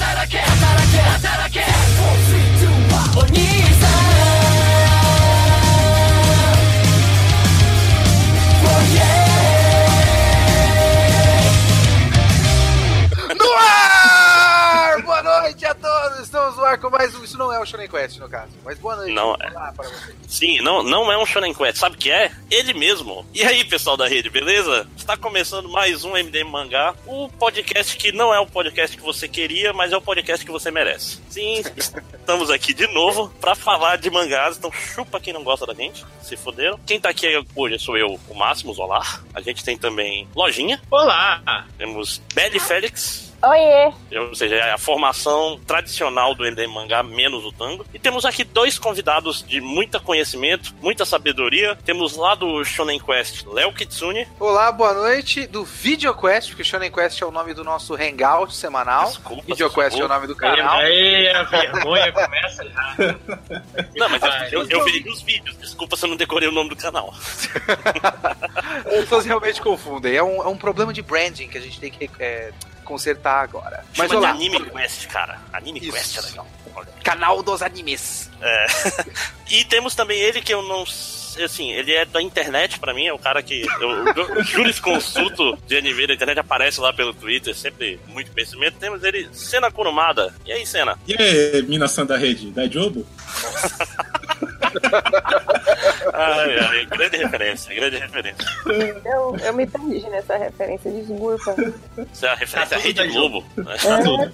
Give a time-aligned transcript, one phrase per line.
[0.00, 0.47] No
[17.18, 17.24] um.
[17.24, 18.52] Isso não é o Shonen Quest, no caso.
[18.64, 19.12] Mas boa noite.
[19.12, 19.50] Não é.
[19.50, 20.16] Olá para vocês.
[20.26, 22.32] Sim, não, não é um Shonen Quest, sabe o que é?
[22.50, 23.26] Ele mesmo.
[23.34, 24.86] E aí, pessoal da rede, beleza?
[24.96, 29.28] Está começando mais um MDM Mangá, o podcast que não é o podcast que você
[29.28, 31.20] queria, mas é o podcast que você merece.
[31.28, 31.62] Sim,
[32.18, 36.04] estamos aqui de novo para falar de mangás, então chupa quem não gosta da gente,
[36.22, 36.78] se fuderam.
[36.86, 39.20] Quem tá aqui hoje sou eu, o Máximos, olá.
[39.34, 41.66] A gente tem também Lojinha, Olá!
[41.76, 43.92] temos Belly Félix, Oiê!
[44.18, 47.86] ou seja, é a formação tradicional do MDM Mangá, menos o tango.
[47.94, 51.76] E temos aqui dois convidados de muita conhecimento, muita sabedoria.
[51.84, 54.26] Temos lá do Shonen Quest, Léo Kitsune.
[54.40, 59.06] Olá, boa noite do VideoQuest, porque Shonen Quest é o nome do nosso hangout semanal.
[59.06, 60.14] Desculpa, VideoQuest é o desculpa.
[60.14, 60.78] nome do canal.
[60.80, 62.96] Aí a vergonha começa já.
[63.94, 64.48] Não, mas Vai.
[64.52, 65.56] eu, eu vi nos vídeos.
[65.58, 67.14] Desculpa se eu não decorei o nome do canal.
[68.86, 70.14] As pessoas realmente confundem.
[70.14, 72.52] É um, é um problema de branding que a gente tem que é,
[72.88, 73.84] consertar agora.
[73.96, 75.38] Mas Chama de olá, Anime Quest, cara.
[75.52, 75.92] Anime Isso.
[75.92, 76.46] Quest é legal.
[76.74, 76.88] Olha.
[77.04, 78.30] canal dos animes.
[78.40, 78.66] É.
[79.50, 83.06] E temos também ele que eu não sei, assim, ele é da internet pra mim,
[83.06, 87.54] é o cara que eu, eu jurisconsulto de anime da internet, aparece lá pelo Twitter,
[87.56, 88.76] sempre muito conhecimento.
[88.78, 90.34] Temos ele, Senna Kurumada.
[90.44, 90.98] E aí, Senna?
[91.06, 93.06] E aí, minação da rede, da Jobo?
[96.12, 98.44] Ai, ai, grande referência, grande referência.
[99.04, 101.54] Eu, eu me perdi nessa referência, desculpa.
[102.12, 103.44] Isso é a referência Tá à tudo Rede da Globo.
[103.56, 103.76] né?
[103.82, 104.32] Tá tudo.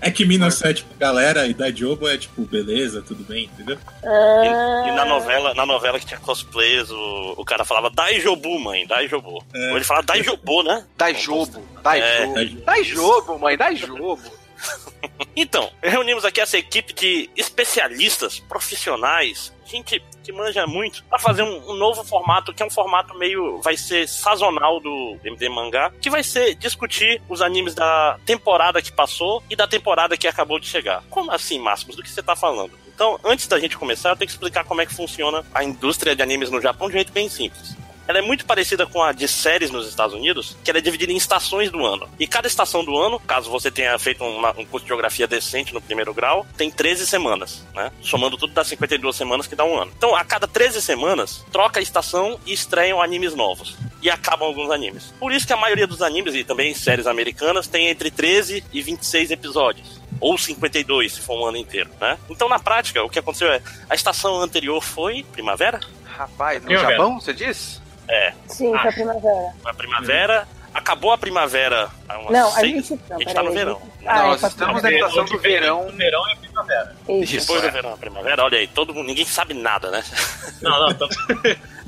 [0.00, 3.76] É que minação é tipo galera e da Jobo é tipo beleza, tudo bem, entendeu?
[4.04, 8.86] E, e na novela, na novela que tinha cosplays, o, o cara falava Daijobu, mãe,
[8.86, 9.42] Daijobu.
[9.54, 9.70] É.
[9.70, 10.84] Ou ele falava Daijobu, né?
[10.96, 11.62] Dai jobo.
[11.82, 12.20] Dai É.
[12.24, 12.60] jobo.
[12.64, 13.56] Dai jobo, mãe.
[13.56, 14.18] Dai jobo.
[15.36, 21.70] Então, reunimos aqui essa equipe de especialistas, profissionais, gente que manja muito, pra fazer um,
[21.70, 23.60] um novo formato, que é um formato meio.
[23.62, 28.90] vai ser sazonal do MD Mangá, que vai ser discutir os animes da temporada que
[28.90, 31.04] passou e da temporada que acabou de chegar.
[31.08, 31.96] Como assim, Máximos?
[31.96, 32.72] Do que você tá falando?
[32.88, 36.16] Então, antes da gente começar, eu tenho que explicar como é que funciona a indústria
[36.16, 37.76] de animes no Japão de um jeito bem simples.
[38.08, 41.12] Ela é muito parecida com a de séries nos Estados Unidos, que ela é dividida
[41.12, 42.08] em estações do ano.
[42.18, 45.74] E cada estação do ano, caso você tenha feito uma- um curso de geografia decente
[45.74, 47.92] no primeiro grau, tem 13 semanas, né?
[48.00, 49.92] Somando tudo dá 52 semanas que dá um ano.
[49.94, 53.76] Então, a cada 13 semanas, troca a estação e estreiam animes novos.
[54.00, 55.12] E acabam alguns animes.
[55.20, 58.80] Por isso que a maioria dos animes e também séries americanas tem entre 13 e
[58.80, 62.16] 26 episódios ou 52 se for um ano inteiro, né?
[62.30, 66.96] Então na prática o que aconteceu é a estação anterior foi primavera, Rapaz, no Primavera.
[66.96, 67.80] Japão, você diz?
[68.08, 69.52] É, Sim, foi a primavera.
[69.64, 71.90] a primavera, acabou a primavera
[72.30, 72.90] Não, a gente.
[73.08, 73.74] Não, a gente tá no verão.
[73.80, 75.88] gente- Não, Ah, nós é, estamos pra- na estação do verão.
[75.92, 76.96] Verão é primavera.
[77.08, 77.40] Isso.
[77.40, 80.02] Depois do verão, a primavera, olha aí, todo mundo, ninguém sabe nada, né?
[80.62, 81.08] Não, não, tô...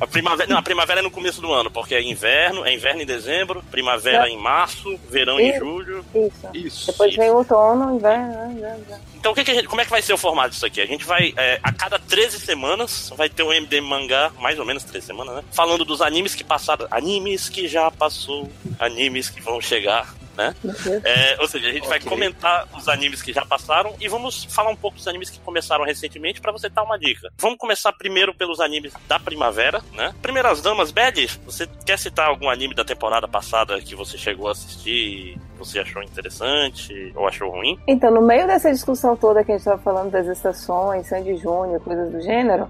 [0.00, 3.02] A primavera, não, a primavera é no começo do ano, porque é inverno, é inverno
[3.02, 5.58] em dezembro, primavera em março, verão em Isso.
[5.58, 6.04] julho.
[6.14, 6.48] Isso.
[6.54, 6.86] Isso.
[6.86, 8.52] Depois vem o outono, inverno.
[8.52, 8.84] inverno.
[9.14, 10.80] Então, o que que a gente- como é que vai ser o formato disso aqui?
[10.80, 14.64] A gente vai, é, a cada 13 semanas, vai ter um MD mangá, mais ou
[14.64, 15.44] menos 13 semanas, né?
[15.52, 18.48] Falando dos animes que passaram, animes que já passou,
[18.78, 20.09] animes que vão chegar,
[20.40, 20.56] né?
[20.62, 21.04] Deus.
[21.04, 22.08] É, ou seja, a gente vai Ok.
[22.08, 25.84] comentar os animes que já passaram e vamos falar um pouco dos animes que começaram
[25.84, 27.30] recentemente pra você dar uma dica.
[27.38, 30.14] Vamos começar primeiro pelos animes da primavera, né?
[30.22, 34.52] Primeiras damas, Bad, você quer citar algum anime da temporada passada que você chegou a
[34.52, 37.78] assistir, e você achou interessante ou achou ruim?
[37.86, 41.80] Então, no meio dessa discussão toda que a gente tava falando das estações, Sandy Júnior,
[41.80, 42.66] coisas do gênero,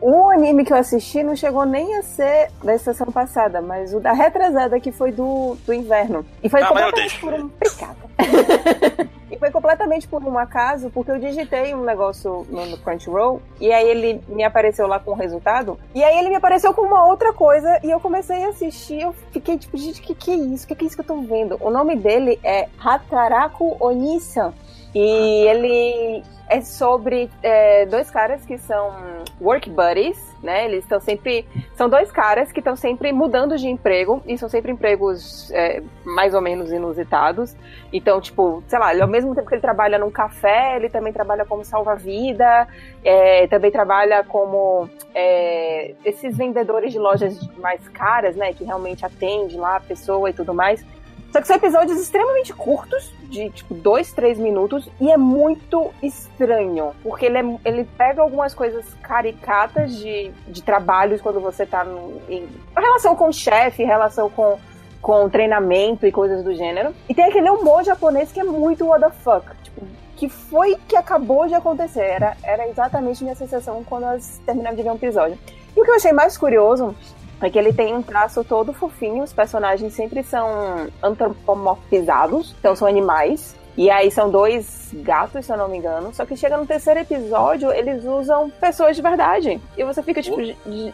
[0.00, 4.00] o anime que eu assisti não chegou nem a ser da estação passada, mas o
[4.00, 6.26] da retrasada que foi do, do inverno.
[6.42, 7.96] E foi Ah, completamente por um pecado.
[9.32, 13.88] e foi completamente por um acaso, porque eu digitei um negócio no, Crunchyroll e aí
[13.88, 15.78] ele me apareceu lá com o resultado.
[15.94, 19.00] E aí ele me apareceu com uma outra coisa e eu comecei a assistir.
[19.00, 20.66] Eu fiquei tipo, gente, o que, que é isso?
[20.66, 21.56] O que, que é isso que eu tô vendo?
[21.62, 24.52] O nome dele é Hataraku Onisan.
[24.94, 28.92] E ele é sobre é, dois caras que são
[29.40, 30.64] work buddies, né?
[30.64, 31.46] Eles estão sempre.
[31.74, 36.34] São dois caras que estão sempre mudando de emprego, e são sempre empregos é, mais
[36.34, 37.54] ou menos inusitados.
[37.92, 41.44] Então, tipo, sei lá, ao mesmo tempo que ele trabalha num café, ele também trabalha
[41.44, 42.66] como salva-vida,
[43.04, 48.52] é, também trabalha como é, esses vendedores de lojas mais caras, né?
[48.52, 50.84] Que realmente atende lá a pessoa e tudo mais.
[51.32, 56.92] Só que são episódios extremamente curtos, de tipo dois, três minutos, e é muito estranho.
[57.02, 62.20] Porque ele, é- ele pega algumas coisas caricatas de, de trabalhos quando você tá no,
[62.28, 62.46] em
[62.76, 64.58] relação com o chefe, relação com
[65.00, 66.94] com treinamento e coisas do gênero.
[67.08, 69.44] E tem aquele humor japonês que é muito what the fuck.
[69.64, 69.84] Tipo,
[70.14, 72.04] que foi que acabou de acontecer.
[72.04, 75.36] Era, era exatamente minha sensação quando nós terminamos de ver um episódio.
[75.76, 76.94] E o que eu achei mais curioso
[77.44, 82.86] é que ele tem um traço todo fofinho, os personagens sempre são antropomorfizados, então são
[82.86, 83.56] animais.
[83.76, 86.12] E aí são dois gatos, se eu não me engano.
[86.12, 89.60] Só que chega no terceiro episódio, eles usam pessoas de verdade.
[89.78, 90.36] E você fica tipo,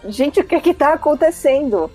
[0.06, 1.90] gente, o que é que tá acontecendo?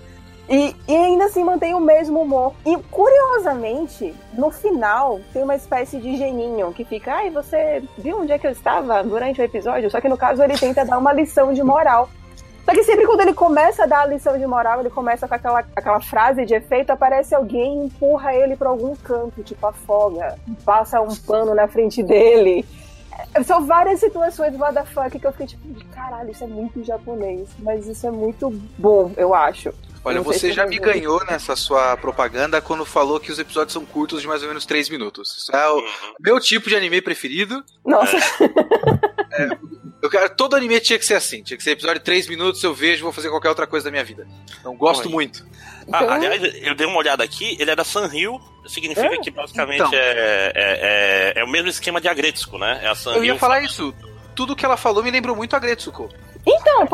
[0.49, 2.53] E, e, ainda assim mantém o mesmo humor.
[2.65, 8.33] E curiosamente, no final, tem uma espécie de geninho que fica, ai, você viu onde
[8.33, 9.89] é que eu estava durante o episódio?
[9.89, 12.09] Só que no caso ele tenta dar uma lição de moral.
[12.65, 15.35] Só que sempre quando ele começa a dar a lição de moral, ele começa com
[15.35, 20.37] aquela, aquela frase de efeito, aparece alguém e empurra ele para algum canto, tipo afoga,
[20.63, 22.65] passa um pano na frente dele.
[23.33, 26.83] É, são várias situações what the fuck que eu fiquei tipo, caralho, isso é muito
[26.83, 29.73] japonês, mas isso é muito bom, eu acho.
[30.05, 34.21] Olha, você já me ganhou nessa sua propaganda quando falou que os episódios são curtos
[34.21, 35.37] de mais ou menos 3 minutos.
[35.37, 35.83] Isso é o uhum.
[36.19, 37.63] meu tipo de anime preferido.
[37.85, 38.17] Nossa.
[39.31, 39.47] É,
[40.03, 41.41] eu quero, todo anime tinha que ser assim.
[41.41, 43.91] Tinha que ser episódio de 3 minutos, eu vejo, vou fazer qualquer outra coisa da
[43.91, 44.27] minha vida.
[44.59, 45.11] Então, gosto Oi.
[45.13, 45.45] muito.
[45.89, 46.11] Ah, então...
[46.11, 49.17] aliás, eu dei uma olhada aqui, ele é da Sanrio, significa é?
[49.17, 49.93] que basicamente então.
[49.93, 52.81] é, é, é, é, o mesmo esquema de Agretsuko, né?
[52.83, 53.21] É a Sanrio.
[53.21, 53.95] Eu ia falar isso.
[54.35, 56.09] Tudo que ela falou me lembrou muito a Agretsuko.
[56.45, 56.85] Então,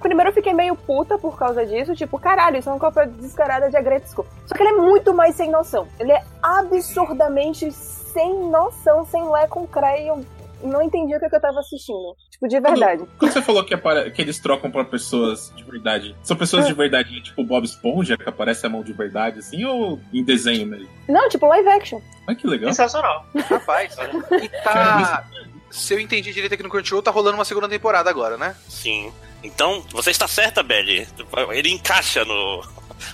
[0.00, 3.70] primeiro eu fiquei meio puta por causa disso, tipo, caralho, isso é uma cópia descarada
[3.70, 4.26] de Agretsuko.
[4.44, 5.88] Só que ele é muito mais sem noção.
[5.98, 10.22] Ele é absurdamente sem noção, sem lé com creio
[10.62, 12.16] não entendi o que, eu tava assistindo.
[12.30, 12.98] Tipo, de verdade.
[12.98, 14.10] Quando, quando você falou que, apare...
[14.10, 16.68] que, eles trocam pra pessoas de verdade, são pessoas é.
[16.68, 20.66] de verdade, tipo Bob Esponja, que aparece a mão de verdade, assim, ou em desenho
[20.66, 20.88] mesmo?
[21.08, 22.00] Não, tipo live action.
[22.26, 22.70] Ai, que legal.
[22.70, 23.26] Sensacional.
[23.34, 23.96] Rapaz,
[24.42, 25.24] e tá.
[25.70, 28.56] Se eu entendi direito aqui no Crunchyroll, tá rolando uma segunda temporada agora, né?
[28.68, 29.12] Sim.
[29.42, 31.06] Então, você está certa, Belly.
[31.52, 32.62] Ele encaixa no,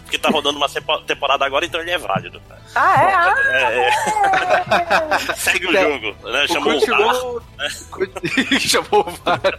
[0.03, 0.69] porque tá rodando uma
[1.07, 2.41] temporada agora, então ele é válido.
[2.75, 3.15] Ah, é?
[3.15, 5.35] Ah, é, é.
[5.37, 5.83] Segue o é.
[5.83, 6.47] jogo, né?
[6.49, 8.61] Chamou o, VAR.
[8.61, 9.59] Chamou o VAR.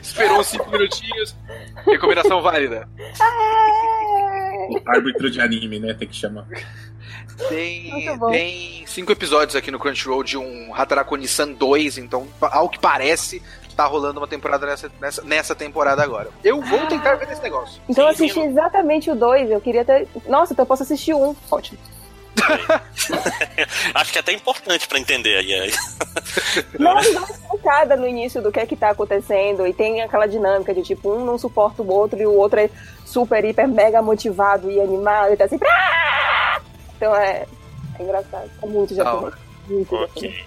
[0.00, 1.36] Esperou cinco minutinhos.
[1.86, 2.88] Recomendação válida.
[4.70, 5.94] O árbitro de anime, né?
[5.94, 6.46] Tem que chamar.
[7.48, 13.42] Tem, tem cinco episódios aqui no Crunchyroll de um Hatarakuni-san 2, então, ao que parece,
[13.82, 16.30] tá rolando uma temporada nessa, nessa, nessa temporada agora.
[16.44, 17.80] Eu vou tentar ver esse negócio.
[17.88, 20.08] Então eu assisti exatamente o 2, eu queria ter.
[20.26, 21.34] Nossa, então eu posso assistir um.
[21.50, 21.78] Ótimo.
[23.94, 25.72] Acho que é até importante para entender aí.
[26.78, 30.26] Não, dá uma explicada no início do que é que tá acontecendo e tem aquela
[30.26, 32.70] dinâmica de tipo, um não suporta o outro e o outro é
[33.04, 35.68] super, hiper, mega motivado e animado e tá sempre.
[36.96, 37.46] Então é,
[37.98, 38.50] é engraçado.
[38.62, 39.34] É muito japonês.
[39.66, 40.44] Muito ok.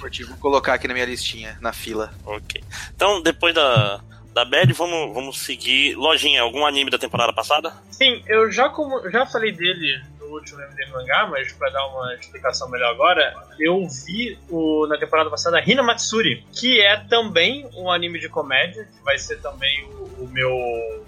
[0.00, 2.12] Curti, vou colocar aqui na minha listinha, na fila.
[2.24, 2.62] Ok.
[2.94, 4.00] Então, depois da,
[4.32, 5.94] da Bad, vamos, vamos seguir.
[5.94, 7.72] Lojinha, algum anime da temporada passada?
[7.90, 10.02] Sim, eu já, como, já falei dele
[10.34, 15.30] último MD mangá, mas para dar uma explicação melhor agora, eu vi o, na temporada
[15.30, 20.24] passada Hina Matsuri, que é também um anime de comédia, que vai ser também o,
[20.24, 20.50] o meu.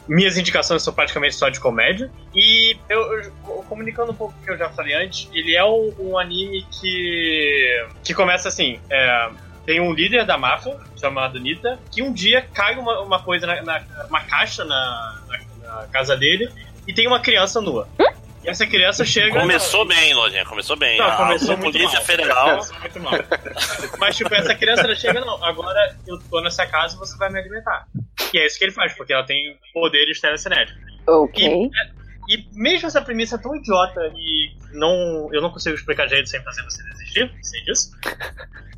[0.06, 2.11] Minhas indicações são praticamente só de comédia.
[2.35, 3.32] E eu, eu,
[3.69, 7.87] comunicando um pouco o que eu já falei antes, ele é um, um anime que.
[8.03, 8.81] que começa assim.
[8.91, 9.31] É,
[9.65, 13.62] tem um líder da máfia, chamado Nita, que um dia cai uma, uma coisa na,
[13.62, 16.50] na uma caixa na, na, na, casa dele
[16.87, 17.88] e tem uma criança nua.
[17.99, 18.24] Hum?
[18.44, 19.41] E essa criança chega.
[19.41, 20.99] Começou bem, Lojinha, começou bem.
[20.99, 22.05] Não, começou a Polícia mal.
[22.05, 22.50] Federal.
[22.50, 23.12] Começou muito mal.
[23.99, 27.30] Mas, tipo, essa criança ela chega, não, agora eu tô nessa casa e você vai
[27.30, 27.88] me alimentar.
[28.33, 30.83] E é isso que ele faz, porque ela tem poderes telecinéticos.
[31.07, 31.71] Ok.
[32.28, 36.42] E, e mesmo essa premissa tão idiota e não, eu não consigo explicar jeito sem
[36.42, 37.90] fazer você desistir, sei disso.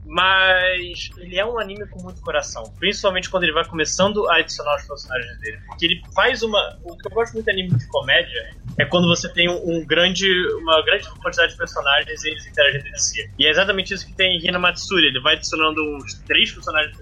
[0.07, 2.73] Mas ele é um anime com muito coração.
[2.79, 5.59] Principalmente quando ele vai começando a adicionar os personagens dele.
[5.67, 6.79] Porque ele faz uma.
[6.85, 9.85] O que eu gosto muito de anime de comédia é quando você tem um, um
[9.85, 10.27] grande,
[10.61, 13.31] uma grande quantidade de personagens e eles interagem entre si.
[13.39, 15.07] E é exatamente isso que tem em Hina Matsuri.
[15.07, 16.97] Ele vai adicionando uns três personagens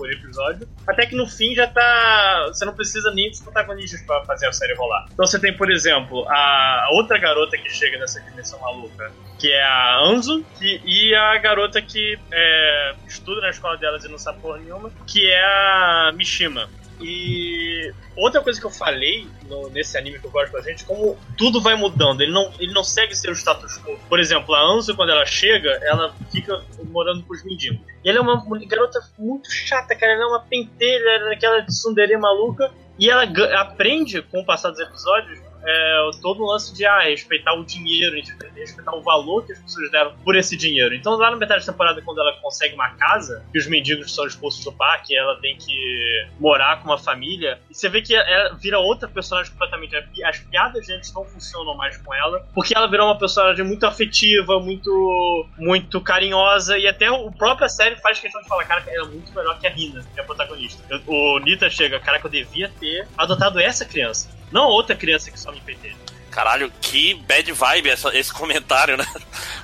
[0.00, 2.46] por episódio, até que no fim já tá.
[2.48, 5.06] Você não precisa nem dos protagonistas para fazer a série rolar.
[5.12, 9.62] Então você tem, por exemplo, a outra garota que chega nessa dimensão maluca, que é
[9.62, 14.40] a Anzu, que, e a garota que é, estuda na escola delas e não sabe
[14.40, 16.70] porra nenhuma, que é a Mishima.
[17.00, 21.60] E outra coisa que eu falei no, nesse anime que eu gosto bastante, como tudo
[21.60, 23.98] vai mudando, ele não, ele não segue ser o status quo.
[24.08, 27.80] Por exemplo, a Anzu, quando ela chega, ela fica morando com os mendigos.
[28.04, 31.62] E ela é uma, garota muito chata, cara, ela é uma pentelha, ela é aquela
[31.62, 33.24] tsundere maluca, e ela
[33.60, 38.16] aprende, com o passar dos episódios, é, todo o lance de ah, respeitar o dinheiro,
[38.54, 40.94] respeitar o valor que as pessoas deram por esse dinheiro.
[40.94, 44.26] Então, lá na metade da temporada, quando ela consegue uma casa, que os mendigos são
[44.26, 48.54] expulsos do parque, ela tem que morar com uma família, e você vê que ela
[48.54, 49.96] vira outra personagem completamente.
[50.24, 54.58] As piadas antes não funcionam mais com ela, porque ela virou uma personagem muito afetiva,
[54.60, 59.10] muito, muito carinhosa, e até o própria série faz questão de falar, cara, ela é
[59.10, 60.82] muito melhor que a Rina, que é a protagonista.
[61.06, 64.39] O Nita chega, cara, que eu devia ter adotado essa criança.
[64.50, 65.94] Não outra criança que só me PT.
[66.30, 69.06] Caralho, que bad vibe essa, esse comentário, né?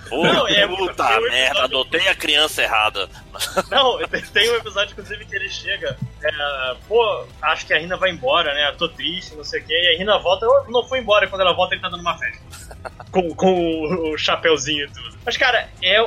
[0.08, 3.08] Pô, não, é, puta merda, adotei a criança errada.
[3.70, 3.98] Não,
[4.32, 5.96] tem um episódio, inclusive, que ele chega.
[6.22, 8.72] É, pô, acho que a Rina vai embora, né?
[8.76, 9.72] Tô triste, não sei o quê.
[9.74, 11.24] E a Rina volta, não foi embora.
[11.24, 12.42] E quando ela volta, ele tá dando uma festa.
[13.10, 15.18] com, com o chapéuzinho e tudo.
[15.24, 16.00] Mas, cara, é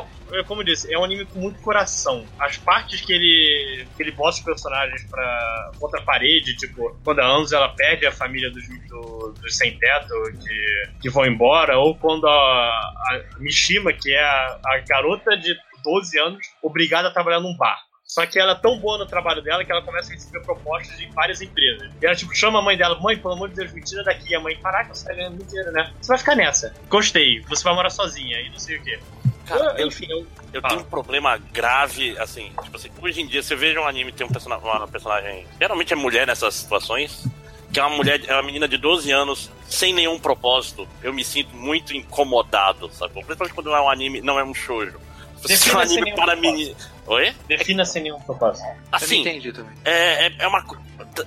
[0.45, 2.25] como eu disse, é um anime com muito coração.
[2.39, 7.25] As partes que ele, que ele bota os personagens pra outra parede, tipo, quando a
[7.25, 12.27] Anzu ela perde a família dos, do, dos sem-teto que, que vão embora, ou quando
[12.27, 17.55] a, a Mishima, que é a, a garota de 12 anos, obrigada a trabalhar num
[17.55, 17.89] bar.
[18.09, 20.97] Só que ela é tão boa no trabalho dela que ela começa a receber propostas
[20.97, 21.91] de várias empresas.
[22.01, 24.33] E ela, tipo, chama a mãe dela, mãe, pelo amor de Deus, me tira daqui.
[24.33, 25.93] A mãe, caraca, você tá ganhando muito dinheiro, né?
[26.01, 26.73] Você vai ficar nessa.
[26.89, 28.99] Gostei, você vai morar sozinha e não sei o quê.
[29.45, 33.43] Cara, eu, enfim, eu, eu tenho um problema grave, assim, tipo assim, hoje em dia
[33.43, 35.45] você veja um anime tem um personagem, uma personagem.
[35.59, 37.27] Geralmente é mulher nessas situações.
[37.71, 40.87] Que é uma mulher, é uma menina de 12 anos, sem nenhum propósito.
[41.03, 43.13] Eu me sinto muito incomodado, sabe?
[43.13, 44.99] Principalmente quando não é um anime, não é um shoujo.
[45.47, 46.75] É um anime para menina.
[47.07, 47.33] Oi?
[47.47, 48.67] Defina sem nenhum propósito.
[48.91, 49.75] Assim, eu entendi também.
[49.83, 50.63] É, é, é uma.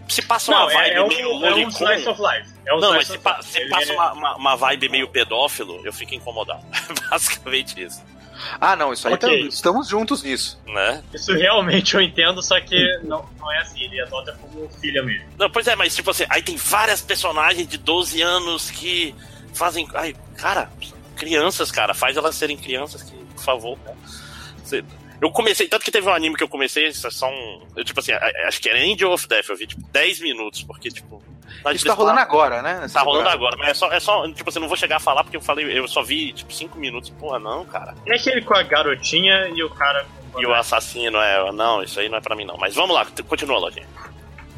[0.08, 1.44] Se passa uma não, vibe é, é um, meio.
[1.44, 2.50] É um slice of life.
[2.64, 5.92] É um não, mas se, pa, se passa uma, uma, uma, vibe meio pedófilo, eu
[5.92, 6.62] fico incomodado.
[7.10, 8.00] Basicamente isso.
[8.60, 9.48] Ah, não, isso aí okay.
[9.48, 10.60] estamos juntos nisso.
[10.66, 11.02] Né?
[11.12, 15.26] Isso realmente eu entendo, só que não, não é assim, ele adota como filha mesmo.
[15.38, 19.14] Não, pois é, mas tipo assim, aí tem várias personagens de 12 anos que
[19.54, 19.88] fazem.
[19.94, 20.70] Ai, cara,
[21.16, 23.78] crianças, cara, faz elas serem crianças, que, por favor.
[23.84, 23.96] Né?
[24.62, 24.84] Você,
[25.22, 27.62] eu comecei, tanto que teve um anime que eu comecei, só um.
[27.76, 30.88] Eu, tipo assim, acho que era Angel of Death, eu vi tipo 10 minutos, porque,
[30.88, 31.22] tipo.
[31.72, 32.88] Isso tá rolando agora, né?
[32.92, 34.28] Tá rolando agora, mas é só, é só.
[34.32, 36.76] Tipo assim, não vou chegar a falar porque eu falei, eu só vi, tipo, 5
[36.76, 37.10] minutos.
[37.10, 37.94] Porra, não, cara.
[38.04, 40.04] É aquele com a garotinha e o cara.
[40.36, 41.52] E o assassino, é.
[41.52, 42.56] Não, isso aí não é pra mim, não.
[42.56, 43.86] Mas vamos lá, continua, Lojinha.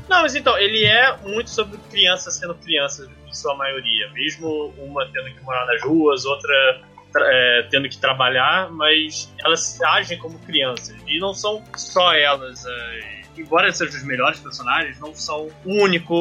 [0.08, 4.08] Não, mas então, ele é muito sobre crianças sendo crianças, em sua maioria.
[4.12, 6.80] Mesmo uma tendo que morar nas ruas, outra
[7.16, 10.96] é, tendo que trabalhar, mas elas agem como crianças.
[11.06, 12.64] E não são só elas.
[12.66, 16.14] É, embora sejam os melhores personagens, não são o único,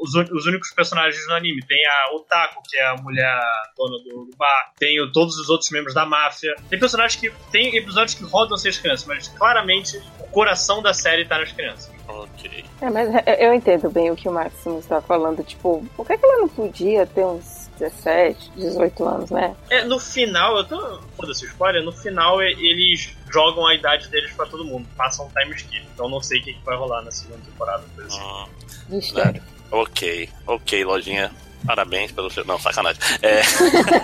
[0.00, 1.62] os, os, únicos personagens no anime.
[1.66, 3.40] Tem a Otaku, que é a mulher
[3.76, 4.72] dona do, bar.
[4.78, 6.54] Tem o, todos os outros membros da máfia.
[6.68, 7.30] Tem personagens que.
[7.50, 11.52] Tem episódios que rodam ser as crianças, mas claramente o coração da série tá nas
[11.52, 11.90] crianças.
[12.06, 12.64] Ok.
[12.80, 15.42] É, mas eu entendo bem o que o Máximo está falando.
[15.42, 19.54] Tipo, por que, que ela não podia ter uns 17, 18 anos, né?
[19.70, 21.00] É, no final, eu tô.
[21.16, 25.54] Foda-se, spoiler, no final eles jogam a idade deles pra todo mundo, passam um time
[25.54, 25.86] skip.
[25.94, 28.26] Então não sei o que, que vai rolar na segunda temporada, por exemplo.
[28.26, 28.46] Hum,
[28.88, 29.42] Mistério.
[29.70, 31.30] É, ok, ok, lojinha.
[31.66, 32.44] Parabéns pelo seu.
[32.44, 33.02] Não, sacanagem.
[33.20, 33.42] É...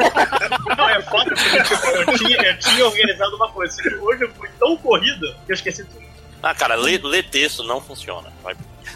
[0.77, 3.77] não, é foda porque tipo, eu, tinha, eu tinha organizado uma coisa.
[4.03, 6.05] Hoje eu fui tão corrido que eu esqueci tudo.
[6.43, 8.31] Ah, cara, ler, ler texto não funciona.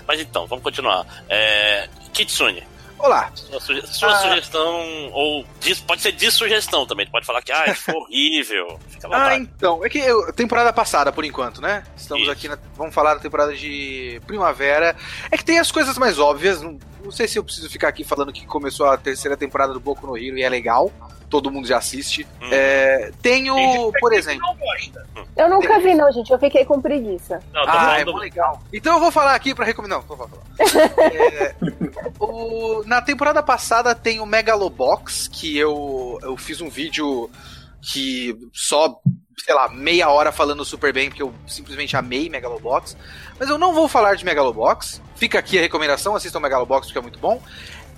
[0.06, 1.06] Mas então, vamos continuar.
[1.28, 1.88] É...
[2.12, 2.62] Kitsune.
[2.98, 3.30] Olá.
[3.34, 4.16] Sua, suge sua ah.
[4.16, 5.44] sugestão, ou
[5.86, 8.78] pode ser de sugestão também, pode falar que ah, foi horrível.
[9.10, 11.84] ah, então, é que eu, temporada passada, por enquanto, né?
[11.96, 12.32] Estamos Isso.
[12.32, 14.96] aqui, na, vamos falar da temporada de primavera.
[15.30, 18.02] É que tem as coisas mais óbvias, não, não sei se eu preciso ficar aqui
[18.02, 20.92] falando que começou a terceira temporada do Boku no Hero e é legal
[21.28, 22.26] todo mundo já assiste.
[22.42, 22.48] Hum.
[22.50, 24.46] É, tenho, por exemplo.
[25.36, 26.30] Eu nunca vi, não, gente.
[26.30, 27.40] Eu fiquei com preguiça.
[27.52, 28.62] Não, ah, é muito legal.
[28.72, 30.00] Então eu vou falar aqui pra recomendar.
[30.00, 30.42] Não, vou falar.
[31.14, 31.54] é,
[32.18, 37.30] o, na temporada passada tem o Megalobox, que eu, eu fiz um vídeo
[37.80, 39.00] que só
[39.44, 42.96] sei lá, meia hora falando super bem, porque eu simplesmente amei Megalobox.
[43.38, 45.00] Mas eu não vou falar de Megalobox.
[45.14, 47.40] Fica aqui a recomendação, assistam Megalobox, porque é muito bom.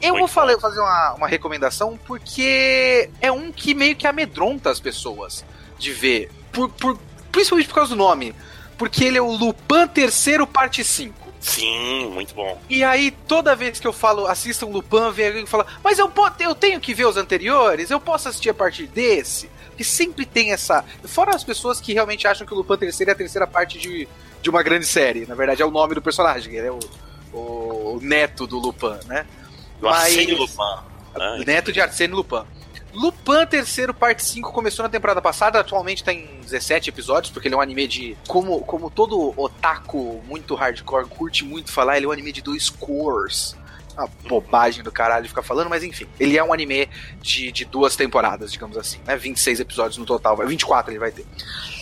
[0.01, 4.71] Eu muito vou falar, fazer uma, uma recomendação porque é um que meio que amedronta
[4.71, 5.45] as pessoas
[5.79, 6.31] de ver.
[6.53, 6.99] Por, por,
[7.31, 8.35] principalmente por causa do nome.
[8.79, 11.31] Porque ele é o Lupin Terceiro Parte 5.
[11.41, 12.61] Sim, muito bom.
[12.69, 16.13] E aí, toda vez que eu falo, assistam Lupin, vem alguém que fala, mas eu,
[16.39, 19.51] eu tenho que ver os anteriores, eu posso assistir a partir desse.
[19.77, 20.85] Que sempre tem essa.
[21.05, 24.07] Fora as pessoas que realmente acham que o Lupin terceiro é a terceira parte de,
[24.43, 25.25] de uma grande série.
[25.27, 26.79] Na verdade, é o nome do personagem, ele é o,
[27.33, 29.27] o neto do Lupin, né?
[29.81, 30.57] Do Arsênio Lupin.
[31.17, 31.45] Né?
[31.47, 32.45] Neto de Arsênio Lupin.
[32.93, 37.55] Lupin terceiro parte 5 começou na temporada passada, atualmente tá em 17 episódios, porque ele
[37.55, 38.17] é um anime de.
[38.27, 42.69] Como, como todo otaku muito hardcore curte muito falar, ele é um anime de dois
[42.69, 43.57] cores.
[43.97, 46.07] uma bobagem do caralho ficar falando, mas enfim.
[46.19, 46.89] Ele é um anime
[47.21, 49.17] de, de duas temporadas, digamos assim, né?
[49.17, 51.25] 26 episódios no total, 24 ele vai ter.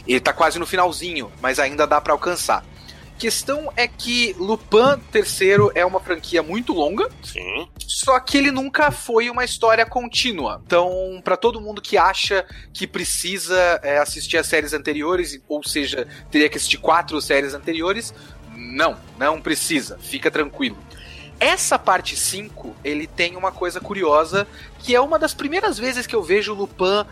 [0.07, 2.65] Ele tá quase no finalzinho, mas ainda dá para alcançar
[3.19, 7.09] questão é que Lupin III é uma franquia muito longa.
[7.23, 7.69] Sim.
[7.87, 10.63] Só que ele nunca foi uma história contínua.
[10.65, 16.07] Então, para todo mundo que acha que precisa é, assistir as séries anteriores, ou seja,
[16.31, 18.15] teria que assistir quatro séries anteriores,
[18.55, 19.99] não, não precisa.
[19.99, 20.79] Fica tranquilo.
[21.41, 24.47] Essa parte 5, ele tem uma coisa curiosa,
[24.81, 27.05] que é uma das primeiras vezes que eu vejo o Lupin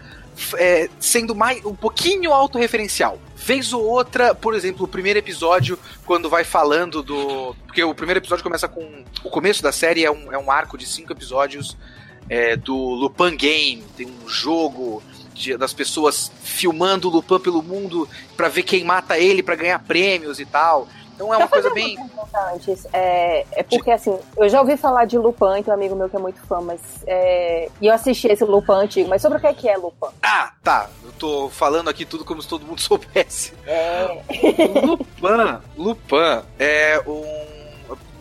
[0.56, 3.18] é, sendo mais um pouquinho autorreferencial.
[3.34, 7.54] Vez ou outra, por exemplo, o primeiro episódio, quando vai falando do.
[7.66, 9.04] Porque o primeiro episódio começa com.
[9.22, 11.76] O começo da série é um, é um arco de cinco episódios
[12.28, 13.84] é, do Lupin Game.
[13.96, 15.02] Tem um jogo
[15.34, 19.78] de, das pessoas filmando o Lupin pelo mundo para ver quem mata ele para ganhar
[19.80, 20.88] prêmios e tal.
[21.16, 21.96] Então é uma coisa bem.
[22.52, 26.10] Antes, é, é porque assim, eu já ouvi falar de Lupin, tem um amigo meu
[26.10, 26.80] que é muito fã, mas.
[27.06, 30.14] É, e eu assisti esse Lupin antigo, mas sobre o que é, que é Lupin?
[30.22, 30.90] Ah, tá.
[31.02, 33.54] Eu tô falando aqui tudo como se todo mundo soubesse.
[33.66, 34.22] É.
[34.84, 37.46] Lupin, Lupin é um.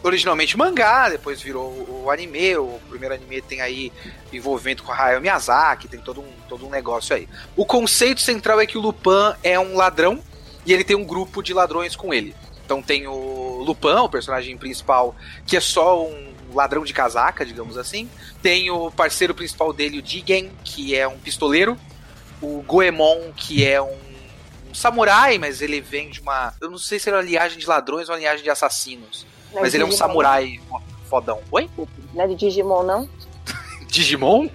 [0.01, 2.55] Originalmente mangá, depois virou o anime.
[2.57, 3.91] O primeiro anime tem aí
[4.31, 7.27] envolvimento com a Hayao Miyazaki, tem todo um, todo um negócio aí.
[7.57, 10.21] O conceito central é que o Lupin é um ladrão
[10.65, 12.35] e ele tem um grupo de ladrões com ele.
[12.65, 17.77] Então tem o Lupin, o personagem principal, que é só um ladrão de casaca, digamos
[17.77, 18.09] assim.
[18.41, 21.77] Tem o parceiro principal dele, o Jigen, que é um pistoleiro.
[22.41, 23.97] O Goemon, que é um,
[24.69, 26.53] um samurai, mas ele vem de uma.
[26.59, 29.25] Eu não sei se é uma linhagem de ladrões ou uma linhagem de assassinos.
[29.53, 30.59] Não mas é ele é um samurai
[31.07, 31.39] fodão.
[31.51, 31.69] Oi?
[32.13, 33.09] Não é de Digimon, não?
[33.87, 34.49] Digimon?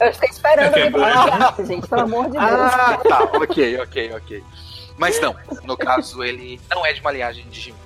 [0.00, 2.42] Eu estou esperando ele falar, gente, pelo amor de Deus.
[2.42, 4.44] Ah, tá, ok, ok, ok.
[4.96, 5.34] Mas não,
[5.64, 7.78] no caso ele não é de uma linhagem de Digimon.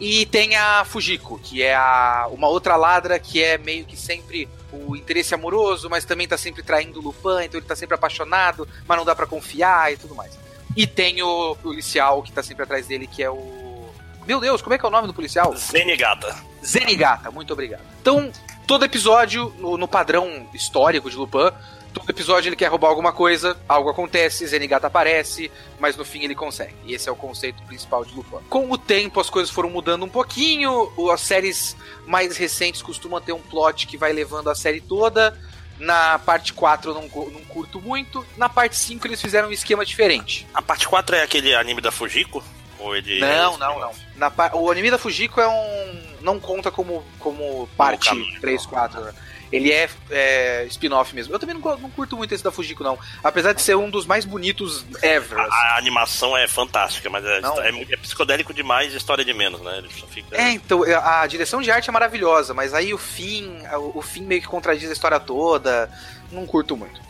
[0.00, 4.48] E tem a Fujiko, que é a, uma outra ladra que é meio que sempre
[4.72, 8.66] o interesse amoroso, mas também tá sempre traindo o Lupin, então ele tá sempre apaixonado,
[8.86, 10.38] mas não dá para confiar e tudo mais.
[10.74, 13.90] E tem o policial que tá sempre atrás dele, que é o.
[14.26, 15.54] Meu Deus, como é que é o nome do policial?
[15.56, 16.34] Zenigata.
[16.64, 17.82] Zenigata, muito obrigado.
[18.00, 18.30] Então,
[18.66, 21.50] todo episódio, no, no padrão histórico de Lupin,
[21.92, 26.34] Todo episódio ele quer roubar alguma coisa, algo acontece, Zenigata aparece, mas no fim ele
[26.34, 26.74] consegue.
[26.84, 28.38] E esse é o conceito principal de Lupin.
[28.48, 31.76] Com o tempo as coisas foram mudando um pouquinho, as séries
[32.06, 35.36] mais recentes costumam ter um plot que vai levando a série toda.
[35.78, 38.24] Na parte 4 eu não, não curto muito.
[38.36, 40.46] Na parte 5 eles fizeram um esquema diferente.
[40.52, 42.44] A parte 4 é aquele anime da Fujiko?
[42.78, 43.92] Ou ele não, é não, não.
[44.16, 46.02] Na, o anime da Fujiko é um.
[46.20, 49.00] Não conta como, como parte 3, 4.
[49.00, 49.14] Né?
[49.52, 51.34] Ele é, é spin-off mesmo.
[51.34, 52.98] Eu também não, não, curto muito esse da Fujiko, não.
[53.22, 55.38] Apesar de ser um dos mais bonitos ever.
[55.38, 59.60] A, a animação é fantástica, mas é, é, é, psicodélico demais e história de menos,
[59.60, 59.82] né?
[60.08, 60.36] Fica...
[60.36, 64.02] É, então, é, a direção de arte é maravilhosa, mas aí o fim, o, o
[64.02, 65.90] fim meio que contradiz a história toda.
[66.30, 67.00] Não curto muito.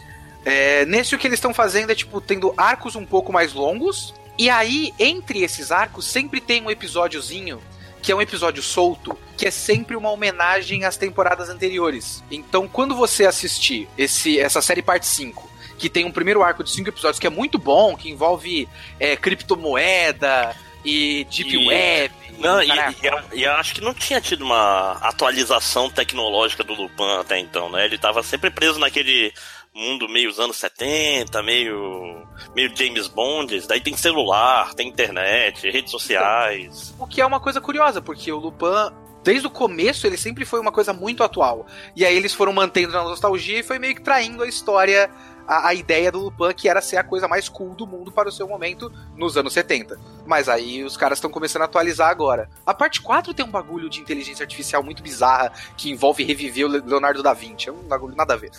[0.44, 4.14] É, nesse o que eles estão fazendo é, tipo, tendo arcos um pouco mais longos.
[4.38, 7.61] E aí, entre esses arcos, sempre tem um episódiozinho
[8.01, 12.23] que é um episódio solto, que é sempre uma homenagem às temporadas anteriores.
[12.31, 16.71] Então, quando você assistir esse, essa série parte 5, que tem um primeiro arco de
[16.71, 21.69] cinco episódios que é muito bom, que envolve é, criptomoeda e deep e...
[21.69, 22.15] web.
[22.39, 27.19] Não, e, e, e, eu acho que não tinha tido uma atualização tecnológica do Lupin
[27.21, 27.85] até então, né?
[27.85, 29.33] Ele estava sempre preso naquele
[29.74, 36.94] mundo meio anos 70, meio meio James Bond, daí tem celular, tem internet, redes sociais.
[36.98, 40.61] O que é uma coisa curiosa, porque o Lupin desde o começo ele sempre foi
[40.61, 41.66] uma coisa muito atual.
[41.94, 45.11] E aí eles foram mantendo na nostalgia e foi meio que traindo a história,
[45.46, 48.28] a, a, ideia do Lupin, que era ser a coisa mais cool do mundo para
[48.28, 49.98] o seu momento nos anos 70.
[50.26, 52.48] Mas aí os caras estão começando a atualizar agora.
[52.64, 56.68] A parte 4 tem um bagulho de inteligência artificial muito bizarra que envolve reviver o
[56.68, 57.68] Leonardo da Vinci.
[57.68, 58.50] É um bagulho nada a ver.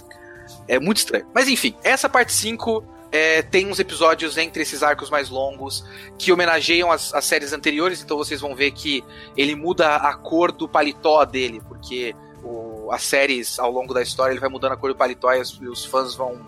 [0.68, 1.26] É muito estranho.
[1.34, 5.84] Mas enfim, essa parte 5 é, tem uns episódios entre esses arcos mais longos
[6.18, 9.04] que homenageiam as, as, séries anteriores, então vocês vão ver que
[9.36, 14.32] ele muda a cor do paletó dele, porque o, as séries ao longo da história
[14.32, 16.40] ele vai mudando a cor do paletó e os, e os fãs vão,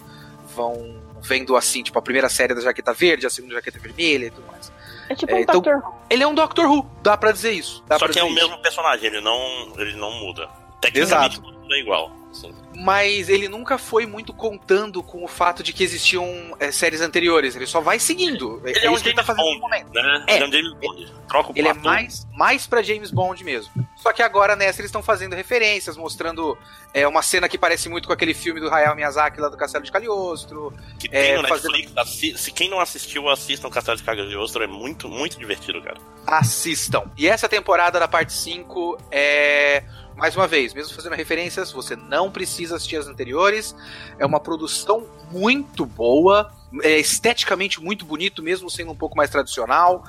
[0.55, 4.31] vão vendo assim, tipo, a primeira série da jaqueta verde, a segunda jaqueta vermelha e
[4.31, 4.71] tudo mais.
[5.09, 5.95] É tipo é, um então, Doctor Who.
[6.09, 7.83] Ele é um Doctor Who, dá pra dizer isso.
[7.99, 8.35] Só que é o isso.
[8.35, 10.49] mesmo personagem, ele não, ele não muda.
[10.79, 11.59] Tecnicamente Exato.
[11.59, 12.09] tudo é igual.
[12.31, 17.01] Assim mas ele nunca foi muito contando com o fato de que existiam é, séries
[17.01, 17.55] anteriores.
[17.55, 18.61] Ele só vai seguindo.
[18.65, 19.91] Ele é, é um James tá Bond, momento.
[19.93, 20.25] Né?
[20.27, 21.13] É, ele é um James Bond.
[21.27, 23.71] Troca o Ele é mais, mais pra James Bond mesmo.
[23.95, 26.57] Só que agora nessa eles estão fazendo referências, mostrando
[26.93, 29.83] é, uma cena que parece muito com aquele filme do Hayao Miyazaki lá do Castelo
[29.83, 30.73] de Cagliostro.
[30.99, 31.91] Que tem é, no Netflix.
[31.93, 32.37] Fazendo...
[32.37, 34.63] Se quem não assistiu, assistam o Castelo de Cagliostro.
[34.63, 35.97] É muito, muito divertido, cara.
[36.27, 37.03] Assistam.
[37.17, 39.83] E essa temporada da parte 5 é
[40.15, 43.75] mais uma vez, mesmo fazendo referências, você não precisa assistir as anteriores.
[44.19, 50.03] É uma produção muito boa, é esteticamente muito bonito, mesmo sendo um pouco mais tradicional.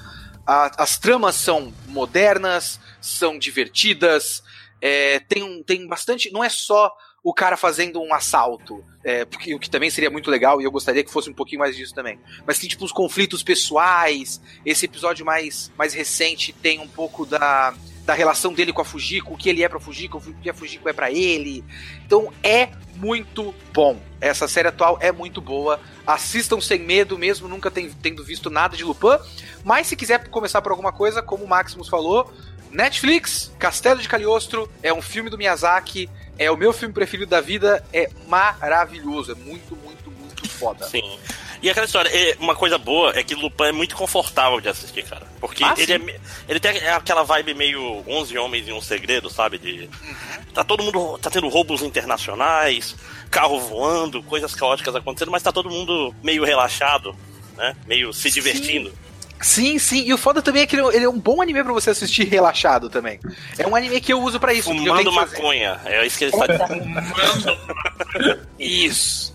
[0.47, 4.43] A, as tramas são modernas, são divertidas,
[4.81, 6.31] é, tem, tem bastante.
[6.31, 8.85] Não é só o cara fazendo um assalto.
[9.03, 11.61] É, porque, o que também seria muito legal, e eu gostaria que fosse um pouquinho
[11.61, 12.21] mais disso também.
[12.47, 14.41] Mas tem, tipo, os conflitos pessoais.
[14.65, 19.35] Esse episódio mais, mais recente tem um pouco da, da relação dele com a Fujiko,
[19.35, 21.65] o que ele é pra Fujiko, o que a Fujiko é para ele.
[22.05, 23.99] Então é muito bom.
[24.21, 25.81] Essa série atual é muito boa.
[26.07, 29.19] Assistam sem medo, mesmo nunca tendo visto nada de Lupin.
[29.65, 32.33] Mas se quiser começar por alguma coisa, como o Maximus falou,
[32.71, 37.41] Netflix, Castelo de Cagliostro, é um filme do Miyazaki, é o meu filme preferido da
[37.41, 40.87] vida, é maravilhoso, é muito, muito, muito foda.
[40.87, 41.19] Sim.
[41.65, 45.03] E aquela história, é, uma coisa boa é que Lupin é muito confortável de assistir,
[45.03, 45.27] cara.
[45.41, 49.57] Porque ah, ele, é, ele tem aquela vibe meio 11 homens e um segredo, sabe?
[49.57, 50.45] De, uhum.
[50.53, 51.17] Tá todo mundo.
[51.17, 52.95] Tá tendo roubos internacionais,
[53.31, 57.17] carro voando, coisas caóticas acontecendo, mas tá todo mundo meio relaxado,
[57.57, 57.75] né?
[57.87, 58.91] Meio se divertindo.
[58.91, 58.97] Sim.
[59.41, 60.05] Sim, sim.
[60.05, 62.91] E o foda também é que ele é um bom anime pra você assistir relaxado
[62.91, 63.19] também.
[63.59, 64.69] É um anime que eu uso para isso.
[64.69, 65.81] Fumando maconha.
[65.87, 68.49] É isso que ele está dizendo.
[68.59, 69.35] isso.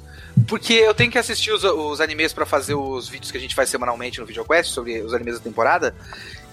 [0.50, 3.54] Porque eu tenho que assistir os, os animes para fazer os vídeos que a gente
[3.54, 5.96] faz semanalmente no VideoQuest sobre os animes da temporada.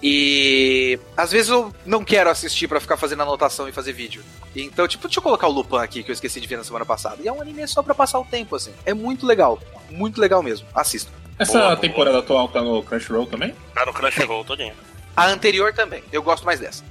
[0.02, 4.22] E às vezes eu não quero assistir para ficar fazendo anotação e fazer vídeo.
[4.54, 6.84] Então, tipo, deixa eu colocar o Lupin aqui que eu esqueci de ver na semana
[6.84, 7.16] passada.
[7.22, 8.72] E é um anime só para passar o tempo, assim.
[8.84, 9.58] É muito legal.
[9.90, 10.68] Muito legal mesmo.
[10.74, 11.10] Assista.
[11.38, 12.22] Essa boa, temporada boa.
[12.22, 13.54] atual tá no Crunchyroll também?
[13.74, 14.74] Tá no Crunchyroll todinho.
[15.16, 16.04] A anterior também.
[16.12, 16.84] Eu gosto mais dessa.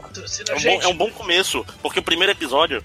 [0.49, 2.83] É um, bom, é um bom começo, porque o primeiro episódio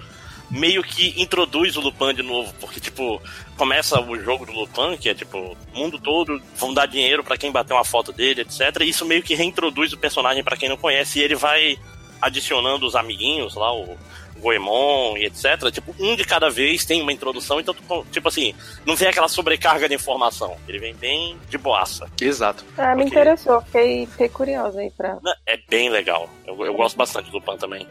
[0.51, 3.23] meio que introduz o Lupin de novo, porque, tipo,
[3.57, 7.53] começa o jogo do Lupin, que é, tipo, mundo todo, vão dar dinheiro para quem
[7.53, 8.61] bater uma foto dele, etc.
[8.81, 11.79] E isso meio que reintroduz o personagem para quem não conhece, e ele vai
[12.21, 13.97] adicionando os amiguinhos lá, o
[14.41, 15.71] Goemon e etc.
[15.71, 17.75] Tipo, um de cada vez tem uma introdução, então,
[18.11, 20.57] tipo assim, não vem aquela sobrecarga de informação.
[20.67, 22.11] Ele vem bem de boaça.
[22.21, 22.65] Exato.
[22.77, 25.19] Ah, me interessou, fiquei, fiquei curiosa aí pra.
[25.47, 26.29] É bem legal.
[26.47, 27.87] Eu, eu gosto bastante do Pan também.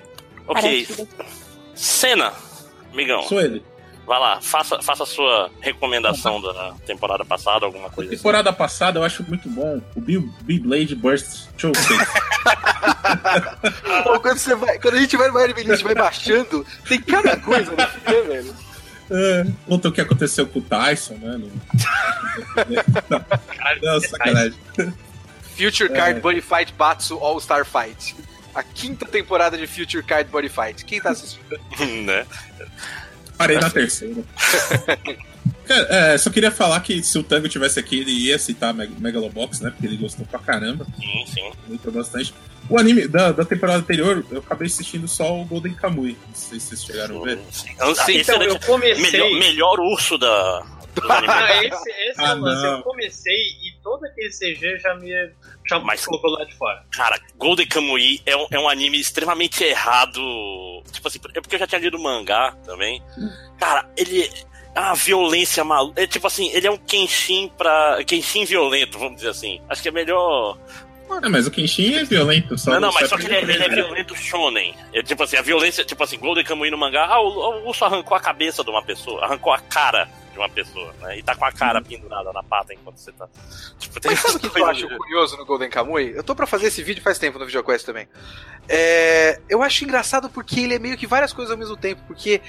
[0.48, 0.88] Ok.
[1.76, 2.34] Cena,
[2.94, 3.24] amigão.
[3.24, 3.64] Sou ele.
[4.10, 8.12] Vai lá, faça, faça a sua recomendação da temporada passada, alguma coisa.
[8.12, 8.58] A temporada assim.
[8.58, 11.88] passada eu acho muito bom o Beyblade Burst Showcase.
[14.20, 17.38] quando, você vai, quando a gente vai no Mario a gente vai baixando, tem cada
[17.38, 18.56] coisa no filme, velho.
[19.12, 21.38] É, conta o que aconteceu com o Tyson, né?
[21.38, 21.52] No...
[23.10, 24.58] não, não, sacanagem.
[25.56, 26.22] Future Card é.
[26.22, 28.16] Buddy Fight Batsu All Star Fight.
[28.54, 30.86] A quinta temporada de Future Card Buddy Fight.
[30.86, 31.60] Quem tá assistindo?
[32.06, 32.26] né?
[33.38, 34.24] Parei na terceira.
[35.70, 39.70] É, só queria falar que se o Tango tivesse aqui, ele ia citar Megalobox, né?
[39.70, 40.84] Porque ele gostou pra caramba.
[41.00, 41.52] Sim, sim.
[41.68, 42.34] Gostou bastante.
[42.68, 46.18] O anime da, da temporada anterior, eu acabei assistindo só o Golden Kamui.
[46.28, 47.40] Não sei se vocês chegaram a ver.
[47.52, 49.12] Sim, então, eu comecei.
[49.12, 50.66] Melhor, melhor urso da,
[51.08, 52.66] ah, esse, esse ah, é o lance.
[52.66, 55.10] Eu comecei e todo aquele CG já me
[55.68, 56.86] já Mas, colocou lá de fora.
[56.92, 60.22] Cara, Golden Kamui é um, é um anime extremamente errado.
[60.92, 63.02] Tipo assim, é porque eu já tinha lido mangá também.
[63.60, 64.30] Cara, ele
[64.76, 66.02] é uma violência maluca.
[66.02, 68.04] É tipo assim, ele é um Kenshin pra.
[68.06, 69.60] Kenshin violento, vamos dizer assim.
[69.68, 70.58] Acho que é melhor.
[71.10, 72.72] Não, mas o Kenshin é violento só.
[72.72, 74.76] Não, não, mas só que ele é, ele é, violento shonen.
[74.94, 77.84] É, tipo assim, a violência, tipo assim, Golden Kamuy no mangá, ah, o, o urso
[77.84, 81.18] arrancou a cabeça de uma pessoa, arrancou a cara de uma pessoa, né?
[81.18, 81.86] E tá com a cara uhum.
[81.86, 83.28] pendurada na pata enquanto você tá.
[83.78, 86.14] Tipo, Mas sabe o que eu acho curioso no Golden Kamuy?
[86.16, 88.08] Eu tô pra fazer esse vídeo faz tempo no VideoQuest também.
[88.68, 89.40] É...
[89.50, 92.02] Eu acho engraçado porque ele é meio que várias coisas ao mesmo tempo.
[92.08, 92.42] Porque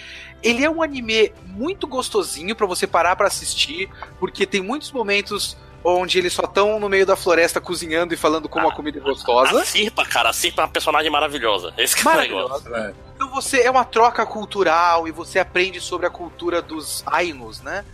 [0.42, 5.56] ele é um anime muito gostosinho para você parar para assistir, porque tem muitos momentos
[5.82, 8.98] onde eles só estão no meio da floresta cozinhando e falando como ah, a comida
[8.98, 9.60] é gostosa.
[9.60, 11.72] A Sirpa, cara, a Sirpa é uma personagem maravilhosa.
[11.78, 12.74] Esse que é o negócio.
[12.74, 12.94] É.
[13.14, 17.84] Então você é uma troca cultural e você aprende sobre a cultura dos Ainos, né?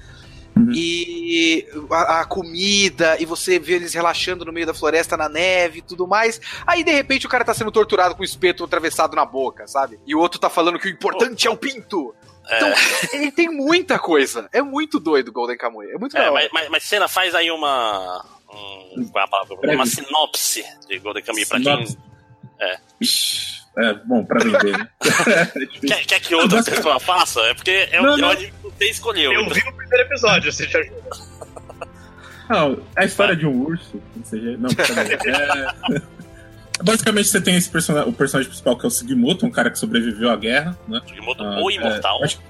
[0.56, 0.72] Uhum.
[0.72, 5.80] E a, a, comida, e você vê eles relaxando no meio da floresta, na neve
[5.80, 6.40] e tudo mais.
[6.66, 10.00] Aí, de repente, o cara tá sendo torturado com um espeto atravessado na boca, sabe?
[10.06, 11.50] E o outro tá falando que o importante oh.
[11.50, 12.14] é o pinto.
[12.48, 12.56] É.
[12.56, 12.72] Então,
[13.12, 14.48] ele tem muita coisa.
[14.52, 15.90] É muito doido Golden Kamuy.
[15.90, 18.24] É muito é, mas, mas, mas Cena faz aí uma.
[18.48, 19.74] Um, qual é a palavra?
[19.74, 21.96] Uma sinopse de Golden Kamuy pra quem.
[22.60, 22.78] É.
[23.78, 24.88] É, bom, pra vender, né?
[25.86, 27.40] quer, quer, que outra pessoa faça?
[27.42, 29.32] É porque é, não, o, que você escolheu.
[29.32, 30.80] Eu vi no primeiro episódio, você já
[32.48, 34.00] Não, é a história de um urso.
[34.32, 36.00] Não, não, é,
[36.82, 39.78] Basicamente, você tem esse personagem, o personagem principal que é o Sugimoto, um cara que
[39.78, 41.00] sobreviveu à guerra, né?
[41.06, 42.20] Sugimoto ah, ou imortal.
[42.20, 42.40] É, acho,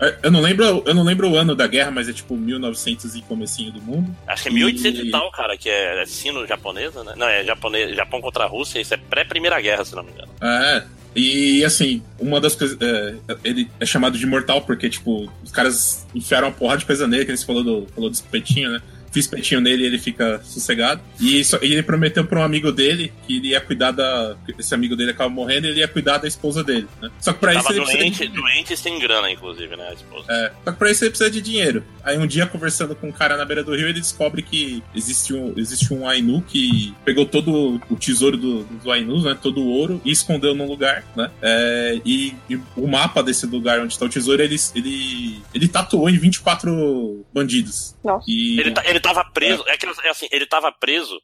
[0.00, 3.14] é, eu, não lembro, eu não lembro o ano da guerra, mas é tipo 1900
[3.16, 4.14] e comecinho do mundo.
[4.26, 7.14] Acho que é 1800 e, e tal, cara, que é, é sino-japonesa, né?
[7.16, 10.28] Não, é japonês, Japão contra a Rússia, isso é pré-primeira guerra, se não me engano.
[10.40, 12.78] É, E assim, uma das coisas.
[12.80, 13.14] É,
[13.44, 17.24] ele é chamado de mortal porque, tipo, os caras enfiaram uma porra de coisa nele,
[17.26, 18.82] que você falou do, falou do espetinho, né?
[19.12, 21.00] Fiz petinho nele e ele fica sossegado.
[21.20, 24.36] E, só, e ele prometeu para um amigo dele que ele ia cuidar da.
[24.58, 27.10] Esse amigo dele acaba morrendo e ele ia cuidar da esposa dele, né?
[27.20, 27.70] Só que pra isso.
[27.70, 28.34] Ele doente, de...
[28.34, 29.88] doente sem grana, inclusive, né?
[29.90, 30.26] A esposa.
[30.28, 30.52] É.
[30.64, 31.84] Só que pra isso ele precisa de dinheiro.
[32.02, 35.34] Aí um dia, conversando com um cara na beira do rio, ele descobre que existe
[35.34, 39.36] um, existe um Ainu que pegou todo o tesouro do, dos Ainus, né?
[39.40, 41.30] Todo o ouro e escondeu num lugar, né?
[41.40, 46.08] É, e, e, o mapa desse lugar onde está o tesouro, ele, ele, ele tatuou
[46.08, 47.94] em 24 bandidos.
[48.02, 48.24] Nossa.
[48.28, 48.58] E...
[48.58, 49.64] Ele, tá, ele tava preso.
[49.66, 51.20] É, que, é assim, ele tava preso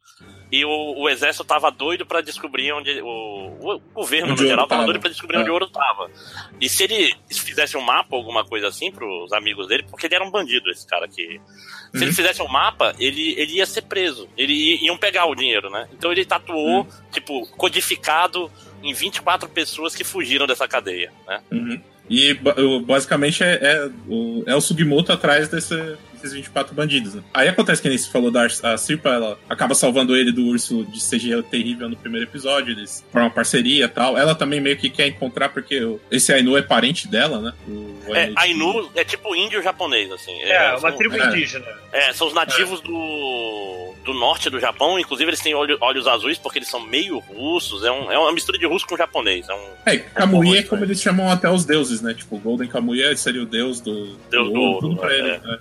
[0.51, 3.01] e o, o exército tava doido para descobrir onde.
[3.03, 5.41] O, o governo, onde no geral, tava doido pra descobrir é.
[5.41, 6.11] onde o ouro tava.
[6.61, 10.25] E se ele fizesse um mapa, alguma coisa assim, pros amigos dele, porque ele era
[10.25, 11.41] um bandido, esse cara aqui.
[11.93, 12.03] Se uhum.
[12.03, 14.29] ele fizesse um mapa, ele, ele ia ser preso.
[14.37, 15.89] Ele ia, iam pegar o dinheiro, né?
[15.93, 16.87] Então ele tatuou, uhum.
[17.13, 18.51] tipo, codificado
[18.83, 21.43] em 24 pessoas que fugiram dessa cadeia, né?
[21.51, 21.81] Uhum.
[22.11, 22.33] E
[22.87, 25.75] basicamente é, é, o, é o Sugimoto atrás desse,
[26.19, 27.23] esses 24 bandidos, né?
[27.33, 30.85] Aí acontece que nem se falou da a Sirpa, ela acaba salvando ele do urso
[30.85, 34.17] de CG terrível no primeiro episódio, eles formam uma parceria e tal.
[34.17, 37.53] Ela também meio que quer encontrar, porque esse Ainu é parente dela, né?
[37.69, 40.33] O é, Ainu é tipo índio japonês, assim.
[40.43, 41.27] É, é uma são, tribo é.
[41.27, 41.67] indígena.
[41.93, 46.39] É, são os nativos do, do norte do Japão, inclusive eles têm olho, olhos azuis
[46.39, 49.49] porque eles são meio russos, é, um, é uma mistura de russo com japonês.
[49.49, 52.15] É, um, é Kamui é como eles chamam até os deuses, né?
[52.15, 55.19] Tipo, Golden Kamui seria o deus do, deus do, do ouro, tudo pra é.
[55.19, 55.59] ele, né?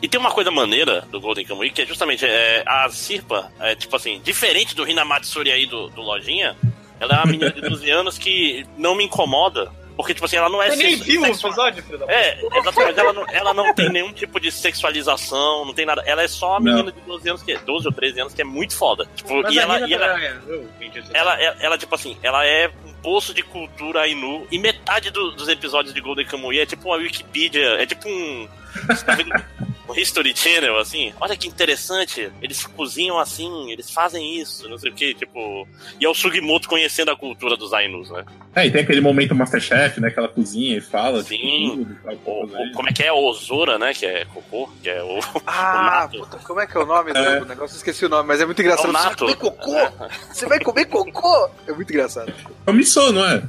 [0.00, 3.74] E tem uma coisa maneira do Golden Kamuy, que é justamente é, a Sirpa, é,
[3.74, 6.56] tipo assim, diferente do Hinamatsuri aí do, do Lojinha,
[7.00, 9.70] ela é uma menina de 12 anos que não me incomoda.
[9.96, 10.70] Porque, tipo assim, ela não é.
[10.70, 13.00] Você nem viu o episódio, filho É, exatamente.
[13.00, 16.04] Ela não, ela não tem nenhum tipo de sexualização, não tem nada.
[16.06, 16.92] Ela é só uma menina não.
[16.92, 19.08] de 12 anos, que é, 12 ou 13 anos, que é muito foda.
[19.16, 19.80] Tipo, Mas e ela.
[19.80, 20.38] E ela, é,
[21.12, 24.46] ela, ela, ela, tipo assim, ela é um poço de cultura Ainu.
[24.52, 28.48] E metade do, dos episódios de Golden Kamuy é tipo uma Wikipedia, é tipo um.
[28.86, 29.32] Você tá vendo?
[29.88, 34.90] um History Channel, assim, olha que interessante, eles cozinham assim, eles fazem isso, não sei
[34.90, 35.66] o que, tipo.
[36.00, 38.24] E é o Sugimoto conhecendo a cultura dos Ainus, né?
[38.54, 40.10] É, e tem aquele momento Masterchef, né?
[40.10, 41.22] Que ela cozinha e fala.
[41.22, 41.86] Sim.
[42.08, 43.12] Tipo, o, o, como é que é?
[43.12, 43.94] O Ozora, né?
[43.94, 45.18] Que é cocô, que é o.
[45.46, 47.40] Ah, o puta, como é que é o nome é.
[47.40, 47.76] do negócio?
[47.76, 48.90] Esqueci o nome, mas é muito engraçado.
[48.90, 49.76] É Você vai comer cocô?
[49.76, 49.92] É.
[50.32, 51.50] Você vai comer cocô?
[51.66, 52.32] É muito engraçado.
[52.66, 53.42] É o missô, não é?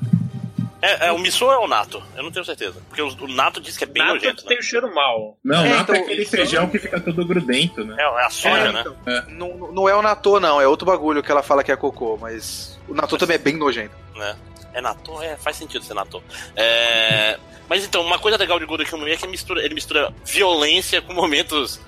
[0.82, 2.02] É, é, o miso ou é o nato?
[2.16, 2.82] Eu não tenho certeza.
[2.88, 4.46] Porque o, o nato diz que é bem nato nojento.
[4.46, 4.62] tem né?
[4.62, 5.38] o cheiro mal.
[5.44, 7.96] Não, é, nato é então, é aquele feijão que fica todo grudento, né?
[8.00, 8.82] É, é a soja, é, né?
[8.82, 9.22] Então, é.
[9.30, 10.62] Não, não é o natô, não.
[10.62, 13.58] É outro bagulho que ela fala que é cocô, mas o natô também é bem
[13.58, 13.96] nojento.
[14.18, 14.36] É.
[14.74, 15.22] É natô?
[15.22, 16.22] É, faz sentido ser natô.
[16.56, 17.38] É...
[17.68, 21.14] Mas então, uma coisa legal de Golden Kamuy é que mistura, ele mistura violência com
[21.14, 21.80] momentos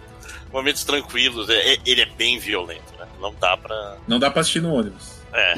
[0.51, 1.49] momentos tranquilos.
[1.49, 3.08] É, ele é bem violento, né?
[3.19, 3.97] Não dá pra.
[4.08, 5.20] Não dá pra assistir no ônibus.
[5.33, 5.55] É.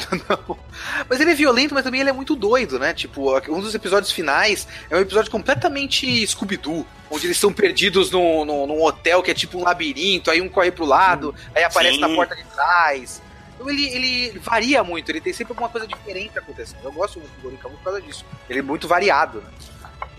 [1.09, 2.93] Mas ele é violento, mas também ele é muito doido, né?
[2.93, 8.45] Tipo, um dos episódios finais é um episódio completamente Scooby-Doo, onde eles estão perdidos num,
[8.45, 11.51] num, num, hotel que é tipo um labirinto, aí um corre pro lado, hum.
[11.55, 12.01] aí aparece Sim.
[12.01, 13.21] na porta de trás.
[13.55, 16.79] Então ele, ele varia muito, ele tem sempre alguma coisa diferente acontecendo.
[16.83, 18.25] Eu gosto muito do Gorika por causa disso.
[18.49, 19.49] Ele é muito variado, né?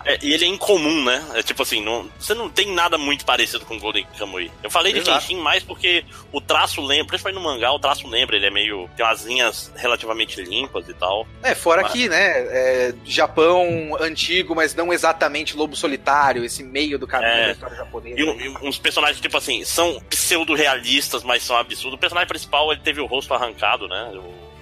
[0.05, 1.25] É, e ele é incomum, né?
[1.35, 4.51] É tipo assim, não, você não tem nada muito parecido com Golden Kamuy.
[4.63, 5.21] Eu falei de Exato.
[5.21, 8.89] Kenshin mais porque o traço lembra, principalmente no mangá, o traço lembra, ele é meio.
[8.97, 11.27] tem umas linhas relativamente limpas e tal.
[11.43, 11.93] É, fora mas...
[11.93, 12.17] que, né?
[12.17, 17.77] É, Japão antigo, mas não exatamente lobo solitário, esse meio do caminho é, da história
[17.77, 18.21] japonesa.
[18.21, 21.95] E, e, uns personagens, tipo assim, são pseudo-realistas, mas são absurdos.
[21.95, 24.13] O personagem principal, ele teve o rosto arrancado, né?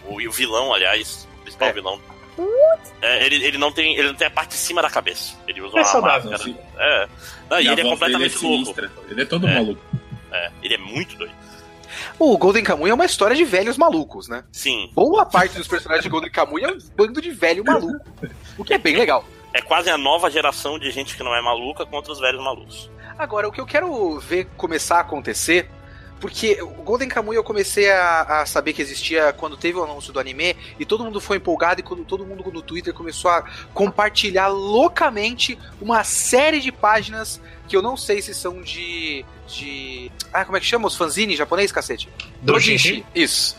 [0.07, 1.73] O, o, o vilão, aliás, o principal é.
[1.73, 2.01] vilão
[3.01, 5.35] é, ele, ele, não tem, ele não tem a parte de cima da cabeça.
[5.47, 6.37] Ele usa é uma máscara.
[6.37, 6.57] Assim.
[6.79, 7.09] É.
[7.51, 8.75] Não, e, ele é completamente é louco.
[9.09, 9.55] Ele é todo é.
[9.55, 9.83] maluco.
[10.31, 11.35] É, ele é muito doido.
[12.19, 14.45] O Golden Kamuy é uma história de velhos malucos, né?
[14.51, 14.91] Sim.
[14.95, 18.05] Boa parte dos personagens de Golden Kamuy é um bando de velho maluco.
[18.57, 19.25] o que é bem legal.
[19.53, 22.91] É quase a nova geração de gente que não é maluca contra os velhos malucos.
[23.19, 25.69] Agora, o que eu quero ver começar a acontecer
[26.23, 30.13] porque o Golden Kamuy eu comecei a, a, saber que existia quando teve o anúncio
[30.13, 33.45] do anime e todo mundo foi empolgado e quando todo mundo no Twitter começou a
[33.75, 40.11] compartilhar loucamente uma série de páginas que eu não sei se são de de.
[40.33, 42.09] Ah, como é que chama os fanzines japonês, cacete?
[42.41, 43.05] Dojinshi.
[43.15, 43.55] Isso.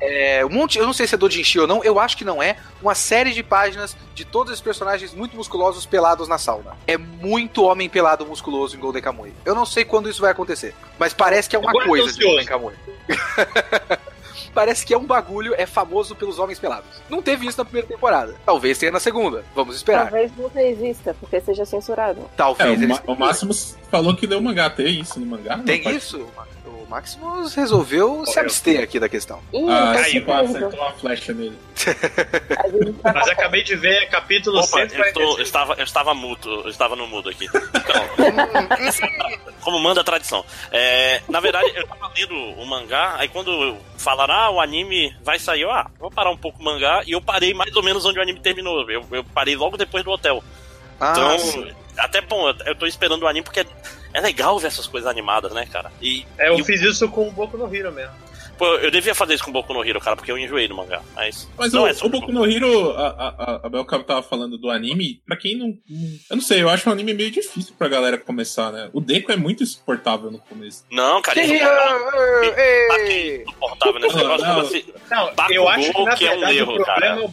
[0.00, 0.38] É.
[0.38, 0.46] é.
[0.46, 2.56] um monte, eu não sei se é Dojinshi ou não, eu acho que não é.
[2.80, 6.76] Uma série de páginas de todos os personagens muito musculosos pelados na sauna.
[6.86, 9.32] É muito homem pelado musculoso em Golden Kamuy.
[9.44, 12.24] Eu não sei quando isso vai acontecer, mas parece que é uma Agora coisa de
[12.24, 12.74] Golden Kamuy.
[14.54, 16.88] parece que é um bagulho, é famoso pelos homens pelados.
[17.08, 18.34] Não teve isso na primeira temporada.
[18.44, 19.44] Talvez tenha na segunda.
[19.54, 20.10] Vamos esperar.
[20.10, 22.28] Talvez não exista, porque seja censurado.
[22.36, 22.80] Talvez.
[22.82, 23.52] É, o, o Máximo
[23.90, 24.70] falou que deu mangá.
[24.70, 25.58] Tem isso no mangá?
[25.58, 26.26] Tem isso?
[26.88, 29.42] Maximus resolveu se abster aqui da questão.
[29.52, 31.58] Ih, ah, aí, passa uma flecha nele.
[33.04, 36.96] Mas acabei de ver capítulo Opa, eu, tô, eu, estava, eu estava mudo, eu estava
[36.96, 37.44] no mudo aqui.
[37.44, 38.08] Então,
[39.60, 40.44] como manda a tradição.
[40.72, 45.38] É, na verdade, eu estava lendo o mangá, aí quando falaram, ah, o anime vai
[45.38, 48.04] sair, eu, ah, vou parar um pouco o mangá, e eu parei mais ou menos
[48.06, 48.90] onde o anime terminou.
[48.90, 50.42] Eu, eu parei logo depois do hotel.
[50.98, 51.70] Ah, então, sim.
[51.98, 53.64] até bom, eu, eu tô esperando o anime porque
[54.18, 55.90] é, legal ver essas coisas animadas, né, cara?
[56.00, 58.14] E, é, eu e fiz isso com o Boku no Hero mesmo.
[58.58, 60.74] Pô, eu devia fazer isso com o Boku no Hero, cara, porque eu enjoei do
[60.74, 61.00] mangá.
[61.14, 64.68] Mas, mas o, é o Boku no Hero, a, a, a Belcam tava falando do
[64.68, 65.78] anime, pra quem não.
[66.28, 68.90] Eu não sei, eu acho um anime meio difícil pra galera começar, né?
[68.92, 70.84] O Deco é muito insuportável no começo.
[70.90, 74.44] Não, cara, isso é insuportável nesse negócio.
[75.08, 77.06] Não, não, eu acho que, na que é um erro, cara.
[77.06, 77.28] É o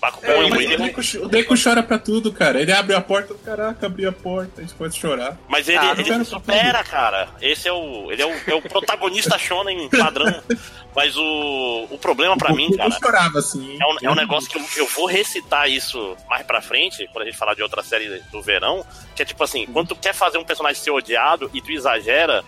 [0.00, 0.30] Bakugou.
[0.30, 2.60] É, é um Deco, o Deco chora pra tudo, cara.
[2.60, 5.36] Ele abre a porta, caraca, abriu a porta, a gente pode chorar.
[5.46, 7.28] Mas ele, ah, ele supera, cara.
[7.40, 8.10] Esse é o.
[8.10, 10.42] Ele é o, é o protagonista shonen padrão.
[10.96, 12.88] Mas o, o problema pra mim, cara.
[12.88, 13.78] Eu chorava, assim.
[13.80, 17.22] É um, é um negócio que eu, eu vou recitar isso mais pra frente, quando
[17.22, 18.84] a gente falar de outra série do verão.
[19.14, 22.42] Que é tipo assim, quando tu quer fazer um personagem ser odiado e tu exagera,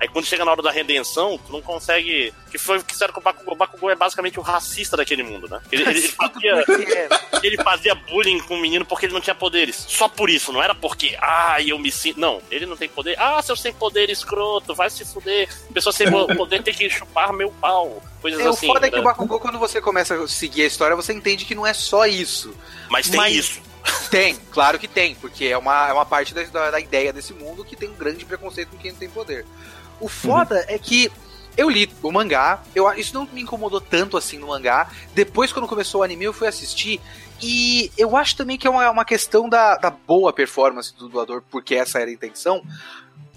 [0.00, 2.32] Aí quando chega na hora da redenção, tu não consegue.
[2.50, 3.54] Que foi o que fizeram com o Bakugou.
[3.54, 5.60] O Bakugou é basicamente o racista daquele mundo, né?
[5.72, 6.64] Ele, ele, fazia,
[7.42, 9.84] ele fazia bullying com o menino porque ele não tinha poderes.
[9.88, 12.20] Só por isso, não era porque, ah, eu me sinto.
[12.20, 13.18] Não, ele não tem poder.
[13.18, 15.48] Ah, seu sem poder escroto, vai se fuder.
[15.74, 18.02] Pessoa sem poder tem que chupar meu pau.
[18.20, 18.66] Coisas é, assim.
[18.70, 19.04] O foda é que o né?
[19.04, 22.54] Bakugou, quando você começa a seguir a história, você entende que não é só isso.
[22.88, 23.34] Mas tem Mas...
[23.34, 23.68] isso.
[24.10, 27.64] Tem, claro que tem, porque é uma, é uma parte da, da ideia desse mundo
[27.64, 29.46] que tem um grande preconceito com quem não tem poder.
[30.00, 30.64] O foda uhum.
[30.68, 31.10] é que
[31.58, 34.88] eu li o mangá, eu, isso não me incomodou tanto assim no mangá.
[35.12, 37.00] Depois, quando começou o anime, eu fui assistir.
[37.42, 41.42] E eu acho também que é uma, uma questão da, da boa performance do dublador,
[41.50, 42.62] porque essa era a intenção.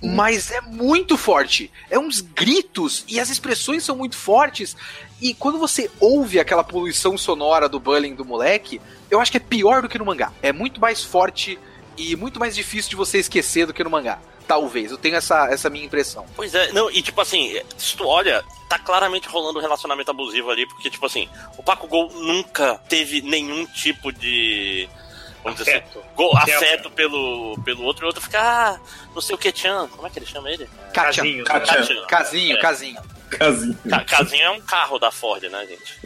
[0.01, 0.13] Uhum.
[0.13, 1.71] Mas é muito forte.
[1.89, 4.77] É uns gritos e as expressões são muito fortes.
[5.19, 9.39] E quando você ouve aquela poluição sonora do bullying do moleque, eu acho que é
[9.39, 10.31] pior do que no mangá.
[10.43, 11.57] É muito mais forte
[11.97, 14.19] e muito mais difícil de você esquecer do que no mangá.
[14.47, 16.25] Talvez, eu tenho essa, essa minha impressão.
[16.35, 20.49] Pois é, não, e tipo assim, se tu olha, tá claramente rolando um relacionamento abusivo
[20.49, 24.87] ali, porque, tipo assim, o Paco Gol nunca teve nenhum tipo de.
[25.43, 25.87] Vamos afeto.
[25.87, 28.79] dizer assim, gol, afeto pelo, pelo outro, e o outro fica, ah,
[29.13, 30.69] não sei o que, Chan, como é que ele chama ele?
[30.93, 33.01] Casinho, Casinho, Casinho, Casinho.
[33.31, 33.77] Casinho.
[33.89, 35.99] Ca casinho é um carro da Ford, né, gente?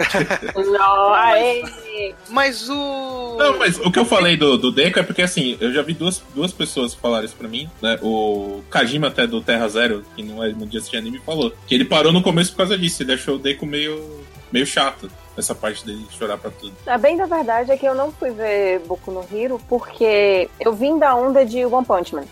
[2.29, 3.35] mas o.
[3.37, 5.93] Não, mas o que eu falei do, do Deco é porque assim, eu já vi
[5.93, 7.97] duas, duas pessoas falarem isso pra mim, né?
[8.01, 11.53] O Kajima até do Terra Zero, que não é no dia de anime, falou.
[11.67, 15.09] Que ele parou no começo por causa disso, ele achou o Deco meio, meio chato
[15.37, 16.73] essa parte dele chorar pra tudo.
[16.87, 20.73] A bem da verdade é que eu não fui ver Boku no Hero porque eu
[20.73, 22.23] vim da onda de One Punch Man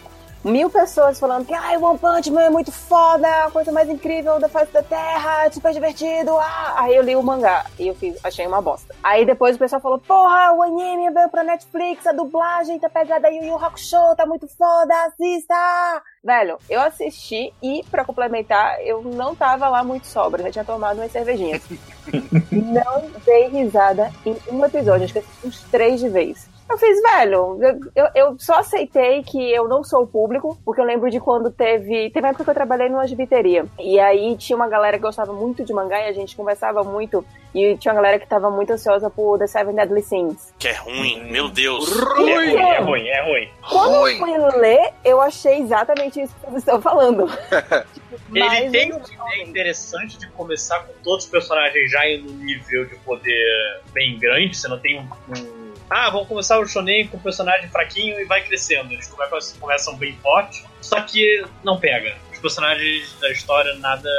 [0.43, 3.89] mil pessoas falando que ah, o One Punch Man é muito foda, a coisa mais
[3.89, 6.37] incrível da face da Terra, super divertido.
[6.37, 6.75] Ah.
[6.77, 8.93] Aí eu li o mangá e eu fiz, achei uma bosta.
[9.03, 13.27] Aí depois o pessoal falou: Porra, o anime veio pra Netflix, a dublagem tá pegada
[13.27, 16.03] aí, o Yu Hakusho tá muito foda, assista!
[16.23, 20.97] Velho, eu assisti e, pra complementar, eu não tava lá muito sobra, já tinha tomado
[20.97, 21.61] umas cervejinhas.
[22.51, 26.52] não dei risada em um episódio, acho que uns três de vez.
[26.69, 27.59] Eu fiz, velho,
[27.95, 31.51] eu, eu, só aceitei que eu não sou o público, porque eu lembro de quando
[31.51, 32.09] teve.
[32.09, 33.65] Teve uma época que eu trabalhei numa gibiteria.
[33.79, 37.23] E aí tinha uma galera que gostava muito de mangá e a gente conversava muito.
[37.53, 40.53] E tinha uma galera que tava muito ansiosa por The Seven Deadly Sins.
[40.57, 41.87] Que é ruim, meu Deus.
[41.91, 43.49] Ruim, é ruim, é ruim.
[43.69, 44.13] Quando ruim.
[44.13, 47.27] eu fui ler, eu achei exatamente isso que vocês estão falando.
[48.33, 52.85] Ele tem uma ideia interessante de começar com todos os personagens já em um nível
[52.85, 54.57] de poder bem grande.
[54.57, 55.62] Você não tem um, um
[55.93, 58.91] ah, vamos começar o shonen com um personagem fraquinho e vai crescendo.
[58.91, 59.13] Eles
[59.59, 64.09] começam bem forte, só que não pega personagens da história nada.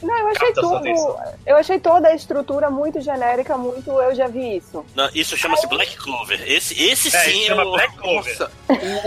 [0.00, 1.18] Não, eu achei tudo.
[1.44, 4.86] Eu achei toda a estrutura muito genérica, muito eu já vi isso.
[4.94, 6.40] Não, isso chama-se Black Clover.
[6.46, 7.72] Esse, esse é, sim é o.
[7.72, 8.38] Black Clover.
[8.38, 8.52] Nossa,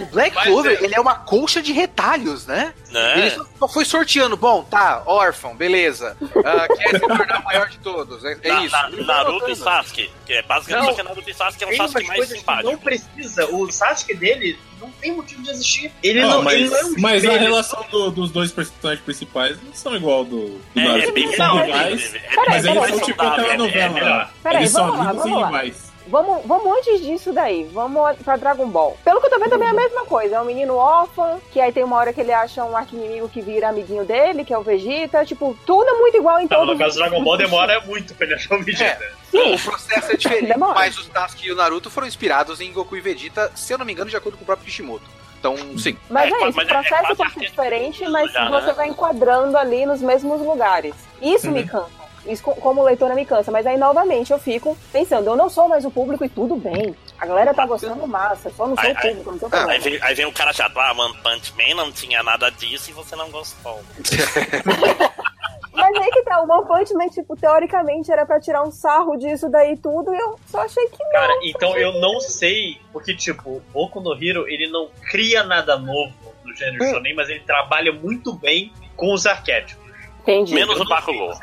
[0.01, 0.83] o Black Clover, é...
[0.83, 2.73] ele é uma colcha de retalhos, né?
[2.91, 3.19] né?
[3.19, 4.35] Ele só foi sorteando.
[4.35, 6.17] Bom, tá, órfão, beleza.
[6.21, 8.23] Uh, quer se tornar o maior de todos.
[8.25, 8.75] É, é na, isso.
[8.75, 10.11] Na, Naruto e Sasuke.
[10.25, 12.71] Que é basicamente não, Naruto e Sasuke é um Sasuke mais simpático.
[12.71, 13.45] Não precisa.
[13.45, 15.91] O Sasuke dele não tem motivo de existir.
[16.01, 19.03] Ele não, não mas, ele não é um Mas a relação do, dos dois personagens
[19.03, 21.09] principais não são igual do, do é, Naruto.
[21.09, 22.15] É bem não, iguais,
[22.47, 24.31] mas eles são tipo aquela novela.
[24.41, 25.63] Peraí, vamos lá, vamos lá.
[26.07, 28.97] Vamos, vamos antes disso daí, vamos pra Dragon Ball.
[29.03, 30.35] Pelo que eu tô vendo também é a mesma coisa.
[30.35, 33.41] É um menino órfão, que aí tem uma hora que ele acha um arquinimigo que
[33.41, 35.25] vira amiguinho dele, que é o Vegeta.
[35.25, 38.25] Tipo, tudo é muito igual em todos No caso do Dragon Ball demora muito pra
[38.25, 39.03] ele achar o Vegeta.
[39.03, 39.11] É.
[39.31, 39.55] Sim.
[39.55, 43.01] O processo é diferente, mas os Sasuke e o Naruto foram inspirados em Goku e
[43.01, 45.05] Vegeta, se eu não me engano, de acordo com o próprio Kishimoto.
[45.39, 45.97] Então, sim.
[46.09, 48.73] Mas é, é isso, o processo é, pode ser diferente, mas já, você né?
[48.73, 50.95] vai enquadrando ali nos mesmos lugares.
[51.21, 51.53] Isso uhum.
[51.53, 52.04] me cansa.
[52.25, 55.85] Isso como leitora me cansa, mas aí novamente eu fico pensando, eu não sou mais
[55.85, 56.95] o público e tudo bem.
[57.19, 59.99] A galera tá gostando massa, só não sou aí, o público, não sou aí, vem,
[60.01, 63.15] aí vem o cara chato, ah, One Punch Man não tinha nada disso e você
[63.15, 63.79] não gostou.
[65.71, 69.17] Mas aí que tá, o One Punch Man, tipo, teoricamente era pra tirar um sarro
[69.17, 71.11] disso daí tudo, e eu só achei que não.
[71.11, 76.13] Cara, então eu não sei, porque, tipo, Boku no Hero, ele não cria nada novo
[76.43, 76.89] no gênero hum.
[76.91, 79.85] shonen, mas ele trabalha muito bem com os arquétipos.
[80.21, 80.55] Entendi.
[80.55, 81.33] Menos o Bakugou.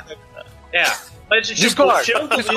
[0.73, 0.85] É,
[1.29, 2.53] mas, tipo, Discord, tirando isso,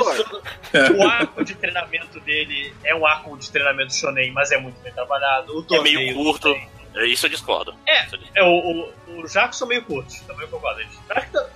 [0.97, 4.91] o arco de treinamento dele é um arco de treinamento shonen, mas é muito bem
[4.91, 5.65] trabalhado.
[5.69, 6.53] O é meio curto.
[6.53, 6.69] Também.
[6.95, 7.75] É, isso eu discordo.
[7.85, 8.05] É,
[8.35, 10.81] é o, o, o Jaco são meio curtos, também concordo.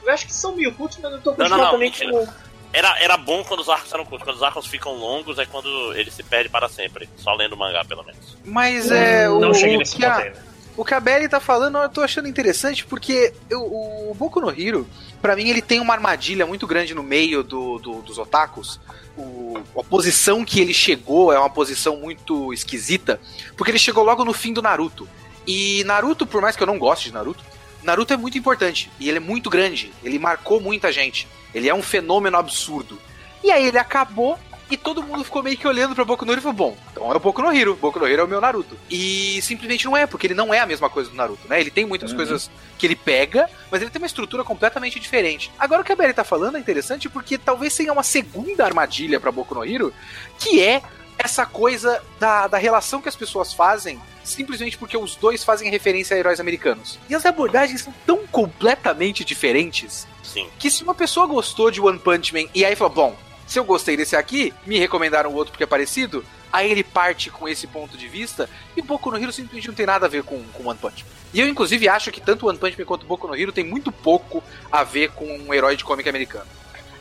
[0.03, 2.28] Eu acho que são meio curtos, mas eu tô não, não, não, também com...
[2.72, 4.26] Era, era bom quando os arcos eram curtos.
[4.26, 7.10] Quando os arcos ficam longos é quando ele se perde para sempre.
[7.18, 8.38] Só lendo o mangá, pelo menos.
[8.45, 9.28] Mas é.
[9.28, 10.49] Não, o, não cheguei nesse ponto ainda.
[10.78, 14.49] O que a Belly tá falando, eu tô achando interessante porque eu, o Boku no
[14.49, 14.88] Hero,
[15.22, 18.80] para mim, ele tem uma armadilha muito grande no meio do, do, dos otakus.
[19.17, 23.20] O, a posição que ele chegou é uma posição muito esquisita,
[23.57, 25.07] porque ele chegou logo no fim do Naruto.
[25.45, 27.43] E Naruto, por mais que eu não goste de Naruto,
[27.84, 29.91] Naruto é muito importante e ele é muito grande.
[30.03, 31.28] Ele marcou muita gente.
[31.53, 32.99] Ele é um fenômeno absurdo.
[33.43, 34.38] E aí ele acabou
[34.70, 37.11] e todo mundo ficou meio que olhando pra Boku no Hero e falou: Bom, então
[37.11, 37.76] é o Boku no Hero.
[37.76, 38.78] Boku no Hero é o meu Naruto.
[38.89, 41.59] E simplesmente não é, porque ele não é a mesma coisa do Naruto, né?
[41.59, 42.17] Ele tem muitas uhum.
[42.17, 45.51] coisas que ele pega, mas ele tem uma estrutura completamente diferente.
[45.57, 49.20] Agora o que a Belly tá falando é interessante porque talvez tenha uma segunda armadilha
[49.20, 49.93] pra Boku no Hero,
[50.38, 50.82] que é
[51.17, 56.15] essa coisa da, da relação que as pessoas fazem simplesmente porque os dois fazem referência
[56.15, 56.99] a heróis americanos.
[57.09, 60.47] E as abordagens são tão completamente diferentes Sim.
[60.57, 63.17] que se uma pessoa gostou de One Punch Man e aí falou, bom,
[63.50, 66.24] se eu gostei desse aqui, me recomendaram o outro porque é parecido,
[66.54, 68.47] aí ele parte com esse ponto de vista
[68.78, 71.10] e Boku no Hero simplesmente não tem nada a ver com, com One Punch Man.
[71.34, 73.91] E eu, inclusive, acho que tanto One Punch Man quanto Boku no Hero tem muito
[73.91, 76.45] pouco a ver com um herói de cómic americano.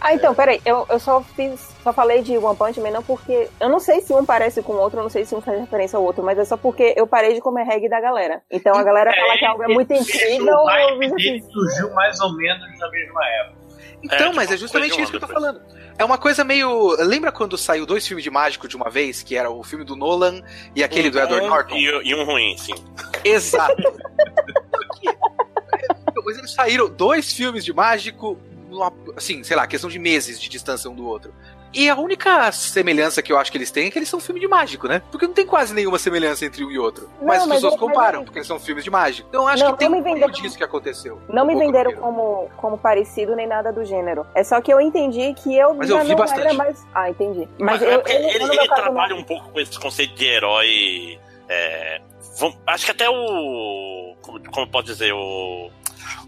[0.01, 3.51] Ah, então, peraí, eu, eu só fiz, só falei de One Punch Man não porque,
[3.61, 5.61] eu não sei se um parece com o outro, eu não sei se um faz
[5.61, 8.41] referência ao outro, mas é só porque eu parei de comer reggae da galera.
[8.51, 10.57] Então a galera é, fala que algo é muito incrível.
[10.57, 13.58] O dele surgiu mais ou menos na mesma época.
[14.03, 15.61] Então, é, mas é justamente isso que eu tô falando.
[15.99, 16.97] É uma coisa meio.
[17.03, 19.23] Lembra quando saiu dois filmes de mágico de uma vez?
[19.23, 20.43] Que era o filme do Nolan
[20.75, 21.75] e aquele do Edward Norton?
[21.75, 22.75] E, e um ruim, sim.
[23.25, 23.83] Exato.
[26.25, 28.39] Mas eles saíram dois filmes de mágico
[29.17, 31.33] assim, sei lá, questão de meses de distância um do outro.
[31.73, 34.41] E a única semelhança que eu acho que eles têm é que eles são filme
[34.41, 35.03] de mágico, né?
[35.11, 37.11] Porque não tem quase nenhuma semelhança entre um e outro.
[37.21, 39.29] Não, mas as pessoas mas comparam, porque eles são filmes de mágico.
[39.29, 41.21] Então eu acho não, que tem um pouco disso que aconteceu.
[41.29, 44.27] Não me venderam como, como parecido nem nada do gênero.
[44.35, 46.41] É só que eu entendi que eu mas eu vi não bastante.
[46.41, 46.87] era mais.
[46.95, 47.49] Ah, entendi.
[47.59, 49.21] Mas, mas eu, é ele, ele, ele trabalha não...
[49.21, 51.19] um pouco com esse conceito de herói.
[51.49, 52.01] É,
[52.67, 54.17] acho que até o.
[54.23, 55.13] Como, como pode dizer?
[55.13, 55.71] O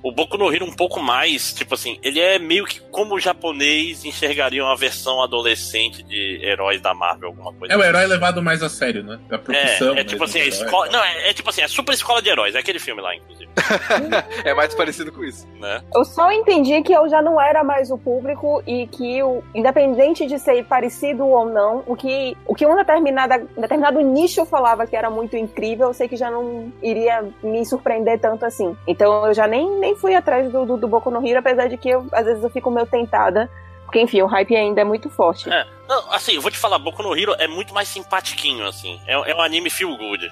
[0.03, 3.21] o Boku no Hero um pouco mais, tipo assim, ele é meio que como o
[3.21, 7.73] japonês enxergaria uma versão adolescente de heróis da Marvel, alguma coisa.
[7.73, 7.89] É o assim.
[7.89, 9.19] herói levado mais a sério, né?
[9.31, 9.95] A profissão.
[9.97, 10.91] É, é tipo assim, a escola.
[10.91, 13.51] Não, é, é, tipo assim, a super escola de heróis, é aquele filme lá, inclusive.
[14.45, 15.47] é mais parecido com isso.
[15.59, 15.83] Né?
[15.95, 20.27] Eu só entendi que eu já não era mais o público e que, o, independente
[20.27, 24.97] de ser parecido ou não, o que, o que um determinada, determinado nicho falava que
[24.97, 28.77] era muito incrível, eu sei que já não iria me surpreender tanto assim.
[28.87, 31.77] Então eu já nem, nem fui atrás do, do, do Boku no Hero, apesar de
[31.77, 33.51] que eu, às vezes eu fico meio tentada.
[33.85, 35.51] Porque, enfim, o hype ainda é muito forte.
[35.51, 39.01] É, não, assim, eu vou te falar, Boku no Hero é muito mais simpatiquinho, assim.
[39.07, 40.31] É, é um anime feel good.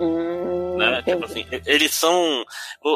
[0.00, 1.02] Hum, né?
[1.02, 2.44] Tipo assim, eles são.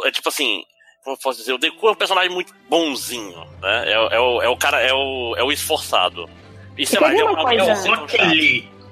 [0.05, 0.65] É, tipo assim,
[1.03, 3.85] como eu posso dizer, o Deku é um personagem muito bonzinho, né?
[3.87, 6.29] É, é, o, é o cara, é o, é o esforçado.
[6.77, 7.89] E sei lá, ele é um, coisa...
[7.89, 8.07] é um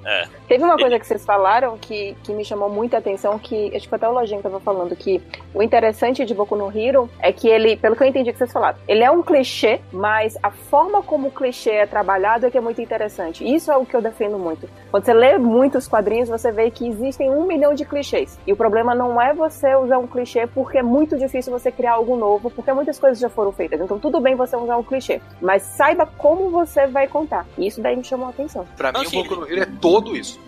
[0.04, 0.26] é.
[0.46, 3.94] Teve uma coisa que vocês falaram que, que me chamou muita atenção, que acho que
[3.94, 5.22] até o Lojinha estava falando, que
[5.52, 8.52] o interessante de Boku no Hero é que ele, pelo que eu entendi que vocês
[8.52, 12.56] falaram, ele é um clichê, mas a forma como o clichê é trabalhado é que
[12.56, 13.44] é muito interessante.
[13.44, 14.68] Isso é o que eu defendo muito.
[14.90, 18.38] Quando você lê muitos quadrinhos, você vê que existem um milhão de clichês.
[18.46, 21.92] E o problema não é você usar um clichê porque é muito difícil você criar
[21.92, 23.80] algo novo, porque muitas coisas já foram feitas.
[23.80, 27.46] Então tudo bem você usar um clichê, mas saiba como você vai contar.
[27.58, 28.66] E isso daí me chamou a atenção.
[28.76, 30.38] Pra mim, o Boku no Hero é todo tudo isso.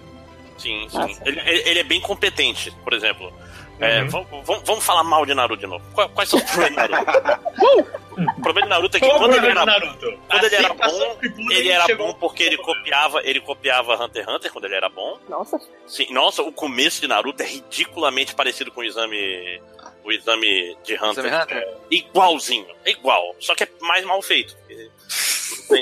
[0.58, 1.16] Sim, sim.
[1.24, 3.32] Ele, ele, é bem competente, por exemplo.
[3.80, 4.26] É, uhum.
[4.44, 5.82] vamos, vamos, falar mal de Naruto de novo.
[5.94, 7.90] Quais são os problemas de Naruto?
[8.36, 9.64] o problema de Naruto é que quando ele era,
[10.28, 11.18] quando ele era bom,
[11.50, 15.18] ele era bom porque ele copiava, ele copiava Hunter x Hunter quando ele era bom.
[15.26, 15.58] Nossa.
[15.86, 19.62] Sim, nossa, o começo de Naruto é ridiculamente parecido com o exame
[20.04, 21.24] o exame de Hunter.
[21.24, 21.56] Exame Hunter?
[21.56, 24.54] É igualzinho, é igual, só que é mais mal feito.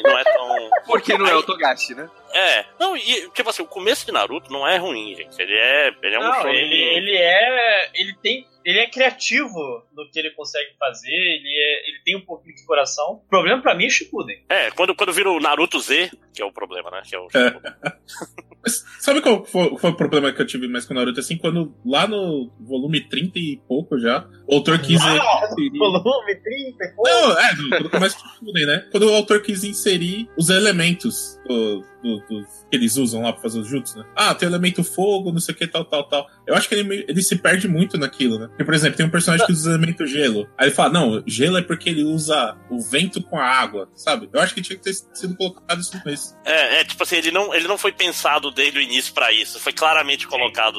[0.02, 0.70] Não é tão.
[0.86, 2.08] Porque não é o Togashi, né?
[2.32, 5.40] É, não, e tipo assim, o começo de Naruto não é ruim, gente.
[5.40, 7.90] Ele é, ele é um Não, ele, ele é.
[7.94, 8.46] Ele tem.
[8.64, 9.48] Ele é criativo
[9.94, 13.12] no que ele consegue fazer, ele, é- ele tem um pouquinho de coração.
[13.24, 14.44] O problema pra mim é Shippuden.
[14.48, 17.00] É, quando, quando vira o Naruto Z, que é o problema, né?
[17.08, 17.28] Que é o,
[18.68, 21.20] Mas sabe qual foi, foi o problema que eu tive mais com o Naruto?
[21.20, 25.14] Assim, quando lá no volume 30 e pouco já, o autor quis Ah,
[25.50, 25.78] inserir...
[25.78, 27.08] Volume 30 e pouco.
[27.08, 28.86] Não, é, do- quando começa o Shippuden, né?
[28.90, 33.42] Quando o autor quis inserir os elementos do, do- dos- que eles usam lá pra
[33.42, 34.04] fazer os jutsu, né?
[34.14, 36.26] Ah, tem o elemento fogo, não sei o que, tal, tal, tal.
[36.46, 38.46] Eu acho que ele, ele se perde muito naquilo, né?
[38.48, 40.48] Porque, por exemplo, tem um personagem que usa o elemento gelo.
[40.56, 44.28] Aí ele fala, não, gelo é porque ele usa o vento com a água, sabe?
[44.32, 46.36] Eu acho que tinha que ter sido colocado isso começo.
[46.44, 49.58] É, é, tipo assim, ele não, ele não foi pensado desde o início pra isso.
[49.58, 50.78] Foi claramente colocado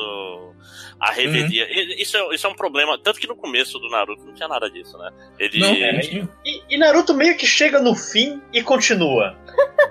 [0.99, 1.65] a revelia.
[1.69, 2.97] E- Isso, é, isso é um problema.
[3.01, 5.11] Tanto que no começo do Naruto não tinha nada disso, né?
[5.39, 5.59] Ele.
[5.59, 6.29] Não, é, tinha.
[6.45, 9.37] E, e Naruto meio que chega no fim e continua.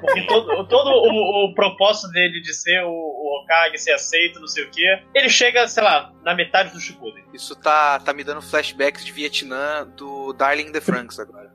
[0.00, 4.46] Porque todo, todo o, o propósito dele de ser o, o Hokage, ser aceito, não
[4.46, 7.24] sei o quê, ele chega, sei lá, na metade do Shippuden.
[7.34, 11.48] Isso tá, tá me dando flashbacks de Vietnã do Darling in the Franks agora.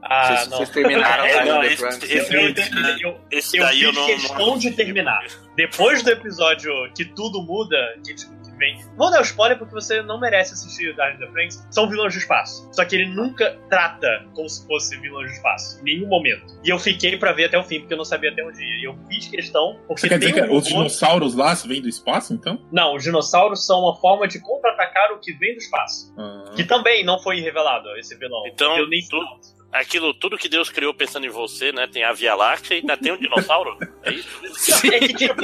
[0.00, 0.56] Ah, Vocês- não.
[0.58, 2.02] vocês terminaram É, Darling não, esse- Franks.
[2.10, 4.06] esse- Eu, eu, terminei- eu, Esse eu daí eu fiz não.
[4.06, 5.26] questão não- de terminar.
[5.56, 7.76] Depois do episódio que tudo muda,
[8.06, 8.84] que, tipo, que.
[8.96, 11.66] Vou dar o spoiler porque você não merece assistir Darling in the Franks.
[11.70, 12.68] São vilões do espaço.
[12.72, 15.80] Só que ele nunca trata como se fosse vilões do espaço.
[15.80, 16.58] Em nenhum momento.
[16.64, 18.80] E eu fiquei pra ver até o fim, porque eu não sabia até onde ia.
[18.80, 21.80] E eu fiz questão, porque Você quer dizer que um os robô- dinossauros lá vêm
[21.82, 22.60] do espaço, então?
[22.72, 26.12] Não, os dinossauros são uma forma de contra-atacar o que vem do espaço.
[26.18, 26.52] Ah.
[26.54, 28.46] Que também não foi revelado, esse vilão.
[28.46, 31.86] Então, eu nem tu- Aquilo, tudo que Deus criou pensando em você, né?
[31.86, 33.76] Tem a Via Láctea e ainda tem um dinossauro.
[34.02, 34.86] É isso?
[34.86, 35.34] É que, tipo,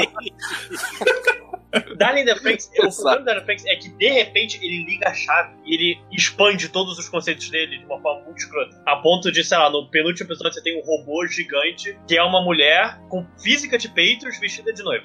[1.97, 4.57] Darling in the Franks, o problema do Darling in the Franks é que de repente
[4.63, 8.39] ele liga a chave e ele expande todos os conceitos dele de uma forma muito
[8.39, 8.81] escrota.
[8.87, 12.23] A ponto de, sei lá, no penúltimo episódio você tem um robô gigante que é
[12.23, 15.05] uma mulher com física de peitos vestida de noiva.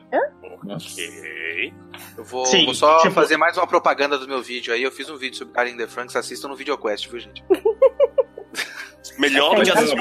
[0.69, 1.73] Ok.
[2.17, 4.83] Eu vou, Sim, vou só tipo- fazer mais uma propaganda do meu vídeo aí.
[4.83, 6.15] Eu fiz um vídeo sobre Darling in the Franks.
[6.15, 7.43] Assistam no VideoQuest, viu, gente?
[9.17, 9.95] Melhor do que assistir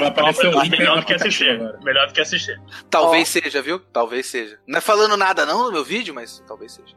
[0.69, 1.79] Melhor do que assistir.
[1.83, 2.61] Melhor do que assistir.
[2.89, 3.79] Talvez seja, viu?
[3.79, 4.59] Talvez seja.
[4.67, 6.95] Não é falando nada não no meu vídeo, mas talvez seja.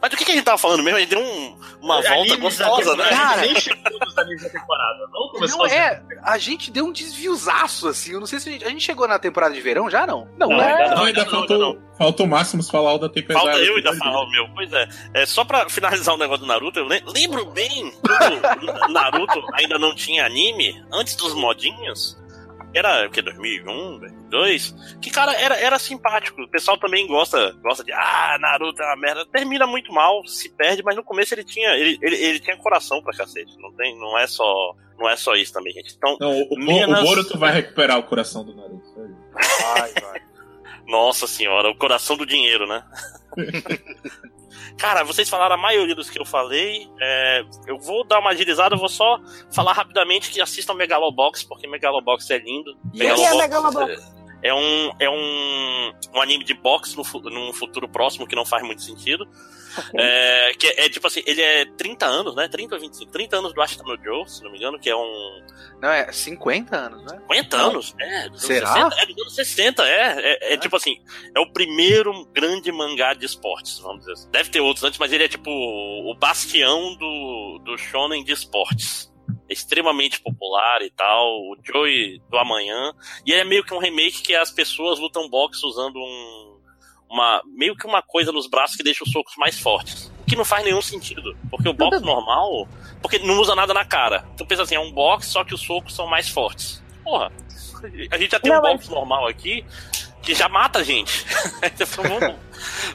[0.00, 0.96] Mas do que, que a gente tava falando mesmo?
[0.98, 2.36] A gente deu um- uma volta Animes da
[2.68, 3.04] gostosa, né?
[3.04, 3.40] temporada, Cara.
[3.40, 4.98] A gente nem chegou nos animes da temporada.
[5.12, 8.12] Não começou Não a ser- é, a gente deu um desviozaço, assim.
[8.12, 10.28] Eu não sei se a gente, a gente chegou na temporada de verão já, não?
[10.38, 10.72] Não, Não, né?
[10.74, 11.78] ainda Não, ainda não, faltou, não.
[11.96, 13.46] faltou o Máximos falar o da tempestade.
[13.46, 14.48] Falta eu ainda falar o meu.
[14.54, 14.88] Pois é.
[15.14, 15.26] é.
[15.26, 19.94] Só pra finalizar o negócio do Naruto, eu lem- lembro bem quando Naruto ainda não
[19.94, 22.18] tinha anime, antes dos modinhos.
[22.72, 24.74] Era o que, 2001, 2002?
[25.02, 26.40] Que, cara, era, era simpático.
[26.42, 29.26] O pessoal também gosta, gosta de, ah, Naruto é uma merda.
[29.26, 33.02] Termina muito mal, se perde, mas no começo ele tinha, ele, ele, ele tinha coração
[33.02, 33.56] pra cacete.
[33.58, 35.94] Não, tem, não, é só, não é só isso também, gente.
[35.96, 38.86] Então, Não, o, Menos- o Boruto vai recuperar o coração do Naruto.
[38.94, 39.16] sério.
[39.32, 40.22] Vai, vai.
[40.86, 42.84] Nossa senhora, o coração do dinheiro, né?
[44.76, 46.88] Cara, vocês falaram a maioria dos que eu falei.
[47.00, 49.20] é, eu vou dar uma agilizada, vou só
[49.52, 52.76] falar rapidamente que assistam Megalobox, porque Megalobox é lindo.
[52.84, 54.20] O que é Megalobox?
[54.42, 58.82] é um, é um, um anime de boxe num futuro próximo que não faz muito
[58.82, 59.28] sentido.
[59.94, 62.48] É, que é, é tipo assim, ele é 30 anos, né?
[62.48, 63.10] 30 ou 25?
[63.10, 65.42] 30 anos do Ashton Joe, se não me engano, que é um.
[65.80, 67.18] Não, é 50 anos, né?
[67.20, 67.94] 50 anos?
[67.98, 68.66] É, dos anos Será?
[68.74, 70.20] 60, é dos anos 60, é.
[70.20, 70.96] É, é tipo assim,
[71.34, 74.30] é o primeiro grande mangá de esportes, vamos dizer assim.
[74.30, 79.10] Deve ter outros antes, mas ele é tipo o bastião do, do shonen de esportes.
[79.48, 82.92] É extremamente popular e tal, o Joey do amanhã.
[83.26, 86.59] E é meio que um remake que as pessoas lutam boxe usando um.
[87.10, 90.12] Uma, meio que uma coisa nos braços que deixa os socos mais fortes.
[90.20, 91.36] O que não faz nenhum sentido.
[91.50, 92.68] Porque o boxe normal.
[93.02, 94.24] Porque não usa nada na cara.
[94.34, 96.80] Então pensa assim, é um boxe, só que os socos são mais fortes.
[97.02, 97.32] Porra,
[98.12, 99.64] a gente já tem Não, um mas- boxe normal aqui
[100.22, 101.24] que já mata a gente.
[101.62, 102.36] Então, vamos,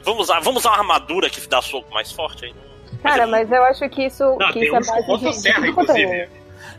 [0.04, 2.56] vamos, usar, vamos usar uma armadura que dá soco mais forte aí.
[3.02, 5.06] Cara, mas eu acho que isso, Não, que tem isso é base
[5.74, 6.30] com de,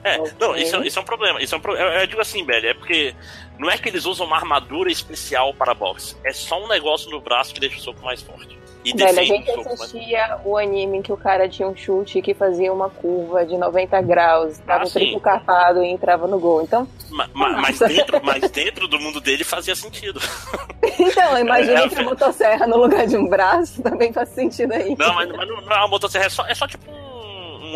[0.05, 0.15] é.
[0.17, 1.41] É, não, isso, é- isso é um problema.
[1.43, 1.75] Isso é um pro...
[1.77, 3.15] eu, eu digo assim, velho, é porque
[3.59, 6.17] não é que eles usam uma armadura especial para boxe.
[6.25, 8.57] É só um negócio no braço que deixa o soco mais forte.
[8.85, 11.75] E Velho, a gente o soco mais assistia o anime que o cara tinha um
[11.77, 16.29] chute que fazia uma curva de 90 graus, dava Ah, um triplo carpado e entrava
[16.29, 16.63] no gol.
[16.63, 20.21] Então, Ma- ma- mas, dentro, mas dentro do mundo dele fazia sentido.
[21.01, 24.73] então imagina É, é, que a motosserra no lugar de um braço também faz sentido
[24.73, 24.95] aí.
[24.97, 27.06] Não, mas, mas não, não é uma motosserra, é só, é só tipo um,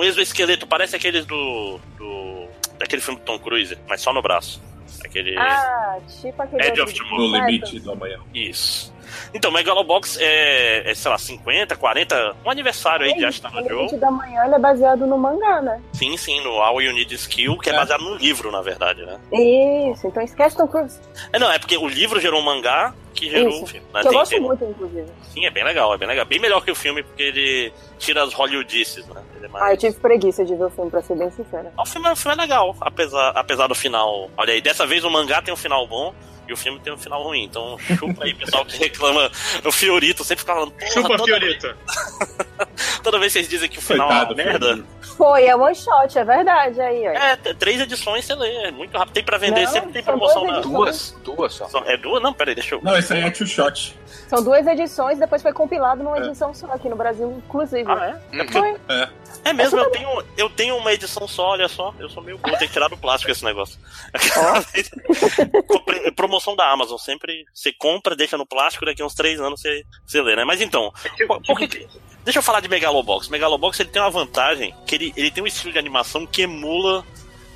[0.00, 2.48] um exoesqueleto, parece aqueles do, do.
[2.78, 4.60] daquele filme do Tom Cruise, mas só no braço.
[5.04, 5.36] Aquele.
[5.38, 7.28] Ah, tipo aquele Edge of Tomorrow.
[7.28, 8.18] No limite do amanhã.
[8.34, 8.92] Isso.
[9.34, 13.96] Então, Megalobox é, é, sei lá, 50, 40, um aniversário aí é de Astana Joe.
[13.96, 15.80] da manhã ele é baseado no mangá, né?
[15.92, 19.04] Sim, sim, no All You Need Skill, que é, é baseado no livro, na verdade,
[19.04, 19.18] né?
[19.32, 20.98] Isso, então esquece Tom Cruise.
[21.32, 23.62] É, não, é porque o livro gerou um mangá que gerou Isso.
[23.62, 23.86] um filme.
[23.92, 24.00] Né?
[24.02, 24.40] Que eu gosto tem...
[24.40, 25.06] muito, inclusive.
[25.32, 26.24] Sim, é bem legal, é bem legal.
[26.24, 29.22] Bem melhor que o filme, porque ele tira as Hollywoodices, né?
[29.42, 29.64] É mais...
[29.64, 31.72] Ah, eu tive preguiça de ver o filme, pra ser bem sincera.
[31.78, 34.30] O filme, o filme é legal, apesar, apesar do final.
[34.36, 36.14] Olha aí, dessa vez o mangá tem um final bom,
[36.50, 37.44] e o filme tem um final ruim.
[37.44, 39.30] Então chupa aí, pessoal que reclama.
[39.64, 40.72] O Fiorito sempre falando.
[40.92, 41.66] Chupa, Fiorito.
[41.66, 42.98] Vez...
[43.02, 44.84] toda vez vocês dizem que o final Coitado, é uma merda.
[45.20, 46.80] Foi, é one shot, é verdade.
[46.80, 47.10] Aí, ó.
[47.10, 49.12] É, três edições você lê, é muito rápido.
[49.12, 50.60] Tem pra vender, não, sempre tem promoção na.
[50.60, 51.82] Duas, duas só.
[51.84, 52.22] É duas?
[52.22, 52.80] Não, peraí, deixa eu.
[52.82, 53.94] Não, esse aí é two shot.
[54.30, 56.22] São duas edições, depois foi compilado numa é.
[56.22, 57.84] edição só aqui no Brasil, inclusive.
[57.86, 58.38] Ah, é?
[58.38, 58.80] É, porque...
[58.88, 59.08] é.
[59.44, 61.94] é mesmo, eu tenho, eu tenho uma edição só, olha só.
[61.98, 63.78] Eu sou meio bom, tem que tirar do plástico esse negócio.
[66.16, 69.84] Promoção da Amazon, sempre você compra, deixa no plástico, daqui a uns três anos você,
[70.06, 70.44] você lê, né?
[70.44, 71.86] Mas então, é tipo, por, que,
[72.24, 73.28] Deixa eu falar de Megalobox.
[73.28, 77.04] Megalobox ele tem uma vantagem que ele, ele tem um estilo de animação que emula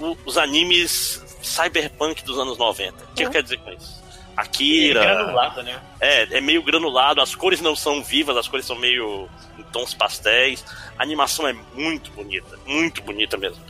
[0.00, 3.04] o, os animes cyberpunk dos anos 90.
[3.04, 4.02] O que eu quero dizer com isso?
[4.36, 5.04] Akira.
[5.04, 5.80] É granulado, né?
[6.00, 9.94] É, é meio granulado, as cores não são vivas, as cores são meio em tons
[9.94, 10.64] pastéis.
[10.98, 13.62] A animação é muito bonita, muito bonita mesmo.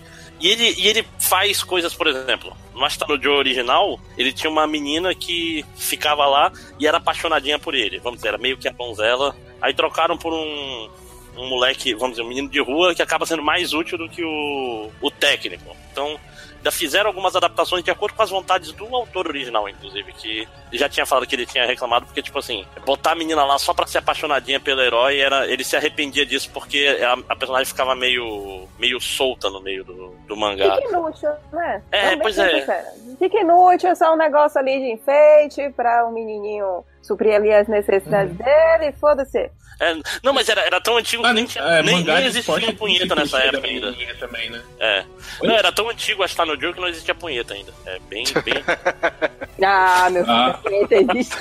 [0.44, 4.66] E ele, e ele faz coisas, por exemplo, no Astro Joe original, ele tinha uma
[4.66, 7.98] menina que ficava lá e era apaixonadinha por ele.
[7.98, 9.34] Vamos dizer, era meio que a donzela.
[9.58, 10.90] Aí trocaram por um,
[11.38, 14.22] um moleque, vamos dizer, um menino de rua que acaba sendo mais útil do que
[14.22, 15.74] o, o técnico.
[15.90, 16.20] Então,
[16.64, 20.88] ainda fizeram algumas adaptações de acordo com as vontades do autor original, inclusive, que já
[20.88, 23.86] tinha falado que ele tinha reclamado, porque, tipo assim, botar a menina lá só pra
[23.86, 28.66] ser apaixonadinha pelo herói, era, ele se arrependia disso porque a, a personagem ficava meio,
[28.78, 30.76] meio solta no meio do, do mangá.
[30.76, 31.82] Fica inútil, né?
[31.92, 32.94] É, Também pois é.
[33.18, 37.68] Fica inútil, é só um negócio ali de enfeite pra um menininho suprir ali as
[37.68, 38.44] necessidades uhum.
[38.44, 39.50] dele, foda-se.
[39.80, 43.14] É, não, mas era, era tão antigo que nem, tinha, é, nem, nem existia punheta
[43.14, 43.92] nessa época ainda.
[44.20, 44.62] Também, né?
[44.78, 45.04] É.
[45.42, 47.72] Não, era tão antigo a estar no jogo que não existia punheta ainda.
[47.84, 48.24] É bem.
[48.44, 48.64] bem...
[49.66, 50.60] ah, meu filho, ah.
[50.62, 51.36] punheta existe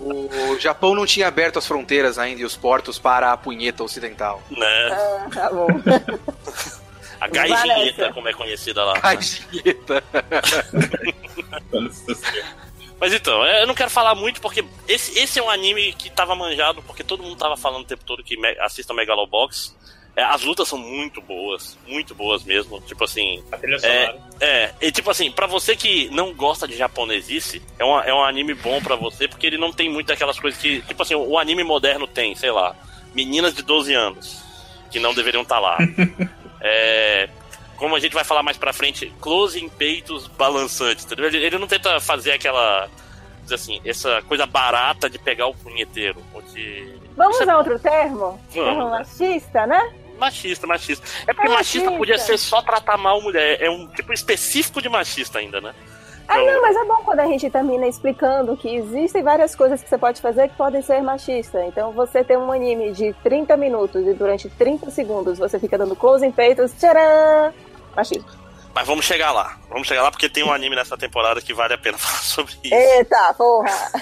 [0.00, 4.42] O Japão não tinha aberto as fronteiras ainda e os portos para a punheta ocidental.
[4.50, 4.88] Né?
[4.90, 5.68] Ah, tá bom.
[7.20, 8.98] A gaijinheta, como é conhecida lá.
[8.98, 10.02] Gaijinheta.
[13.00, 16.34] Mas então, eu não quero falar muito porque esse, esse é um anime que tava
[16.34, 19.74] manjado porque todo mundo tava falando o tempo todo que me, assista Megalobox.
[20.14, 22.80] É, as lutas são muito boas, muito boas mesmo.
[22.82, 23.42] Tipo assim.
[23.50, 27.84] A trilha é, é, e tipo assim, pra você que não gosta de japonesice, é,
[27.84, 30.82] uma, é um anime bom pra você, porque ele não tem muito aquelas coisas que.
[30.82, 32.76] Tipo assim, o anime moderno tem, sei lá,
[33.14, 34.42] meninas de 12 anos,
[34.90, 35.78] que não deveriam estar tá lá.
[36.60, 37.30] é,
[37.80, 41.24] como a gente vai falar mais pra frente, close em peitos balançantes, entendeu?
[41.24, 42.88] Ele, ele não tenta fazer aquela.
[43.50, 46.22] assim, essa coisa barata de pegar o punheteiro.
[47.16, 48.38] Vamos usar outro termo?
[48.52, 49.94] Termo machista, né?
[50.18, 51.06] Machista, machista.
[51.26, 51.78] É porque é machista.
[51.86, 53.56] machista podia ser só tratar mal mulher.
[53.62, 55.74] É um tipo específico de machista ainda, né?
[56.28, 59.88] Ah, não, mas é bom quando a gente termina explicando que existem várias coisas que
[59.88, 61.66] você pode fazer que podem ser machistas.
[61.66, 65.96] Então você tem um anime de 30 minutos e durante 30 segundos você fica dando
[65.96, 67.52] close em peitos, tcharam!
[67.94, 68.40] Machismo.
[68.74, 69.58] Mas vamos chegar lá.
[69.68, 72.54] Vamos chegar lá porque tem um anime nessa temporada que vale a pena falar sobre
[72.62, 72.74] isso.
[72.74, 73.92] Eita, porra!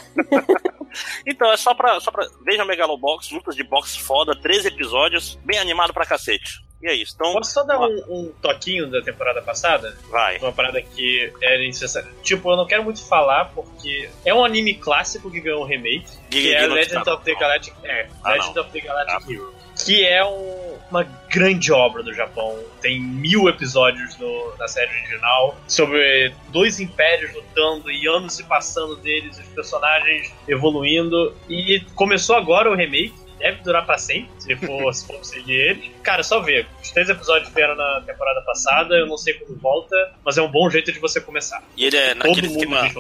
[1.26, 2.26] então, é só pra, só pra.
[2.44, 6.66] Veja Megalobox, lutas de boxe foda, 13 episódios, bem animado pra cacete.
[6.80, 7.14] E é isso.
[7.16, 9.96] Então, Posso só dar um, um, toquinho da temporada passada?
[10.10, 10.38] Vai.
[10.38, 12.08] Uma parada que era necessária.
[12.22, 16.06] Tipo, eu não quero muito falar porque é um anime clássico que ganhou um remake.
[16.30, 17.74] Que é Legend of the Galactic.
[17.82, 18.62] É, ah, Legend não.
[18.62, 19.32] of the Galactic ah.
[19.32, 19.54] Hero.
[19.84, 22.58] Que é um, uma grande obra do Japão.
[22.80, 28.96] Tem mil episódios no, na série original sobre dois impérios lutando e anos se passando
[28.96, 31.34] deles, os personagens evoluindo.
[31.48, 35.94] E começou agora o remake deve durar pra sempre, se for, se for seguir ele.
[36.02, 36.66] Cara, só ver.
[36.82, 40.50] Os três episódios vieram na temporada passada, eu não sei quando volta, mas é um
[40.50, 41.62] bom jeito de você começar.
[41.76, 42.90] E ele é naquele esquema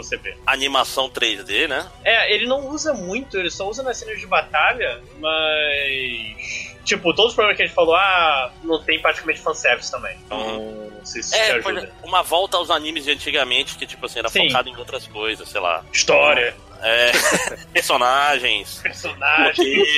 [0.46, 1.86] animação 3D, né?
[2.04, 6.68] É, ele não usa muito, ele só usa nas cenas de batalha, mas...
[6.84, 10.16] Tipo, todos os problemas que a gente falou, ah, não tem praticamente fanservice também.
[10.24, 10.90] Então, uhum.
[10.96, 11.92] não sei se é, ajuda.
[12.02, 14.46] uma volta aos animes de antigamente, que, tipo assim, era Sim.
[14.46, 15.84] focado em outras coisas, sei lá.
[15.92, 16.56] História.
[16.82, 17.12] É,
[17.72, 18.80] personagens.
[18.82, 19.88] Personagens.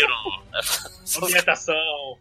[1.22, 2.18] Ambientação.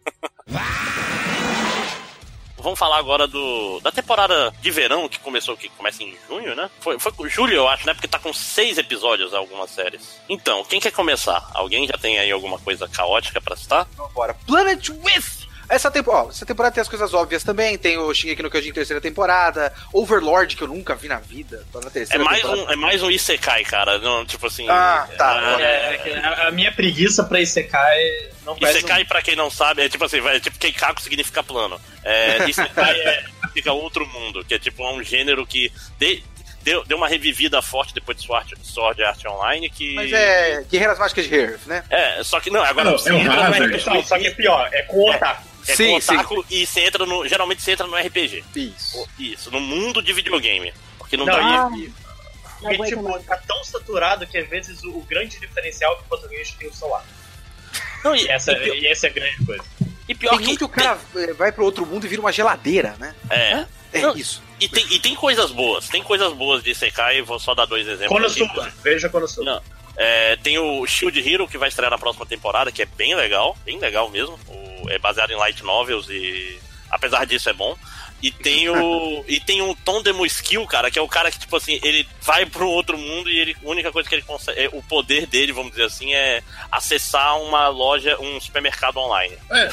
[2.58, 6.70] Vamos falar agora do da temporada de verão que começou, que começa em junho, né?
[6.80, 7.94] Foi, foi com julho, eu acho, né?
[7.94, 10.20] Porque tá com seis episódios algumas séries.
[10.28, 11.50] Então, quem quer começar?
[11.54, 13.88] Alguém já tem aí alguma coisa caótica para citar?
[13.94, 14.34] Então, bora.
[14.46, 15.39] Planet with
[15.70, 17.78] essa, tempo, ó, essa temporada tem as coisas óbvias também.
[17.78, 19.72] Tem o Shingeki no Kyojin terceira temporada.
[19.92, 21.64] Overlord, que eu nunca vi na vida.
[21.72, 23.98] Tá na terceira é, mais um, é mais um Isekai, cara.
[23.98, 24.68] Não, tipo assim.
[24.68, 25.58] Ah, tá.
[25.60, 29.06] É, é, a, a minha preguiça pra Isekai não Isekai, um...
[29.06, 31.80] pra quem não sabe, é tipo assim, é tipo Keikaku significa plano.
[32.02, 36.22] É, Isekai é, significa outro mundo, que é tipo um gênero que de,
[36.62, 39.94] deu, deu uma revivida forte depois de Sword, Sword Art Online que.
[39.94, 41.84] Mas é Guerreiras Mágicas de Hearth, né?
[41.90, 44.06] É, só que não, agora não, é um Hazard.
[44.06, 45.49] só que é pior, é com o Otaku.
[45.66, 46.44] É sim, com otaku sim.
[46.50, 47.26] e você entra no.
[47.26, 48.44] Geralmente você entra no RPG.
[48.54, 49.08] Isso.
[49.18, 50.72] Isso, no mundo de videogame.
[50.98, 51.70] Porque não, não dá.
[51.76, 51.92] E,
[52.74, 56.06] e, tipo, tá tão saturado que às vezes o, o grande diferencial é que o
[56.06, 57.04] português tem o celular.
[58.04, 59.64] Não, e, essa, e, e essa é a grande coisa.
[60.08, 61.32] E pior tem que, que o cara tem...
[61.34, 63.14] vai pro outro mundo e vira uma geladeira, né?
[63.30, 63.66] É.
[63.92, 64.42] É não, isso.
[64.60, 67.86] E tem, e tem coisas boas, tem coisas boas de Sekai, vou só dar dois
[67.86, 68.08] exemplos.
[68.08, 69.62] Konosuba, veja Konosuba.
[70.02, 73.54] É, tem o Shield Hero que vai estrear na próxima temporada, que é bem legal,
[73.66, 74.38] bem legal mesmo.
[74.48, 76.58] O, é baseado em light novels e
[76.90, 77.76] apesar disso é bom.
[78.22, 79.24] E tem o.
[79.26, 82.06] e tem um Tom Demo Skill, cara, que é o cara que, tipo assim, ele
[82.20, 84.60] vai pro outro mundo e ele, a única coisa que ele consegue.
[84.60, 89.36] É, o poder dele, vamos dizer assim, é acessar uma loja, um supermercado online.
[89.50, 89.70] É.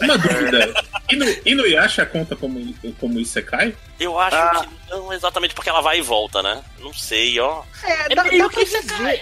[0.00, 0.84] Uma dúvida.
[1.10, 3.74] E no, e no Yasha conta como, como Isekai?
[3.98, 4.66] Eu acho ah.
[4.66, 6.62] que não exatamente porque ela vai e volta, né?
[6.78, 7.62] Não sei, ó.
[7.82, 9.20] É, é dá, dá que Isekai.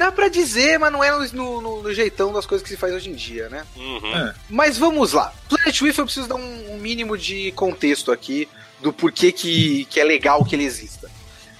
[0.00, 2.94] Dá pra dizer, mas não é no, no, no, jeitão das coisas que se faz
[2.94, 3.66] hoje em dia, né?
[3.76, 4.16] Uhum.
[4.16, 4.34] É.
[4.48, 5.30] Mas vamos lá.
[5.46, 8.48] Planet Wiff eu preciso dar um, um, mínimo de contexto aqui
[8.80, 11.10] do porquê que, que é legal que ele exista.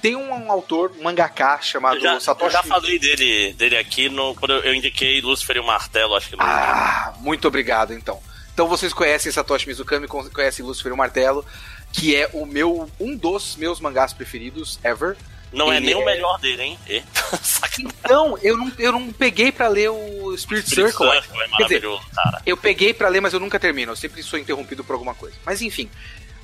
[0.01, 2.57] Tem um, um autor, um mangaka chamado eu já, Satoshi.
[2.57, 6.30] Eu já falei dele, dele aqui no, quando eu indiquei Lucifer e o Martelo, acho
[6.30, 6.43] que não.
[6.43, 8.18] Ah, muito obrigado então.
[8.55, 11.45] Então vocês conhecem Satoshi Mizukami, conhecem Lucifer e o Martelo,
[11.93, 15.14] que é o meu um dos meus mangás preferidos ever.
[15.53, 15.96] Não é nem é...
[15.96, 16.78] o melhor dele, hein?
[16.88, 17.03] E...
[17.80, 21.11] então, eu não, eu não peguei para ler o Spirit, Spirit Circle.
[21.11, 22.42] Circle é maravilhoso, dizer, cara.
[22.46, 23.92] Eu peguei para ler, mas eu nunca termino.
[23.92, 25.36] Eu sempre sou interrompido por alguma coisa.
[25.44, 25.90] Mas enfim.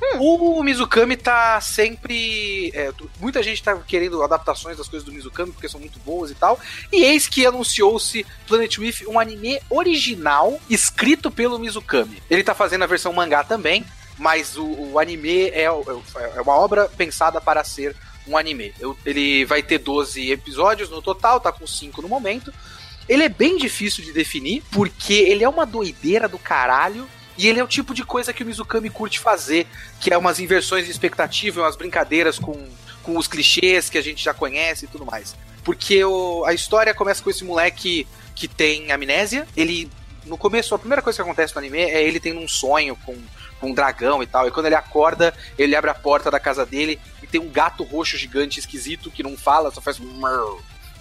[0.02, 0.18] Hum.
[0.58, 2.70] O Mizukami tá sempre.
[2.74, 6.34] É, muita gente tá querendo adaptações das coisas do Mizukami porque são muito boas e
[6.34, 6.58] tal.
[6.92, 12.22] E eis que anunciou-se Planet With, um anime original escrito pelo Mizukami.
[12.28, 13.84] Ele tá fazendo a versão mangá também,
[14.18, 15.70] mas o, o anime é, é
[16.42, 17.96] uma obra pensada para ser
[18.26, 18.72] um anime.
[18.80, 22.52] Eu, ele vai ter 12 episódios no total, tá com 5 no momento.
[23.08, 27.08] Ele é bem difícil de definir, porque ele é uma doideira do caralho.
[27.38, 29.66] E ele é o tipo de coisa que o Mizukami curte fazer,
[30.00, 32.66] que é umas inversões de expectativa, umas brincadeiras com,
[33.02, 35.36] com os clichês que a gente já conhece e tudo mais.
[35.62, 39.46] Porque o, a história começa com esse moleque que tem amnésia.
[39.54, 39.90] Ele,
[40.24, 43.14] no começo, a primeira coisa que acontece no anime é ele tendo um sonho com
[43.60, 44.46] com um dragão e tal.
[44.46, 47.82] E quando ele acorda, ele abre a porta da casa dele e tem um gato
[47.84, 49.98] roxo gigante esquisito que não fala, só faz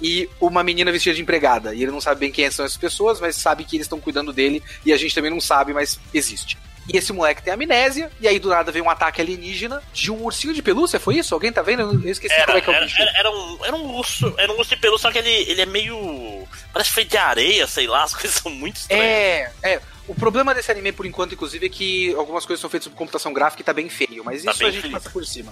[0.02, 1.74] e uma menina vestida de empregada.
[1.74, 4.34] E ele não sabe bem quem são essas pessoas, mas sabe que eles estão cuidando
[4.34, 6.58] dele e a gente também não sabe, mas existe.
[6.88, 10.24] E esse moleque tem amnésia, e aí do nada vem um ataque alienígena de um
[10.24, 11.34] ursinho de pelúcia, foi isso?
[11.34, 11.82] Alguém tá vendo?
[11.82, 13.02] Eu esqueci era, como é que é o bicho.
[13.02, 15.62] Era, era, um, era um urso, era um urso de pelúcia, só que ele, ele
[15.62, 16.48] é meio.
[16.72, 19.04] Parece feito de areia, sei lá, as coisas são muito estranhas.
[19.06, 19.82] É, é.
[20.08, 23.34] O problema desse anime, por enquanto, inclusive, é que algumas coisas são feitas por computação
[23.34, 25.52] gráfica e tá bem feio, mas tá isso a gente passa por cima.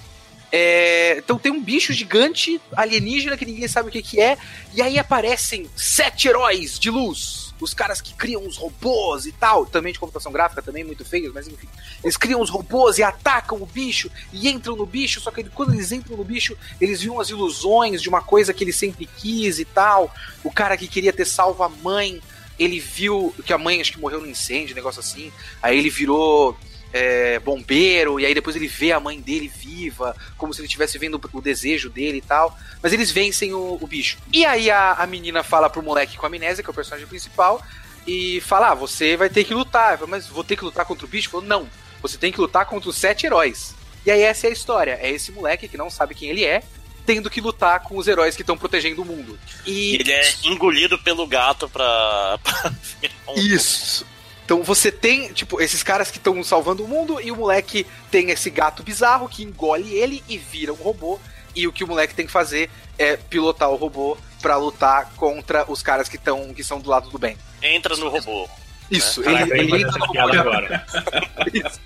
[0.56, 4.38] É, então tem um bicho gigante alienígena que ninguém sabe o que, que é,
[4.72, 7.51] e aí aparecem sete heróis de luz.
[7.60, 11.34] Os caras que criam os robôs e tal, também de computação gráfica, também muito feios,
[11.34, 11.68] mas enfim.
[12.04, 15.74] Eles criam os robôs e atacam o bicho e entram no bicho, só que quando
[15.74, 19.58] eles entram no bicho, eles viam as ilusões de uma coisa que ele sempre quis
[19.58, 20.14] e tal.
[20.43, 22.22] O cara que queria ter salvo a mãe
[22.64, 25.32] ele viu que a mãe acho que morreu no incêndio, um negócio assim.
[25.61, 26.57] Aí ele virou
[26.93, 30.97] é, bombeiro, e aí depois ele vê a mãe dele viva, como se ele estivesse
[30.99, 32.57] vendo o desejo dele e tal.
[32.82, 34.18] Mas eles vencem o, o bicho.
[34.32, 37.07] E aí a, a menina fala pro moleque com a amnésia, que é o personagem
[37.07, 37.61] principal,
[38.05, 39.97] e fala: ah, você vai ter que lutar.
[39.97, 41.30] Falo, Mas vou ter que lutar contra o bicho?
[41.30, 41.68] Falou, não,
[42.01, 43.74] você tem que lutar contra os sete heróis.
[44.05, 44.99] E aí essa é a história.
[45.01, 46.61] É esse moleque que não sabe quem ele é,
[47.06, 49.38] tendo que lutar com os heróis que estão protegendo o mundo.
[49.66, 52.39] E ele é engolido pelo gato pra.
[53.36, 54.06] Isso.
[54.45, 58.30] Então você tem, tipo, esses caras que estão salvando o mundo e o moleque tem
[58.30, 61.20] esse gato bizarro que engole ele e vira um robô.
[61.56, 65.70] E o que o moleque tem que fazer é pilotar o robô para lutar contra
[65.72, 67.38] os caras que estão que são do lado do bem.
[67.62, 68.49] Entra no robô.
[68.91, 69.43] Isso, né?
[69.43, 70.20] ele, ele entra no robô.
[70.20, 70.86] Agora.
[71.54, 71.80] Isso.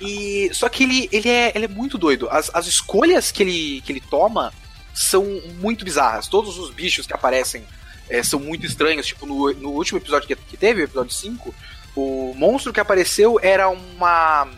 [0.00, 2.28] E só que ele, ele, é, ele é muito doido.
[2.30, 4.52] As, as escolhas que ele, que ele toma
[4.94, 5.24] são
[5.60, 6.26] muito bizarras.
[6.26, 7.64] Todos os bichos que aparecem
[8.08, 9.06] é, são muito estranhos.
[9.06, 11.54] Tipo, no, no último episódio que, que teve, o episódio 5,
[11.94, 14.48] o monstro que apareceu era uma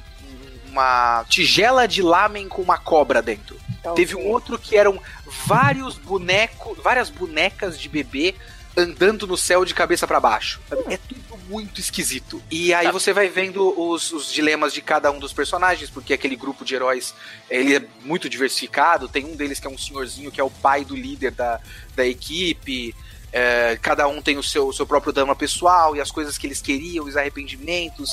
[0.73, 3.57] uma tigela de lamen com uma cobra dentro.
[3.79, 4.99] Então, Teve um outro que eram
[5.47, 8.35] vários bonecos, várias bonecas de bebê
[8.77, 10.61] andando no céu de cabeça para baixo.
[10.89, 12.43] É tudo muito esquisito.
[12.51, 16.35] E aí você vai vendo os, os, dilemas de cada um dos personagens, porque aquele
[16.35, 17.15] grupo de heróis
[17.51, 19.07] ele é muito diversificado.
[19.07, 21.61] Tem um deles que é um senhorzinho que é o pai do líder da,
[21.95, 22.95] da equipe.
[23.31, 26.47] É, cada um tem o seu, o seu próprio drama pessoal e as coisas que
[26.47, 28.11] eles queriam, os arrependimentos.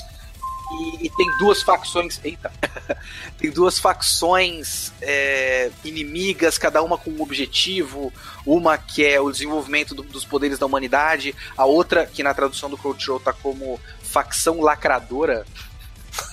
[0.72, 2.20] E, e, tem duas facções.
[2.24, 2.52] Eita!
[3.38, 8.14] tem duas facções é, inimigas, cada uma com um objetivo.
[8.46, 12.70] Uma que é o desenvolvimento do, dos poderes da humanidade, a outra, que na tradução
[12.70, 15.46] do Crunchyroll tá como facção lacradora.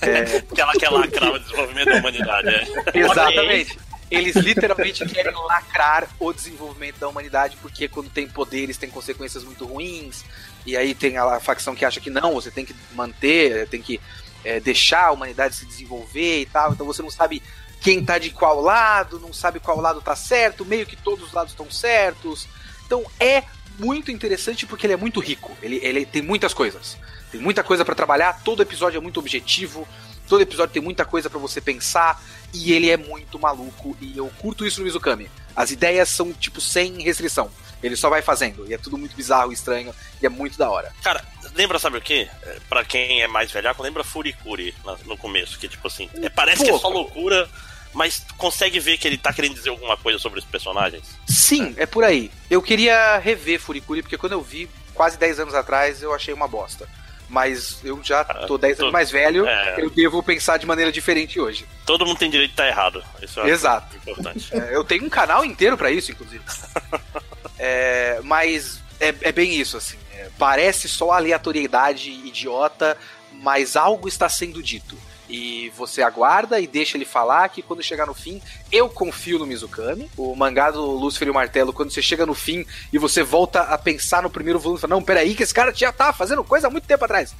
[0.01, 0.41] É...
[0.41, 2.67] que ela quer lacrar o desenvolvimento da humanidade, é.
[2.93, 3.79] Exatamente.
[4.09, 9.65] Eles literalmente querem lacrar o desenvolvimento da humanidade, porque quando tem poderes tem consequências muito
[9.65, 10.23] ruins.
[10.65, 13.99] E aí tem a facção que acha que não, você tem que manter, tem que
[14.47, 16.71] é, deixar a humanidade se desenvolver e tal.
[16.71, 17.43] Então você não sabe
[17.81, 21.33] quem tá de qual lado, não sabe qual lado tá certo, meio que todos os
[21.33, 22.47] lados estão certos.
[22.85, 23.43] Então é
[23.77, 25.51] muito interessante porque ele é muito rico.
[25.61, 26.97] Ele, ele tem muitas coisas.
[27.29, 29.85] Tem muita coisa para trabalhar, todo episódio é muito objetivo,
[30.29, 32.23] todo episódio tem muita coisa para você pensar
[32.53, 35.29] e ele é muito maluco e eu curto isso no Mizukami.
[35.53, 37.51] As ideias são tipo sem restrição.
[37.83, 38.65] Ele só vai fazendo.
[38.67, 40.93] E é tudo muito bizarro, estranho, e é muito da hora.
[41.03, 41.23] Cara,
[41.57, 42.29] lembra, sabe o quê?
[42.43, 44.73] É, pra quem é mais velhaco, lembra Furikuri
[45.05, 47.49] no começo, que tipo assim, é, parece que é só loucura,
[47.93, 51.03] mas consegue ver que ele tá querendo dizer alguma coisa sobre os personagens?
[51.27, 52.31] Sim, é, é por aí.
[52.49, 56.47] Eu queria rever Furikuri, porque quando eu vi, quase 10 anos atrás, eu achei uma
[56.47, 56.87] bosta
[57.29, 59.75] mas eu já tô 10 anos mais velho, é...
[59.79, 61.65] eu devo pensar de maneira diferente hoje.
[61.85, 63.03] Todo mundo tem direito de estar errado.
[63.21, 63.95] Isso é Exato.
[63.97, 64.47] importante.
[64.57, 66.43] É, eu tenho um canal inteiro para isso, inclusive.
[67.59, 69.97] É, mas é, é, bem isso, assim.
[70.37, 72.97] Parece só aleatoriedade idiota,
[73.33, 74.97] mas algo está sendo dito.
[75.29, 78.41] E você aguarda e deixa ele falar que quando chegar no fim,
[78.71, 80.09] eu confio no Mizukami.
[80.15, 83.61] O mangá do Lúcifer e o Martelo, quando você chega no fim e você volta
[83.61, 86.67] a pensar no primeiro volume, fala, não, peraí, que esse cara já tá fazendo coisa
[86.67, 87.35] há muito tempo atrás.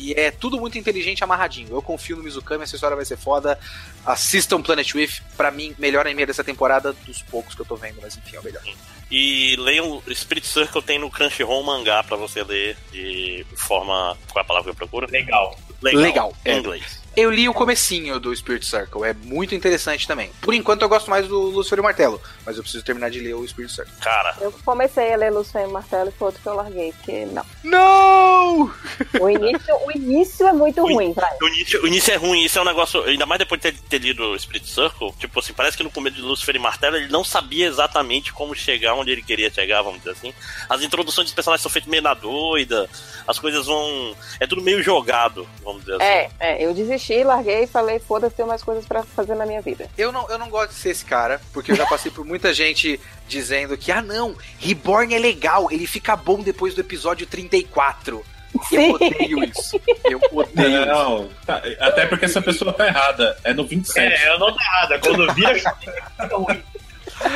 [0.00, 1.68] E é tudo muito inteligente amarradinho.
[1.70, 3.58] Eu confio no Mizukami, essa história vai ser foda.
[4.04, 8.00] Assistam Planet With, pra mim, melhor anime dessa temporada, dos poucos que eu tô vendo,
[8.00, 8.62] mas enfim, é o melhor.
[9.10, 14.16] E leiam Spirit Circle tem no Crunchyroll mangá para você ler de forma.
[14.30, 15.06] Qual é a palavra que eu procuro?
[15.10, 15.58] Legal.
[15.82, 16.02] Legal.
[16.02, 16.36] Legal.
[16.46, 16.58] Em é.
[16.58, 16.99] inglês.
[17.20, 20.30] Eu li o comecinho do Spirit Circle, é muito interessante também.
[20.40, 23.20] Por enquanto eu gosto mais do Lucifer e o Martelo, mas eu preciso terminar de
[23.20, 23.92] ler o Spirit Circle.
[24.00, 24.34] Cara.
[24.40, 27.26] Eu comecei a ler Lucifer e o Martelo e foi outro que eu larguei, porque
[27.26, 27.44] não.
[27.62, 28.72] Não!
[29.20, 31.36] O início, o início é muito ruim, vai.
[31.42, 33.78] O início, o início é ruim, isso é um negócio, ainda mais depois de ter,
[33.82, 36.96] ter lido o Spirit Circle, tipo assim, parece que no começo de Lucifer e Martelo
[36.96, 40.32] ele não sabia exatamente como chegar onde ele queria chegar, vamos dizer assim.
[40.70, 42.88] As introduções dos personagens são feitas meio na doida,
[43.26, 44.16] as coisas vão.
[44.38, 46.34] É tudo meio jogado, vamos dizer é, assim.
[46.40, 49.60] É, é eu desisti, larguei e falei, foda-se, tenho mais coisas para fazer na minha
[49.60, 49.88] vida.
[49.96, 52.54] Eu não, eu não gosto de ser esse cara, porque eu já passei por muita
[52.54, 58.24] gente dizendo que, ah não, Reborn é legal, ele fica bom depois do episódio 34.
[58.68, 58.88] Sim.
[58.88, 59.80] Eu odeio isso.
[60.04, 61.36] Eu odeio não, isso.
[61.46, 63.36] Tá, até porque essa pessoa tá errada.
[63.44, 64.00] É no 27.
[64.00, 64.98] É, eu não tá errada.
[64.98, 65.76] Quando vira,
[66.32, 66.62] ruim.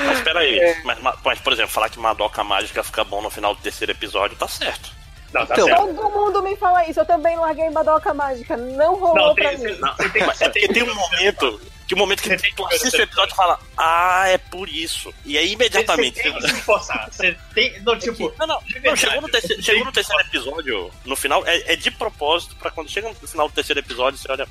[0.07, 0.83] Mas peraí, é.
[0.83, 4.37] mas, mas, por exemplo, falar que Madoka Mágica fica bom no final do terceiro episódio
[4.37, 4.94] tá certo.
[5.35, 7.01] Não, tá então, todo mundo me fala isso.
[7.01, 8.57] Eu também larguei Madoka Mágica.
[8.57, 9.77] Não rolou não, tem, pra mim.
[9.81, 13.33] Não, tem, tem, tem, um momento que o um momento que tu assiste o episódio
[13.33, 15.13] e fala, ah, é por isso.
[15.25, 16.17] E aí imediatamente.
[16.17, 17.09] Você tem que se forçar.
[17.11, 17.81] Você tem.
[17.83, 18.33] Não, tipo.
[18.39, 18.63] Não, não.
[18.85, 22.71] não chegou no, terceiro, chegou no terceiro episódio, no final, é, é de propósito pra
[22.71, 24.47] quando chega no final do terceiro episódio, você olha.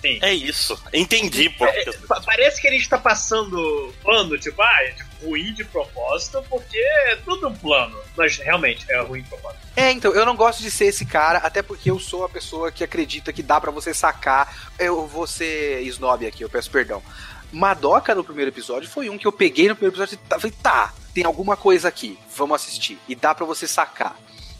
[0.00, 0.18] Sim.
[0.22, 0.80] É isso.
[0.92, 1.66] Entendi, pô.
[1.66, 1.84] É,
[2.24, 6.78] parece que a gente tá passando plano, tipo, ah, é tipo, ruim de propósito, porque
[6.78, 7.96] é tudo um plano.
[8.16, 9.60] Mas realmente é ruim de propósito.
[9.74, 12.70] É, então, eu não gosto de ser esse cara, até porque eu sou a pessoa
[12.70, 14.70] que acredita que dá para você sacar.
[14.78, 17.02] Eu vou ser snob aqui, eu peço perdão.
[17.52, 20.92] Madoka no primeiro episódio foi um que eu peguei no primeiro episódio e falei, tá,
[21.14, 22.98] tem alguma coisa aqui, vamos assistir.
[23.08, 24.16] E dá para você sacar.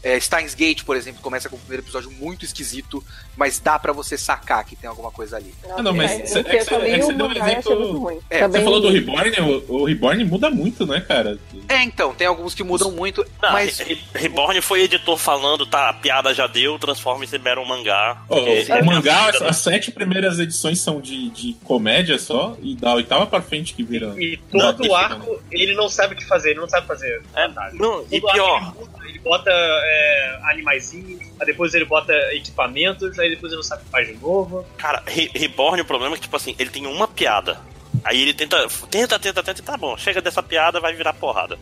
[0.07, 3.03] É, Steins Gate, por exemplo, começa com o primeiro episódio muito esquisito,
[3.35, 5.53] mas dá para você sacar que tem alguma coisa ali.
[5.69, 8.23] Ah, não, mas é, é, é, você deu um exemplo.
[8.29, 11.37] É, você falou do Reborn, o, o, Reborn muda muito, né, cara?
[11.67, 13.79] É, então, tem alguns que mudam muito, não, mas.
[14.13, 18.23] Reborn foi editor falando, tá, a piada já deu, transforma mero um mangá.
[18.29, 22.93] Oh, o mangá, as, as, sete primeiras edições são de, de comédia só, e da
[22.93, 24.13] oitava pra frente que vira.
[24.17, 27.21] E todo o arco, ele não sabe o que fazer, ele não sabe fazer.
[27.35, 28.73] É, não, e pior.
[29.07, 34.07] Ele bota é, animaizinhos, aí depois ele bota equipamentos, aí depois ele não sabe faz
[34.07, 34.65] de novo.
[34.77, 37.59] Cara, Reborn, o problema é que, tipo assim, ele tem uma piada
[38.03, 41.57] Aí ele tenta, tenta, tenta, tenta, tá bom, chega dessa piada, vai virar porrada.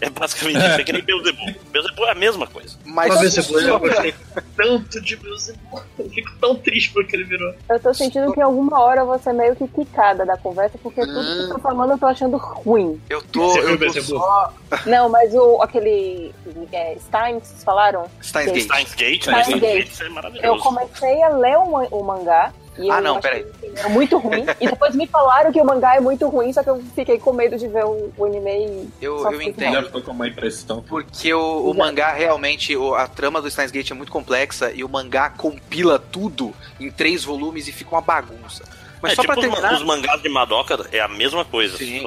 [0.00, 1.54] É basicamente isso, é que nem Beelzebub.
[1.70, 2.76] Beelzebub é a mesma coisa.
[2.84, 4.14] Mas Mas Beelzebub eu gostei
[4.56, 5.82] tanto de Beelzebub.
[5.98, 7.54] Eu fico tão triste porque ele virou.
[7.68, 10.78] Eu tô sentindo que em alguma hora eu vou ser meio que quicada da conversa,
[10.82, 11.06] porque hum.
[11.06, 13.00] tudo que você tá falando eu tô achando ruim.
[13.08, 14.52] Eu tô, você eu tô só...
[14.86, 16.34] Não, mas o, aquele
[16.72, 18.06] é, Stein, vocês falaram?
[18.22, 18.62] Steins Gate.
[18.64, 19.60] Steins Gate, Steins Gate.
[19.60, 20.00] Gate.
[20.00, 20.46] É maravilhoso.
[20.46, 22.52] Eu comecei a ler o, o mangá,
[22.90, 23.46] ah, não, peraí.
[23.76, 24.44] É muito ruim.
[24.60, 27.32] e depois me falaram que o mangá é muito ruim, só que eu fiquei com
[27.32, 28.88] medo de ver o, o anime e.
[29.00, 29.86] Eu, eu entendo.
[29.86, 30.82] Ficou com uma impressão.
[30.82, 34.88] Porque o, o mangá realmente, a trama do Steins Gate é muito complexa e o
[34.88, 38.64] mangá compila tudo em três volumes e fica uma bagunça.
[39.00, 39.74] Mas é, só tipo pra terminar...
[39.74, 41.76] os mangás de Madoka é a mesma coisa.
[41.76, 42.06] Sim.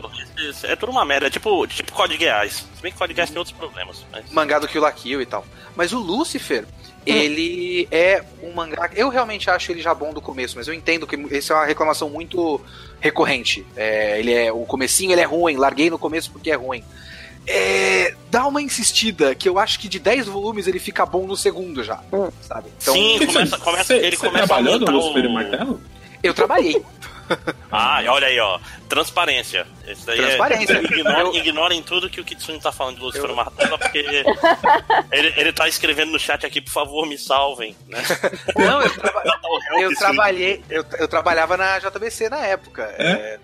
[0.64, 1.28] É tudo uma merda.
[1.28, 2.66] É tipo, tipo Code Geass.
[2.76, 4.06] Se bem que Code Geass tem outros problemas.
[4.12, 4.30] Mas...
[4.32, 5.46] Mangá do Kill la Kill e tal.
[5.76, 6.66] Mas o Lucifer,
[7.10, 8.89] ele é um mangá.
[8.95, 11.66] Eu realmente acho ele já bom do começo, mas eu entendo que essa é uma
[11.66, 12.62] reclamação muito
[12.99, 13.66] recorrente.
[13.76, 16.84] É, ele é o comecinho ele é ruim, larguei no começo porque é ruim.
[17.47, 21.36] É, dá uma insistida, que eu acho que de 10 volumes ele fica bom no
[21.36, 22.30] segundo já, hum.
[22.41, 22.70] sabe?
[22.80, 25.34] Então, Sim, começa, começa, ele começa trabalhando no Lucifer o...
[25.34, 25.82] Martelo?
[26.22, 26.84] Eu trabalhei.
[27.72, 28.60] Ah, olha aí, ó.
[28.88, 29.68] Transparência.
[29.88, 30.74] Isso daí é- Transparência.
[30.74, 30.82] É...
[30.82, 33.36] Ignorem, ignorem tudo que o Kitsune tá falando de Lucifer eu...
[33.36, 34.00] Martelo, porque
[35.12, 37.76] ele, ele tá escrevendo no chat aqui, por favor, me salvem.
[37.88, 38.02] Né?
[38.58, 39.24] Não, eu, traba...
[39.80, 40.64] eu trabalhei.
[40.68, 42.92] Eu, eu trabalhava na JBC na época.
[42.98, 43.12] É?
[43.12, 43.40] É,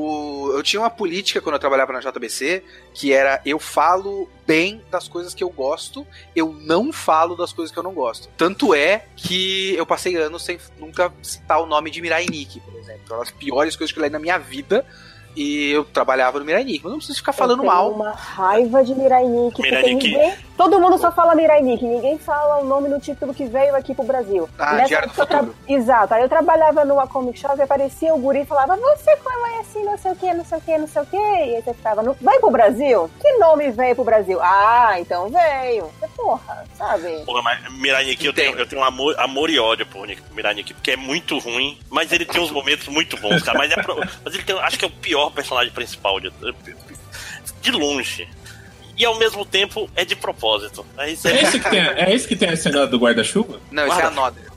[0.00, 2.62] o, eu tinha uma política quando eu trabalhava na JBC
[2.94, 7.72] que era eu falo bem das coisas que eu gosto, eu não falo das coisas
[7.72, 8.28] que eu não gosto.
[8.36, 12.74] Tanto é que eu passei anos sem nunca citar o nome de Mirai Nikki, por
[12.74, 13.02] exemplo.
[13.10, 14.84] Uma das piores coisas que eu li na minha vida
[15.36, 16.80] e eu trabalhava no Mirai Nikki.
[16.82, 17.90] Mas não preciso ficar falando eu mal.
[17.90, 19.62] uma raiva de Mirai Nikki.
[19.62, 20.08] Mirai Nikki.
[20.08, 21.84] Ninguém, todo mundo só fala Mirai Nikki.
[21.84, 24.48] Ninguém fala o nome no título que veio aqui pro Brasil.
[24.58, 25.44] Ah, Nessa Diário do tra...
[25.68, 26.14] Exato.
[26.14, 29.98] Aí eu trabalhava numa comic shop e aparecia o guri e falava você conhece não
[29.98, 31.16] sei o que, não sei o que, não sei o que.
[31.16, 32.16] E aí você ficava, no...
[32.20, 33.10] vai pro Brasil?
[33.20, 34.38] Que nome veio pro Brasil?
[34.42, 35.90] Ah, então veio.
[36.16, 37.24] Porra, sabe?
[37.24, 40.54] Porra, mas Mirai Nikki eu tenho, eu tenho um amor, amor e ódio por Mirai
[40.54, 43.56] Nikki, porque é muito ruim, mas ele tem uns momentos muito bons, cara.
[43.56, 43.96] Mas, é pro...
[43.96, 46.32] mas ele tem, acho que é o pior pior personagem principal de,
[47.60, 48.28] de longe.
[48.96, 50.84] E ao mesmo tempo é de propósito.
[50.96, 53.60] É, é, esse, que tem, é esse que tem a cena do guarda-chuva?
[53.70, 54.50] Não, esse é a Noda.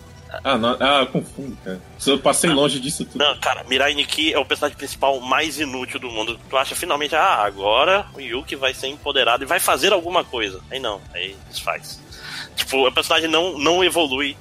[0.43, 0.67] Ah, no...
[0.67, 1.79] ah, confundo, cara.
[2.05, 3.19] Eu passei ah, longe disso tudo.
[3.23, 6.39] Não, cara, Mirai Nikki é o personagem principal mais inútil do mundo.
[6.49, 10.59] Tu acha finalmente, ah, agora o Yuki vai ser empoderado e vai fazer alguma coisa.
[10.71, 12.01] Aí não, aí desfaz.
[12.55, 14.35] Tipo, o personagem não, não evolui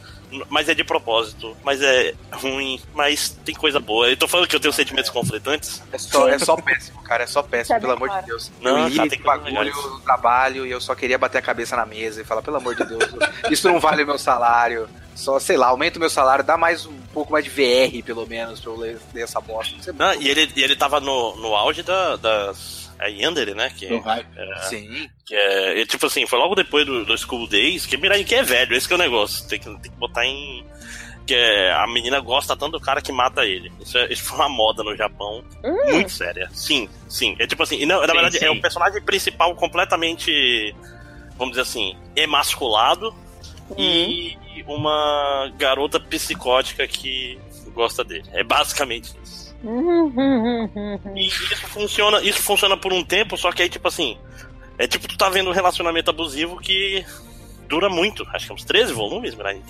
[0.48, 4.08] mas é de propósito, mas é ruim, mas tem coisa boa.
[4.08, 5.82] Eu tô falando que eu tenho sentimentos conflitantes.
[5.92, 8.50] É só, é só péssimo, cara, é só péssimo, pelo amor de Deus.
[8.60, 11.86] Não, eu ia tá, bagulho no trabalho e eu só queria bater a cabeça na
[11.86, 13.04] mesa e falar, pelo amor de Deus,
[13.50, 14.88] isso não vale o meu salário.
[15.14, 18.26] Só, sei lá, aumenta o meu salário, dá mais um pouco mais de VR, pelo
[18.26, 19.92] menos, pra eu ler, ler essa bosta.
[19.92, 23.70] Não, e ele, e ele tava no, no auge da, das a Yandere, né?
[23.70, 25.08] Que, é, Sim.
[25.24, 28.42] Que é, tipo assim, foi logo depois do, do School Days, que Mirai que é
[28.42, 29.46] velho, esse que é o negócio.
[29.48, 30.64] Tem que, tem que botar em.
[31.26, 33.72] Que é, a menina gosta tanto do cara que mata ele.
[33.80, 35.92] Isso, é, isso foi uma moda no Japão hum.
[35.92, 36.48] muito séria.
[36.52, 37.36] Sim, sim.
[37.38, 38.44] É tipo assim, e não, na sim, verdade sim.
[38.44, 40.74] é o personagem principal completamente,
[41.36, 43.14] vamos dizer assim, emasculado
[43.70, 43.76] hum.
[43.78, 44.36] e
[44.66, 47.38] uma garota psicótica que
[47.72, 48.24] gosta dele.
[48.32, 49.41] É basicamente isso
[51.14, 54.18] e isso funciona, isso funciona por um tempo, só que aí, tipo assim,
[54.78, 57.04] é tipo tu tá vendo um relacionamento abusivo que
[57.68, 59.60] dura muito, acho que uns 13 volumes, Brian.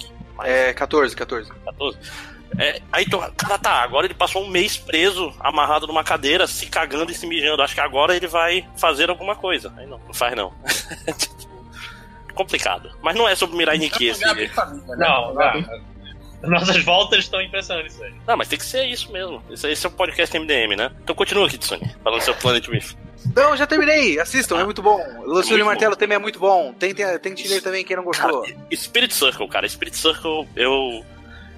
[0.43, 1.51] É, 14, 14.
[1.65, 1.99] 14.
[2.59, 6.67] É, aí tu, cara, tá, agora ele passou um mês preso, amarrado numa cadeira, se
[6.67, 7.63] cagando e se mijando.
[7.63, 9.73] Acho que agora ele vai fazer alguma coisa.
[9.77, 10.53] Aí não, não faz não.
[12.35, 12.91] complicado.
[13.03, 14.25] Mas não é sobre Mirai Nikki esse.
[14.25, 15.92] Não, não.
[16.43, 18.13] Nossas voltas estão impressionantes aí.
[18.27, 19.43] Não, mas tem que ser isso mesmo.
[19.51, 20.91] Esse, esse é o podcast MDM, né?
[21.03, 22.97] Então continua aqui, Tsuni, falando seu Planet Rift.
[23.35, 24.19] Não, já terminei.
[24.19, 25.01] Assistam, é muito bom.
[25.25, 26.73] Luciano é Martelo também é muito bom.
[26.73, 28.43] Tem, tem, tem que ler também quem não gostou.
[28.43, 29.69] Cara, Spirit Circle, cara.
[29.69, 31.05] Spirit Circle, eu.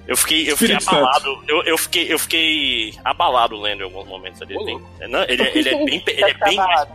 [0.07, 1.43] Eu fiquei, eu fiquei abalado.
[1.47, 4.53] Eu, eu, fiquei, eu fiquei abalado lendo em alguns momentos ali.
[4.53, 4.79] Ele,
[5.09, 6.03] não, ele, ele, é bem.
[6.05, 6.89] Ele é bem mais...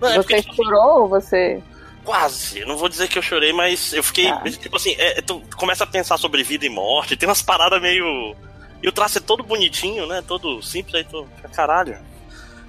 [0.00, 1.62] não, é você porque, chorou ou você.
[2.08, 2.64] Quase.
[2.64, 4.28] Não vou dizer que eu chorei, mas eu fiquei.
[4.28, 4.42] Ah.
[4.44, 8.34] Tipo assim, é, tu começa a pensar sobre vida e morte, tem umas paradas meio.
[8.82, 10.24] E o traço é todo bonitinho, né?
[10.26, 11.98] Todo simples, aí tu fica, caralho.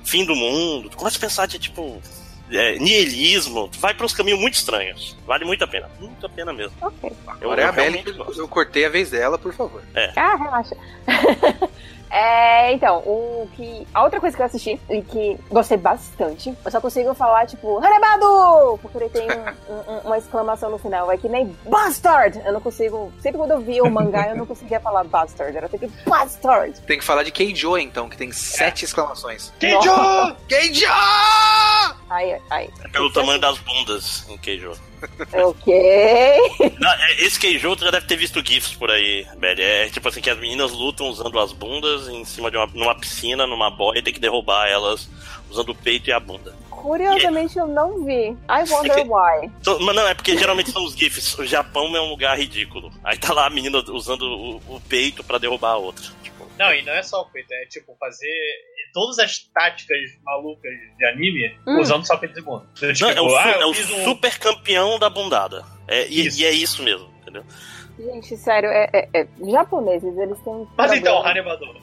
[0.04, 0.90] Fim do mundo.
[0.90, 2.02] Tu começa a pensar de tipo.
[2.52, 5.16] É, nihilismo, tu vai para uns caminhos muito estranhos.
[5.26, 5.90] Vale muito a pena.
[6.02, 6.76] Muito a pena mesmo.
[6.82, 7.10] Ok.
[7.26, 8.04] Agora eu, é a Belly,
[8.36, 9.82] eu cortei a vez dela, por favor.
[9.96, 10.12] É.
[10.18, 10.76] Ah, relaxa.
[12.10, 13.88] É, então, o que.
[13.94, 17.78] A outra coisa que eu assisti e que gostei bastante, eu só consigo falar, tipo,
[17.78, 18.80] Hanebado!
[18.82, 21.12] Porque ele tem um, um, uma exclamação no final.
[21.12, 22.42] É que nem Bastard!
[22.44, 23.12] Eu não consigo.
[23.20, 25.56] Sempre quando eu via o mangá, eu não conseguia falar Bastard.
[25.56, 26.82] Era sempre Bastard!
[26.82, 29.54] Tem que falar de Keijo, então, que tem sete exclamações.
[29.60, 29.92] Keijo!
[30.50, 30.88] Keijo!
[32.10, 32.70] Ai, ai.
[32.84, 34.89] É pelo tamanho das bundas em Keijo.
[35.34, 35.74] Ok.
[36.80, 37.40] Não, é, esse
[37.76, 39.62] tu já deve ter visto GIFs por aí, Belly.
[39.62, 42.96] É tipo assim, que as meninas lutam usando as bundas em cima de uma numa
[42.96, 45.10] piscina, numa boia, e tem que derrubar elas
[45.50, 46.54] usando o peito e a bunda.
[46.70, 48.30] Curiosamente eu não vi.
[48.30, 49.52] I wonder É que- why.
[49.62, 51.38] So- Mas não, é porque geralmente são os GIFs.
[51.38, 52.90] O Japão é um lugar ridículo.
[53.04, 56.06] Aí tá lá a menina usando o, o peito pra derrubar a outra.
[56.60, 58.28] Não, e não é só o peito, é tipo fazer
[58.94, 61.80] todas as táticas malucas de anime Hum.
[61.80, 62.66] usando só peito e bunda.
[62.76, 65.64] Então, não, tipo, é o, su- ah, é o um- super campeão da bundada.
[65.88, 66.42] É, e, Isso.
[66.42, 67.44] e é isso mesmo, entendeu?
[67.98, 70.66] Gente, sério, é, é- é- japoneses, eles têm.
[70.78, 71.76] Mas então, problema- Hanebador.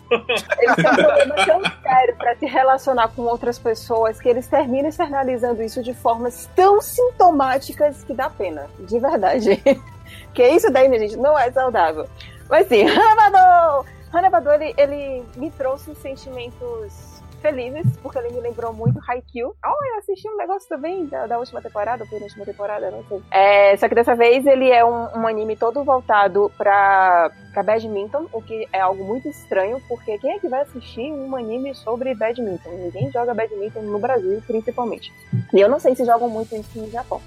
[0.59, 4.89] Eles têm um problema tão sério pra se relacionar com outras pessoas que eles terminam
[4.89, 8.69] externalizando isso de formas tão sintomáticas que dá pena.
[8.81, 9.63] De verdade.
[10.35, 12.09] que isso daí, minha gente, não é saudável.
[12.49, 13.85] Mas sim, Hanabador!
[14.17, 19.55] Hanabador, ele, ele me trouxe sentimentos felizes, porque ele me lembrou muito Haikyuu.
[19.65, 23.23] Oh, eu assisti um negócio também da, da última temporada, ou penúltima temporada, não sei.
[23.31, 28.27] É, só que dessa vez ele é um, um anime todo voltado pra, pra badminton,
[28.33, 32.15] o que é algo muito estranho, porque quem é que vai assistir um anime sobre
[32.15, 32.71] badminton?
[32.71, 35.13] Ninguém joga badminton no Brasil, principalmente.
[35.53, 37.21] E eu não sei se jogam muito isso no Japão.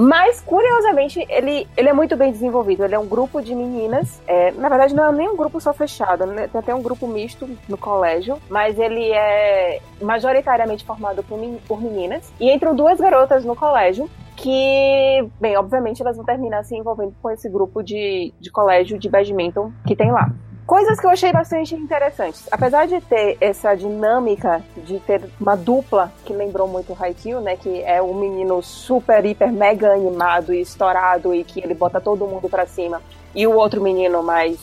[0.00, 2.84] Mas, curiosamente, ele, ele é muito bem desenvolvido.
[2.84, 4.22] Ele é um grupo de meninas.
[4.28, 6.46] é, na verdade, não é nem um grupo só fechado, né?
[6.46, 8.38] tem até um grupo misto no colégio.
[8.48, 12.32] Mas ele é majoritariamente formado por, men- por meninas.
[12.38, 14.08] E entram duas garotas no colégio.
[14.36, 19.08] Que, bem, obviamente elas vão terminar se envolvendo com esse grupo de, de colégio de
[19.08, 20.30] badminton que tem lá.
[20.68, 22.46] Coisas que eu achei bastante interessantes.
[22.52, 27.56] Apesar de ter essa dinâmica de ter uma dupla que lembrou muito o Haikyuu, né?
[27.56, 32.26] Que é um menino super, hiper, mega animado e estourado e que ele bota todo
[32.26, 33.00] mundo pra cima.
[33.34, 34.58] E o outro menino mais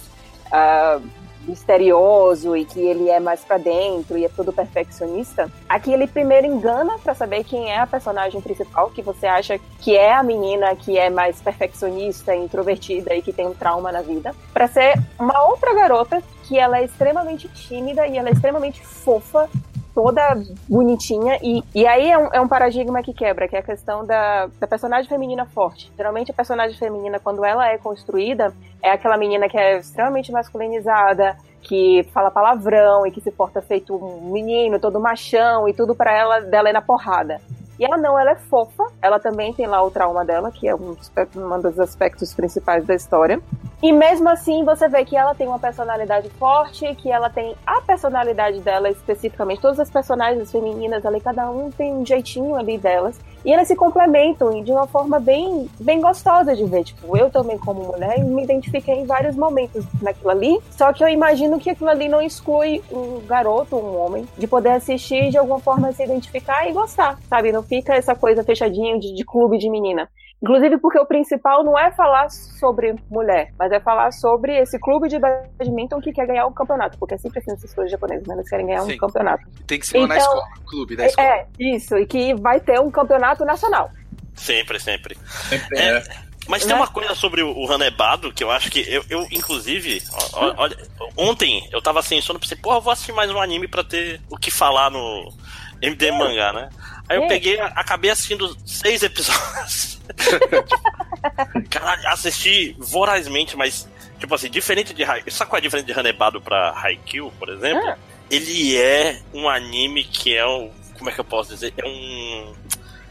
[0.51, 0.99] ah,
[1.47, 5.51] misterioso e que ele é mais pra dentro e é todo perfeccionista.
[5.67, 9.95] Aqui ele primeiro engana pra saber quem é a personagem principal, que você acha que
[9.95, 14.33] é a menina que é mais perfeccionista, introvertida e que tem um trauma na vida,
[14.53, 19.49] Pra ser uma outra garota que ela é extremamente tímida e ela é extremamente fofa
[19.95, 20.37] toda
[20.67, 21.39] bonitinha.
[21.41, 24.47] E, e aí é um, é um paradigma que quebra, que é a questão da,
[24.59, 25.89] da personagem feminina forte.
[25.95, 31.37] Geralmente a personagem feminina, quando ela é construída, é aquela menina que é extremamente masculinizada,
[31.61, 36.11] que fala palavrão e que se porta feito um menino, todo machão e tudo pra
[36.11, 37.39] ela dela é na porrada.
[37.79, 38.85] E ela não, ela é fofa.
[39.01, 40.95] Ela também tem lá o trauma dela, que é um,
[41.35, 43.41] um dos aspectos principais da história.
[43.83, 47.81] E mesmo assim, você vê que ela tem uma personalidade forte, que ela tem a
[47.81, 49.61] personalidade dela especificamente.
[49.61, 53.19] Todas as personagens femininas ali, cada um tem um jeitinho ali delas.
[53.45, 56.83] E elas se complementam de uma forma bem, bem gostosa de ver.
[56.83, 60.59] Tipo, eu também, como mulher, me identifiquei em vários momentos naquilo ali.
[60.71, 64.71] Só que eu imagino que aquilo ali não exclui um garoto, um homem, de poder
[64.71, 67.51] assistir e de alguma forma se identificar e gostar, sabe?
[67.51, 70.09] Não fica essa coisa fechadinha de, de clube de menina.
[70.45, 75.07] Inclusive porque o principal não é falar sobre mulher, mas é falar sobre esse clube
[75.09, 76.99] de badminton que quer ganhar um campeonato.
[76.99, 78.35] Porque é sempre assim essas coisas japonesas, né?
[78.35, 78.93] Eles querem ganhar Sim.
[78.93, 79.43] um campeonato.
[79.65, 81.27] Tem que ser uma na Então- escola, clube da escola.
[81.27, 81.97] É, isso.
[81.97, 83.89] E que vai ter um campeonato nacional.
[84.35, 85.17] Sempre, sempre.
[85.49, 85.97] Sempre É.
[85.97, 86.03] é.
[86.47, 86.67] Mas Né?
[86.67, 89.99] tem uma coisa sobre o, o Hanebado que eu acho que eu, eu inclusive,
[90.31, 90.77] ó, olha,
[91.17, 94.37] ontem eu tava sem sono, pensei, porra, vou assistir mais um anime pra ter o
[94.37, 95.33] que falar no
[95.81, 96.69] MDM Mangá, né?
[97.09, 97.27] Aí eu É.
[97.27, 99.94] peguei, acabei assistindo seis episódios.
[101.69, 103.87] Caralho, assisti vorazmente, mas,
[104.19, 105.31] tipo assim, diferente de Haikyuu.
[105.31, 107.87] Sabe qual é a diferença de Hanebado pra Haikyuu, por exemplo?
[107.87, 107.97] Ah.
[108.29, 110.71] Ele é um anime que é um.
[110.97, 111.73] Como é que eu posso dizer?
[111.77, 112.53] É um.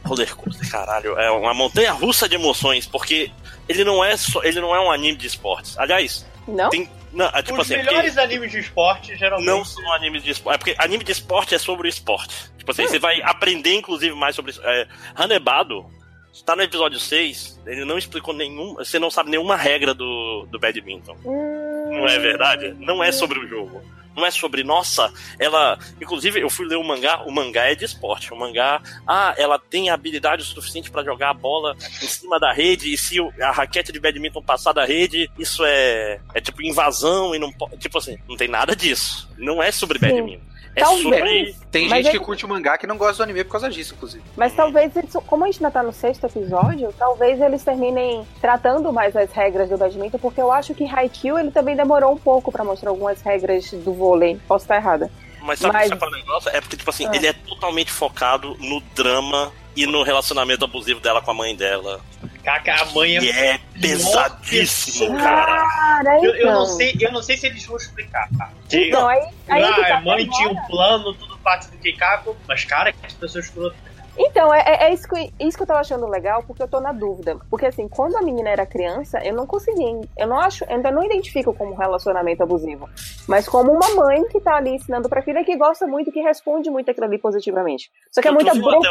[0.05, 1.19] Roller coaster, caralho.
[1.19, 3.31] É uma montanha russa de emoções, porque
[3.69, 4.43] ele não é só.
[4.43, 5.79] Ele não é um anime de esportes.
[5.79, 6.69] Aliás, Não?
[6.69, 6.91] tem.
[7.13, 9.47] Não, é tipo Os assim, é melhores animes de esporte, geralmente.
[9.47, 10.57] não são animes de esporte.
[10.57, 12.35] É porque anime de esporte é sobre o esporte.
[12.59, 14.61] Tipo assim, você vai aprender, inclusive, mais sobre isso.
[14.65, 15.87] É, Hanebado,
[16.35, 18.75] está no episódio 6, ele não explicou nenhum.
[18.75, 21.17] Você não sabe nenhuma regra do, do badminton.
[21.25, 22.75] Não é verdade?
[22.79, 23.83] Não é sobre o jogo.
[24.17, 25.77] Não é sobre, nossa, ela.
[26.01, 28.33] Inclusive, eu fui ler o mangá, o mangá é de esporte.
[28.33, 32.53] O mangá, ah, ela tem habilidade o suficiente pra jogar a bola em cima da
[32.53, 37.35] rede, e se a raquete de badminton passar da rede, isso é, é tipo invasão
[37.35, 37.53] e não.
[37.79, 39.29] Tipo assim, não tem nada disso.
[39.37, 40.07] Não é sobre Sim.
[40.07, 40.54] badminton.
[40.77, 41.57] É talvez, sobre...
[41.71, 44.25] Tem gente que curte o mangá que não gosta do anime por causa disso, inclusive.
[44.37, 44.93] Mas talvez,
[45.27, 49.69] como a gente ainda tá no sexto episódio, talvez eles terminem tratando mais as regras
[49.69, 53.21] do badminton, porque eu acho que Haikyuu ele também demorou um pouco para mostrar algumas
[53.23, 54.39] regras do vôlei.
[54.49, 55.11] Posso estar errada.
[55.43, 56.51] Mas sabe o que você fala negócio?
[56.51, 57.11] É porque, tipo assim, ah.
[57.15, 62.01] ele é totalmente focado no drama e no relacionamento abusivo dela com a mãe dela.
[62.43, 65.67] Caca, a mãe é, e é pesadíssimo, cara.
[65.67, 66.25] cara então.
[66.25, 68.29] eu, eu, não sei, eu não sei se eles vão explicar.
[68.37, 68.51] Tá?
[68.71, 72.65] Então, aí, aí ah, tá a mãe tinha um plano, tudo parte do Keikaku, mas
[72.65, 73.77] cara, que pessoa escrota.
[74.17, 76.81] Então, é, é, é, isso, que, isso que eu tava achando legal, porque eu tô
[76.81, 77.37] na dúvida.
[77.51, 80.09] Porque assim, quando a menina era criança, eu não consegui.
[80.17, 82.89] Eu não acho, eu ainda não identifico como relacionamento abusivo.
[83.27, 86.71] Mas como uma mãe que tá ali ensinando pra filha que gosta muito, que responde
[86.71, 87.91] muito aquilo ali positivamente.
[88.13, 88.91] Só que é tu, é muita bruxa.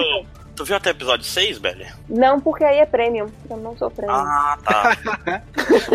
[0.56, 1.88] Tu viu até o episódio 6, Belly?
[2.08, 3.28] Não, porque aí é premium.
[3.50, 4.16] Eu não sou premium.
[4.16, 4.98] Ah, tá.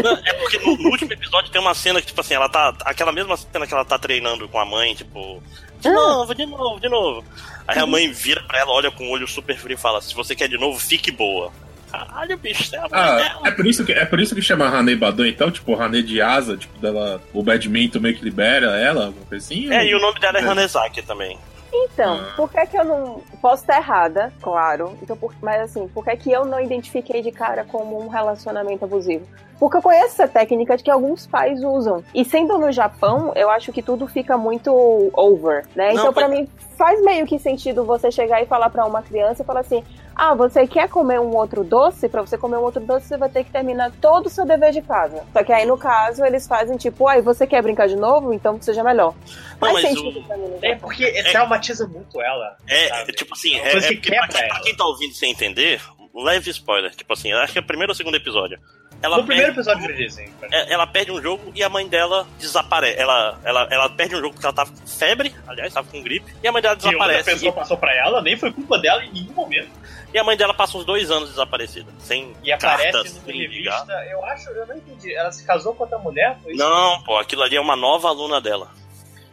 [0.03, 2.75] não, é porque no, no, último episódio tem uma cena que, tipo assim, ela tá.
[2.85, 5.41] Aquela mesma cena que ela tá treinando com a mãe, tipo.
[5.81, 5.93] De ah.
[5.93, 7.25] novo, de novo, de novo.
[7.69, 10.15] Aí a mãe vira pra ela, olha com o olho super frio e fala: Se
[10.15, 11.53] você quer de novo, fique boa.
[11.91, 13.41] Caralho, bicho, é a ah, dela.
[13.49, 16.21] É por, isso que, é por isso que chama Hane Badon, então, tipo, Hane de
[16.21, 17.21] asa, tipo, dela.
[17.33, 19.71] O badminton meio que libera ela, alguma coisa assim?
[19.73, 19.85] É, ou...
[19.85, 20.47] e o nome dela é, é.
[20.47, 21.39] Hanezaki também.
[21.73, 22.33] Então, ah.
[22.37, 23.23] por que, que eu não.
[23.43, 24.99] Posso estar errada, claro.
[25.03, 25.35] Então, por...
[25.43, 29.27] Mas assim, por que, que eu não identifiquei de cara como um relacionamento abusivo?
[29.59, 32.05] Porque eu conheço essa técnica de que alguns pais usam.
[32.15, 34.71] E sendo no Japão, eu acho que tudo fica muito
[35.15, 35.93] over, né?
[35.93, 39.43] Não, então, para mim, faz meio que sentido você chegar e falar para uma criança
[39.43, 39.83] e falar assim:
[40.15, 42.09] ah, você quer comer um outro doce?
[42.09, 44.73] Para você comer um outro doce, você vai ter que terminar todo o seu dever
[44.73, 45.25] de casa.
[45.33, 48.33] Só que aí, no caso, eles fazem tipo, ai, ah, você quer brincar de novo?
[48.33, 49.15] Então seja melhor.
[49.61, 50.25] Não, sentido o...
[50.25, 50.59] pra mim.
[50.63, 52.57] É porque é, traumatiza muito ela.
[52.67, 53.13] É, sabe?
[53.13, 55.81] tipo assim, é, é, é pra, quem, pra quem tá ouvindo sem entender,
[56.15, 56.95] leve spoiler.
[56.95, 58.59] Tipo assim, acho que é o primeiro ou segundo episódio.
[59.01, 60.33] Ela no primeiro episódio eles dizem.
[60.51, 62.99] É, ela perde um jogo e a mãe dela desaparece.
[63.01, 66.35] Ela, ela, ela perde um jogo porque ela tava com febre, aliás, tava com gripe,
[66.43, 67.25] e a mãe dela desaparece.
[67.25, 67.55] Que a pessoa e...
[67.55, 69.71] passou pra ela, nem foi culpa dela em nenhum momento.
[70.13, 74.07] E a mãe dela passa uns dois anos desaparecida, sem E aparece cartas, numa revista,
[74.11, 75.15] eu acho, eu não entendi.
[75.15, 76.39] Ela se casou com outra mulher?
[76.47, 78.69] Não, pô, aquilo ali é uma nova aluna dela.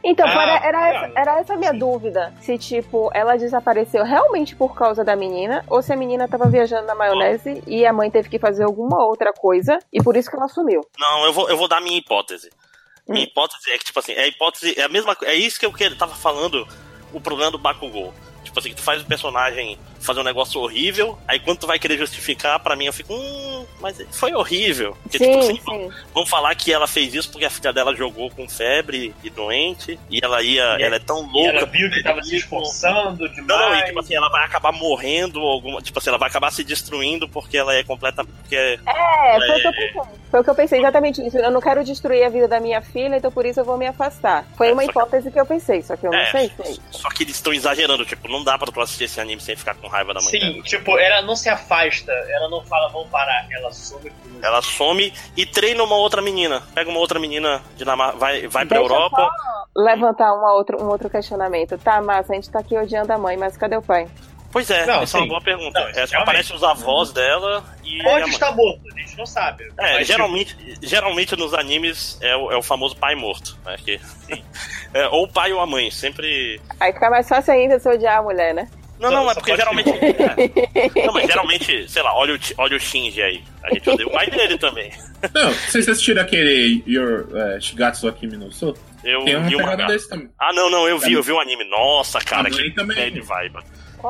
[0.08, 1.80] Então, ah, era, era, essa, era essa a minha sim.
[1.80, 2.32] dúvida.
[2.40, 6.86] Se, tipo, ela desapareceu realmente por causa da menina, ou se a menina tava viajando
[6.86, 7.70] na maionese oh.
[7.70, 10.82] e a mãe teve que fazer alguma outra coisa, e por isso que ela sumiu.
[11.00, 12.52] Não, eu vou, eu vou dar minha hipótese.
[13.08, 13.28] Minha hum.
[13.28, 15.74] hipótese é que, tipo assim, é a hipótese, é a mesma É isso que eu
[15.74, 16.68] que, tava falando,
[17.12, 18.14] o problema do Bakugou.
[18.46, 21.80] Tipo assim, que tu faz o personagem fazer um negócio horrível, aí quando tu vai
[21.80, 24.96] querer justificar, para mim eu fico, hum, mas foi horrível.
[25.04, 25.92] Porque, sim, tipo assim, sim.
[26.14, 30.00] vamos falar que ela fez isso porque a filha dela jogou com febre e doente,
[30.10, 31.58] e ela ia, e ela é tão louca.
[31.58, 33.48] ela viu que tava se esforçando demais.
[33.48, 36.52] Não, não, e tipo assim, ela vai acabar morrendo, alguma, tipo assim, ela vai acabar
[36.52, 38.24] se destruindo porque ela é completa.
[38.24, 38.78] Porque é,
[39.38, 39.58] foi é...
[39.58, 40.02] o que eu pensei.
[40.30, 41.38] Foi o que eu pensei, exatamente isso.
[41.38, 43.88] Eu não quero destruir a vida da minha filha, então por isso eu vou me
[43.88, 44.46] afastar.
[44.58, 45.32] Foi é, uma hipótese que...
[45.32, 45.40] que...
[45.40, 46.52] eu pensei, só que eu não é, sei.
[46.62, 46.78] sei.
[46.92, 49.76] Só que eles estão exagerando, tipo, não dá pra tu assistir esse anime sem ficar
[49.76, 50.64] com raiva da mãe Sim, dela.
[50.64, 55.46] tipo, ela não se afasta, ela não fala, vamos parar, ela some Ela some e
[55.46, 56.62] treina uma outra menina.
[56.74, 59.30] Pega uma outra menina, Dinamarca, vai, vai pra Deixa Europa.
[59.76, 61.78] levantar uma outra, um outro questionamento.
[61.78, 64.08] Tá, mas a gente tá aqui odiando a mãe, mas cadê o pai?
[64.56, 65.18] Pois é, não, essa sim.
[65.18, 65.78] é uma boa pergunta.
[65.78, 68.02] Não, é, aparecem os avós dela e.
[68.02, 69.70] Pode estar morto, a gente não sabe.
[69.78, 73.60] É, geralmente, geralmente nos animes é o, é o famoso pai morto.
[73.66, 74.00] Né, que,
[74.96, 76.62] é, ou o pai ou a mãe, sempre.
[76.80, 78.70] Aí fica mais fácil ainda se odiar a mulher, né?
[78.98, 79.90] Não, não, é porque geralmente.
[79.90, 81.06] É.
[81.06, 83.44] Não, mas geralmente, sei lá, olha o, olha o Shinji aí.
[83.62, 84.90] A gente odeia o pai dele também.
[85.34, 88.74] Não, vocês assistiram aquele Your uh, Shigatsu Akimi no So?
[89.04, 90.30] Eu Tem uma vi um desse também.
[90.40, 91.66] Ah, não, não, eu vi, eu vi o anime.
[91.66, 92.96] Nossa, cara, que também.
[92.96, 93.58] bad vibe.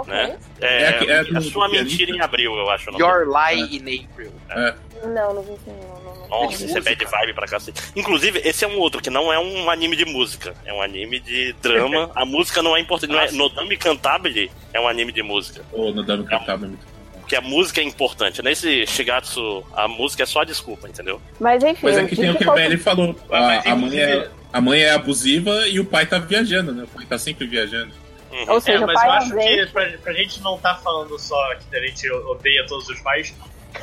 [0.03, 0.37] Qual né?
[0.59, 0.65] é?
[0.65, 2.89] É, é, é, é a sua mentira em abril, eu acho.
[2.99, 4.31] Your Lie in April.
[4.49, 4.73] É.
[5.05, 6.05] Não, não vi isso não.
[6.27, 7.81] Nossa, isso é bad vibe pra cacete.
[7.95, 10.53] Inclusive, esse é um outro, que não é um anime de música.
[10.65, 12.11] É um anime de drama.
[12.15, 13.11] A música não é importante.
[13.11, 15.63] Não é, Nodame Cantabile é um anime de música.
[15.71, 16.95] Oh, Nodame Cantabile é muito
[17.25, 18.39] porque a música é importante.
[18.43, 21.19] Nesse Shigatsu, a música é só a desculpa, entendeu?
[21.39, 21.79] Mas enfim.
[21.81, 23.15] Mas é que tem o que o Belly falou.
[23.31, 26.83] A, a, mãe é, a mãe é abusiva e o pai tá viajando, né?
[26.83, 27.91] O pai tá sempre viajando.
[28.35, 28.53] Uhum.
[28.53, 31.75] Ou seja, é, mas eu acho que pra, pra gente não tá falando só que
[31.75, 33.33] a gente odeia todos os pais,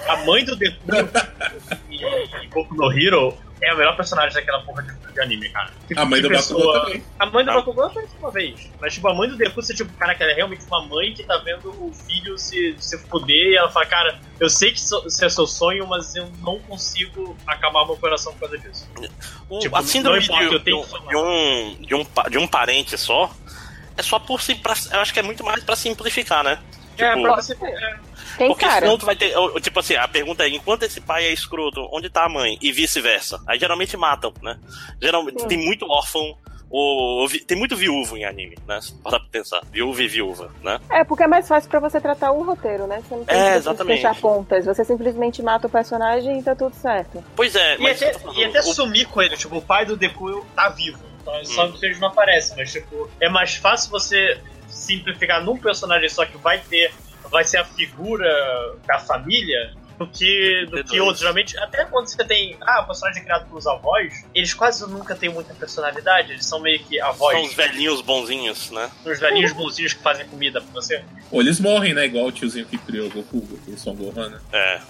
[0.07, 0.77] a mãe do Deku
[1.91, 5.71] em Boku no Hero é a melhor personagem daquela porra de, de anime, cara.
[5.87, 6.61] Tipo, a mãe do pessoa...
[6.61, 7.05] Bakugou também.
[7.19, 8.71] A mãe do Bakugou aparece uma vez.
[8.81, 11.15] Mas, tipo, a mãe do Deku, você, tipo, cara, que ela é realmente uma mãe
[11.15, 14.79] que tá vendo o filho se, se fuder e ela fala, cara, eu sei que
[14.79, 18.89] isso é seu sonho, mas eu não consigo acalmar meu coração por causa disso.
[19.49, 20.75] O, tipo, a síndrome de, de, de,
[21.17, 23.31] um, de, um, de um parente só
[23.97, 24.41] é só por
[24.93, 26.59] eu acho que é muito mais pra simplificar, né?
[26.99, 27.55] É, tipo, é, pra você,
[28.37, 28.81] tem Porque cara.
[28.81, 29.35] senão tu vai ter.
[29.61, 32.59] Tipo assim, a pergunta é: enquanto esse pai é escroto, onde tá a mãe?
[32.61, 33.41] E vice-versa.
[33.47, 34.59] Aí geralmente matam, né?
[35.01, 36.37] Geralmente tem muito órfão.
[36.75, 38.81] O, tem muito viúvo em anime, né?
[39.03, 39.61] Para pensar.
[39.71, 40.81] Viúva e viúva, né?
[40.91, 43.03] É, porque é mais fácil para você tratar o roteiro, né?
[43.07, 43.97] Você não tem é, que exatamente.
[43.97, 44.65] fechar pontas.
[44.65, 47.23] Você simplesmente mata o personagem e tá tudo certo.
[47.37, 48.63] Pois é, e até, e até o...
[48.63, 49.37] sumir com ele.
[49.37, 50.99] Tipo, o pai do Deku tá vivo.
[51.23, 51.45] Então, hum.
[51.45, 52.57] só que eles não aparecem.
[52.57, 54.39] Mas, tipo, é mais fácil você
[54.69, 56.93] simplificar num personagem só que vai ter.
[57.31, 58.29] Vai ser a figura
[58.87, 61.21] da família do que, do que outros.
[61.21, 62.57] Geralmente, até quando você tem.
[62.61, 66.33] Ah, o personagem é criado pelos avós, eles quase nunca têm muita personalidade.
[66.33, 67.37] Eles são meio que avós.
[67.37, 68.91] São os velhinhos bonzinhos, né?
[69.05, 71.03] Os velhinhos bonzinhos que fazem comida pra você.
[71.31, 72.07] Ou eles morrem, né?
[72.07, 74.41] Igual o tiozinho que criou o Goku, o Son Gohan, né?
[74.53, 74.81] É.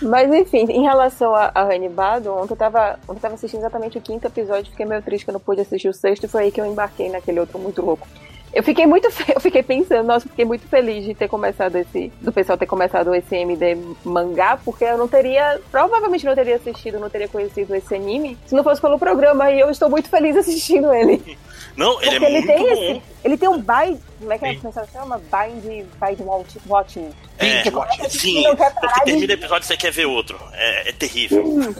[0.00, 4.00] Mas enfim, em relação a, a ontem eu, tava, ontem eu tava assistindo exatamente o
[4.00, 6.52] quinto episódio, fiquei meio triste que eu não pude assistir o sexto, e foi aí
[6.52, 8.06] que eu embarquei naquele outro muito louco.
[8.52, 12.32] Eu fiquei muito, eu fiquei pensando, nossa, fiquei muito feliz de ter começado esse, do
[12.32, 17.10] pessoal ter começado esse MD mangá, porque eu não teria, provavelmente não teria assistido, não
[17.10, 20.92] teria conhecido esse anime se não fosse pelo programa, e eu estou muito feliz assistindo
[20.92, 21.38] ele.
[21.78, 22.72] Não, ele é ele muito tem bom.
[22.72, 25.18] Esse, ele tem um bind, como é que a pessoa chama?
[25.18, 26.20] Bind, bind
[26.66, 27.10] watching.
[27.38, 27.62] É,
[28.08, 30.36] sim, porque termina o episódio e você quer ver outro.
[30.54, 31.46] É, é terrível.
[31.46, 31.72] Hum,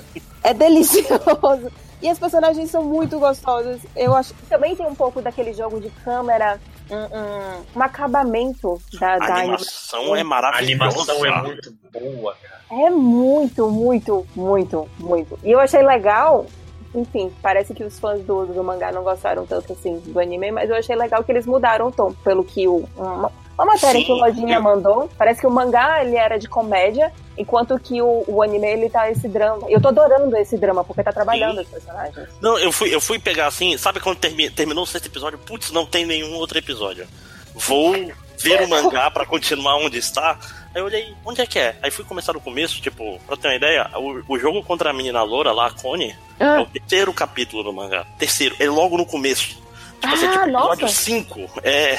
[0.44, 1.72] é delicioso.
[2.00, 3.80] E as personagens são muito gostosas.
[3.96, 8.80] Eu acho que também tem um pouco daquele jogo de câmera, um, um, um acabamento
[9.00, 10.14] da, a da animação.
[10.14, 10.62] é maravilhosa.
[10.62, 12.84] A animação é muito boa, cara.
[12.84, 15.38] É muito, muito, muito, muito.
[15.42, 16.46] E eu achei legal.
[16.94, 20.70] Enfim, parece que os fãs do, do mangá não gostaram tanto assim do anime, mas
[20.70, 24.06] eu achei legal que eles mudaram o tom, pelo que o, uma, uma matéria Sim,
[24.06, 24.62] que o Lojinha eu...
[24.62, 28.89] mandou, parece que o mangá ele era de comédia, enquanto que o, o anime ele
[28.89, 29.69] tá esse drama.
[29.69, 31.62] Eu tô adorando esse drama, porque tá trabalhando Sim.
[31.62, 32.28] os personagens.
[32.40, 35.39] Não, eu fui, eu fui pegar assim, sabe quando termi, terminou o sexto episódio?
[35.39, 37.06] Putz, não tem nenhum outro episódio.
[37.55, 37.93] Vou
[38.39, 40.39] ver o mangá para continuar onde está.
[40.78, 41.76] Aí eu olhei, onde é que é?
[41.82, 44.92] Aí fui começar no começo, tipo, pra ter uma ideia, o, o jogo contra a
[44.92, 46.59] menina loura lá, a Connie, ah.
[46.59, 48.06] é o terceiro capítulo do mangá.
[48.16, 49.60] Terceiro, é logo no começo.
[50.00, 51.50] Tipo, assim, é ah, assim, tipo, episódio 5.
[51.64, 51.98] É.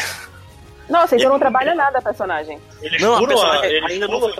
[0.89, 2.57] Nossa, então não trabalha nada a personagem.
[2.81, 4.33] Eles não, a personagem a, ainda não foi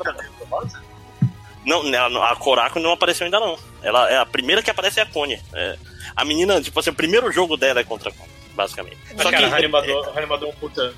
[1.66, 3.60] não, a Korako não apareceu ainda não.
[3.84, 5.42] Ela é a primeira que aparece é a Connie.
[5.54, 5.78] É,
[6.16, 8.98] a menina, tipo assim, o primeiro jogo dela é contra a Connie, basicamente.
[9.12, 10.94] Mas Só cara, que, Reanimador, é, Reanimador é um puta.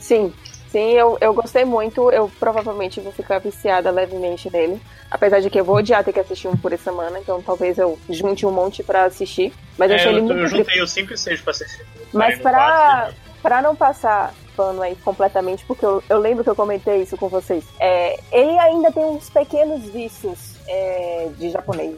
[0.00, 0.32] Sim.
[0.70, 2.10] Sim, eu, eu gostei muito.
[2.10, 4.80] Eu provavelmente vou ficar viciada levemente nele.
[5.10, 7.98] Apesar de que eu vou odiar ter que assistir um por semana, então talvez eu
[8.10, 9.52] junte um monte pra assistir.
[9.78, 10.40] Mas é, eu achei ele eu, muito.
[10.40, 11.86] Eu juntei os 5 e 6 pra assistir.
[12.12, 13.10] Mas pra,
[13.42, 17.28] pra não passar pano aí completamente, porque eu, eu lembro que eu comentei isso com
[17.28, 17.64] vocês.
[17.78, 21.94] É, ele ainda tem uns pequenos vícios é, de japonês.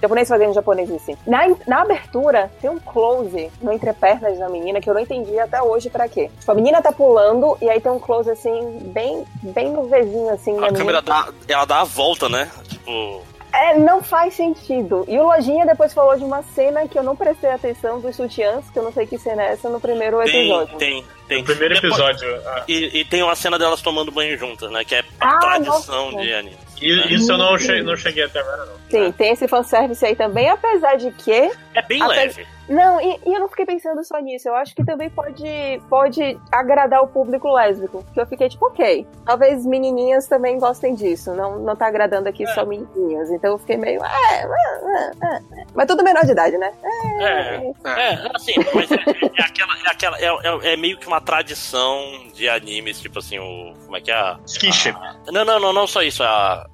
[0.00, 1.16] Japonês fazendo japonês assim.
[1.26, 5.62] Na, na abertura, tem um close no entrepernas da menina que eu não entendi até
[5.62, 6.30] hoje pra quê.
[6.38, 10.30] Tipo, a menina tá pulando e aí tem um close assim, bem, bem no vizinho
[10.30, 10.58] assim.
[10.62, 12.50] A câmera dá, ela dá a volta, né?
[12.68, 13.30] Tipo.
[13.52, 15.04] É, não faz sentido.
[15.08, 18.70] E o Lojinha depois falou de uma cena que eu não prestei atenção dos sutiãs,
[18.70, 20.78] que eu não sei que cena é essa no primeiro episódio.
[20.78, 21.38] Tem, tem.
[21.38, 22.40] No primeiro depois, episódio.
[22.46, 22.64] Ah.
[22.68, 24.84] E, e, tem uma cena delas tomando banho juntas, né?
[24.84, 26.22] Que é a ah, tradição nossa.
[26.22, 26.56] de anime.
[26.80, 27.06] E, né?
[27.10, 28.74] Isso eu não cheguei, não cheguei até agora, não.
[28.88, 31.50] Sim, tem esse fanservice aí também, apesar de que.
[31.74, 32.46] É bem leve.
[32.70, 34.48] Não, e, e, eu não fiquei pensando só nisso.
[34.48, 38.04] Eu acho que também pode, pode agradar o público lésbico.
[38.14, 39.04] Que eu fiquei tipo, ok.
[39.26, 41.34] Talvez menininhas também gostem disso.
[41.34, 42.54] Não, não tá agradando aqui é.
[42.54, 43.28] só menininhas.
[43.30, 44.00] Então eu fiquei meio.
[44.04, 45.40] É, é, é,
[45.74, 46.72] mas tudo menor de idade, né?
[47.18, 48.94] É, é, assim, mas é,
[49.42, 49.74] aquela.
[49.74, 52.00] É, aquela é, é, meio que uma tradição
[52.32, 53.74] de animes, tipo assim, o.
[53.84, 54.36] Como é que é?
[54.46, 54.96] Skinship.
[55.32, 56.22] não, não, não, não só isso.
[56.22, 56.68] A,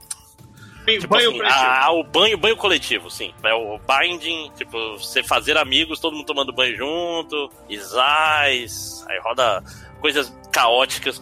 [0.86, 3.34] Tipo banho assim, a, o banho, banho coletivo, sim.
[3.42, 9.62] É o binding, tipo, você fazer amigos, todo mundo tomando banho junto, Isais, aí roda
[10.00, 11.20] coisas caóticas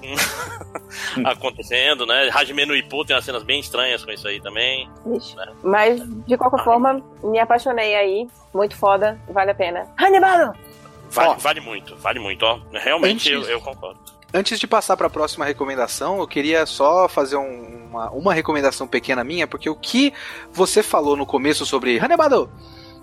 [1.25, 2.31] acontecendo, né?
[2.33, 4.89] Hajime no Ippu tem umas cenas bem estranhas com isso aí também.
[5.07, 5.19] Né?
[5.63, 8.29] Mas, de qualquer ah, forma, me apaixonei aí.
[8.53, 9.87] Muito foda, vale a pena.
[9.99, 10.55] Hannibal!
[11.11, 12.61] Vale, vale muito, vale muito, ó.
[12.73, 14.01] Realmente eu, eu concordo.
[14.37, 18.85] Antes de passar para a próxima recomendação, eu queria só fazer um, uma, uma recomendação
[18.85, 20.13] pequena minha, porque o que
[20.51, 22.51] você falou no começo sobre Hanebado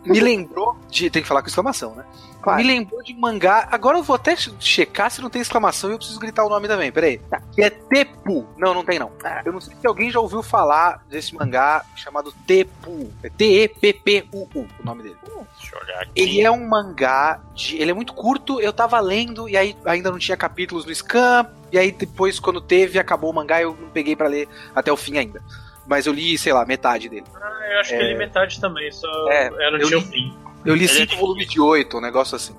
[0.06, 1.10] me lembrou de.
[1.10, 2.06] Tem que falar com exclamação, né?
[2.41, 2.61] Claro.
[2.61, 3.68] Me lembrou de mangá.
[3.72, 6.68] Agora eu vou até checar se não tem exclamação e eu preciso gritar o nome
[6.68, 6.91] também.
[6.91, 7.19] Peraí.
[7.19, 7.40] Tá.
[7.53, 8.48] Que é Tepu.
[8.57, 9.11] Não, não tem não.
[9.23, 9.44] Ah.
[9.45, 13.11] Eu não sei se alguém já ouviu falar desse mangá chamado Tepu.
[13.22, 15.18] É T-E-P-P-U-U, o nome dele.
[15.60, 16.11] Deixa eu olhar aqui.
[16.15, 17.78] Ele é um mangá de.
[17.78, 21.48] Ele é muito curto, eu tava lendo e aí ainda não tinha capítulos no Scam.
[21.72, 24.98] E aí depois, quando teve, acabou o mangá, eu não peguei para ler até o
[24.98, 25.41] fim ainda.
[25.87, 27.25] Mas eu li, sei lá, metade dele.
[27.35, 27.97] Ah, eu acho é...
[27.97, 30.33] que eu li metade também, só é, eu não tinha fim.
[30.65, 32.55] Eu li é cinco volumes de oito, um negócio assim.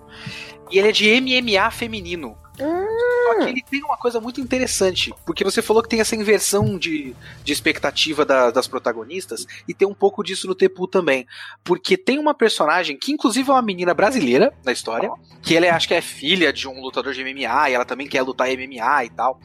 [0.70, 2.36] E ele é de MMA feminino.
[2.60, 2.86] Hum,
[3.26, 6.78] Só que ele tem uma coisa muito interessante, porque você falou que tem essa inversão
[6.78, 11.26] de, de expectativa da, das protagonistas, e tem um pouco disso no Tepu também.
[11.64, 15.70] Porque tem uma personagem que, inclusive, é uma menina brasileira na história, que ela é,
[15.70, 19.04] acho que é filha de um lutador de MMA, e ela também quer lutar MMA
[19.04, 19.40] e tal.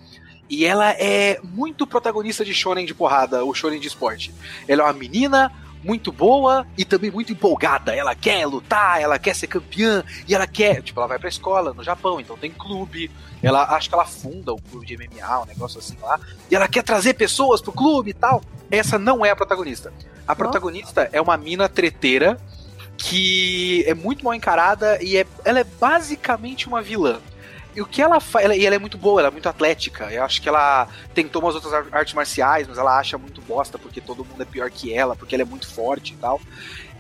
[0.50, 4.34] E ela é muito protagonista de shonen de porrada, ou shonen de esporte.
[4.68, 5.52] Ela é uma menina
[5.84, 7.96] muito boa e também muito empolgada.
[7.96, 11.74] Ela quer lutar, ela quer ser campeã e ela quer, tipo, ela vai pra escola
[11.74, 13.12] no Japão, então tem clube.
[13.42, 16.20] Ela acho que ela funda o clube de MMA, um negócio assim lá.
[16.50, 18.42] E ela quer trazer pessoas pro clube e tal.
[18.70, 19.94] Essa não é a protagonista.
[20.28, 22.38] A protagonista é uma mina treteira
[22.98, 27.20] que é muito mal encarada e é, ela é basicamente uma vilã.
[27.78, 28.50] E o que ela faz.
[28.58, 30.12] E ela é muito boa, ela é muito atlética.
[30.12, 34.02] Eu acho que ela tentou umas outras artes marciais, mas ela acha muito bosta porque
[34.02, 36.42] todo mundo é pior que ela, porque ela é muito forte e tal.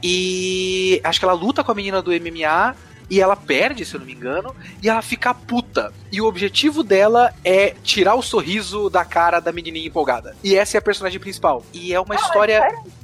[0.03, 2.75] E acho que ela luta com a menina do MMA
[3.09, 5.93] e ela perde, se eu não me engano, e ela fica puta.
[6.11, 10.35] E o objetivo dela é tirar o sorriso da cara da menininha empolgada.
[10.43, 11.63] E essa é a personagem principal.
[11.73, 12.57] E é uma ah, história.
[12.57, 12.97] É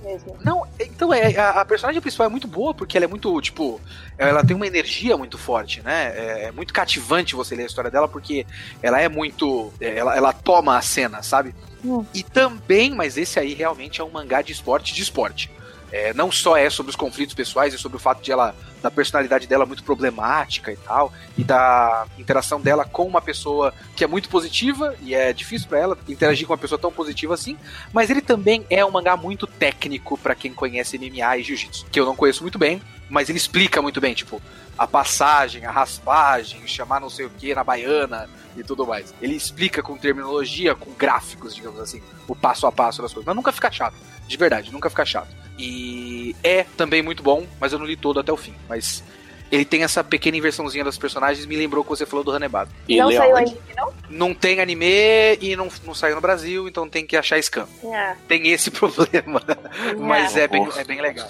[0.44, 3.80] não, então é a, a, personagem principal é muito boa porque ela é muito, tipo,
[4.18, 6.14] ela tem uma energia muito forte, né?
[6.16, 8.46] É, é muito cativante você ler a história dela porque
[8.82, 11.56] ela é muito, é, ela, ela toma a cena, sabe?
[11.84, 12.06] Hum.
[12.14, 15.50] E também, mas esse aí realmente é um mangá de esporte de esporte.
[15.94, 18.90] É, não só é sobre os conflitos pessoais, é sobre o fato de ela, da
[18.90, 24.08] personalidade dela muito problemática e tal, e da interação dela com uma pessoa que é
[24.08, 27.56] muito positiva, e é difícil para ela interagir com uma pessoa tão positiva assim,
[27.94, 32.00] mas ele também é um mangá muito técnico para quem conhece MMA e Jiu-Jitsu, que
[32.00, 34.42] eu não conheço muito bem, mas ele explica muito bem, tipo,
[34.78, 39.14] a passagem, a raspagem, chamar não sei o que na baiana e tudo mais.
[39.22, 43.36] Ele explica com terminologia, com gráficos, digamos assim, o passo a passo das coisas, mas
[43.36, 43.96] nunca fica chato,
[44.28, 45.30] de verdade, nunca fica chato.
[45.58, 48.56] E é também muito bom, mas eu não li todo até o fim.
[48.68, 49.04] Mas
[49.52, 52.72] ele tem essa pequena inversãozinha dos personagens, me lembrou que você falou do Hanebado.
[52.88, 53.94] E não saiu anime, não?
[54.10, 57.68] Não tem anime e não, não saiu no Brasil, então tem que achar scan.
[57.84, 58.16] É.
[58.28, 59.42] Tem esse problema.
[59.46, 60.00] Yeah.
[60.00, 61.30] Mas é bem, é bem legal.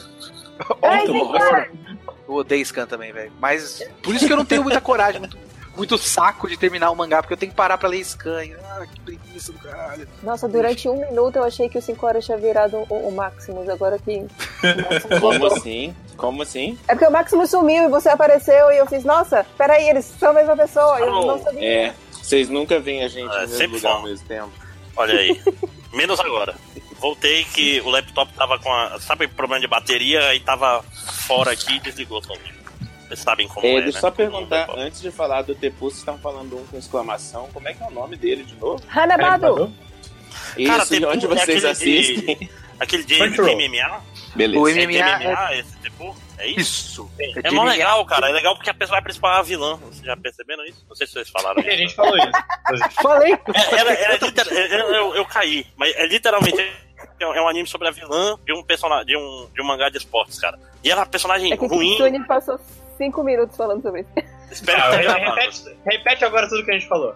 [0.82, 1.06] Ai,
[2.34, 3.32] eu odeio scan também, velho.
[3.40, 5.38] Mas por isso que eu não tenho muita coragem, muito,
[5.76, 8.44] muito saco de terminar o mangá, porque eu tenho que parar pra ler scan.
[8.64, 10.08] Ah, que preguiça do caralho.
[10.22, 13.70] Nossa, durante um minuto eu achei que o 5 horas tinha virado o, o Maximus,
[13.70, 14.26] agora que.
[15.20, 15.96] Como assim?
[16.18, 16.78] Como assim?
[16.88, 20.30] É porque o Maximus sumiu e você apareceu e eu fiz, nossa, peraí, eles são
[20.30, 21.00] a mesma pessoa.
[21.00, 21.68] Eu não sabia.
[21.68, 24.52] É, vocês nunca veem a gente é, no mesmo lugar ao mesmo tempo.
[24.96, 25.42] Olha aí.
[25.92, 26.56] Menos agora.
[27.04, 28.98] Voltei que o laptop tava com a.
[28.98, 30.82] Sabe, problema de bateria e tava
[31.28, 32.54] fora aqui e desligou somente.
[33.06, 35.98] Vocês sabem como é, é Deixa eu só perguntar, antes de falar do Tepu, vocês
[35.98, 37.50] estão falando um com exclamação.
[37.52, 38.82] Como é que é o nome dele de novo?
[38.88, 39.74] Hanabado!
[40.58, 42.38] Isso, Cara, Tepu, onde vocês é assistem?
[42.38, 42.50] De,
[42.80, 44.02] aquele de MMA?
[44.34, 44.60] Beleza.
[44.60, 46.16] O MMA, é, esse Tepu?
[46.38, 46.62] É isso?
[46.62, 47.12] Isso.
[47.20, 48.30] É, é mó legal, cara.
[48.30, 49.76] É legal porque a pessoa principal é a vilã.
[49.76, 50.86] Vocês já perceberam isso?
[50.88, 51.60] Não sei se vocês falaram.
[51.60, 52.32] a gente falou isso.
[53.02, 53.34] Falei.
[53.34, 56.56] É, ela, ela é eu, eu, eu, caí, mas é literalmente
[57.20, 59.98] é um anime sobre a vilã de um personagem de um, de um mangá de
[59.98, 60.58] esportes, cara.
[60.84, 61.96] E ela é uma personagem é que ruim.
[61.96, 62.60] O Tony passou
[62.98, 64.10] cinco minutos falando sobre isso.
[64.52, 67.16] Espera, ah, repete, repete agora tudo que a gente falou.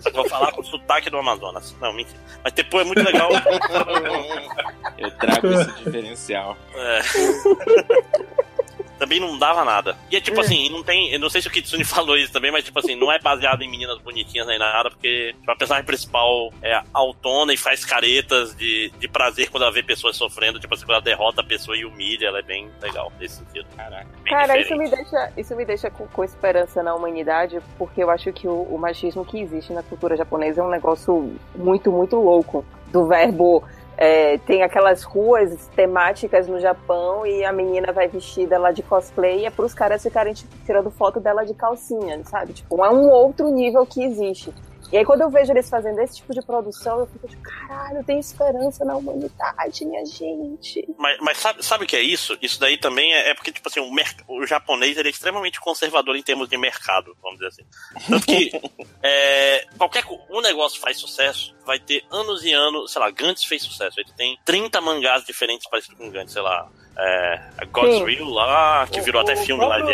[0.00, 1.76] Só que vou falar com o sotaque do Amazonas.
[1.80, 2.18] Não, mentira.
[2.42, 3.30] Mas depois é muito legal.
[4.98, 6.56] Eu trago esse diferencial.
[6.74, 7.00] É.
[8.98, 9.96] também não dava nada.
[10.10, 10.40] E é tipo é.
[10.40, 11.12] assim, não tem.
[11.12, 13.62] Eu não sei se o Kitsune falou isso também, mas tipo assim, não é baseado
[13.62, 18.54] em meninas bonitinhas nem nada, porque tipo, a personagem principal é autona e faz caretas
[18.56, 20.58] de, de prazer quando ela vê pessoas sofrendo.
[20.58, 23.66] Tipo assim, quando ela derrota a pessoa e humilha, ela é bem legal nesse sentido.
[23.76, 24.06] Caraca.
[24.24, 28.32] Cara, isso me deixa, isso me deixa com, com, esperança na humanidade, porque eu acho
[28.32, 32.64] que o, o machismo que existe na cultura japonesa é um negócio muito, muito louco.
[32.92, 33.64] Do verbo
[33.96, 39.40] é, tem aquelas ruas temáticas no Japão e a menina vai vestida lá de cosplay
[39.40, 42.52] e é pros caras ficarem tipo, tirando foto dela de calcinha, sabe?
[42.52, 44.52] Tipo, é um outro nível que existe.
[44.92, 48.04] E aí, quando eu vejo eles fazendo esse tipo de produção, eu fico tipo, caralho,
[48.04, 50.86] tem esperança na humanidade, minha gente.
[50.96, 52.38] Mas, mas sabe, sabe o que é isso?
[52.40, 53.90] Isso daí também é, é porque, tipo assim, o,
[54.28, 58.06] o japonês ele é extremamente conservador em termos de mercado, vamos dizer assim.
[58.08, 58.52] Tanto que
[59.02, 63.62] é, qualquer um negócio faz sucesso, vai ter anos e anos, sei lá, Gantz fez
[63.62, 63.98] sucesso.
[63.98, 66.70] Ele tem 30 mangás diferentes parecidos com Gantz, sei lá.
[66.98, 67.40] É,
[67.70, 69.92] God's Will lá, que virou o, até filme lá de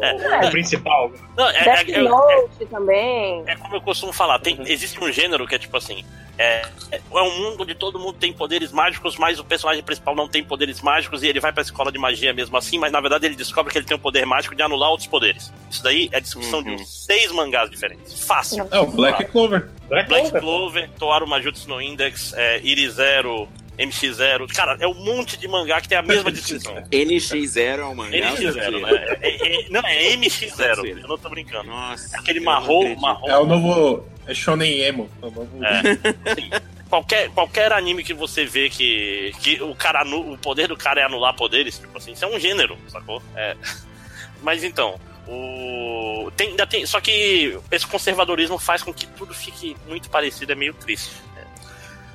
[0.00, 1.12] é, o principal.
[1.36, 3.44] Não, é, Death é, é, Note também.
[3.46, 6.04] É como eu costumo falar, tem, existe um gênero que é tipo assim,
[6.38, 10.26] é, é um mundo onde todo mundo tem poderes mágicos, mas o personagem principal não
[10.26, 13.26] tem poderes mágicos e ele vai pra escola de magia mesmo assim, mas na verdade
[13.26, 15.52] ele descobre que ele tem o poder mágico de anular outros poderes.
[15.70, 16.76] Isso daí é a discussão uhum.
[16.76, 18.24] de uns seis mangás diferentes.
[18.24, 18.66] Fácil.
[18.70, 19.68] É o Black Clover.
[19.88, 23.46] Black, Black Clover, Toaru Majutsu no Index, é, Iri Zero,
[23.86, 24.52] MX0.
[24.54, 26.74] Cara, é um monte de mangá que tem a mesma descrição.
[26.90, 28.16] NX0 é um mangá?
[28.16, 29.18] NX0, né?
[29.20, 31.02] É, é, não, é MX0.
[31.02, 31.64] Eu não tô brincando.
[31.64, 32.16] Nossa.
[32.16, 33.28] Aquele marrom, marrom.
[33.28, 34.06] É o novo.
[34.26, 35.10] É Shonen Emo.
[35.20, 35.64] É o novo.
[35.64, 36.34] É.
[36.34, 36.50] Sim.
[36.88, 41.04] Qualquer, qualquer anime que você vê que, que o cara o poder do cara é
[41.04, 43.22] anular poderes, tipo assim, isso é um gênero, sacou?
[43.34, 43.56] É.
[44.42, 46.30] Mas então, o.
[46.36, 46.84] Tem, ainda tem.
[46.84, 51.14] Só que esse conservadorismo faz com que tudo fique muito parecido, é meio triste.
[51.34, 51.46] né?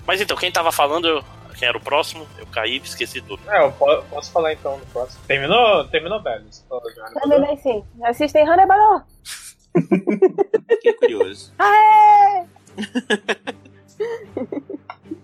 [0.05, 1.23] Mas então, quem tava falando,
[1.57, 2.27] quem era o próximo?
[2.37, 3.41] Eu caí, esqueci tudo.
[3.49, 5.21] É, eu po- posso falar então no próximo.
[5.27, 6.45] Terminou, terminou velho.
[7.21, 7.83] Também sim.
[8.03, 9.03] Assistem Hannibal.
[10.69, 11.53] Fiquei curioso.
[11.59, 12.45] Aê!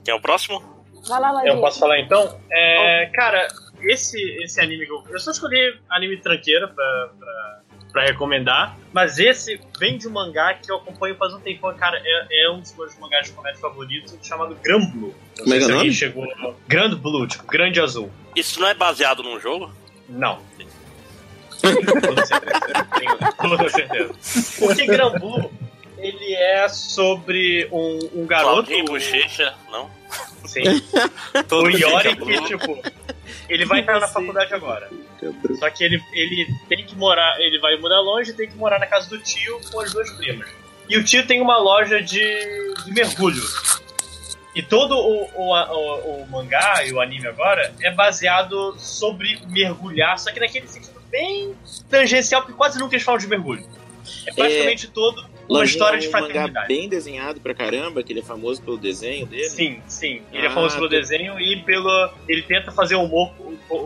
[0.03, 0.61] Quem é o próximo?
[1.07, 2.39] Vai lá, Eu posso falar então?
[2.51, 3.47] É, cara,
[3.81, 5.03] esse, esse anime que eu.
[5.09, 7.61] Eu só escolhi anime tranqueira pra, pra,
[7.93, 12.01] pra recomendar, mas esse vem de um mangá que eu acompanho faz um tempão, cara.
[12.03, 15.13] É, é um dos meus mangás de comédia favoritos, chamado Grand Blue.
[15.37, 15.93] Não Como é que é nome?
[15.93, 16.27] chegou.
[16.67, 18.11] Grand Blue, tipo, grande azul.
[18.35, 19.71] Isso não é baseado num jogo?
[20.09, 20.39] Não.
[21.61, 23.33] Com certeza.
[23.39, 24.13] Toda certeza.
[24.59, 25.51] Porque Grand Blue,
[26.03, 28.67] ele é sobre um, um garoto.
[28.67, 29.89] Claudinho Bochecha, não?
[30.45, 30.63] Sim.
[31.47, 32.81] Todo o Yori que, tipo,
[33.47, 34.89] ele vai entrar na faculdade agora.
[35.57, 38.79] Só que ele, ele tem que morar, ele vai mudar longe e tem que morar
[38.79, 40.49] na casa do tio com as duas primas.
[40.89, 43.41] E o tio tem uma loja de, de mergulho.
[44.53, 50.19] E todo o, o, o, o mangá e o anime agora é baseado sobre mergulhar,
[50.19, 51.55] só que naquele sentido bem
[51.89, 53.65] tangencial, porque quase nunca eles falam de mergulho.
[54.27, 56.67] É basicamente todo uma história de é um mangá fraternidade.
[56.67, 59.49] bem desenhado pra caramba, que ele é famoso pelo desenho dele.
[59.49, 60.21] Sim, sim.
[60.31, 61.89] Ele é Ah, famoso pelo tô- desenho e pelo.
[62.27, 63.31] Ele tenta fazer humor.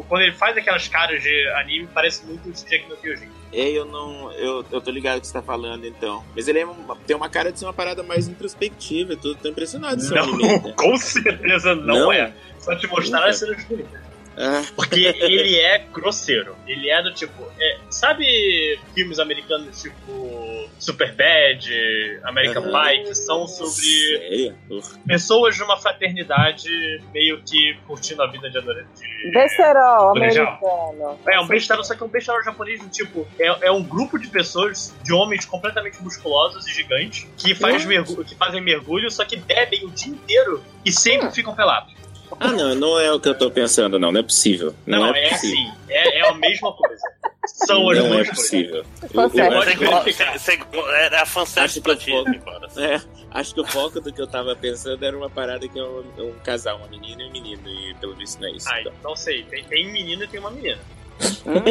[0.07, 3.27] Quando ele faz aquelas caras de anime, parece muito o Shingeki no Kyojin.
[3.53, 4.31] É, eu não.
[4.33, 6.23] Eu, eu tô ligado o que você tá falando, então.
[6.35, 9.35] Mas ele é uma- tem uma cara de ser uma parada mais introspectiva e tudo.
[9.41, 10.43] Tô impressionado anime.
[10.43, 12.11] Não, com certeza não, Não?
[12.11, 12.33] é.
[12.59, 14.06] Só te mostrar as cenas bonitas.
[14.39, 16.55] Ah, Porque ele é grosseiro.
[16.67, 17.43] Ele é do tipo.
[17.59, 21.67] é, sabe filmes americanos tipo Superbad,
[22.23, 22.83] American Aham.
[22.83, 24.53] Pie, que são sobre
[25.07, 26.69] pessoas de uma fraternidade
[27.13, 29.07] meio que curtindo a vida de adolescente.
[29.33, 31.19] Besterol, americano.
[31.27, 33.27] É um besterol, só que é um besterol japonês do tipo.
[33.39, 37.87] É, é um grupo de pessoas, de homens completamente musculosos e gigantes, que, faz Hum.
[37.87, 41.93] mergu- que fazem mergulho, só que bebem o dia inteiro e sempre ficam pelados.
[42.39, 44.11] Ah, não, não é o que eu tô pensando, não.
[44.11, 44.73] Não é possível.
[44.85, 45.69] Não, Não, é, é, possível.
[45.71, 45.77] assim.
[45.89, 47.01] É, é a mesma coisa.
[47.45, 48.35] São as Não é duas coisas.
[48.35, 48.85] possível.
[49.13, 50.59] Você- você,
[51.11, 52.11] é a fanservice pra ti.
[52.77, 53.01] É,
[53.31, 56.03] acho que o foco do que eu tava pensando era uma parada que é um,
[56.17, 58.67] é um casal, uma menina e um menino, e pelo visto não é isso.
[58.69, 58.93] Ah, então.
[59.03, 59.43] não sei.
[59.43, 60.79] Tem, tem menino e tem uma menina.
[61.45, 61.61] Hum.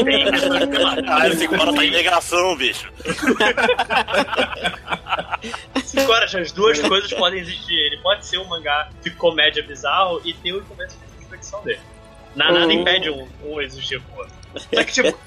[0.70, 1.04] Peladas.
[1.08, 2.90] Ah, esse agora tá em negação, bicho.
[5.84, 7.74] Cinco horas, as duas coisas podem existir.
[7.74, 11.80] Ele pode ser um mangá de comédia bizarro e ter os momentos de introspecção dele.
[12.34, 12.72] Na- Nada Uhum.
[12.72, 14.34] impede um, um existir com o outro.
[14.56, 15.18] Só que, tipo,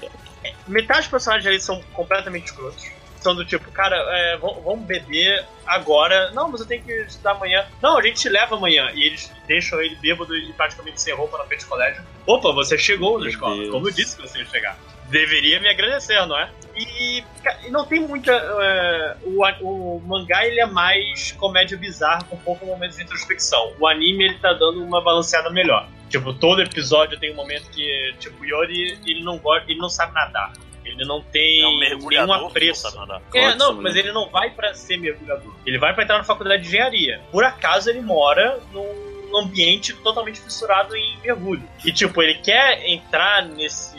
[0.68, 2.84] metade dos personagens ali são completamente escrotos.
[3.20, 6.30] São do tipo, cara, é, vamos beber agora.
[6.32, 7.66] Não, mas eu tenho que estudar amanhã.
[7.82, 8.90] Não, a gente te leva amanhã.
[8.94, 12.02] E eles deixam ele bêbado e praticamente sem roupa na frente do colégio.
[12.26, 13.56] Opa, você chegou na Meu escola.
[13.56, 13.70] Deus.
[13.70, 14.78] Como eu disse que você ia chegar.
[15.08, 16.48] Deveria me agradecer, não é?
[16.76, 17.24] E,
[17.66, 18.32] e não tem muita.
[18.32, 23.74] é, o, o mangá ele é mais comédia bizarra com pouco momentos de introspecção.
[23.78, 25.88] O anime ele tá dando uma balanceada melhor.
[26.08, 29.88] Tipo, todo episódio tem um momento que, tipo, o Yori ele não gosta, ele não
[29.88, 30.52] sabe nadar.
[30.90, 32.46] Ele não tem É um mergulhador.
[32.48, 32.88] apreço.
[33.34, 35.54] É, não, mas ele não vai pra ser mergulhador.
[35.66, 37.20] Ele vai pra entrar na faculdade de engenharia.
[37.30, 41.62] Por acaso ele mora num ambiente totalmente fissurado em mergulho.
[41.84, 43.98] E tipo, ele quer entrar nesse.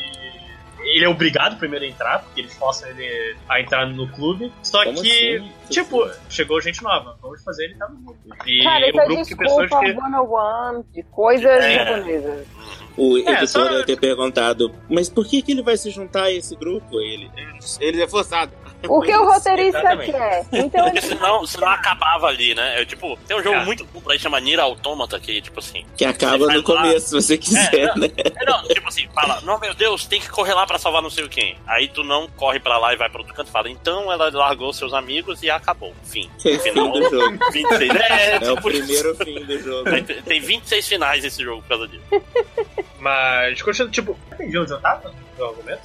[0.83, 4.51] Ele é obrigado primeiro a entrar, porque eles forçam ele a entrar no clube.
[4.63, 5.51] Só Como que, assim?
[5.69, 7.15] tipo, chegou gente nova.
[7.21, 8.19] Vamos fazer ele estar no grupo.
[8.47, 9.75] E Cara, o é grupo de pessoas que.
[9.93, 11.73] 101 de coisas É.
[11.85, 12.47] japonesas.
[12.97, 16.23] O É, editor só- deve ter perguntado, mas por que, que ele vai se juntar
[16.23, 16.99] a esse grupo?
[16.99, 17.29] Ele,
[17.79, 18.51] ele é forçado.
[18.87, 20.11] O que o roteirista Exatamente.
[20.11, 20.45] quer.
[20.51, 22.81] Então ele Porque senão, senão acabava ali, né?
[22.81, 23.65] É, tipo, tem um jogo É.
[23.65, 25.85] muito bom pra aí chama Nier Automata, que, tipo assim.
[25.95, 27.95] Que acaba no começo, se você quiser, É, não.
[27.97, 28.09] né?
[28.17, 31.09] É, não, tipo assim, fala, não, meu Deus, tem que correr lá pra salvar não
[31.09, 31.57] sei o quem.
[31.67, 34.29] Aí tu não corre pra lá e vai pra outro canto e fala, então ela
[34.33, 35.93] largou seus amigos e acabou.
[36.03, 36.29] Fim.
[36.45, 37.37] É o fim do jogo.
[37.51, 37.95] 26.
[37.95, 39.91] É, É o tipo, primeiro fim do jogo.
[39.91, 42.03] Tem, tem 26 finais esse jogo por causa disso.
[42.99, 45.81] Mas, continuando, tipo, entendi onde eu tava no argumento?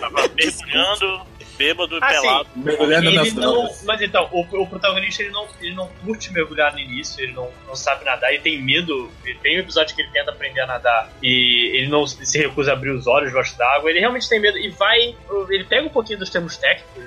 [0.00, 1.20] Tava mergulhando,
[1.56, 2.20] bêbado e Ah, sim.
[2.20, 2.48] pelado.
[2.56, 3.84] Mergulhando nas Ele não, drogas.
[3.84, 7.50] mas então, o, o protagonista ele não, ele não curte mergulhar no início, ele não,
[7.66, 9.10] não sabe nadar, ele tem medo.
[9.24, 12.70] Ele tem um episódio que ele tenta aprender a nadar e ele não se recusa
[12.70, 13.90] a abrir os olhos debaixo d'água.
[13.90, 15.14] Ele realmente tem medo e vai.
[15.50, 17.02] Ele pega um pouquinho dos termos técnicos.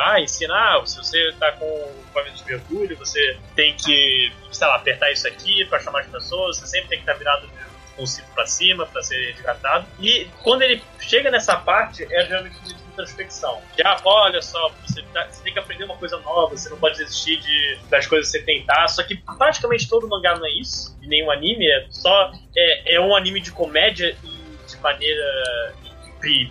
[0.00, 1.66] ah, ensinar, se você tá com
[2.04, 6.56] equipamento de mergulho, você tem que, sei lá, apertar isso aqui para chamar as pessoas,
[6.58, 7.48] você sempre tem que estar virado
[7.96, 9.84] com o cinto pra cima para ser resgatado.
[9.98, 12.54] E quando ele chega nessa parte, é realmente
[13.02, 13.60] introspecção.
[13.78, 16.78] Já, ah, olha só, você, tá, você, tem que aprender uma coisa nova, você não
[16.78, 18.88] pode desistir de, das coisas que você tentar.
[18.88, 23.00] Só que praticamente todo mangá não é isso, e nenhum anime, é só é, é
[23.00, 24.38] um anime de comédia e
[24.68, 25.74] de maneira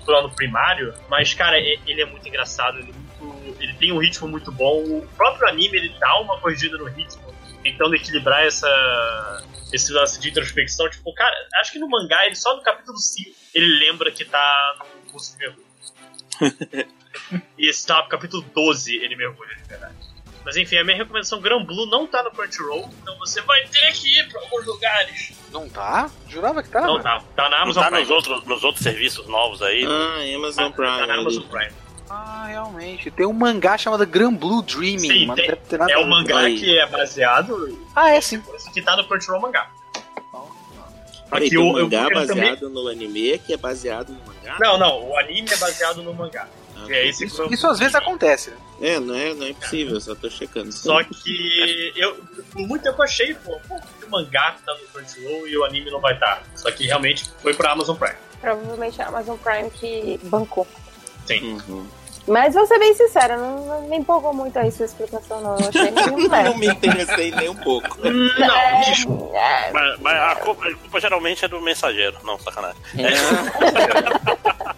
[0.06, 4.28] plano primário, mas, cara, ele é muito engraçado, ele, é muito, ele tem um ritmo
[4.28, 4.84] muito bom.
[4.84, 9.44] O próprio anime, ele dá uma corrigida no ritmo, tentando equilibrar essa,
[9.74, 10.90] esse lance de introspecção.
[10.90, 14.78] Tipo, cara, acho que no mangá, ele só no capítulo 5, ele lembra que tá
[15.06, 15.67] no curso de mergulho.
[17.58, 19.96] e esse tá capítulo 12, ele mergulha de verdade.
[20.46, 23.92] Mas enfim, a minha recomendação Gran Blue não tá no Crunchyroll, então você vai ter
[23.92, 25.34] que ir pra alguns lugares.
[25.52, 26.10] Não tá?
[26.30, 26.82] Jurava que tá.
[26.82, 27.22] Não tá.
[27.36, 28.02] Tá na Amazon não tá Prime.
[28.02, 29.86] Nos outros, nos outros serviços novos aí.
[29.86, 31.00] Ah, Amazon Prime.
[31.00, 31.72] Tá na Amazon Prime.
[32.10, 33.12] Ah, realmente.
[33.12, 35.00] Tem um mangá chamado Gran Blue Dreaming.
[35.00, 35.50] Sim, tem,
[35.90, 36.58] é um mangá aí.
[36.58, 37.78] que é baseado.
[37.94, 38.42] Ah, é sim.
[38.74, 39.70] Que tá no Crunchyroll mangá.
[41.30, 42.74] Peraí, tem um mangá baseado também...
[42.74, 44.58] no anime que é baseado no mangá?
[44.60, 45.10] Não, não.
[45.10, 46.48] O anime é baseado no mangá.
[46.90, 48.58] É, isso, isso às vezes acontece, né?
[48.80, 50.72] É, não é, não é impossível, só tô checando.
[50.72, 52.16] Só que eu,
[52.52, 56.00] por muito tempo achei, pô, pô o mangá tá no Crunchyroll e o anime não
[56.00, 56.38] vai estar.
[56.38, 56.44] Tá.
[56.56, 58.16] Só que realmente foi pra Amazon Prime.
[58.40, 60.68] Provavelmente a Amazon Prime que bancou.
[61.26, 61.60] Sim.
[61.68, 61.88] Uhum.
[62.28, 65.58] Mas vou ser bem sincera, não, não me empolgou muito aí sua explicação, não.
[65.58, 65.92] Eu achei
[66.44, 67.98] Não me interessei nem um pouco.
[68.04, 72.18] não, é, Mas, mas a, culpa, a, culpa, geralmente é do mensageiro.
[72.24, 72.82] Não, sacanagem.
[72.98, 73.08] É.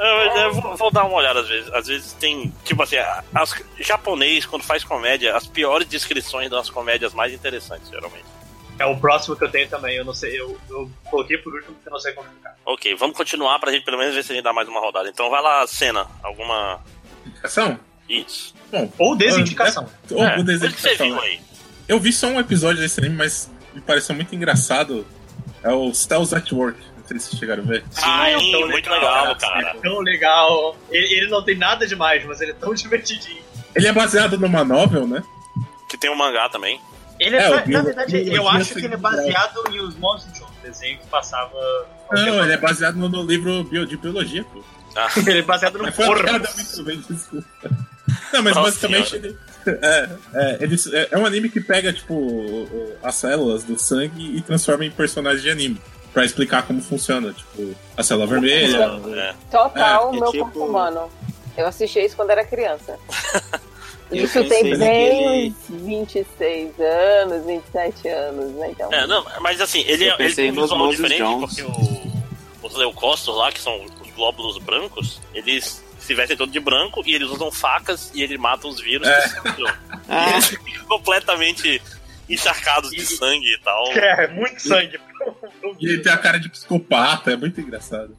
[0.00, 1.72] Eu, vou, vou, dar uma olhada às vezes.
[1.72, 2.96] Às vezes tem, tipo assim,
[3.34, 8.37] as, japonês, quando faz comédia, as piores descrições das comédias mais interessantes, geralmente.
[8.78, 11.74] É o próximo que eu tenho também, eu não sei, eu, eu coloquei por último
[11.74, 12.56] porque eu não sei como ficar.
[12.64, 15.08] Ok, vamos continuar pra gente pelo menos ver se a gente dá mais uma rodada.
[15.08, 16.80] Então vai lá, cena, alguma.
[17.26, 17.78] Indicação?
[18.08, 18.54] Isso.
[18.70, 19.88] Bom, ou desindicação.
[20.10, 20.90] É, ou, é, ou desindicação.
[20.90, 21.40] Você viu aí?
[21.88, 25.06] Eu vi só um episódio desse anime, mas me pareceu muito engraçado.
[25.62, 26.78] É o Styles at Work
[27.08, 27.84] sei se vocês chegaram a ver.
[27.90, 29.70] Sim, ah, é tão muito legal, legal cara.
[29.70, 30.76] É tão legal.
[30.90, 33.42] Ele, ele, não tem nada demais, mas ele é tão divertidinho.
[33.74, 35.22] Ele é baseado numa novel, né?
[35.88, 36.80] Que tem um mangá também.
[37.18, 40.42] Ele é, é na verdade, eu acho que ele é baseado em Os Monstros de
[40.42, 41.58] um desenho que passava.
[42.12, 44.62] Não, ele é baseado no, no livro bio, de biologia, pô.
[44.96, 45.08] Ah.
[45.26, 46.22] ele é baseado no porco.
[46.22, 47.46] muito bem, desculpa.
[48.32, 49.36] Não, mas Nossa basicamente ele,
[49.66, 52.68] é, é, ele, é, é um anime que pega, tipo,
[53.02, 55.80] as células do sangue e transforma em personagens de anime
[56.12, 59.00] pra explicar como funciona, tipo, a célula vermelha.
[59.14, 59.34] É.
[59.50, 60.44] Total, é, meu tipo...
[60.44, 61.10] corpo humano.
[61.56, 62.98] Eu assisti isso quando era criança.
[64.10, 68.70] Isso tem bem uns 26 anos, 27 anos, né?
[68.70, 68.92] Então...
[68.92, 71.54] É, não, mas assim, ele, é, ele tem um visual diferente Jones.
[71.54, 76.60] porque o, os leucócitos lá, que são os glóbulos brancos, eles se vestem todo de
[76.60, 79.06] branco e eles usam facas e ele mata os vírus.
[79.06, 79.28] É.
[80.08, 81.82] E eles ficam completamente
[82.28, 83.92] encharcados de sangue e tal.
[83.92, 84.98] É, muito sangue.
[85.80, 88.16] E ele tem a cara de psicopata, é muito engraçado.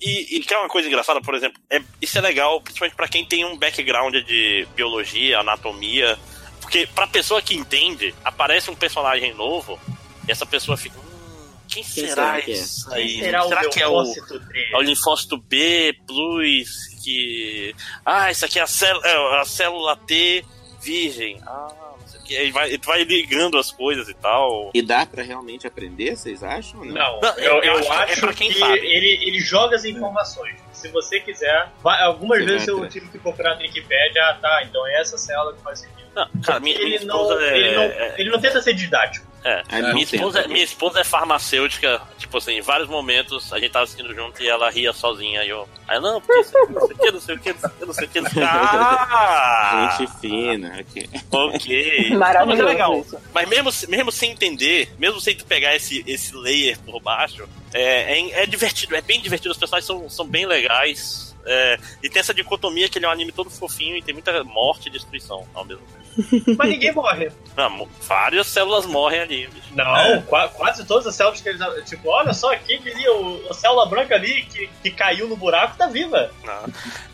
[0.00, 3.08] E, e que é uma coisa engraçada, por exemplo, é, isso é legal, principalmente para
[3.08, 6.18] quem tem um background de biologia, anatomia,
[6.60, 9.78] porque pra pessoa que entende, aparece um personagem novo
[10.26, 10.98] e essa pessoa fica.
[10.98, 12.96] Hum, quem, quem será, será isso é?
[12.96, 13.18] aí?
[13.20, 16.88] Será, será que é o, é o linfócito B plus?
[17.02, 17.74] Que.
[18.06, 20.44] Ah, isso aqui é a, célula, é a célula T
[20.80, 21.40] virgem.
[21.46, 21.81] Ah,
[22.22, 24.70] que ele vai, ele vai ligando as coisas e tal.
[24.74, 26.84] E dá para realmente aprender, vocês acham?
[26.84, 30.56] Não, não eu, eu, eu, acho, é que, que ele, ele joga as informações.
[30.72, 34.64] Se você quiser, vai, algumas você vezes eu tive que procurar na Wikipedia, ah, tá,
[34.64, 36.08] então é essa célula que faz sentido.
[36.14, 37.58] Não, cara, minha, ele, minha não, é...
[37.58, 37.82] ele, não,
[38.18, 39.31] ele não tenta ser didático.
[39.44, 43.72] É, é minha, esposa, minha esposa é farmacêutica, tipo assim, em vários momentos a gente
[43.72, 45.44] tava assistindo junto e ela ria sozinha.
[45.44, 47.52] E eu, aí, não, porque não sei o que, não sei o que,
[47.84, 48.52] não sei o que, não sei o que.
[48.52, 49.96] Ah!
[49.98, 51.10] Gente fina, ok.
[51.30, 52.10] Ok.
[52.16, 52.46] Maravilhoso.
[52.46, 53.06] Mas é legal.
[53.34, 58.18] Mas mesmo, mesmo sem entender, mesmo sem tu pegar esse, esse layer por baixo, é,
[58.18, 59.50] é, é divertido, é bem divertido.
[59.50, 61.32] Os personagens são, são bem legais.
[61.44, 64.44] É, e tem essa dicotomia que ele é um anime todo fofinho e tem muita
[64.44, 66.01] morte e destruição ao mesmo tempo.
[66.58, 67.30] Mas ninguém morre.
[67.56, 69.46] Não, várias células morrem ali.
[69.46, 69.74] Bicho.
[69.74, 70.22] Não, é.
[70.54, 71.60] quase todas as células que eles.
[71.88, 75.76] Tipo, olha só aqui, queria o, a célula branca ali que, que caiu no buraco
[75.76, 76.30] tá viva.
[76.44, 76.72] Não,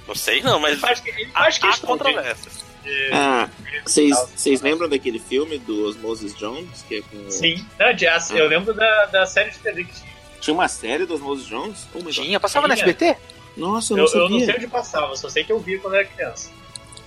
[0.08, 0.82] não sei não, mas.
[0.82, 2.68] Acho que, acho que há, há controvérsias.
[3.12, 3.48] Ah,
[3.84, 6.84] vocês lembram daquele filme do Osmosis Jones?
[6.88, 7.30] Que é com...
[7.30, 8.36] Sim, não, jazz, ah.
[8.36, 10.08] eu lembro da, da série de TV que tinha.
[10.40, 11.86] Tinha uma série do Osmosis Jones?
[11.92, 12.76] Como tinha, passava Tinha.
[12.76, 13.16] no SBT?
[13.56, 14.24] Nossa, eu não eu, sabia.
[14.24, 16.50] Eu não sei onde passava, só sei que eu via quando era criança.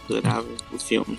[0.06, 1.18] Adorava o filme.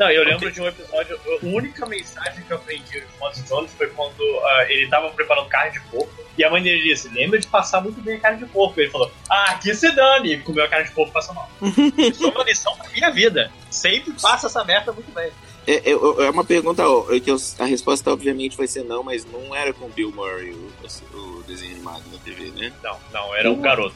[0.00, 3.70] Não, eu lembro de um episódio, a única mensagem que eu aprendi do Moses Jones
[3.74, 6.10] foi quando uh, ele tava preparando carne de porco.
[6.38, 8.80] E a mãe dele disse: Lembra de passar muito bem a carne de porco.
[8.80, 10.32] Ele falou: Ah, que se dane!
[10.32, 11.50] E comeu a carne de porco e passou mal.
[11.98, 13.52] Isso é uma lição pra minha vida.
[13.70, 15.30] Sempre passa essa merda muito bem.
[15.66, 19.26] É, é, é uma pergunta, ó, que eu, a resposta obviamente vai ser não, mas
[19.26, 22.72] não era com Bill Murray o, o desenho animado na TV, né?
[22.82, 23.94] Não, não, era um garoto.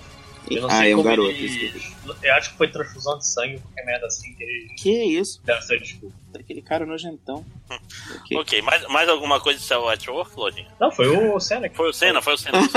[0.50, 1.30] Eu não ah, sei é um garoto.
[1.30, 1.82] Ele...
[2.22, 4.74] Eu acho que foi transfusão de sangue, qualquer merda assim que ele.
[4.76, 5.40] Que isso?
[5.44, 6.14] Deve ser desculpa.
[6.38, 7.44] Aquele cara nojentão.
[8.20, 9.58] ok, okay mais, mais alguma coisa
[9.96, 10.68] de Work, Lodinho?
[10.80, 11.70] Não, foi o Senna.
[11.70, 12.58] Foi o Senna, foi o Senna.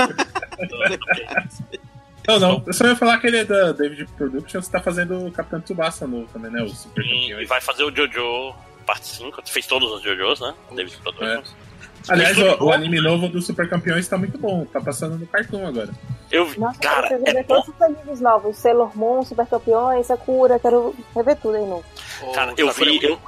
[2.28, 2.62] Não, não.
[2.66, 6.06] Eu só ia falar que ele é da David Productions, tá fazendo o Capitão Tsubasa
[6.06, 6.62] novo também, né?
[6.62, 8.54] O Super E, e vai fazer o Jojo
[8.84, 9.40] parte 5.
[9.46, 10.54] Fez todos os Jojos, né?
[10.74, 11.56] David Productions.
[11.64, 11.67] É.
[12.08, 14.64] Aliás, o, o, anime novo do Super Campeões tá muito bom.
[14.66, 15.90] Tá passando no cartão agora.
[16.30, 16.58] Eu vi.
[16.58, 18.56] Nossa, cara, eu quero é todos os animes novos.
[18.56, 20.58] Sailor Moon, Super Campeões, Sakura.
[20.58, 21.84] Quero rever tudo aí novo.
[22.34, 23.02] Cara, eu vi...
[23.02, 23.18] Eu,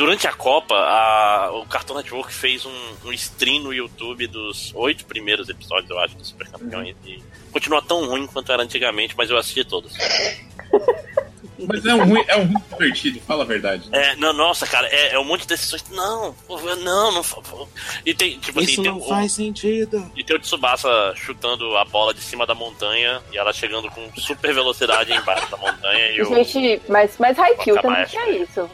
[0.00, 5.04] durante a Copa, a, o Cartoon Network fez um, um stream no YouTube dos oito
[5.04, 6.96] primeiros episódios, eu acho, do Super Campeões.
[7.04, 7.10] Uhum.
[7.10, 7.22] E
[7.52, 9.92] continua tão ruim quanto era antigamente, mas eu assisti todos.
[11.66, 13.88] Mas é um ruim, é um ruim divertido, fala a verdade.
[13.90, 14.12] Né?
[14.12, 15.84] É, não, nossa, cara, é, é, um monte de decisões.
[15.90, 17.22] Não, não, não.
[18.04, 20.12] E tem, tipo Isso assim, não tem faz o, sentido.
[20.16, 24.10] E tem o Tsubasa chutando a bola de cima da montanha e ela chegando com
[24.16, 26.10] super velocidade embaixo da montanha.
[26.10, 28.70] E Gente, o, mas, mas Haikyuu também tinha isso.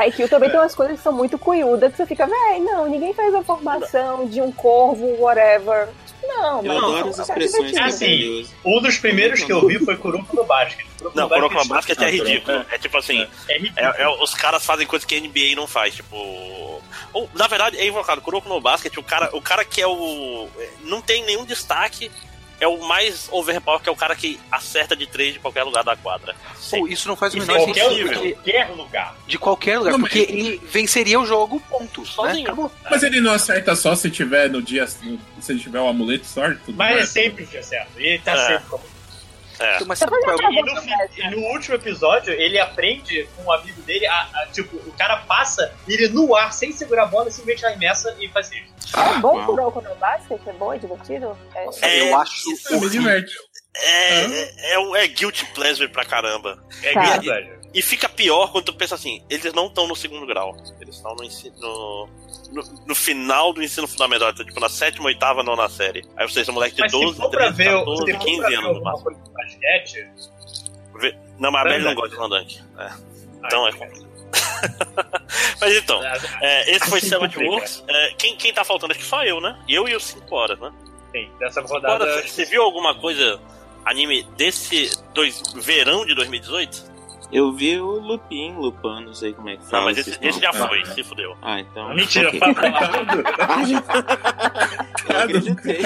[0.00, 0.52] Haikyuu também é.
[0.52, 3.42] tem umas coisas que são muito cunhudas que você fica, véi, não, ninguém fez a
[3.42, 5.88] formação de um corvo, whatever.
[6.22, 10.36] Não, eu adoro as expressões é assim, Um dos primeiros que eu vi foi Kuroko
[10.36, 10.86] no Basket.
[10.98, 12.64] Kuroko não, Kuroko no Basket é ridículo.
[12.70, 15.94] É, tipo assim, é, é, é, os caras fazem coisas que a NBA não faz,
[15.94, 16.16] tipo...
[17.12, 20.48] Ou, na verdade, é invocado, Kuroko no Basket, o cara, o cara que é o...
[20.84, 22.10] Não tem nenhum destaque,
[22.60, 25.82] é o mais overpower, que é o cara que acerta de três de qualquer lugar
[25.82, 26.36] da quadra.
[26.70, 28.08] Pô, isso não faz o menor sentido.
[28.08, 29.16] De qualquer lugar.
[29.26, 32.02] De qualquer lugar, não, porque ele venceria o jogo, ponto.
[32.02, 32.06] Né?
[32.06, 32.54] Sozinho.
[32.54, 32.70] Né?
[32.90, 34.86] Mas ele não acerta só se tiver no dia.
[34.86, 35.18] Se
[35.48, 36.60] ele tiver o amuleto sorte.
[36.68, 37.90] Mas é sempre que acerta.
[37.98, 38.58] E ele tá é.
[38.58, 38.78] sempre.
[39.60, 39.84] É.
[39.84, 40.52] Mas sabe qual é
[41.18, 44.92] e, no, no, último episódio, ele aprende com um amigo dele, a, a, tipo, o
[44.92, 48.98] cara passa, ele no ar, sem segurar a bola, simplesmente arremessa e faz isso.
[48.98, 50.48] É bom por o no basquete?
[50.48, 50.72] É bom?
[50.72, 51.38] É divertido?
[51.54, 52.48] É, é eu acho.
[52.70, 53.34] É, diverte.
[53.76, 56.62] É, é, é, é, guilty pleasure pra caramba.
[56.82, 57.02] É tá.
[57.02, 57.59] guilty pleasure.
[57.72, 60.56] E fica pior quando tu pensa assim, eles não estão no segundo grau.
[60.80, 61.54] Eles estão no ensino.
[61.60, 62.08] No,
[62.86, 66.04] no, final do ensino fundamental, então, tipo na sétima, oitava, nona série.
[66.16, 69.10] Aí vocês são moleque de mas 12, 13, ver, 14, 15 anos no máximo.
[69.32, 70.08] Basquete,
[71.38, 72.60] não, mas a Belly não gosta de Landunk.
[72.78, 72.82] É.
[72.82, 72.98] Ah,
[73.46, 74.10] então é complicado.
[75.60, 76.00] mas então,
[76.40, 77.82] é, esse foi Seven Works.
[77.88, 78.92] É, quem, quem tá faltando?
[78.92, 79.58] Acho que só eu, né?
[79.66, 80.70] Eu e os 5 horas, né?
[81.12, 82.04] Sim, dessa rodada.
[82.04, 83.40] Agora, você viu alguma coisa
[83.84, 86.89] anime desse dois, verão de 2018?
[87.32, 89.78] Eu vi o Lupin, Lupin, não sei como é que fala.
[89.78, 91.36] Não, mas esse, esse já foi, se fudeu.
[91.40, 91.88] Ah, então.
[91.94, 92.40] Mentira, okay.
[92.40, 92.54] fala
[93.38, 95.14] ah, já...
[95.14, 95.80] Eu acreditei.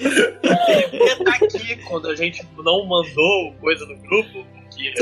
[0.00, 4.94] Ele tá aqui quando a gente não mandou coisa no grupo, porque.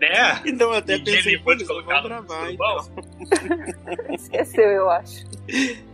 [0.00, 0.42] Né?
[0.46, 2.88] Então até e pensei que pode colocar no gravar, então.
[4.14, 5.24] Esqueceu, eu acho.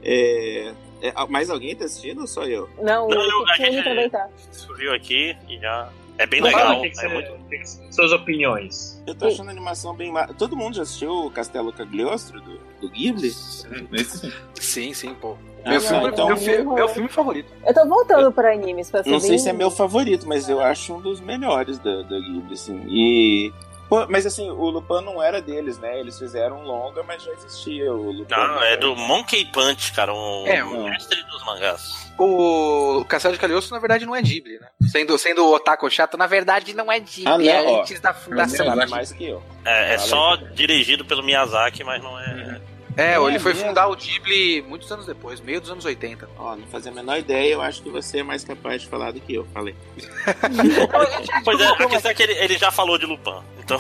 [0.03, 0.73] É.
[1.03, 2.67] É, mais alguém tá assistindo ou só eu?
[2.79, 4.27] Não, não o Kitsune também tá.
[4.51, 6.81] Subiu aqui e já é bem legal.
[6.81, 7.45] Que que é muito...
[7.91, 9.03] Suas opiniões.
[9.07, 10.13] Eu tô achando a animação bem.
[10.39, 13.31] Todo mundo já assistiu o Castelo Cagliostro do, do Ghibli?
[14.55, 15.37] Sim, sim, pô.
[15.65, 16.27] Ah, meu, filme, então...
[16.27, 17.53] meu, filme, meu filme favorito.
[17.67, 20.95] Eu tô voltando pra animes pra Não sei se é meu favorito, mas eu acho
[20.95, 22.85] um dos melhores da, da Ghibli, assim.
[22.89, 23.53] E
[23.95, 26.01] Pô, mas assim, o Lupin não era deles, né?
[26.01, 28.35] Eles fizeram um longa, mas já existia o Lupin.
[28.35, 32.13] Não, é do Monkey Punch, cara, um, é, um mestre dos mangás.
[32.19, 34.69] O Castelo de Calioso, na verdade, não é Ghibli, né?
[34.91, 38.01] Sendo, sendo o Otaku chato, na verdade, não é Ghibli, ah, não, é ó, antes
[38.01, 38.81] da fundação.
[38.81, 39.43] É mais que eu.
[39.65, 42.54] É, é só dirigido pelo Miyazaki, mas não é...
[42.97, 43.05] Uhum.
[43.05, 46.29] É, ele foi fundar o Ghibli muitos anos depois, meio dos anos 80.
[46.39, 49.11] Ó, não fazia a menor ideia, eu acho que você é mais capaz de falar
[49.11, 49.75] do que eu falei.
[51.45, 53.79] pois é, a questão é que ele, ele já falou de Lupin, então...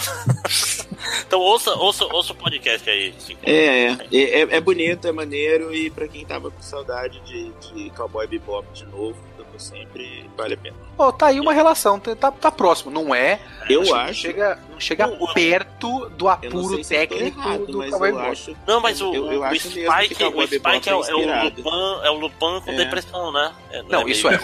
[1.26, 3.14] então ouça, ouça, ouça o podcast aí.
[3.44, 7.90] É, é, é, é, bonito, é maneiro, e pra quem tava com saudade de, de
[7.90, 9.16] Cowboy Bebop de novo,
[9.58, 10.76] sempre vale a pena.
[10.96, 13.40] Oh, tá aí uma relação, tá, tá, tá próximo, não é?
[13.68, 14.06] Eu acho.
[14.06, 18.80] Não chega, não chega perto do apuro técnico errado, do mas Cowboy eu acho, Não,
[18.80, 22.60] mas o, eu, eu o Spike, o Spike é, é, o Lupin, é o Lupin
[22.64, 22.76] com é.
[22.76, 23.52] depressão, né?
[23.70, 24.38] É, não, não é isso é.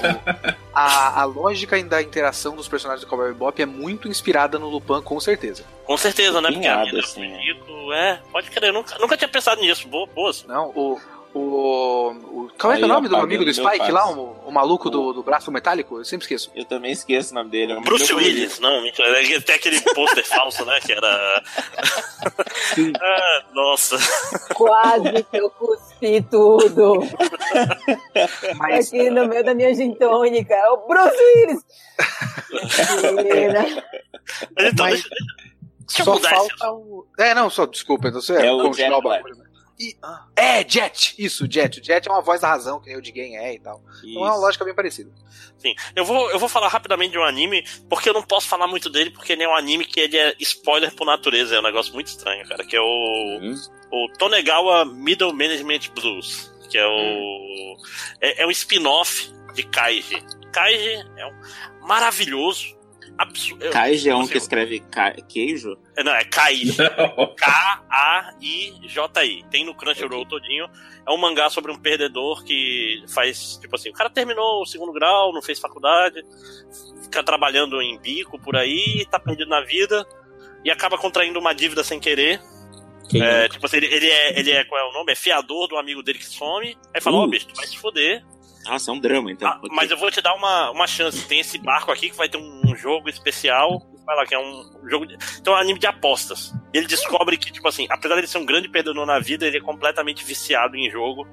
[0.74, 5.02] a, a lógica da interação dos personagens do Cowboy Bebop é muito inspirada no Lupin,
[5.02, 5.64] com certeza.
[5.84, 6.50] Com certeza, né?
[6.50, 7.32] Porque a assim.
[7.92, 9.86] é, pode crer, nunca, nunca tinha pensado nisso.
[9.88, 10.32] Boa, boa.
[10.46, 11.00] Não, o,
[11.32, 14.10] O, o qual é, é o nome do amigo do Spike lá?
[14.10, 14.90] O, o maluco o...
[14.90, 15.98] Do, do braço metálico?
[15.98, 16.50] Eu sempre esqueço.
[16.56, 17.72] Eu também esqueço o nome dele.
[17.72, 19.12] É Bruce Willis, não, mentira.
[19.40, 20.80] Tem aquele pôster falso, né?
[20.80, 21.42] Que era.
[23.00, 23.96] ah, nossa.
[24.54, 26.98] Quase que eu cuspi tudo.
[28.56, 28.88] Mas...
[28.88, 30.52] Aqui no meio da minha gintônica.
[30.52, 31.64] É o Bruce Willis!
[34.58, 35.02] então, Mas...
[35.02, 35.08] deixa,
[35.86, 37.06] deixa eu só mudar falta o...
[37.18, 39.49] É, não, só desculpa, então você é o Jack Black.
[39.80, 41.14] E, ah, é, Jet!
[41.18, 41.80] Isso, Jet.
[41.80, 43.82] O Jet é uma voz da razão, que nem o de Game é e tal.
[43.94, 44.10] Isso.
[44.10, 45.10] Então é uma lógica bem parecida.
[45.56, 45.74] Sim.
[45.96, 48.90] Eu vou, eu vou falar rapidamente de um anime, porque eu não posso falar muito
[48.90, 51.56] dele, porque ele é um anime que ele é spoiler por natureza.
[51.56, 52.62] É um negócio muito estranho, cara.
[52.62, 53.38] Que é o.
[53.40, 53.54] Hum.
[53.90, 56.52] O Tonegawa Middle Management Blues.
[56.68, 56.90] Que é o.
[56.90, 57.76] Hum.
[58.20, 60.22] É, é um spin-off de Kaiji.
[60.52, 62.78] Kaiji é um maravilhoso
[63.20, 63.70] absurdo.
[63.70, 64.82] Kaiji é um que escreve
[65.28, 65.76] queijo?
[65.96, 66.78] É, não, é Kaiji.
[67.36, 68.64] K-A-I-J-I.
[69.50, 70.66] Tem no Crunchyroll todinho.
[71.06, 74.92] É um mangá sobre um perdedor que faz, tipo assim, o cara terminou o segundo
[74.92, 76.22] grau, não fez faculdade,
[77.02, 80.06] fica trabalhando em bico por aí, tá perdido na vida
[80.64, 82.40] e acaba contraindo uma dívida sem querer.
[83.12, 85.12] É, tipo assim, ele, ele, é, ele é, qual é o nome?
[85.12, 86.78] É fiador do amigo dele que some.
[86.94, 87.24] Aí fala, ó, uh.
[87.24, 88.24] oh, bicho, tu vai se foder.
[88.64, 89.48] Nossa, é um drama, então.
[89.48, 91.26] Ah, mas eu vou te dar uma, uma chance.
[91.26, 93.82] Tem esse barco aqui que vai ter um jogo especial.
[94.04, 95.06] Vai lá, que é um jogo.
[95.06, 95.16] De...
[95.38, 96.52] Então é um anime de apostas.
[96.72, 99.56] Ele descobre que, tipo assim, apesar de ele ser um grande perdedor na vida, ele
[99.56, 101.26] é completamente viciado em jogo.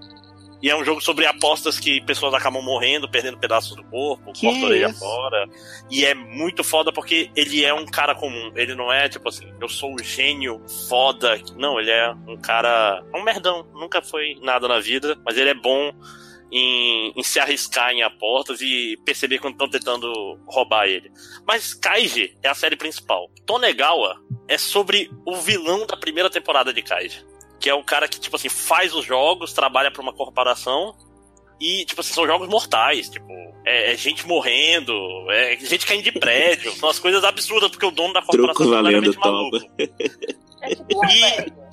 [0.62, 4.66] E é um jogo sobre apostas que pessoas acabam morrendo, perdendo pedaços do corpo, corta
[4.66, 5.48] orelha fora.
[5.90, 8.52] E é muito foda porque ele é um cara comum.
[8.56, 10.60] Ele não é tipo assim, eu sou um gênio
[10.90, 11.40] foda.
[11.56, 13.04] Não, ele é um cara.
[13.14, 13.68] um merdão.
[13.74, 15.94] Nunca foi nada na vida, mas ele é bom
[16.52, 21.12] em, em, se arriscar em apostas e perceber quando estão tentando roubar ele.
[21.46, 23.30] Mas Kaiji é a série principal.
[23.46, 24.16] Tonegawa
[24.48, 27.26] é sobre o vilão da primeira temporada de Kaiji.
[27.60, 30.96] Que é o cara que, tipo assim, faz os jogos, trabalha para uma corporação
[31.60, 33.28] e, tipo assim, são jogos mortais, tipo,
[33.66, 34.94] é, é, gente morrendo,
[35.32, 38.74] é gente caindo de prédio, são as coisas absurdas, porque o dono da corporação Truco
[38.74, 39.58] é valendo maluco.
[40.62, 41.67] É tipo e,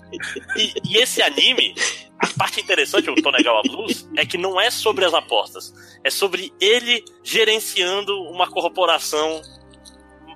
[0.57, 1.74] e, e, esse anime,
[2.19, 5.73] a parte interessante do Tonegawa Blues é que não é sobre as apostas,
[6.03, 9.43] é sobre ele gerenciando uma corporação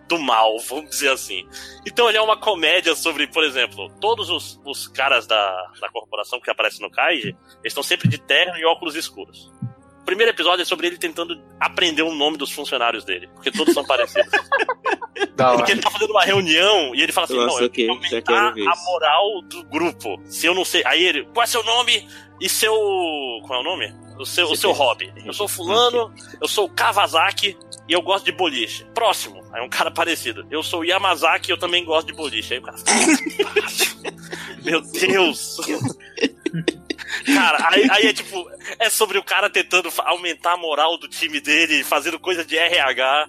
[0.09, 1.47] do mal, vamos dizer assim.
[1.87, 6.41] Então ele é uma comédia sobre, por exemplo, todos os, os caras da, da corporação
[6.41, 7.37] que aparecem no Kaiji, eles
[7.67, 9.51] estão sempre de terno e óculos escuros
[10.09, 13.85] primeiro episódio é sobre ele tentando aprender o nome dos funcionários dele, porque todos são
[13.85, 14.33] parecidos.
[15.55, 18.01] porque ele tá fazendo uma reunião e ele fala assim: Nossa, não, eu okay, tenho
[18.01, 20.19] que aumentar a moral do grupo.
[20.25, 20.83] Se eu não sei.
[20.87, 22.09] Aí ele, qual é seu nome
[22.41, 22.73] e seu.
[23.47, 23.95] Qual é o nome?
[24.19, 25.13] O seu, o seu hobby.
[25.27, 26.11] Eu sou fulano,
[26.41, 27.55] eu sou Kawasaki
[27.87, 28.87] e eu gosto de boliche.
[28.95, 29.45] Próximo.
[29.53, 30.47] Aí um cara parecido.
[30.51, 32.55] Eu sou Yamazaki e eu também gosto de boliche.
[32.55, 32.79] Aí o cara.
[34.65, 35.59] Meu Deus!
[37.25, 41.41] Cara, aí, aí, é tipo, é sobre o cara tentando aumentar a moral do time
[41.41, 43.29] dele, fazendo coisa de RH,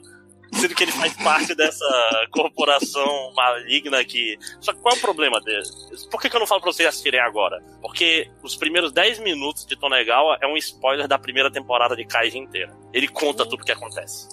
[0.54, 1.86] sendo que ele faz parte dessa
[2.32, 4.38] corporação maligna que.
[4.60, 5.64] Só que qual é o problema dele?
[6.10, 7.64] Por que, que eu não falo pra vocês assistirem agora?
[7.82, 12.38] Porque os primeiros 10 minutos de Tonegawa é um spoiler da primeira temporada de Kaiji
[12.38, 12.76] inteira.
[12.94, 14.28] Ele conta tudo o que acontece.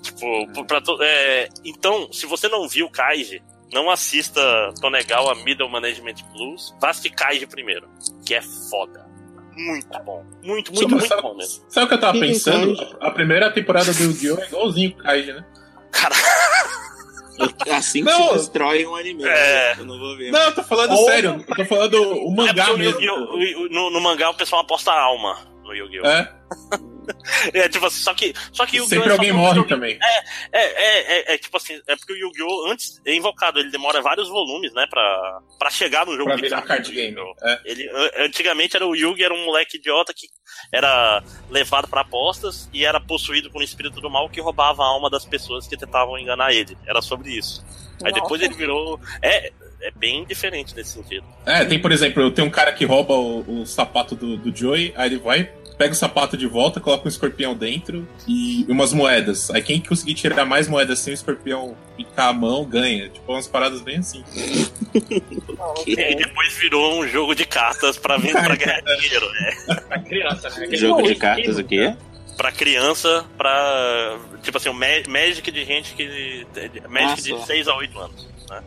[0.00, 0.96] Tipo, pra to...
[1.02, 1.48] é...
[1.64, 3.42] então, se você não viu Kaiji,
[3.72, 4.40] não assista
[4.80, 7.88] Tonegawa Middle Management Blues, vá assistir Kaiji primeiro,
[8.24, 9.10] que é foda.
[9.56, 10.24] Muito bom.
[10.42, 11.64] Muito, muito, muito sabe, bom mesmo.
[11.68, 12.96] Sabe o que eu tava pensando?
[13.00, 14.40] A primeira temporada do Yu-Gi-Oh!
[14.40, 15.44] é igualzinho Kaiji, né?
[15.90, 16.14] Cara.
[17.70, 19.24] Assim que não, se destrói um anime.
[19.24, 19.74] É...
[19.78, 20.30] Eu não vou ver.
[20.30, 21.04] Não, eu tô falando Ou...
[21.06, 21.44] sério.
[21.48, 23.00] Eu tô falando o mangá é mesmo.
[23.70, 26.06] No, no, mangá o pessoal aposta alma no Yu-Gi-Oh!
[26.06, 26.32] É.
[27.64, 29.98] é, tipo assim, só que, só que Sempre é alguém morre também.
[30.02, 30.18] É,
[30.52, 32.70] é, é, é, é, tipo assim, é porque o Yu-Gi-Oh!
[32.70, 36.62] antes é invocado, ele demora vários volumes, né, pra, pra chegar no jogo pra virar
[36.62, 37.16] card game.
[37.42, 37.60] É.
[37.64, 40.26] Ele, antigamente era o Yugi, era um moleque idiota que
[40.72, 44.86] era levado para apostas e era possuído por um espírito do mal que roubava a
[44.86, 46.76] alma das pessoas que tentavam enganar ele.
[46.86, 47.64] Era sobre isso.
[48.04, 49.00] Aí depois ele virou.
[49.20, 51.24] É, é bem diferente nesse sentido.
[51.44, 54.56] É, tem, por exemplo, eu tenho um cara que rouba o, o sapato do, do
[54.56, 55.52] Joey, aí ele vai,
[55.82, 59.50] pega o sapato de volta, coloca um escorpião dentro e umas moedas.
[59.50, 63.08] Aí quem conseguir tirar mais moedas sem o escorpião picar a mão, ganha.
[63.08, 64.22] Tipo, umas paradas bem assim.
[65.84, 69.74] e depois virou um jogo de cartas pra, vir, pra ganhar dinheiro, né?
[69.88, 70.68] pra criança, né?
[70.76, 71.96] Jogo de cartas o quê?
[72.36, 74.18] pra criança, pra.
[74.40, 76.46] Tipo assim, o Magic de gente que.
[76.88, 77.42] Magic Nossa.
[77.42, 78.28] de 6 a 8 anos.
[78.48, 78.62] Né?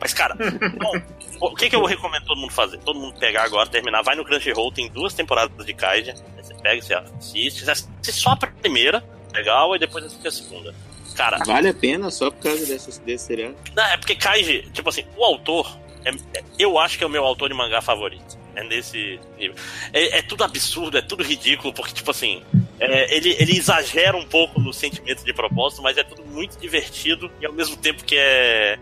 [0.00, 0.36] Mas, cara,
[0.78, 0.92] bom,
[1.40, 2.78] o que, que eu recomendo todo mundo fazer?
[2.78, 6.14] Todo mundo pegar agora, terminar, vai no Crunchyroll, tem duas temporadas de Kaija.
[6.62, 10.74] Pega, você assiste, assiste só a primeira, legal, e depois assiste a segunda.
[11.14, 11.38] Cara.
[11.44, 13.54] Vale a pena só por causa desse, desse seriado?
[13.74, 16.12] Não, é porque Kaiji, tipo assim, o autor, é,
[16.58, 18.40] eu acho que é o meu autor de mangá favorito.
[18.54, 19.56] É nesse nível.
[19.92, 22.42] É, é tudo absurdo, é tudo ridículo, porque, tipo assim,
[22.78, 27.30] é, ele, ele exagera um pouco no sentimento de propósito, mas é tudo muito divertido
[27.40, 28.78] e ao mesmo tempo que é.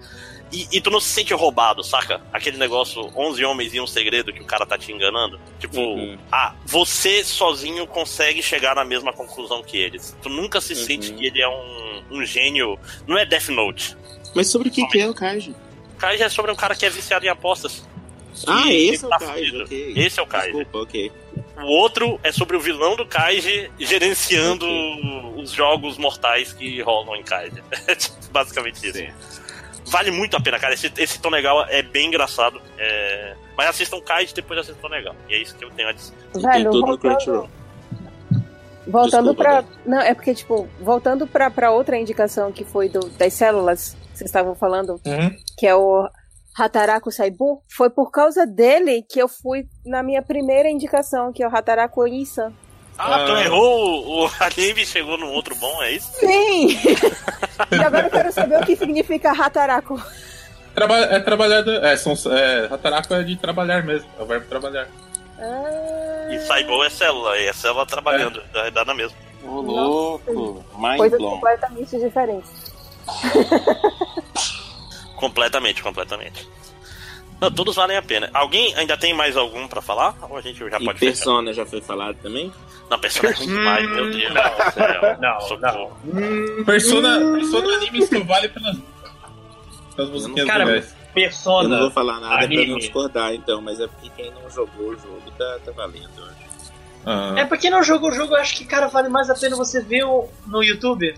[0.52, 2.20] E, e, tu não se sente roubado, saca?
[2.32, 5.40] Aquele negócio 11 homens e um segredo que o cara tá te enganando.
[5.60, 6.18] Tipo, uhum.
[6.30, 10.16] ah, você sozinho consegue chegar na mesma conclusão que eles.
[10.20, 10.84] Tu nunca se uhum.
[10.84, 12.78] sente que ele é um, um gênio.
[13.06, 13.96] Não é Death Note.
[14.34, 15.54] Mas sobre o que, que é o Kaiji?
[15.94, 17.84] O Kaiji é sobre um cara que é viciado em apostas.
[18.46, 19.92] Ah, esse é o tá Kaiji, okay.
[19.96, 20.52] Esse é o Kaiji.
[20.52, 21.12] Desculpa, ok.
[21.58, 25.42] O outro é sobre o vilão do Kaiji gerenciando okay.
[25.42, 27.62] os jogos mortais que rolam em Kaiji.
[28.32, 28.98] Basicamente isso.
[28.98, 29.08] Sim.
[29.90, 30.72] Vale muito a pena, cara.
[30.72, 32.62] Esse, esse Tonegal é bem engraçado.
[32.78, 33.34] É...
[33.56, 35.14] Mas assistam Kaiji depois assistam Tonegal.
[35.28, 36.14] E é isso que eu tenho a dizer.
[36.34, 37.50] Velho, voltando...
[38.86, 39.64] Voltando Desculpa, pra.
[39.84, 44.18] Não, é porque, tipo, voltando pra, pra outra indicação que foi do, das células que
[44.18, 45.36] vocês estavam falando, uhum.
[45.56, 46.08] que é o
[46.56, 51.48] Hataraku Saibu, foi por causa dele que eu fui na minha primeira indicação, que é
[51.48, 52.52] o Hataraku Isan.
[53.02, 56.12] Ah, tu errou o anime chegou num outro bom, é isso?
[56.12, 56.68] Sim!
[57.72, 60.00] e agora eu quero saber o que significa Hataraku.
[60.74, 61.70] Traba é trabalhado.
[61.84, 64.86] É, são, é, Hataraku é de trabalhar mesmo, é o verbo trabalhar.
[65.38, 66.28] Ah.
[66.30, 68.70] E Saibo é célula, e é célula trabalhando, é.
[68.70, 69.16] dá na mesma.
[69.42, 70.62] Ô, louco!
[70.98, 72.50] Coisas completamente diferentes.
[75.16, 76.46] completamente, completamente.
[77.40, 78.30] Não, todos valem a pena.
[78.34, 80.14] Alguém ainda tem mais algum pra falar?
[80.28, 81.64] Ou a gente já e pode Persona fechar?
[81.64, 82.52] já foi falado também?
[82.90, 84.34] Não, Persona é muito mais, meu Deus.
[84.34, 85.92] Não, não, não.
[86.04, 88.76] Hum, Persona, Persona anime só vale pelas,
[89.94, 90.84] pelas musiquinhas Cara,
[91.14, 91.64] Persona.
[91.64, 92.62] Eu não vou falar nada anime.
[92.64, 96.10] pra não discordar, então, mas é porque quem não jogou o jogo tá, tá valendo,
[96.18, 96.50] eu acho.
[97.06, 97.34] Ah.
[97.36, 99.80] É porque não jogou o jogo, eu acho que, cara, vale mais a pena você
[99.82, 100.04] ver
[100.46, 101.14] no YouTube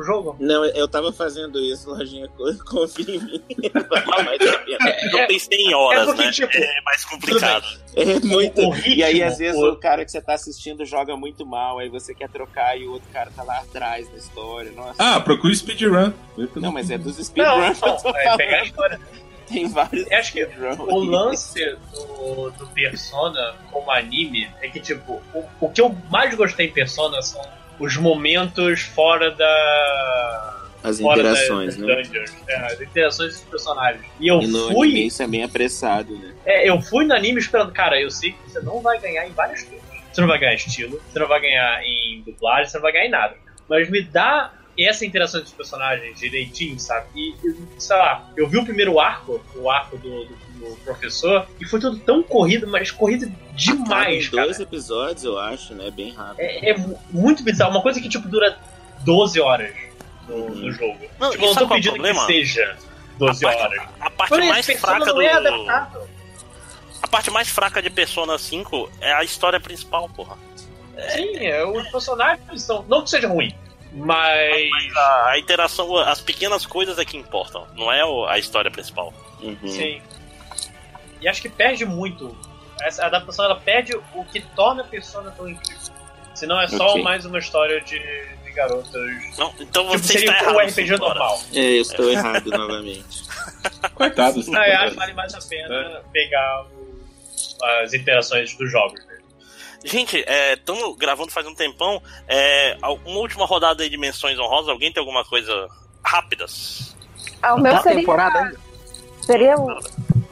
[0.00, 0.36] o jogo?
[0.38, 2.28] Não, eu tava fazendo isso, lojinha,
[2.66, 3.42] confia em mim.
[5.12, 6.30] não pensei em horas, é porque, né?
[6.32, 7.66] Tipo, é mais complicado.
[7.96, 8.60] É muito.
[8.60, 9.72] O, o ritmo, e aí, às vezes, o...
[9.72, 9.76] o...
[9.76, 13.08] cara que você tá assistindo joga muito mal, aí você quer trocar e o outro
[13.12, 14.70] cara tá lá atrás na história.
[14.72, 14.94] Nossa.
[14.98, 16.12] Ah, procura speedrun.
[16.56, 17.80] Não, mas é dos speedruns.
[17.80, 19.00] Não, não, é pegar a história.
[19.46, 20.10] Tem vários.
[20.10, 25.68] Eu acho que o lance do, do Persona como anime é que, tipo, o, o
[25.70, 27.42] que eu mais gostei em Persona são
[27.78, 30.60] os momentos fora da.
[30.82, 32.02] As fora interações, da, né?
[32.02, 34.04] Dungeons, é, as interações dos personagens.
[34.20, 34.88] E eu e no fui.
[34.88, 36.34] Anime isso é bem apressado, né?
[36.44, 39.32] É, eu fui no anime esperando, cara, eu sei que você não vai ganhar em
[39.32, 39.84] várias coisas.
[40.12, 43.06] Você não vai ganhar estilo, você não vai ganhar em dublagem, você não vai ganhar
[43.06, 43.34] em nada.
[43.68, 47.06] Mas me dá essa interação dos personagens direitinho, sabe?
[47.14, 47.34] E,
[47.78, 51.80] sei lá, eu vi o primeiro arco, o arco do, do o professor, e foi
[51.80, 54.44] tudo tão corrido, mas corrido demais, cara.
[54.44, 55.90] dois episódios, eu acho, né?
[55.90, 56.40] Bem rápido.
[56.40, 56.76] É, é,
[57.10, 57.72] muito bizarro.
[57.72, 58.58] Uma coisa que, tipo, dura
[59.04, 59.74] 12 horas
[60.28, 60.54] no, uhum.
[60.54, 60.98] no jogo.
[61.18, 62.76] Não, tipo, eu não tô é pedindo que seja
[63.18, 63.78] 12 a horas.
[63.78, 65.22] Parte, a parte mais fraca do...
[65.22, 65.32] É
[67.04, 70.38] a parte mais fraca de Persona 5 é a história principal, porra.
[71.10, 72.82] Sim, é, os personagens são.
[72.88, 73.54] Não que seja ruim,
[73.92, 74.70] mas.
[74.70, 78.00] mas a, a, interação, as pequenas coisas é que importam, não é
[78.30, 79.12] a história principal.
[79.42, 79.68] Uhum.
[79.68, 80.00] Sim.
[81.24, 82.36] E acho que perde muito.
[82.82, 85.94] Essa adaptação ela perde o que torna a persona tão incrível.
[86.34, 87.02] Senão é só okay.
[87.02, 88.92] mais uma história de, de garotas.
[89.38, 90.56] Não, então tipo, você seria está errado.
[90.56, 91.40] um RPG normal.
[91.54, 93.24] É, eu estou errado novamente.
[93.94, 94.46] Coitados.
[94.48, 96.02] Não, eu acho que vale mais a pena é.
[96.12, 97.00] pegar o,
[97.82, 99.02] as interações dos jogos.
[99.06, 99.18] Né?
[99.82, 100.22] Gente,
[100.52, 102.02] estamos é, gravando faz um tempão.
[102.28, 104.68] É, uma última rodada de dimensões honrosas.
[104.68, 105.68] Alguém tem alguma coisa
[106.02, 106.94] rápidas?
[107.40, 107.98] Ah, o meu seria...
[108.00, 108.58] temporada ainda.
[109.22, 109.78] Seria o...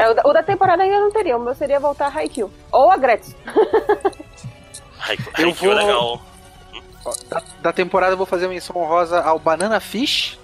[0.02, 2.50] É, o, da, o da temporada ainda não teria, o meu seria voltar a Haikyuu.
[2.72, 3.36] Ou a Gretchen.
[4.98, 5.72] Haikyuu, vou...
[5.72, 6.22] é legal.
[7.30, 10.40] Da, da, temporada eu vou fazer uma menção honrosa ao Banana Fish.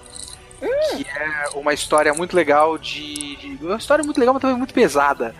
[0.62, 0.96] Hum.
[0.96, 4.72] Que é uma história muito legal de, de, Uma história muito legal, mas também muito
[4.72, 5.34] pesada.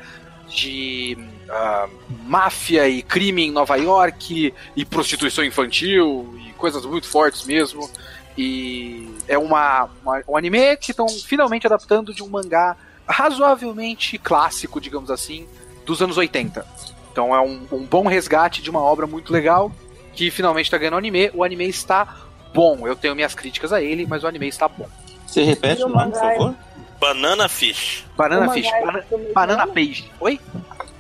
[0.49, 1.17] De
[1.49, 1.89] uh,
[2.25, 7.89] máfia e crime em Nova York, e prostituição infantil, e coisas muito fortes mesmo.
[8.37, 12.77] E é uma, uma um anime que estão finalmente adaptando de um mangá
[13.09, 15.49] razoavelmente clássico, digamos assim,
[15.85, 16.67] dos anos 80.
[17.11, 19.73] Então é um, um bom resgate de uma obra muito legal
[20.13, 21.31] que finalmente está ganhando anime.
[21.35, 22.17] O anime está
[22.53, 22.87] bom.
[22.87, 24.89] Eu tenho minhas críticas a ele, mas o anime está bom.
[25.27, 26.55] Você repete o nome, por favor?
[27.01, 28.05] Banana Fish.
[28.17, 28.67] Banana Fish.
[28.67, 29.05] É Bana
[29.35, 30.11] Banana Page.
[30.21, 30.41] Oi?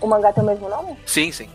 [0.00, 0.96] O mangá tem o mesmo nome?
[1.04, 1.48] Sim, sim.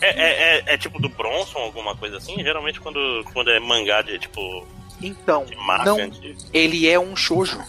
[0.00, 2.36] É, é, é, é, tipo do Bronson, alguma coisa assim?
[2.42, 4.66] Geralmente quando, quando é mangá de tipo.
[5.02, 6.36] Então, de não, de...
[6.52, 7.60] ele é um shoujo.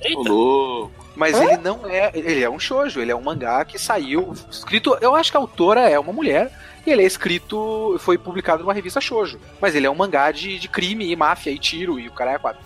[0.00, 0.30] Eita.
[0.30, 0.97] louco.
[1.18, 1.44] Mas é?
[1.44, 2.12] ele não é.
[2.14, 4.32] Ele é um shoujo, ele é um mangá que saiu.
[4.48, 4.96] Escrito.
[5.00, 6.52] Eu acho que a autora é uma mulher.
[6.86, 7.96] E ele é escrito.
[7.98, 9.40] Foi publicado numa revista shoujo.
[9.60, 12.32] Mas ele é um mangá de, de crime e máfia e tiro e o cara
[12.32, 12.62] é quatro.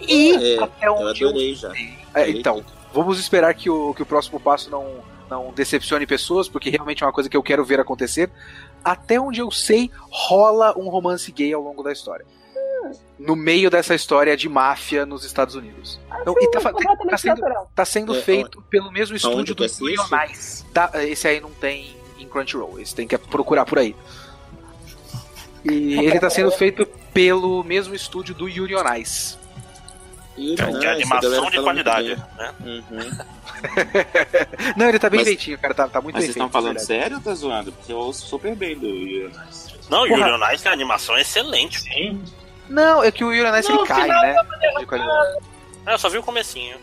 [0.00, 1.56] E é, até onde eu adorei eu...
[1.56, 1.72] já.
[2.14, 6.70] É, então, vamos esperar que o, que o próximo passo não não decepcione pessoas, porque
[6.70, 8.28] realmente é uma coisa que eu quero ver acontecer.
[8.82, 12.26] Até onde eu sei, rola um romance gay ao longo da história.
[13.18, 16.00] No meio dessa história de máfia nos Estados Unidos.
[16.20, 17.42] Então, e tá, tá, sendo,
[17.74, 20.64] tá sendo é, feito pelo mesmo estúdio do Ionais.
[20.72, 23.94] Tá, esse aí não tem em Crunchyroll, esse tem que procurar por aí.
[25.64, 29.36] E ele tá sendo feito pelo mesmo estúdio do Yuri on Ice.
[30.34, 32.54] que é animação de qualidade, né?
[32.60, 33.10] Uhum.
[34.76, 36.78] Não, ele tá bem mas, feitinho, cara, tá, tá muito mas bem vocês estão falando
[36.78, 37.72] sério ou tá zoando?
[37.72, 39.70] Porque eu ouço super bem do Yuri on Ice.
[39.90, 41.80] Não, Yuri on Ice, a animação é excelente.
[41.80, 42.22] Sim.
[42.70, 44.36] Não, é que o Yuri on Ice ele cai, né?
[44.78, 45.38] De qualidade.
[45.84, 46.78] É, eu só vi o comecinho.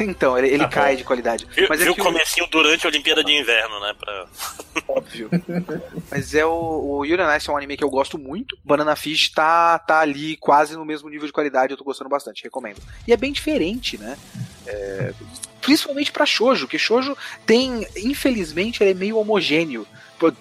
[0.00, 1.46] Então, ele, ele tá cai de qualidade.
[1.50, 3.94] Viu, Mas é viu o comecinho durante a Olimpíada de Inverno, né?
[3.98, 4.26] Pra...
[4.86, 5.30] Óbvio.
[6.10, 8.56] Mas é o, o Yuri on Ice é um anime que eu gosto muito.
[8.62, 12.44] Banana Fish tá, tá ali quase no mesmo nível de qualidade, eu tô gostando bastante,
[12.44, 12.80] recomendo.
[13.06, 14.16] E é bem diferente, né?
[14.66, 15.14] É,
[15.60, 17.16] principalmente para shoujo, que shoujo
[17.46, 19.86] tem, infelizmente, ele é meio homogêneo.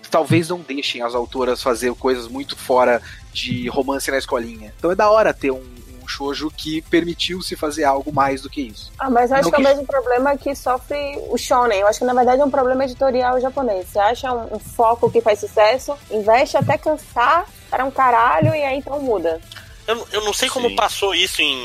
[0.09, 3.01] Talvez não deixem as autoras fazer coisas muito fora
[3.45, 4.73] de romance na escolinha.
[4.77, 5.77] Então é da hora ter um
[6.07, 8.91] um shoujo que permitiu-se fazer algo mais do que isso.
[8.97, 11.81] Ah, mas eu acho que, que é o mesmo problema que sofre o shonen.
[11.81, 13.89] Eu acho que na verdade é um problema editorial japonês.
[13.89, 18.63] Você acha um, um foco que faz sucesso, investe até cansar para um caralho e
[18.63, 19.41] aí então muda.
[19.85, 20.75] Eu, eu não sei como Sim.
[20.75, 21.61] passou isso em,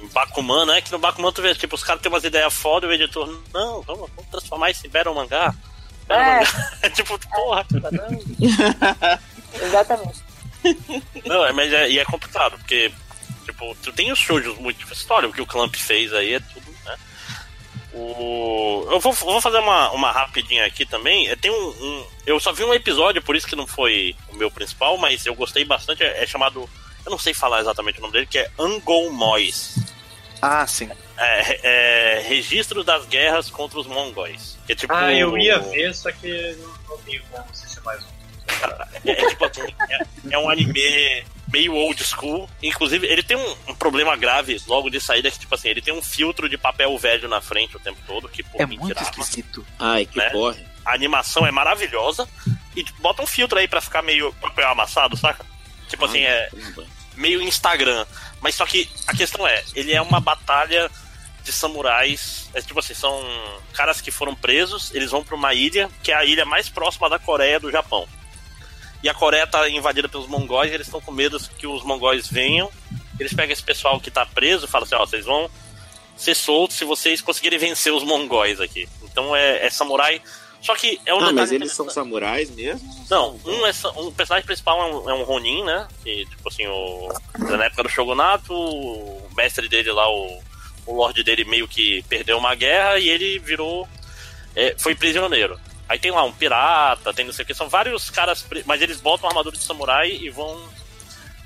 [0.00, 0.80] em Bakuman, né?
[0.80, 3.28] Que no Bakuman tu vê, tipo, os caras têm umas ideias foda e o editor,
[3.52, 5.54] não, vamos, vamos transformar isso em Battle Mangá.
[6.08, 6.38] Battle é.
[6.38, 6.72] Mangá.
[6.82, 7.66] É tipo, porra.
[9.62, 10.25] Exatamente.
[11.24, 12.92] Não, é, mas é, e é complicado, porque
[13.46, 14.78] Tipo, tu tem os shoujos muito.
[14.78, 16.96] Tipo, história, o que o Clamp fez aí é tudo, né?
[17.94, 18.86] O...
[18.90, 21.28] Eu vou, vou fazer uma, uma rapidinha aqui também.
[21.28, 24.36] É, tem um, um, Eu só vi um episódio, por isso que não foi o
[24.36, 26.02] meu principal, mas eu gostei bastante.
[26.02, 26.68] É, é chamado.
[27.04, 29.76] Eu não sei falar exatamente o nome dele, que é Angol Mois.
[30.42, 30.90] Ah, sim.
[31.16, 34.58] É, é, Registro das Guerras contra os Mongóis.
[34.68, 38.15] É tipo, ah, eu ia ver, só que não tenho como assistir mais um.
[39.04, 42.48] É, é, tipo assim, é, é um anime meio old school.
[42.62, 45.94] Inclusive, ele tem um, um, problema grave logo de saída, que, tipo assim, ele tem
[45.94, 49.08] um filtro de papel velho na frente o tempo todo, que pô, É muito tirava,
[49.08, 49.66] esquisito.
[49.78, 50.30] Ai, que né?
[50.30, 50.56] porra.
[50.84, 52.28] A animação é maravilhosa.
[52.76, 55.44] E bota um filtro aí pra ficar meio papel amassado, saca?
[55.88, 56.50] Tipo assim, é
[57.16, 58.04] meio Instagram.
[58.40, 60.90] Mas só que a questão é, ele é uma batalha
[61.42, 62.50] de samurais.
[62.52, 63.22] É, tipo assim, são
[63.72, 67.08] caras que foram presos, eles vão para uma ilha, que é a ilha mais próxima
[67.08, 68.06] da Coreia do Japão.
[69.02, 72.26] E a Coreia tá invadida pelos mongóis, e eles estão com medo que os mongóis
[72.26, 72.70] venham.
[73.18, 75.50] Eles pegam esse pessoal que tá preso e falam assim: ó, vocês vão
[76.16, 78.88] ser soltos se vocês conseguirem vencer os mongóis aqui.
[79.02, 80.20] Então é, é samurai.
[80.60, 82.82] Só que é um Ah, mas eles são samurais mesmo?
[83.08, 85.86] Não, um, é, um personagem principal é um, é um Ronin, né?
[86.02, 90.42] Que, tipo assim, o, na época do Shogunato, o mestre dele lá, o,
[90.86, 93.86] o Lorde dele meio que perdeu uma guerra e ele virou.
[94.56, 95.60] É, foi prisioneiro.
[95.88, 99.00] Aí tem lá um pirata, tem não sei o que, são vários caras, mas eles
[99.00, 100.60] botam armadura de samurai e vão.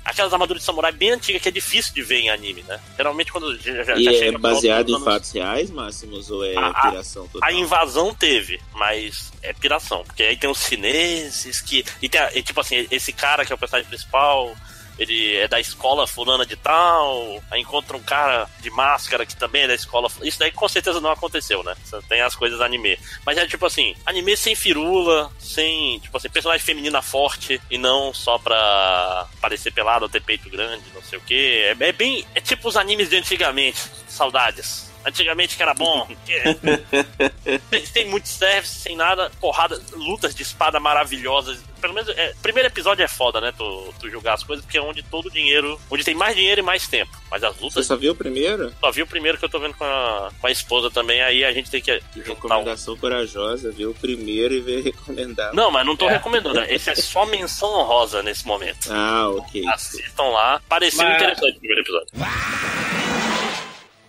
[0.03, 2.79] Aquelas armaduras de samurai bem antigas que é difícil de ver em anime, né?
[2.97, 5.05] Geralmente quando já, já, e já é baseado em anos...
[5.05, 7.47] fatos reais, Máximos, ou é a, piração total?
[7.47, 10.03] A invasão teve, mas é piração.
[10.03, 11.85] Porque aí tem os chineses que.
[12.01, 14.55] E, tem, e tipo assim, esse cara que é o personagem principal,
[15.01, 19.63] ele é da escola fulana de tal, aí encontra um cara de máscara que também
[19.63, 20.07] é da escola.
[20.21, 21.75] Isso daí com certeza não aconteceu, né?
[22.07, 22.99] Tem as coisas anime.
[23.25, 28.13] Mas é tipo assim, anime sem firula, sem, tipo assim, personagem feminina forte e não
[28.13, 31.63] só pra parecer pelado ou ter peito grande, não sei o que.
[31.63, 32.23] É, é bem.
[32.35, 33.81] É tipo os animes de antigamente.
[34.07, 34.90] Saudades.
[35.05, 36.07] Antigamente que era bom.
[37.93, 41.59] tem, muito service, sem nada, porrada, lutas de espada maravilhosas.
[41.79, 43.51] Pelo menos, é, primeiro episódio é foda, né?
[43.57, 45.79] Tu, tu julgar as coisas, porque é onde todo o dinheiro.
[45.89, 47.11] Onde tem mais dinheiro e mais tempo.
[47.31, 47.73] Mas as lutas.
[47.73, 48.71] Você só viu o primeiro?
[48.79, 51.21] Só vi o primeiro que eu tô vendo com a, com a esposa também.
[51.21, 51.99] Aí a gente tem que.
[52.23, 52.97] Recomendação um...
[52.97, 55.53] corajosa, viu o primeiro e ver recomendar.
[55.55, 56.13] Não, mas não tô é.
[56.13, 56.59] recomendando.
[56.59, 56.71] Né?
[56.71, 58.91] Esse é só menção honrosa nesse momento.
[58.91, 59.67] Ah, ok.
[59.67, 60.61] Assistam lá.
[60.69, 61.15] Pareceu mas...
[61.15, 62.11] interessante o primeiro episódio.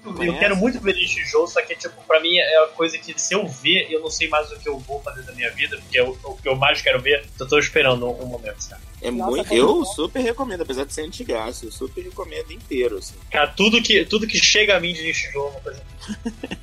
[0.05, 3.19] Eu quero muito ver este jogo, só que, tipo, pra mim é uma coisa que
[3.21, 5.77] se eu ver, eu não sei mais o que eu vou fazer da minha vida,
[5.79, 8.61] porque é o, o que eu mais quero ver, eu tô esperando um, um momento,
[8.61, 8.83] sabe?
[9.01, 9.55] É Nossa, muito.
[9.55, 13.15] Eu super recomendo, apesar de ser antigaço, eu super recomendo inteiro, assim.
[13.31, 15.83] Cara, tudo que, tudo que chega a mim de neste jogo, coisa.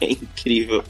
[0.02, 0.84] é incrível.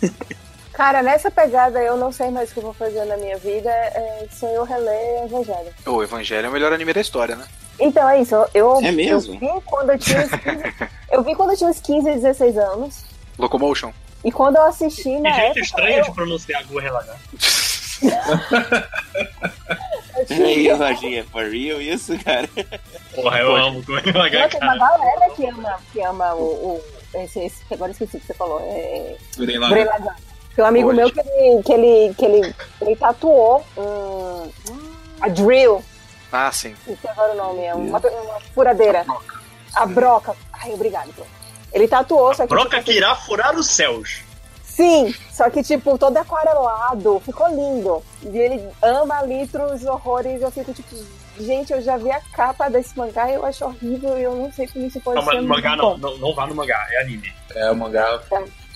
[0.78, 3.68] Cara, nessa pegada eu não sei mais o que eu vou fazer na minha vida,
[3.68, 5.74] é, se eu reler Evangelho.
[5.84, 7.44] O Evangelho é o melhor anime da história, né?
[7.80, 9.34] Então é isso, eu, é mesmo?
[9.34, 10.74] eu vi quando eu tinha uns 15,
[11.10, 13.04] eu vi quando eu tinha uns 15, 16 anos.
[13.36, 13.92] Locomotion.
[14.24, 15.30] E quando eu assisti na.
[15.30, 16.04] Que jeito época, estranho eu...
[16.04, 17.16] de pronunciar Gurren Lagann.
[20.30, 22.48] E aí, Roginha, for real isso, cara?
[23.14, 24.48] Porra, eu amo Gurren Lagann.
[24.48, 26.84] Tem uma galera que ama, que ama o, o
[27.14, 28.60] esse, esse, agora esqueci o que você falou.
[28.60, 29.16] É...
[29.36, 30.27] Gurren Lagann.
[30.58, 30.96] Tem um amigo Hoje.
[30.96, 34.50] meu que ele, que ele, que ele, ele tatuou um,
[35.20, 35.84] a drill.
[36.32, 36.74] Ah, sim.
[36.84, 39.02] Não sei agora o nome, é uma, uma furadeira.
[39.02, 39.38] A broca.
[39.76, 40.36] A broca.
[40.52, 41.30] Ai, obrigado, Bruno.
[41.72, 42.48] Ele tatuou, a só que.
[42.48, 44.22] Broca tipo, que irá furar os céus.
[44.64, 48.02] Sim, só que, tipo, todo aquarelado, ficou lindo.
[48.24, 50.42] E ele ama litros horrores.
[50.42, 50.96] Eu fico, tipo,
[51.38, 54.52] gente, eu já vi a capa desse mangá e eu acho horrível e eu não
[54.52, 55.40] sei como isso pode não, ser.
[55.40, 57.32] Mangá não, não, não vá no mangá, é anime.
[57.54, 58.20] É, o mangá.
[58.32, 58.67] É.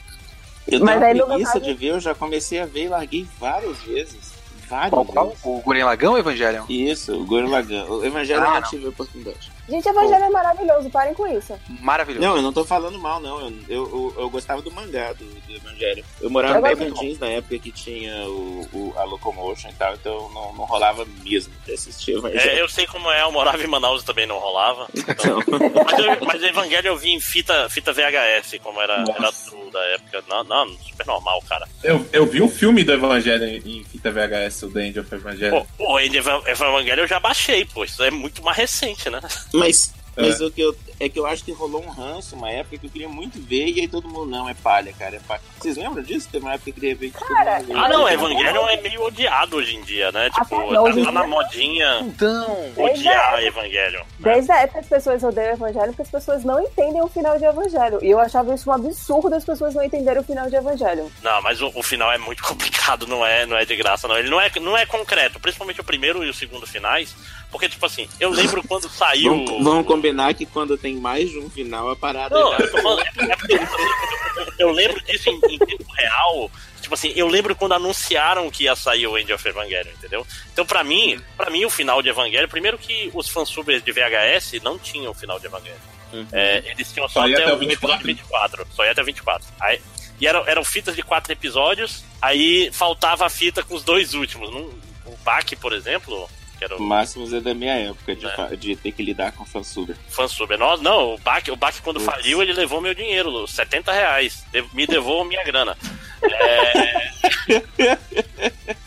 [0.67, 4.33] Eu Mas tenho preguiça de ver, eu já comecei a ver e larguei várias vezes.
[4.69, 5.37] Várias qual, qual?
[5.45, 6.65] O Guren Lagão ou Evangelion?
[6.69, 7.91] Isso, o Guren Lagão.
[7.91, 9.52] O Evangelion ah, eu não tive a oportunidade.
[9.69, 11.59] Gente, Evangelho é maravilhoso, parem com isso.
[11.81, 12.27] Maravilhoso.
[12.27, 13.41] Não, eu não tô falando mal, não.
[13.41, 16.05] Eu, eu, eu, eu gostava do mangá do, do Evangelho.
[16.21, 20.31] Eu morava em Beverly na época que tinha o, o, a Locomotion e tal, então
[20.31, 22.51] não, não rolava mesmo de assistir Evangelho.
[22.51, 24.89] É, eu sei como é, eu morava em Manaus também não rolava.
[25.13, 25.43] Então.
[25.85, 29.81] mas, eu, mas Evangelho eu vi em fita, fita VHS, como era, era tudo da
[29.87, 30.25] época.
[30.29, 31.69] Não, não, super normal, cara.
[31.83, 35.67] Eu, eu vi o filme do Evangelho em fita VHS, o The End of Evangelho.
[35.77, 37.85] Pô, o End of Evangelho eu já baixei, pô.
[37.85, 39.21] Isso é muito mais recente, né?
[39.53, 40.45] Mas, mas é.
[40.45, 42.91] o que eu, é que eu acho que rolou um ranço uma época que eu
[42.91, 45.41] queria muito ver e aí todo mundo, não, é palha, cara, é palha.
[45.59, 46.29] Vocês lembram disso?
[46.31, 48.81] Teve uma época que eu queria ver que cara, todo mundo Ah, não, Evangelion é
[48.81, 50.31] meio odiado hoje em dia, né?
[50.31, 53.43] Tipo, tá, tá na modinha então, odiar a...
[53.43, 54.05] Evangelion.
[54.21, 57.45] Desde a época as pessoas odeiam Evangelho porque as pessoas não entendem o final de
[57.45, 57.99] Evangelho.
[58.01, 61.11] E eu achava isso um absurdo as pessoas não entenderem o final de Evangelho.
[61.21, 64.17] Não, mas o, o, final é muito complicado, não é, não é de graça, não.
[64.17, 67.15] Ele não é, não é concreto, principalmente o primeiro e o segundo finais.
[67.51, 69.45] Porque, tipo assim, eu lembro quando saiu.
[69.45, 72.39] Vamos, vamos combinar que quando tem mais de um final, a parada.
[72.39, 72.59] Não, já...
[72.59, 76.51] eu, falando, é eu lembro disso em, em tempo real.
[76.81, 80.27] Tipo assim, eu lembro quando anunciaram que ia sair o End of Evangelion, entendeu?
[80.53, 84.61] Então, pra mim, para mim, o final de Evangelion, primeiro que os fansubers de VHS
[84.63, 85.77] não tinham o final de Evangelion.
[86.13, 86.27] Uhum.
[86.33, 88.07] É, eles tinham só, só até, até, o 24.
[88.07, 88.67] 24.
[88.73, 89.49] Só ia até o 24.
[89.61, 89.81] Aí,
[90.21, 94.51] e eram, eram fitas de quatro episódios, aí faltava a fita com os dois últimos.
[94.51, 94.71] Num,
[95.07, 96.29] o Bach, por exemplo,
[96.63, 96.83] que era o.
[96.83, 98.57] Máximos é da minha época, de, é.
[98.57, 99.97] de ter que lidar com fansuber.
[100.09, 100.59] Fansuber.
[100.59, 104.45] Nós, não, o Bach, o Bach quando faliu, ele levou meu dinheiro, 70 reais.
[104.73, 105.77] Me devolveu minha grana.
[106.23, 107.13] É...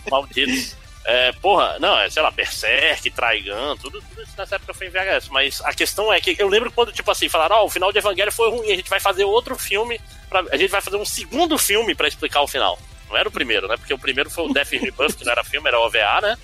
[0.10, 0.86] Maldito.
[1.08, 4.90] É, porra, não, é, sei lá, Berserk, Traigan, tudo, tudo isso nessa época foi em
[4.90, 5.30] VHS.
[5.30, 7.92] Mas a questão é que eu lembro quando, tipo assim, falaram, ó, oh, o final
[7.92, 10.98] de Evangelho foi ruim, a gente vai fazer outro filme, pra, a gente vai fazer
[10.98, 12.80] um segundo filme para explicar o final.
[13.08, 13.78] Não era o primeiro, né?
[13.78, 16.38] Porque o primeiro foi o Death Rebuff, que não era filme, era OVA, né?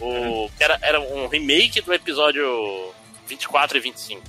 [0.00, 2.92] O, era, era um remake do episódio
[3.26, 4.22] 24 e 25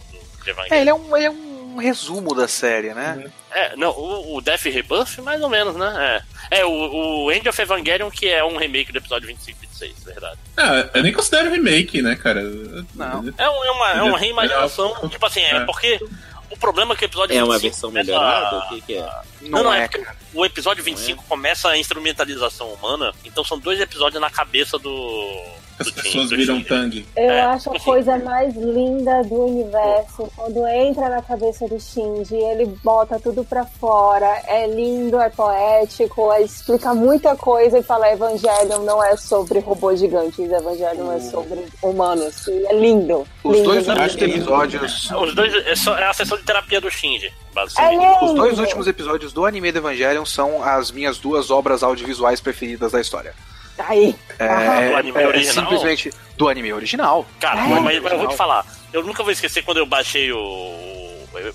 [0.44, 0.74] do Evangelho.
[0.74, 3.16] É, ele é um, ele é um resumo da série, né?
[3.18, 3.32] Uhum.
[3.52, 6.24] É, não, o, o Death Rebuff, mais ou menos, né?
[6.52, 9.68] É, é o, o End of Evangelion, que é um remake do episódio 25 e
[9.68, 10.40] 26, verdade.
[10.58, 12.42] Ah, eu nem considero remake, né, cara?
[12.96, 13.34] Não.
[13.38, 16.00] É, um, é uma, é uma reimaginação, tipo assim, é, é porque
[16.60, 18.58] problema é que o episódio É uma versão melhorada?
[18.58, 19.22] O que, que é?
[19.42, 19.90] Não, não, é, é
[20.34, 21.28] o episódio 25 é?
[21.28, 25.60] começa a instrumentalização humana, então são dois episódios na cabeça do.
[25.80, 27.06] As pessoas viram Tang.
[27.16, 32.36] Eu é, acho a coisa mais linda do universo quando entra na cabeça do Shinji,
[32.36, 38.12] ele bota tudo pra fora, é lindo, é poético, é, explica muita coisa e fala
[38.12, 42.48] Evangelion não é sobre robôs gigantes, Evangelion é sobre humanos.
[42.48, 43.26] E é lindo.
[43.44, 45.12] Os lindo, dois últimos episódios.
[45.12, 47.32] Os dois é, só, é a sessão de terapia do Shinji.
[47.78, 52.40] É Os dois últimos episódios do anime do Evangelion são as minhas duas obras audiovisuais
[52.40, 53.34] preferidas da história.
[53.80, 54.16] Aí.
[54.38, 55.54] É, é, anime é, original?
[55.54, 57.26] simplesmente do anime original.
[57.40, 57.80] Cara, é.
[57.80, 60.90] mas, mas eu vou te falar, eu nunca vou esquecer quando eu baixei o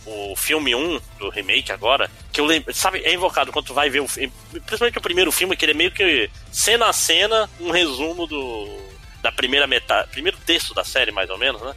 [0.07, 3.91] o filme 1 do remake agora, que eu lembro, sabe, é invocado quando tu vai
[3.91, 7.71] ver o principalmente o primeiro filme, que ele é meio que cena a cena, um
[7.71, 8.83] resumo do
[9.21, 11.75] da primeira metade, primeiro texto da série mais ou menos, né?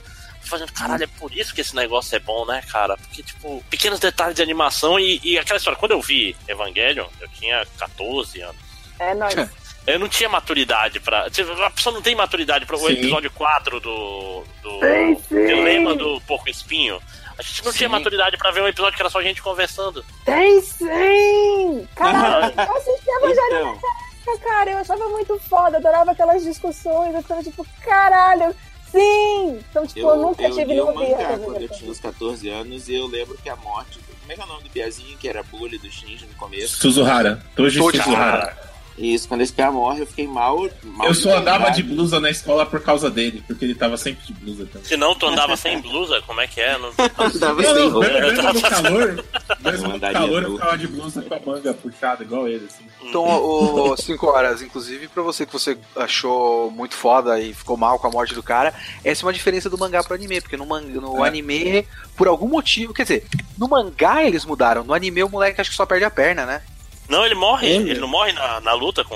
[0.47, 2.97] fazendo, caralho, é por isso que esse negócio é bom, né, cara?
[2.97, 5.77] Porque, tipo, pequenos detalhes de animação e, e aquela história.
[5.77, 8.61] Quando eu vi Evangelion, eu tinha 14 anos.
[8.97, 9.35] É nóis.
[9.87, 11.29] Eu não tinha maturidade pra.
[11.29, 14.43] Tipo, a pessoa não tem maturidade para o episódio 4 do.
[14.61, 15.45] do sim, sim.
[15.45, 17.01] Dilema do Porco Espinho.
[17.37, 17.77] A gente não sim.
[17.79, 20.03] tinha maturidade pra ver um episódio que era só gente conversando.
[20.25, 21.87] Tem sim!
[21.95, 23.79] Caralho, eu assisti Evangelho então.
[24.27, 24.71] época, cara.
[24.71, 27.15] Eu achava muito foda, adorava aquelas discussões.
[27.15, 28.53] Eu ficava tipo, caralho,
[28.91, 29.59] Sim!
[29.69, 32.87] Então, tipo, eu, eu nunca eu tive nenhum mangá quando eu tinha uns 14 anos
[32.87, 33.99] e eu lembro que a morte.
[34.21, 36.77] Como é que é o nome do Piazinho, que era bully do Shinji no começo?
[36.77, 37.41] Suzuhara.
[37.55, 38.66] Toji Suzuhara.
[38.97, 40.67] Isso, quando esse PA morre, eu fiquei mal.
[40.83, 44.25] mal eu só andava de blusa na escola por causa dele, porque ele tava sempre
[44.25, 44.87] de blusa também.
[44.87, 46.19] Se não, tu andava sem blusa?
[46.23, 46.77] Como é que é?
[46.79, 48.09] Não, andava não, sem roupa.
[48.09, 49.25] Mesmo, mesmo no calor,
[49.59, 52.85] mesmo no calor eu ficava de blusa com a manga puxada, igual ele, assim.
[53.03, 58.07] Então, 5 horas, inclusive, pra você que você achou muito foda e ficou mal com
[58.07, 60.99] a morte do cara, essa é uma diferença do mangá pro anime, porque no, manga,
[60.99, 61.27] no é.
[61.27, 63.25] anime, por algum motivo, quer dizer,
[63.57, 66.61] no mangá eles mudaram, no anime o moleque acho que só perde a perna, né?
[67.09, 67.67] Não, ele morre.
[67.67, 69.15] Ele, ele não morre na, na luta com.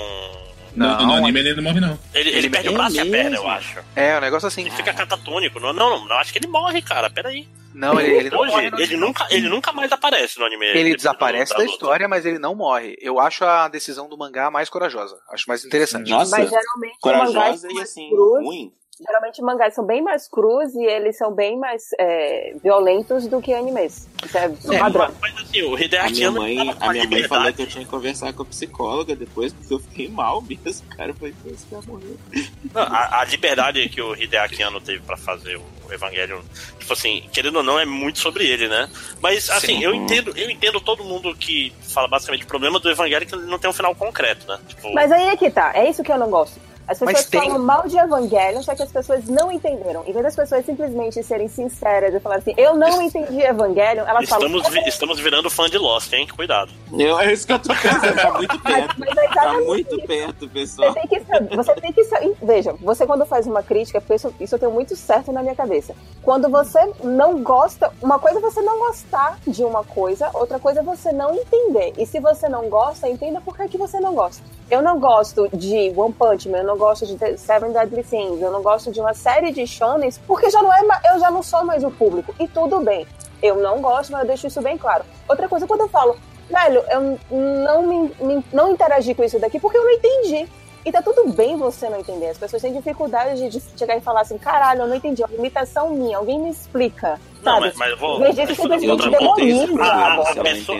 [0.74, 1.98] Não, no, no anime ele não morre, não.
[2.14, 3.78] Ele, ele, ele perde o braço e a perna, eu acho.
[3.94, 4.62] É, um negócio assim.
[4.62, 5.60] Ele fica catatônico.
[5.60, 7.10] Não, não, não, acho que ele morre, cara.
[7.10, 7.46] Peraí.
[7.74, 8.70] Não, ele, ele não Hoje, morre.
[8.82, 10.66] ele, nunca, ele nunca mais aparece no anime.
[10.66, 12.96] Ele desaparece da história, mas ele não morre.
[13.00, 15.18] Eu acho a decisão do mangá mais corajosa.
[15.30, 16.10] Acho mais interessante.
[16.10, 18.72] Nossa, Mas geralmente corajosa mangás e assim, ruim.
[19.04, 23.52] Geralmente mangás são bem mais crus e eles são bem mais é, violentos do que
[23.52, 24.08] animes.
[24.24, 25.12] Isso é, É, padrão.
[25.20, 27.84] mas assim, o A Hideaki minha Anno mãe, a minha mãe falou que eu tinha
[27.84, 30.86] que conversar com a psicóloga depois, porque eu fiquei mal mesmo.
[30.96, 32.16] Cara, foi isso que morrer.
[32.72, 36.40] Não, a, a liberdade que o Hideaki Anno teve pra fazer o Evangelion,
[36.78, 38.88] tipo assim, querendo ou não, é muito sobre ele, né?
[39.20, 39.84] Mas assim, Sim.
[39.84, 43.34] eu entendo, eu entendo todo mundo que fala basicamente o problema do Evangelho é que
[43.34, 44.58] ele não tem um final concreto, né?
[44.68, 46.58] Tipo, Mas aí é que tá, é isso que eu não gosto.
[46.86, 50.02] As Mas pessoas tem- falam mal de Evangelion, só que as pessoas não entenderam.
[50.06, 54.24] Em vez das pessoas simplesmente serem sinceras e falar assim, eu não entendi Evangelion, elas
[54.24, 54.82] estamos, falam.
[54.82, 56.26] vi- estamos virando fã de Lost, hein?
[56.34, 56.70] Cuidado.
[56.98, 58.94] Eu, é isso que eu tô pensando, tá muito Mas, perto.
[59.00, 60.06] mas é Tá muito isso.
[60.06, 60.92] perto, Você pessoal.
[60.94, 62.36] tem que saber, você tem que saber.
[62.42, 65.54] Veja, você quando faz uma crítica, porque isso, isso eu tenho muito certo na minha
[65.54, 65.94] cabeça.
[66.22, 70.80] Quando você não gosta, uma coisa é você não gostar de uma coisa, outra coisa
[70.80, 71.92] é você não entender.
[71.96, 74.42] E se você não gosta, entenda por que, que você não gosta.
[74.70, 78.50] Eu não gosto de One Punch Man, eu não gosto de Seven Deadly Sins, eu
[78.50, 80.80] não gosto de uma série de shonens, porque já não é,
[81.14, 82.34] eu já não sou mais o público.
[82.40, 83.06] E tudo bem.
[83.42, 85.04] Eu não gosto, mas eu deixo isso bem claro.
[85.28, 86.16] Outra coisa, quando eu falo,
[86.48, 90.48] velho, eu não me, me- não interagi com isso daqui porque eu não entendi.
[90.84, 92.30] E tá tudo bem você não entender.
[92.30, 95.36] As pessoas têm dificuldade de chegar e falar assim, caralho, eu não entendi, é uma
[95.36, 97.20] limitação minha, alguém me explica.
[97.42, 97.72] Não, sabe?
[97.76, 98.16] mas, vou.
[98.16, 98.46] Simplesmente a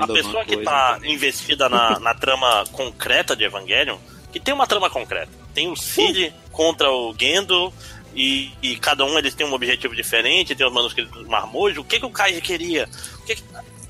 [0.07, 1.11] pessoa, a que tá então.
[1.11, 3.97] investida na, na trama concreta de Evangelion,
[4.33, 5.31] que tem uma trama concreta.
[5.55, 7.73] Tem o Cid contra o Gendo.
[8.15, 11.81] E, e cada um eles têm um objetivo diferente, tem os manuscritos do Marmojo.
[11.81, 12.87] O que, que o Kaiji queria?
[13.19, 13.43] O que que-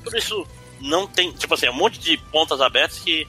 [0.05, 0.47] Tudo isso
[0.81, 1.33] não tem.
[1.33, 3.27] Tipo assim, é um monte de pontas abertas que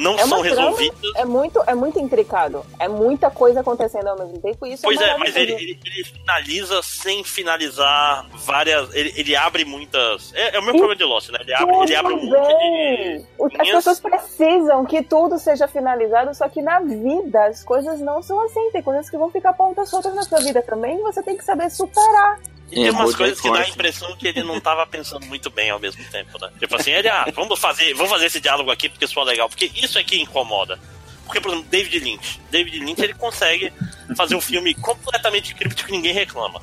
[0.00, 0.98] não É são resolvidas.
[1.16, 2.64] É muito, é muito intricado.
[2.78, 4.66] É muita coisa acontecendo ao mesmo tempo.
[4.66, 8.92] E isso Pois é, é, mas ele, ele, ele finaliza sem finalizar várias.
[8.94, 10.32] Ele, ele abre muitas.
[10.34, 11.38] É, é o meu problema de Lost, né?
[11.42, 13.26] Ele abre, ele abre um monte de.
[13.44, 13.76] As linhas.
[13.76, 18.70] pessoas precisam que tudo seja finalizado, só que na vida as coisas não são assim.
[18.72, 21.44] Tem coisas que vão ficar pontas soltas na sua vida também e você tem que
[21.44, 22.40] saber superar.
[22.70, 25.50] E tem É, umas coisas que dá a impressão que ele não tava pensando muito
[25.50, 26.50] bem ao mesmo tempo, né?
[26.58, 29.48] Tipo assim, ele, ah, vamos fazer, vamos fazer esse diálogo aqui porque sou legal.
[29.48, 30.78] Porque isso é que incomoda.
[31.24, 32.40] Porque, por exemplo, David Lynch.
[32.50, 33.72] David Lynch, ele consegue
[34.16, 36.60] fazer um filme completamente críptico que ninguém reclama.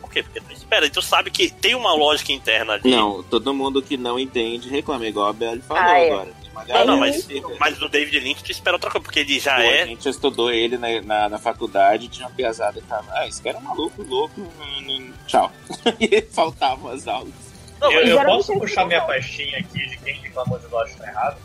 [0.00, 0.22] Por quê?
[0.22, 2.90] Porque tu espera, e tu sabe que tem uma lógica interna ali.
[2.90, 6.10] Não, todo mundo que não entende reclama, igual a Belle falou Ah, é.
[6.10, 6.39] agora.
[6.68, 7.26] Não, não, mas,
[7.58, 10.08] mas do David Lynch tu espera outra coisa, porque ele já Pô, é A gente
[10.08, 13.60] estudou ele na, na, na faculdade, tinha uma piazada que falava, ah, esse cara é
[13.60, 15.50] maluco, louco, hum, hum, tchau.
[16.00, 17.32] e faltavam as aulas.
[17.80, 21.06] Não, Eu, eu posso é puxar minha pastinha aqui de quem reclamou de Lost tá
[21.06, 21.36] errado?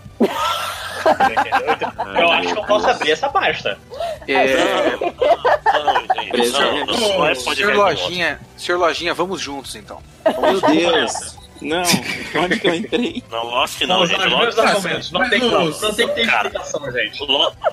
[2.18, 3.78] Eu acho que eu posso abrir essa pasta.
[4.28, 5.14] É, Não,
[5.84, 10.02] não, não, é- não, não é senhor podcast Lojinha, senhor Lojinha, vamos juntos então.
[10.42, 11.45] Meu Deus!
[11.62, 11.84] Não,
[12.44, 13.24] onde que eu entrei?
[13.32, 13.82] Lost.
[13.88, 14.28] Não, Lost Não, não, gente.
[14.30, 15.12] Lost, argumentos.
[15.12, 17.20] Não tem, não tem que ter explicação, gente.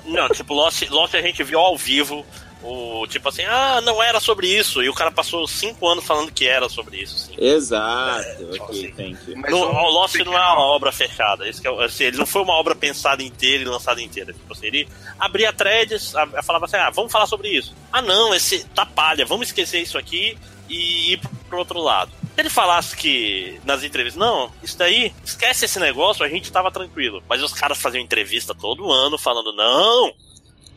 [0.07, 2.25] Não, tipo, Lost, Lost a gente viu ao vivo.
[2.65, 4.85] O, tipo assim, ah, não era sobre isso.
[4.85, 7.19] E o cara passou cinco anos falando que era sobre isso.
[7.27, 7.35] Sim.
[7.37, 8.93] Exato, tipo ok, assim.
[8.93, 9.37] thank you.
[9.37, 11.49] Mas No, o Lost não é uma obra fechada.
[11.49, 14.33] Isso que é, assim, ele não foi uma obra pensada inteira e lançada inteira.
[14.33, 14.89] Tipo assim, ele
[15.19, 17.75] abria threads, a- falava assim, ah, vamos falar sobre isso.
[17.93, 20.39] Ah, não, esse tá palha, vamos esquecer isso aqui
[20.69, 22.13] e ir pro outro lado.
[22.35, 26.71] Se ele falasse que nas entrevistas, não, isso daí, esquece esse negócio, a gente tava
[26.71, 27.23] tranquilo.
[27.29, 30.13] Mas os caras faziam entrevista todo ano falando, não,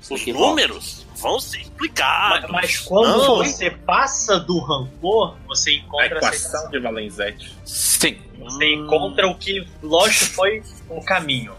[0.10, 2.50] os números vão ser explicados.
[2.52, 3.38] Mas, mas quando Não.
[3.38, 7.56] você passa do rancor, você A encontra a equação de Valenzete.
[7.66, 8.18] Sim.
[8.40, 11.54] Você encontra o que Lost foi o caminho,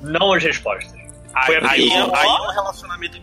[0.00, 0.92] não as respostas.
[1.34, 3.18] Aí, Foi a aí, pior- aí é um relacionamento.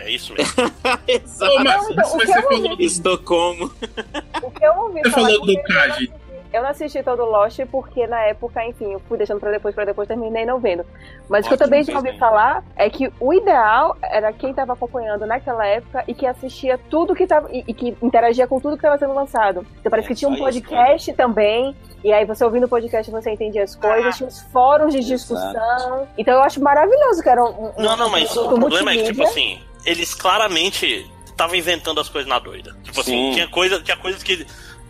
[0.00, 0.54] É isso mesmo.
[1.06, 1.52] Exato.
[1.52, 3.70] Ô, Márcio, Não, então, mas o você que eu falou ouvi- do, O Estocolmo.
[3.70, 6.12] que eu ouvi você falar falou do Kaji.
[6.52, 9.72] Eu não assisti todo o Lost porque na época, enfim, eu fui deixando pra depois,
[9.72, 10.84] pra depois, terminei não vendo.
[11.28, 14.72] Mas o que eu também já ouvi falar é que o ideal era quem tava
[14.72, 17.48] acompanhando naquela época e que assistia tudo que tava.
[17.52, 19.64] e, e que interagia com tudo que tava sendo lançado.
[19.78, 21.76] Então parece É, que tinha um só isso, podcast também.
[22.02, 26.08] E aí você ouvindo o podcast você entendia as coisas, tinha os fóruns de discussão.
[26.18, 27.66] Então eu acho maravilhoso que era um.
[27.66, 32.08] um Não, não, mas o problema é que, tipo assim, eles claramente estavam inventando as
[32.08, 32.76] coisas na doida.
[32.84, 33.32] Tipo assim, Sim.
[33.34, 34.46] tinha, coisa, tinha coisas que.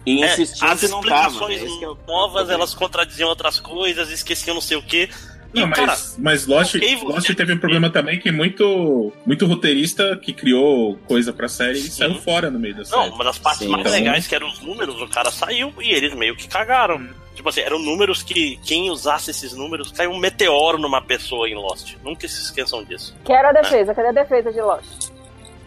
[0.06, 1.28] E é, as que não tava.
[1.28, 1.68] explicações né?
[1.68, 2.52] É novas, problema.
[2.54, 5.08] elas contradiziam outras coisas, esqueciam não sei o quê.
[5.52, 9.46] Não, mas, cara, mas Lost, ok, você- Lost teve um problema também que muito, muito
[9.46, 11.90] roteirista que criou coisa pra série Sim.
[11.90, 13.00] saiu fora no meio da série.
[13.08, 15.74] não, uma das partes Sim, mais então- legais que eram os números, o cara saiu
[15.80, 17.08] e eles meio que cagaram.
[17.40, 21.54] Tipo assim, eram números que quem usasse esses números caiu um meteoro numa pessoa em
[21.54, 21.94] Lost.
[22.04, 23.16] Nunca se esqueçam disso.
[23.24, 25.08] Quero a defesa, cadê a defesa de Lost?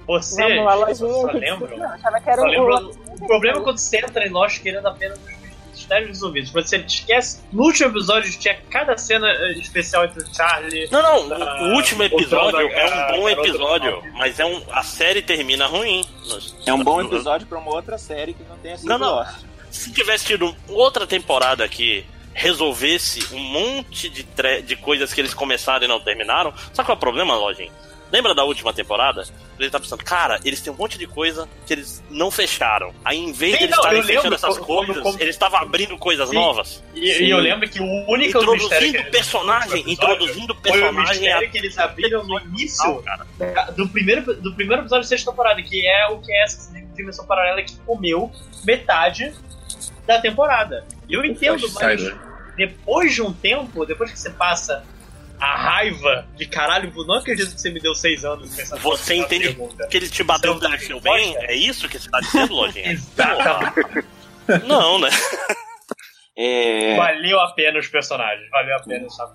[0.06, 1.74] Você Vamos lá, lojinha só que lembra?
[1.76, 2.92] Não, achava que era Só um- lembra um-
[3.24, 6.52] o problema é quando você entra em Lost querendo apenas os mistérios resolvidos.
[6.52, 10.88] Você esquece, no último episódio tinha cada cena eh, especial entre o Charlie.
[10.92, 12.86] Não, não, o, o último episódio o é
[13.16, 16.06] um bom episódio, mas é um, a série termina ruim.
[16.68, 19.16] É um bom episódio pra uma outra série que não tenha sido Não, não.
[19.16, 19.53] Lost.
[19.74, 24.26] Se tivesse tido outra temporada que resolvesse um monte de,
[24.64, 27.72] de coisas que eles começaram e não terminaram, sabe qual é o problema, Lojinha?
[28.12, 29.24] Lembra da última temporada?
[29.60, 32.94] Ele tá pensando, cara, eles têm um monte de coisa que eles não fecharam.
[33.04, 35.98] Aí, em vez Sim, de eles estarem fechando essas como- coisas, como- eles estavam abrindo
[35.98, 36.36] coisas Sim.
[36.36, 36.84] novas.
[36.94, 37.24] E, Sim.
[37.24, 41.76] e eu lembro que o único Introduzindo personagem, introduzindo foi o personagem a- que eles
[41.80, 43.26] abriram no início cara.
[43.72, 47.26] do primeiro, do primeiro episódio da sexta temporada, que é o que é essa dimensão
[47.26, 48.32] paralela que comeu
[48.64, 49.34] metade
[50.06, 50.86] da temporada.
[51.08, 52.18] E eu entendo, mas Sider.
[52.58, 54.84] depois de um tempo, depois que você passa
[55.40, 59.16] a raiva de caralho, eu não acredito que você me deu seis anos pensando Você
[59.16, 59.88] entende pergunta.
[59.88, 61.36] que ele te bateu e mexeu bem?
[61.40, 62.92] É isso que você tá dizendo, Lojinha?
[62.94, 64.08] Exatamente.
[64.68, 65.10] Não, né?
[66.36, 69.34] É, Valeu a pena os personagens, valeu a pena, sabe?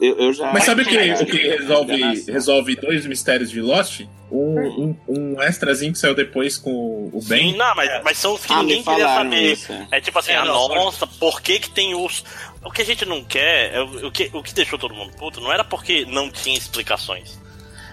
[0.00, 0.52] Eu, eu já.
[0.52, 4.02] Mas sabe o que, Mas- o que resolve, resolve dois mistérios de Lost?
[4.30, 7.56] Um, um, um extrazinho que saiu depois com o Sim, Ben.
[7.56, 9.52] não, mas, mas são os que Ah, ninguém queria saber.
[9.52, 9.72] isso.
[9.72, 9.88] é.
[9.92, 12.22] É tipo assim, É, ah, não, nossa, por que que tem os...
[12.62, 15.40] O que a gente não quer, é o que, o que deixou todo mundo puto,
[15.40, 17.40] não era porque não tinha explicações.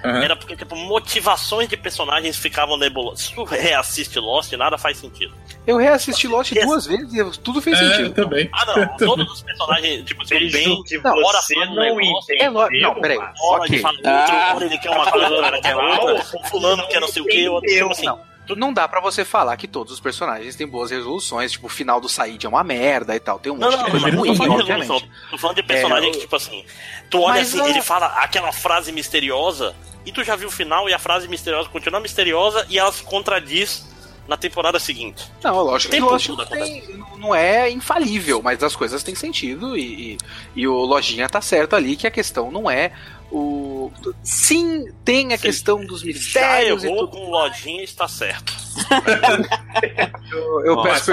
[0.05, 0.23] Aham.
[0.23, 3.21] Era porque, tipo, motivações de personagens ficavam nebulosas.
[3.25, 5.33] Se tu reassiste Lost, nada faz sentido.
[5.65, 8.13] Eu reassisti Lost duas vezes e tudo fez É, eu sentido.
[8.13, 8.49] também.
[8.53, 10.83] Ah, não, todos os personagens, tipo, assim, o Vejo Ben...
[10.83, 12.39] que não, hora você um não entendeu.
[12.41, 13.17] é lo- não, peraí.
[13.17, 13.33] Hora
[13.63, 13.67] Ok.
[13.69, 14.53] ele fala outro, Ah.
[14.55, 16.23] hora ele quer uma coisa, hora quer outra.
[16.49, 18.05] Fulano quer não sei o que, outro, tipo assim...
[18.05, 18.35] Não.
[18.55, 21.99] Não dá pra você falar que todos os personagens têm boas resoluções, tipo, o final
[21.99, 23.39] do Said é uma merda e tal.
[23.39, 25.09] Tem um Não, monte não, de coisa não, ruim, tô falando de obviamente.
[25.31, 26.63] Tô falando de personagem É, que, tipo assim,
[27.09, 29.75] tu olha Mas assim, ele fala aquela frase misteriosa,
[30.05, 33.03] e tu já viu o final, e a frase misteriosa continua misteriosa, e ela se
[33.03, 33.85] contradiz
[34.27, 35.23] na temporada seguinte.
[35.43, 40.17] Não, lógico que tem- não é infalível, mas as coisas têm sentido e, e,
[40.55, 42.91] e o Lojinha tá certo ali que a questão não é
[43.31, 43.91] o.
[44.23, 45.41] Sim, tem a Sim.
[45.43, 47.17] questão dos Já mistérios e errou tudo.
[47.21, 48.53] com lojinha está certo.
[50.31, 51.11] Eu, eu peço.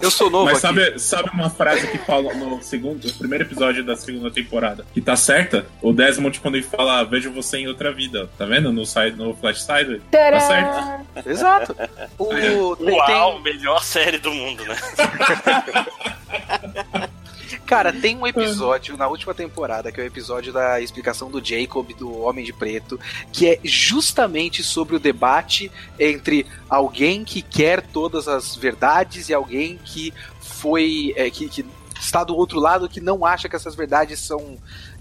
[0.00, 0.80] Eu sou novo Mas aqui.
[0.80, 5.00] sabe, sabe uma frase que fala no segundo, no primeiro episódio da segunda temporada que
[5.00, 5.64] tá certa?
[5.80, 8.72] O Desmond, quando ele fala, "Ah, vejo você em outra vida, tá vendo?
[8.72, 10.02] No, side, no Flash Side.
[10.10, 11.28] Tá certo.
[11.28, 11.76] Exato.
[12.18, 14.76] O, Uau, tem- melhor série do mundo, né?
[17.58, 21.92] cara, tem um episódio na última temporada, que é o episódio da explicação do Jacob,
[21.94, 22.98] do Homem de Preto,
[23.32, 29.78] que é justamente sobre o debate entre alguém que quer todas as verdades e alguém
[29.84, 31.12] que foi.
[31.16, 31.64] é, que, que
[32.00, 34.58] está do outro lado que não acha que essas verdades são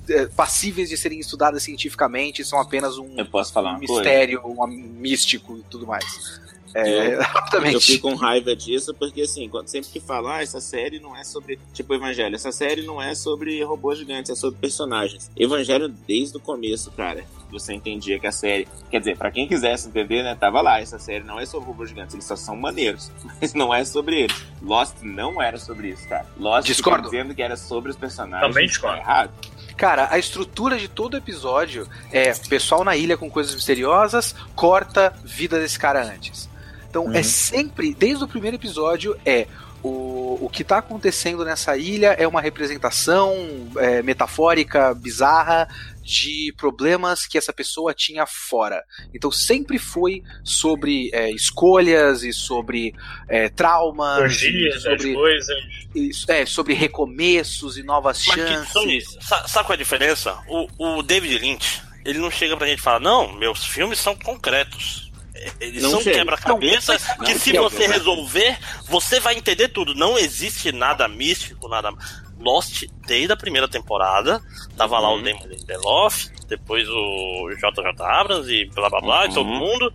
[0.07, 4.67] é, passíveis de serem estudadas cientificamente, são apenas um, Eu posso falar um mistério, um
[4.67, 6.39] místico e tudo mais.
[6.73, 7.79] É, Eu- Eu rapidamente.
[7.85, 11.23] fico com raiva disso, porque assim, quando, sempre que falar, ah, essa série não é
[11.23, 15.29] sobre, tipo, Evangelho, essa série não é sobre robôs gigantes, é sobre personagens.
[15.35, 19.89] Evangelho, desde o começo, cara, você entendia que a série, quer dizer, pra quem quisesse
[19.89, 23.11] entender, né, tava lá, essa série não é sobre robôs gigantes, eles só são maneiros,
[23.41, 24.45] mas não é sobre eles.
[24.61, 26.25] Lost não era sobre isso, cara.
[26.37, 27.09] Lost Discordo.
[27.09, 28.47] dizendo que era sobre os personagens.
[28.47, 28.97] Também tá discordo.
[28.97, 29.31] errado.
[29.75, 35.59] Cara, a estrutura de todo episódio é pessoal na ilha com coisas misteriosas, corta vida
[35.59, 36.47] desse cara antes.
[36.91, 37.13] Então Uhum.
[37.15, 39.47] é sempre, desde o primeiro episódio, é
[39.81, 43.33] o, o que tá acontecendo nessa ilha é uma representação
[43.77, 45.67] é, metafórica, bizarra,
[46.03, 48.83] de problemas que essa pessoa tinha fora.
[49.13, 52.93] Então sempre foi sobre é, escolhas e sobre
[53.29, 55.57] é, traumas, Orgias, as sobre, coisas.
[55.95, 58.73] isso, é, sobre recomeços e novas Mas chances.
[58.73, 59.17] são isso?
[59.21, 60.37] Sa- Sabe qual é a diferença?
[60.47, 64.15] O, o David Lynch, ele não chega pra gente e fala, não, meus filmes são
[64.15, 65.10] concretos.
[65.59, 66.17] Eles Não são chega.
[66.19, 67.93] quebra-cabeça Não, que não se você né?
[67.95, 68.57] resolver,
[68.87, 69.93] você vai entender tudo.
[69.95, 71.91] Não existe nada místico, nada.
[72.39, 74.41] Lost, desde a primeira temporada,
[74.75, 75.23] tava lá o Uhum.
[75.23, 79.59] Damon Lindelof, depois o JJ Abrams e blá blá blá, e todo Uhum.
[79.59, 79.93] mundo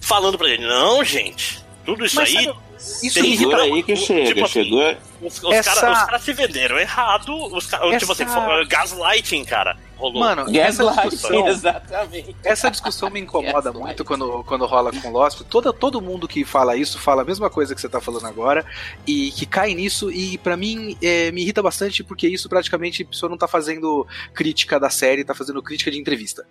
[0.00, 2.58] falando pra gente, não, gente, tudo isso Mas aí, sabe,
[3.02, 4.96] isso Tem me irrita Segura aí que Tipo chega, assim, chegou.
[5.20, 9.44] os, os Essa- caras cara se venderam errado, os caras, tipo assim, Essa- foi- gaslighting,
[9.44, 10.20] cara, rolou.
[10.20, 12.36] Mano, essa Gaslight, discussão, exatamente.
[12.44, 15.40] essa discussão me incomoda muito quando, quando rola com Lost.
[15.48, 18.64] Todo, todo mundo que fala isso fala a mesma coisa que você tá falando agora
[19.06, 20.10] e que cai nisso.
[20.10, 24.06] E pra mim é, me irrita bastante porque isso praticamente a pessoa não tá fazendo
[24.34, 26.44] crítica da série, tá fazendo crítica de entrevista.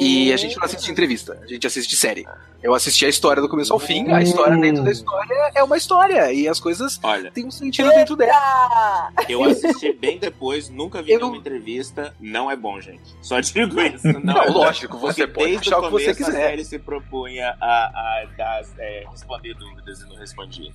[0.00, 2.26] E a gente não assiste entrevista, a gente assiste série.
[2.62, 5.76] Eu assisti a história do começo ao fim, a história dentro da história é uma
[5.76, 9.10] história, e as coisas Olha, têm um sentido dentro dela.
[9.28, 12.14] eu assisti bem depois, nunca vi Eu- nenhuma entrevista.
[12.18, 13.02] Não é bom, gente.
[13.20, 14.06] Só digo isso.
[14.06, 16.38] Não, Não, é lógico, você Porque pode desde achar o que você começo a quiser.
[16.48, 20.72] série se propunha a, a dar, é, responder dúvidas e não respondia.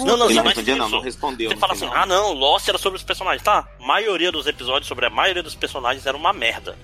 [0.00, 1.50] Não, não, Ele não respondia, não, não respondeu.
[1.50, 3.42] Você fala assim, ah não, Lost era sobre os personagens.
[3.42, 6.76] Tá, a maioria dos episódios sobre a maioria dos personagens era uma merda.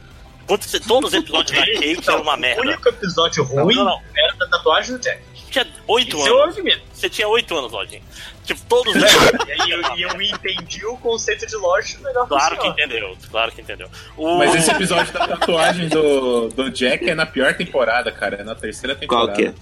[0.47, 0.75] Todos os
[1.15, 2.61] episódios da Kate eram uma O merda.
[2.63, 4.01] único episódio ruim Não, não.
[4.17, 5.23] era da tatuagem do Jack.
[5.35, 6.57] Você tinha oito anos.
[6.93, 8.03] Você tinha oito anos, Lodinho.
[8.45, 12.37] Tipo, todos os E eu, e eu entendi o conceito de Lost melhor que o
[12.37, 12.73] Claro que senhor.
[12.73, 13.89] entendeu, claro que entendeu.
[14.17, 14.39] O...
[14.39, 18.37] Mas esse episódio da tatuagem do, do Jack é na pior temporada, cara.
[18.37, 19.27] É na terceira temporada.
[19.33, 19.55] Qual que é?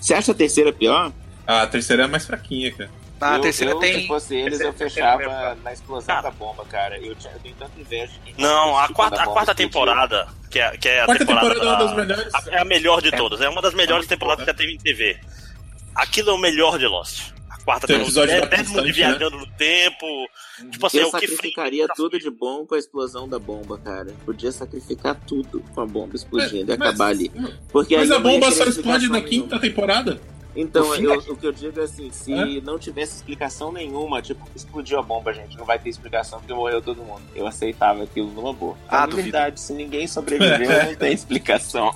[0.00, 1.12] Você acha a terceira pior?
[1.46, 2.90] A terceira é mais fraquinha, cara.
[3.30, 4.00] Na eu, terceira eu, tem.
[4.02, 6.22] Se fosse eles, eu fechava na explosão Cara.
[6.22, 6.98] da bomba, cara.
[6.98, 10.58] Eu, tinha, eu tenho tanta inveja de quem Não, a quarta, a quarta temporada, que
[10.58, 12.34] é, que é a Quarta temporada, temporada é uma da- das melhores.
[12.34, 13.16] a- é a melhor de É.
[13.16, 15.18] todas, é uma das melhores temporadas que já teve em TV.
[15.94, 17.32] Aquilo é o melhor de Lost.
[17.48, 20.06] A quarta Tem episódio é, todo mundo Constante, viajando no tempo.
[20.70, 23.78] Tipo assim, Eu é o que sacrificaria tudo de bom com a explosão da bomba,
[23.78, 24.12] cara.
[24.26, 27.32] Podia sacrificar tudo com a bomba explodindo e Mas- acabar ali.
[27.72, 30.20] Porque Mas a bomba só explode na quinta temporada.
[30.56, 32.60] Então, eu- da- o que eu digo é assim, se É?
[32.60, 36.80] não tivesse explicação nenhuma, tipo, explodiu a bomba, gente, não vai ter explicação porque morreu
[36.80, 37.22] todo mundo.
[37.34, 38.76] Eu aceitava aquilo numa boa.
[38.88, 39.22] Ah, Na duvido.
[39.30, 40.46] verdade, se ninguém sobreviveu,
[40.86, 41.92] não tem explicação.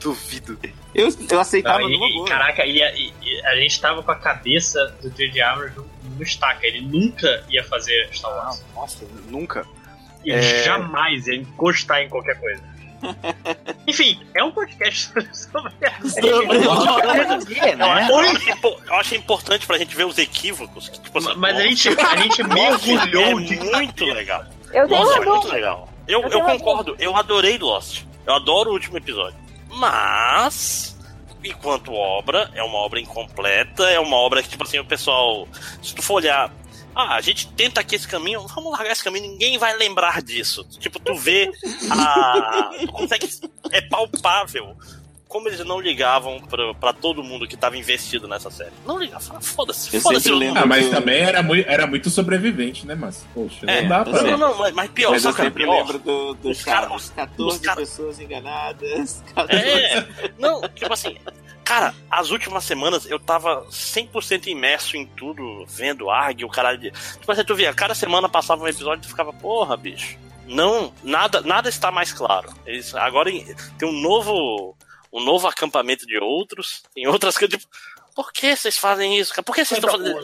[0.00, 0.58] Duvido.
[0.94, 2.28] Eu, eu aceitava Não, e- numa e, boa.
[2.28, 5.40] caraca, e, a- a gente tava com a cabeça do J.J.
[5.40, 5.86] Abrams no,
[6.16, 6.66] no estaca.
[6.66, 8.64] Ele nunca ia fazer Star Wars.
[8.74, 9.66] Nossa, nunca.
[10.24, 10.62] Ele É.
[10.64, 12.62] jamais ia encostar em qualquer coisa.
[13.86, 15.90] Enfim, é um podcast sobre É,
[16.60, 20.88] Eu acho, eu acho impo- eu acho importante pra gente ver os equívocos.
[20.88, 24.44] que, tipo assim, Mas a gente, a gente mergulhou é de muito legal.
[24.72, 25.88] Eu Lost é muito legal.
[26.06, 28.02] Eu, Eu eu concordo, eu adorei Lost.
[28.26, 29.38] Eu adoro o último episódio.
[29.70, 30.96] Mas,
[31.44, 35.46] enquanto obra, é uma obra incompleta, é uma obra que, tipo assim, o pessoal.
[35.82, 36.50] Se tu for olhar.
[37.00, 40.64] Ah, a gente tenta aqui esse caminho, vamos largar esse caminho, ninguém vai lembrar disso.
[40.80, 41.48] Tipo, tu vê
[41.90, 42.70] a.
[42.80, 43.28] Tu consegue.
[43.70, 44.76] É palpável
[45.28, 48.72] como eles não ligavam pra, pra todo mundo que tava investido nessa série.
[48.86, 50.30] Não ligavam, foda-se, Eu foda-se.
[50.56, 53.26] Ah, mas do- também era muito, era muito sobrevivente, né, mas?
[53.34, 54.22] Poxa, É, não dá eu pra.
[54.22, 55.76] Não, não, mas- mas pior, Mas eu que é sempre pior?
[55.76, 59.22] lembro do, do Os cara- Chaves, 14 os cara- pessoas enganadas.
[59.50, 60.08] É,
[60.38, 61.16] não, tipo assim,
[61.68, 66.90] cara, as últimas semanas eu tava 100% imerso em tudo, vendo ARG, o caralho de.
[66.90, 70.16] Tipo assim, tu via, cada semana passava um episódio e tu ficava, porra, bicho.
[70.46, 72.50] Não, nada, nada está mais claro.
[72.64, 73.44] Eles, agora em-
[73.78, 74.76] tem um novo.
[75.12, 76.82] Um novo acampamento de outros.
[76.94, 77.72] Tem outras coisas, tipo,
[78.14, 79.42] por que vocês fazem isso, cara?
[79.42, 80.18] Por que vocês estão fazendo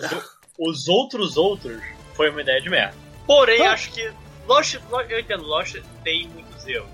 [0.59, 1.83] os, os outros outros
[2.15, 2.95] foi uma ideia de merda.
[3.27, 4.13] Porém, acho que
[4.47, 6.89] Lost, Lost- eu entendo, Lost tem muitos erros.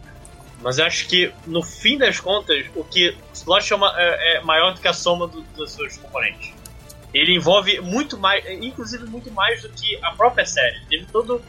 [0.60, 3.16] Mas eu acho que, no fim das contas, o que
[3.46, 6.52] Lost é, uma- é- é maior do que a soma do- dos seus componentes.
[7.12, 10.78] Ele envolve muito mais, inclusive muito mais do que a própria série.
[10.88, 11.40] Teve toda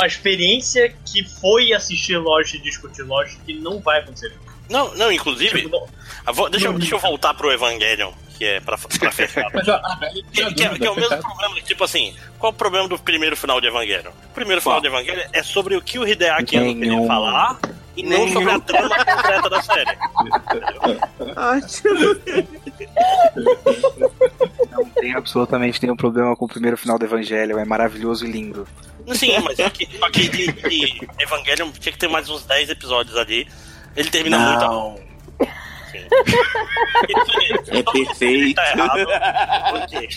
[0.00, 4.32] a experiência que foi assistir Lost e discutir Lost que não vai acontecer.
[4.70, 5.86] Não, não, inclusive, Tipo,
[6.24, 9.50] não- vou- deixa, eu- deixa eu voltar pro Evangelion, que é pra, pra fechar.
[10.32, 11.22] Que, que é, que é o mesmo coitado.
[11.22, 14.12] problema, tipo assim, qual o problema do primeiro final de Evangelion?
[14.30, 14.80] O primeiro final Qual?
[14.80, 17.58] de Evangelion é sobre o que o Hideaki Anno queria falar
[17.96, 19.98] e não sobre a trama completa da série.
[24.70, 28.66] Não tem absolutamente nenhum problema com o primeiro final do Evangelho, é maravilhoso e lindo.
[29.14, 32.70] Sim, mas só que, só que de, de Evangelion tinha que ter mais uns 10
[32.70, 33.48] episódios ali.
[33.96, 34.60] Ele termina muito.
[34.60, 34.96] Não.
[35.90, 36.06] Sim.
[37.68, 38.54] É perfeito.
[38.54, 39.06] Tá errado.
[39.82, 40.08] Ok.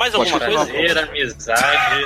[0.00, 0.64] Mais alguma coisa?
[0.64, 2.04] Prazer, amizade.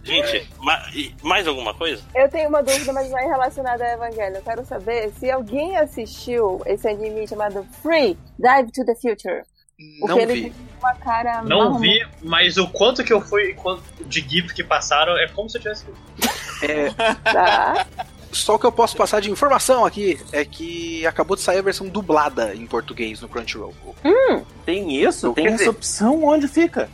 [0.02, 0.82] Gente, ma-
[1.22, 2.02] mais alguma coisa?
[2.14, 4.36] Eu tenho uma dúvida, mas vai relacionada a Evangelho.
[4.36, 9.42] Eu quero saber se alguém assistiu esse anime chamado Free Dive to the Future.
[10.00, 10.26] Não vi.
[10.26, 11.78] tem uma cara Não marrom.
[11.80, 13.54] vi, mas o quanto que eu fui
[14.06, 16.64] de GIF que passaram é como se eu tivesse visto.
[16.64, 16.90] É,
[17.32, 17.86] Tá.
[18.32, 21.62] Só o que eu posso passar de informação aqui é que acabou de sair a
[21.62, 23.74] versão dublada em português no Crunchyroll.
[24.64, 25.32] Tem isso?
[25.34, 26.24] Quer Tem dizer- essa opção?
[26.24, 26.88] Onde fica?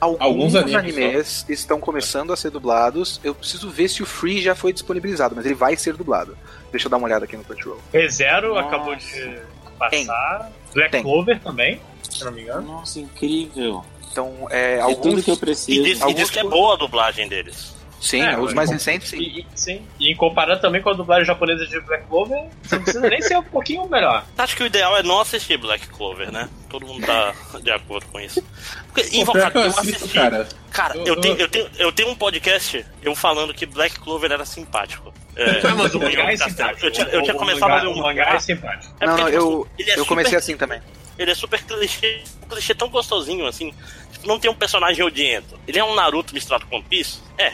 [0.00, 3.20] Alguns, Alguns animes animes estão começando a ser dublados.
[3.22, 6.36] Eu preciso ver se o Free já foi disponibilizado, mas ele vai ser dublado.
[6.72, 7.78] Deixa eu dar uma olhada aqui no Crunchyroll.
[7.92, 9.38] ReZero acabou de
[9.78, 10.50] passar.
[10.74, 11.02] Black Tem.
[11.02, 11.80] Clover também,
[12.10, 12.62] se não me engano.
[12.62, 13.84] Nossa, incrível.
[14.10, 15.82] Então, é, É alguns tudo que eu E preciso.
[15.84, 17.72] diz, e alguns diz que é boa a dublagem deles.
[18.00, 19.18] Sim, é, os mais recentes, sim.
[19.18, 19.86] E, sim.
[19.98, 23.36] E comparando também com a dublagem japonesa de Black Clover, você não precisa nem ser
[23.36, 24.24] um pouquinho melhor.
[24.38, 26.48] Acho que o ideal é não assistir Black Clover, né?
[26.70, 28.42] Todo mundo tá de acordo com isso.
[28.86, 30.08] Porque, Invocar, eu, eu assisti.
[30.08, 34.00] Cara, cara eu, eu, tenho, eu, tenho, eu tenho um podcast eu falando que Black
[34.00, 35.12] Clover era simpático.
[35.36, 36.86] É, mas o mangá é simpático.
[36.86, 38.34] Eu tinha, eu tinha começado a ler um mangá.
[38.34, 38.94] é simpático.
[38.98, 40.80] É não, não, eu, é eu comecei assim também.
[41.18, 43.74] Ele é super clichê, um clichê tão gostosinho assim.
[44.10, 45.60] Tipo, não tem um personagem odiento.
[45.68, 47.20] Ele é um Naruto misturado com One Piece?
[47.36, 47.52] É.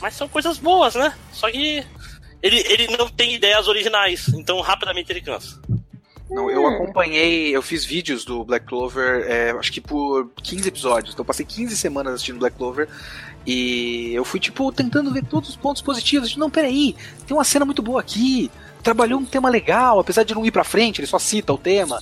[0.00, 1.14] Mas são coisas boas, né?
[1.32, 1.84] Só que
[2.42, 5.60] ele, ele não tem ideias originais, então rapidamente ele cansa.
[6.30, 11.12] Não, eu acompanhei, eu fiz vídeos do Black Clover, é, acho que por 15 episódios.
[11.12, 12.88] Então eu passei 15 semanas assistindo Black Clover
[13.44, 16.36] e eu fui, tipo, tentando ver todos os pontos positivos.
[16.36, 16.94] Não, peraí,
[17.26, 18.48] tem uma cena muito boa aqui.
[18.80, 22.00] Trabalhou um tema legal, apesar de não ir pra frente, ele só cita o tema.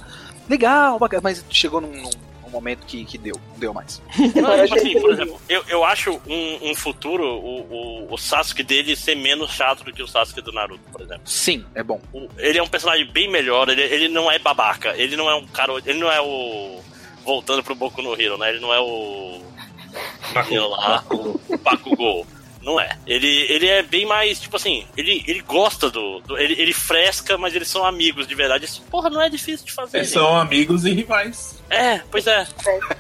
[0.49, 2.11] Legal, mas chegou num, num
[2.49, 4.03] um momento que, que deu, não deu mais.
[4.19, 8.63] Não, tipo assim, por exemplo, eu, eu acho um, um futuro o, o, o, Sasuke
[8.63, 11.23] dele ser menos chato do que o Sasuke do Naruto, por exemplo.
[11.25, 12.01] Sim, é bom.
[12.13, 15.35] O, ele é um personagem bem melhor, ele, ele não é babaca, ele não é
[15.35, 15.73] um cara.
[15.85, 16.81] Ele não é o.
[17.25, 18.51] Voltando pro Boku no Hero, né?
[18.51, 19.43] Ele não é o.
[20.33, 20.69] Bakugou.
[20.71, 22.27] lá, o Bakugou.
[22.69, 22.91] Não é.
[23.07, 26.21] Ele, ele é bem mais, tipo assim, ele, ele gosta do.
[26.21, 28.67] do ele, ele fresca, mas eles são amigos de verdade.
[28.67, 29.97] Isso, porra, não é difícil de fazer.
[29.97, 31.63] Eles são amigos e rivais.
[31.71, 32.47] É, pois é.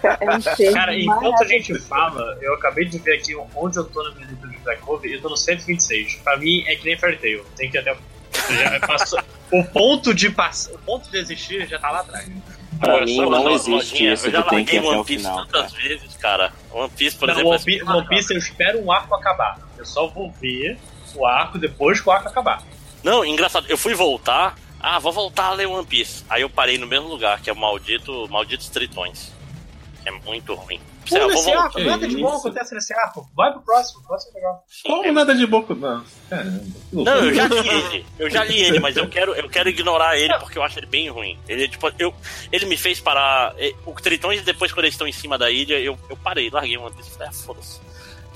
[0.73, 4.27] Cara, enquanto a gente fala, eu acabei de ver aqui onde eu tô na minha
[4.29, 6.15] lista de Black Clover, eu tô no 126.
[6.25, 7.45] Pra mim é que nem Fairy Tail.
[7.55, 7.95] Tem que ir até.
[8.51, 9.21] Já passou,
[9.53, 10.71] o ponto de pass...
[10.73, 12.27] o ponto de existir já tá lá atrás.
[12.79, 15.83] Pra Agora, mim não existe isso, eu já larguei One Piece tantas cara.
[15.83, 16.53] vezes, cara.
[16.71, 17.51] One Piece, por não, exemplo.
[17.51, 19.59] One Piece, One Piece eu espero um arco acabar.
[19.77, 20.79] Eu só vou ver
[21.15, 22.63] o arco depois que o arco acabar.
[23.03, 24.57] Não, engraçado, eu fui voltar.
[24.81, 26.25] Ah, vou voltar a ler One Piece.
[26.29, 29.33] Aí eu parei no mesmo lugar, que é o maldito Malditos Tritões.
[30.09, 30.81] É muito ruim.
[31.07, 33.29] Pula esse arco, nada de bom acontece nesse arco.
[33.37, 34.65] Vai pro próximo, próximo legal.
[34.83, 35.13] Como é...
[35.13, 35.65] nada de bom?
[35.69, 36.05] Não.
[36.31, 36.45] É,
[36.93, 38.07] não, eu já li ele.
[38.19, 40.87] Eu já li ele, mas eu quero, eu quero ignorar ele porque eu acho ele
[40.87, 41.39] bem ruim.
[41.47, 42.15] Ele, tipo, eu,
[42.51, 43.55] ele me fez parar.
[43.85, 46.89] O Tritões, depois, quando eles estão em cima da ilha, eu, eu parei, larguei uma
[46.89, 47.81] vez e falei, ah, foda-se.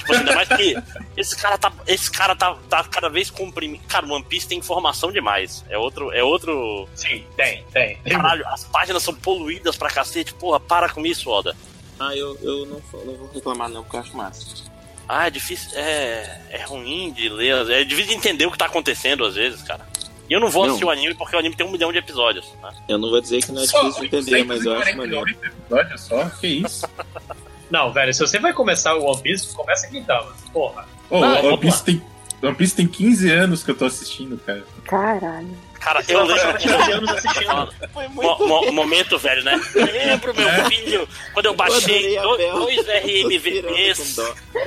[0.03, 0.77] Tipo assim, ainda mais que
[1.16, 3.83] esse cara tá, esse cara tá, tá cada vez comprimindo.
[3.87, 5.65] Cara, One Piece tem informação demais.
[5.69, 6.12] É outro.
[6.12, 6.89] É outro.
[6.95, 7.97] Sim, tem, tem.
[7.99, 10.35] Caralho, as páginas são poluídas pra cacete.
[10.35, 11.57] Porra, para com isso, Oda.
[11.99, 14.65] Ah, eu, eu não, não vou reclamar não, porque eu acho massa.
[15.09, 15.70] Ah, é difícil.
[15.74, 17.70] É, é ruim de ler.
[17.70, 19.87] É difícil de entender o que tá acontecendo às vezes, cara.
[20.29, 20.70] E eu não vou não.
[20.70, 22.47] assistir o anime porque o anime tem um milhão de episódios.
[22.62, 22.73] Né?
[22.89, 25.29] Eu não vou dizer que não é só difícil de entender, mas eu acho maneiro.
[25.29, 26.29] episódios só?
[26.41, 26.89] Que isso?
[27.73, 30.28] não, velho, se você vai começar o One Piece, começa aqui então.
[30.53, 30.86] Porra.
[31.09, 32.03] Oh, One, Piece tem,
[32.43, 34.62] One Piece tem 15 anos que eu tô assistindo, cara.
[34.85, 35.57] Caralho.
[35.81, 36.94] Cara, eu lembro.
[36.94, 37.74] anos assistindo.
[38.11, 39.59] Mo, mo, momento, velho, né?
[39.74, 40.65] Eu lembro, meu é.
[40.69, 44.16] filho, quando eu baixei eu dois, dois RMVPs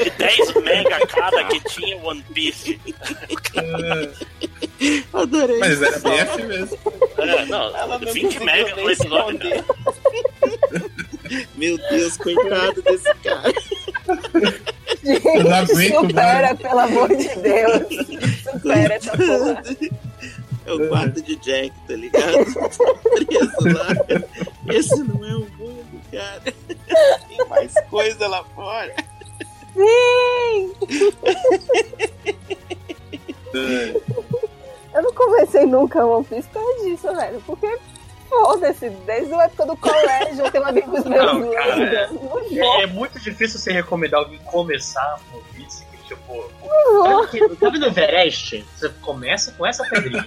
[0.04, 2.80] de 10 mega cada que tinha One Piece.
[3.56, 4.10] É.
[5.14, 5.60] Adorei.
[5.60, 6.78] Mas era BF mesmo.
[7.18, 9.66] É, não, Ela 20 mega no episódio.
[11.56, 13.54] Meu Deus, coitado desse cara.
[15.04, 16.58] Gente, eu não aguento, supera, mano.
[16.58, 17.84] pelo amor de Deus.
[18.44, 19.64] Supera essa porra.
[20.66, 22.46] É o quarto de Jack, tá ligado?
[22.46, 24.74] Preso lá.
[24.74, 26.42] Esse não é o mundo, cara.
[27.28, 28.94] Tem mais coisa lá fora.
[29.74, 30.74] Sim!
[34.94, 37.44] Eu não comecei nunca One Piece por causa disso, velho.
[37.46, 37.78] Porque,
[38.44, 42.10] foda-se, desde a época do colégio eu tenho amigos meus não, cara,
[42.52, 47.24] é, é, muito difícil você recomendar alguém começar One Piece Tipo, uhum.
[47.24, 48.64] sabe, sabe no Everest?
[48.76, 50.24] Você começa com essa pedrinha.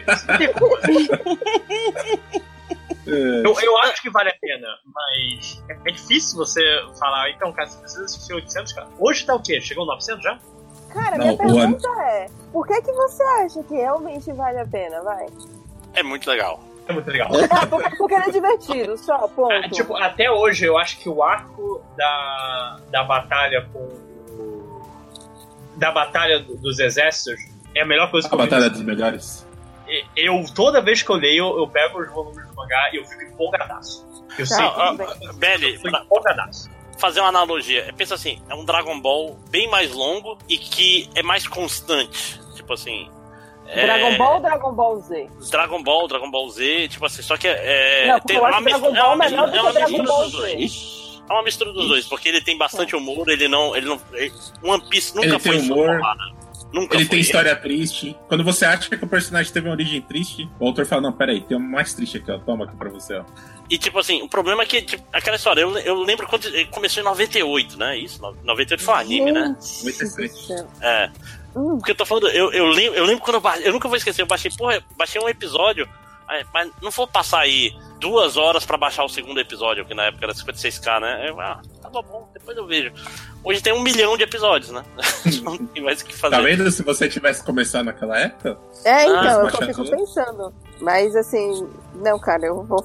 [3.07, 3.41] É.
[3.43, 6.61] Eu, eu acho que vale a pena, mas é difícil você
[6.99, 8.89] falar, então, cara, você precisa assistir 800, cara.
[8.99, 9.63] Hoje tá o quê?
[9.63, 10.39] Chegou 900 já?
[10.93, 12.01] Cara, Não, minha pergunta ano...
[12.03, 15.27] é, por que que você acha que realmente vale a pena, vai?
[15.95, 16.61] É muito legal.
[16.89, 17.29] É muito legal.
[17.35, 19.53] É, porque, porque ele é divertido, só, ponto.
[19.53, 24.09] É, tipo, até hoje eu acho que o arco da, da batalha com
[25.77, 27.41] da Batalha dos Exércitos
[27.73, 29.47] é a melhor coisa que a eu A Batalha dos Melhores.
[30.17, 33.23] Eu, toda vez que eu leio, eu pego os volumes do mangá e eu fico
[33.23, 34.05] empolgadaço.
[34.37, 35.33] Eu sei que.
[35.35, 37.95] Belly, eu fico empolgadaço fazer uma analogia.
[37.97, 42.41] Pensa assim, é um Dragon Ball bem mais longo e que é mais constante.
[42.55, 43.09] Tipo assim.
[43.75, 44.17] Dragon é...
[44.17, 45.29] Ball ou Dragon Ball Z?
[45.51, 48.09] Dragon Ball, Dragon Ball Z, tipo assim, só que é.
[48.09, 50.99] Não, tem uma, Dragon Ball é uma, melhor é uma, do que Dragon Ball Z.
[51.29, 53.77] É uma mistura dos dois, porque ele tem bastante humor, ele não.
[53.77, 54.01] Ele não
[54.63, 56.01] One Piece nunca ele foi tem humor.
[56.73, 57.11] Nunca ele foi.
[57.11, 58.17] tem história triste.
[58.29, 61.41] Quando você acha que o personagem teve uma origem triste, o autor fala: Não, peraí,
[61.43, 62.39] tem uma mais triste aqui, ó.
[62.39, 63.25] Toma aqui pra você, ó.
[63.71, 67.03] E tipo assim, o problema é que, tipo, aquela história, eu, eu lembro quando começou
[67.03, 67.99] em 98, né?
[67.99, 69.49] Isso, 98 foi um anime, né?
[69.49, 70.53] 97.
[70.81, 71.11] É.
[71.55, 71.79] Hum.
[71.79, 73.97] Porque eu tô falando, eu, eu, lembro, eu lembro quando eu baixei, eu nunca vou
[73.97, 75.89] esquecer, eu baixei, porra, baixei um episódio,
[76.53, 80.27] mas não vou passar aí duas horas para baixar o segundo episódio, que na época
[80.27, 81.29] era 56k, né?
[81.29, 82.93] Eu, ah, tava bom, depois eu vejo.
[83.43, 84.85] Hoje tem um milhão de episódios, né?
[85.43, 86.37] não tem mais o que fazer.
[86.37, 88.59] Tá vendo se você tivesse começado naquela época?
[88.85, 90.55] É, então, ah, eu só fico pensando.
[90.81, 92.85] Mas assim, não, cara, eu vou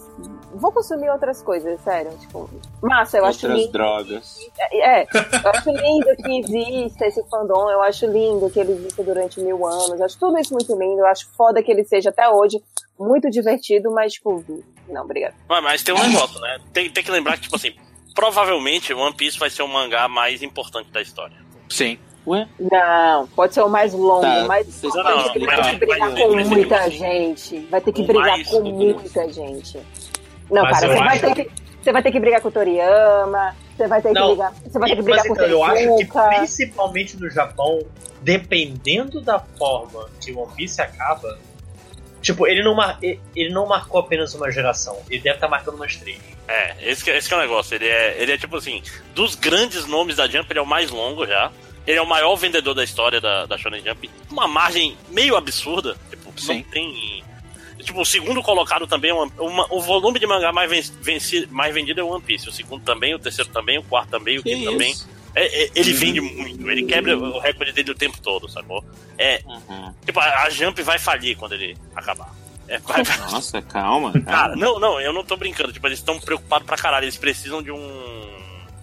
[0.53, 2.11] vou consumir outras coisas, sério.
[2.19, 2.49] Tipo,
[2.82, 3.72] massa, eu outras acho lindo.
[3.72, 4.40] drogas.
[4.72, 9.40] É, eu acho lindo que exista esse fandom, eu acho lindo que ele exista durante
[9.40, 9.99] mil anos.
[9.99, 12.61] Eu acho tudo isso muito lindo, eu acho foda que ele seja até hoje
[12.99, 14.43] muito divertido, mas, tipo,
[14.88, 15.35] não, obrigado.
[15.48, 16.59] Mas, mas tem um negócio, né?
[16.72, 17.73] Tem, tem que lembrar que, tipo assim,
[18.14, 21.38] provavelmente One Piece vai ser o mangá mais importante da história.
[21.69, 21.98] Sim.
[22.25, 22.48] Ué?
[22.57, 24.45] Não, pode ser o mais longo, tá.
[24.48, 27.59] mas não, não, ele vai ter que brigar com muita gente.
[27.69, 29.80] Vai ter que brigar com muita gente.
[30.50, 33.56] Não, mas cara, você vai, ter que, você vai ter que brigar com o Toriyama,
[33.76, 35.64] você vai ter não, que brigar, você vai ter que brigar com o então, Eu
[35.64, 37.80] acho que principalmente no Japão,
[38.22, 41.40] dependendo da forma que o One Piece acaba,
[42.22, 45.76] tipo, ele não, mar, ele não marcou apenas uma geração, ele deve estar tá marcando
[45.76, 46.20] umas três.
[46.48, 47.76] É, esse que, esse que é o negócio.
[47.76, 48.82] Ele é, ele é tipo assim,
[49.16, 51.52] dos grandes nomes da Jump, ele é o mais longo já.
[51.86, 54.10] Ele é o maior vendedor da história da, da Shonen Jump.
[54.32, 55.98] Uma margem meio absurda.
[56.10, 56.56] Tipo, Sim.
[56.56, 57.24] não tem
[57.84, 61.74] Tipo, o segundo colocado também é uma, uma, o volume de mangá mais, venci, mais
[61.74, 62.48] vendido é o One Piece.
[62.48, 64.95] O segundo também, o terceiro também, o quarto também, o quinto também.
[65.36, 65.98] É, é, ele uhum.
[65.98, 68.84] vende muito, ele quebra o recorde dele o tempo todo, sacou?
[69.18, 69.42] É.
[69.45, 69.94] Uhum.
[70.06, 72.34] Tipo, a, a, Jump vai falir quando ele acabar.
[72.68, 73.03] É, vai...
[73.32, 74.26] Nossa, calma, calma.
[74.26, 75.74] Cara, não, não, eu não tô brincando.
[75.74, 77.06] Tipo, eles estão preocupados pra caralho.
[77.06, 78.34] Eles precisam de um.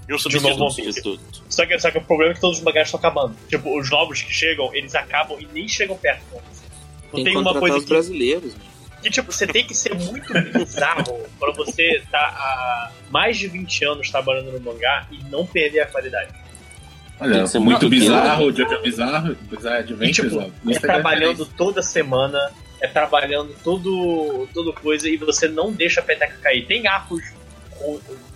[0.07, 1.45] De um substituto.
[1.49, 3.37] Só que, só que o problema é que todos os mangás estão acabando.
[3.49, 6.25] Tipo, os novos que chegam, eles acabam e nem chegam perto.
[7.12, 7.91] Não tem, tem uma coisa os que...
[7.91, 8.69] brasileiros, mano.
[9.03, 13.49] E, tipo, você tem que ser muito bizarro pra você estar tá há mais de
[13.49, 16.31] 20 anos trabalhando no mangá e não perder a qualidade.
[17.19, 22.51] Olha, é muito bizarro, o Jojo é bizarro, bizarro Adventures, tipo, é trabalhando toda semana,
[22.81, 26.67] é trabalhando todo, todo coisa e você não deixa a peteca cair.
[26.67, 27.23] Tem arcos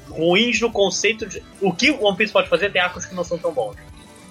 [0.09, 1.43] ruins no conceito de.
[1.61, 3.77] O que o One Piece pode fazer tem arcos que não são tão bons.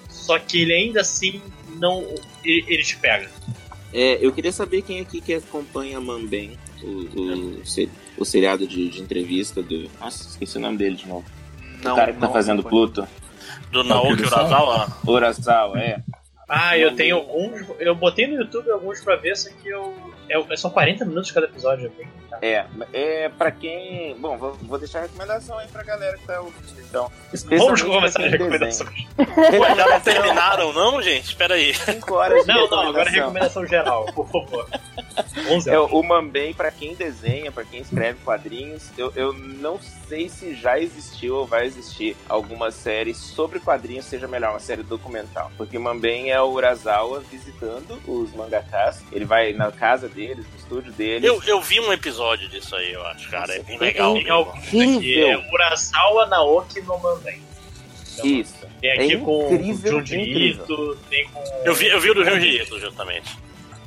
[0.08, 1.42] Só que ele ainda assim
[1.80, 2.02] não.
[2.44, 3.28] Ele, ele te pega.
[3.94, 7.62] É, eu queria saber quem aqui que acompanha Mambem, o, o,
[8.18, 9.88] o seriado de, de, entrevista do.
[10.00, 11.24] Nossa, esqueci o nome dele de novo.
[11.80, 13.06] Não, o cara que tá fazendo Pluto.
[13.70, 14.98] Do Naoki Urasawa?
[15.06, 16.02] Urasawa, é.
[16.48, 17.66] Ah, eu tenho alguns.
[17.78, 19.94] Eu botei no YouTube alguns pra ver, só que eu.
[20.28, 21.92] É, são 40 minutos cada episódio.
[22.42, 24.16] É, é pra quem.
[24.16, 26.80] Bom, vou, vou deixar a recomendação aí pra galera que tá ouvindo.
[26.88, 27.10] Então,
[27.58, 29.06] Vamos começar as recomendações.
[29.18, 31.26] Ué, já não terminaram, não, gente?
[31.26, 31.74] Espera aí.
[31.74, 34.68] 5 horas Não, não, agora é recomendação geral, por favor.
[35.48, 40.28] 11 é, o Mambem, pra quem desenha, pra quem escreve quadrinhos, eu, eu não sei
[40.28, 45.50] se já existiu ou vai existir alguma série sobre quadrinhos seja melhor, uma série documental.
[45.56, 49.02] Porque Mambem é o Urasawa visitando os mangakas.
[49.10, 51.24] Ele vai na casa deles, no estúdio deles.
[51.24, 53.54] Eu, eu vi um episódio disso aí, eu acho, cara.
[53.54, 54.16] É bem legal.
[54.16, 55.28] É, incrível.
[55.28, 57.42] é Urasawa Naoki no Mambem.
[58.14, 58.54] Então, Isso.
[58.80, 61.42] Tem aqui é com incrível, o Junji Ito, tem com...
[61.64, 63.36] Eu vi, eu vi o do Junji Ito, justamente.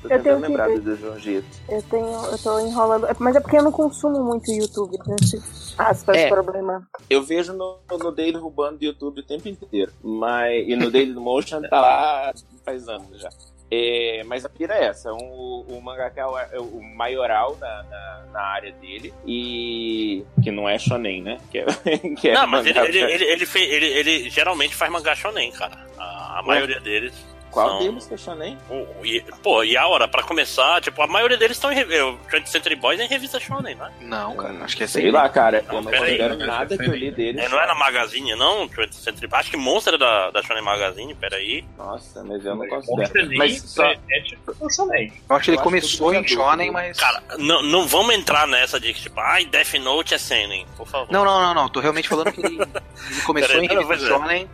[0.01, 0.79] Tô eu tenho lembrado que...
[0.79, 1.47] do João Gito.
[1.69, 3.07] Eu tenho, eu tô enrolando.
[3.19, 5.41] Mas é porque eu não consumo muito YouTube, nesse
[5.77, 6.87] aspas, é, problema.
[7.09, 9.91] Eu vejo no, no Daily Rubando do YouTube o tempo inteiro.
[10.03, 12.33] Mas, e no Daily Motion tá lá
[12.65, 13.29] faz anos já.
[13.69, 16.21] É, mas a pira é essa, um, o mangaka
[16.53, 21.37] é o maioral na, na, na, área dele e que não é shonen, né?
[21.51, 21.65] Que é,
[22.15, 25.85] que é não, mas ele, ele, ele, ele, ele, ele, geralmente faz mangá shonen, cara.
[25.97, 27.13] A, a maioria deles
[27.57, 27.79] qual são...
[27.79, 28.57] deles que é shonen?
[28.69, 32.17] O, e, pô, e a hora, pra começar, tipo, a maioria deles estão em o
[32.29, 33.91] 20th Century Boys é em revista shonen, né?
[34.01, 36.95] Não, cara, acho que é Sei lá, cara, não, eu não considero nada que eu
[36.95, 37.43] li deles.
[37.43, 40.63] É, não é na Magazine, não, 20th Century Acho que Monster é da, da Shonen
[40.63, 41.65] Magazine, peraí.
[41.77, 43.37] Nossa, mas eu não considero.
[43.37, 43.85] Mas só...
[43.85, 45.13] é, é tipo um shonen.
[45.29, 46.97] Eu acho que ele começou em shonen, mas...
[46.97, 50.87] Cara, não, não vamos entrar nessa de que, tipo, ai, Death Note é seinen, por
[50.87, 51.11] favor.
[51.11, 54.47] Não, não, não, não, tô realmente falando que ele, ele começou em revista shonen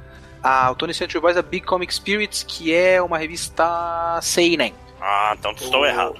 [0.43, 4.73] a, o Tony Century Boys é Big Comic Spirits, que é uma revista Seinen.
[5.01, 5.85] Ah, então estou o...
[5.85, 6.15] errado.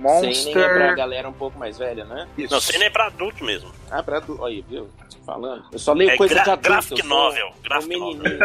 [0.00, 0.34] Monster.
[0.34, 2.26] Seinen é pra galera um pouco mais velha, né?
[2.36, 2.52] Isso.
[2.52, 3.70] Não, Seinen é pra adulto mesmo.
[3.90, 4.42] Ah, pra adulto.
[4.42, 4.88] Olha, viu?
[5.24, 5.64] Falando.
[5.70, 6.62] Eu só leio é coisa de adulto.
[6.62, 7.52] Graphic novel.
[7.62, 8.38] Graphic novel.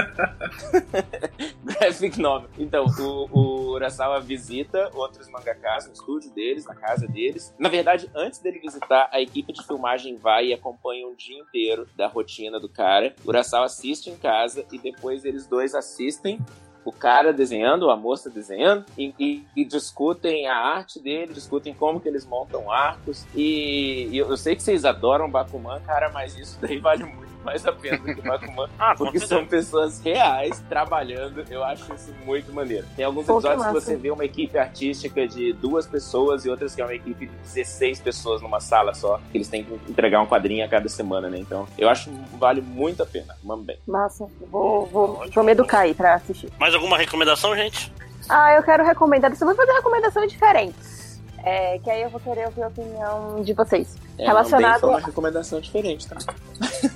[1.64, 2.50] graphic novel.
[2.58, 7.53] Então, o, o Urasawa visita outros mangakas no estúdio deles, na casa deles.
[7.58, 11.88] Na verdade, antes dele visitar, a equipe de filmagem vai e acompanha um dia inteiro
[11.95, 13.16] da rotina do cara.
[13.24, 16.40] O Urasawa assiste em casa e depois eles dois assistem
[16.86, 22.00] o cara desenhando, a moça desenhando, e, e, e, discutem a arte dele, discutem como
[22.00, 23.26] que eles montam arcos.
[23.34, 27.65] E, e, eu sei que vocês adoram Bakuman, cara, mas isso daí vale muito mais
[27.65, 28.67] a pena do que Bakuman.
[28.77, 31.45] ah, porque são pessoas reais trabalhando.
[31.49, 32.85] Eu acho isso muito maneiro.
[32.95, 36.74] Tem alguns episódios que, que você vê uma equipe artística de duas pessoas e outras
[36.74, 39.22] que é uma equipe de 16 pessoas numa sala só.
[39.32, 41.38] Que eles têm que entregar um quadrinho a cada semana, né?
[41.38, 43.35] Então, eu acho que vale muito a pena.
[43.43, 43.77] Vamos bem.
[43.88, 44.27] Massa.
[44.51, 46.51] Vou, vou, vou me educar aí pra assistir.
[46.59, 47.93] Mais alguma recomendação, gente?
[48.27, 49.33] Ah, eu quero recomendar.
[49.35, 51.05] Você vai fazer recomendações diferentes.
[51.45, 53.95] É, que aí eu vou querer ouvir a opinião de vocês.
[54.17, 54.80] É, Relacionado.
[54.80, 56.17] Foi uma recomendação diferente, tá?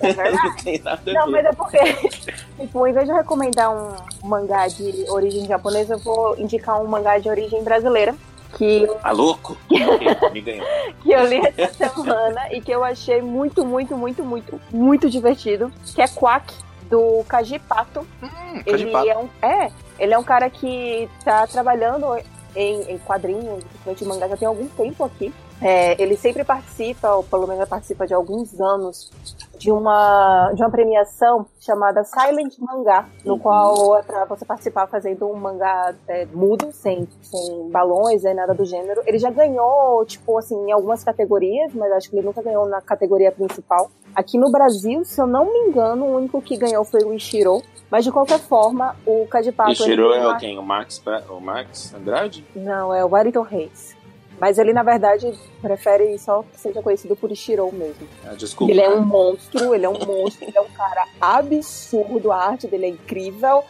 [0.01, 1.77] É não tem nada a Não, mas é porque,
[2.59, 6.87] tipo, em vez de eu recomendar um mangá de origem japonesa, eu vou indicar um
[6.87, 8.15] mangá de origem brasileira.
[8.57, 8.87] Que.
[9.03, 9.55] Tá louco?
[10.33, 10.65] Me ganhou.
[11.03, 15.71] que eu li essa semana e que eu achei muito, muito, muito, muito, muito divertido.
[15.93, 16.51] Que é Quack,
[16.89, 17.99] do Kajipato.
[18.23, 19.05] Hum, Kajipato.
[19.05, 19.29] Ele é um.
[19.43, 22.17] É, ele é um cara que tá trabalhando
[22.55, 25.33] em, em quadrinhos, principalmente mangá, já tem algum tempo aqui.
[25.61, 29.11] É, ele sempre participa, ou pelo menos participa de alguns anos,
[29.57, 33.39] de uma, de uma premiação chamada Silent Mangá, no uhum.
[33.39, 38.53] qual é pra você participar fazendo um mangá é, mudo, sem, sem balões, nem nada
[38.53, 39.01] do gênero.
[39.05, 42.81] Ele já ganhou, tipo, assim, em algumas categorias, mas acho que ele nunca ganhou na
[42.81, 43.91] categoria principal.
[44.15, 47.61] Aqui no Brasil, se eu não me engano, o único que ganhou foi o Ishiro,
[47.91, 49.71] mas de qualquer forma, o Cadipato...
[49.71, 50.57] Ishiro é o quem?
[50.57, 52.45] O Max, o Max Andrade?
[52.55, 53.98] Não, é o Wellington Reis.
[54.40, 58.08] Mas ele, na verdade, prefere só que seja conhecido por Ishiro mesmo.
[58.26, 58.72] Ah, desculpa.
[58.72, 62.68] Ele é um monstro, ele é um monstro, ele é um cara absurdo, a arte
[62.68, 63.64] dele é incrível,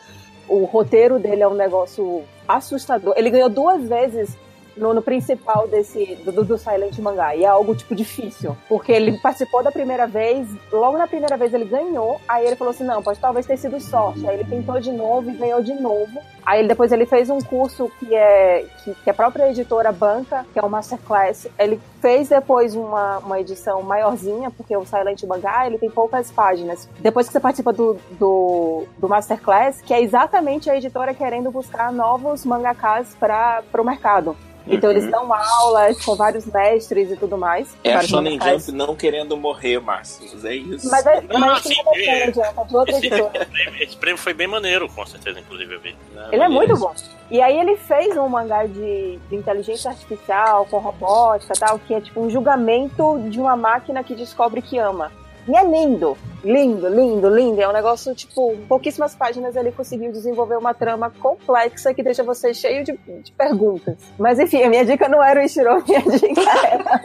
[0.47, 3.13] o roteiro dele é um negócio assustador.
[3.17, 4.37] Ele ganhou duas vezes
[4.75, 7.35] no, no principal desse do, do, Silent Mangá.
[7.35, 8.55] E é algo, tipo, difícil.
[8.67, 12.71] Porque ele participou da primeira vez, logo na primeira vez ele ganhou, aí ele falou
[12.71, 14.27] assim, não, pode talvez ter sido sorte.
[14.27, 16.19] Aí ele tentou de novo e ganhou de novo.
[16.45, 20.59] Aí depois ele fez um curso que é que, que a própria editora banca, que
[20.59, 21.47] é o Masterclass.
[21.57, 26.89] Ele fez depois uma, uma edição maiorzinha, porque o Silent Mangá ele tem poucas páginas.
[26.99, 31.91] Depois que você participa do, do, do Masterclass, que é exatamente a editora querendo buscar
[31.91, 34.35] novos mangakas para o mercado.
[34.67, 35.11] Então eles uhum.
[35.11, 37.75] dão aulas com vários mestres e tudo mais.
[37.83, 40.27] É a Shonen Jump não querendo morrer, Márcio.
[40.47, 40.89] É isso.
[40.89, 45.39] Mas, é, não, mas assim, é, é, esse, esse prêmio foi bem maneiro, com certeza,
[45.39, 45.95] inclusive, eu vi.
[46.13, 46.93] Não, ele é muito bom.
[47.31, 51.93] E aí ele fez um mangá de, de inteligência artificial, com robótica e tal, que
[51.93, 55.11] é tipo um julgamento de uma máquina que descobre que ama.
[55.49, 57.59] E é lindo, lindo, lindo, lindo.
[57.59, 62.53] É um negócio, tipo, pouquíssimas páginas ele conseguiu desenvolver uma trama complexa que deixa você
[62.53, 63.97] cheio de, de perguntas.
[64.19, 67.03] Mas enfim, a minha dica não era o Ishiro, minha dica era.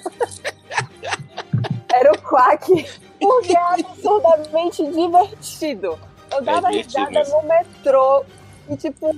[1.94, 2.86] era o Quack,
[3.18, 5.98] porque é absurdamente divertido.
[6.30, 8.26] Eu dava é risada no metrô
[8.68, 9.16] e, tipo,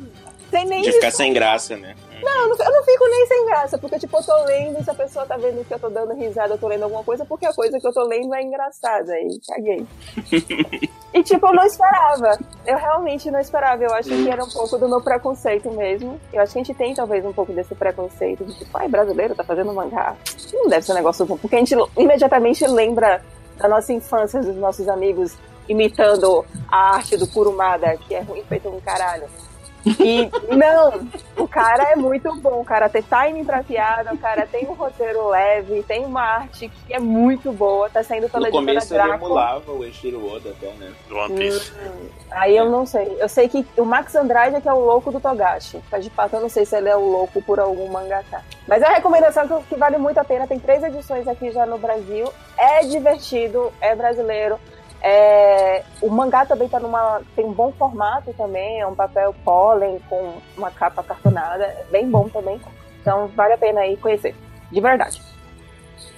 [0.50, 0.82] sem nem.
[0.82, 1.96] De ficar sem graça, né?
[2.22, 4.94] Não, eu não, fico nem sem graça, porque, tipo, eu tô lendo e se a
[4.94, 7.52] pessoa tá vendo que eu tô dando risada, eu tô lendo alguma coisa, porque a
[7.52, 9.18] coisa que eu tô lendo é engraçada.
[9.18, 9.86] E caguei.
[11.12, 12.38] e, tipo, eu não esperava.
[12.64, 13.82] Eu realmente não esperava.
[13.82, 16.20] Eu acho que era um pouco do meu preconceito mesmo.
[16.32, 19.34] Eu acho que a gente tem, talvez, um pouco desse preconceito de, tipo, ai, brasileiro
[19.34, 20.16] tá fazendo mangá.
[20.52, 21.36] Não deve ser um negócio bom.
[21.36, 23.22] Porque a gente imediatamente lembra
[23.56, 25.36] da nossa infância, dos nossos amigos
[25.68, 29.28] imitando a arte do Kurumada, que é ruim feito um caralho.
[29.86, 32.60] E não, o cara é muito bom.
[32.60, 36.68] O cara tem timing pra piada, o cara tem um roteiro leve, tem uma arte
[36.68, 37.88] que é muito boa.
[37.88, 40.92] Tá saindo pela no começo ele emulava o Eshiro Oda até, né?
[41.08, 41.72] Do One Piece.
[41.72, 43.16] Hum, aí eu não sei.
[43.20, 45.80] Eu sei que o Max Andrade é que é o louco do Togashi.
[45.90, 48.42] Mas de fato eu não sei se ele é o louco por algum mangaka.
[48.66, 50.46] Mas é a recomendação que, que vale muito a pena.
[50.48, 52.32] Tem três edições aqui já no Brasil.
[52.58, 54.58] É divertido, é brasileiro.
[55.02, 60.00] É, o mangá também tá numa, tem um bom formato também, é um papel pólen
[60.08, 62.60] com uma capa cartonada, é bem bom também.
[63.00, 64.34] Então vale a pena aí conhecer,
[64.70, 65.20] de verdade.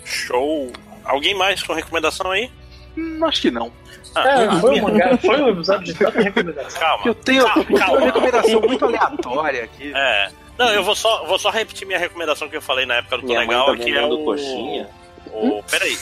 [0.04, 0.70] Show!
[1.04, 2.50] Alguém mais com recomendação aí?
[2.96, 3.70] Hum, acho que não.
[4.14, 4.84] Ah, é, foi, minha...
[4.84, 6.80] um mangá, foi um episódio de tanta recomendação.
[6.80, 7.02] Calma.
[7.06, 7.96] Eu tenho, calma, eu calma.
[7.96, 9.92] uma recomendação muito aleatória aqui.
[9.94, 10.30] É.
[10.56, 13.26] Não, eu vou só, vou só repetir minha recomendação que eu falei na época do
[13.26, 14.24] Tô Legal, tá que é o.
[14.24, 14.88] Coxinha.
[15.32, 15.62] O.
[15.62, 15.96] Peraí.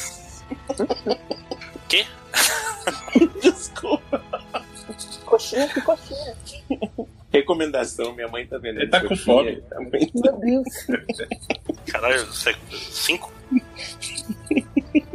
[1.89, 2.07] Quê?
[3.43, 4.23] Desculpa.
[5.25, 6.37] Coxinha que coxinha.
[7.33, 8.81] Recomendação, minha mãe tá vendo.
[8.81, 9.61] Ele tá com fome.
[9.63, 10.11] Também.
[10.15, 10.67] Meu Deus.
[11.87, 13.33] Caralho, cinco?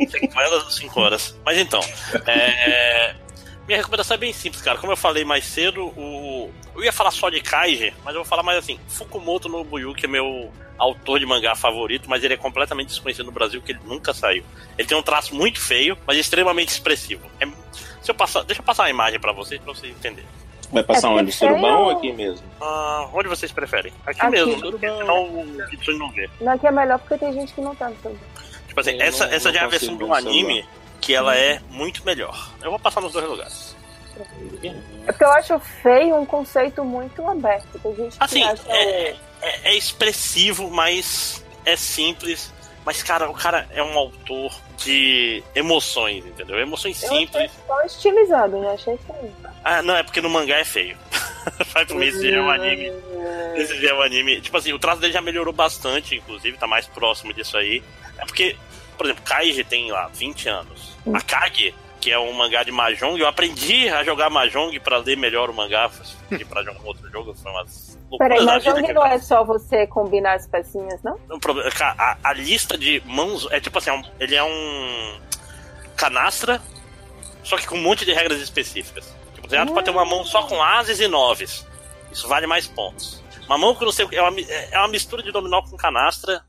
[0.07, 1.39] cinco horas, cinco horas.
[1.45, 1.81] Mas então,
[2.27, 3.15] é,
[3.71, 4.77] minha recomendação é bem simples, cara.
[4.77, 6.51] Como eu falei mais cedo, o...
[6.75, 8.77] eu ia falar só de Kaiji, mas eu vou falar mais assim.
[8.89, 13.61] Fukumoto Nobuyuki é meu autor de mangá favorito, mas ele é completamente desconhecido no Brasil,
[13.61, 14.43] que ele nunca saiu.
[14.77, 17.25] Ele tem um traço muito feio, mas extremamente expressivo.
[17.39, 17.45] É...
[18.01, 18.43] Se eu passar...
[18.43, 20.29] Deixa eu passar a imagem para vocês, pra vocês entenderem.
[20.69, 21.31] Vai passar é onde?
[21.31, 22.45] Surubão ou aqui mesmo?
[22.59, 23.93] Ah, onde vocês preferem?
[24.05, 24.31] Aqui, aqui.
[24.31, 25.05] mesmo, Surubão.
[25.05, 26.29] Não o não vê.
[26.45, 28.27] Aqui é melhor porque tem gente que não tá no Surubão.
[28.67, 32.05] Tipo assim, essa, essa já é a versão do anime que que ela é muito
[32.05, 32.51] melhor.
[32.61, 33.75] Eu vou passar nos dois lugares.
[35.03, 37.79] É porque eu acho feio um conceito muito aberto.
[37.79, 42.53] Tem gente que Assim, acha é, é, é expressivo, mas é simples.
[42.85, 46.59] Mas, cara, o cara é um autor de emoções, entendeu?
[46.59, 47.51] Emoções eu simples.
[47.67, 48.73] só estilizado, né?
[48.73, 49.35] Achei feio.
[49.63, 50.97] Ah, não, é porque no mangá é feio.
[51.73, 52.91] Vai por mim, esse já é um anime.
[53.55, 54.41] Esse já é um anime.
[54.41, 57.83] Tipo assim, o traço dele já melhorou bastante, inclusive, tá mais próximo disso aí.
[58.17, 58.55] É porque,
[59.01, 60.95] por exemplo, Kaiji tem lá 20 anos.
[61.07, 61.15] Hum.
[61.15, 65.17] A Kage, que é um mangá de Mahjong, eu aprendi a jogar Mahjong pra ler
[65.17, 65.89] melhor o mangá,
[66.29, 70.35] e pra jogar um outro jogo, foi umas Peraí, que não é só você combinar
[70.35, 71.17] as pecinhas, não?
[71.97, 75.19] A, a lista de mãos é tipo assim, é ele é um
[75.95, 76.61] canastra,
[77.43, 79.15] só que com um monte de regras específicas.
[79.33, 81.65] Tipo, você pode ter uma mão só com ases e noves.
[82.11, 83.23] Isso vale mais pontos.
[83.47, 85.75] Uma mão que não sei o que, é uma, é uma mistura de dominó com
[85.75, 86.43] canastra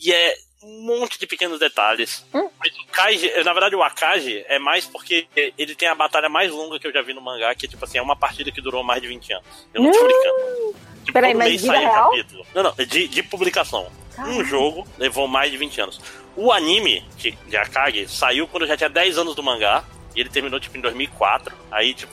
[0.00, 2.24] e é um monte de pequenos detalhes.
[2.32, 2.48] Hum.
[2.58, 5.26] Mas o Kaiji, na verdade o Akagi é mais porque
[5.58, 7.98] ele tem a batalha mais longa que eu já vi no mangá, que tipo assim,
[7.98, 9.46] é uma partida que durou mais de 20 anos.
[9.74, 10.04] Eu não tô Hum.
[10.06, 10.74] brincando.
[11.04, 12.10] Tipo, Peraí, mas vida um real?
[12.10, 12.46] capítulo.
[12.54, 13.90] Não, não, de, de publicação.
[14.12, 14.44] Um Caramba.
[14.44, 16.00] jogo levou mais de 20 anos.
[16.36, 19.84] O anime de, de Akagi saiu quando eu já tinha 10 anos do mangá.
[20.16, 21.52] E ele terminou, tipo, em 2004.
[21.72, 22.12] Aí, tipo...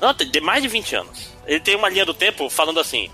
[0.00, 1.32] Não, tem mais de 20 anos.
[1.46, 3.08] Ele tem uma linha do tempo falando assim...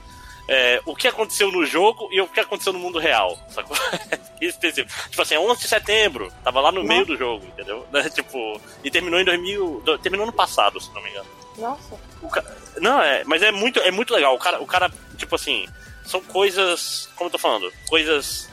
[0.54, 3.76] é, o que aconteceu no jogo e o que aconteceu no mundo real, sacou?
[4.40, 5.08] Específico.
[5.08, 7.86] Tipo assim, 11 de setembro, tava lá no meio do jogo, entendeu?
[7.92, 11.26] Né, Tipo, e terminou em 2000, do- terminou no passado, se não me engano.
[11.56, 11.96] Nossa.
[12.30, 12.44] Ca-
[12.80, 14.34] Não, é, mas é muito, é muito legal.
[14.34, 15.66] O cara, o cara, tipo assim,
[16.04, 18.50] são coisas, como eu tô falando, coisas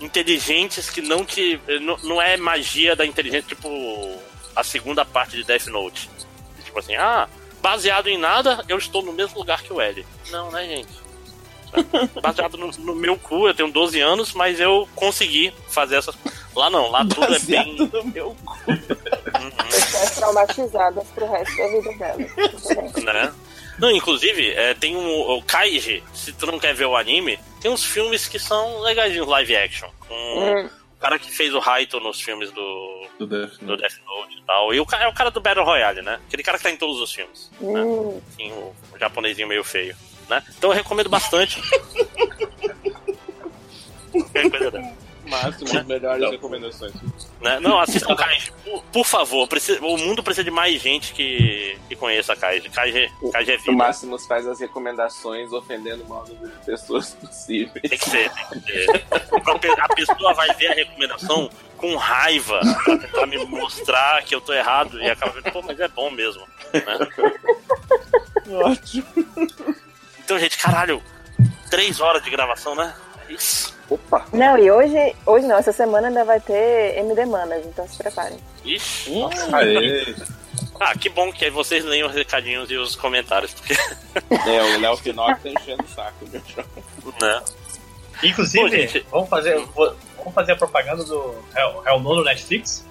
[0.00, 1.60] inteligentes que não te.
[1.80, 3.68] Não, não é magia da inteligência, tipo
[4.54, 6.10] a segunda parte de Death Note.
[6.64, 7.28] Tipo assim, ah,
[7.62, 10.04] baseado em nada, eu estou no mesmo lugar que o L.
[10.30, 10.92] Não, né, gente?
[12.22, 16.16] Baseado no, no meu cu, eu tenho 12 anos, mas eu consegui fazer essas.
[16.54, 17.76] Lá não, lá tudo é bem.
[17.76, 18.56] Baseado no meu cu.
[19.70, 21.90] Pessoas traumatizadas pro resto da vida
[22.96, 23.04] bem.
[23.04, 23.32] né?
[23.78, 27.70] Não, inclusive, é, tem um, o Kaiji, se tu não quer ver o anime, tem
[27.70, 29.88] uns filmes que são legaisinhos live action.
[30.08, 30.66] Com Hum.
[30.96, 33.82] o cara que fez o Raito nos filmes do, Do Death do Note.
[33.82, 34.74] Death Note e tal.
[34.74, 36.18] E o cara é o cara do Battle Royale, né?
[36.26, 37.50] Aquele cara que tá em todos os filmes.
[37.60, 37.80] Né?
[37.80, 38.20] Hum.
[38.32, 39.94] Assim, o, o japonesinho meio feio.
[40.28, 40.42] Né?
[40.56, 41.60] Então eu recomendo bastante.
[44.12, 45.08] Qualquer coisa dessa.
[45.28, 46.94] Máximo, as melhores recomendações.
[47.42, 47.60] Né?
[47.60, 48.50] Não, assistam Kaiji.
[48.64, 52.70] Por, por favor, precisa- o mundo precisa de mais gente que, que conheça Kaiji.
[52.70, 53.72] Kaiji, Kaiji é O vida.
[53.72, 57.82] Máximos faz as recomendações ofendendo o maior número de pessoas possíveis.
[57.90, 59.04] Tem que ser, tem que ser.
[59.82, 64.54] A pessoa vai ver a recomendação com raiva pra tentar me mostrar que eu tô
[64.54, 66.42] errado e acaba vendo, pô, mas é bom mesmo.
[66.72, 66.98] né?
[68.50, 69.04] Ótimo.
[70.28, 71.02] Então, gente, caralho,
[71.70, 72.92] três horas de gravação, né?
[73.26, 73.74] É Isso.
[73.88, 74.26] Opa!
[74.30, 78.38] Não, e hoje, hoje não, essa semana ainda vai ter MD Manas, então se preparem.
[78.62, 79.10] Ixi.
[79.54, 80.14] Aê!
[80.78, 83.72] Ah, que bom que aí vocês leem os recadinhos e os comentários, porque,
[84.30, 86.64] É, o Léo Finocchi tá enchendo o saco, meu chão.
[87.22, 87.42] né?
[88.22, 89.06] Inclusive, Pô, gente.
[89.10, 92.84] vamos, fazer, vamos fazer a propaganda do Hell, Hell No no Netflix?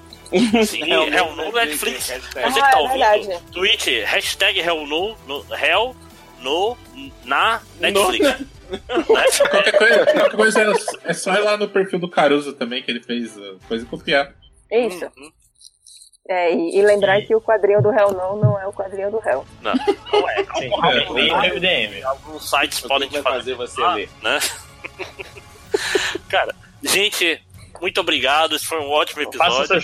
[0.66, 2.10] Sim, Hell no Netflix.
[2.10, 2.52] Hashtag.
[2.52, 3.44] Você Ah, que tá é ouvindo, verdade.
[3.52, 5.96] tweet, hashtag Hell no, no, Hell
[6.40, 6.78] no,
[7.26, 8.26] na Netflix.
[8.26, 8.48] Né?
[9.08, 10.74] Qualquer coisa, qualquer coisa é,
[11.06, 13.88] é só ir lá no perfil do Caruso também, que ele fez uh, coisa e
[13.88, 14.34] copiar.
[14.70, 15.06] Isso.
[15.06, 15.32] Uhum.
[16.30, 19.22] É, e, e lembrar que o quadrinho do Hell não, não é o quadrinho do
[19.26, 19.46] Hell.
[19.62, 19.74] Não,
[20.12, 20.44] não é.
[20.58, 22.04] Sim, Algum- também no MDM.
[22.04, 24.10] Alguns sites O podem te fazer fazer você ah, ler?
[24.22, 24.40] né?
[26.28, 27.42] Cara, gente,
[27.80, 28.56] muito obrigado.
[28.56, 29.68] Esse foi um ótimo Faça episódio.
[29.68, 29.84] seus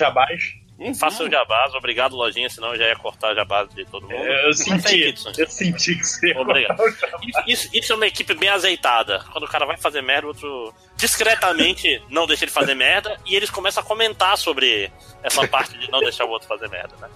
[0.80, 1.00] jabás.
[1.00, 1.74] Faça seu jabás.
[1.76, 4.14] Obrigado, lojinha, senão eu já ia cortar jabás de todo mundo.
[4.16, 6.80] Eu Mas aí, senti, eu senti que você ia Obrigado.
[6.80, 7.50] o.
[7.50, 9.24] Isso, isso- é uma equipe bem azeitada.
[9.32, 13.36] Quando o cara vai fazer merda, o outro discretamente não deixa ele fazer merda e
[13.36, 17.10] eles começam a comentar sobre essa parte de não deixar o outro fazer merda, né?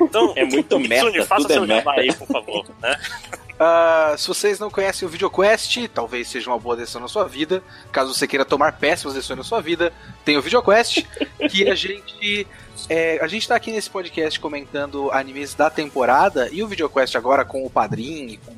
[0.00, 2.96] Então, É muito Kitsune, meta, faça tudo é seu jabá aí, por favor, né?
[3.62, 7.62] Ah, se vocês não conhecem o VideoQuest, talvez seja uma boa decisão na sua vida.
[7.92, 9.92] Caso você queira tomar péssimas decisões na sua vida,
[10.24, 11.02] tem o VideoQuest,
[11.50, 12.46] que a gente.
[12.90, 17.44] É, a gente tá aqui nesse podcast comentando animes da temporada, e o VideoQuest agora
[17.44, 18.54] com o padrinho, e com,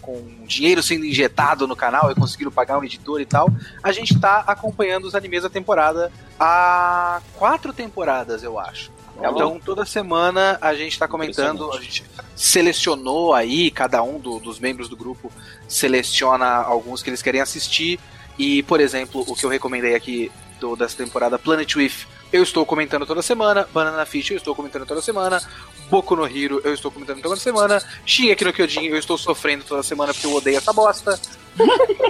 [0.00, 3.48] com dinheiro sendo injetado no canal e conseguindo pagar um editor e tal,
[3.82, 8.90] a gente tá acompanhando os animes da temporada há quatro temporadas, eu acho.
[9.34, 12.02] Então, toda semana a gente tá comentando, a gente
[12.34, 15.30] selecionou aí, cada um do- dos membros do grupo
[15.68, 18.00] seleciona alguns que eles querem assistir.
[18.38, 22.64] E, por exemplo, o que eu recomendei aqui do, dessa temporada, Planet With, eu estou
[22.64, 23.68] comentando toda semana.
[23.72, 25.42] Banana Fish, eu estou comentando toda semana.
[25.90, 27.82] Boku no Hero, eu estou comentando toda semana.
[28.06, 31.20] Shingeki no Kyojin, eu estou sofrendo toda semana porque eu odeio essa bosta.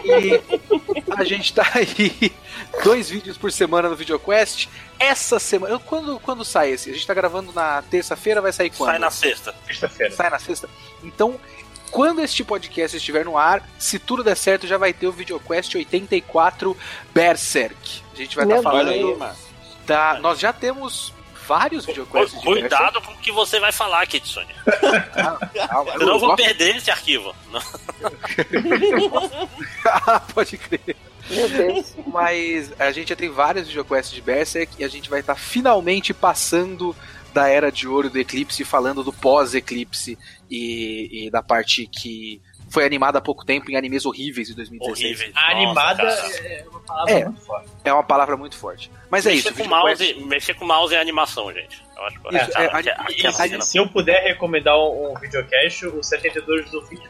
[0.04, 0.40] E
[1.16, 2.32] A gente tá aí,
[2.84, 4.68] dois vídeos por semana no VideoQuest.
[4.98, 5.78] Essa semana.
[5.78, 6.90] Quando, quando sai esse?
[6.90, 8.90] A gente tá gravando na terça-feira, vai sair quando?
[8.90, 9.54] Sai na sexta.
[9.66, 10.14] Sexta-feira.
[10.14, 10.68] Sai na sexta.
[11.02, 11.38] Então,
[11.90, 15.74] quando este podcast estiver no ar, se tudo der certo, já vai ter o VideoQuest
[15.74, 16.76] 84
[17.12, 18.02] Berserk.
[18.12, 18.88] A gente vai estar tá falando.
[18.88, 19.32] Aí,
[19.86, 21.12] da, nós já temos
[21.46, 22.40] vários videoquests.
[22.42, 24.54] Cuidado com o que você vai falar, Kitsune.
[24.66, 26.42] Ah, calma, Senão eu vou gosto...
[26.42, 27.34] perder esse arquivo.
[29.84, 30.96] ah, pode crer.
[31.28, 31.94] Meu Deus.
[32.06, 35.40] Mas a gente já tem vários videoquests de Berserk e a gente vai estar tá
[35.40, 36.96] finalmente passando
[37.32, 40.18] da era de ouro do Eclipse, falando do pós-Eclipse
[40.50, 45.04] e, e da parte que foi animada há pouco tempo em animes horríveis de 2016.
[45.04, 45.36] Horríveis.
[45.36, 47.68] A animada é uma palavra é, muito forte.
[47.84, 48.90] É uma palavra muito forte.
[49.10, 49.62] Mas mexer é isso.
[49.62, 51.84] Com mouse, Mexer com mouse é animação, gente.
[51.94, 56.02] Eu acho que isso, é, é, é, se eu puder recomendar um, um videocast, o
[56.02, 57.02] 72 do Fitch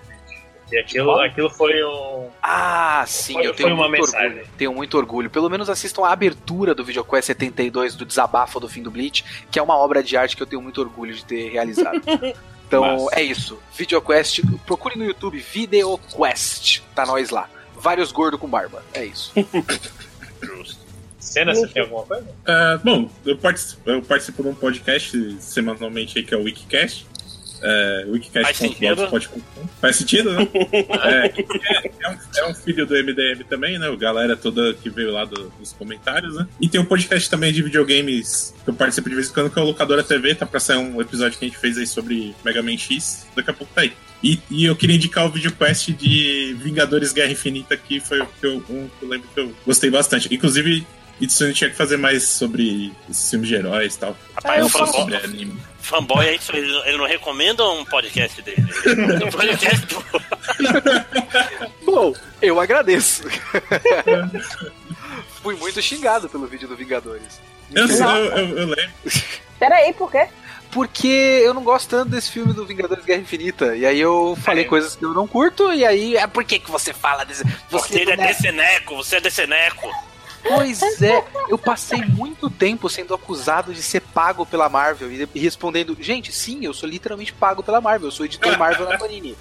[0.73, 2.28] e aquilo, aquilo foi um.
[2.42, 4.28] Ah, sim, foi, eu tenho muito mensagem.
[4.28, 4.49] orgulho.
[4.57, 5.31] Tenho muito orgulho.
[5.31, 9.58] Pelo menos assistam a abertura do VideoQuest 72 do Desabafo do Fim do Bleach, que
[9.58, 12.00] é uma obra de arte que eu tenho muito orgulho de ter realizado.
[12.73, 13.59] Então é isso.
[13.76, 16.83] VideoQuest, procure no YouTube VideoQuest.
[16.94, 17.49] Tá nós lá.
[17.76, 18.83] Vários gordos com barba.
[18.94, 19.33] É isso.
[21.18, 22.25] Cena, você tem alguma coisa?
[22.25, 27.07] Uh, bom, eu participo, eu participo de um podcast semanalmente aí que é o Wikicast.
[27.62, 29.68] É, Wikicast.blogspot.com.
[29.81, 30.49] Faz sentido, né?
[30.52, 31.32] é,
[32.02, 33.89] é, um, é, um, filho do MDM também, né?
[33.89, 36.47] O galera toda que veio lá do, dos comentários, né?
[36.60, 39.58] E tem um podcast também de videogames que eu participo de vez em quando, que
[39.58, 40.34] é o Locadora TV.
[40.34, 43.26] Tá pra sair um episódio que a gente fez aí sobre Mega Man X.
[43.36, 43.92] Daqui a pouco tá aí.
[44.23, 48.47] E, e eu queria indicar o videoquest de Vingadores Guerra Infinita, que foi um que
[48.47, 50.32] eu, um, eu lembro que eu gostei bastante.
[50.32, 50.86] Inclusive,
[51.20, 54.16] Itsune tinha que fazer mais sobre esses filmes de heróis e tal.
[54.34, 55.57] Rapaz, é, fanboy, sobre anime.
[55.83, 58.62] Fanboy é isso, ele, não recomenda um podcast dele.
[59.25, 60.05] um podcast do...
[61.85, 63.25] Bom, eu agradeço.
[65.43, 67.41] Fui muito xingado pelo vídeo do Vingadores.
[67.75, 68.93] Eu, eu, eu, eu lembro.
[69.59, 70.28] Peraí, por quê?
[70.73, 71.07] porque
[71.44, 73.77] eu não gosto tanto desse filme do Vingadores Guerra Infinita.
[73.77, 74.67] E aí eu falei é.
[74.67, 77.44] coisas que eu não curto, e aí, é por que, que você fala desse.
[77.70, 79.89] Você é deceneco, você é deceneco.
[80.43, 85.97] Pois é, eu passei muito tempo sendo acusado de ser pago pela Marvel e respondendo,
[86.01, 89.37] gente, sim, eu sou literalmente pago pela Marvel, eu sou editor Marvel na Panini.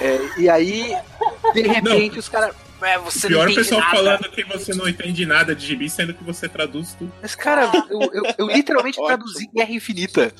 [0.00, 0.94] É, e aí,
[1.54, 2.18] de repente, não.
[2.18, 2.54] os caras.
[2.82, 3.96] É, você Pior não pessoal nada.
[3.96, 7.12] falando que você não entende nada de gibi, sendo que você traduz tudo.
[7.20, 10.32] Mas, cara, eu, eu, eu literalmente traduzi Guerra Infinita.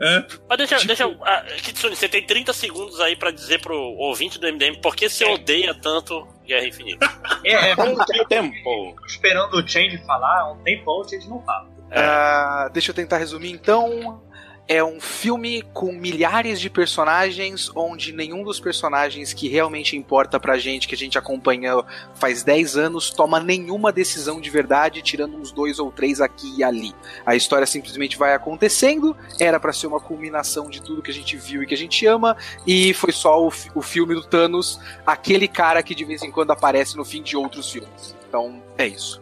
[0.00, 0.24] É.
[0.48, 0.86] Mas deixa, tipo...
[0.88, 4.96] deixa ah, Kitsune, você tem 30 segundos aí pra dizer pro ouvinte do MDM por
[4.96, 7.06] que você odeia tanto Guerra Infinita.
[7.44, 8.96] É, é muito tempo.
[9.06, 11.68] Esperando o Change falar, um tempo o Change não fala.
[11.90, 12.00] É.
[12.00, 14.23] Uh, deixa eu tentar resumir então
[14.66, 20.56] é um filme com milhares de personagens, onde nenhum dos personagens que realmente importa pra
[20.56, 21.84] gente, que a gente acompanha
[22.14, 26.64] faz 10 anos, toma nenhuma decisão de verdade, tirando uns dois ou três aqui e
[26.64, 26.94] ali.
[27.26, 31.36] A história simplesmente vai acontecendo, era para ser uma culminação de tudo que a gente
[31.36, 32.36] viu e que a gente ama,
[32.66, 36.52] e foi só o, o filme do Thanos, aquele cara que de vez em quando
[36.52, 38.16] aparece no fim de outros filmes.
[38.28, 39.20] Então, é isso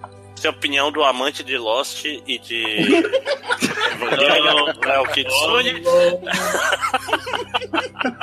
[0.48, 2.64] a opinião do amante de Lost e de
[4.84, 5.82] Léo Kitsune.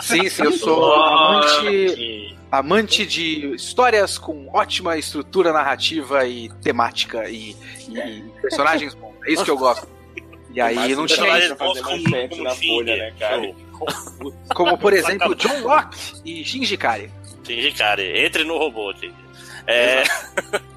[0.02, 7.56] Sim, sim, eu sou amante, amante de histórias com ótima estrutura narrativa e temática e,
[7.90, 9.16] e personagens bons.
[9.26, 9.88] É isso que eu gosto.
[10.52, 11.56] E aí não tinha isso.
[12.44, 13.54] na folha, né, cara?
[14.54, 17.12] Como, por exemplo, John Locke e Shinji Kari.
[17.46, 19.29] Shinji Kari, entre no robô, gente.
[19.70, 20.04] É...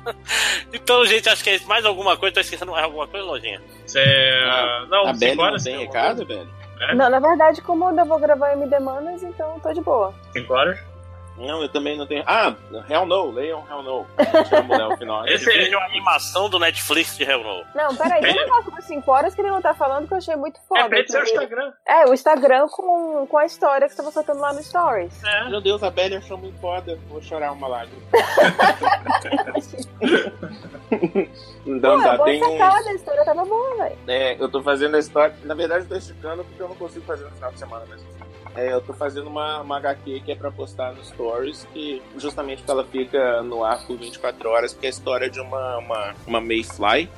[0.72, 2.34] então, gente, acho que é mais alguma coisa.
[2.34, 3.60] Tô esquecendo mais alguma coisa, Lojinha?
[3.96, 4.44] É...
[4.44, 6.48] Ah, não, a Belly não tem recado, velho?
[6.78, 6.94] É?
[6.94, 10.12] Não, na verdade, como eu vou gravar MD Manas, então tô de boa.
[10.32, 10.91] 5 horas?
[11.36, 12.22] Não, eu também não tenho.
[12.26, 12.54] Ah,
[12.88, 14.06] Hell No, leiam Hell No.
[14.98, 15.26] final.
[15.26, 17.64] Esse é uma animação do Netflix de Hell No.
[17.74, 20.18] Não, peraí, tem um negócio das 5 horas que ele não tá falando que eu
[20.18, 20.98] achei muito foda.
[20.98, 21.72] É, seu Instagram.
[21.86, 25.22] É, o Instagram com, com a história que você tava soltando lá no Stories.
[25.24, 25.48] É.
[25.48, 26.98] Meu Deus, a Belly achou muito foda.
[27.08, 28.02] Vou chorar uma lágrima.
[31.66, 32.62] então Pô, tá, tem um...
[32.62, 33.98] a história tava boa, velho.
[34.06, 35.34] É, eu tô fazendo a história.
[35.44, 38.06] Na verdade, eu tô esticando porque eu não consigo fazer no final de semana mesmo.
[38.54, 42.58] É, eu tô fazendo uma, uma HQ que é pra postar no Stories, que justamente
[42.58, 46.14] porque ela fica no ar por 24 horas, que é a história de uma, uma,
[46.26, 47.08] uma Mayfly,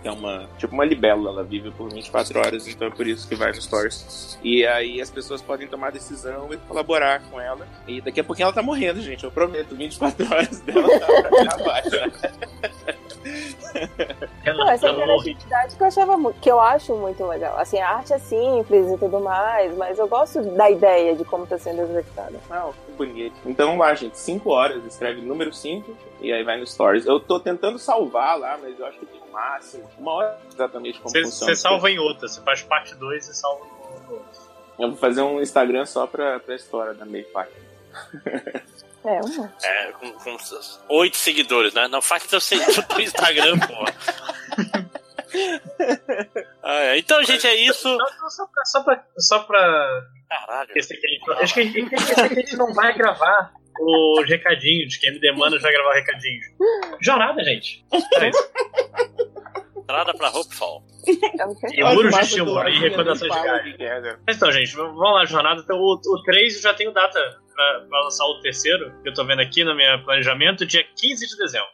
[0.00, 3.28] que é uma, tipo uma libélula, ela vive por 24 horas, então é por isso
[3.28, 4.38] que vai no Stories.
[4.42, 7.66] E aí as pessoas podem tomar decisão e colaborar com ela.
[7.86, 12.98] E daqui a pouquinho ela tá morrendo, gente, eu prometo, 24 horas dela tá pra
[14.44, 17.58] Não, essa criatividade que eu achava que eu acho muito legal.
[17.58, 21.44] Assim, a arte é simples e tudo mais, mas eu gosto da ideia de como
[21.44, 22.38] está sendo executada.
[22.50, 23.36] Ah, que bonito.
[23.44, 27.06] Então lá, gente, 5 horas, escreve número 5 e aí vai no Stories.
[27.06, 29.88] Eu tô tentando salvar lá, mas eu acho que tem o máximo.
[29.98, 31.54] Uma hora exatamente como cê, funciona.
[31.54, 34.48] Você salva em outra, você faz parte 2 e salva no outro.
[34.78, 37.50] Eu vou fazer um Instagram só pra, pra história da Mayfair.
[39.08, 39.66] É, um monte.
[39.66, 40.36] É, com, com
[40.90, 41.88] oito seguidores, né?
[41.88, 43.74] Não faz teu seguidor do Instagram, pô.
[46.62, 46.98] ah, é.
[46.98, 47.88] Então, gente, é isso.
[47.88, 48.64] Não, não, só pra.
[48.66, 50.02] Só pra, só pra...
[50.28, 50.70] Caralho.
[50.76, 51.06] Esse aqui,
[51.40, 55.32] acho que a gente, esse aqui a gente não vai gravar os recadinhos, que MD
[55.32, 56.44] Manas vai gravar recadinhos.
[57.00, 57.82] Jornada, gente.
[57.90, 58.50] É isso.
[59.88, 60.84] Entrada pra Hopefall.
[61.72, 64.18] E muros de estímulo e recordações de gás.
[64.26, 65.62] Mas Então, gente, vamos lá, jornada.
[65.62, 67.18] Então, o, o 3 eu já tenho data
[67.54, 71.26] pra, pra lançar o terceiro, que eu tô vendo aqui no meu planejamento, dia 15
[71.26, 71.68] de dezembro.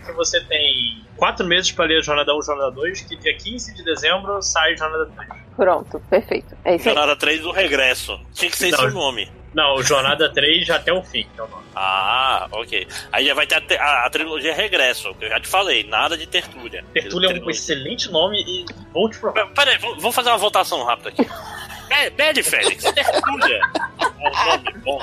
[0.00, 3.36] Então você tem quatro meses pra ler a Jornada 1 e Jornada 2, que dia
[3.36, 5.28] 15 de dezembro sai Jornada 3.
[5.56, 6.56] Pronto, perfeito.
[6.64, 6.94] É isso aí.
[6.94, 8.20] Jornada 3 do regresso.
[8.32, 8.78] Tinha que ser Não.
[8.78, 9.28] esse o nome.
[9.54, 11.64] Não, Jornada 3 até o fim, que é o nome.
[11.76, 12.86] Ah, ok.
[13.12, 16.16] Aí já vai ter a, a- a trilogia Regresso, que eu já te falei, nada
[16.16, 16.84] de Tertúlia.
[16.92, 17.50] Tertúlia é um Trilogia.
[17.60, 19.46] excelente nome e vou te provar.
[19.48, 21.22] Pera aí, vamos fazer uma votação rápida aqui.
[21.24, 23.60] Be- Bad Félix, Tertúlia
[24.00, 24.98] é um nome bom.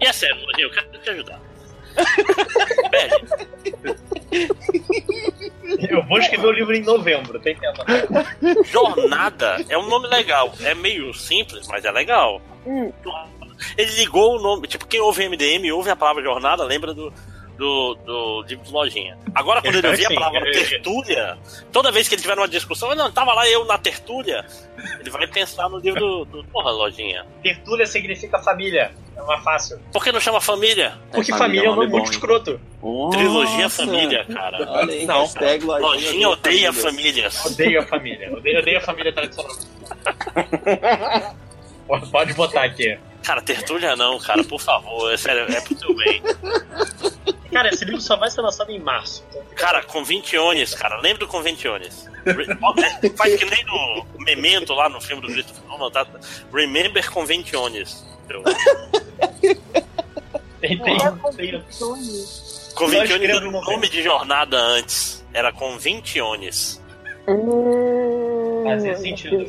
[0.00, 1.40] E é sério, eu quero te ajudar.
[2.90, 3.46] Bad,
[5.88, 7.84] Eu vou escrever o livro em novembro, tem tempo.
[8.64, 10.52] Jornada é um nome legal.
[10.62, 12.40] É meio simples, mas é legal.
[12.66, 12.92] Hum.
[13.76, 14.66] Ele ligou o nome.
[14.68, 17.12] Tipo, quem ouve MDM ouve a palavra jornada, lembra do.
[17.56, 19.16] Do, do livro de lojinha.
[19.32, 21.38] Agora, quando ele ouvir a palavra eu- tertúlia,
[21.70, 24.44] toda vez que ele tiver numa discussão, não, tava lá eu na tertúlia,
[24.98, 27.24] ele vai pensar no livro do, do porra, lojinha.
[27.44, 28.90] Tertúlia significa família.
[29.16, 29.78] É uma fácil.
[29.92, 30.98] Por que não chama família?
[31.12, 32.14] Porque É, família é um nome bom, muito hein?
[32.14, 32.60] escroto.
[33.12, 33.86] Trilogia Nossa.
[33.86, 34.70] família, cara.
[34.72, 35.20] Olha aí, Não.
[35.20, 37.36] hashtag lojinha, Lojinha odeia famílias.
[37.38, 37.46] famílias.
[37.46, 38.32] Odeio a família.
[38.36, 39.56] Odeio, odeio a família tradicional.
[42.10, 42.98] Pode botar aqui.
[43.24, 45.12] Cara, tertúlia não, cara, por favor.
[45.12, 46.22] É sério, é pro teu bem.
[47.50, 49.24] Cara, esse livro só vai ser lançado em março.
[49.30, 52.06] Então, Cara, Conventiones, cara, lembra do Conventiones?
[52.24, 52.46] Re-
[53.04, 56.06] é, Faz que nem no Memento lá no filme do Christopher Nolan, tá?
[56.52, 58.04] Remember Conventiones.
[60.60, 61.62] tem, tem, É, tem,
[62.74, 65.24] Conventiones era o no nome de jornada antes.
[65.32, 66.80] Era Conventiones.
[67.28, 69.46] Hum, Fazia meu sentido.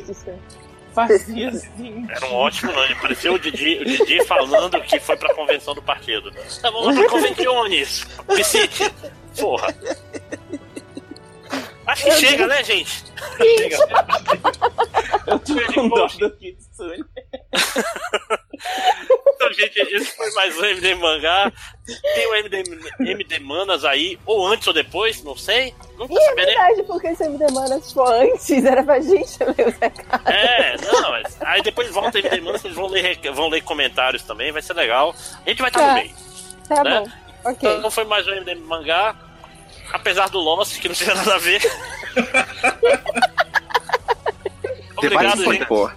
[0.96, 2.06] Fazia sim.
[2.08, 2.94] Era um ótimo nome.
[2.94, 6.32] Parecia o Didi, o Didi falando que foi pra convenção do partido.
[6.32, 8.06] Tá, vamos lá pra Conventiones.
[8.34, 8.90] Piscite.
[9.38, 9.74] Porra.
[11.86, 13.04] Acho que chega, né, gente?
[13.36, 13.76] chega.
[15.26, 17.04] Eu tô com dó do Kitsune.
[19.38, 21.52] Então, gente, esse foi mais um MD Mangá.
[22.14, 22.62] Tem o MD,
[23.00, 25.74] MD Manas aí, ou antes ou depois, não sei.
[25.98, 26.54] Nunca é saberei.
[26.54, 30.26] verdade, porque esse MD Manas foi antes, era pra gente ler os recados.
[30.26, 34.50] É, não, mas aí depois volta MD Manas, vocês vão ler, vão ler comentários também,
[34.50, 35.14] vai ser legal.
[35.44, 35.88] A gente vai estar Tá.
[35.88, 36.14] no meio.
[36.66, 37.00] Tá né?
[37.00, 37.76] bom, ok.
[37.76, 39.14] Então foi mais um MD Mangá.
[39.92, 41.60] Apesar do Lost, que não tinha nada a ver.
[44.96, 45.66] Obrigado, gente.
[45.66, 45.90] pô.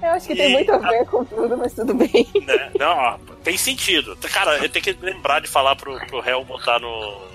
[0.00, 2.26] Eu acho que tem E- muito a ver com tudo, mas tudo bem.
[2.46, 2.70] né?
[2.78, 4.16] Não, ó, tem sentido.
[4.32, 7.26] Cara, eu tenho que lembrar de falar pro, pro réu botar no.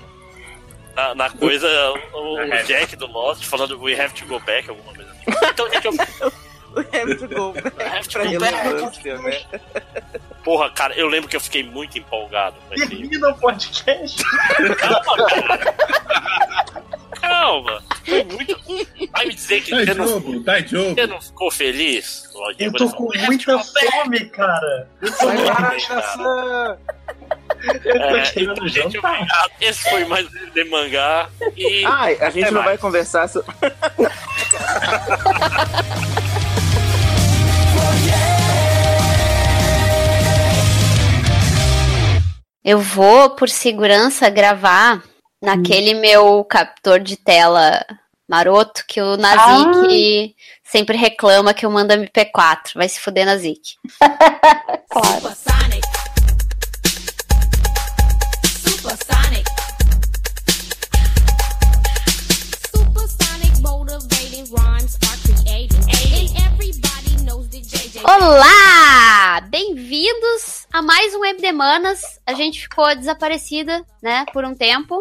[0.96, 1.66] Na, na coisa
[2.14, 5.24] o, o Jack do Lost falando We have to go back, alguma coisa assim.
[5.50, 5.92] Então, gente, eu.
[6.74, 8.56] We have to go back have to go back.
[9.52, 9.60] né?
[10.44, 12.74] Porra, cara, eu lembro que eu fiquei muito empolgado com.
[12.74, 14.22] Termina o podcast.
[14.78, 15.74] Calma, cara.
[17.20, 17.82] Calma.
[18.04, 18.60] Foi muito.
[19.12, 20.94] Vai me dizer que Dá você não, jogo, dá jogo.
[20.94, 22.24] você não ficou feliz?
[22.58, 23.90] Eu tô com falou, "We have muita to go back"?
[23.96, 24.88] fome, cara.
[25.00, 25.30] Eu tô tô
[27.98, 29.14] É, querendo então, gente, jantar.
[29.14, 29.50] obrigado.
[29.62, 31.30] Esse foi mais um de mangá.
[31.56, 31.82] E.
[31.86, 32.66] Ai, a gente Até não mais.
[32.66, 33.50] vai conversar sobre.
[42.64, 45.02] Eu vou, por segurança, gravar
[45.42, 47.84] naquele meu captor de tela
[48.26, 52.74] maroto que o Nazik sempre reclama que eu mando MP4.
[52.74, 53.76] Vai se fuder, Nazik.
[54.88, 55.93] Claro.
[68.06, 69.40] Olá!
[69.48, 72.20] Bem-vindos a mais um MD Manas.
[72.26, 75.00] A gente ficou desaparecida, né, por um tempo.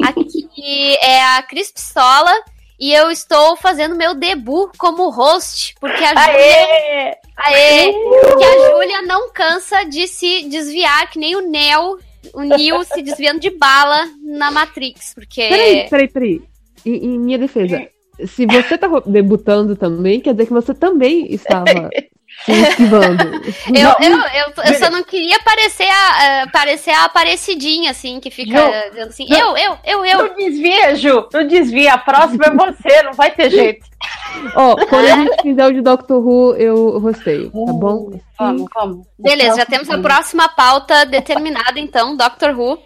[0.00, 2.32] Aqui é a Cris Pistola
[2.78, 7.16] e eu estou fazendo meu debut como host, porque a Júlia Aê!
[7.38, 7.92] Aê!
[8.38, 11.98] Que a Júlia não cansa de se desviar, que nem o Neo,
[12.32, 15.12] o Neo se desviando de bala na Matrix.
[15.12, 15.48] Porque.
[15.48, 16.42] Peraí, peraí, peraí.
[16.86, 17.88] Em, em minha defesa,
[18.28, 21.90] se você tá debutando também, quer dizer que você também estava
[22.44, 23.24] se esquivando.
[23.74, 28.30] Eu, eu, eu, eu só não queria parecer a, a- parecer a Aparecidinha, assim, que
[28.30, 30.18] fica dizendo assim, Ju, eu, eu, eu, eu.
[30.28, 31.28] Não desvia, Ju.
[31.32, 31.94] Não desvia.
[31.94, 33.86] A próxima é você, não vai ter jeito.
[34.54, 38.10] Ó, quando a gente fizer o de Doctor Who, eu rosteio, tá bom?
[38.38, 39.06] Vamos, vamos.
[39.18, 42.78] Beleza, já temos a próxima pauta determinada, então, Doctor Who.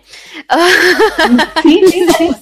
[1.62, 2.34] Sim, sim, sim.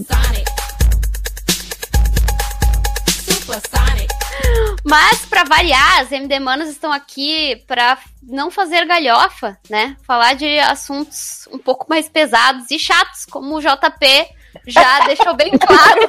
[4.85, 9.97] Mas, pra variar, as MD Manos estão aqui pra não fazer galhofa, né?
[10.07, 14.29] Falar de assuntos um pouco mais pesados e chatos, como o JP
[14.67, 16.09] já deixou bem claro.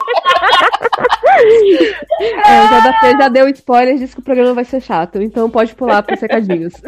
[2.46, 5.76] É, o JP já deu spoiler, disse que o programa vai ser chato, então pode
[5.76, 6.74] pular pros recadinhos.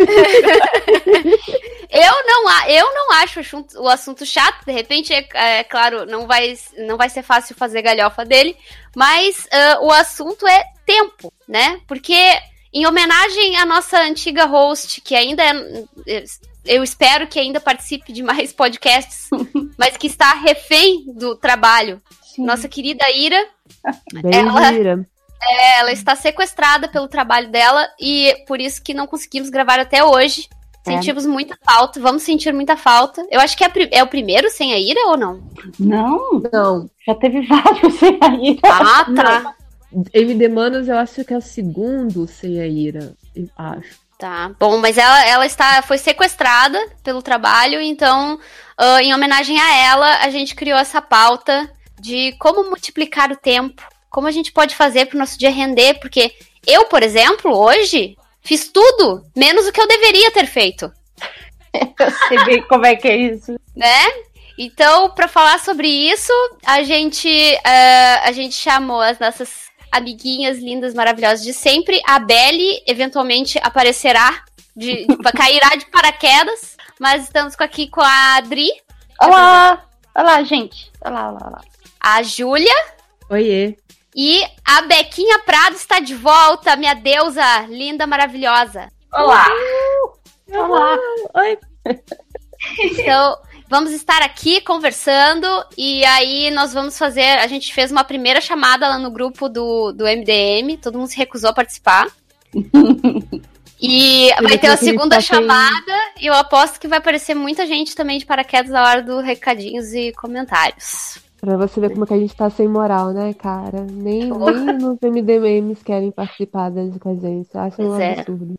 [1.91, 3.39] Eu não, eu não acho
[3.77, 7.81] o assunto, chato, de repente, é, é claro, não vai, não vai ser fácil fazer
[7.81, 8.55] galhofa dele,
[8.95, 11.79] mas ah, o assunto é tempo, né?
[11.87, 12.15] Porque,
[12.73, 15.43] em homenagem à nossa antiga host, que ainda
[16.07, 16.23] é,
[16.65, 19.29] eu espero que ainda participe de mais podcasts,
[19.77, 22.01] mas que está refém do trabalho,
[22.37, 23.37] nossa querida Ira,
[24.13, 25.07] Bem, Ela- Ira.
[25.41, 30.03] é, ela está sequestrada pelo trabalho dela e por isso que não conseguimos gravar até
[30.03, 30.47] hoje.
[30.87, 30.91] É.
[30.93, 33.23] Sentimos muita falta, vamos sentir muita falta.
[33.29, 35.43] Eu acho que é, é o primeiro sem a Ira ou não?
[35.77, 36.89] Não, Não.
[37.05, 38.59] já teve vários sem a Ira.
[38.63, 39.55] Ah, tá.
[40.13, 43.13] MD Manos eu acho que é o segundo sem a Ira.
[43.57, 43.99] Acho.
[44.19, 44.51] Tá.
[44.59, 48.37] Bom, mas ela, ela está, foi sequestrada pelo trabalho, então,
[48.77, 53.81] ah, em homenagem a ela, a gente criou essa pauta de como multiplicar o tempo,
[54.09, 56.33] como a gente pode fazer para o nosso dia render, porque
[56.67, 60.91] eu, por exemplo, hoje fiz tudo, menos o que eu deveria ter feito.
[61.73, 63.55] Eu sei bem como é que é isso.
[63.75, 64.05] né?
[64.57, 66.33] Então, para falar sobre isso,
[66.65, 67.29] a gente
[67.63, 72.01] ah, a gente chamou as nossas amiguinhas lindas, maravilhosas de sempre.
[72.07, 74.43] A Belly eventualmente aparecerá,
[74.75, 78.69] de, cairá de paraquedas, mas estamos com- aqui com a Adri,
[79.21, 79.83] Olá!
[80.15, 80.91] Olá, gente.
[81.01, 81.61] Olá, olá, olá.
[81.99, 82.73] a Júlia
[83.29, 83.77] Oiê.
[84.15, 88.89] e a Bequinha Prado está de volta, minha deusa linda, maravilhosa.
[89.13, 89.45] Olá!
[90.51, 90.97] Olá!
[91.35, 91.57] Oi.
[92.83, 93.37] Então,
[93.69, 97.39] vamos estar aqui conversando e aí nós vamos fazer.
[97.39, 101.17] A gente fez uma primeira chamada lá no grupo do, do MDM, todo mundo se
[101.17, 102.07] recusou a participar.
[103.81, 106.97] E vai ter a depois a gente segunda tá chamada e eu aposto que vai
[106.97, 111.17] aparecer muita gente também de paraquedas na hora dos recadinhos e comentários.
[111.39, 113.87] Pra você ver como é que a gente tá sem moral, né, cara?
[113.89, 117.57] Nem, nem nos MDMs querem participar das com a gente.
[117.57, 118.19] Acho um é.
[118.19, 118.58] absurdo.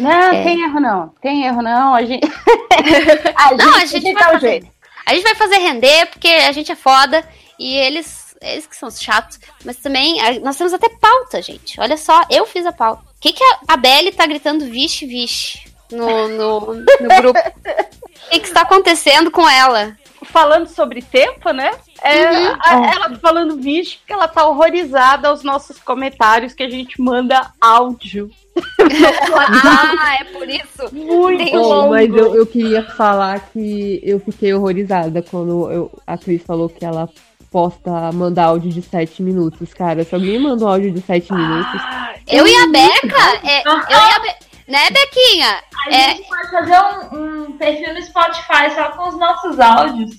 [0.00, 0.42] Não, É.
[0.42, 1.08] tem erro não.
[1.20, 1.94] Tem erro não.
[1.94, 2.26] A gente.
[3.36, 4.48] a Não, a gente vai fazer.
[4.48, 4.66] jeito.
[5.06, 7.24] A gente vai fazer render porque a gente é foda
[7.58, 9.38] e eles, eles que são os chatos.
[9.64, 11.80] Mas também nós temos até pauta, gente.
[11.80, 13.02] Olha só, eu fiz a pauta.
[13.02, 17.38] O que, que a, a Belly tá gritando vixe, vixe no, no, no grupo?
[18.26, 19.96] O que, que está acontecendo com ela?
[20.32, 21.70] Falando sobre tempo, né?
[22.02, 22.56] É, Uhum.
[22.64, 27.00] a- ela tá falando bicho porque ela tá horrorizada aos nossos comentários que a gente
[27.00, 28.30] manda áudio.
[28.82, 30.92] ah, é por isso.
[30.94, 31.90] Muito Oh, longo.
[31.90, 36.84] mas eu, eu queria falar que eu fiquei horrorizada quando eu- a Cris falou que
[36.84, 37.08] ela
[37.50, 39.74] posta, manda áudio de 7 minutos.
[39.74, 41.80] Cara, se alguém mandou áudio de 7 minutos,
[42.28, 44.49] Eu e a Beca, é, eu e a Be...
[44.70, 45.62] Né, Bequinha?
[45.88, 50.10] A É, gente pode fazer um, um perfil no Spotify só com os nossos áudios.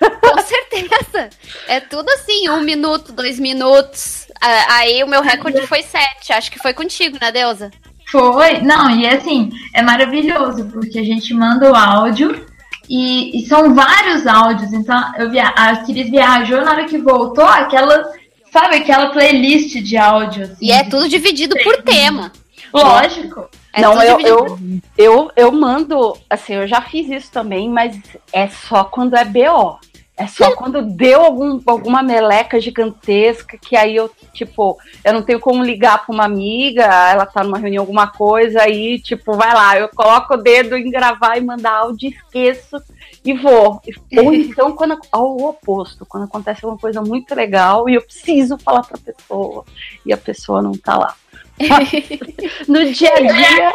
[0.00, 1.28] com certeza.
[1.68, 4.26] É tudo assim, um minuto, dois minutos.
[4.40, 6.32] Ah, Aí o meu recorde foi sete.
[6.32, 7.70] Acho que foi contigo, né, Deusa?
[8.10, 8.60] Foi?
[8.62, 12.46] Não, e assim, é maravilhoso, porque a gente manda o áudio
[12.88, 14.72] e, e são vários áudios.
[14.72, 18.02] Então, eu via, a Cris viajou na hora que voltou, aquela,
[18.50, 20.44] sabe, aquela playlist de áudio.
[20.44, 22.32] Assim, E é tudo dividido por tema.
[22.72, 23.48] Lógico.
[23.72, 24.58] É não, eu, eu,
[24.98, 27.98] eu, eu mando, assim, eu já fiz isso também, mas
[28.32, 29.78] é só quando é BO.
[30.20, 35.40] É só quando deu algum, alguma meleca gigantesca, que aí eu, tipo, eu não tenho
[35.40, 39.78] como ligar pra uma amiga, ela tá numa reunião, alguma coisa, aí, tipo, vai lá,
[39.78, 42.76] eu coloco o dedo em gravar e mandar áudio, esqueço
[43.24, 43.80] e vou.
[44.18, 48.82] Ou então, quando, ao oposto, quando acontece alguma coisa muito legal e eu preciso falar
[48.82, 49.64] pra pessoa,
[50.04, 51.14] e a pessoa não tá lá.
[52.68, 53.72] no dia a dia.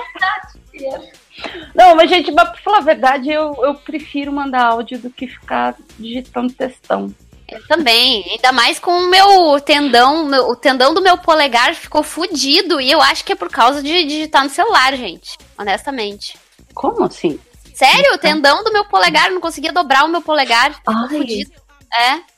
[1.73, 5.27] Não, mas, gente, mas pra falar a verdade, eu, eu prefiro mandar áudio do que
[5.27, 7.13] ficar digitando textão.
[7.47, 8.25] Eu também.
[8.31, 12.81] Ainda mais com o meu tendão, meu- o tendão do meu polegar ficou fudido.
[12.81, 15.37] E eu acho que é por causa de digitar no celular, gente.
[15.57, 16.37] Honestamente.
[16.73, 17.39] Como assim?
[17.73, 20.73] Sério, o tendão do meu polegar, eu não conseguia dobrar o meu polegar.
[20.73, 21.07] Ficou Ai.
[21.09, 21.51] fudido.
[21.93, 22.34] É.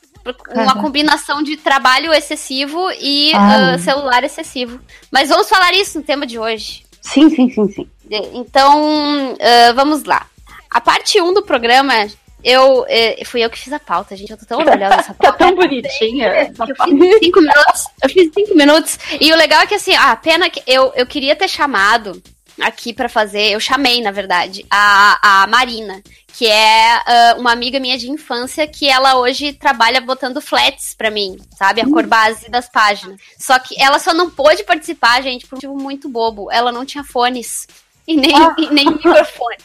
[0.54, 4.80] Uma combinação de trabalho excessivo e ah, celular excessivo.
[5.10, 6.84] Mas vamos falar isso no tema de hoje.
[7.00, 7.88] Sim, sim, sim, sim.
[8.10, 10.26] Então, uh, vamos lá.
[10.70, 11.94] A parte 1 do programa,
[12.44, 14.30] eu eh, fui eu que fiz a pauta, gente.
[14.30, 15.38] Eu tô tão orgulhosa dessa pauta.
[15.38, 16.52] tá tão bonitinha.
[16.58, 17.84] Eu fiz cinco minutos.
[18.02, 18.98] Eu fiz cinco minutos.
[19.20, 22.22] E o legal é que assim, a pena que eu, eu queria ter chamado
[22.60, 26.02] aqui para fazer, eu chamei, na verdade, a, a Marina,
[26.38, 27.02] que é
[27.36, 31.80] uh, uma amiga minha de infância, que ela hoje trabalha botando flats para mim, sabe?
[31.80, 33.20] A cor base das páginas.
[33.38, 36.50] Só que ela só não pôde participar, gente, por um motivo muito bobo.
[36.50, 37.66] Ela não tinha fones.
[38.06, 38.54] E nem, ah.
[38.58, 39.56] e nem microfone.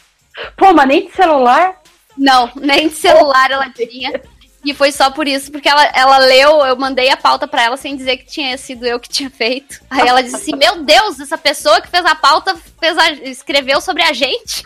[0.56, 1.80] Pô, mas nem de celular?
[2.16, 4.20] Não, nem de celular ela tinha.
[4.64, 7.76] E foi só por isso, porque ela, ela leu, eu mandei a pauta para ela
[7.76, 9.80] sem dizer que tinha sido eu que tinha feito.
[9.90, 13.80] Aí ela disse assim: Meu Deus, essa pessoa que fez a pauta fez a, escreveu
[13.80, 14.64] sobre a gente.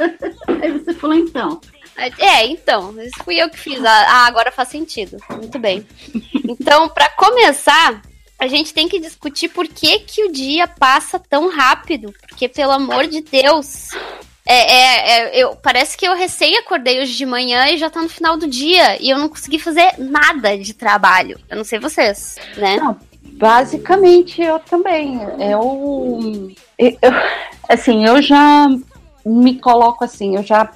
[0.62, 1.60] Aí você falou então.
[2.18, 3.84] É, então, isso fui eu que fiz.
[3.84, 5.18] Ah, agora faz sentido.
[5.30, 5.86] Muito bem.
[6.48, 8.02] Então, para começar,
[8.38, 12.12] a gente tem que discutir por que, que o dia passa tão rápido.
[12.28, 13.90] Porque, pelo amor de Deus,
[14.46, 18.02] é, é, é, eu, parece que eu recém acordei hoje de manhã e já tá
[18.02, 19.02] no final do dia.
[19.02, 21.38] E eu não consegui fazer nada de trabalho.
[21.48, 22.76] Eu não sei vocês, né?
[22.76, 25.18] Não, basicamente eu também.
[25.38, 27.12] Eu, eu.
[27.68, 28.68] Assim, eu já
[29.24, 30.70] me coloco assim, eu já.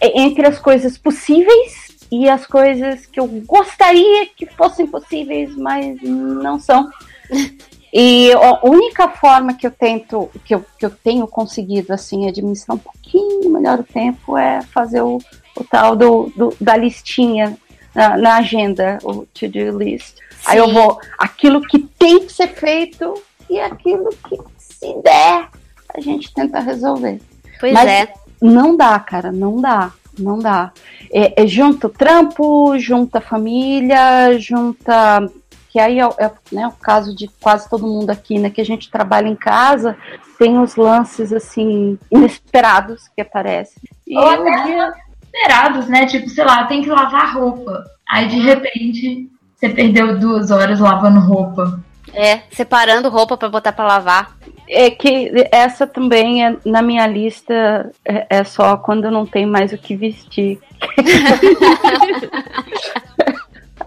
[0.00, 6.58] Entre as coisas possíveis e as coisas que eu gostaria que fossem possíveis, mas não
[6.58, 6.88] são.
[7.96, 12.76] E a única forma que eu tento, que eu, que eu tenho conseguido assim administrar
[12.76, 15.18] um pouquinho melhor o tempo é fazer o,
[15.56, 17.56] o tal do, do da listinha
[17.94, 20.16] na, na, agenda, o to-do list.
[20.16, 20.16] Sim.
[20.44, 23.14] Aí eu vou, aquilo que tem que ser feito
[23.48, 25.48] e aquilo que se der,
[25.96, 27.20] a gente tenta resolver.
[27.60, 28.12] Pois Mas é.
[28.42, 29.92] Não dá, cara, não dá.
[30.18, 30.72] Não dá.
[31.12, 35.30] É, é junta o trampo, junta a família, junta
[35.74, 38.64] que aí é, é né, o caso de quase todo mundo aqui, né, que a
[38.64, 39.96] gente trabalha em casa,
[40.38, 43.82] tem os lances assim inesperados que aparecem.
[44.06, 44.92] E Ou até dia...
[45.32, 46.06] inesperados, né?
[46.06, 47.82] Tipo, sei lá, tem que lavar roupa.
[48.08, 51.80] Aí de repente você perdeu duas horas lavando roupa.
[52.12, 54.36] É, separando roupa para botar para lavar.
[54.68, 59.48] É que essa também é na minha lista é, é só quando eu não tenho
[59.48, 60.60] mais o que vestir.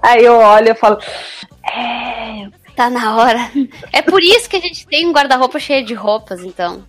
[0.02, 1.00] Aí eu olho e falo,
[1.72, 3.52] é, tá na hora.
[3.92, 6.84] É por isso que a gente tem um guarda-roupa cheio de roupas, então.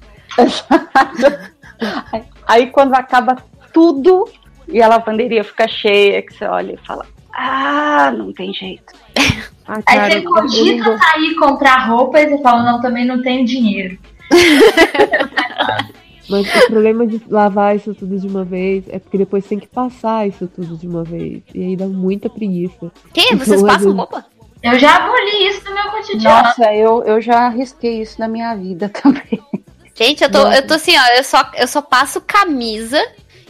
[2.46, 3.36] Aí quando acaba
[3.72, 4.28] tudo
[4.68, 8.92] e a lavanderia fica cheia, que você olha e fala: Ah, não tem jeito.
[9.70, 13.44] Ah, cara, Aí você cogita sair comprar roupa e você fala: Não, também não tenho
[13.44, 13.98] dinheiro.
[16.26, 19.66] Mas o problema de lavar isso tudo de uma vez é porque depois tem que
[19.66, 21.42] passar isso tudo de uma vez.
[21.54, 22.90] E aí dá muita preguiça.
[23.12, 23.20] Que?
[23.20, 24.24] Então, Vocês passam roupa?
[24.62, 26.42] Eu já aboli isso no meu cotidiano.
[26.42, 29.40] Nossa, eu, eu já arrisquei isso na minha vida também.
[29.94, 33.00] Gente, eu tô, eu tô assim, ó, eu só, eu só passo camisa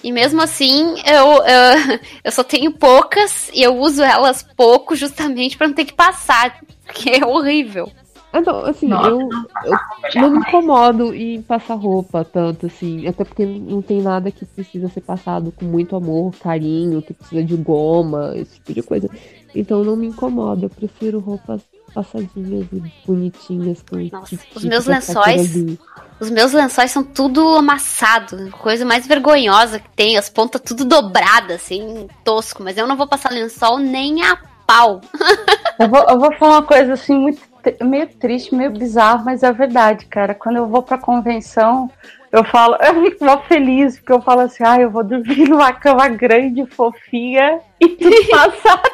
[0.03, 5.57] e mesmo assim eu, eu, eu só tenho poucas e eu uso elas pouco justamente
[5.57, 7.91] para não ter que passar, porque é horrível.
[8.33, 9.19] Então, assim, Nossa, eu,
[10.15, 13.07] eu não me incomodo em passar roupa tanto, assim.
[13.07, 17.43] Até porque não tem nada que precisa ser passado com muito amor, carinho, que precisa
[17.43, 19.09] de goma, esse tipo de coisa.
[19.55, 20.67] Então não me incomoda.
[20.67, 21.63] Eu prefiro roupas
[21.95, 23.83] passadinhas e bonitinhas.
[23.89, 25.55] Com Nossa, os meus lençóis.
[26.21, 28.51] Os meus lençóis são tudo amassado.
[28.51, 30.19] Coisa mais vergonhosa que tem.
[30.19, 32.63] As pontas tudo dobradas, assim, tosco.
[32.63, 35.01] Mas eu não vou passar lençol nem a pau.
[35.81, 37.41] eu, vou, eu vou falar uma coisa assim, muito
[37.83, 40.35] meio triste, meio bizarro, mas é verdade, cara.
[40.35, 41.91] Quando eu vou pra convenção,
[42.31, 45.73] eu falo, eu fico mó feliz, porque eu falo assim, ah, eu vou dormir numa
[45.73, 48.89] cama grande, fofinha e tudo passado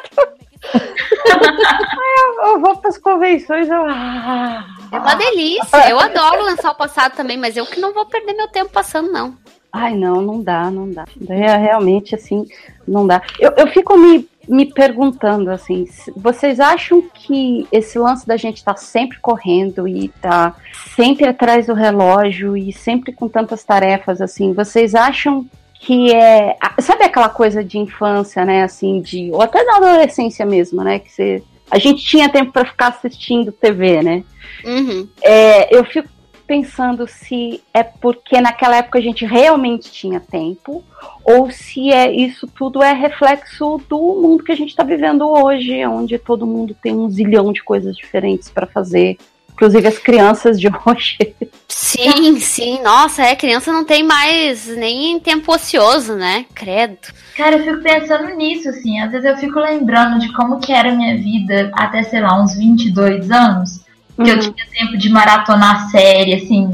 [0.73, 3.69] eu, eu vou pras convenções.
[3.69, 3.85] Eu...
[3.87, 4.65] Ah.
[4.91, 5.89] É uma delícia.
[5.89, 9.11] Eu adoro lançar o passado também, mas eu que não vou perder meu tempo passando,
[9.11, 9.37] não.
[9.71, 11.05] Ai, não, não dá, não dá.
[11.29, 12.47] É, realmente, assim,
[12.87, 13.21] não dá.
[13.39, 18.73] Eu, eu fico me, me perguntando, assim, vocês acham que esse lance da gente estar
[18.73, 20.55] tá sempre correndo e tá
[20.95, 25.45] sempre atrás do relógio e sempre com tantas tarefas, assim, vocês acham
[25.85, 26.55] que é.
[26.79, 28.63] Sabe aquela coisa de infância, né?
[28.63, 29.29] Assim, de.
[29.31, 30.99] Ou até da adolescência mesmo, né?
[30.99, 31.43] Que você.
[31.69, 34.23] A gente tinha tempo para ficar assistindo TV, né?
[34.63, 35.07] Uhum.
[35.21, 36.07] É, eu fico
[36.45, 40.83] pensando se é porque naquela época a gente realmente tinha tempo,
[41.23, 45.85] ou se é isso tudo é reflexo do mundo que a gente está vivendo hoje,
[45.85, 49.17] onde todo mundo tem um zilhão de coisas diferentes para fazer,
[49.51, 51.35] inclusive as crianças de hoje.
[51.67, 52.81] Sim, sim.
[52.81, 56.45] Nossa, é, criança não tem mais nem tempo ocioso, né?
[56.53, 56.97] Credo.
[57.35, 58.99] Cara, eu fico pensando nisso, assim.
[58.99, 62.41] Às vezes eu fico lembrando de como que era a minha vida até, sei lá,
[62.41, 63.84] uns 22 anos.
[64.15, 64.27] Que uhum.
[64.27, 66.71] eu tinha tempo de maratonar série, assim,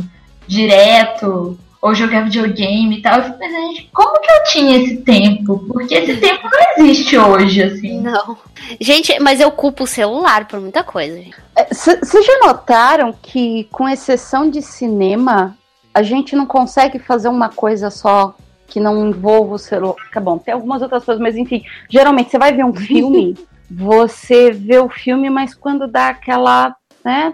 [0.48, 3.18] direto, ou jogar videogame e tal.
[3.18, 5.60] Eu fico pensando, gente, como que eu tinha esse tempo?
[5.68, 8.02] Porque esse tempo não existe hoje, assim.
[8.02, 8.38] Não.
[8.80, 11.18] Gente, mas eu culpo o celular por muita coisa.
[11.18, 11.36] gente.
[11.72, 15.58] Vocês já notaram que, com exceção de cinema,
[15.94, 18.36] a gente não consegue fazer uma coisa só
[18.68, 19.95] que não envolva o celular?
[20.14, 23.36] Tá bom, tem algumas outras coisas, mas enfim, geralmente você vai ver um filme,
[23.70, 27.33] você vê o filme, mas quando dá aquela, né,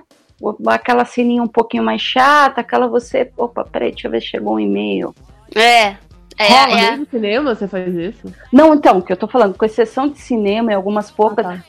[0.68, 4.56] aquela ceninha um pouquinho mais chata, aquela você, opa, peraí, deixa eu ver se chegou
[4.56, 5.14] um e-mail.
[5.56, 5.96] É.
[6.40, 6.96] É, Rola é.
[6.98, 8.32] no cinema você faz isso?
[8.54, 11.58] Não, então, o que eu tô falando, com exceção de cinema e algumas poucas, Ah,
[11.58, 11.64] tá.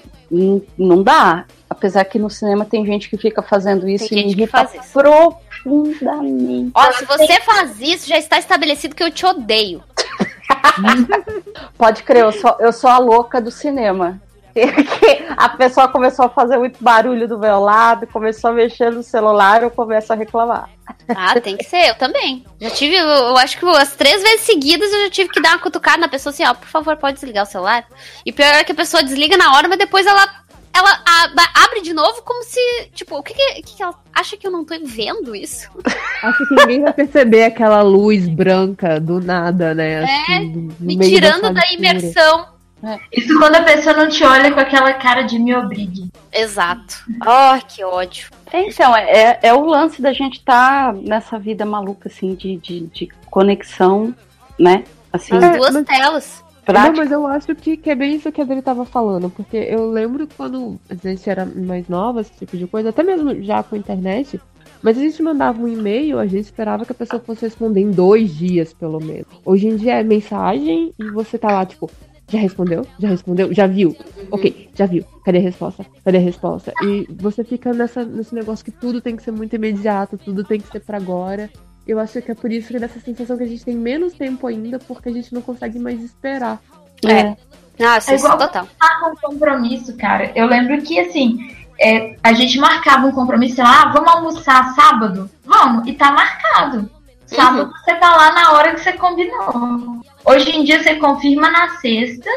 [0.79, 1.47] não dá.
[1.71, 4.59] Apesar que no cinema tem gente que fica fazendo isso Tem e gente que irrita
[4.59, 4.93] faz isso.
[4.93, 6.71] profundamente.
[6.75, 9.83] Ó, se você faz isso, já está estabelecido que eu te odeio.
[11.77, 14.21] Pode crer, eu sou, eu sou a louca do cinema.
[14.99, 19.03] Que a pessoa começou a fazer muito barulho do meu lado, começou a mexer no
[19.03, 20.69] celular, eu começo a reclamar.
[21.09, 22.45] Ah, tem que ser, eu também.
[22.61, 25.51] Já tive, eu, eu acho que as três vezes seguidas eu já tive que dar
[25.51, 27.87] uma cutucada na pessoa assim, ó, por favor, pode desligar o celular.
[28.25, 30.27] E pior é que a pessoa desliga na hora, mas depois ela,
[30.75, 31.03] ela
[31.65, 32.61] abre de novo como se,
[32.95, 35.69] tipo, o que que, que ela acha que eu não tô vendo isso?
[36.23, 40.05] Acho que ninguém vai perceber aquela luz branca do nada, né?
[40.05, 42.58] Assim, no Me tirando sala da escura.
[42.83, 43.01] Imersão.
[43.13, 46.11] Isso quando a pessoa não te olha com aquela cara de me obrigue.
[46.33, 46.97] Exato.
[47.21, 48.29] Ai, que ódio.
[48.53, 53.09] Então, é, é o lance da gente estar nessa vida maluca, assim, de, de, de
[53.31, 54.15] conexão,
[54.59, 54.85] né?
[55.13, 56.45] Assim, As duas mas- telas.
[56.69, 56.97] Não, prática.
[56.99, 59.91] mas eu acho que, que é bem isso que a Adri tava falando, porque eu
[59.91, 63.75] lembro quando a gente era mais nova, esse tipo de coisa, até mesmo já com
[63.75, 64.39] a internet,
[64.83, 67.91] mas a gente mandava um e-mail, a gente esperava que a pessoa fosse responder em
[67.91, 69.25] dois dias, pelo menos.
[69.47, 71.91] Hoje em dia é mensagem e você tá lá, tipo,
[72.29, 72.87] já respondeu?
[72.99, 73.53] Já respondeu?
[73.55, 73.97] Já viu?
[74.31, 75.05] Ok, já viu.
[75.25, 75.87] Cadê a resposta?
[76.05, 76.73] Cadê a resposta?
[76.83, 80.61] E você fica nessa, nesse negócio que tudo tem que ser muito imediato, tudo tem
[80.61, 81.49] que ser pra agora.
[81.87, 84.47] Eu acho que é por isso que dessa sensação que a gente tem menos tempo
[84.47, 86.61] ainda, porque a gente não consegue mais esperar.
[87.07, 87.35] É.
[87.83, 88.69] Nossa, É isso igual- total.
[88.79, 90.31] Ah, com compromisso, cara.
[90.35, 91.39] Eu lembro que, assim,
[91.81, 95.31] é, a gente marcava um compromisso, sei lá, ah, vamos almoçar sábado?
[95.47, 96.91] Vamos, e tá marcado.
[97.29, 100.03] Sábado você tá lá na hora que você combinou.
[100.25, 102.29] Hoje em dia você confirma na sexta,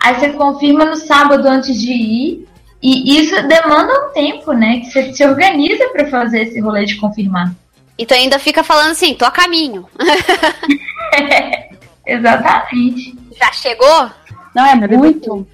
[0.00, 2.48] aí você confirma no sábado antes de ir,
[2.82, 4.80] e isso demanda um tempo, né?
[4.80, 7.54] Que você se organiza pra fazer esse rolê de confirmar.
[7.96, 9.88] E tu ainda fica falando assim, tô a caminho.
[12.04, 13.16] Exatamente.
[13.40, 14.10] Já chegou?
[14.54, 15.46] Não, é muito.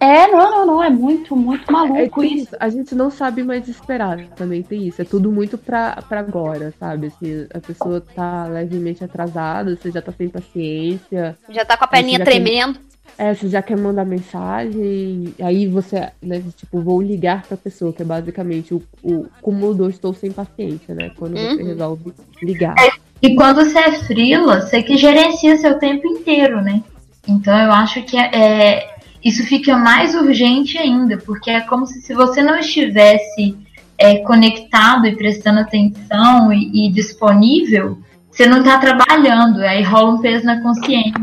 [0.00, 2.44] É, não, não, não, é muito, muito É, maluco tem isso.
[2.44, 2.56] isso.
[2.58, 5.02] A gente não sabe mais esperar, também tem isso.
[5.02, 7.08] É tudo muito pra, pra agora, sabe?
[7.08, 11.36] Assim, a pessoa tá levemente atrasada, você já tá sem paciência.
[11.50, 12.78] Já tá com a perninha tremendo.
[13.18, 18.00] É, você já quer mandar mensagem, aí você, né, tipo, vou ligar pra pessoa, que
[18.00, 21.10] é basicamente o, o cúmulo do estou sem paciência, né?
[21.18, 21.66] Quando você Uhum.
[21.66, 22.74] resolve ligar.
[23.20, 26.80] E quando você é frila, você que gerencia seu tempo inteiro, né?
[27.26, 32.00] Então eu acho que é, é- isso fica mais urgente ainda, porque é como se,
[32.00, 33.56] se você não estivesse
[33.96, 37.98] é, conectado e prestando atenção e, e disponível,
[38.30, 41.14] você não tá trabalhando, aí rola um peso na consciência.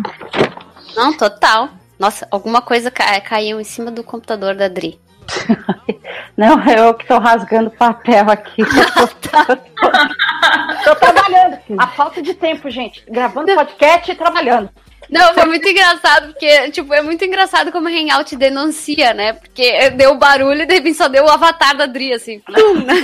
[0.95, 1.69] Não, total.
[1.98, 4.99] Nossa, alguma coisa ca- caiu em cima do computador da Dri.
[6.35, 8.61] Não, é eu que tô rasgando papel aqui.
[10.83, 11.57] tô trabalhando.
[11.77, 13.03] A falta de tempo, gente.
[13.09, 14.69] Gravando podcast e trabalhando.
[15.09, 19.34] Não, foi muito engraçado, porque, tipo, é muito engraçado como o Hangout denuncia, né?
[19.34, 22.40] Porque deu barulho e de repente só deu o avatar da Dri, assim.
[22.40, 22.95] Pum, né?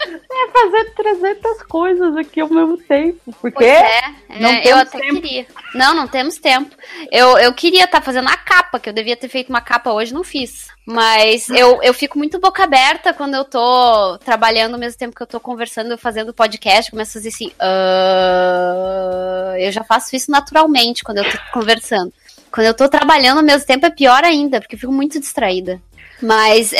[0.00, 3.18] É fazer 300 coisas aqui ao mesmo tempo.
[3.40, 4.00] Porque Pois é,
[4.38, 5.20] não é, eu até tempo.
[5.20, 5.46] queria.
[5.74, 6.74] Não, não temos tempo.
[7.10, 10.14] Eu, eu queria estar fazendo a capa, que eu devia ter feito uma capa hoje,
[10.14, 10.68] não fiz.
[10.86, 15.22] Mas eu, eu fico muito boca aberta quando eu tô trabalhando ao mesmo tempo que
[15.22, 17.52] eu tô conversando, fazendo podcast, começo a fazer assim.
[17.58, 22.12] "Ah", eu já faço isso naturalmente quando eu tô conversando.
[22.50, 25.80] Quando eu tô trabalhando ao mesmo tempo é pior ainda, porque eu fico muito distraída.
[26.20, 26.72] Mas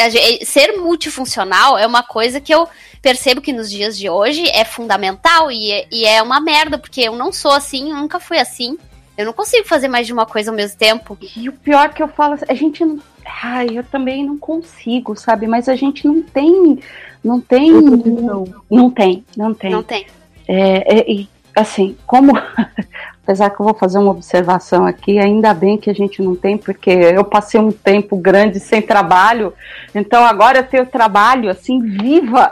[0.45, 2.69] ser multifuncional é uma coisa que eu
[3.02, 7.02] percebo que nos dias de hoje é fundamental e é, e é uma merda, porque
[7.02, 8.77] eu não sou assim, eu nunca fui assim.
[9.17, 11.18] Eu não consigo fazer mais de uma coisa ao mesmo tempo.
[11.36, 13.01] E o pior que eu falo, a gente não.
[13.43, 15.49] Ai, eu também não consigo, sabe?
[15.49, 16.78] Mas a gente não tem.
[17.23, 17.73] Não tem.
[17.73, 19.73] Não tem, não tem.
[19.73, 20.07] Não tem.
[20.47, 22.33] É, é, e, assim, como.
[23.25, 26.57] Apesar que eu vou fazer uma observação aqui, ainda bem que a gente não tem,
[26.57, 29.52] porque eu passei um tempo grande sem trabalho,
[29.94, 32.51] então agora eu tenho trabalho, assim, viva.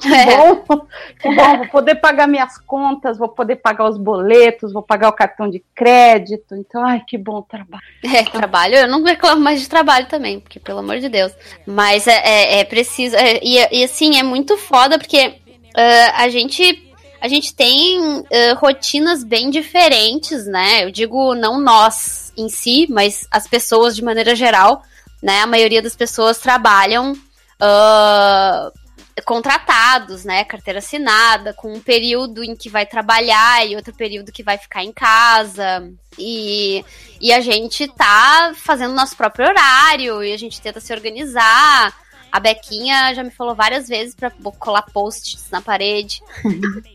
[0.00, 0.08] Que
[0.66, 0.86] bom,
[1.20, 5.12] que bom, vou poder pagar minhas contas, vou poder pagar os boletos, vou pagar o
[5.12, 6.54] cartão de crédito.
[6.54, 7.84] Então, ai, que bom trabalho.
[8.02, 11.32] É, trabalho, eu não reclamo mais de trabalho também, porque pelo amor de Deus.
[11.66, 13.16] Mas é, é, é preciso.
[13.16, 15.36] é, e, e assim, é muito foda, porque
[15.74, 16.82] ah, a gente.
[17.20, 18.24] a gente tem uh,
[18.56, 20.84] rotinas bem diferentes, né?
[20.84, 24.82] Eu digo não nós em si, mas as pessoas de maneira geral,
[25.22, 25.40] né?
[25.40, 28.83] A maioria das pessoas trabalham uh,
[29.22, 30.44] contratados, né?
[30.44, 34.82] Carteira assinada, com um período em que vai trabalhar e outro período que vai ficar
[34.82, 35.92] em casa.
[36.18, 36.84] E,
[37.20, 41.94] e a gente tá fazendo nosso próprio horário e a gente tenta se organizar.
[42.30, 46.20] A Bequinha já me falou várias vezes para colar posts na parede.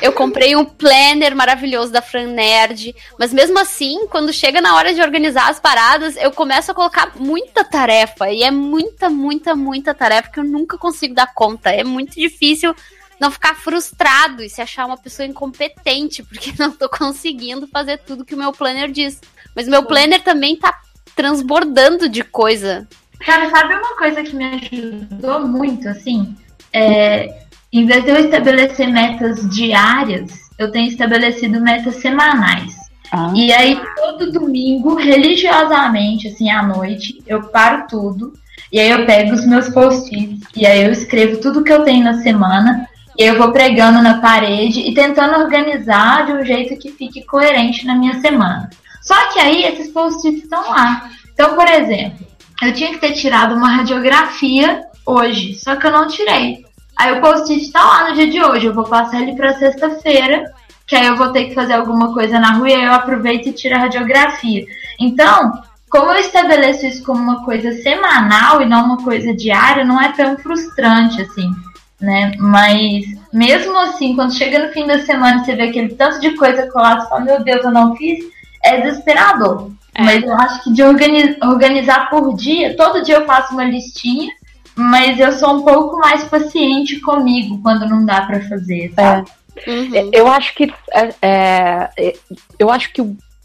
[0.00, 4.94] Eu comprei um planner maravilhoso da Fran Nerd, mas mesmo assim, quando chega na hora
[4.94, 8.30] de organizar as paradas, eu começo a colocar muita tarefa.
[8.30, 11.70] E é muita, muita, muita tarefa que eu nunca consigo dar conta.
[11.70, 12.74] É muito difícil
[13.20, 18.24] não ficar frustrado e se achar uma pessoa incompetente, porque não tô conseguindo fazer tudo
[18.24, 19.20] que o meu planner diz.
[19.54, 20.80] Mas o meu planner também tá
[21.14, 22.88] transbordando de coisa.
[23.20, 26.34] Cara, sabe uma coisa que me ajudou muito, assim?
[26.72, 32.74] É, em vez de eu estabelecer metas diárias, eu tenho estabelecido metas semanais.
[33.12, 33.32] Ah.
[33.34, 38.32] E aí, todo domingo, religiosamente, assim, à noite, eu paro tudo.
[38.72, 40.46] E aí eu pego os meus post-its.
[40.56, 42.88] E aí eu escrevo tudo que eu tenho na semana.
[43.18, 47.86] E eu vou pregando na parede e tentando organizar de um jeito que fique coerente
[47.86, 48.70] na minha semana.
[49.02, 51.10] Só que aí esses post-its estão lá.
[51.32, 52.26] Então, por exemplo,
[52.62, 56.64] eu tinha que ter tirado uma radiografia hoje, só que eu não tirei.
[57.00, 60.52] Aí o post-it tá lá no dia de hoje, eu vou passar ele pra sexta-feira,
[60.86, 63.46] que aí eu vou ter que fazer alguma coisa na rua e aí eu aproveito
[63.46, 64.66] e tiro a radiografia.
[65.00, 65.50] Então,
[65.88, 70.12] como eu estabeleço isso como uma coisa semanal e não uma coisa diária, não é
[70.12, 71.50] tão frustrante assim,
[71.98, 72.32] né?
[72.38, 76.70] Mas mesmo assim, quando chega no fim da semana você vê aquele tanto de coisa
[76.70, 78.22] colada, você fala, meu Deus, eu não fiz,
[78.62, 79.70] é desesperador.
[79.94, 80.02] É.
[80.02, 84.30] Mas eu acho que de organizar, organizar por dia, todo dia eu faço uma listinha
[84.76, 89.30] mas eu sou um pouco mais paciente comigo quando não dá para fazer, sabe?
[89.30, 89.40] É.
[89.70, 90.10] Uhum.
[90.12, 92.14] Eu acho que é, é,
[92.58, 93.02] eu acho que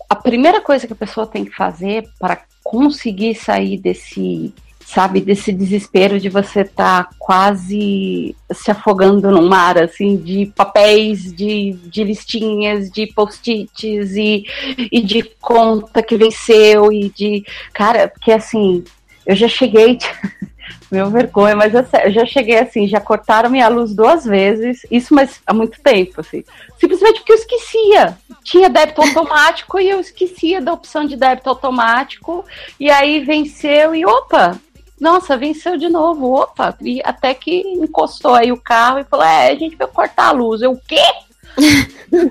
[0.10, 4.54] a primeira coisa que a pessoa tem que fazer para conseguir sair desse
[4.86, 11.34] sabe desse desespero de você estar tá quase se afogando no mar assim de papéis
[11.34, 14.46] de, de listinhas de post-its e,
[14.92, 18.84] e de conta que venceu e de cara porque assim
[19.26, 19.98] eu já cheguei
[20.92, 25.14] Meu vergonha, mas eu, eu, já cheguei assim, já cortaram minha luz duas vezes, isso
[25.14, 26.44] mas há muito tempo, assim.
[26.80, 28.18] Simplesmente porque eu esquecia.
[28.44, 32.46] Tinha débito automático e eu esquecia da opção de débito automático.
[32.80, 34.60] E aí venceu e opa,
[35.00, 36.76] nossa, venceu de novo, opa.
[36.82, 40.32] E até que encostou aí o carro e falou: É, a gente vai cortar a
[40.32, 40.62] luz.
[40.62, 41.02] Eu, o quê?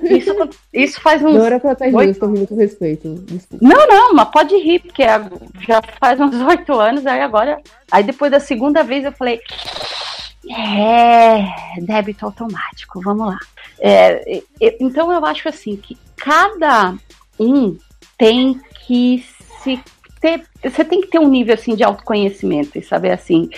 [0.03, 1.35] Isso, isso faz uns.
[1.35, 3.15] Não era pra estar rindo, estou rindo com respeito.
[3.25, 3.65] Desculpa.
[3.65, 5.03] Não, não, mas pode rir, porque
[5.67, 7.59] já faz uns oito anos, aí agora.
[7.91, 9.39] Aí depois da segunda vez eu falei.
[10.47, 13.37] É, débito automático, vamos lá.
[13.79, 14.41] É,
[14.79, 16.95] então eu acho assim que cada
[17.39, 17.75] um
[18.17, 19.25] tem que
[19.63, 19.79] se
[20.21, 23.49] ter, você tem que ter um nível assim de autoconhecimento e saber assim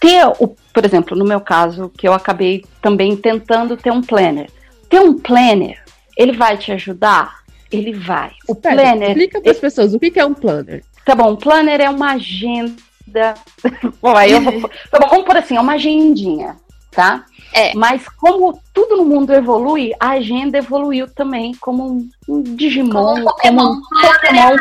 [0.00, 4.50] ter o, por exemplo, no meu caso, que eu acabei também tentando ter um planner
[4.92, 5.82] ter um planner,
[6.18, 7.40] ele vai te ajudar?
[7.70, 8.32] Ele vai.
[8.46, 9.08] O Pera, planner.
[9.08, 10.84] Explica para as pessoas o que é um planner.
[11.06, 13.34] Tá bom, um planner é uma agenda.
[14.02, 14.68] bom, aí eu vou...
[14.90, 16.56] tá bom, vamos por assim, é uma agendinha,
[16.90, 17.24] tá?
[17.54, 17.74] É.
[17.74, 23.20] Mas como tudo no mundo evolui, a agenda evoluiu também como um, um Digimon, como
[23.20, 23.56] um Pokémon.
[23.56, 24.56] Como um Pokémon.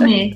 [0.00, 0.32] Né?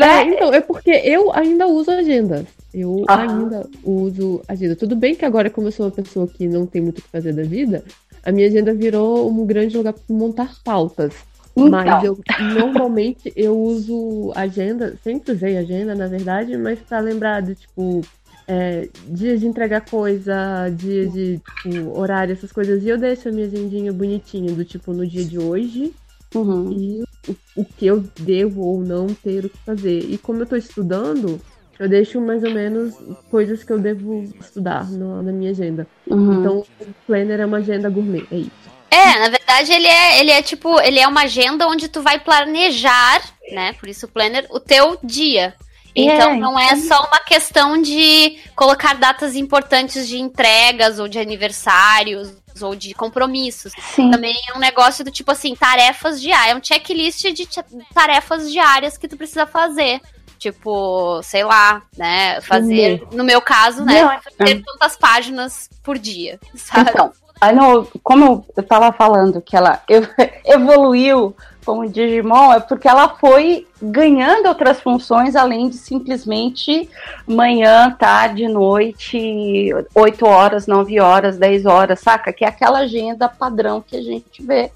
[0.00, 2.46] É, então, é porque eu ainda uso agenda.
[2.72, 4.76] Eu ainda uso agenda.
[4.76, 7.08] Tudo bem que agora, como eu sou uma pessoa que não tem muito o que
[7.08, 7.82] fazer da vida,
[8.28, 11.14] a minha agenda virou um grande lugar para montar pautas.
[11.56, 11.70] Então.
[11.70, 12.18] Mas eu
[12.54, 18.02] normalmente eu uso agenda, sempre usei agenda, na verdade, mas para lembrar de tipo
[18.46, 22.82] é, dias de entregar coisa, dia de tipo, horário, essas coisas.
[22.84, 25.94] E eu deixo a minha agendinha bonitinha, do tipo no dia de hoje.
[26.34, 26.70] Uhum.
[26.70, 30.00] E o, o que eu devo ou não ter o que fazer.
[30.00, 31.40] E como eu tô estudando,
[31.78, 32.94] eu deixo mais ou menos
[33.30, 35.86] coisas que eu devo estudar no, na minha agenda.
[36.06, 36.40] Uhum.
[36.40, 38.68] Então, o planner é uma agenda gourmet, é isso.
[38.90, 42.18] É, na verdade ele é, ele é tipo, ele é uma agenda onde tu vai
[42.18, 43.74] planejar, né?
[43.74, 45.54] Por isso o planner, o teu dia.
[45.94, 51.18] Então é, não é só uma questão de colocar datas importantes de entregas ou de
[51.18, 52.32] aniversários
[52.62, 53.72] ou de compromissos.
[53.94, 54.10] Sim.
[54.10, 57.48] Também é um negócio do tipo assim, tarefas diárias, é um checklist de
[57.94, 60.00] tarefas diárias que tu precisa fazer.
[60.38, 62.40] Tipo, sei lá, né?
[62.40, 64.02] Fazer, no meu caso, né?
[64.02, 64.20] Não, é.
[64.64, 66.90] tantas páginas por dia, sabe?
[66.90, 70.08] Então, Ah, não, como eu, tava falando que ela ev-
[70.44, 71.34] evoluiu
[71.64, 76.88] como Digimon, é porque ela foi ganhando outras funções além de simplesmente
[77.26, 82.32] manhã, tarde, noite, 8 horas, 9 horas, 10 horas, saca?
[82.32, 84.70] Que é aquela agenda padrão que a gente vê.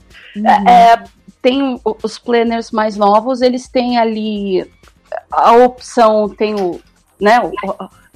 [0.66, 1.04] É, é,
[1.40, 4.70] tem os planners mais novos, eles têm ali
[5.30, 6.80] a opção, tem o,
[7.20, 7.52] né, o-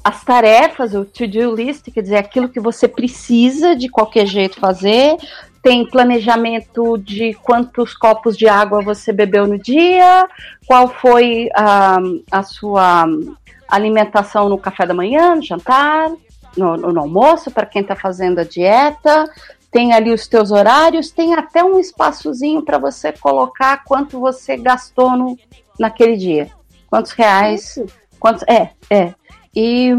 [0.02, 5.16] as tarefas, o to-do list, quer dizer, aquilo que você precisa de qualquer jeito fazer.
[5.60, 10.28] Tem planejamento de quantos copos de água você bebeu no dia,
[10.64, 11.98] qual foi a,
[12.30, 13.06] a sua
[13.68, 16.08] alimentação no café da manhã, no jantar,
[16.56, 19.28] no, no almoço, para quem está fazendo a dieta.
[19.72, 25.16] Tem ali os teus horários, tem até um espaçozinho para você colocar quanto você gastou
[25.16, 25.36] no,
[25.80, 26.48] naquele dia.
[26.88, 27.78] Quantos reais,
[28.18, 28.44] quantos.
[28.48, 29.14] É, é.
[29.54, 29.90] E,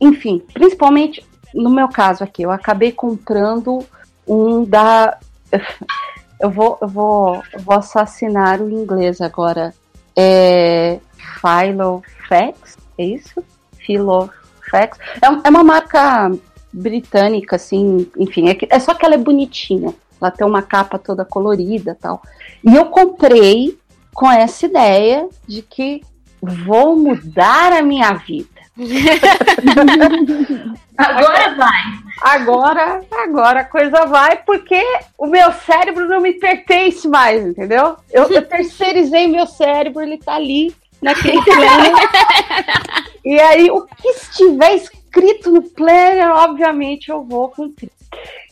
[0.00, 3.84] enfim, principalmente no meu caso aqui, eu acabei comprando
[4.26, 5.18] um da.
[6.38, 9.72] Eu vou, eu vou, eu vou assassinar o inglês agora.
[10.14, 11.00] É.
[11.40, 12.76] Filofax?
[12.98, 13.42] É isso?
[13.78, 14.98] Filofax.
[15.22, 16.30] É, é uma marca
[16.70, 19.94] britânica, assim, enfim, é, é só que ela é bonitinha.
[20.20, 22.20] Ela tem uma capa toda colorida e tal.
[22.62, 23.78] E eu comprei
[24.16, 26.00] com essa ideia de que
[26.40, 28.56] vou mudar a minha vida.
[30.96, 31.82] Agora vai.
[32.22, 34.82] Agora, agora a coisa vai, porque
[35.18, 37.96] o meu cérebro não me pertence mais, entendeu?
[38.10, 41.92] Eu, eu terceirizei meu cérebro, ele tá ali naquele planner.
[43.22, 47.90] e aí, o que estiver escrito no planner, obviamente eu vou cumprir.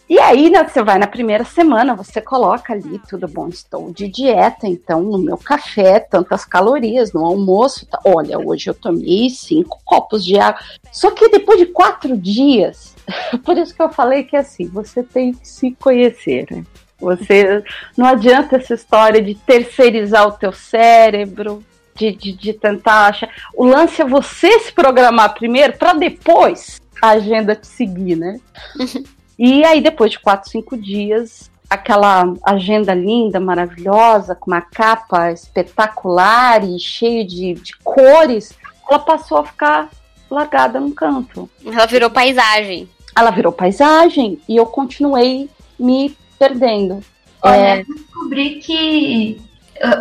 [0.09, 4.07] E aí, né, você vai na primeira semana, você coloca ali, tudo bom, estou de
[4.07, 9.81] dieta, então no meu café, tantas calorias, no almoço, tá, olha, hoje eu tomei cinco
[9.83, 10.61] copos de água.
[10.93, 12.95] Só que depois de quatro dias,
[13.45, 16.65] por isso que eu falei que assim, você tem que se conhecer, né?
[17.01, 17.63] Você
[17.97, 23.31] não adianta essa história de terceirizar o teu cérebro, de, de, de tentar achar.
[23.55, 28.39] O lance é você se programar primeiro para depois a agenda te seguir, né?
[29.39, 36.63] E aí, depois de quatro, cinco dias, aquela agenda linda, maravilhosa, com uma capa espetacular
[36.65, 38.53] e cheio de, de cores,
[38.89, 39.89] ela passou a ficar
[40.31, 41.49] largada num canto.
[41.65, 42.89] Ela virou paisagem.
[43.17, 45.49] Ela virou paisagem e eu continuei
[45.79, 47.01] me perdendo.
[47.43, 49.41] Olha, É, eu descobri que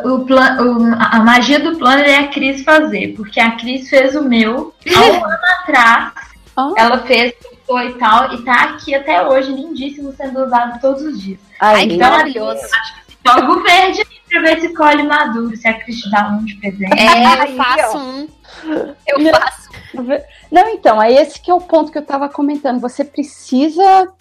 [0.04, 3.90] uh, o plan, o- a magia do planner é a Cris fazer, porque a Cris
[3.90, 6.14] fez o meu há um ano atrás.
[6.78, 7.34] Ela fez,
[7.82, 11.40] e tal, e tá aqui até hoje, lindíssimo, sendo usado todos os dias.
[11.60, 12.62] Ai, que então, maravilhoso.
[12.64, 16.30] Acho que joga o verde aí pra ver se colhe maduro, se a Cris dá
[16.30, 17.00] um de presente.
[17.00, 18.28] É, eu faço um.
[19.08, 19.32] Eu Não.
[19.32, 19.70] faço.
[20.52, 22.80] Não, então, é esse que é o ponto que eu tava comentando.
[22.80, 24.12] Você precisa.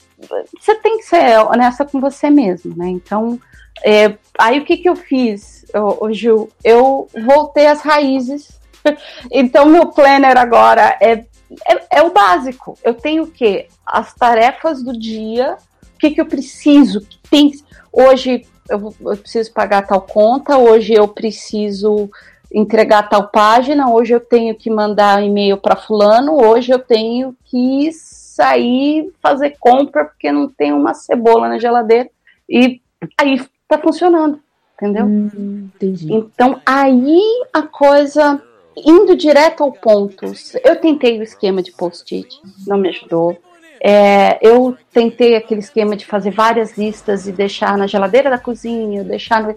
[0.58, 2.88] Você tem que ser honesta com você mesmo, né?
[2.88, 3.40] Então,
[3.84, 6.50] é, aí o que que eu fiz, ô, ô, Gil?
[6.62, 8.60] Eu voltei às raízes.
[9.30, 11.24] Então, meu planner agora é,
[11.66, 12.78] é, é o básico.
[12.82, 13.68] Eu tenho o quê?
[13.86, 15.56] As tarefas do dia,
[15.94, 17.00] o que que eu preciso?
[17.00, 17.52] que Tem,
[17.92, 22.10] hoje eu, eu preciso pagar tal conta, hoje eu preciso
[22.54, 27.90] entregar tal página, hoje eu tenho que mandar e-mail para fulano, hoje eu tenho que
[27.92, 32.10] sair fazer compra porque não tem uma cebola na geladeira
[32.48, 32.80] e
[33.18, 34.40] aí tá funcionando,
[34.74, 35.06] entendeu?
[35.06, 36.12] entendi.
[36.12, 37.20] Então aí
[37.52, 38.42] a coisa
[38.76, 40.32] indo direto ao ponto.
[40.64, 43.36] Eu tentei o esquema de post-it, não me ajudou.
[43.84, 49.02] É, eu tentei aquele esquema de fazer várias listas e deixar na geladeira da cozinha,
[49.02, 49.54] deixar no,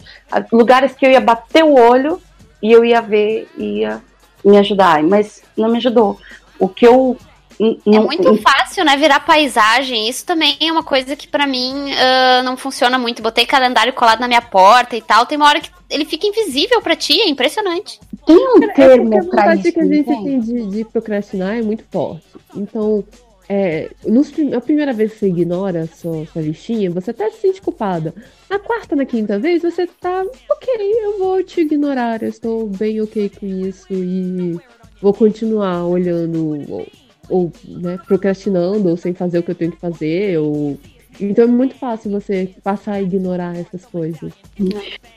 [0.51, 2.19] lugares que eu ia bater o olho
[2.59, 4.01] e eu ia ver e ia
[4.43, 6.19] me ajudar, mas não me ajudou.
[6.57, 7.15] O que eu
[7.59, 8.97] É muito fácil, né?
[8.97, 10.09] Virar paisagem.
[10.09, 13.21] Isso também é uma coisa que pra mim ah, não funciona muito.
[13.21, 15.25] Botei calendário colado na minha porta e tal.
[15.25, 17.21] Tem uma hora que ele fica invisível pra ti.
[17.21, 17.99] É impressionante.
[18.25, 20.39] Tem um É porque a termo para vontade isso, que a gente tem?
[20.39, 22.25] de, de procrastinar é muito forte.
[22.55, 23.03] Então,
[23.47, 27.41] é, nos a primeira vez que você ignora a sua, sua listinha, você até se
[27.41, 28.13] sente culpada.
[28.49, 30.73] Na quarta, na quinta vez, você tá, ok,
[31.03, 34.59] eu vou te ignorar, eu estou bem ok com isso e
[35.01, 36.87] vou continuar olhando ou,
[37.29, 40.39] ou, né, procrastinando ou sem fazer o que eu tenho que fazer.
[40.39, 40.77] Ou...
[41.19, 44.33] Então é muito fácil você passar a ignorar essas coisas.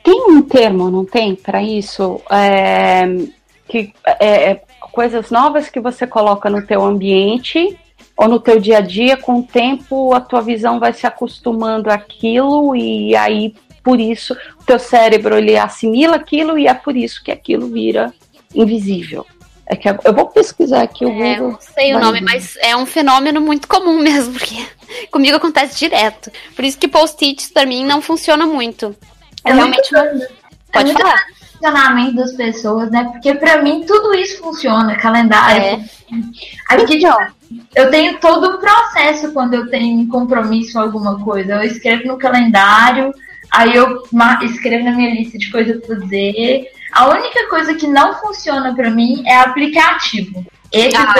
[0.03, 2.21] Tem um termo, não tem, para isso?
[2.31, 3.05] É,
[3.67, 7.77] que é, é coisas novas que você coloca no teu ambiente
[8.17, 11.89] ou no teu dia a dia, com o tempo a tua visão vai se acostumando
[11.89, 13.53] àquilo e aí
[13.83, 18.13] por isso o teu cérebro ele assimila aquilo e é por isso que aquilo vira
[18.53, 19.25] invisível.
[19.71, 21.51] É que eu vou pesquisar aqui o É, eu Google.
[21.51, 22.25] não sei o nome, vir.
[22.25, 24.55] mas é um fenômeno muito comum mesmo, porque
[25.11, 26.31] comigo acontece direto.
[26.55, 28.95] Por isso que post-its pra mim não funciona muito.
[29.45, 30.03] É, É realmente uma...
[30.05, 30.27] É
[30.71, 31.19] Pode muito falar.
[31.53, 33.03] funcionamento das pessoas, né?
[33.11, 35.63] Porque pra mim tudo isso funciona, calendário.
[35.63, 35.79] É.
[36.69, 37.17] Aí, porque, tipo,
[37.75, 41.53] eu tenho todo um processo quando eu tenho compromisso com alguma coisa.
[41.55, 43.11] Eu escrevo no calendário,
[43.51, 44.03] aí eu
[44.43, 46.71] escrevo na minha lista de coisas pra fazer.
[46.93, 50.45] A única coisa que não funciona pra mim é aplicativo.
[50.71, 51.13] Esse Ah.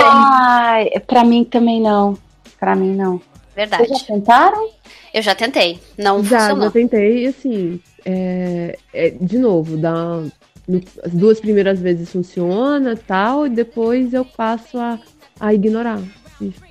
[0.72, 2.17] Ai, pra mim também não.
[2.59, 3.22] Pra mim não.
[3.56, 3.88] Verdade.
[3.88, 4.69] Vocês já tentaram?
[5.14, 5.80] Eu já tentei.
[5.98, 6.64] Não Já, funcionou.
[6.66, 10.22] já tentei, e assim, é, é, de novo, dá,
[10.67, 14.99] no- as duas primeiras vezes funciona tal, e depois eu passo a,
[15.40, 15.99] a ignorar.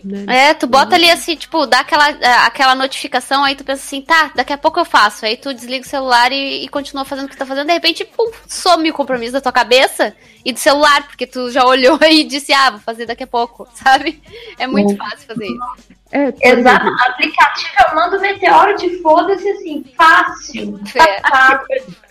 [0.05, 0.25] Né?
[0.51, 4.01] É, tu bota ali assim, tipo, dá aquela, ah, aquela notificação, aí tu pensa assim,
[4.01, 5.27] tá, daqui a pouco eu faço.
[5.27, 7.73] Aí tu desliga o celular e, e continua fazendo o que tu tá fazendo, de
[7.75, 10.15] repente, pum, some o compromisso da tua cabeça
[10.45, 13.69] e do celular, porque tu já olhou e disse, ah, vou fazer daqui a pouco,
[13.75, 14.23] sabe?
[14.59, 14.97] É muito Hum.
[14.97, 15.99] fácil fazer isso.
[16.11, 20.81] É, Exato, aplicativo eu mando meteoro de foda-se assim, fácil.
[20.95, 21.89] É.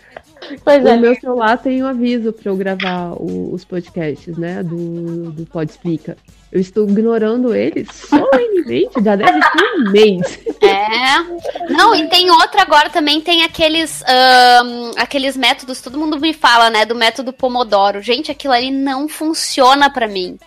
[0.64, 0.98] Pois o é.
[0.98, 5.70] meu celular tem um aviso pra eu gravar o- os podcasts, né, do, do Pod
[5.70, 6.16] Explica.
[6.52, 10.40] Eu estou ignorando ele solenemente, já deve ter um mês.
[10.62, 11.74] É.
[11.74, 16.70] Não, e tem outra agora também, tem aqueles, ahn, aqueles métodos, todo mundo me fala,
[16.70, 18.02] né, do método Pomodoro.
[18.02, 20.38] Gente, aquilo ali não funciona pra mim.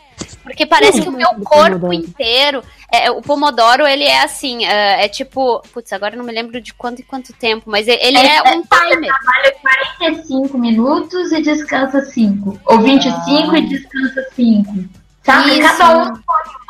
[0.42, 1.92] Porque parece que o meu corpo Pomodoro?
[1.92, 2.62] inteiro.
[2.92, 5.62] É, o Pomodoro, ele é assim, é, é tipo.
[5.72, 8.42] Putz, agora eu não me lembro de quanto e quanto tempo, mas ele é, É,
[8.42, 9.12] um timer.
[9.22, 9.54] Trabalha
[9.98, 12.60] 45 minutos e descansa 5.
[12.64, 14.99] Ou 25 e descansa 5.
[15.32, 15.50] Sabe?
[15.58, 15.62] Isso.
[15.78, 16.22] Cada um um.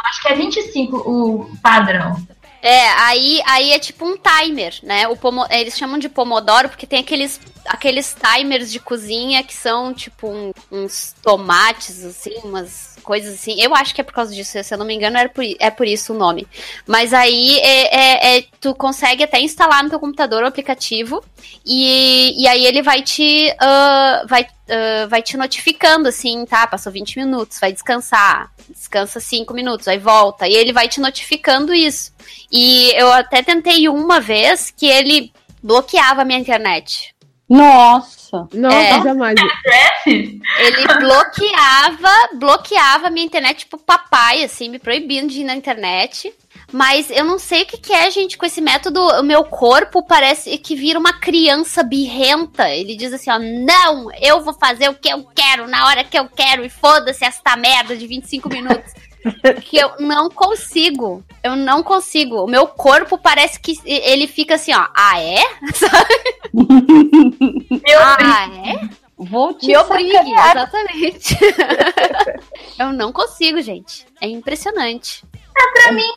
[0.04, 2.16] Acho que é 25 o padrão.
[2.62, 5.08] É, aí, aí é tipo um timer, né?
[5.08, 9.94] O pomo, eles chamam de Pomodoro porque tem aqueles, aqueles timers de cozinha que são
[9.94, 13.60] tipo um- uns tomates, assim, umas coisas assim.
[13.60, 15.70] Eu acho que é por causa disso, se eu não me engano, é por, é
[15.70, 16.46] por isso o nome.
[16.86, 21.22] Mas aí é, é- é- tu consegue até instalar no teu computador o aplicativo
[21.64, 23.54] e, e aí ele vai te.
[23.58, 26.66] ah, vai, ah, vai te notificando assim, tá?
[26.66, 28.50] Passou 20 minutos, vai descansar.
[28.68, 30.46] Descansa 5 minutos, aí volta.
[30.48, 32.12] E ele vai te notificando isso.
[32.52, 37.09] E eu até tentei uma vez que ele bloqueava a minha internet.
[37.50, 38.48] Nossa.
[38.54, 39.02] Não, É.
[39.02, 39.34] jamais.
[40.06, 46.32] Ele bloqueava, bloqueava a minha internet, tipo papai, assim, me proibindo de ir na internet.
[46.72, 49.00] Mas eu não sei o que, que é, gente, com esse método.
[49.00, 52.68] O meu corpo parece que vira uma criança birrenta.
[52.70, 56.16] Ele diz assim: ó, não, eu vou fazer o que eu quero, na hora que
[56.16, 58.92] eu quero, e foda-se esta merda de 25 minutos.
[59.64, 61.22] que eu não consigo.
[61.42, 62.44] Eu não consigo.
[62.44, 64.86] O meu corpo parece que ele fica assim, ó.
[64.94, 65.40] Ah, é?
[67.98, 68.88] ah, é?
[69.16, 70.56] Vou te Me obrigue, sacanear.
[70.56, 71.36] exatamente.
[72.78, 74.06] eu não consigo, gente.
[74.20, 75.22] É impressionante.
[75.74, 76.08] Pra mim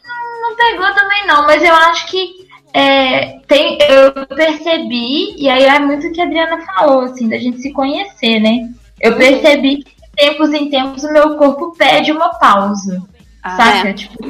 [0.41, 5.79] não, pegou também não, mas eu acho que é, tem, eu percebi, e aí é
[5.79, 8.69] muito o que a Adriana falou, assim, da gente se conhecer, né?
[9.01, 13.01] Eu percebi que de tempos em tempos o meu corpo pede uma pausa.
[13.41, 13.89] Ah, saca?
[13.89, 13.93] é.
[13.93, 14.23] Tipo,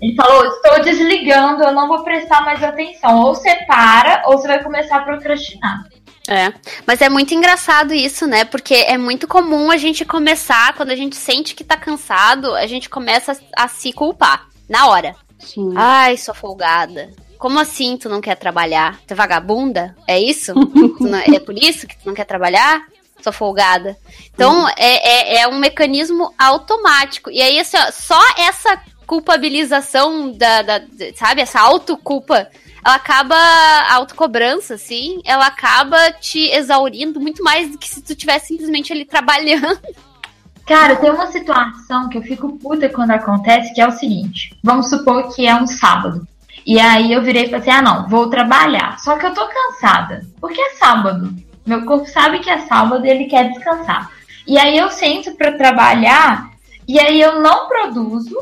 [0.00, 3.18] ele falou, estou desligando, eu não vou prestar mais atenção.
[3.18, 5.84] Ou você para, ou você vai começar a procrastinar.
[6.28, 6.52] É.
[6.86, 8.44] Mas é muito engraçado isso, né?
[8.44, 12.66] Porque é muito comum a gente começar, quando a gente sente que tá cansado, a
[12.66, 14.46] gente começa a, a se culpar.
[14.68, 15.16] Na hora.
[15.40, 15.72] Sim.
[15.76, 17.10] Ai, sou folgada.
[17.38, 19.00] Como assim tu não quer trabalhar?
[19.04, 19.96] Tu é vagabunda?
[20.06, 20.52] É isso?
[20.98, 22.82] Tu não- é por isso que tu não quer trabalhar?
[23.22, 23.96] Sou folgada.
[24.34, 27.30] Então, é, é, é um mecanismo automático.
[27.30, 30.82] E aí, assim, ó, só essa culpabilização da, da-
[31.16, 32.48] sabe, essa autoculpa,
[32.84, 38.14] ela acaba, a autocobrança, assim, ela acaba te exaurindo muito mais do que se tu
[38.14, 39.78] tivesse simplesmente ali trabalhando.
[40.66, 44.56] Cara, tem uma situação que eu fico puta quando acontece, que é o seguinte.
[44.62, 46.26] Vamos supor que é um sábado.
[46.64, 48.96] E aí eu virei e falei assim, ah não, vou trabalhar.
[49.00, 50.24] Só que eu tô cansada.
[50.40, 51.34] Porque é sábado.
[51.70, 54.10] Meu corpo sabe que é sábado e ele quer descansar.
[54.44, 56.50] E aí eu sento pra trabalhar
[56.88, 58.36] e aí eu não produzo,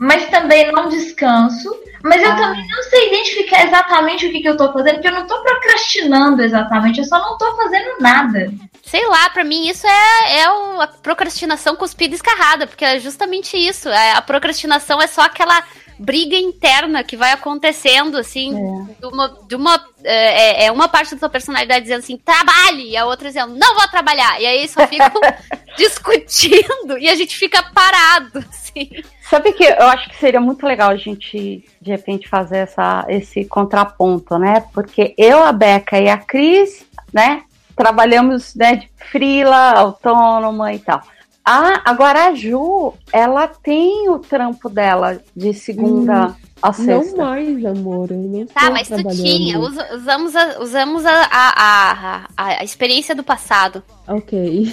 [0.00, 1.72] mas também não descanso.
[2.02, 5.12] Mas eu também não sei identificar exatamente o que, que eu tô fazendo, porque eu
[5.12, 8.52] não tô procrastinando exatamente, eu só não tô fazendo nada.
[8.82, 10.44] Sei lá, pra mim isso é, é
[10.82, 13.88] a procrastinação cuspida escarrada, porque é justamente isso.
[13.88, 15.62] é- a procrastinação é só aquela
[15.98, 18.52] briga interna que vai acontecendo, assim,
[18.98, 19.28] de uma.
[19.46, 23.06] De uma é, é- é uma parte da tua personalidade dizendo assim, trabalhe, e a
[23.06, 24.40] outra dizendo, não vou trabalhar.
[24.40, 25.20] E aí só ficam
[25.76, 28.90] discutindo e a gente fica parado, assim.
[29.28, 33.44] Sabe que eu acho que seria muito legal a gente, de repente, fazer essa, esse
[33.44, 34.64] contraponto, né?
[34.74, 37.42] Porque eu, a Beca e a Cris, né,
[37.76, 41.02] trabalhamos né, de frila, autônoma e tal.
[41.44, 47.16] Ah, agora a Ju, ela tem o trampo dela de segunda Hum, a sexta.
[47.16, 48.10] Não mais, amor.
[48.12, 49.58] Eu não Tá, mas tu tinha.
[49.58, 53.82] usa- usamos a, usamos a, a, a, a experiência do passado.
[54.06, 54.72] Ok.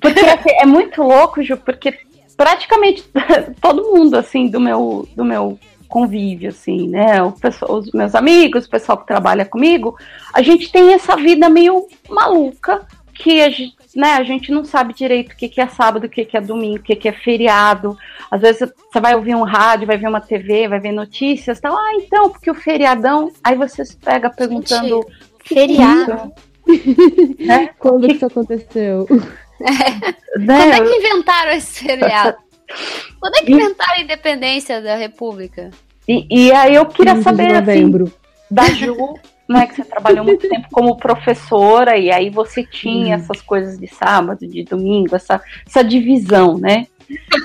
[0.00, 1.98] Porque assim, é muito louco, Ju, porque
[2.36, 3.04] praticamente
[3.60, 7.22] todo mundo, assim, do meu, do meu convívio, assim, né?
[7.22, 9.96] O pessoal, os meus amigos, o pessoal que trabalha comigo,
[10.32, 12.82] a gente tem essa vida meio maluca
[13.14, 16.08] que a gente, né, a gente não sabe direito o que, que é sábado, o
[16.08, 17.96] que, que é domingo, o que, que é feriado.
[18.30, 21.76] Às vezes você vai ouvir um rádio, vai ver uma TV, vai ver notícias, tal.
[21.76, 23.30] Ah, então, porque o feriadão.
[23.42, 25.06] Aí você se pega perguntando.
[25.44, 26.32] "Que feriado?"
[26.66, 27.36] isso?
[27.40, 27.70] né?
[27.78, 29.06] Quando que isso aconteceu?
[30.34, 32.36] Quando é que inventaram esse feriado?
[33.20, 35.70] Quando é que inventaram a independência da República?
[36.08, 37.90] E, e aí eu queria 15 de saber assim,
[38.50, 39.14] da Ju,
[39.48, 43.86] né, que você trabalhou muito tempo como professora e aí você tinha essas coisas de
[43.86, 46.86] sábado, de domingo, essa, essa divisão, né?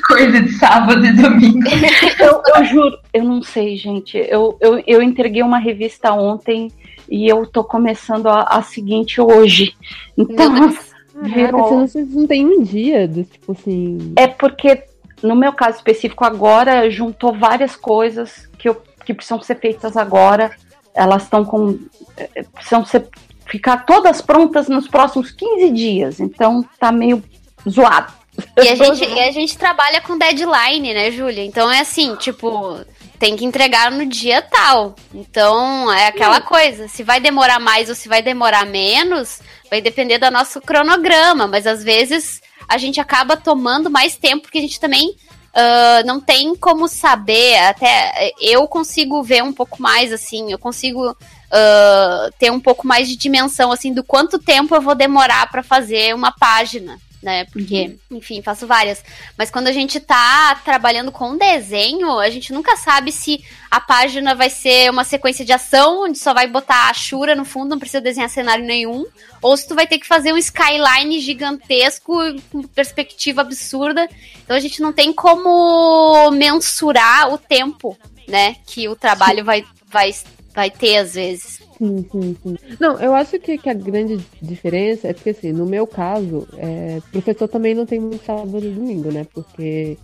[0.08, 1.70] Coisa de sábado e domingo.
[2.20, 4.18] Eu, eu juro, eu não sei, gente.
[4.18, 6.72] Eu, eu, eu entreguei uma revista ontem
[7.10, 9.74] e eu tô começando a, a seguinte hoje.
[10.18, 10.70] Então,
[11.24, 11.80] virou.
[11.80, 14.14] você não, não tem um dia do tipo assim.
[14.16, 14.84] É porque,
[15.24, 20.52] no meu caso específico, agora juntou várias coisas que, eu, que precisam ser feitas agora.
[21.00, 21.80] Elas estão com.
[22.18, 23.08] eh, precisam ser,
[23.48, 26.20] ficar todas prontas nos próximos 15 dias.
[26.20, 27.24] Então tá meio
[27.68, 28.14] zoado.
[28.62, 31.44] E a gente, e a gente trabalha com deadline, né, Júlia?
[31.44, 32.80] Então é assim, tipo,
[33.18, 34.96] tem que entregar no dia tal.
[35.14, 40.18] Então é aquela coisa, se vai demorar mais ou se vai demorar menos, vai depender
[40.18, 44.80] do nosso cronograma, mas às vezes a gente acaba tomando mais tempo porque a gente
[44.80, 45.16] também
[45.54, 51.16] ah, não tem como saber, até eu consigo ver um pouco mais assim, eu consigo
[51.52, 55.64] ah, ter um pouco mais de dimensão assim do quanto tempo eu vou demorar para
[55.64, 57.46] fazer uma página né?
[57.46, 59.04] Porque, enfim, faço várias.
[59.38, 64.34] Mas quando a gente tá trabalhando com desenho, a gente nunca sabe se a página
[64.34, 67.80] vai ser uma sequência de ação, onde só vai botar a Shura no fundo, não
[67.80, 69.06] precisa desenhar cenário nenhum,
[69.42, 72.14] ou se tu vai ter que fazer um skyline gigantesco
[72.52, 74.08] com perspectiva absurda.
[74.44, 80.14] Então a gente não tem como mensurar o tempo, né, que o trabalho vai, vai,
[80.54, 81.69] vai ter às vezes.
[81.80, 82.58] Sim, sim, sim.
[82.78, 87.00] Não, eu acho que, que a grande diferença é porque, assim, no meu caso, é,
[87.10, 89.26] professor também não tem muito sábado e domingo, né?
[89.34, 89.98] Porque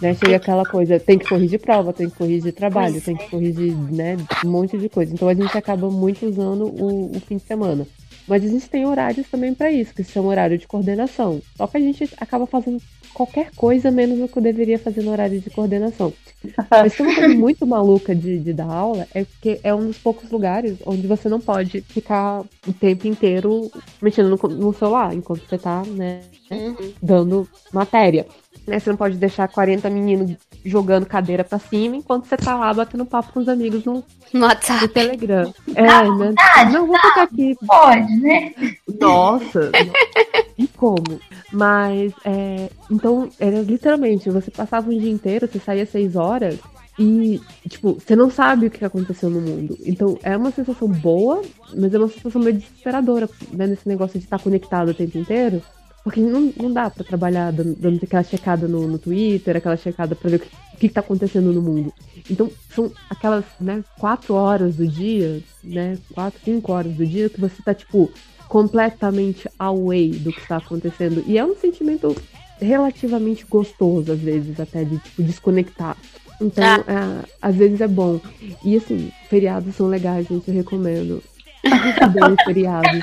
[0.00, 3.74] né, chega aquela coisa, tem que corrigir prova, tem que corrigir trabalho, tem que corrigir,
[3.92, 5.12] né, um monte de coisa.
[5.12, 7.86] Então a gente acaba muito usando o, o fim de semana.
[8.26, 11.40] Mas a gente tem horários também para isso, que são horário de coordenação.
[11.56, 12.82] Só que a gente acaba fazendo
[13.16, 16.12] qualquer coisa menos o que eu deveria fazer no horário de coordenação.
[16.70, 19.96] Mas tem uma coisa muito maluca de, de dar aula é que é um dos
[19.96, 23.70] poucos lugares onde você não pode ficar o tempo inteiro
[24.02, 26.20] mexendo no, no celular enquanto você tá, né,
[27.00, 28.26] dando matéria.
[28.66, 32.74] Né, você não pode deixar 40 meninos jogando cadeira pra cima enquanto você tá lá
[32.74, 34.04] batendo papo com os amigos no,
[34.34, 34.82] no WhatsApp.
[34.82, 35.54] No Telegram.
[35.74, 36.34] É, Não, né?
[36.72, 37.56] Não, vou ficar aqui.
[37.66, 38.52] Pode, né?
[39.00, 39.70] Nossa!
[40.58, 41.20] e como?
[41.56, 46.58] Mas, é, então, era literalmente, você passava um dia inteiro, você saía seis horas
[46.98, 49.78] e, tipo, você não sabe o que aconteceu no mundo.
[49.86, 51.40] Então, é uma sensação boa,
[51.74, 53.66] mas é uma sensação meio desesperadora, né?
[53.68, 55.62] Nesse negócio de estar conectado o tempo inteiro.
[56.04, 60.14] Porque não, não dá pra trabalhar dando, dando aquela checada no, no Twitter, aquela checada
[60.14, 61.90] pra ver o que, o que tá acontecendo no mundo.
[62.30, 67.40] Então, são aquelas, né, quatro horas do dia, né, quatro, cinco horas do dia que
[67.40, 68.10] você tá, tipo,
[68.48, 71.22] completamente away do que está acontecendo.
[71.26, 72.16] E é um sentimento
[72.60, 75.96] relativamente gostoso, às vezes, até de, tipo, desconectar.
[76.40, 78.20] Então, é, às vezes é bom.
[78.64, 81.22] E, assim, feriados são legais, gente, eu recomendo.
[82.44, 82.90] Feriados.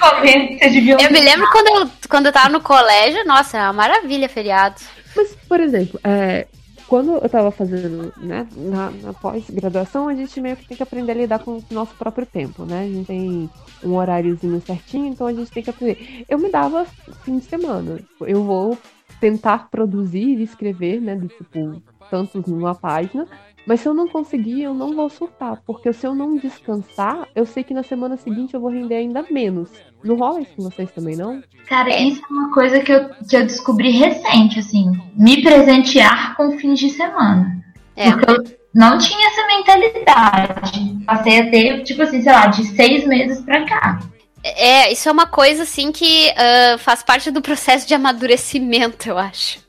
[1.01, 4.75] Eu me lembro quando eu, quando eu tava no colégio, nossa, é uma maravilha feriado.
[5.13, 6.47] Mas, por exemplo, é,
[6.87, 11.11] quando eu tava fazendo, né, na, na pós-graduação, a gente meio que tem que aprender
[11.11, 12.83] a lidar com o nosso próprio tempo, né?
[12.83, 13.49] A gente tem
[13.85, 16.25] um horáriozinho certinho, então a gente tem que aprender.
[16.27, 16.85] Eu me dava
[17.23, 17.99] fim de semana.
[18.21, 18.77] Eu vou
[19.19, 23.25] tentar produzir e escrever, né, do tipo, tantos numa página,
[23.65, 27.45] mas se eu não conseguir, eu não vou surtar, porque se eu não descansar, eu
[27.45, 29.69] sei que na semana seguinte eu vou render ainda menos.
[30.03, 31.41] Não rola isso com vocês também, não?
[31.67, 34.91] Cara, isso é uma coisa que eu, que eu descobri recente, assim.
[35.15, 37.63] Me presentear com fins de semana.
[37.95, 38.11] É.
[38.11, 41.03] Porque eu não tinha essa mentalidade.
[41.05, 43.99] Passei a ter, tipo assim, sei lá, de seis meses pra cá.
[44.43, 49.17] É, isso é uma coisa assim que ah, faz parte do processo de amadurecimento, eu
[49.17, 49.63] acho.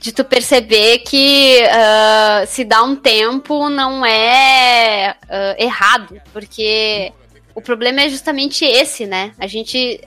[0.00, 7.12] De tu perceber que ah, se dá um tempo não é ah, errado, porque
[7.54, 9.32] o problema é justamente esse, né?
[9.38, 10.00] A gente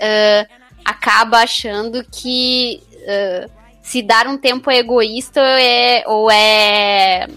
[0.83, 2.81] acaba achando que
[3.81, 7.27] se dar um tempo é egoísta é, ou é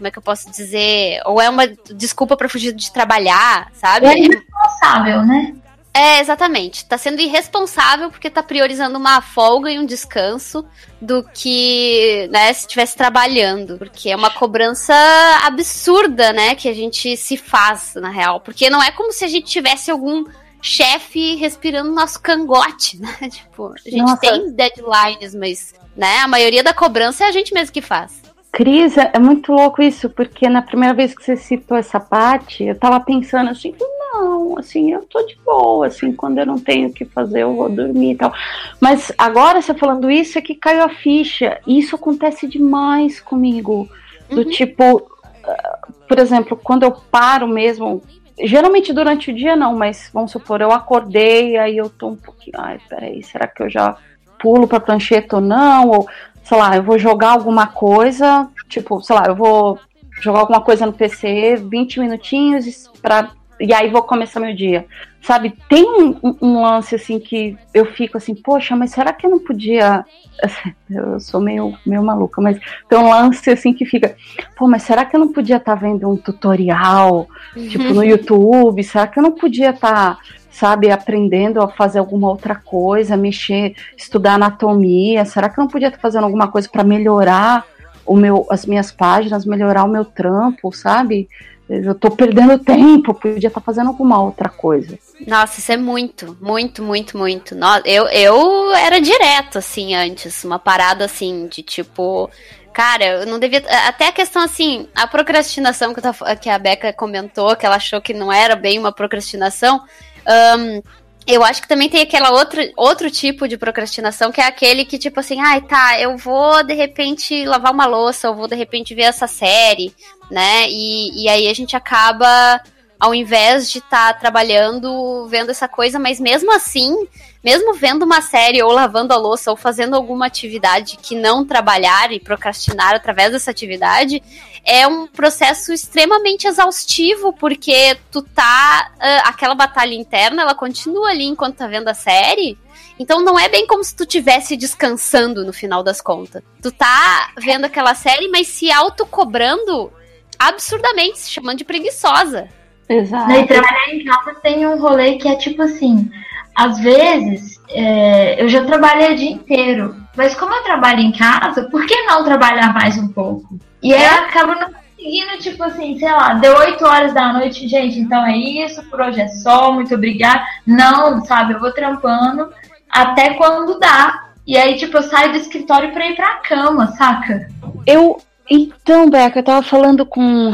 [0.00, 1.20] como é que eu posso dizer?
[1.26, 4.06] Ou é uma desculpa para fugir de trabalhar, sabe?
[4.06, 5.54] É irresponsável, né?
[5.92, 6.86] É, exatamente.
[6.86, 10.64] Tá sendo irresponsável porque tá priorizando uma folga e um descanso
[11.02, 13.76] do que, né, se estivesse trabalhando.
[13.76, 14.94] Porque é uma cobrança
[15.42, 18.40] absurda, né, que a gente se faz, na real.
[18.40, 20.24] Porque não é como se a gente tivesse algum
[20.62, 23.28] chefe respirando nosso cangote, né?
[23.28, 24.16] Tipo, a gente Nossa.
[24.16, 28.29] tem deadlines, mas, né, a maioria da cobrança é a gente mesmo que faz.
[28.52, 32.74] Cris, é muito louco isso, porque na primeira vez que você citou essa parte, eu
[32.76, 33.74] tava pensando assim,
[34.12, 37.54] não, assim, eu tô de boa, assim, quando eu não tenho o que fazer, eu
[37.54, 38.32] vou dormir e tal.
[38.80, 41.60] Mas agora, você falando isso, é que caiu a ficha.
[41.64, 43.88] E isso acontece demais comigo.
[44.28, 45.08] Do tipo,
[45.44, 48.02] ah, por exemplo, quando eu paro mesmo,
[48.42, 52.56] geralmente durante o dia não, mas vamos supor, eu acordei, aí eu tô um pouquinho,
[52.58, 53.96] ai, peraí, será que eu já
[54.40, 55.88] pulo pra prancheta ou não?
[55.88, 56.08] Ou,
[56.44, 59.78] sei lá, eu vou jogar alguma coisa, tipo, sei lá, eu vou
[60.20, 64.86] jogar alguma coisa no PC, 20 minutinhos e pra, e aí vou começar meu dia.
[65.22, 69.30] Sabe, tem um, um- lance assim que eu fico assim, poxa, mas será que eu
[69.30, 70.04] não podia.
[70.90, 74.16] Eu sou meio, meio maluca, mas tem um lance assim que fica,
[74.56, 78.82] pô, mas será que eu não podia estar vendo um tutorial, tipo, no YouTube?
[78.82, 80.18] Será que eu não podia estar,
[80.50, 85.24] sabe, aprendendo a fazer alguma outra coisa, mexer, estudar anatomia?
[85.24, 87.64] Será que eu não podia estar fazendo alguma coisa para melhorar
[88.04, 91.28] o meu, as minhas páginas, melhorar o meu trampo, sabe?
[91.68, 94.98] Eu tô perdendo tempo, podia estar fazendo alguma outra coisa.
[95.24, 97.56] Nossa, isso é muito, muito, muito, muito.
[97.84, 100.42] Eu, eu era direto, assim, antes.
[100.42, 102.28] Uma parada, assim, de tipo...
[102.72, 103.62] Cara, eu não devia...
[103.86, 108.00] Até a questão, assim, a procrastinação que, eu que a Beca comentou, que ela achou
[108.00, 109.80] que não era bem uma procrastinação...
[110.26, 110.82] ahn,
[111.26, 114.98] eu acho que também tem aquela outra, outro tipo de procrastinação, que é aquele que,
[114.98, 118.94] tipo assim, ai, tá, eu vou de repente lavar uma louça, eu vou de repente
[118.94, 119.94] ver essa série,
[120.30, 120.68] né?
[120.68, 122.60] E, e aí a gente acaba,
[122.98, 126.96] ao invés de estar trabalhando, vendo essa coisa, mas mesmo assim,
[127.42, 132.12] mesmo vendo uma série ou lavando a louça ou fazendo alguma atividade que não trabalhar
[132.12, 134.22] e procrastinar através dessa atividade,
[134.64, 138.92] é um processo extremamente exaustivo, porque tu tá.
[139.00, 142.58] ah, aquela batalha interna, ela continua ali enquanto tá vendo a série.
[142.98, 146.42] Então não é bem como se tu tivesse descansando no final das contas.
[146.60, 149.90] Tu tá vendo aquela série, mas se autocobrando
[150.38, 152.48] absurdamente, se chamando de preguiçosa.
[152.86, 153.32] Exato.
[153.32, 156.10] E trabalhar em casa tem um rolê que é tipo assim,
[156.54, 161.68] às vezes é, eu já trabalhei o dia inteiro, mas como eu trabalho em casa,
[161.70, 163.58] por que não trabalhar mais um pouco?
[163.82, 167.66] E aí eu acabo não conseguindo, tipo assim, sei lá, deu 8 horas da noite,
[167.66, 170.44] gente, então é isso, por hoje é só, muito obrigada.
[170.66, 172.52] Não, sabe, eu vou trampando
[172.90, 174.30] até quando dá.
[174.46, 177.48] E aí, tipo, eu saio do escritório pra ir pra cama, saca?
[177.86, 178.20] Eu.
[178.50, 180.52] Então, Beca, eu tava falando com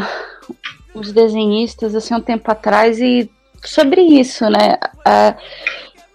[0.95, 3.31] os desenhistas assim um tempo atrás e
[3.65, 4.77] sobre isso, né?
[5.05, 5.35] Ah,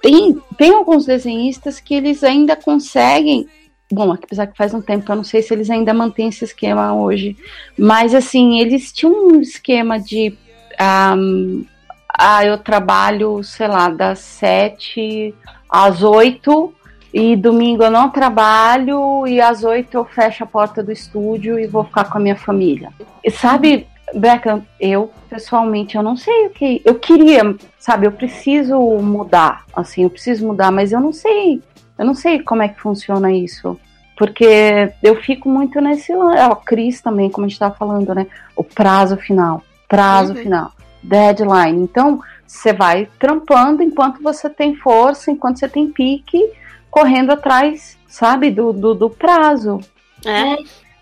[0.02, 3.48] tem, tem alguns desenhistas que eles ainda conseguem.
[3.92, 6.94] Bom, apesar que faz um tempo, eu não sei se eles ainda mantêm esse esquema
[6.94, 7.36] hoje.
[7.78, 10.38] Mas assim, eles tinham um esquema de.
[10.80, 11.16] ah,
[12.18, 15.34] ah, eu trabalho, sei lá, das sete
[15.70, 16.74] às oito
[17.14, 21.68] e domingo eu não trabalho e às oito eu fecho a porta do estúdio e
[21.68, 22.92] vou ficar com a minha família.
[23.24, 28.06] E sabe, Beca, eu pessoalmente eu não sei o que eu queria, sabe?
[28.06, 31.62] Eu preciso mudar, assim, eu preciso mudar, mas eu não sei,
[31.98, 33.78] eu não sei como é que funciona isso.
[34.16, 36.12] Porque eu fico muito nesse.
[36.14, 38.28] É, o Cris também, como a gente estava falando, né?
[38.56, 39.64] O prazo final.
[39.90, 40.40] Prazo Uhum.
[40.44, 40.72] final.
[41.02, 41.82] Deadline.
[41.82, 46.40] Então, você vai trampando enquanto você tem força, enquanto você tem pique,
[46.92, 49.80] correndo atrás, sabe, do, do, do prazo.
[50.24, 50.56] É.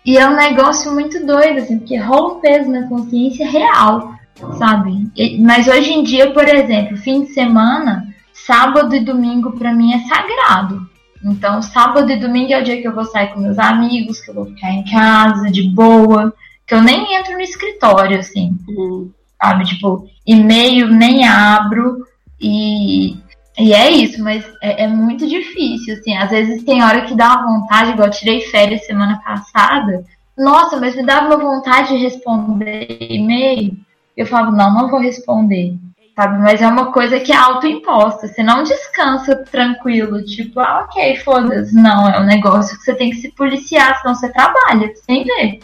[0.06, 4.14] E é um negócio muito doido, assim, porque rola um peso na consciência real,
[4.58, 5.10] sabe?
[5.40, 10.00] Mas hoje em dia, por exemplo, fim de semana, sábado e domingo pra mim é
[10.00, 10.88] sagrado.
[11.24, 14.30] Então, sábado e domingo é o dia que eu vou sair com meus amigos, que
[14.30, 16.32] eu vou ficar em casa, de boa,
[16.66, 18.56] que eu nem entro no escritório, assim,
[19.40, 19.64] sabe?
[19.64, 22.06] Tipo, e-mail nem abro
[22.40, 23.16] e,
[23.58, 26.16] e é isso, mas é, é muito difícil, assim.
[26.16, 30.04] Às vezes tem hora que dá uma vontade, igual eu tirei férias semana passada.
[30.38, 33.76] Nossa, mas me dava uma vontade de responder e-mail.
[34.16, 35.74] Eu falava, não, não vou responder.
[36.16, 36.38] Sabe?
[36.38, 38.28] Mas é uma coisa que é autoimposta.
[38.28, 41.74] Você não descansa tranquilo, tipo, ah, ok, foda-se.
[41.74, 45.60] Não, é um negócio que você tem que se policiar, senão você trabalha, sem ver.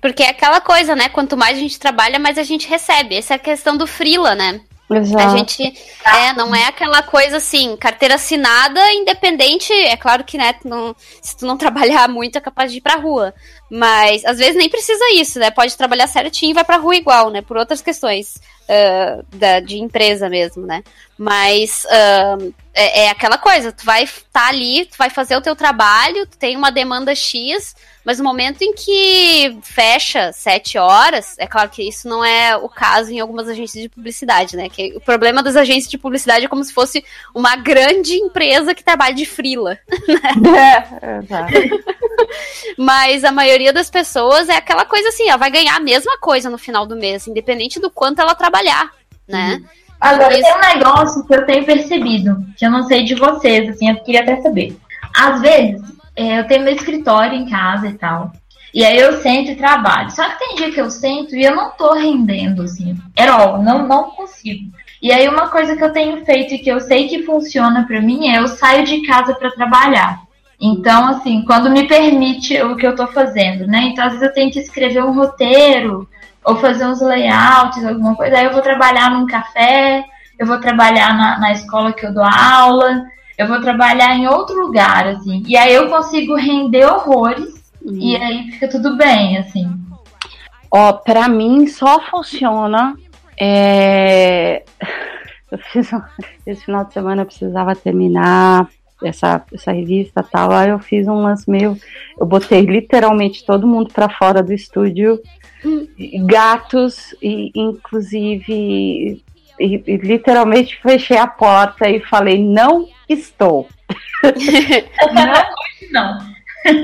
[0.00, 1.08] Porque é aquela coisa, né?
[1.08, 3.16] Quanto mais a gente trabalha, mais a gente recebe.
[3.16, 4.60] Essa é a questão do frila, né?
[4.96, 5.24] Exato.
[5.24, 5.62] A gente
[6.04, 9.72] é, não é aquela coisa assim, carteira assinada, independente.
[9.72, 12.80] É claro que, né, tu não, se tu não trabalhar muito, é capaz de ir
[12.80, 13.34] pra rua.
[13.70, 15.50] Mas às vezes nem precisa isso, né?
[15.50, 17.40] Pode trabalhar certinho e vai pra rua igual, né?
[17.40, 20.82] Por outras questões uh, da, de empresa mesmo, né?
[21.16, 25.40] Mas uh, é, é, aquela coisa, tu vai estar tá ali, tu vai fazer o
[25.40, 27.74] teu trabalho, tu tem uma demanda X,
[28.04, 32.68] mas no momento em que fecha sete horas, é claro que isso não é o
[32.68, 34.68] caso em algumas agências de publicidade, né?
[34.68, 38.82] Que o problema das agências de publicidade é como se fosse uma grande empresa que
[38.82, 39.78] trabalha de frila.
[40.42, 40.84] Né?
[41.00, 41.52] É, exato.
[42.76, 46.50] Mas a maioria das pessoas é aquela coisa assim, ela vai ganhar a mesma coisa
[46.50, 48.90] no final do mês, independente do quanto ela trabalhar,
[49.28, 49.60] né?
[49.60, 49.82] Uhum.
[50.00, 53.88] Agora, tem um negócio que eu tenho percebido, que eu não sei de vocês, assim,
[53.88, 54.76] eu queria até saber.
[55.16, 55.80] Às vezes,
[56.16, 58.32] é, eu tenho meu escritório em casa e tal.
[58.74, 60.10] E aí eu sento e trabalho.
[60.10, 62.96] Só que tem dia que eu sento e eu não tô rendendo, assim.
[63.18, 64.72] At all, não, não consigo.
[65.00, 68.00] E aí uma coisa que eu tenho feito e que eu sei que funciona para
[68.00, 70.20] mim é eu saio de casa para trabalhar.
[70.60, 73.80] Então, assim, quando me permite o que eu tô fazendo, né?
[73.86, 76.08] Então, às vezes eu tenho que escrever um roteiro
[76.44, 78.38] ou fazer uns layouts, alguma coisa.
[78.38, 80.04] Aí eu vou trabalhar num café,
[80.38, 83.04] eu vou trabalhar na, na escola que eu dou aula
[83.42, 85.42] eu vou trabalhar em outro lugar, assim.
[85.46, 87.96] E aí eu consigo render horrores uhum.
[87.98, 89.68] e aí fica tudo bem, assim.
[90.70, 92.96] Ó, pra mim só funciona.
[93.38, 94.64] É...
[95.50, 95.90] Eu fiz
[96.46, 98.66] esse final de semana eu precisava terminar
[99.04, 100.50] essa, essa revista tal.
[100.50, 101.76] Aí eu fiz um lance meio.
[102.18, 105.20] Eu botei literalmente todo mundo para fora do estúdio,
[105.62, 105.86] hum.
[106.26, 109.22] gatos, e inclusive
[109.60, 113.68] e, e, literalmente fechei a porta e falei: não estou.
[115.12, 115.42] não,
[115.90, 116.32] não.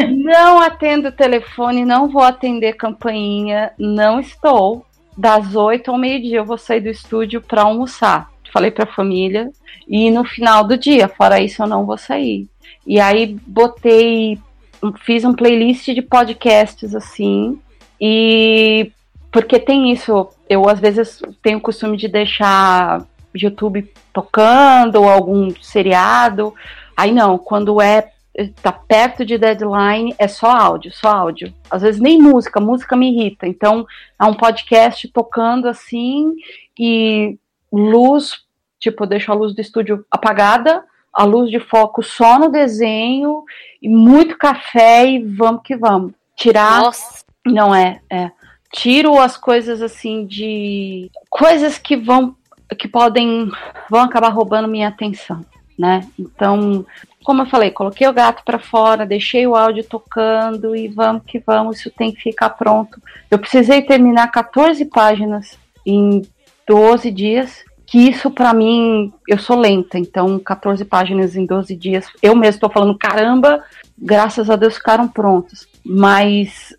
[0.08, 4.84] Não atendo telefone, não vou atender campainha, não estou.
[5.16, 8.30] Das oito ao meio-dia eu vou sair do estúdio para almoçar.
[8.52, 9.50] Falei para a família.
[9.86, 12.48] E no final do dia, fora isso, eu não vou sair.
[12.86, 14.38] E aí botei,
[15.04, 17.58] fiz um playlist de podcasts assim.
[18.00, 18.92] E
[19.30, 23.04] porque tem isso, eu às vezes tenho o costume de deixar
[23.46, 26.54] YouTube tocando ou algum seriado.
[26.96, 28.10] Aí não, quando é
[28.62, 31.52] tá perto de deadline, é só áudio, só áudio.
[31.70, 33.46] Às vezes nem música, música me irrita.
[33.46, 33.86] Então,
[34.18, 36.34] há um podcast tocando assim
[36.78, 37.36] e
[37.72, 38.44] luz,
[38.78, 43.42] tipo, eu deixo a luz do estúdio apagada, a luz de foco só no desenho
[43.82, 46.12] e muito café e vamos que vamos.
[46.36, 47.24] Tirar Nossa.
[47.44, 48.30] não é, é
[48.72, 52.36] tiro as coisas assim de coisas que vão
[52.76, 53.50] que podem
[53.90, 55.44] vão acabar roubando minha atenção,
[55.78, 56.06] né?
[56.18, 56.84] Então,
[57.24, 61.38] como eu falei, coloquei o gato para fora, deixei o áudio tocando e vamos que
[61.38, 63.00] vamos, isso tem que ficar pronto.
[63.30, 66.22] Eu precisei terminar 14 páginas em
[66.66, 72.06] 12 dias, que isso para mim, eu sou lenta, então 14 páginas em 12 dias,
[72.22, 73.64] eu mesmo estou falando, caramba,
[73.96, 75.66] graças a Deus ficaram prontos.
[75.84, 76.74] Mas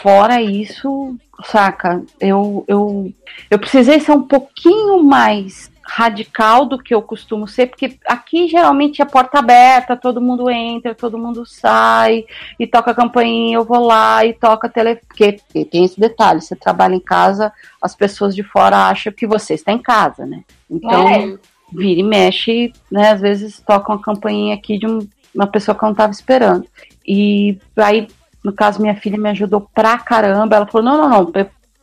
[0.00, 2.02] fora isso, saca?
[2.20, 3.12] Eu, eu,
[3.50, 9.02] eu precisei ser um pouquinho mais radical do que eu costumo ser, porque aqui geralmente
[9.02, 12.24] é porta aberta, todo mundo entra, todo mundo sai
[12.58, 15.38] e toca a campainha, eu vou lá e toca tele, porque
[15.70, 19.72] tem esse detalhe, você trabalha em casa, as pessoas de fora acham que você está
[19.72, 20.42] em casa, né?
[20.70, 21.38] Então, é.
[21.70, 25.84] vira e mexe, né, às vezes tocam a campainha aqui de um, uma pessoa que
[25.84, 26.66] eu não estava esperando.
[27.06, 28.08] E aí
[28.44, 30.56] no caso, minha filha me ajudou pra caramba.
[30.56, 31.32] Ela falou: não, não, não,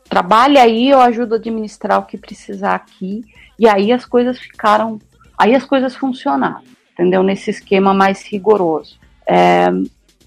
[0.08, 3.24] trabalha aí, eu ajudo a administrar o que precisar aqui.
[3.58, 5.00] E aí as coisas ficaram.
[5.36, 7.22] Aí as coisas funcionaram, entendeu?
[7.24, 8.96] Nesse esquema mais rigoroso.
[9.26, 9.66] É,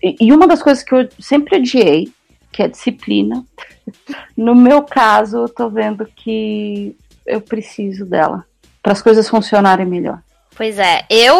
[0.01, 2.11] e uma das coisas que eu sempre odiei,
[2.51, 3.45] que é disciplina,
[4.35, 8.45] no meu caso, eu tô vendo que eu preciso dela
[8.83, 10.19] para as coisas funcionarem melhor.
[10.55, 11.35] Pois é, eu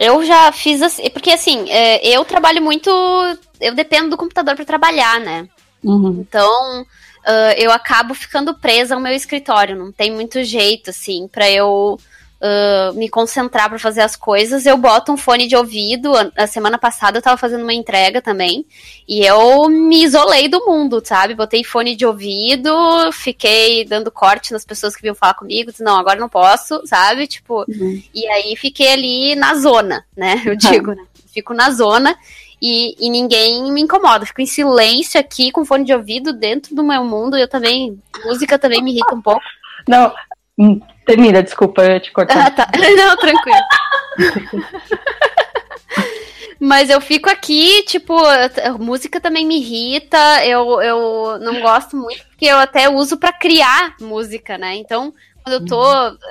[0.00, 2.90] eu já fiz assim, porque assim, é, eu trabalho muito,
[3.60, 5.46] eu dependo do computador para trabalhar, né?
[5.84, 6.24] Uhum.
[6.26, 11.50] Então, uh, eu acabo ficando presa ao meu escritório, não tem muito jeito assim para
[11.50, 11.98] eu
[12.40, 16.12] uh, me concentrar para fazer as coisas, eu boto um fone de ouvido.
[16.36, 18.64] A semana passada eu tava fazendo uma entrega também.
[19.06, 21.34] E eu me isolei do mundo, sabe?
[21.34, 22.72] Botei fone de ouvido,
[23.12, 25.70] fiquei dando corte nas pessoas que vinham falar comigo.
[25.70, 27.26] Disse, não, agora não posso, sabe?
[27.26, 28.02] Tipo, uhum.
[28.14, 30.42] e aí fiquei ali na zona, né?
[30.46, 31.04] Eu digo, né?
[31.32, 32.16] Fico na zona.
[32.62, 34.26] E, e, ninguém me incomoda.
[34.26, 37.34] Fico em silêncio aqui com fone de ouvido dentro do meu mundo.
[37.34, 37.98] Eu também.
[38.22, 39.40] Música também me irrita um pouco.
[39.88, 40.12] Não,
[41.10, 42.40] Termina, desculpa, eu te cortei.
[42.40, 42.68] Ah, tá.
[42.96, 43.58] Não, tranquilo.
[46.58, 48.14] Mas eu fico aqui, tipo,
[48.78, 53.96] música também me irrita, eu, eu não gosto muito, porque eu até uso para criar
[53.98, 54.76] música, né?
[54.76, 55.82] Então, quando eu tô,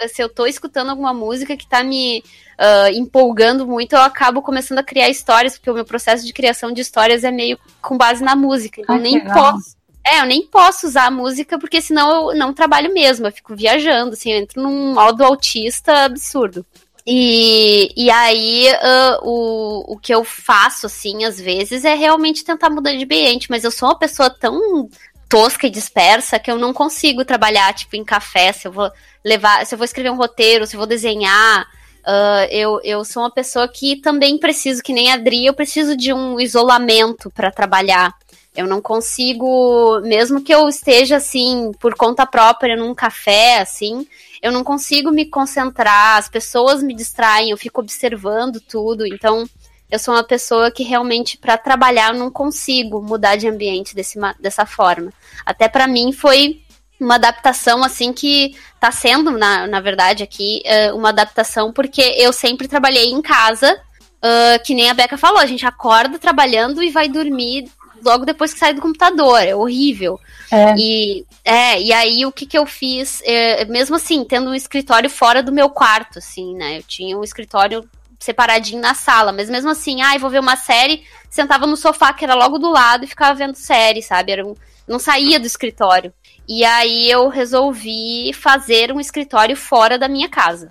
[0.07, 2.23] se eu tô escutando alguma música que tá me
[2.59, 6.71] uh, empolgando muito, eu acabo começando a criar histórias, porque o meu processo de criação
[6.71, 8.81] de histórias é meio com base na música.
[8.81, 9.53] Então Ah, eu nem legal.
[9.53, 9.78] posso.
[10.05, 13.55] É, eu nem posso usar a música, porque senão eu não trabalho mesmo, eu fico
[13.55, 16.65] viajando, assim, eu entro num modo autista absurdo.
[17.05, 22.69] E, e aí, ah, o, o que eu faço, assim, às vezes, é realmente tentar
[22.69, 24.87] mudar de ambiente, mas eu sou uma pessoa tão
[25.27, 28.91] tosca e dispersa que eu não consigo trabalhar, tipo, em café, se eu vou
[29.23, 31.67] levar, se eu vou escrever um roteiro, se eu vou desenhar.
[32.05, 35.95] ah, eu, eu sou uma pessoa que também preciso, que nem a Adri, eu preciso
[35.97, 38.13] de um isolamento para trabalhar.
[38.59, 44.05] Eu não consigo, mesmo que eu esteja assim, por conta própria, num café, assim,
[44.41, 49.07] eu não consigo me concentrar, as pessoas me distraem, eu fico observando tudo.
[49.07, 49.45] Então,
[49.89, 54.19] eu sou uma pessoa que realmente, para trabalhar, eu não consigo mudar de ambiente desse,
[54.41, 55.13] dessa forma.
[55.45, 56.61] Até para mim foi
[56.99, 62.33] uma adaptação, assim, que tá sendo, na, na verdade, aqui, eh, uma adaptação, porque eu
[62.33, 63.81] sempre trabalhei em casa,
[64.21, 67.69] ah, que nem a Beca falou, a gente acorda trabalhando e vai dormir
[68.03, 70.19] logo depois que sai do computador, é horrível.
[70.51, 70.75] É.
[70.77, 75.09] E, é, e aí o que que eu fiz, é, mesmo assim, tendo um escritório
[75.09, 77.87] fora do meu quarto, assim, né, eu tinha um escritório
[78.19, 82.25] separadinho na sala, mas mesmo assim, ai, vou ver uma série, sentava no sofá que
[82.25, 84.55] era logo do lado e ficava vendo série, sabe, era um,
[84.87, 86.13] não saía do escritório.
[86.47, 90.69] E aí eu resolvi fazer um escritório fora da minha casa.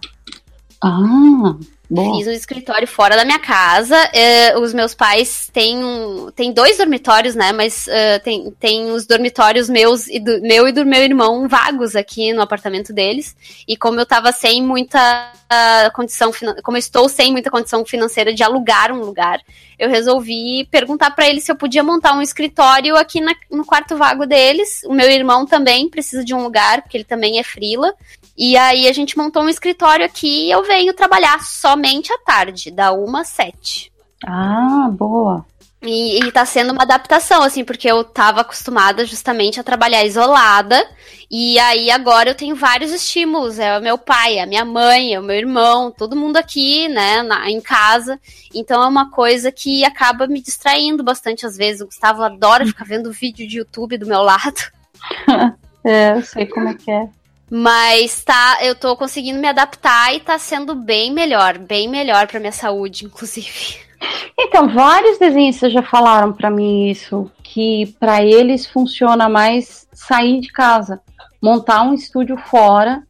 [0.83, 1.57] Ah,
[1.89, 2.19] boa.
[2.19, 3.97] Fiz um escritório fora da minha casa.
[4.13, 5.81] eh, os meus pais têm,
[6.35, 7.53] têm dois dormitórios, né?
[7.53, 11.97] Mas eh, tem, tem os dormitórios meus e do, meu e do meu irmão vagos
[11.97, 13.37] aqui no apartamento deles.
[13.67, 16.31] E como eu tava sem muita ah, condição,
[16.63, 19.41] como eu estou sem muita condição financeira de alugar um lugar,
[19.79, 23.97] eu resolvi perguntar pra eles se eu podia montar um escritório aqui na- no quarto
[23.97, 24.83] vago deles.
[24.85, 27.95] O meu irmão também precisa de um lugar, porque ele também é frila.
[28.39, 32.71] E aí a gente montou um escritório aqui e eu venho trabalhar somente à tarde,
[32.71, 33.93] da 1 às 7.
[34.25, 35.45] Ah, boa.
[35.83, 40.85] E, e tá sendo uma adaptação, assim, porque eu tava acostumada justamente a trabalhar isolada.
[41.31, 43.59] E aí agora eu tenho vários estímulos.
[43.59, 47.23] É o meu pai, a minha mãe, é o meu irmão, todo mundo aqui, né,
[47.23, 48.21] na- em casa.
[48.55, 51.81] Então é uma coisa que acaba me distraindo bastante às vezes.
[51.81, 54.61] O Gustavo adora ficar vendo vídeo de YouTube do meu lado.
[55.85, 57.09] É, eu sei como é que é.
[57.51, 62.41] Mas tá, eu tô conseguindo me adaptar e tá sendo bem melhor, bem melhor pra
[62.41, 63.77] minha saúde, inclusive.
[64.39, 70.53] Então, vários desenhistas já falaram pra mim isso, que pra eles funciona mais sair de
[70.53, 71.01] casa,
[71.43, 73.03] montar um estúdio fora,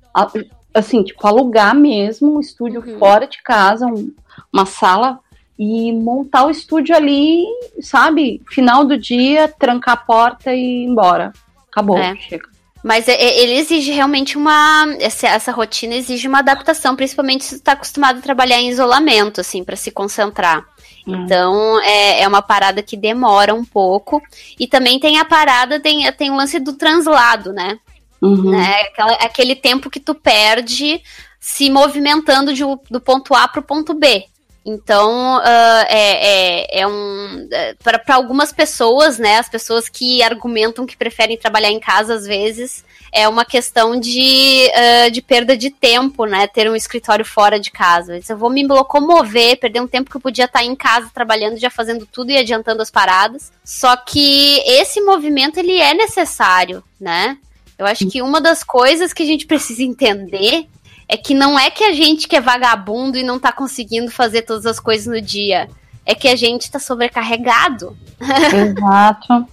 [0.72, 4.14] assim, tipo, alugar mesmo um estúdio fora de casa, um-
[4.52, 5.18] uma sala,
[5.58, 7.44] e montar o estúdio ali,
[7.82, 8.40] sabe?
[8.48, 11.32] Final do dia, trancar a porta e ir embora.
[11.70, 12.14] Acabou, É.
[12.16, 12.48] chega.
[12.82, 14.86] Mas é- é- ele exige realmente uma.
[15.00, 19.40] Essa, essa rotina exige uma adaptação, principalmente se tu tá acostumado a trabalhar em isolamento,
[19.40, 20.64] assim, pra se concentrar.
[21.06, 24.22] Então, é, é uma parada que demora um pouco.
[24.58, 27.78] E também tem a parada, tem, tem o lance do translado, né?
[28.20, 28.50] Uhum.
[28.50, 28.74] né?
[28.88, 31.00] Aquela- aquele tempo que tu perde
[31.40, 34.24] se movimentando de do ponto A pro ponto B.
[34.70, 37.48] Então, ah, é, é, é um.
[37.82, 39.38] Para algumas pessoas, né?
[39.38, 44.70] As pessoas que argumentam que preferem trabalhar em casa, às vezes, é uma questão de,
[44.74, 46.46] ah, de perda de tempo, né?
[46.46, 48.20] Ter um escritório fora de casa.
[48.28, 51.70] Eu vou me locomover, perder um tempo que eu podia estar em casa trabalhando, já
[51.70, 53.50] fazendo tudo e adiantando as paradas.
[53.64, 57.38] Só que esse movimento, ele é necessário, né?
[57.78, 60.66] Eu acho que uma das coisas que a gente precisa entender
[61.08, 64.42] é que não é que a gente que é vagabundo e não tá conseguindo fazer
[64.42, 65.68] todas as coisas no dia.
[66.04, 67.96] É que a gente tá sobrecarregado.
[68.20, 69.46] Exato.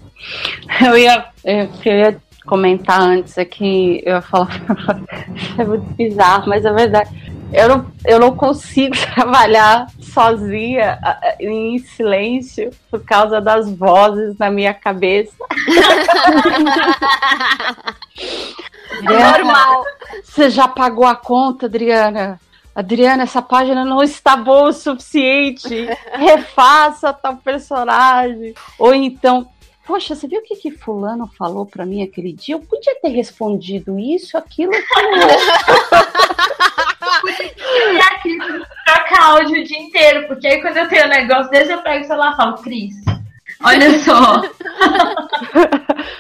[0.85, 4.61] Eu ia, eu, eu ia comentar antes é que eu ia falar,
[5.58, 7.09] é muito bizarro, mas é verdade.
[7.53, 11.00] Eu não, eu não consigo trabalhar sozinha
[11.40, 15.34] em silêncio por causa das vozes na minha cabeça.
[19.02, 19.84] Normal.
[20.24, 22.40] Você já pagou a conta, Adriana?
[22.76, 25.88] Adriana, essa página não está boa o suficiente.
[26.12, 28.54] Refaça tal personagem.
[28.78, 29.48] Ou então,
[29.86, 32.56] poxa, você viu o que, que fulano falou pra mim aquele dia?
[32.56, 35.12] Eu podia ter respondido isso, aquilo, aquilo.
[37.94, 38.44] E a Cris
[38.86, 42.04] troca áudio o dia inteiro, porque aí quando eu tenho um negócio desse, eu pego
[42.04, 42.96] o celular e falo, Cris,
[43.64, 44.42] olha só.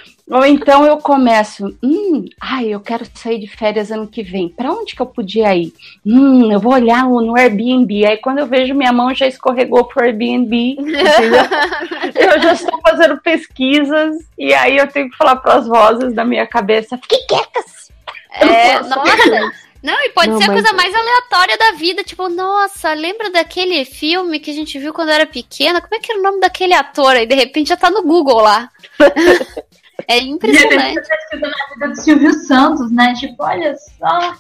[0.29, 4.49] Ou então eu começo, hum, ai, eu quero sair de férias ano que vem.
[4.49, 5.71] Pra onde que eu podia ir?
[6.03, 8.05] Hum, eu vou olhar no Airbnb.
[8.07, 10.77] Aí quando eu vejo minha mão já escorregou pro Airbnb.
[12.15, 16.47] eu já estou fazendo pesquisas e aí eu tenho que falar pras vozes da minha
[16.47, 17.91] cabeça, fique quietas.
[18.31, 19.65] É, nossa.
[19.83, 22.03] Não, e pode Não, ser a coisa mais aleatória da vida.
[22.03, 25.79] Tipo, nossa, lembra daquele filme que a gente viu quando era pequena?
[25.79, 27.11] Como é que era o nome daquele ator?
[27.11, 28.71] Aí de repente já tá no Google lá.
[30.07, 30.93] É impressionante.
[30.93, 33.13] você tá escutando a vida do Silvio Santos, né?
[33.13, 34.35] Tipo, olha só,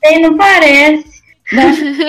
[0.00, 1.18] tem, não parece.
[1.52, 1.62] Né?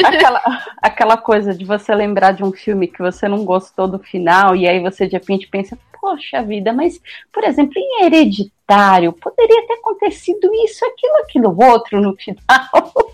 [0.03, 0.42] Aquela,
[0.82, 4.68] aquela coisa de você lembrar de um filme que você não gostou do final, e
[4.68, 7.00] aí você de repente pensa, poxa vida, mas,
[7.32, 12.40] por exemplo, em hereditário, poderia ter acontecido isso, aquilo, aquilo outro no final.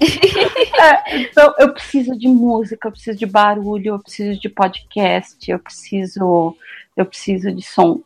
[0.77, 5.57] É, então, eu preciso de música, eu preciso de barulho, eu preciso de podcast, eu
[5.57, 6.55] preciso.
[6.97, 8.01] Eu preciso de som.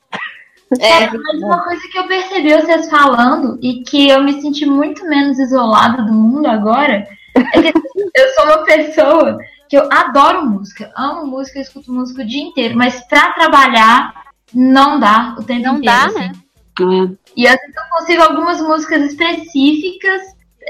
[0.80, 5.03] É, Mas uma coisa que eu percebi vocês falando e que eu me senti muito
[5.07, 7.07] menos isolada do mundo agora
[7.53, 7.73] é que
[8.15, 12.75] eu sou uma pessoa que eu adoro música, amo música, escuto música o dia inteiro,
[12.77, 14.14] mas pra trabalhar
[14.53, 15.98] não dá o tempo Não inteiro.
[15.98, 16.19] dá, assim.
[16.19, 16.31] né?
[17.35, 20.22] E às vezes eu consigo algumas músicas específicas.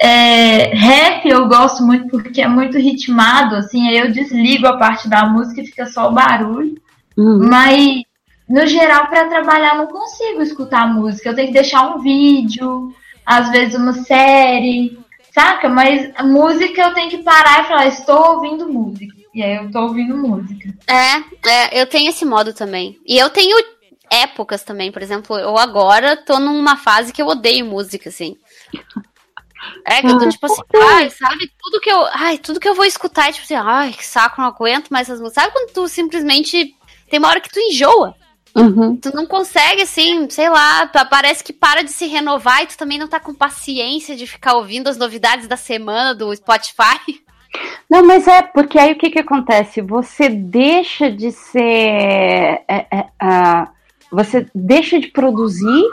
[0.01, 5.09] É, rap eu gosto muito porque é muito ritmado, assim, aí eu desligo a parte
[5.09, 6.75] da música e fica só o barulho.
[7.17, 8.03] Mas,
[8.49, 11.29] no geral, para trabalhar, eu não consigo escutar música.
[11.29, 14.97] Eu tenho que deixar um vídeo, às vezes uma série,
[15.31, 15.69] saca?
[15.69, 19.15] Mas a música eu tenho que parar e falar, estou ouvindo música.
[19.35, 20.73] E aí eu tô ouvindo música.
[20.87, 22.99] É, é, eu tenho esse modo também.
[23.05, 23.55] E eu tenho
[24.09, 28.35] épocas também, por exemplo, eu agora tô numa fase que eu odeio música, assim.
[29.85, 32.03] É, que eu tô Ah, tipo assim, ai, sabe, tudo que eu.
[32.13, 35.07] Ai, tudo que eu vou escutar é tipo assim, ai, que saco, não aguento mais
[35.07, 35.43] essas músicas.
[35.43, 36.75] Sabe quando tu simplesmente.
[37.09, 38.15] Tem uma hora que tu enjoa.
[38.55, 38.95] Uhum.
[38.97, 42.77] Tu não consegue, assim, sei lá, pa- parece que para de se renovar e tu
[42.77, 47.21] também não tá com paciência de ficar ouvindo as novidades da semana do Spotify.
[47.89, 49.81] Não, mas é porque aí o que, que acontece?
[49.81, 51.59] Você deixa de ser.
[52.67, 53.67] é, é, ah,
[54.11, 55.83] você deixa de produzir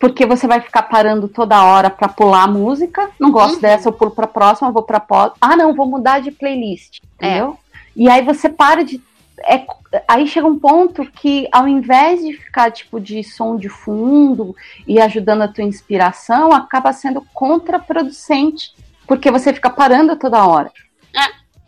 [0.00, 3.10] porque você vai ficar parando toda hora pra pular a música.
[3.18, 3.60] Não gosto Uhum.
[3.60, 5.32] dessa, eu pulo pra próxima, vou pra pós.
[5.40, 7.00] Ah, não, vou mudar de playlist.
[7.20, 7.26] É.
[7.28, 7.58] Entendeu?
[7.96, 9.00] E aí você para de.
[9.46, 9.66] É-
[10.08, 14.54] aí chega um ponto que, ao invés de ficar tipo de som de fundo
[14.86, 18.72] e ajudando a tua inspiração, acaba sendo contraproducente.
[19.06, 20.72] Porque você fica parando toda hora.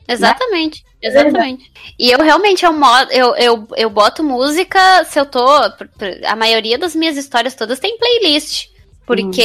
[0.08, 1.70] Exatamente, exatamente.
[1.98, 2.72] E eu realmente eu,
[3.10, 5.44] eu, eu, eu boto música se eu tô.
[6.24, 8.68] A maioria das minhas histórias todas tem playlist.
[9.04, 9.40] Porque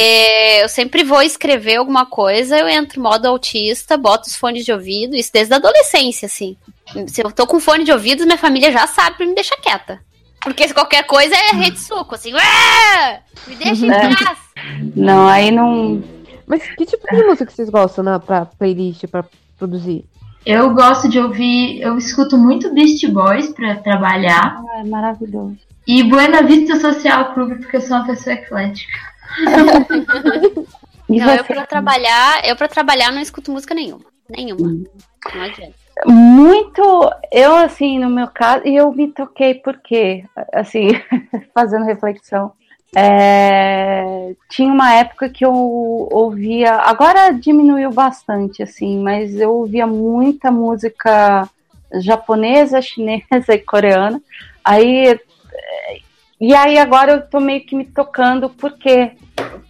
[0.60, 5.14] eu sempre vou escrever alguma coisa, eu entro modo autista, boto os fones de ouvido,
[5.14, 6.56] isso desde a adolescência, assim.
[7.08, 10.00] Se eu tô com fone de ouvido, minha família já sabe pra me deixar quieta.
[10.40, 14.16] Porque se qualquer coisa é rede suco, assim, "Ué, me deixa em É.
[14.16, 14.38] paz.
[14.96, 16.02] Não, aí não.
[16.46, 19.24] Mas que tipo de música que vocês gostam na, pra playlist, pra
[19.58, 20.04] produzir?
[20.44, 24.60] Eu gosto de ouvir, eu escuto muito Beast Boys pra trabalhar.
[24.76, 25.56] É maravilhoso.
[25.86, 28.98] E Buena Vista Social Club, porque eu sou uma pessoa eclética.
[31.08, 34.04] Não, eu pra trabalhar, eu pra trabalhar não escuto música nenhuma.
[34.30, 34.66] Nenhuma.
[34.66, 34.84] Hum.
[35.34, 35.74] Não adianta.
[36.06, 36.82] Muito,
[37.30, 40.88] eu assim, no meu caso, e eu me toquei porque, assim,
[41.54, 42.52] fazendo reflexão,
[42.96, 50.50] é, tinha uma época que eu ouvia, agora diminuiu bastante, assim, mas eu ouvia muita
[50.50, 51.48] música
[51.94, 54.20] japonesa, chinesa e coreana,
[54.64, 55.18] aí,
[56.40, 59.12] e aí agora eu tô meio que me tocando, por quê?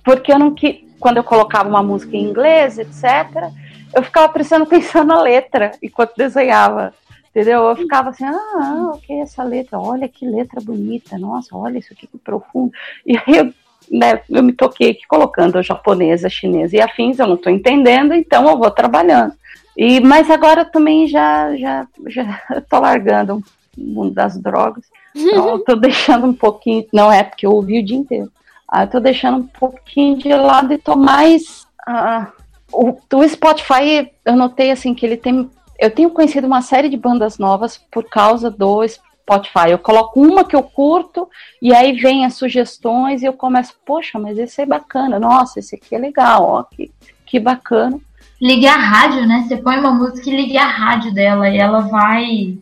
[0.05, 3.51] Porque eu não que quando eu colocava uma música em inglês, etc.,
[3.95, 6.95] eu ficava prestando atenção na letra enquanto desenhava.
[7.31, 7.63] Entendeu?
[7.63, 9.79] Eu ficava assim, ah, o que é essa letra?
[9.79, 12.73] Olha que letra bonita, nossa, olha isso aqui que profundo.
[13.07, 13.55] E aí eu,
[13.91, 18.47] né, eu me toquei aqui colocando japonesa, chinesa e afins, eu não estou entendendo, então
[18.49, 19.33] eu vou trabalhando.
[19.75, 23.43] E, mas agora também já, já, já tô largando
[23.79, 24.85] o mundo das drogas.
[25.15, 28.31] Então tô deixando um pouquinho, não é porque eu ouvi o dia inteiro.
[28.69, 31.67] Ah, eu tô deixando um pouquinho de lado e tô mais.
[31.87, 32.31] ah,
[32.73, 35.51] o, o Spotify, eu notei assim que ele tem.
[35.79, 39.71] Eu tenho conhecido uma série de bandas novas por causa do Spotify.
[39.71, 41.29] Eu coloco uma que eu curto
[41.61, 45.75] e aí vem as sugestões e eu começo, poxa, mas esse é bacana, nossa, esse
[45.75, 46.91] aqui é legal, ó, que,
[47.27, 47.99] que bacana.
[48.41, 49.45] Ligue a rádio, né?
[49.47, 52.25] Você põe uma música e ligue a rádio dela e ela vai.
[52.25, 52.59] E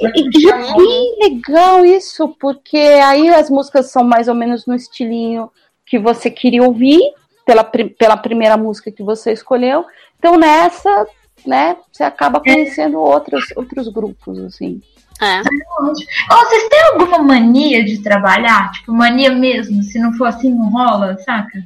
[0.00, 5.50] é bem legal isso, porque aí as músicas são mais ou menos no estilinho
[5.84, 7.00] que você queria ouvir,
[7.46, 9.86] pela, pela primeira música que você escolheu.
[10.18, 11.06] Então nessa,
[11.46, 14.82] né, você acaba conhecendo outros, outros grupos, assim.
[15.22, 15.40] É.
[15.40, 18.70] Ô, vocês têm alguma mania de trabalhar?
[18.72, 19.82] Tipo, mania mesmo?
[19.82, 21.64] Se não for assim, não rola, saca?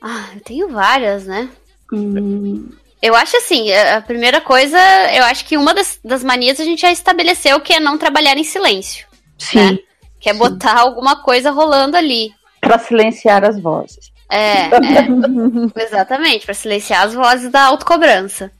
[0.00, 1.48] Ah, eu tenho várias, né?
[1.92, 2.68] Hum,
[3.00, 4.78] Eu acho assim, a primeira coisa,
[5.12, 8.36] eu acho que uma das, das manias a gente já estabeleceu que é não trabalhar
[8.36, 9.06] em silêncio.
[9.38, 9.78] sim,
[10.20, 12.32] Que é botar alguma coisa rolando ali.
[12.60, 14.11] para silenciar as vozes.
[14.32, 15.84] É, é.
[15.84, 18.50] exatamente, para silenciar as vozes da autocobrança.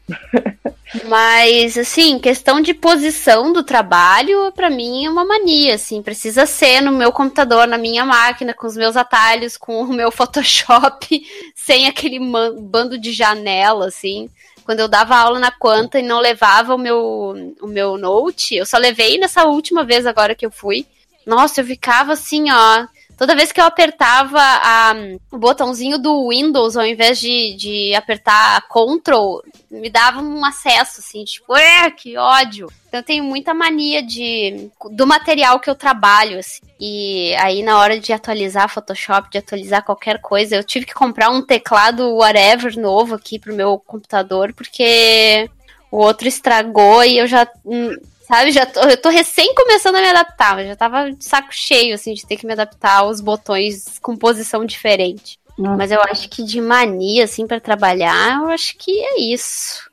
[1.08, 6.02] Mas, assim, questão de posição do trabalho, para mim é uma mania, assim.
[6.02, 10.10] Precisa ser no meu computador, na minha máquina, com os meus atalhos, com o meu
[10.12, 12.18] Photoshop, sem aquele
[12.60, 14.28] bando de janela, assim.
[14.64, 18.66] Quando eu dava aula na Quanta e não levava o meu, o meu note, eu
[18.66, 20.86] só levei nessa última vez agora que eu fui.
[21.24, 22.86] Nossa, eu ficava assim, ó
[23.22, 24.94] toda vez que eu apertava a,
[25.30, 29.38] o botãozinho do Windows, ao invés de, de apertar Ctrl,
[29.70, 32.66] me dava um acesso, assim, tipo, é, que ódio.
[32.88, 36.62] Então eu tenho muita mania de do material que eu trabalho, assim.
[36.80, 41.30] E aí na hora de atualizar Photoshop, de atualizar qualquer coisa, eu tive que comprar
[41.30, 45.48] um teclado whatever novo aqui pro meu computador, porque
[45.92, 47.94] o outro estragou e eu já hum,
[48.26, 51.48] Sabe, já tô, eu tô recém começando a me adaptar, mas já tava de saco
[51.50, 55.38] cheio, assim, de ter que me adaptar aos botões com posição diferente.
[55.58, 55.76] Nossa.
[55.76, 59.90] Mas eu acho que de mania, assim, para trabalhar, eu acho que é isso.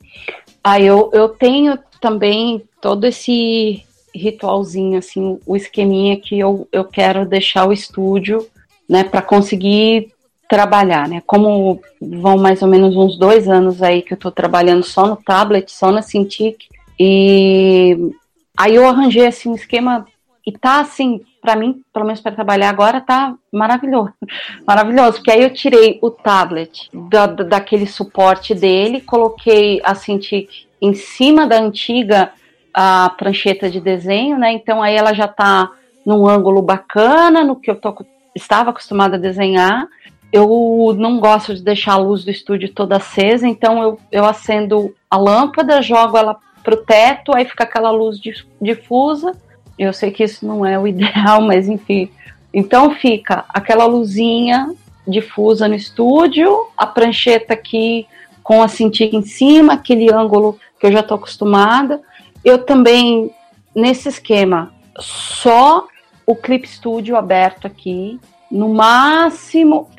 [0.63, 3.83] Ah, eu, eu tenho também todo esse
[4.13, 8.47] ritualzinho, assim, o esqueminha que eu, eu quero deixar o estúdio,
[8.87, 10.11] né, para conseguir
[10.49, 11.21] trabalhar, né?
[11.27, 15.15] Como vão mais ou menos uns dois anos aí que eu tô trabalhando só no
[15.15, 16.67] tablet, só na Cintiq,
[16.99, 18.11] e
[18.59, 20.05] Aí eu arranjei assim um esquema
[20.45, 24.11] e tá assim, para mim, pelo menos para trabalhar agora, tá maravilhoso.
[24.67, 30.93] Maravilhoso, porque aí eu tirei o tablet da, daquele suporte dele, coloquei a Cintiq em
[30.93, 32.33] cima da antiga
[32.73, 34.51] a prancheta de desenho, né?
[34.51, 35.71] Então aí ela já tá
[36.05, 37.95] num ângulo bacana, no que eu tô,
[38.35, 39.87] estava acostumada a desenhar.
[40.33, 44.93] Eu não gosto de deixar a luz do estúdio toda acesa, então eu, eu acendo
[45.09, 46.37] a lâmpada, jogo ela
[46.69, 48.19] pro teto, aí fica aquela luz
[48.61, 49.35] difusa.
[49.77, 52.11] Eu sei que isso não é o ideal, mas enfim.
[52.53, 54.73] Então fica aquela luzinha
[55.07, 58.05] difusa no estúdio, a prancheta aqui
[58.43, 62.01] com a cintiga em cima, aquele ângulo que eu já estou acostumada.
[62.45, 63.31] Eu também,
[63.75, 65.87] nesse esquema, só
[66.25, 68.19] o Clip Studio aberto aqui.
[68.51, 69.89] No máximo,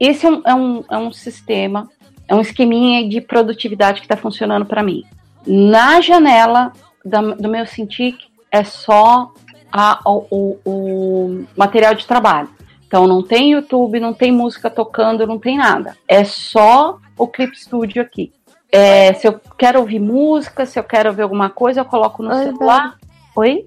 [0.00, 1.88] esse é um, é um, é um sistema,
[2.26, 5.04] é um esqueminha de produtividade que está funcionando para mim.
[5.48, 8.18] Na janela da, do meu Cintiq
[8.52, 9.32] é só
[9.72, 12.50] a, o, o, material de trabalho.
[12.86, 15.96] Então não tem YouTube, não tem música tocando, não tem nada.
[16.06, 18.32] É só o Clip Studio aqui.
[18.70, 22.34] É, se eu quero ouvir música, se eu quero ver alguma coisa, eu coloco no
[22.34, 22.98] Oi, celular.
[23.34, 23.66] Oi?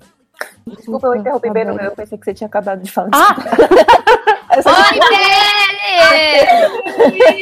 [0.68, 1.86] Desculpa, eu interrompi bem no meu.
[1.86, 3.10] Eu pensei que você tinha acabado de falar.
[3.12, 3.36] Ah!
[4.54, 5.00] Oi,
[6.10, 6.42] Belle!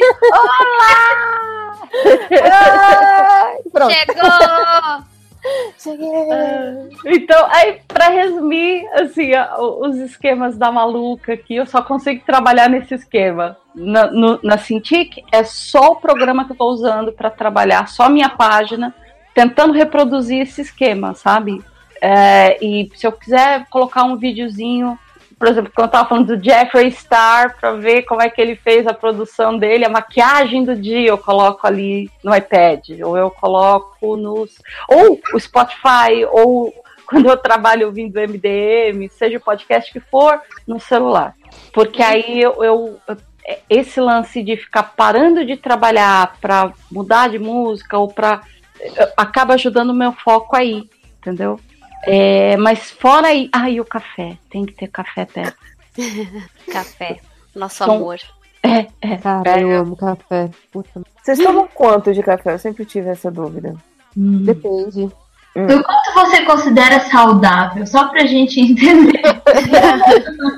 [0.32, 1.59] Olá!
[3.72, 3.92] Pronto.
[3.92, 5.10] Chegou!
[5.78, 6.10] Cheguei!
[7.06, 12.94] Então, aí, para resumir, assim, os esquemas da maluca aqui, eu só consigo trabalhar nesse
[12.94, 13.56] esquema.
[13.74, 18.04] Na, no, na Cintiq, é só o programa que eu estou usando para trabalhar, só
[18.04, 18.94] a minha página,
[19.34, 21.62] tentando reproduzir esse esquema, sabe?
[22.02, 24.98] É, e se eu quiser colocar um videozinho
[25.40, 28.56] por exemplo, quando eu tava falando do Jeffrey Star, para ver como é que ele
[28.56, 33.30] fez a produção dele, a maquiagem do dia eu coloco ali no iPad, ou eu
[33.30, 34.56] coloco nos.
[34.86, 36.70] Ou o Spotify, ou
[37.08, 41.34] quando eu trabalho ouvindo MDM, seja o podcast que for, no celular.
[41.72, 43.00] Porque aí eu, eu
[43.68, 48.42] esse lance de ficar parando de trabalhar para mudar de música ou para
[49.16, 50.86] acaba ajudando o meu foco aí,
[51.18, 51.58] entendeu?
[52.04, 53.48] É, mas fora aí.
[53.52, 54.38] Ai, o café.
[54.50, 55.58] Tem que ter café perto.
[56.72, 57.20] café.
[57.54, 57.96] Nosso Tom...
[57.96, 58.18] amor.
[58.62, 59.16] É, é.
[59.16, 59.62] Cara, é.
[59.62, 60.50] eu amo café.
[60.72, 61.02] Puta.
[61.22, 62.52] Vocês tomam quanto de café?
[62.52, 63.74] Eu sempre tive essa dúvida.
[64.16, 64.44] Hum.
[64.44, 65.10] Depende.
[65.56, 65.66] Hum.
[65.66, 67.86] O quanto você considera saudável?
[67.86, 69.22] Só pra gente entender.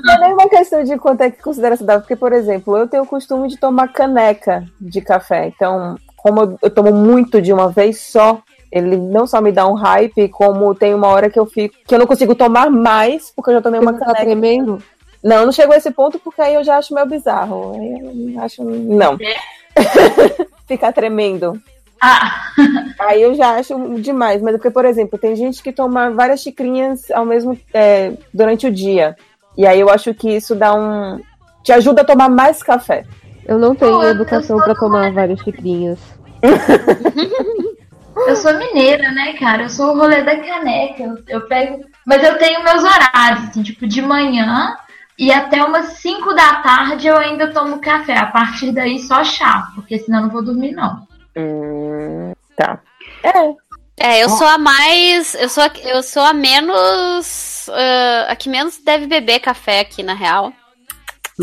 [0.04, 3.04] Não é uma questão de quanto é que considera saudável, porque, por exemplo, eu tenho
[3.04, 5.46] o costume de tomar caneca de café.
[5.46, 8.42] Então, como eu tomo muito de uma vez só,
[8.73, 11.94] ele não só me dá um hype, como tem uma hora que eu fico que
[11.94, 14.83] eu não consigo tomar mais, porque eu já tomei uma Você Tá tremendo?
[15.23, 17.75] Não, não chegou a esse ponto porque aí eu já acho meio bizarro.
[17.78, 19.17] Aí eu acho não.
[19.20, 20.47] É.
[20.67, 21.60] Ficar tremendo.
[22.01, 22.47] Ah.
[22.99, 26.41] Aí eu já acho demais, mas é porque, por exemplo, tem gente que toma várias
[26.41, 29.17] xicrinhas ao mesmo é, durante o dia.
[29.57, 31.20] E aí eu acho que isso dá um.
[31.62, 33.05] te ajuda a tomar mais café.
[33.47, 35.99] Eu não tenho oh, educação para tomar várias xicrinhas.
[38.16, 39.65] Eu sou mineira, né, cara?
[39.65, 41.02] Eu sou o rolê da caneca.
[41.02, 41.84] Eu, eu, pego.
[42.07, 44.76] Mas eu tenho meus horários, assim, tipo, de manhã
[45.18, 48.16] e até umas 5 da tarde eu ainda tomo café.
[48.16, 51.07] A partir daí só chá, porque senão eu não vou dormir, não.
[51.36, 52.81] Hum, tá.
[53.23, 53.62] É.
[53.99, 55.34] É, eu sou a mais.
[55.34, 57.68] Eu sou a, eu sou a menos.
[57.68, 60.52] Uh, a que menos deve beber café aqui, na real.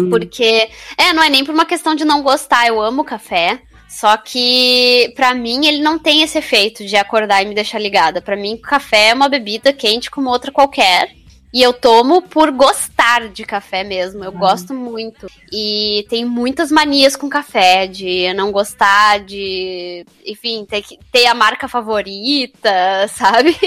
[0.09, 3.61] Porque, é, não é nem por uma questão de não gostar, eu amo café.
[3.89, 8.21] Só que, pra mim, ele não tem esse efeito de acordar e me deixar ligada.
[8.21, 11.11] Pra mim, café é uma bebida quente como outra qualquer.
[11.51, 14.23] E eu tomo por gostar de café mesmo.
[14.23, 15.25] Eu gosto muito.
[15.51, 20.05] E tem muitas manias com café, de não gostar, de.
[20.23, 22.69] Enfim, ter, que- ter a marca favorita,
[23.09, 23.57] sabe?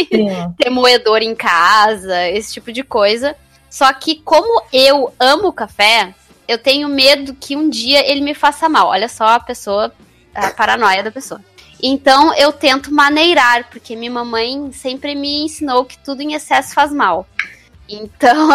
[0.57, 3.35] ter moedor em casa, esse tipo de coisa.
[3.69, 6.15] Só que, como eu amo café,
[6.47, 8.89] eu tenho medo que um dia ele me faça mal.
[8.89, 9.93] Olha só a pessoa,
[10.35, 11.41] a paranoia da pessoa.
[11.83, 16.93] Então eu tento maneirar, porque minha mamãe sempre me ensinou que tudo em excesso faz
[16.93, 17.27] mal.
[17.89, 18.51] Então,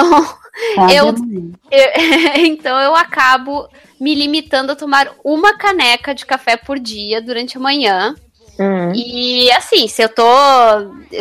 [0.92, 1.08] eu,
[1.70, 3.68] eu- então eu acabo
[4.00, 8.16] me limitando a tomar uma caneca de café por dia durante a manhã.
[8.96, 10.24] E assim, se eu tô.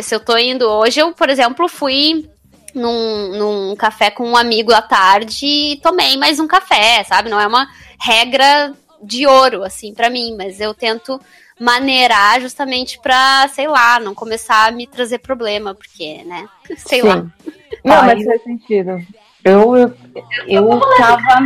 [0.01, 0.65] Se eu tô indo.
[0.67, 2.27] Hoje eu, por exemplo, fui
[2.73, 7.29] num, num café com um amigo à tarde e tomei mais um café, sabe?
[7.29, 7.67] Não é uma
[8.01, 11.19] regra de ouro, assim, pra mim, mas eu tento
[11.59, 16.47] maneirar justamente pra, sei lá, não começar a me trazer problema, porque, né?
[16.77, 17.07] Sei Sim.
[17.07, 17.25] lá.
[17.83, 19.01] Não, mas faz sentido.
[19.43, 19.97] Eu, eu,
[20.47, 21.39] eu tava.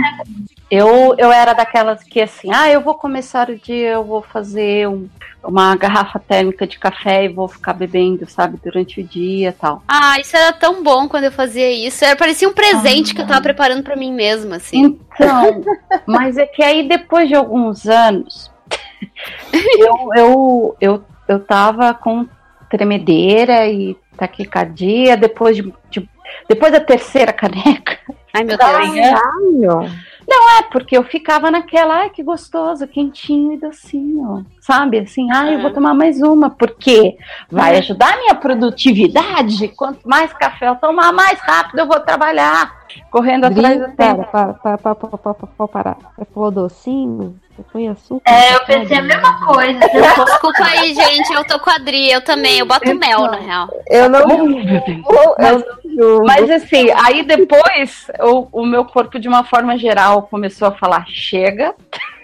[0.70, 4.88] Eu, eu era daquelas que assim, ah, eu vou começar o dia, eu vou fazer
[4.88, 5.10] um-
[5.44, 9.82] uma garrafa térmica de café e vou ficar bebendo, sabe, durante o dia e tal.
[9.88, 12.06] Ah, isso era tão bom quando eu fazia isso.
[12.06, 15.00] Era, parecia um presente que eu tava preparando pra mim mesma, assim.
[15.18, 15.64] Então,
[16.06, 18.52] mas é que aí depois de alguns anos,
[19.78, 22.28] eu, eu, eu, eu tava com
[22.70, 26.10] tremedeira e taquicardia depois de, de-
[26.48, 27.98] depois da terceira caneca.
[28.34, 28.72] Ai, meu Deus.
[30.28, 35.00] Não é, porque eu ficava naquela, ai, que gostoso, quentinho e docinho, sabe?
[35.00, 37.18] Assim, ai, eu vou tomar mais uma, porque
[37.50, 39.68] vai ajudar a minha produtividade.
[39.70, 42.72] Quanto mais café eu tomar, mais rápido eu vou trabalhar,
[43.10, 44.32] correndo atrás do Para, tempo.
[44.32, 45.98] para, para, para, para, para, para, parar.
[46.18, 47.40] Você falou docinho?
[47.72, 48.30] Põe açúcar?
[48.32, 49.80] É, eu pensei a mesma coisa.
[50.26, 51.34] Desculpa aí, gente.
[51.34, 52.60] Eu tô com a Adri, eu também.
[52.60, 53.70] Eu boto mel, na real.
[53.88, 54.28] Eu não.
[55.38, 55.64] Mas,
[56.26, 61.06] mas assim, aí depois o, o meu corpo, de uma forma geral, começou a falar:
[61.08, 61.76] chega.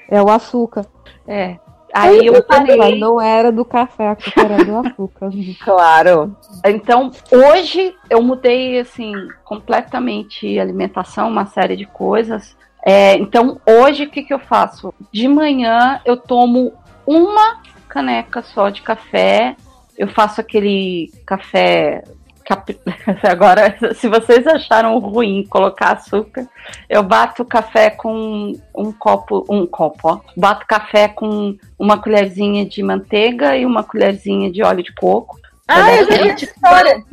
[0.09, 0.85] É o açúcar.
[1.27, 1.57] É.
[1.93, 2.77] Aí eu parei.
[2.77, 5.30] Mas não era do café, a culpa era do açúcar.
[5.64, 6.35] Claro.
[6.66, 12.57] Então, hoje eu mudei assim completamente alimentação, uma série de coisas.
[12.85, 14.93] É, então, hoje o que, que eu faço?
[15.11, 16.73] De manhã eu tomo
[17.06, 19.56] uma caneca só de café.
[19.97, 22.03] Eu faço aquele café.
[22.45, 22.80] cap-
[23.30, 26.47] Agora, se vocês acharam ruim colocar açúcar,
[26.89, 30.19] eu bato o café com um copo, um copo, ó.
[30.38, 35.38] Bato café com uma colherzinha de manteiga e uma colherzinha de óleo de coco.
[35.67, 37.03] Ah, eu vi aquele- história.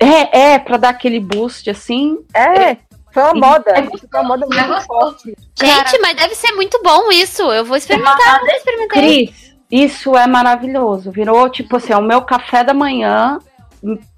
[0.00, 2.18] É, é, pra dar aquele boost assim.
[2.34, 2.76] É,
[3.12, 3.70] foi uma moda.
[3.70, 5.36] É Foi uma moda muito forte.
[5.58, 7.42] Gente, mas deve ser muito bom isso.
[7.52, 8.40] Eu vou experimentar.
[8.40, 9.26] Eu experimentei.
[9.26, 11.10] Cris, isso é maravilhoso.
[11.10, 13.38] Virou, tipo assim, é o meu café da manhã.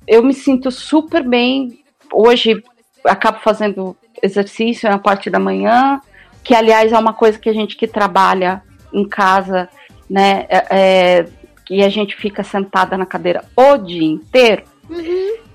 [0.07, 1.83] Eu me sinto super bem.
[2.12, 2.62] Hoje
[3.05, 6.01] acabo fazendo exercício na parte da manhã,
[6.43, 8.62] que aliás é uma coisa que a gente que trabalha
[8.93, 9.69] em casa,
[10.09, 10.47] né?
[10.49, 11.27] É, é,
[11.70, 14.65] e a gente fica sentada na cadeira o dia inteiro.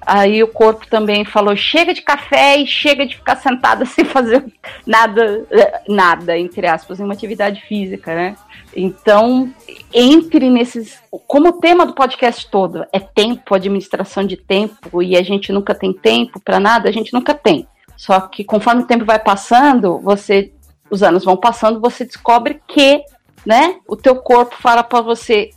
[0.05, 4.45] Aí o corpo também falou: chega de café e chega de ficar sentada sem fazer
[4.85, 5.45] nada,
[5.87, 8.35] nada, entre aspas, uma atividade física, né?
[8.75, 9.51] Então,
[9.93, 11.01] entre nesses.
[11.25, 15.73] Como o tema do podcast todo é tempo, administração de tempo, e a gente nunca
[15.73, 17.67] tem tempo para nada, a gente nunca tem.
[17.97, 20.51] Só que conforme o tempo vai passando, você.
[20.87, 23.01] Os anos vão passando, você descobre que,
[23.43, 23.77] né?
[23.87, 25.49] O teu corpo fala para você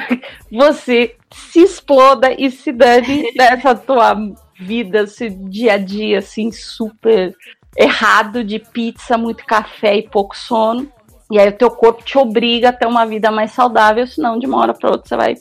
[0.50, 4.14] você se exploda e se dane nessa tua
[4.58, 7.34] vida, esse dia a dia, assim, super
[7.76, 10.90] errado de pizza, muito café e pouco sono.
[11.30, 14.46] E aí o teu corpo te obriga a ter uma vida mais saudável, senão de
[14.46, 15.34] uma hora para outra você vai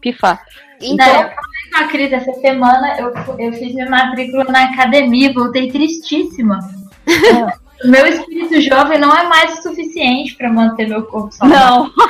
[0.00, 0.44] pifar.
[0.82, 5.32] Então, eu falei com a Cris essa semana, eu, eu fiz minha matrícula na academia,
[5.32, 6.58] voltei tristíssima.
[7.06, 11.66] O meu espírito jovem não é mais o suficiente para manter meu corpo saudável.
[11.66, 11.92] Não.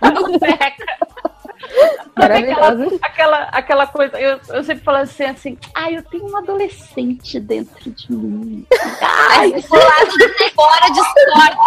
[0.00, 0.98] Não peca.
[2.18, 6.36] Sabe aquela, aquela, aquela coisa, eu, eu sempre falo assim, assim, ai, eu tenho um
[6.36, 8.66] adolescente dentro de mim.
[9.00, 11.58] Ai, fora discorda.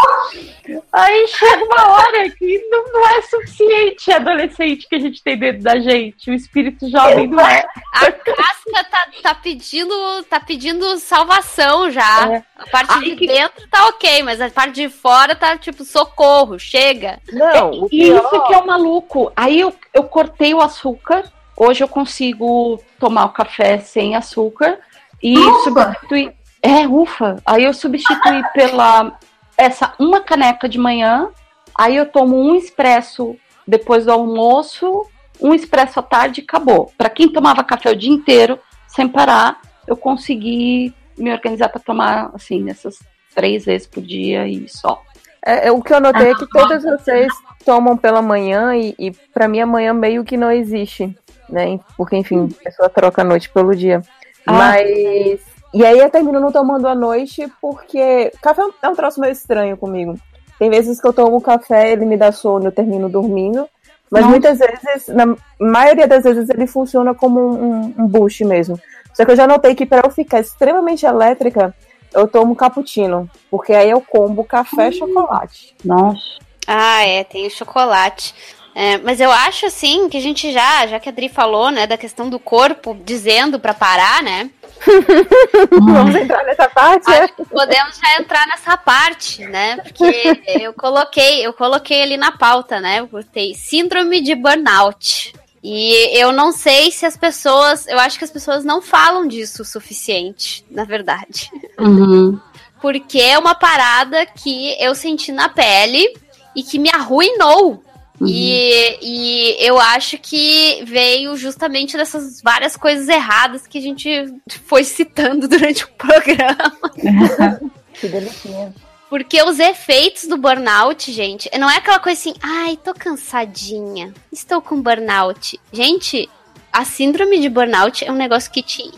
[0.91, 5.63] Aí chega uma hora que não, não é suficiente adolescente que a gente tem dentro
[5.63, 6.29] da gente.
[6.29, 7.65] O espírito jovem não é.
[7.93, 9.93] A casca tá, tá pedindo
[10.29, 12.31] tá pedindo salvação já.
[12.31, 12.43] É.
[12.55, 17.19] A parte de dentro tá ok, mas a parte de fora tá tipo socorro, chega.
[17.31, 19.31] Não, E isso que é o maluco.
[19.35, 21.31] Aí eu, eu cortei o açúcar.
[21.55, 24.79] Hoje eu consigo tomar o café sem açúcar
[25.21, 26.33] e substituir.
[26.61, 27.37] É, ufa.
[27.45, 29.17] Aí eu substituí pela
[29.57, 31.29] essa uma caneca de manhã,
[31.77, 33.35] aí eu tomo um expresso
[33.67, 35.05] depois do almoço,
[35.39, 36.91] um expresso à tarde e acabou.
[36.97, 42.31] Para quem tomava café o dia inteiro, sem parar, eu consegui me organizar para tomar
[42.33, 42.97] assim essas
[43.35, 45.01] três vezes por dia e só.
[45.45, 47.31] É, é, o que eu notei é que todas vocês
[47.63, 51.15] tomam pela manhã e, e para mim amanhã meio que não existe,
[51.49, 51.79] né?
[51.97, 54.01] Porque, enfim, a pessoa troca a noite pelo dia.
[54.45, 54.53] Ah.
[54.53, 55.39] Mas.
[55.73, 58.31] E aí eu termino não tomando à noite porque.
[58.41, 60.15] Café é um- é troço meio estranho comigo.
[60.59, 63.67] Tem vezes que eu tomo café, ele me dá sono, eu termino dormindo.
[64.11, 64.31] Mas Nossa.
[64.31, 68.77] muitas vezes, na maioria das vezes, ele funciona como um, um boost mesmo.
[69.13, 71.73] Só que eu já notei que para eu ficar extremamente elétrica,
[72.13, 73.29] eu tomo cappuccino.
[73.49, 75.73] Porque aí eu combo café e chocolate.
[75.83, 76.39] Nossa.
[76.73, 78.33] Ah, é, tem o chocolate.
[78.73, 81.85] É, mas eu acho assim que a gente já, já que a Adri falou, né,
[81.85, 84.49] da questão do corpo dizendo pra parar, né?
[85.69, 87.11] Vamos entrar nessa parte?
[87.11, 89.75] Acho que podemos já entrar nessa parte, né?
[89.77, 93.01] Porque eu coloquei, eu coloquei ali na pauta, né?
[93.01, 95.33] Eu botei síndrome de burnout.
[95.61, 99.61] E eu não sei se as pessoas, eu acho que as pessoas não falam disso
[99.61, 101.51] o suficiente, na verdade.
[101.77, 102.39] Uhum.
[102.81, 106.11] Porque é uma parada que eu senti na pele
[106.55, 107.83] e que me arruinou.
[108.23, 114.31] E, e eu acho que veio justamente dessas várias coisas erradas que a gente
[114.65, 116.71] foi citando durante o programa.
[117.93, 118.73] Que delícia.
[119.09, 124.61] Porque os efeitos do burnout, gente, não é aquela coisa assim, ai, tô cansadinha, estou
[124.61, 125.59] com burnout.
[125.73, 126.29] Gente,
[126.71, 128.89] a síndrome de burnout é um negócio que te,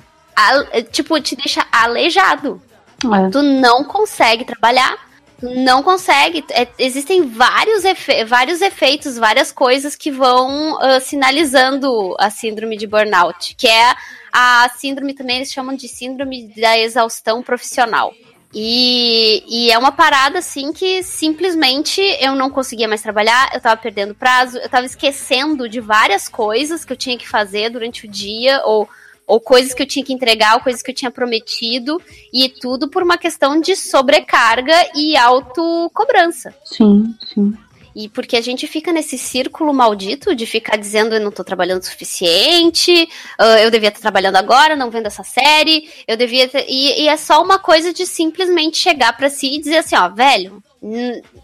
[0.91, 2.61] tipo, te deixa aleijado.
[3.03, 3.29] É.
[3.31, 4.95] Tu não consegue trabalhar,
[5.43, 6.43] não consegue.
[6.51, 12.87] É, existem vários, efe- vários efeitos, várias coisas que vão ah, sinalizando a síndrome de
[12.87, 13.93] burnout, que é
[14.31, 18.13] a síndrome também eles chamam de síndrome da exaustão profissional.
[18.55, 23.75] E, e é uma parada assim que simplesmente eu não conseguia mais trabalhar, eu tava
[23.77, 28.09] perdendo prazo, eu tava esquecendo de várias coisas que eu tinha que fazer durante o
[28.09, 28.87] dia, ou,
[29.27, 32.01] ou coisas que eu tinha que entregar, ou coisas que eu tinha prometido,
[32.33, 36.53] e tudo por uma questão de sobrecarga e autocobrança.
[36.65, 37.53] Sim, sim.
[37.95, 41.81] E porque a gente fica nesse círculo maldito de ficar dizendo eu não tô trabalhando
[41.81, 46.65] o suficiente, ah, eu devia estar trabalhando agora, não vendo essa série, eu devia ter...
[46.67, 50.09] e, e é só uma coisa de simplesmente chegar pra si e dizer assim, ó,
[50.09, 50.63] velho,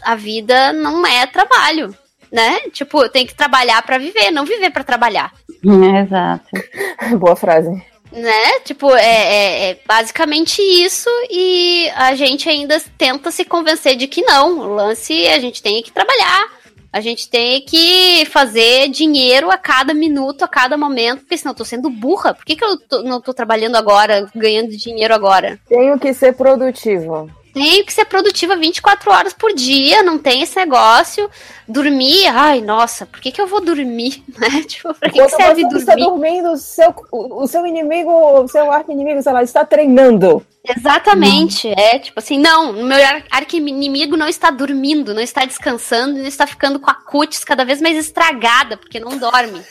[0.02, 1.96] a vida não é trabalho,
[2.32, 2.60] né?
[2.72, 5.32] Tipo, tem que trabalhar pra viver, não viver pra trabalhar.
[5.64, 6.48] É, exato.
[7.18, 7.70] Boa frase.
[8.12, 8.58] Né?
[8.64, 14.22] Tipo, é, é- é basicamente isso e a gente ainda tenta se convencer de que
[14.22, 14.58] não.
[14.58, 16.58] O lance a gente tem que trabalhar.
[16.92, 21.56] A gente tem que fazer dinheiro a cada minuto, a cada momento, porque senão eu
[21.56, 22.34] tô sendo burra.
[22.34, 25.56] Por que, que eu tô- não tô trabalhando agora, ganhando dinheiro agora?
[25.68, 27.30] Tenho que ser produtivo.
[27.52, 31.28] Tenho que ser produtiva 24 horas por dia, não tem esse negócio.
[31.66, 34.22] Dormir, ai, nossa, por que, que eu vou dormir?
[34.38, 34.62] Né?
[34.62, 36.30] Tipo, pra que, que serve você está dormir?
[36.40, 40.44] dormindo, o seu, o, o seu inimigo, o seu arco-inimigo, sei lá, está treinando.
[40.64, 46.18] Exatamente, é tipo assim, não, o meu ar- arqui-inimigo não está dormindo, não está descansando,
[46.18, 49.62] não está ficando com a cutis cada vez mais estragada, porque não dorme.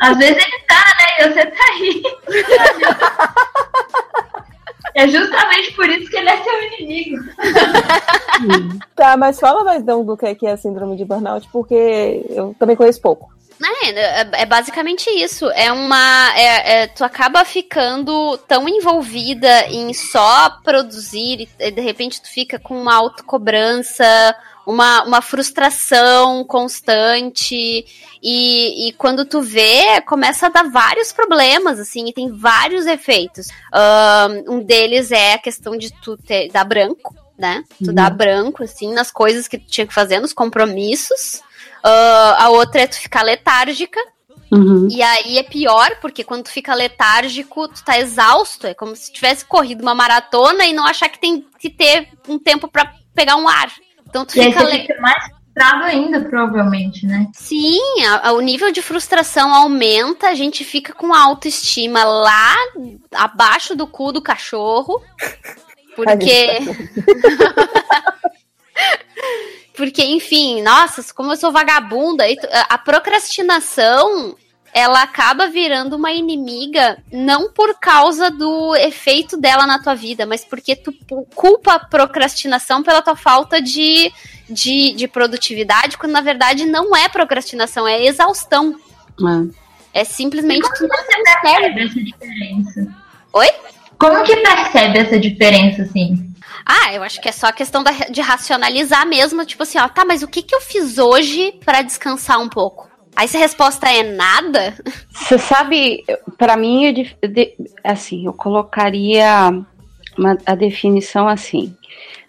[0.00, 1.26] Às vezes ele tá, né?
[1.26, 2.02] E você tá aí.
[4.94, 7.24] É justamente por isso que ele é seu inimigo.
[8.96, 12.24] Tá, mas fala mais então do que é que é a síndrome de burnout, porque
[12.30, 13.32] eu também conheço pouco.
[13.84, 15.50] É, é, é basicamente isso.
[15.50, 16.32] É uma.
[16.36, 22.58] é- é, tu acaba ficando tão envolvida em só produzir, e de repente tu fica
[22.58, 24.04] com uma autocobrança,
[24.66, 27.84] uma, uma frustração constante.
[28.22, 33.48] E, e quando tu vê, começa a dar vários problemas, assim, e tem vários efeitos.
[34.48, 37.64] Um deles é a questão de tu ter, dar branco, né?
[37.78, 37.94] Tu Uhum.
[37.94, 41.42] dar branco, assim, nas coisas que tu tinha que fazer, nos compromissos.
[41.82, 44.00] Ah, a outra é tu ficar letárgica.
[44.50, 44.88] Uhum.
[44.90, 48.66] E aí é pior, porque quando tu fica letárgico, tu tá exausto.
[48.66, 52.38] É como se tivesse corrido uma maratona e não achar que tem que ter um
[52.38, 53.70] tempo pra pegar um ar.
[54.14, 54.62] Então tu E fica.
[54.62, 57.26] le- fica mais frustrado ainda, provavelmente, né?
[57.34, 62.54] Sim, a- a- o nível de frustração aumenta, a gente fica com a autoestima lá
[63.12, 65.02] abaixo do cu do cachorro.
[65.96, 66.58] Porque.
[69.76, 72.24] Porque, enfim, nossa, como eu sou vagabunda,
[72.68, 74.36] a procrastinação
[74.74, 80.44] ela acaba virando uma inimiga não por causa do efeito dela na tua vida, mas
[80.44, 80.92] porque tu
[81.32, 84.12] culpa a procrastinação pela tua falta de,
[84.50, 88.74] de, de produtividade, quando na verdade não é procrastinação, é exaustão.
[89.92, 91.04] É simplesmente tu não
[91.40, 92.94] Percebe essa diferença?
[93.32, 93.48] Oi?
[93.96, 96.34] Como que percebe essa diferença, assim?
[96.66, 99.86] Ah, eu acho que é só a questão da- de racionalizar mesmo, tipo assim, ó,
[99.86, 102.90] tá, mas o que que eu fiz hoje pra descansar um pouco?
[103.16, 104.74] Aí se a resposta é nada,
[105.10, 106.04] Você sabe,
[106.36, 107.04] pra mim, eu
[107.82, 109.50] assim, eu colocaria
[110.18, 111.74] uma- a definição assim: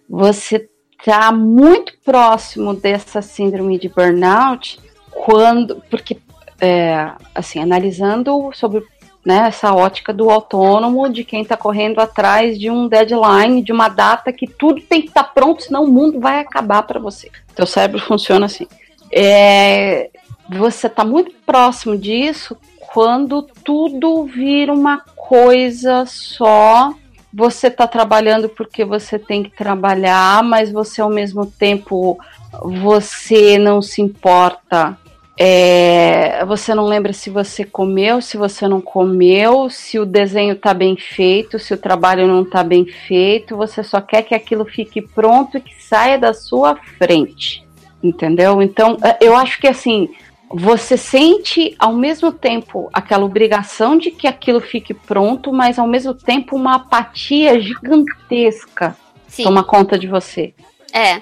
[0.09, 0.69] você
[1.03, 4.80] tá muito próximo dessa síndrome de burnout
[5.11, 6.17] quando, porque,
[6.59, 8.83] é, assim, analisando sobre
[9.25, 13.89] né, essa ótica do autônomo, de quem está correndo atrás de um deadline, de uma
[13.89, 17.31] data que tudo tem que estar pronto, senão o mundo vai acabar para você.
[17.55, 18.67] Teu cérebro funciona assim.
[19.11, 20.11] É,
[20.49, 22.57] você está muito próximo disso
[22.93, 26.93] quando tudo vira uma coisa só.
[27.33, 32.17] Você está trabalhando porque você tem que trabalhar, mas você ao mesmo tempo
[32.64, 34.98] você não se importa.
[35.38, 40.74] É, você não lembra se você comeu, se você não comeu, se o desenho está
[40.74, 43.57] bem feito, se o trabalho não está bem feito.
[43.57, 47.65] Você só quer que aquilo fique pronto e que saia da sua frente.
[48.01, 48.61] Entendeu?
[48.61, 50.09] Então, é, eu acho que assim,
[50.49, 56.14] você sente ao mesmo tempo aquela obrigação de que aquilo fique pronto, mas ao mesmo
[56.14, 58.95] tempo uma apatia gigantesca
[59.27, 59.43] Sim.
[59.43, 60.53] toma conta de você.
[60.93, 61.22] É.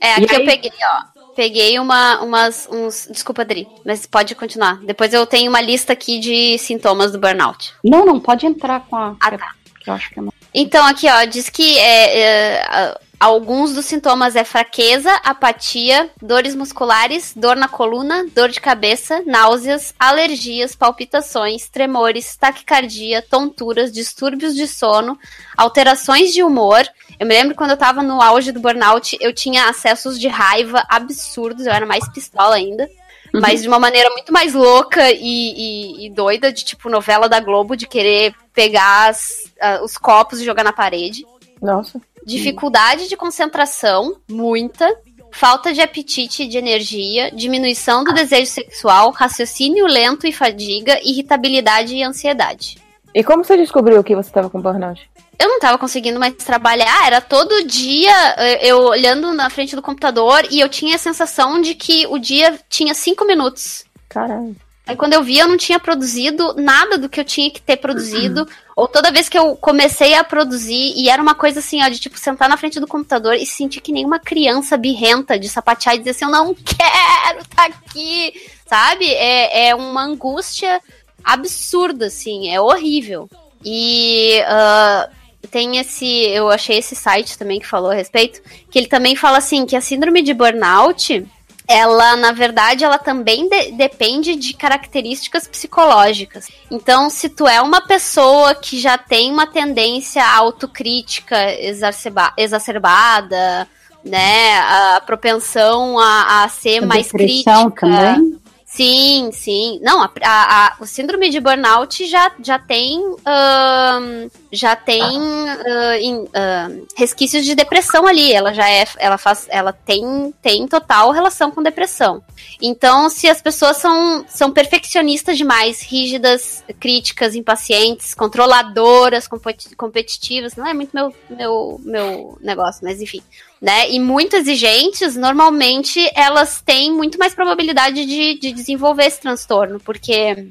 [0.00, 1.14] É, aqui aí- eu peguei, ó.
[1.34, 3.08] Peguei uma, umas, uns.
[3.10, 4.78] Desculpa, Adri, mas pode continuar.
[4.84, 7.72] Depois eu tenho uma lista aqui de sintomas do burnout.
[7.82, 9.16] Não, não, pode entrar com a.
[9.20, 9.50] Ah, tá.
[9.80, 13.86] que eu acho que é mais- Então, aqui, ó, diz que é, é, alguns dos
[13.86, 21.68] sintomas é fraqueza, apatia, dores musculares, dor na coluna, dor de cabeça, náuseas, alergias, palpitações,
[21.68, 25.18] tremores, taquicardia, tonturas, distúrbios de sono,
[25.56, 26.86] alterações de humor.
[27.18, 30.84] Eu me lembro quando eu tava no auge do burnout, eu tinha acessos de raiva
[30.88, 32.88] absurdos, eu era mais pistola ainda.
[33.32, 37.40] Mas de uma maneira muito mais louca e, e- e doida, de tipo novela da
[37.40, 41.26] Globo, de querer pegar as- ah, os copos e jogar na parede.
[41.60, 42.00] Nossa.
[42.26, 44.88] Dificuldade de concentração, muita.
[45.32, 51.96] Falta de apetite e de energia, diminuição do desejo sexual, raciocínio lento e fadiga, irritabilidade
[51.96, 52.78] e ansiedade.
[53.12, 55.10] E como você descobriu que você estava com burnout?
[55.38, 59.82] Eu não tava conseguindo mais trabalhar, era todo dia eh, eu olhando na frente do
[59.82, 63.84] computador e eu tinha a sensação de que o dia tinha cinco minutos.
[64.08, 64.54] Caralho.
[64.86, 67.76] Aí quando eu vi, eu não tinha produzido nada do que eu tinha que ter
[67.76, 68.46] produzido.
[68.76, 71.98] Ou toda vez que eu comecei a produzir, e era uma coisa assim, ó, de
[71.98, 75.94] tipo, sentar na frente do computador e sentir que nem uma criança birrenta de sapatear
[75.94, 78.34] e dizer assim, eu não quero tá aqui,
[78.66, 79.06] sabe?
[79.06, 80.80] É, é uma angústia
[81.24, 83.30] absurda, assim, é horrível.
[83.64, 85.08] E ah,
[85.50, 89.38] tem esse, eu achei esse site também que falou a respeito, que ele também fala
[89.38, 91.26] assim, que a síndrome de burnout,
[91.66, 96.46] ela, na verdade, ela também de- depende de características psicológicas.
[96.70, 103.66] Então, se tu é uma pessoa que já tem uma tendência à autocrítica exacerba- exacerbada,
[104.04, 107.70] né, a propensão a, a ser A mais crítica.
[107.80, 108.38] também?
[108.66, 109.78] Sim, sim.
[109.82, 116.28] Não, a, a- o síndrome de burnout já, já tem ahn, já tem ah, em-
[116.34, 118.32] ahn, resquícios de depressão ali.
[118.32, 122.22] Ela já é, ela faz, ela tem, tem total relação com depressão.
[122.62, 130.66] Então, se as pessoas são, são perfeccionistas demais, rígidas, críticas, impacientes, controladoras, competi- competitivas, não
[130.66, 133.22] é muito meu, meu, meu negócio, mas enfim
[133.60, 133.90] né?
[133.90, 140.48] E muito exigentes, normalmente elas têm muito mais probabilidade de, de desenvolver esse transtorno, porque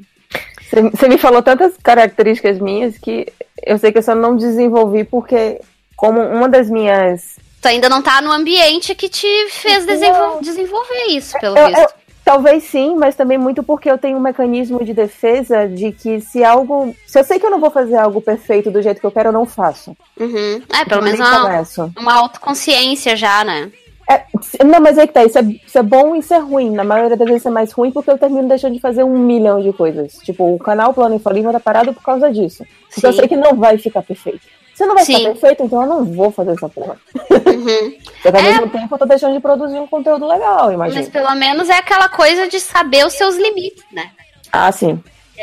[0.92, 3.32] você me falou tantas características minhas que
[3.66, 5.60] eu sei que eu só não desenvolvi porque,
[5.96, 7.38] como uma das minhas.
[7.62, 11.80] tu ainda não tá no ambiente que te fez desenvol- desenvolver isso, pelo Eu- visto.
[11.82, 11.88] eu-
[12.26, 16.44] talvez sim, mas também muito porque eu tenho um mecanismo de defesa de que se
[16.44, 16.96] algo.
[17.08, 19.30] Se eu sei que eu não vou fazer algo perfeito do jeito que eu quero,
[19.30, 19.96] eu não faço.
[20.20, 20.62] Uhum.
[20.74, 21.92] É, pelo Eu menos uma, começo.
[21.98, 23.72] uma autoconsciência já, né?
[24.10, 24.24] É,
[24.66, 26.70] não, mas é que tá, isso é, isso é bom e isso é ruim.
[26.72, 29.62] Na maioria das vezes é mais ruim porque eu termino deixando de fazer um milhão
[29.62, 30.18] de coisas.
[30.24, 32.66] Tipo, o canal Plano Infalível tá parado por causa disso.
[32.94, 33.20] Porque eu Sim.
[33.20, 34.42] sei que não vai ficar perfeito.
[34.76, 35.18] Se não vai Sim.
[35.18, 36.98] ficar perfeito, então eu não vou fazer essa porra.
[37.30, 37.94] Uhum.
[38.22, 41.02] Porque ao mesmo tempo eu tô deixando de produzir um conteúdo legal, imagina.
[41.02, 44.10] Mas pelo menos é aquela coisa de saber os seus limites, né?
[44.52, 45.02] Ah, sim.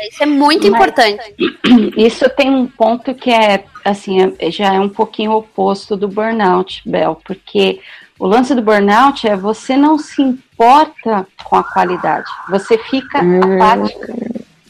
[0.09, 1.35] Isso é muito Mas- importante.
[1.97, 6.81] Isso tem um ponto que é, assim, é- já é um pouquinho oposto do burnout,
[6.85, 7.79] Bel, porque
[8.21, 13.99] o lance do burnout é você não se importa com a qualidade, você fica apático.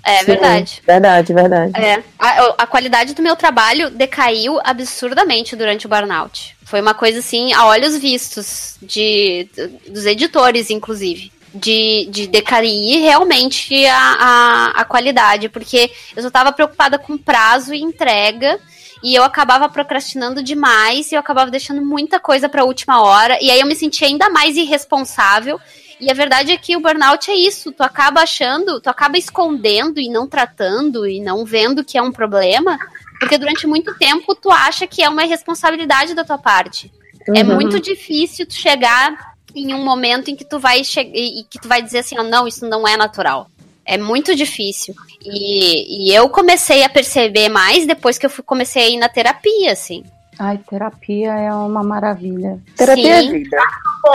[0.05, 0.81] É Sim, verdade.
[0.87, 1.73] Verdade, verdade.
[1.75, 6.55] É, a, a qualidade do meu trabalho decaiu absurdamente durante o burnout.
[6.63, 9.49] Foi uma coisa assim, a olhos vistos, de,
[9.89, 11.29] dos editores, inclusive.
[11.53, 17.73] De, de decair realmente a, a, a qualidade, porque eu só tava preocupada com prazo
[17.73, 18.57] e entrega.
[19.03, 23.37] E eu acabava procrastinando demais e eu acabava deixando muita coisa pra última hora.
[23.41, 25.59] E aí eu me sentia ainda mais irresponsável.
[25.99, 29.99] E a verdade é que o burnout é isso, tu acaba achando, tu acaba escondendo
[29.99, 32.77] e não tratando e não vendo que é um problema,
[33.19, 36.91] porque durante muito tempo tu acha que é uma irresponsabilidade da tua parte.
[37.35, 37.53] É Uhum.
[37.53, 41.67] muito difícil tu chegar em um momento em que tu vai che- e que tu
[41.67, 43.47] vai dizer assim, ó, não, isso não é natural.
[43.93, 44.93] É muito difícil.
[45.25, 49.09] E, e eu comecei a perceber mais depois que eu fui- comecei a ir na
[49.09, 50.03] terapia, assim.
[50.39, 52.57] Ai, terapia é uma maravilha.
[52.77, 53.31] Terapia é Sim.
[53.31, 53.57] vida.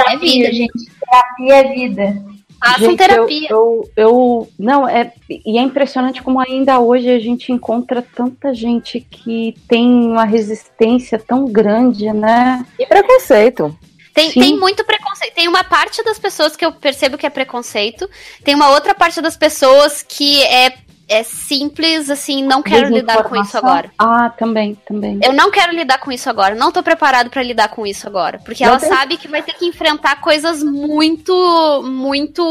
[0.08, 0.72] É vida, gente.
[0.98, 2.22] Terapia é vida.
[2.58, 3.48] Façam Gente, terapia.
[3.50, 8.54] Eu, eu, eu- não, é, e é impressionante como ainda hoje a gente encontra tanta
[8.54, 12.64] gente que tem uma resistência tão grande, né?
[12.78, 13.76] E preconceito.
[14.16, 14.40] Tem, Sim.
[14.40, 15.34] tem muito preconceito.
[15.34, 18.08] Tem uma parte das pessoas que eu percebo que é preconceito.
[18.42, 20.72] Tem uma outra parte das pessoas que é,
[21.06, 23.90] é simples, assim, não quero lidar com isso agora.
[23.98, 25.20] Ah, também, também.
[25.22, 26.54] Eu não quero lidar com isso agora.
[26.54, 28.38] Não tô preparado pra lidar com isso agora.
[28.42, 32.42] Porque Não ela tem- sabe que vai ter que enfrentar coisas muito, muito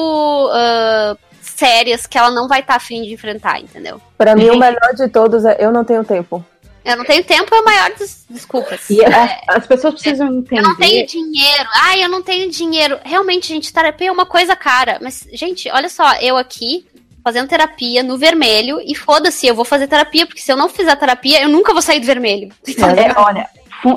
[0.53, 3.99] ah, sérias que ela não vai estar afim de enfrentar, entendeu?
[4.15, 6.45] Pra mim, o melhor de todos é eu não tenho tempo.
[6.85, 8.87] Eu não tenho tempo, é a maior das desculpas.
[8.91, 10.59] E a- as pessoas precisam entender.
[10.61, 11.69] Eu não tenho dinheiro.
[11.73, 12.99] Ai, eu não tenho dinheiro.
[13.03, 14.99] Realmente, gente, terapia é uma coisa cara.
[15.01, 16.85] Mas, gente, olha só, eu aqui
[17.23, 20.95] fazendo terapia no vermelho e foda-se, eu vou fazer terapia, porque se eu não fizer
[20.95, 22.49] terapia, eu nunca vou sair do vermelho.
[22.67, 23.49] É, olha,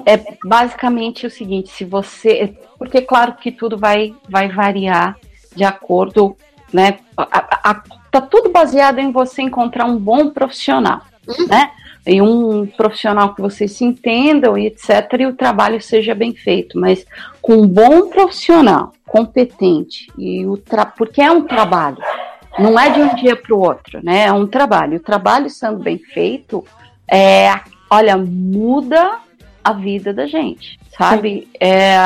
[0.07, 2.57] é basicamente o seguinte, se você.
[2.79, 5.17] Porque claro que tudo vai, vai variar
[5.55, 6.37] de acordo,
[6.73, 6.99] né?
[7.17, 11.03] a- a- tá tudo baseado em você encontrar um bom profissional,
[11.49, 11.71] né?
[12.07, 14.91] E um profissional que vocês se entendam e etc.
[15.21, 16.79] e o trabalho seja bem feito.
[16.79, 17.05] Mas
[17.43, 20.59] com um bom profissional, competente, e o
[20.97, 21.99] porque é um trabalho.
[22.59, 24.27] Não é de um dia para o outro, né?
[24.27, 24.97] É um trabalho.
[24.97, 26.65] O trabalho sendo bem feito,
[27.07, 27.55] é,
[27.91, 29.19] olha, muda
[29.63, 31.49] a vida da gente, sabe?
[31.61, 31.97] É,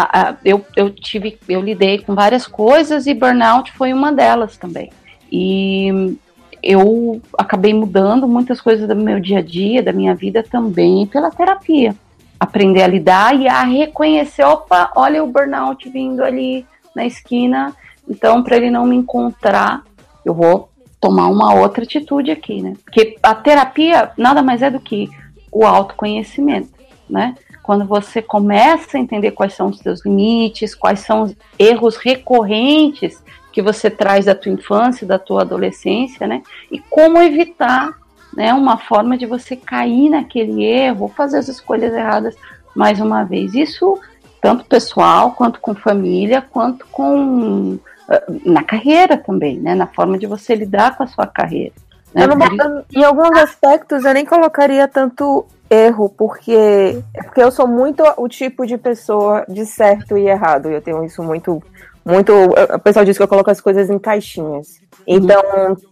[0.45, 4.91] eu, eu tive, eu lidei com várias coisas e burnout foi uma delas também.
[5.31, 6.19] E
[6.63, 11.31] eu acabei mudando muitas coisas do meu dia a dia, da minha vida também pela
[11.31, 11.95] terapia.
[12.39, 17.75] Aprender a lidar e a reconhecer, opa, olha o burnout vindo ali na esquina,
[18.09, 19.83] então para ele não me encontrar,
[20.25, 20.69] eu vou
[21.01, 22.75] tomar uma outra atitude aqui, né?
[22.85, 25.09] Porque a terapia nada mais é do que
[25.51, 26.71] o autoconhecimento,
[27.11, 27.35] né?
[27.63, 33.23] Quando você começa a entender quais são os seus limites, quais são os erros recorrentes
[33.53, 36.43] que você traz da tua infância, da tua adolescência, né?
[36.71, 37.93] E como evitar,
[38.35, 42.35] né, uma forma de você cair naquele erro, fazer as escolhas erradas
[42.75, 43.55] mais uma vez.
[43.55, 43.99] Isso
[44.41, 47.79] tanto pessoal, quanto com família, quanto com
[48.11, 49.75] eh, na carreira também, né?
[49.75, 51.75] Na forma de você lidar com a sua carreira.
[52.13, 52.27] Né?
[52.27, 58.29] Não em alguns aspectos eu nem colocaria tanto erro, porque porque eu sou muito o
[58.29, 60.69] tipo de pessoa de certo e errado.
[60.71, 61.63] Eu tenho isso muito
[62.05, 64.81] muito, o pessoal diz que eu coloco as coisas em caixinhas.
[65.07, 65.43] Então,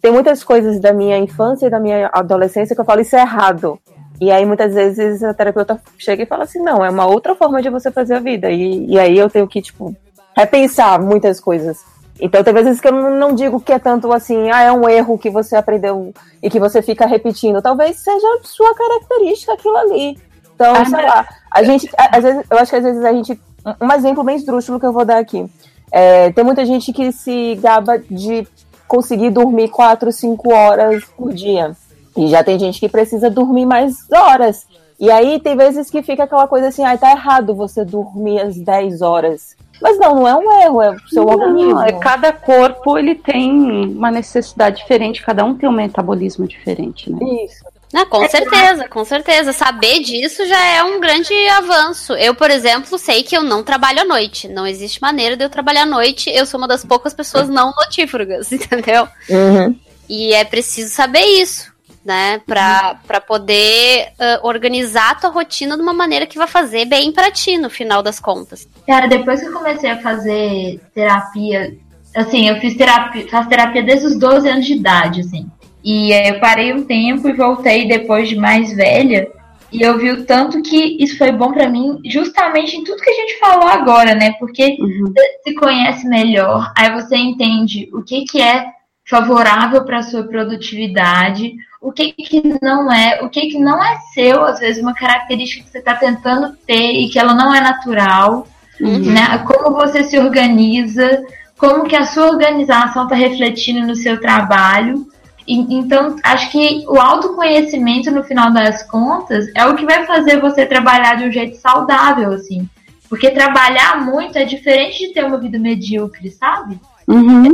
[0.00, 3.20] tem muitas coisas da minha infância e da minha adolescência que eu falo isso é
[3.20, 3.78] errado.
[4.20, 7.62] E aí muitas vezes a terapeuta chega e fala assim, não, é uma outra forma
[7.62, 8.50] de você fazer a vida.
[8.50, 9.96] E, e aí eu tenho que, tipo,
[10.36, 11.78] repensar muitas coisas.
[12.20, 15.16] Então tem vezes que eu não digo que é tanto assim, ah, é um erro
[15.18, 17.62] que você aprendeu e que você fica repetindo.
[17.62, 20.18] Talvez seja sua característica aquilo ali.
[20.54, 23.12] Então, Ah, sei mas- lá, a gente, às vezes, eu acho que às vezes a
[23.14, 25.46] gente, um- um exemplo bem esdrúxulo que eu vou dar aqui.
[25.92, 28.46] É, tem muita gente que se gaba de
[28.86, 31.76] conseguir dormir 4, 5 horas por dia.
[32.16, 34.66] E já tem gente que precisa dormir mais horas.
[34.98, 38.56] E aí tem vezes que fica aquela coisa assim, ah, tá errado você dormir as
[38.56, 39.56] 10 horas.
[39.80, 41.80] Mas não, não é um erro, é o seu Não, organismo.
[41.80, 43.50] é, cada corpo ele tem
[43.96, 47.18] uma necessidade diferente, cada um tem um metabolismo diferente, né?
[47.46, 47.64] Isso.
[47.92, 49.52] Não, com certeza, com certeza.
[49.52, 52.12] Saber disso já é um grande avanço.
[52.14, 54.48] Eu, por exemplo, sei que eu não trabalho à noite.
[54.48, 56.30] Não existe maneira de eu trabalhar à noite.
[56.30, 59.08] Eu sou uma das poucas pessoas não notífragas, entendeu?
[59.28, 59.76] Uhum.
[60.08, 61.72] E é preciso saber isso,
[62.04, 62.40] né?
[62.46, 67.12] Pra, pra poder ah, organizar a tua rotina de uma maneira que vai fazer bem
[67.12, 68.68] pra ti, no final das contas.
[68.86, 71.76] Cara, depois que eu comecei a fazer terapia,
[72.14, 75.48] assim, eu fiz terapia, faço terapia desde os 12 anos de idade, assim.
[75.82, 79.28] E aí eu parei um tempo e voltei depois de mais velha.
[79.72, 83.10] E eu vi o tanto que isso foi bom pra mim, justamente em tudo que
[83.10, 84.32] a gente falou agora, né?
[84.32, 88.66] Porque você se conhece melhor, aí você entende o que, que é
[89.08, 94.44] favorável para sua produtividade, o que, que não é, o que, que não é seu,
[94.44, 98.48] às vezes uma característica que você está tentando ter e que ela não é natural,
[98.80, 99.38] né?
[99.46, 101.22] Como você se organiza,
[101.56, 105.06] como que a sua organização está refletindo no seu trabalho,
[105.52, 110.64] Então, acho que o autoconhecimento, no final das contas, é o que vai fazer você
[110.64, 112.68] trabalhar de um jeito saudável, assim.
[113.08, 116.78] Porque trabalhar muito é diferente de ter uma vida medíocre, sabe?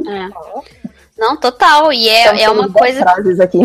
[0.06, 0.28] É.
[1.18, 1.90] Não, total.
[1.92, 3.00] E é, é uma coisa.
[3.00, 3.60] frases aqui.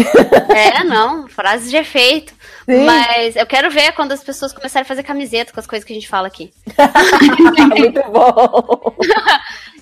[0.55, 2.33] É, não, frases de efeito.
[2.65, 2.85] Sim.
[2.85, 5.93] Mas eu quero ver quando as pessoas começarem a fazer camiseta com as coisas que
[5.93, 6.53] a gente fala aqui.
[7.77, 8.95] Muito bom.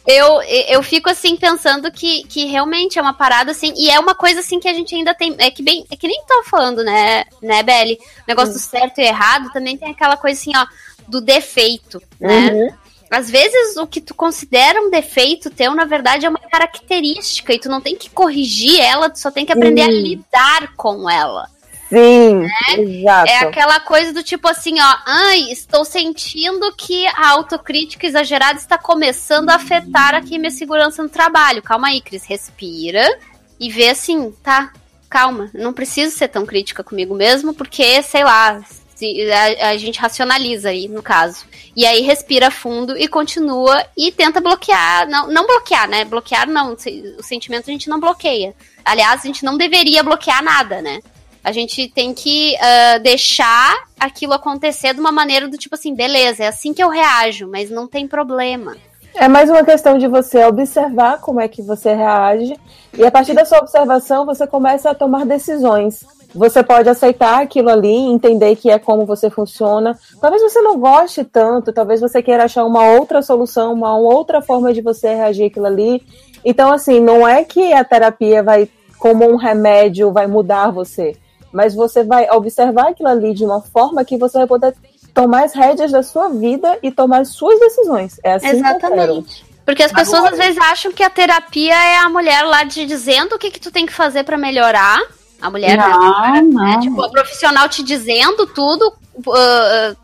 [0.07, 4.15] Eu, eu fico assim pensando que, que realmente é uma parada assim, e é uma
[4.15, 5.35] coisa assim que a gente ainda tem.
[5.37, 7.99] É que bem, é que nem tava falando, né, né, Belly?
[8.21, 10.65] O negócio do certo e errado também tem aquela coisa assim, ó,
[11.07, 12.51] do defeito, né?
[12.51, 12.73] Uhum.
[13.11, 17.59] Às vezes o que tu considera um defeito teu, na verdade, é uma característica, e
[17.59, 20.01] tu não tem que corrigir ela, tu só tem que aprender a Sim.
[20.01, 21.49] lidar com ela.
[21.89, 22.45] Sim,
[22.77, 23.29] exato.
[23.31, 28.77] É aquela coisa do tipo assim, ó, ai, estou sentindo que a autocrítica exagerada está
[28.77, 31.63] começando a afetar aqui minha segurança no trabalho.
[31.63, 33.17] Calma aí, Cris, respira
[33.59, 34.71] e vê assim, tá,
[35.09, 38.61] calma, não preciso ser tão crítica comigo mesmo, porque, sei lá,
[38.95, 41.45] se- a, a gente racionaliza aí, no caso.
[41.75, 46.05] E aí respira fundo e continua e tenta bloquear, não, não bloquear, né?
[46.05, 46.73] Bloquear não,
[47.17, 48.53] o sentimento a gente não bloqueia.
[48.85, 50.99] Aliás, a gente não deveria bloquear nada, né?
[51.43, 56.43] A gente tem que ah, deixar aquilo acontecer de uma maneira do tipo assim, beleza,
[56.43, 58.75] é assim que eu reajo, mas não tem problema.
[59.15, 62.55] É mais uma questão de você observar como é que você reage
[62.97, 66.05] e a partir da sua observação você começa a tomar decisões.
[66.33, 69.97] Você pode aceitar aquilo ali, entender que é como você funciona.
[70.21, 74.71] Talvez você não goste tanto, talvez você queira achar uma outra solução, uma outra forma
[74.71, 76.03] de você reagir aquilo ali.
[76.45, 78.69] Então, assim, não é que a terapia vai,
[78.99, 81.15] como um remédio, vai mudar você,
[81.51, 84.75] mas você vai observar aquilo ali de uma forma que você vai poder
[85.13, 88.19] tomar as rédeas da sua vida e tomar as suas decisões.
[88.23, 88.55] É assim que.
[88.55, 89.45] Exatamente.
[89.65, 93.35] Porque as pessoas às vezes acham que a terapia é a mulher lá te dizendo
[93.35, 94.99] o que, que tu tem que fazer pra melhorar.
[95.39, 95.87] A mulher, né?
[95.87, 96.79] Não, não.
[96.79, 98.91] Tipo, a profissional te dizendo tudo,
[99.27, 99.95] ah,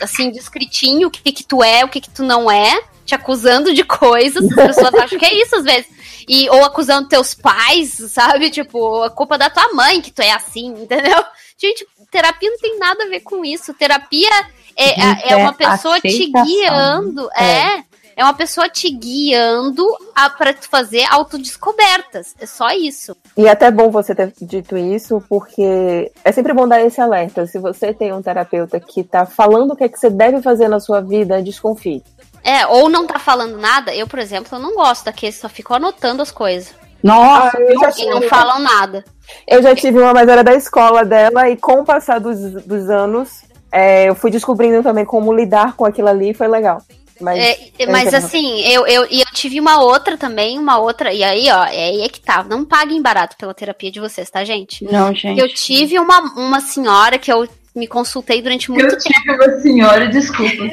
[0.00, 3.74] assim, descritinho, o que que tu é, o que que tu não é, te acusando
[3.74, 5.88] de coisas, as pessoas acham que é isso às vezes.
[6.28, 8.50] E, ou acusando teus pais, sabe?
[8.50, 11.24] Tipo, a culpa da tua mãe que tu é assim, entendeu?
[11.58, 13.74] Gente, terapia não tem nada a ver com isso.
[13.74, 14.30] Terapia
[14.76, 16.46] é, Gente, é, é uma é pessoa te aceitação.
[16.46, 17.44] guiando, é.
[17.44, 17.89] É
[18.24, 19.84] uma pessoa te guiando
[20.14, 22.34] a, pra tu fazer autodescobertas.
[22.40, 23.16] É só isso.
[23.36, 27.46] E é até bom você ter dito isso, porque é sempre bom dar esse alerta.
[27.46, 30.68] Se você tem um terapeuta que tá falando o que, é que você deve fazer
[30.68, 32.02] na sua vida, desconfie.
[32.42, 33.94] É, ou não tá falando nada.
[33.94, 36.74] Eu, por exemplo, eu não gosto daqueles que só ficam anotando as coisas.
[37.02, 39.04] Nossa, Ah, eu já E não tive- falam nada.
[39.46, 42.90] Eu já tive uma, mas era da escola dela, e com o passar dos, dos
[42.90, 43.42] anos,
[43.72, 46.82] é, eu fui descobrindo também como lidar com aquilo ali, e foi legal.
[47.20, 51.12] Mas, É, eu mas assim, eu, eu, e eu tive uma outra também, uma outra.
[51.12, 52.42] E aí, ó, é aí é que tá.
[52.42, 54.82] Não paguem barato pela terapia de vocês, tá, gente?
[54.84, 55.38] não, gente.
[55.38, 60.08] Eu tive uma, uma senhora que eu me consultei durante muito Eu tive uma senhora,
[60.08, 60.64] desculpa.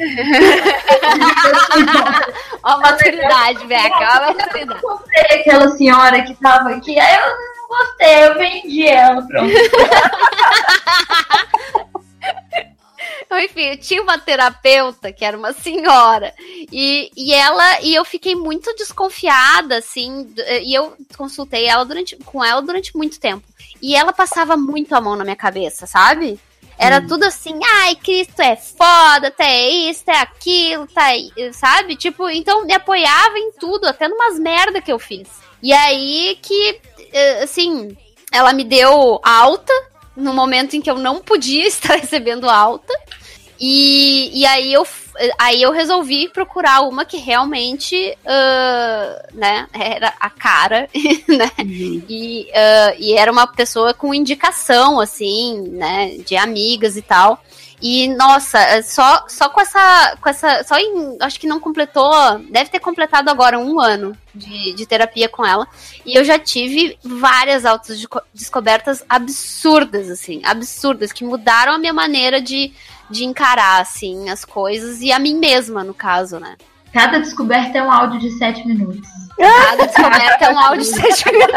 [2.64, 4.80] Ó, a maturidade, Beca, ó, a maturidade.
[4.82, 7.36] Eu comprei aquela senhora que tava aqui, aí eu não
[7.68, 9.52] gostei, eu vendi ela, pronto.
[13.30, 16.32] Enfim, eu tinha uma terapeuta que era uma senhora.
[16.72, 20.32] E, e ela e eu fiquei muito desconfiada, assim.
[20.62, 23.46] E eu consultei ela durante, com ela durante muito tempo.
[23.82, 26.40] E ela passava muito a mão na minha cabeça, sabe?
[26.78, 31.10] Era tudo assim, ai, Cristo é foda, tu é isso, é aquilo, tá
[31.52, 31.96] sabe?
[31.96, 35.28] Tipo, então me apoiava em tudo, até numas merda que eu fiz.
[35.60, 36.80] E aí que,
[37.12, 37.96] eh, assim,
[38.30, 39.72] ela me deu alta
[40.16, 42.92] no momento em que eu não podia estar recebendo alta.
[43.60, 44.86] E, e aí, eu,
[45.38, 50.88] aí eu resolvi procurar uma que realmente, ah, né, era a cara,
[51.26, 51.50] né?
[52.08, 57.42] E, ah, e era uma pessoa com indicação, assim, né, de amigas e tal.
[57.80, 60.16] E, nossa, é só, só com essa.
[60.20, 60.64] Com essa.
[60.64, 61.16] Só em.
[61.20, 62.12] Acho que não completou.
[62.50, 65.66] Deve ter completado agora um ano de, de terapia com ela.
[66.04, 70.40] E eu já tive várias autodescobertas absurdas, assim.
[70.44, 72.72] Absurdas, que mudaram a minha maneira de,
[73.10, 75.00] de encarar, assim, as coisas.
[75.00, 76.56] E a mim mesma, no caso, né?
[76.92, 79.08] Cada descoberta é um áudio de 7 minutos.
[79.38, 81.54] Cada descoberta é um áudio de sete minutos.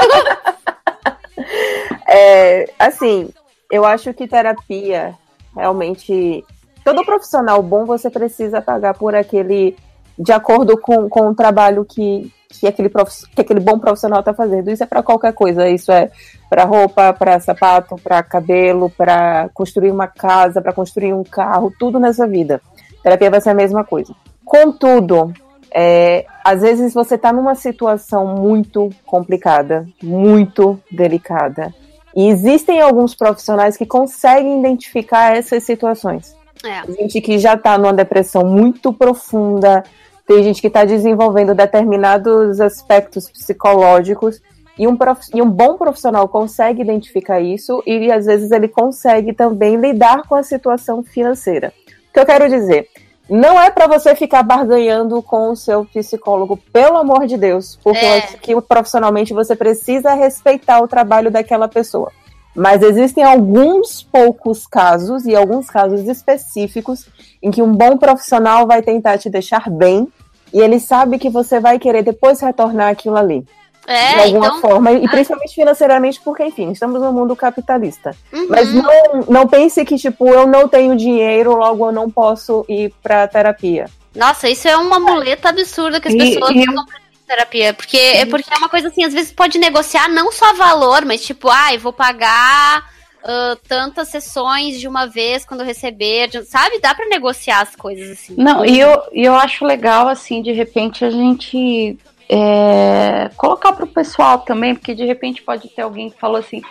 [2.07, 3.29] É, assim,
[3.71, 5.15] eu acho que terapia
[5.55, 6.45] realmente.
[6.83, 9.75] Todo profissional bom você precisa pagar por aquele.
[10.17, 14.33] De acordo com, com o trabalho que, que, aquele prof, que aquele bom profissional está
[14.33, 14.69] fazendo.
[14.69, 15.67] Isso é para qualquer coisa.
[15.67, 16.11] Isso é
[16.49, 21.99] para roupa, para sapato, para cabelo, para construir uma casa, para construir um carro, tudo
[21.99, 22.61] nessa vida.
[23.01, 24.13] Terapia vai ser a mesma coisa.
[24.45, 25.33] Contudo,
[25.73, 31.73] É, às vezes você está numa situação muito complicada, muito delicada.
[32.13, 36.35] E existem alguns profissionais que conseguem identificar essas situações.
[36.65, 36.91] É.
[36.91, 39.81] Gente que já está numa depressão muito profunda,
[40.27, 44.41] tem gente que está desenvolvendo determinados aspectos psicológicos
[44.77, 45.21] e um, prof...
[45.33, 50.35] e um bom profissional consegue identificar isso e às vezes ele consegue também lidar com
[50.35, 51.73] a situação financeira.
[52.09, 52.87] O que eu quero dizer?
[53.29, 57.99] Não é para você ficar barganhando com o seu psicólogo, pelo amor de Deus, porque
[57.99, 58.09] É.
[58.09, 62.11] eu acho que profissionalmente você precisa respeitar o trabalho daquela pessoa.
[62.55, 67.07] Mas existem alguns poucos casos e alguns casos específicos
[67.41, 70.07] em que um bom profissional vai tentar te deixar bem
[70.53, 73.45] e ele sabe que você vai querer depois retornar aquilo ali.
[73.87, 78.15] É, de alguma então- forma, e principalmente financeiramente, porque, enfim, estamos num mundo capitalista.
[78.31, 78.47] Uhum.
[78.47, 82.93] Mas não, não pense que, tipo, eu não tenho dinheiro, logo eu não posso ir
[83.01, 83.87] pra terapia.
[84.15, 86.83] Nossa, isso é uma muleta absurda que as E- pessoas e pra
[87.31, 87.73] terapia.
[87.73, 91.23] Porque é, porque é uma coisa assim, às vezes pode negociar não só valor, mas
[91.25, 92.83] tipo, ah, eu vou pagar
[93.23, 96.79] ah, tantas sessões de uma vez quando eu receber, de- sabe?
[96.79, 98.35] Dá pra negociar as coisas assim.
[98.37, 103.87] Não, e eu, e eu acho legal, assim, de repente a gente é, colocar pro
[103.87, 106.61] pessoal também, porque de repente pode ter alguém que falou assim: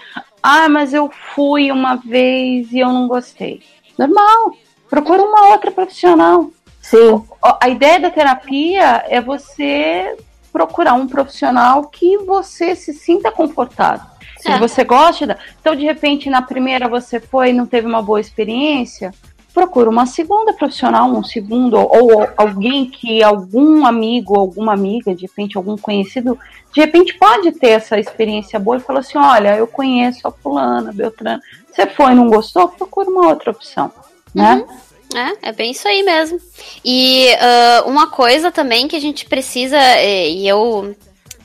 [0.43, 3.63] ah, mas eu fui uma vez e eu não gostei.
[3.99, 4.57] Normal,
[4.89, 6.51] procura uma outra profissional.
[6.81, 7.23] Sim.
[7.61, 10.17] A ideia da terapia é você
[10.53, 14.07] procurar um profissional que você se sinta confortável.
[14.39, 15.37] Se você gosta da...
[15.61, 19.13] Então, de repente, na primeira você foi e não teve uma boa experiência,
[19.53, 25.57] procura uma segunda profissional, um segundo, ou alguém que algum amigo, alguma amiga, de repente,
[25.57, 26.39] algum conhecido,
[26.73, 30.93] de repente pode ter essa experiência boa e falar assim: olha, eu conheço a fulana,
[30.93, 31.41] Beltrana.
[31.71, 32.69] Você foi e não gostou?
[32.69, 33.93] Procura uma outra opção.
[34.35, 34.65] Né?
[35.15, 36.41] É, é bem isso aí mesmo.
[36.85, 40.95] E ah, uma coisa também que a gente precisa, eh, e eu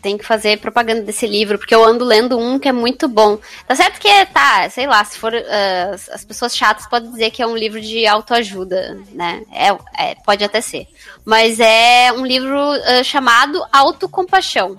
[0.01, 3.39] tenho que fazer propaganda desse livro, porque eu ando lendo um que é muito bom.
[3.67, 5.33] Tá certo que, tá, sei lá, se for.
[5.33, 9.41] ah, as- as pessoas chatas podem dizer que é um livro de autoajuda, né?
[9.51, 9.69] É,
[10.11, 10.85] é, pode até ser.
[11.25, 14.77] Mas é um livro ah, chamado Autocompaixão.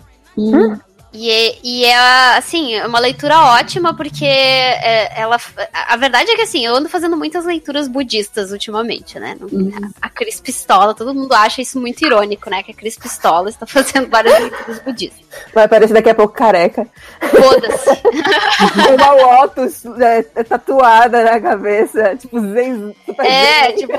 [1.19, 1.97] E é, e é,
[2.37, 5.39] assim, é uma leitura ótima, porque é, ela.
[5.73, 9.35] A verdade é que assim, eu ando fazendo muitas leituras budistas ultimamente, né?
[9.41, 12.63] Não- A Cris Pistola, todo mundo acha isso muito irônico, né?
[12.63, 15.25] Que a Cris Pistola está fazendo várias leituras budistas.
[15.55, 16.87] Vai aparecer daqui a pouco careca.
[17.21, 17.91] Foda-se.
[18.95, 22.17] Uma Lotus é, é tatuada na cabeça.
[22.17, 23.77] Tipo, zen, É, zen.
[23.77, 23.93] tipo,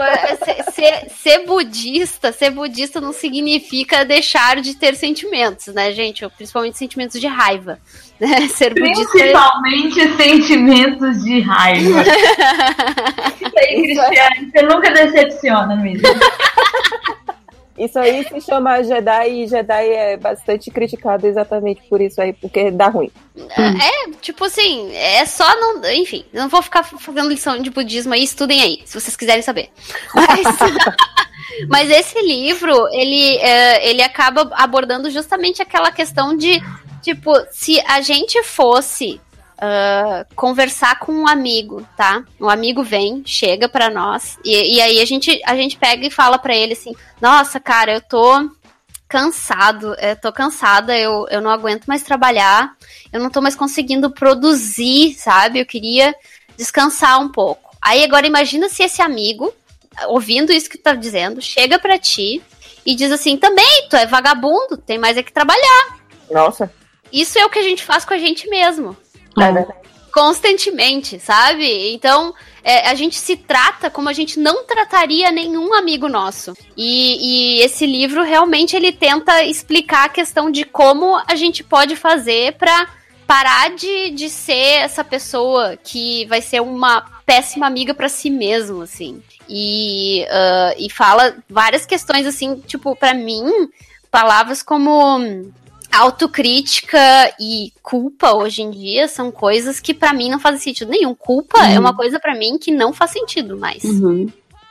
[0.46, 6.28] ser, ser- ser budista, ser budista não significa deixar de ter sentimentos, né, gente?
[6.30, 7.80] Principalmente sentimentos de raiva.
[8.20, 8.48] Né?
[8.48, 12.02] Ser budista é- Principalmente sentimentos de raiva.
[13.40, 16.02] Isso aí, Cristiane, você nunca decepciona mesmo.
[17.78, 22.72] Isso aí se chama Jedi e Jedi é bastante criticado exatamente por isso aí, porque
[22.72, 23.12] dá ruim.
[23.38, 25.86] É, tipo assim, é só não.
[25.92, 29.70] Enfim, não vou ficar fazendo lição de budismo aí, estudem aí, se vocês quiserem saber.
[30.12, 30.48] Mas,
[31.70, 36.60] mas esse livro, ele, é, ele acaba abordando justamente aquela questão de,
[37.08, 39.22] tipo, se a gente fosse.
[39.60, 42.24] ah, conversar com um amigo, tá?
[42.40, 46.12] Um amigo vem, chega pra nós e, e aí a gente, a gente pega e
[46.12, 48.52] fala pra ele assim: Nossa, cara, eu tô
[49.08, 52.76] cansado, eu tô cansada, eu, eu não aguento mais trabalhar,
[53.12, 55.60] eu não tô mais conseguindo produzir, sabe?
[55.60, 56.14] Eu queria
[56.58, 57.76] descansar um pouco.
[57.82, 59.54] Aí agora imagina se esse amigo,
[60.08, 62.44] ouvindo isso que tu tá dizendo, chega pra ti
[62.86, 65.98] e diz assim: também, tu é vagabundo, tem mais é que trabalhar.
[66.30, 66.72] Nossa.
[67.12, 68.96] Isso é o que a gente faz com a gente mesmo.
[69.40, 69.88] É.
[70.12, 71.94] Constantemente, sabe?
[71.94, 76.54] Então, é, a gente se trata como a gente não trataria nenhum amigo nosso.
[76.76, 81.96] E, e esse livro realmente ele tenta explicar a questão de como a gente pode
[81.96, 82.90] fazer pra
[83.28, 88.82] parar de, de ser essa pessoa que vai ser uma péssima amiga pra si mesmo,
[88.82, 89.22] assim.
[89.50, 93.44] E, ah, e fala várias questões, assim, tipo, pra mim,
[94.10, 95.20] palavras como
[95.92, 97.00] autocrítica
[97.40, 101.16] e culpa hoje em dia são coisas que pra mim não fazem sentido nenhum.
[101.16, 103.84] Culpa é uma coisa pra mim que não faz sentido mais.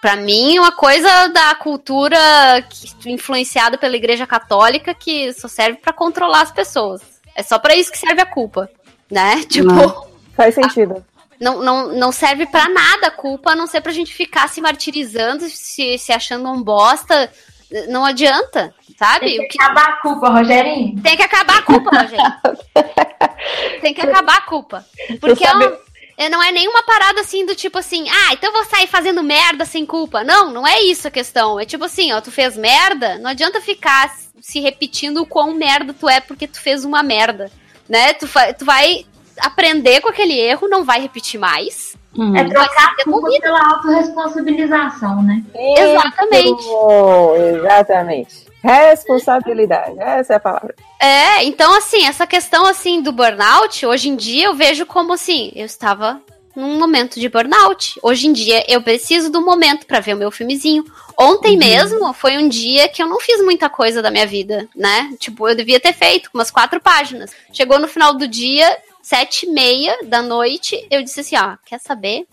[0.00, 2.16] Pra mim, é uma coisa da cultura
[2.68, 7.00] que- influenciada pela Igreja Católica que só serve pra controlar as pessoas.
[7.34, 8.68] É só pra isso que serve a culpa,
[9.10, 9.42] né?
[9.48, 11.04] Tipo, Faz sentido.
[11.40, 14.60] não, não, não serve pra nada a culpa, a não ser pra gente ficar se
[14.60, 17.30] martirizando, se, se achando um bosta.
[17.88, 19.26] Não adianta, sabe?
[19.26, 21.02] Tem O que acabar a culpa, Rogerinho.
[21.02, 22.32] Tem que acabar a culpa, Rogério.
[23.80, 24.84] Tem que acabar a culpa.
[25.20, 25.76] Porque é um-
[26.18, 29.22] é, não é nenhuma parada assim do tipo assim, ah, então eu vou sair fazendo
[29.22, 30.24] merda sem culpa.
[30.24, 31.60] Não, não é isso a questão.
[31.60, 35.92] É tipo assim, ó, tu fez merda, não adianta ficar se repetindo o quão merda
[35.92, 37.50] tu é porque tu fez uma merda,
[37.88, 38.14] né?
[38.14, 38.26] Tu,
[38.58, 39.04] tu vai
[39.40, 41.95] aprender com aquele erro, não vai repetir mais.
[42.16, 42.36] Uhum.
[42.36, 45.42] É trocar a culpa pela autorresponsabilização, né?
[45.54, 46.64] Exatamente.
[47.56, 48.46] Exatamente.
[48.62, 50.74] Responsabilidade, essa é a palavra.
[51.00, 55.52] É, então assim, essa questão assim do burnout, hoje em dia eu vejo como assim,
[55.54, 56.20] eu estava
[56.56, 58.00] num momento de burnout.
[58.02, 60.84] Hoje em dia eu preciso do momento para ver o meu filmezinho.
[61.16, 61.58] Ontem uhum.
[61.58, 65.14] mesmo foi um dia que eu não fiz muita coisa da minha vida, né?
[65.20, 67.30] Tipo, eu devia ter feito umas quatro páginas.
[67.52, 71.78] Chegou no final do dia, sete e meia da noite, eu disse assim, ó, quer
[71.78, 72.26] saber?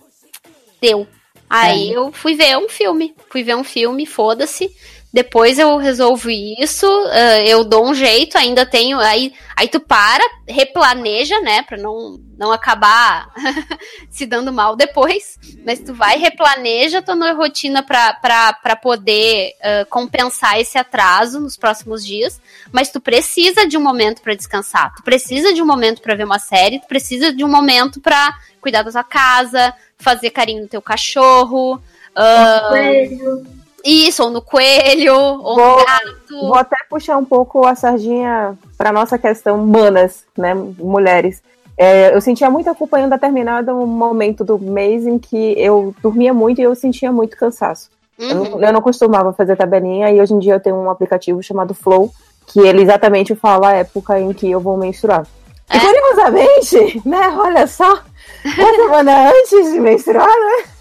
[0.82, 1.08] Deu.
[1.48, 1.98] Aí é.
[1.98, 3.14] eu fui ver um filme.
[3.30, 4.76] Fui ver um filme, foda-se.
[5.14, 8.98] Depois eu resolvo isso, uh, eu dou um jeito, ainda tenho.
[9.00, 11.62] Aí, aí tu para, replaneja, né?
[11.62, 13.32] Pra não, não acabar
[14.10, 15.38] se dando mal depois.
[15.64, 21.56] Mas tu vai, replaneja tua rotina pra, pra, pra poder uh, compensar esse atraso nos
[21.56, 22.42] próximos dias.
[22.72, 24.96] Mas tu precisa de um momento para descansar.
[24.96, 28.36] Tu precisa de um momento para ver uma série, tu precisa de um momento para
[28.60, 31.76] cuidar da tua casa, fazer carinho no teu cachorro.
[32.18, 36.40] Uh, isso, ou no coelho, ou vou, no gato.
[36.42, 41.42] Vou até puxar um pouco a sardinha para nossa questão humanas, né, mulheres.
[41.78, 46.34] É, eu sentia muita culpa em um determinado momento do mês em que eu dormia
[46.34, 47.90] muito e eu sentia muito cansaço.
[48.18, 48.30] Uhum.
[48.30, 51.42] Eu, não, eu, não, costumava fazer tabelinha e hoje em dia eu tenho um aplicativo
[51.42, 52.12] chamado Flow,
[52.48, 55.26] que ele exatamente fala a época em que eu vou menstruar.
[55.70, 55.78] É?
[55.78, 58.00] E curiosamente, né, olha só,
[58.46, 60.73] uma semana antes de menstruar, né?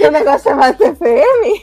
[0.00, 1.62] O negócio é mais TPM,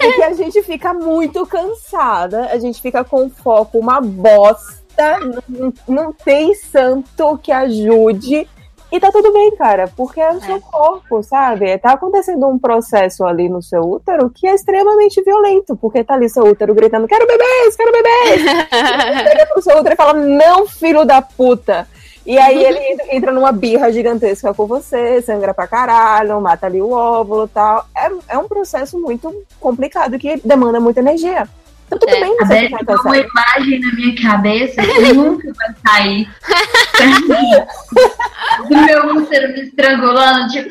[0.00, 5.72] é que a gente fica muito cansada, a gente fica com foco uma bosta, não,
[5.88, 8.46] não tem santo que ajude.
[8.90, 10.60] E tá tudo bem, cara, porque é o seu é.
[10.60, 11.76] corpo, sabe?
[11.78, 16.28] Tá acontecendo um processo ali no seu útero que é extremamente violento, porque tá ali
[16.28, 18.42] seu útero gritando: quero bebês, quero bebês!
[18.70, 21.88] Você chega pro seu útero e fala: não, filho da puta!
[22.26, 22.80] E aí ele
[23.12, 27.86] entra numa birra gigantesca com você, sangra pra caralho, mata ali o óvulo e tal.
[27.96, 31.48] É, é um processo muito complicado que demanda muita energia.
[31.86, 33.06] Então tudo é, bem você ficar cansado.
[33.06, 36.28] uma imagem na minha cabeça que nunca vai sair.
[38.68, 40.70] Do meu útero me estrangulando, tipo,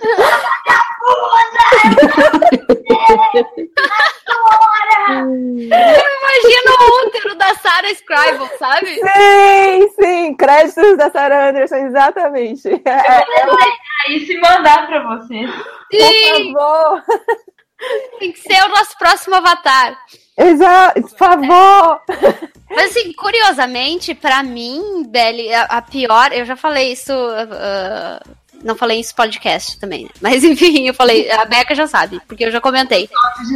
[5.08, 8.96] Eu imagino o útero da Sarah Scribble, sabe?
[8.96, 12.68] Sim, sim, créditos da Sarah Anderson, exatamente.
[12.68, 15.48] Eu vou é, isso e mandar pra você.
[15.92, 16.54] Sim.
[16.54, 17.04] Por favor.
[18.20, 19.96] Tem que ser o nosso próximo avatar.
[20.38, 22.02] Exato, por favor!
[22.70, 27.14] Mas assim, curiosamente, para mim, Belly, a, a, pior, eu já falei isso.
[27.14, 30.10] Uh, não falei isso podcast também, né?
[30.20, 33.10] Mas enfim, eu falei, a Beca já sabe, porque eu já comentei.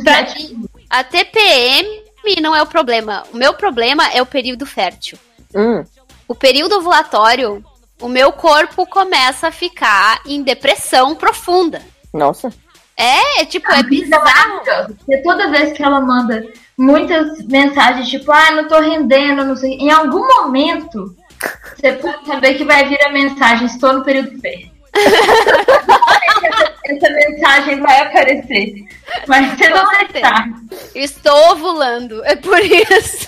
[0.03, 2.03] Pra mim, a TPM
[2.41, 3.23] não é o problema.
[3.33, 5.17] O meu problema é o período fértil.
[5.55, 5.83] Hum.
[6.27, 7.63] O período ovulatório,
[7.99, 11.81] o meu corpo começa a ficar em depressão profunda.
[12.13, 12.53] Nossa.
[12.95, 14.61] É, tipo, é bizarro.
[14.87, 16.45] Porque toda vez que ela manda
[16.79, 19.73] muitas mensagens, tipo, ah, não tô rendendo, não sei.
[19.73, 21.13] Em algum momento,
[21.75, 24.71] você pode saber que vai vir a mensagem, estou no período fértil.
[24.95, 28.73] essa, essa, mensagem vai aparecer.
[29.27, 30.49] Mas você não vai estar.
[30.95, 33.27] Estou ovulando, é por isso.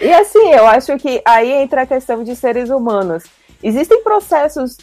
[0.00, 3.24] E assim, eu acho que aí entra a questão de seres humanos.
[3.62, 4.76] Existem processos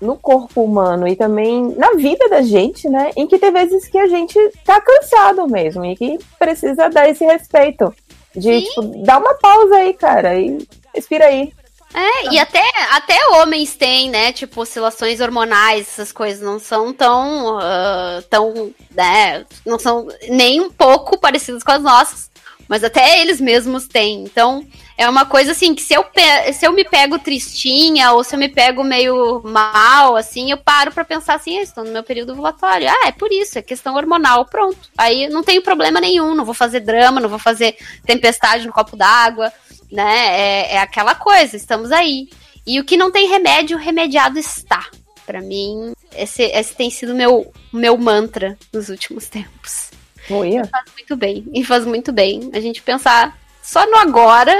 [0.00, 3.10] no corpo humano e também na vida da gente, né?
[3.16, 7.24] Em que tem vezes que a gente tá cansado mesmo e que precisa dar esse
[7.24, 7.92] respeito.
[8.36, 10.58] De, tipo, dar uma pausa aí, cara, e
[10.94, 11.52] respira aí.
[11.94, 12.62] É, e até,
[12.92, 19.44] até homens têm, né, tipo, oscilações hormonais, essas coisas não são tão, uh, tão, né,
[19.64, 22.30] não são nem um pouco parecidas com as nossas,
[22.68, 24.22] mas até eles mesmos têm.
[24.22, 24.64] Então,
[24.98, 26.04] é uma coisa assim que se eu,
[26.52, 30.92] se eu me pego tristinha ou se eu me pego meio mal, assim, eu paro
[30.92, 32.90] para pensar assim, ah, estou no meu período ovulatório.
[32.90, 34.90] Ah, é por isso, é questão hormonal, pronto.
[34.98, 38.96] Aí não tenho problema nenhum, não vou fazer drama, não vou fazer tempestade no copo
[38.96, 39.52] d'água
[39.90, 40.40] né?
[40.40, 42.28] É, é aquela coisa, estamos aí.
[42.66, 44.86] E o que não tem remédio, remediado está.
[45.26, 49.90] Para mim, esse, esse tem sido meu meu mantra nos últimos tempos.
[50.30, 50.52] Oi.
[50.70, 51.44] Faz muito bem.
[51.52, 54.54] E faz muito bem a gente pensar só no agora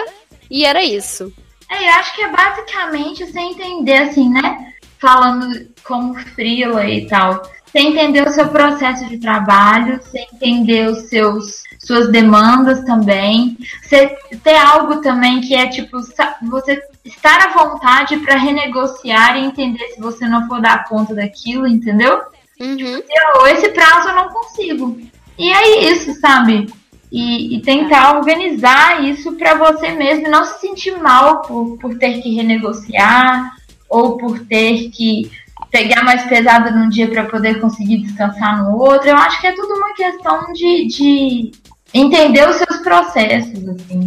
[0.51, 1.33] e era isso.
[1.71, 4.73] É, eu acho que é basicamente você entender assim, né?
[4.99, 7.43] Falando como frila e tal.
[7.65, 14.09] Você entender o seu processo de trabalho, você entender os seus suas demandas também, você
[14.43, 15.99] ter algo também que é tipo
[16.43, 21.67] você estar à vontade para renegociar e entender se você não for dar conta daquilo,
[21.67, 22.21] entendeu?
[22.61, 23.03] Uhum.
[23.09, 25.01] Eu, esse prazo eu não consigo.
[25.39, 26.67] E é isso, sabe?
[27.11, 31.97] E, e tentar organizar isso para você mesmo e não se sentir mal por, por
[31.97, 33.55] ter que renegociar
[33.89, 35.31] ou por ter que
[35.71, 39.09] pegar mais pesado num dia para poder conseguir descansar no outro.
[39.09, 41.53] Eu acho que é tudo uma questão de, de
[41.93, 44.05] entender os seus processos, assim.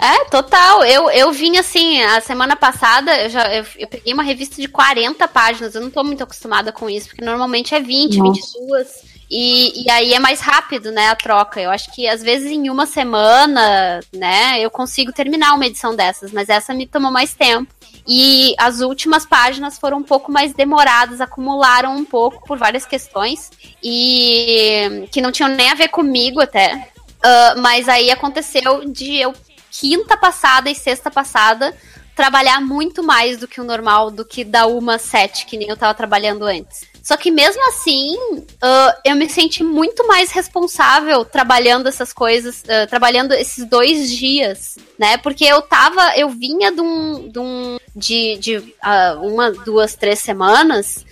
[0.00, 0.84] É, total.
[0.84, 4.68] Eu, eu vim assim, a semana passada, eu já eu, eu peguei uma revista de
[4.68, 5.74] 40 páginas.
[5.74, 8.58] Eu não tô muito acostumada com isso, porque normalmente é 20, Nossa.
[8.58, 9.05] 22.
[9.30, 11.60] E, e aí é mais rápido, né, a troca.
[11.60, 16.32] Eu acho que às vezes em uma semana, né, eu consigo terminar uma edição dessas,
[16.32, 17.74] mas essa me tomou mais tempo.
[18.06, 23.50] E as últimas páginas foram um pouco mais demoradas, acumularam um pouco por várias questões
[23.82, 26.90] e que não tinham nem a ver comigo até.
[27.22, 29.34] Ah, mas aí aconteceu de eu
[29.70, 31.76] quinta passada e sexta passada
[32.14, 35.76] trabalhar muito mais do que o normal, do que da uma sete, que nem eu
[35.76, 36.86] tava trabalhando antes.
[37.06, 38.16] Só que mesmo assim,
[38.60, 44.76] ah, eu me senti muito mais responsável trabalhando essas coisas, ah, trabalhando esses dois dias,
[44.98, 45.16] né?
[45.16, 50.18] Porque eu tava, eu vinha de um, de, um, de, de ah, uma, duas, três
[50.18, 51.06] semanas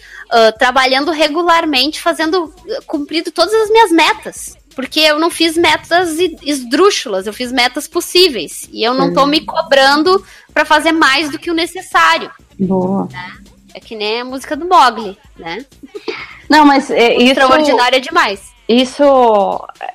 [0.59, 2.53] trabalhando regularmente, fazendo,
[2.89, 4.57] cumprido todas as minhas metas.
[4.75, 8.69] Porque eu não fiz metas esdrúxulas, eu fiz metas possíveis.
[8.73, 9.27] E eu não tô Uhum.
[9.29, 12.33] me cobrando pra fazer mais do que o necessário.
[12.59, 13.09] Boa.
[13.75, 15.65] É que nem a música do Mogli, né?
[16.49, 17.33] Não, mas é, isso.
[17.41, 18.53] Extraordinário é demais.
[18.69, 19.03] Isso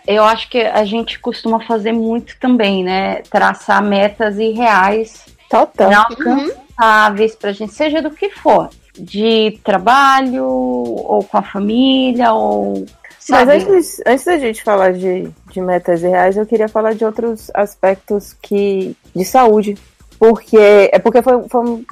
[0.06, 3.22] eu acho que a gente costuma fazer muito também, né?
[3.32, 5.90] Traçar metas irreais, Total.
[5.90, 8.70] inalcançáveis pra gente, seja do que for.
[8.98, 12.86] De trabalho, ou com a família, ou.
[13.30, 13.52] Mas sabe?
[13.54, 18.36] antes, antes da gente falar de, de metas reais, eu queria falar de outros aspectos
[18.42, 19.78] que de saúde.
[20.20, 21.86] Porque é porque foi, foi um-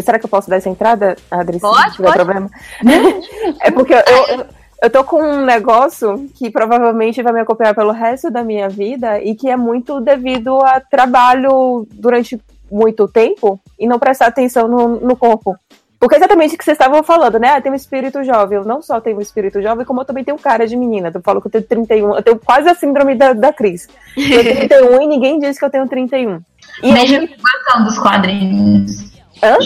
[0.00, 1.54] Será que eu posso dar essa entrada, Adri?
[1.54, 2.16] se Pode, não pode.
[2.16, 2.50] problema?
[3.60, 4.46] é porque eu, eu,
[4.82, 9.20] eu tô com um negócio que provavelmente vai me acompanhar pelo resto da minha vida
[9.20, 15.00] e que é muito devido a trabalho durante muito tempo e não prestar atenção no,
[15.00, 15.56] no corpo.
[16.00, 17.50] Porque é exatamente o que vocês estavam falando, né?
[17.50, 18.56] Ah, tem um espírito jovem.
[18.56, 21.12] Eu não só tenho um espírito jovem, como eu também tenho cara de menina.
[21.12, 22.14] Eu falo que eu tenho 31.
[22.14, 23.86] Eu tenho quase a síndrome da, da Cris.
[24.16, 26.40] Eu tenho 31 e ninguém diz que eu tenho 31.
[26.82, 29.09] E Benjamin Button dos quadrinhos.
[29.42, 29.56] Hã?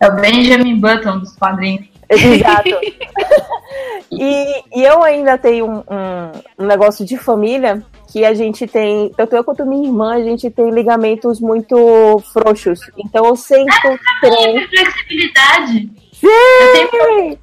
[0.00, 1.86] É o Benjamin Button dos quadrinhos.
[2.08, 2.68] Exato.
[4.10, 9.12] e, e eu ainda tenho um, um, um negócio de família que a gente tem,
[9.16, 12.80] tanto eu quanto minha irmã, a gente tem ligamentos muito frouxos.
[12.98, 13.76] Então eu sempre
[14.20, 14.68] treino.
[14.68, 15.90] Flexibilidade.
[16.12, 16.26] Sim!
[16.26, 17.38] Eu tenho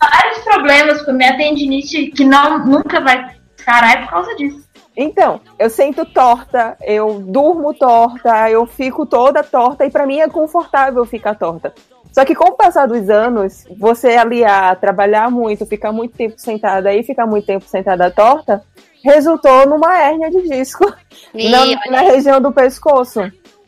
[0.00, 4.65] vários problemas com minha tendinite que não, nunca vai parar é por causa disso.
[4.96, 10.28] Então, eu sento torta, eu durmo torta, eu fico toda torta e pra mim é
[10.28, 11.74] confortável ficar torta.
[12.12, 16.94] Só que com o passar dos anos, você aliar, trabalhar muito, ficar muito tempo sentada
[16.94, 18.64] e ficar muito tempo sentada torta,
[19.04, 20.86] resultou numa hérnia de disco
[21.34, 23.20] na, na região do pescoço.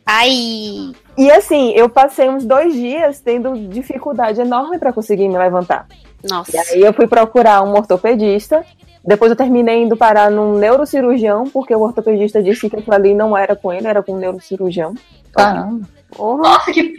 [0.07, 0.94] Ai.
[1.18, 5.86] E assim, eu passei uns dois dias tendo dificuldade enorme pra conseguir me levantar.
[6.26, 6.57] Nossa.
[6.57, 8.65] E aí eu fui procurar um ortopedista.
[9.08, 13.36] Depois eu terminei indo parar num neurocirurgião, porque o ortopedista disse que aquilo ali não
[13.36, 14.94] era com ele, era com um neurocirurgião.
[15.32, 15.88] Caramba.
[16.18, 16.94] Nossa, que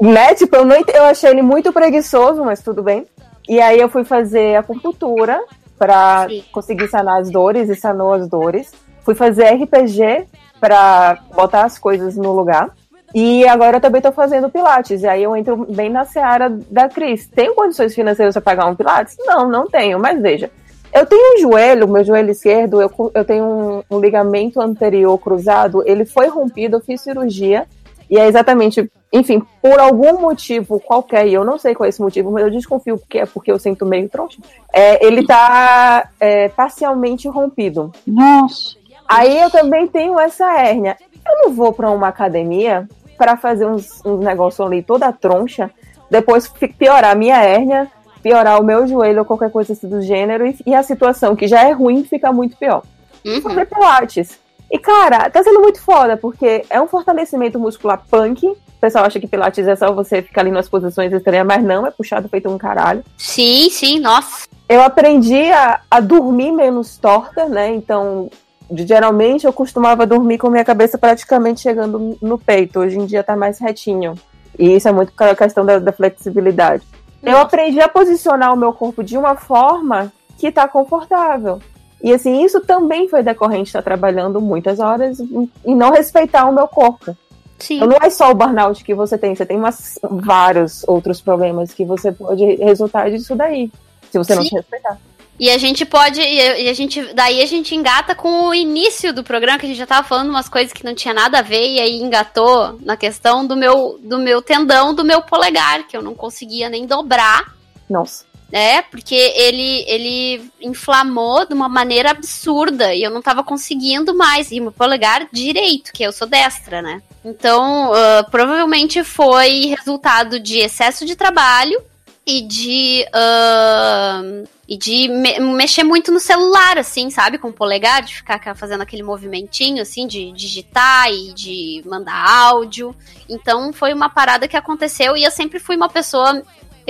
[0.00, 0.34] Né?
[0.34, 3.06] Tipo, eu, não, ent- eu achei ele muito preguiçoso, mas tudo bem.
[3.48, 5.42] E aí eu fui fazer acupuntura
[5.78, 6.44] pra Sim.
[6.52, 8.72] conseguir sanar as dores e sanou as dores.
[9.04, 10.26] Fui fazer RPG
[10.60, 12.70] pra botar as coisas no lugar.
[13.14, 15.02] E agora eu também tô fazendo Pilates.
[15.02, 17.26] E aí eu entro bem na seara da Cris.
[17.28, 19.16] Tenho condições financeiras para pagar um Pilates?
[19.20, 20.50] Não, não tenho, mas veja.
[20.92, 25.82] Eu tenho um joelho, meu joelho esquerdo, eu, eu tenho um, um ligamento anterior cruzado,
[25.86, 27.66] ele foi rompido, eu fiz cirurgia.
[28.08, 32.00] E é exatamente, enfim, por algum motivo qualquer, e eu não sei qual é esse
[32.00, 34.40] motivo, mas eu desconfio que é porque eu sinto meio troncho,
[34.72, 37.90] é, ele tá é, parcialmente rompido.
[38.06, 38.76] Nossa.
[39.08, 40.96] Aí eu também tenho essa hérnia.
[41.28, 45.70] Eu não vou pra uma academia para fazer uns, uns negócios ali toda troncha,
[46.10, 46.48] depois
[46.78, 47.90] piorar a minha hérnia,
[48.26, 51.46] piorar o meu joelho ou qualquer coisa assim do gênero, e, e a situação que
[51.46, 52.82] já é ruim fica muito pior.
[53.24, 53.40] Uhum.
[53.40, 54.40] Sobre Pilates.
[54.68, 58.44] E, cara, tá sendo muito foda, porque é um fortalecimento muscular punk.
[58.44, 61.86] O pessoal acha que Pilates é só você ficar ali nas posições estranhas, mas não,
[61.86, 63.04] é puxado feito um caralho.
[63.16, 64.48] Sim, sim, nossa.
[64.68, 67.72] Eu aprendi a, a dormir menos torta, né?
[67.72, 68.28] Então,
[68.72, 72.80] geralmente eu costumava dormir com minha cabeça praticamente chegando no peito.
[72.80, 74.14] Hoje em dia tá mais retinho.
[74.58, 76.82] E isso é muito a questão da, da flexibilidade.
[77.26, 81.60] Eu aprendi a posicionar o meu corpo de uma forma que tá confortável.
[82.02, 86.52] E assim, isso também foi decorrente de estar trabalhando muitas horas e não respeitar o
[86.52, 87.16] meu corpo.
[87.58, 87.76] Sim.
[87.76, 91.72] Então não é só o burnout que você tem, você tem umas, vários outros problemas
[91.72, 93.72] que você pode resultar disso daí,
[94.10, 94.50] se você não Sim.
[94.50, 94.98] se respeitar.
[95.38, 96.20] E a gente pode.
[96.20, 97.02] E a gente.
[97.14, 100.30] Daí a gente engata com o início do programa, que a gente já tava falando
[100.30, 103.98] umas coisas que não tinha nada a ver, e aí engatou na questão do meu,
[104.02, 107.54] do meu tendão do meu polegar, que eu não conseguia nem dobrar.
[107.88, 108.24] Nossa.
[108.50, 108.82] né?
[108.82, 114.50] Porque ele, ele inflamou de uma maneira absurda e eu não tava conseguindo mais.
[114.50, 117.02] E meu polegar direito, que eu sou destra, né?
[117.24, 121.78] Então, ah, provavelmente foi resultado de excesso de trabalho
[122.26, 123.06] e de.
[123.12, 124.22] ah,
[124.68, 127.38] e de me- mexer muito no celular, assim, sabe?
[127.38, 132.16] Com o polegar, de ficar ca- fazendo aquele movimentinho, assim, de digitar e de mandar
[132.28, 132.94] áudio.
[133.28, 136.42] Então, foi uma parada que aconteceu e eu sempre fui uma pessoa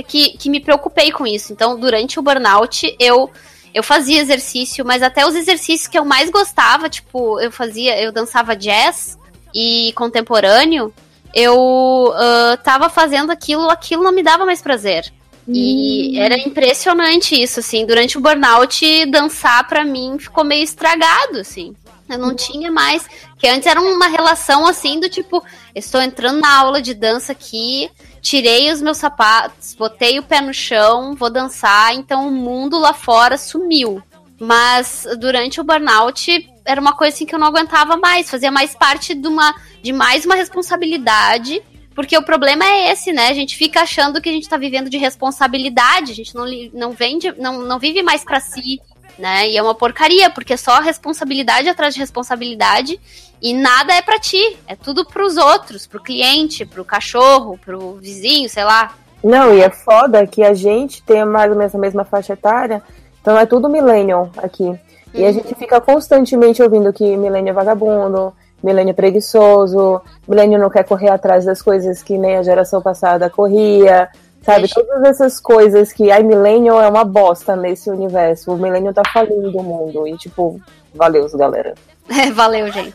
[0.06, 1.52] que, que me preocupei com isso.
[1.52, 3.30] Então, durante o burnout, eu
[3.74, 8.10] eu fazia exercício, mas até os exercícios que eu mais gostava, tipo, eu fazia, eu
[8.10, 9.18] dançava jazz
[9.54, 10.94] e contemporâneo,
[11.34, 15.12] eu ah, tava fazendo aquilo, aquilo não me dava mais prazer.
[15.48, 17.86] E era impressionante isso, assim.
[17.86, 21.74] Durante o burnout, dançar pra mim ficou meio estragado, assim.
[22.08, 23.06] Eu não tinha mais.
[23.38, 25.42] Que antes era uma relação assim do tipo,
[25.74, 30.54] estou entrando na aula de dança aqui, tirei os meus sapatos, botei o pé no
[30.54, 34.02] chão, vou dançar, então o mundo lá fora sumiu.
[34.38, 38.74] Mas durante o burnout era uma coisa assim que eu não aguentava mais, fazia mais
[38.74, 41.62] parte de uma de mais uma responsabilidade,
[41.96, 43.28] porque o problema é esse, né?
[43.28, 46.44] A gente fica achando que a gente tá vivendo de responsabilidade, a gente não,
[46.74, 48.82] não vende, não, não vive mais pra si,
[49.18, 49.48] né?
[49.48, 53.00] E é uma porcaria, porque é só responsabilidade atrás de responsabilidade
[53.40, 58.46] e nada é pra ti, é tudo pros outros, pro cliente, pro cachorro, pro vizinho,
[58.50, 58.94] sei lá.
[59.24, 62.82] Não, e é foda que a gente tem mais ou menos a mesma faixa etária,
[63.22, 64.78] então é tudo millennial aqui.
[65.14, 68.34] E a gente fica constantemente ouvindo que millennial é vagabundo,
[68.70, 74.08] é preguiçoso, millennial não quer correr atrás das coisas que nem a geração passada corria,
[74.42, 74.68] sabe?
[74.68, 79.58] Todas essas coisas que, ai, millennial é uma bosta nesse universo, o millennial tá falindo
[79.58, 80.60] o mundo, e tipo,
[80.94, 81.74] valeu, galera.
[82.08, 82.94] É, valeu, gente.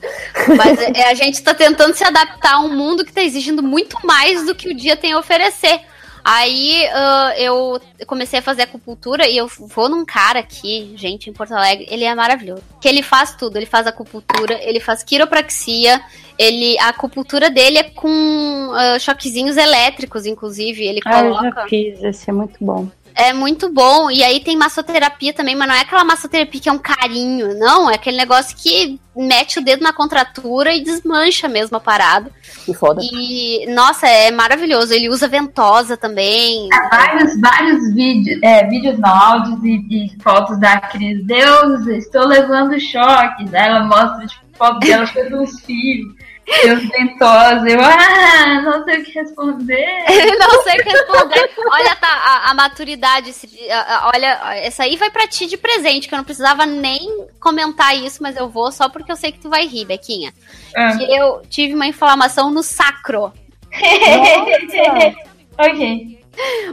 [0.56, 3.98] Mas é, a gente tá tentando se adaptar a um mundo que tá exigindo muito
[4.06, 5.82] mais do que o dia tem a oferecer.
[6.24, 11.34] Aí ah, eu comecei a fazer acupuntura e eu vou num cara aqui, gente, em
[11.34, 12.64] Porto Alegre, ele é maravilhoso.
[12.80, 16.02] Que ele faz tudo, ele faz acupuntura, ele faz quiropraxia,
[16.38, 21.68] ele a acupuntura dele é com ah, choquezinhos elétricos, inclusive, ele Ah, eu coloca já
[21.68, 22.88] fiz, esse é muito bom.
[23.16, 24.10] É muito bom.
[24.10, 27.90] E aí tem massoterapia também, mas não é aquela massoterapia que é um carinho, não.
[27.90, 32.32] É aquele negócio que mete o dedo na contratura e desmancha mesmo a parada.
[32.66, 33.02] Que foda.
[33.04, 34.94] E, nossa, é maravilhoso.
[34.94, 36.70] Ele usa ventosa também.
[36.90, 41.26] vários, vários vídeos, é, vídeos não, áudios e, e fotos da Cris.
[41.26, 43.54] Deus, estou levando choques.
[43.54, 46.14] Aí ela mostra tipo, foto dela com uns fios.
[46.64, 47.70] Deus ventosa.
[47.70, 50.04] Eu, ah, não sei o que responder.
[50.40, 51.50] não sei o que responder.
[51.72, 53.30] Olha, tá, a, a maturidade.
[53.30, 56.66] esse- a- a- olha, essa aí vai pra ti de presente, que eu não precisava
[56.66, 60.34] nem comentar isso, mas eu vou só porque eu sei que tu vai rir, Bequinha.
[60.76, 60.98] Ah.
[60.98, 63.32] Que eu tive uma inflamação no sacro.
[65.58, 66.20] ok.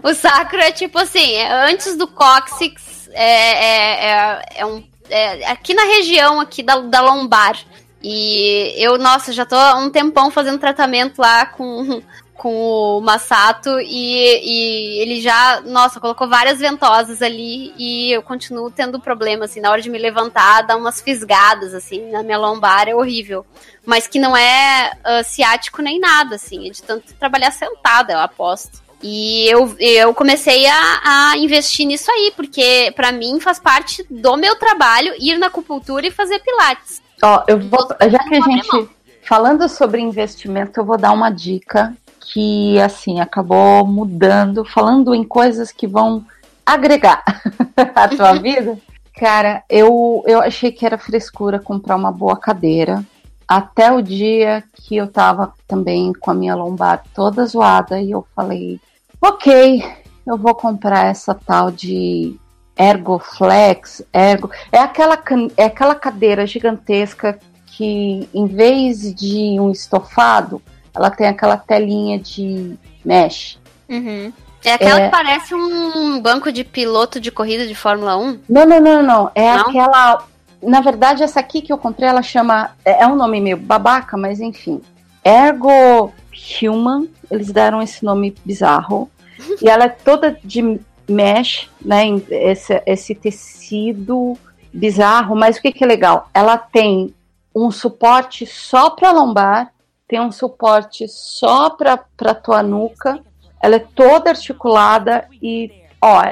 [0.03, 5.47] O sacro é tipo assim, é antes do cóccix, é, é, é, é um, é
[5.51, 7.57] aqui na região aqui da, da lombar.
[8.03, 12.01] E eu, nossa, já tô há um tempão fazendo tratamento lá com,
[12.35, 18.71] com o Massato e, e ele já, nossa, colocou várias ventosas ali e eu continuo
[18.71, 22.89] tendo problema, assim, na hora de me levantar, dá umas fisgadas, assim, na minha lombar,
[22.89, 23.45] é horrível.
[23.85, 28.21] Mas que não é ah, ciático nem nada, assim, é de tanto trabalhar sentada, eu
[28.21, 28.87] aposto.
[29.03, 34.37] E eu, eu comecei a, a investir nisso aí, porque pra mim faz parte do
[34.37, 37.01] meu trabalho ir na acupuntura e fazer pilates.
[37.23, 38.89] Ó, eu vou, já que a gente
[39.23, 45.73] falando sobre investimento, eu vou dar uma dica que assim acabou mudando, falando em coisas
[45.73, 46.25] que vão
[46.65, 47.23] agregar
[47.95, 48.79] a tua vida.
[49.17, 53.05] Cara, eu, eu achei que era frescura comprar uma boa cadeira.
[53.47, 58.25] Até o dia que eu tava também com a minha lombar toda zoada e eu
[58.37, 58.79] falei,
[59.21, 59.83] ok,
[60.27, 62.37] eu vou comprar essa tal de
[62.79, 64.51] Ergoflex, Ergo.
[64.71, 65.19] É aquela,
[65.57, 70.63] é aquela cadeira gigantesca que, em vez de um estofado,
[70.95, 73.59] ela tem aquela telinha de mesh.
[73.89, 74.33] Uhum.
[74.65, 75.05] É aquela É.
[75.07, 78.41] que parece um banco de piloto de corrida de Fórmula 1?
[78.49, 79.31] Não, não, não, não.
[79.35, 79.61] É Não?
[79.69, 80.25] aquela.
[80.61, 82.71] Na verdade, essa aqui que eu comprei, ela chama.
[82.85, 84.81] É é um nome meio babaca, mas enfim.
[85.25, 86.13] Ergo
[86.61, 87.09] Human.
[87.31, 89.09] Eles deram esse nome bizarro.
[89.63, 92.05] E ela é toda de mesh, né?
[92.31, 94.37] Esse, esse tecido
[94.73, 96.29] bizarro, mas o que, que é legal?
[96.35, 97.15] Ela tem
[97.55, 99.73] um suporte só para lombar,
[100.07, 103.21] tem um suporte só para tua nuca,
[103.61, 106.23] ela é toda articulada e, ó,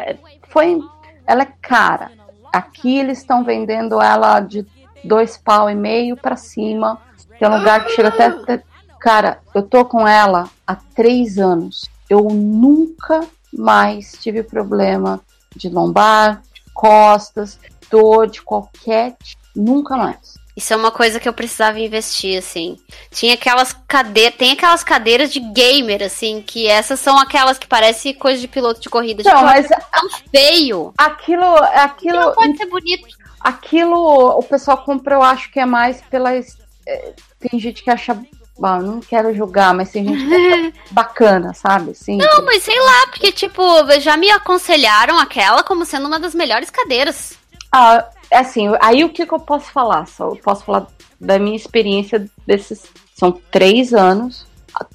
[0.49, 0.79] foi,
[1.27, 2.13] ela é cara.
[2.53, 4.65] Aqui eles estão vendendo ela de
[5.05, 7.01] dois pau e meio para cima.
[7.39, 8.63] Tem um lugar que chega até, até-
[9.01, 11.89] Cara, eu tô com ela há três anos.
[12.09, 15.21] Eu nunca mais tive problema
[15.55, 17.59] de lombar, de costas,
[17.91, 19.47] dor de qualquer tipo.
[19.55, 20.35] Nunca mais.
[20.55, 22.79] Isso é uma coisa que eu precisava investir, assim.
[23.11, 28.15] Tinha aquelas cadeiras, tem aquelas cadeiras de gamer, assim, que essas são aquelas que parecem
[28.15, 29.23] coisa de piloto de corrida.
[29.23, 30.95] Não, tipo, mas é tão feio.
[30.97, 31.45] Aquilo,
[31.75, 32.19] aquilo.
[32.21, 33.07] Não pode ser bonito.
[33.41, 36.35] Aquilo o pessoal compra, eu acho que é mais pela.
[36.35, 38.15] eh, Tem gente que acha.
[38.59, 41.91] Bom, não quero julgar, mas tem gente bacana, sabe?
[41.91, 43.63] Assim, Não, mas sei lá, porque, tipo,
[44.01, 47.35] já me aconselharam aquela como sendo uma das melhores cadeiras.
[47.71, 50.07] Ah, assim, aí o que, que eu posso falar?
[50.07, 50.87] Só eu posso falar
[51.21, 52.85] da minha experiência desses.
[53.15, 54.47] São três anos.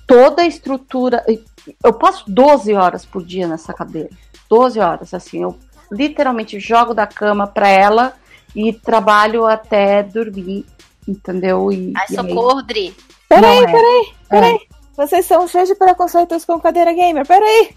[0.08, 1.24] Toda a estrutura.
[1.84, 4.10] Eu passo 12 horas por dia nessa cadeira.
[4.50, 5.44] 12 horas, assim.
[5.44, 5.58] Eu
[5.92, 8.14] literalmente jogo da cama pra ela
[8.56, 10.66] e trabalho até dormir,
[11.08, 11.72] entendeu?
[11.72, 12.96] E, Ai, e aí- socorro, Dri.
[13.36, 13.66] Peraí, é.
[13.66, 14.60] peraí, peraí.
[14.96, 17.76] Vocês são cheios de preconceitos com cadeira gamer, peraí.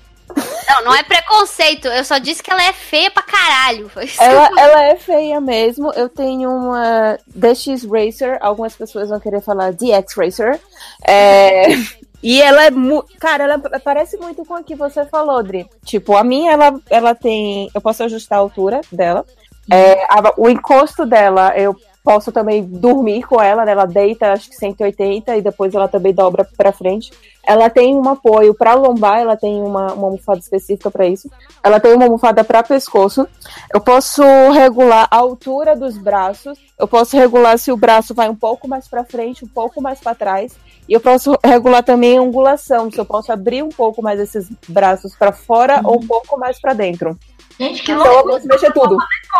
[0.68, 1.86] Não, não é preconceito.
[1.89, 3.91] Eu só disse que ela é feia pra caralho.
[4.18, 5.92] Ela, ela é feia mesmo.
[5.92, 8.39] Eu tenho uma DX Racer.
[8.41, 10.58] Algumas pessoas vão querer falar DX Racer.
[11.07, 11.66] É,
[12.23, 12.70] e ela é.
[12.70, 15.68] mu- Cara, ela parece muito com a que você falou, Dri.
[15.84, 17.70] Tipo, a minha, ela, ela tem.
[17.74, 19.24] Eu posso ajustar a altura dela.
[19.70, 23.73] É, a- o encosto dela, eu posso também dormir com ela, né?
[23.73, 27.10] Ela deita, acho que 180, e depois ela também dobra pra frente.
[27.42, 31.31] Ela tem um apoio pra lombar, ela tem uma, uma almofada específica pra isso.
[31.62, 33.26] Ela tem uma almofada para pescoço.
[33.73, 36.58] Eu posso regular a altura dos braços.
[36.78, 39.99] Eu posso regular se o braço vai um pouco mais para frente, um pouco mais
[39.99, 40.55] para trás.
[40.86, 44.50] E eu posso regular também a angulação, se eu posso abrir um pouco mais esses
[44.68, 47.18] braços para fora ou um pouco mais para dentro.
[47.58, 48.34] Gente, que Então loucura.
[48.34, 48.97] posso mexer tudo.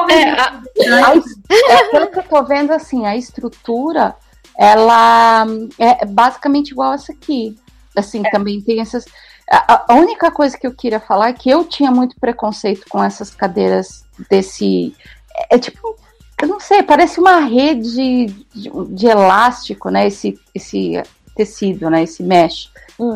[0.09, 0.62] É, a-
[1.09, 1.15] a
[1.73, 4.15] é, pelo que eu tô vendo, assim, a estrutura,
[4.57, 5.47] ela
[5.78, 7.57] é basicamente igual essa aqui.
[7.97, 9.05] Assim, também tem essas.
[9.51, 13.02] A, a única coisa que eu queria falar é que eu tinha muito preconceito com
[13.02, 14.94] essas cadeiras desse.
[15.51, 15.97] É, é tipo.
[16.43, 20.09] Eu não sei, parece uma rede de, de elástico, né?
[20.09, 21.01] Esse, esse
[21.36, 22.02] tecido, né?
[22.02, 22.70] Esse mesh.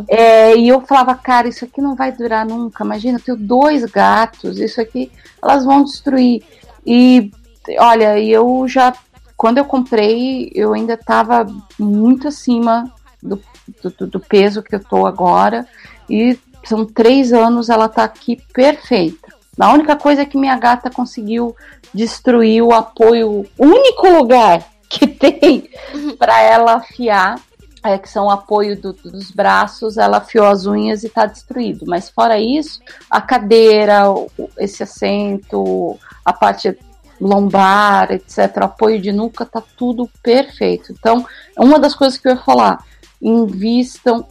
[0.08, 2.84] É, e eu falava, cara, isso aqui não vai durar nunca.
[2.84, 5.10] Imagina, eu tenho dois gatos, isso aqui,
[5.42, 6.42] elas vão destruir.
[6.84, 7.30] E
[7.78, 8.92] olha, eu já,
[9.36, 11.46] quando eu comprei, eu ainda estava
[11.78, 12.92] muito acima
[13.22, 13.40] do,
[13.82, 15.66] do, do peso que eu tô agora.
[16.10, 19.28] E são três anos, ela tá aqui perfeita.
[19.58, 21.54] A única coisa é que minha gata conseguiu
[21.92, 25.68] destruir o apoio, o único lugar que tem
[26.18, 27.40] para ela afiar
[27.84, 31.84] é, que são o apoio do- dos braços, ela afiou as unhas e tá destruído.
[31.86, 34.04] Mas fora isso, a cadeira,
[34.58, 36.76] esse assento, a parte
[37.20, 40.92] lombar, etc., o apoio de nuca, tá tudo perfeito.
[40.92, 41.26] Então,
[41.56, 42.84] uma das coisas que eu ia falar,
[43.20, 44.26] invistam,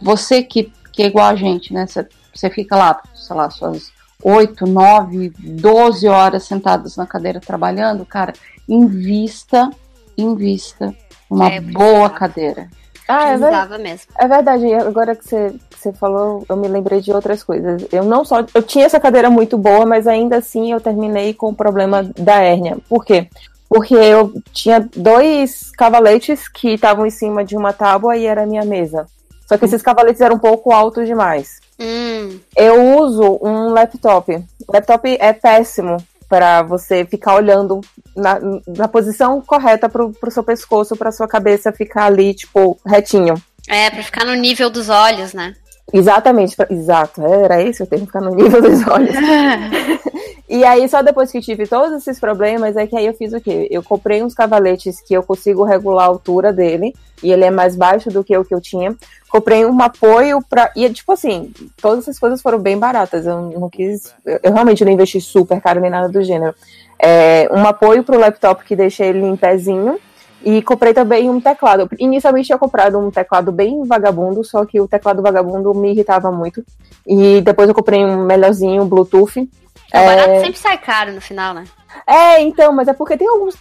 [0.00, 1.86] você que, que é igual a gente, né?
[1.86, 3.90] Você, fica lá, sei lá, suas
[4.22, 8.32] 8, 9, 12 horas sentadas na cadeira trabalhando, cara,
[8.68, 9.70] invista,
[10.16, 10.94] invista
[11.30, 12.68] numa É, boa cadeira.
[13.08, 13.82] Ah, é verdade.
[13.82, 14.06] Mesmo.
[14.18, 17.86] É verdade, agora que você, que você falou, eu me lembrei de outras coisas.
[17.92, 18.44] Eu não só.
[18.54, 22.42] Eu tinha essa cadeira muito boa, mas ainda assim eu terminei com o problema da
[22.42, 22.78] hérnia.
[22.88, 23.28] Por quê?
[23.68, 28.46] Porque eu tinha dois cavaletes que estavam em cima de uma tábua e era a
[28.46, 29.06] minha mesa.
[29.46, 31.60] Só que esses cavaletes eram um pouco altos demais.
[31.78, 34.34] Hum, Eu uso um laptop.
[34.66, 35.98] O laptop é péssimo
[36.28, 37.80] para você ficar olhando
[38.16, 38.38] na,
[38.76, 43.34] na posição correta pro, pro seu pescoço, pra sua cabeça ficar ali, tipo, retinho.
[43.68, 45.54] é, pra ficar no nível dos olhos, né?
[45.92, 49.14] Exatamente, pra- exato, era isso, eu tenho que ficar no nível dos olhos.
[50.48, 53.40] e aí, só depois que tive todos esses problemas, é que aí eu fiz o
[53.40, 53.66] quê?
[53.70, 57.74] Eu comprei uns cavaletes que eu consigo regular a altura dele, e ele é mais
[57.74, 58.94] baixo do que o que eu tinha.
[59.28, 60.70] Comprei um apoio pra.
[60.76, 63.26] E, tipo assim, todas essas coisas foram bem baratas.
[63.26, 64.14] Eu não quis.
[64.24, 66.54] Eu, realmente não investi super caro nem nada do gênero.
[66.98, 69.98] É, um apoio pro laptop que deixa ele em pezinho.
[70.46, 71.90] E comprei também um teclado.
[71.98, 76.64] Inicialmente tinha comprado um teclado bem vagabundo, só que o teclado vagabundo me irritava muito.
[77.04, 79.40] E depois eu comprei um melhorzinho, um Bluetooth.
[79.40, 79.48] O
[79.90, 81.64] É, barato sempre sai caro no final, né?
[82.06, 83.56] é, então, mas é porque tem alguns.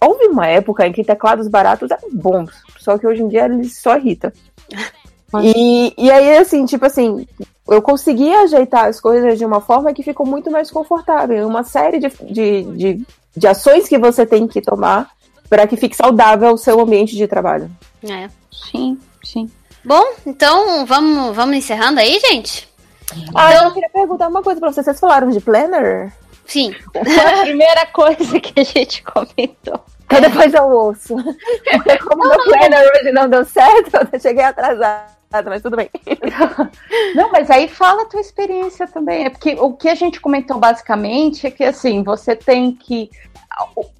[0.00, 3.80] Houve uma época em que teclados baratos eram bons, só que hoje em dia eles
[3.80, 4.30] só irritam.
[5.40, 7.26] E, e aí, assim, tipo assim,
[7.66, 11.48] eu consegui ajeitar as coisas de uma forma que ficou muito mais confortável.
[11.48, 15.08] Uma série de, de, de, de ações que você tem que tomar
[15.52, 17.70] para que fique saudável o seu ambiente de trabalho.
[18.08, 18.30] É.
[18.50, 19.50] Sim, sim.
[19.84, 22.66] Bom, então vamos, vamos encerrando aí, gente?
[23.34, 24.86] Ah, eu queria perguntar uma coisa pra vocês.
[24.86, 26.10] Vocês falaram de planner?
[26.46, 26.74] Sim.
[26.94, 29.78] a primeira coisa que a gente comentou.
[30.06, 31.16] Então depois eu ouço.
[31.70, 35.04] Porque como meu planner hoje não deu certo, eu cheguei atrasada,
[35.44, 35.88] mas tudo bem.
[37.14, 39.24] Não, mas aí fala a tua experiência também.
[39.24, 43.10] É porque o que a gente comentou basicamente é que assim, você tem que.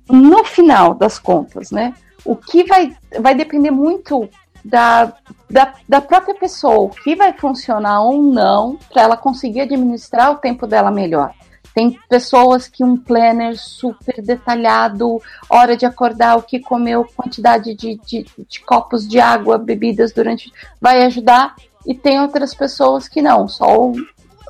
[0.09, 1.95] No final das contas, né?
[2.25, 4.29] O que vai, vai depender muito
[4.65, 5.13] da,
[5.51, 10.37] da, da própria pessoa, o que vai funcionar ou não para ela conseguir administrar o
[10.37, 11.35] tempo dela melhor.
[11.75, 17.99] Tem pessoas que um planner super detalhado, hora de acordar, o que comeu, quantidade de,
[18.05, 20.53] de, de copos de água, bebidas durante.
[20.81, 21.55] vai ajudar.
[21.87, 23.95] E tem outras pessoas que não, só o,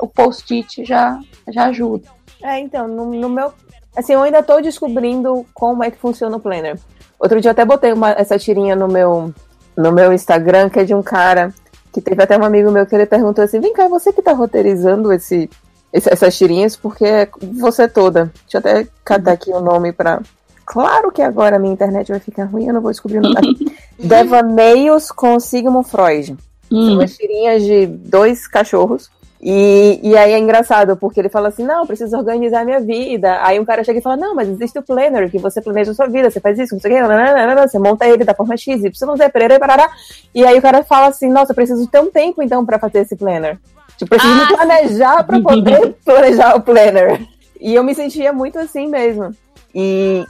[0.01, 1.19] o post-it já,
[1.49, 2.09] já ajuda.
[2.43, 3.53] É, então, no, no, meu.
[3.97, 6.79] Assim, eu ainda tô descobrindo como é que funciona o planner.
[7.19, 9.33] Outro dia eu até botei uma, essa tirinha no meu,
[9.77, 11.55] no meu Instagram, que é de um cara
[11.93, 14.33] que teve até um amigo meu que ele perguntou assim: vem cá, você que tá
[14.33, 15.49] roteirizando esse,
[15.93, 18.33] essas tirinhas, porque é você toda.
[18.43, 20.21] Deixa eu até catar aqui o nome pra.
[20.65, 23.73] Claro que agora a minha internet vai ficar ruim, eu não vou descobrir o nome.
[23.99, 26.37] Devaneios com Sigmund Freud.
[26.71, 29.11] São umas tirinhas de dois cachorros.
[29.45, 33.45] E, e aí é engraçado, porque ele fala assim, não, eu preciso organizar minha vida.
[33.45, 35.95] Aí um cara chega e fala, não, mas existe o planner, que você planeja a
[35.95, 38.85] sua vida, você faz isso, não sei o nananana, você monta ele da forma X,
[38.85, 39.91] Y, Z, perere, parará.
[40.33, 43.01] E aí o cara fala assim, nossa, eu preciso ter um tempo então para fazer
[43.01, 43.59] esse planner.
[43.97, 47.27] Tipo, preciso me planejar para poder planejar o planner.
[47.61, 49.35] E eu me sentia muito assim mesmo.
[49.75, 50.25] E...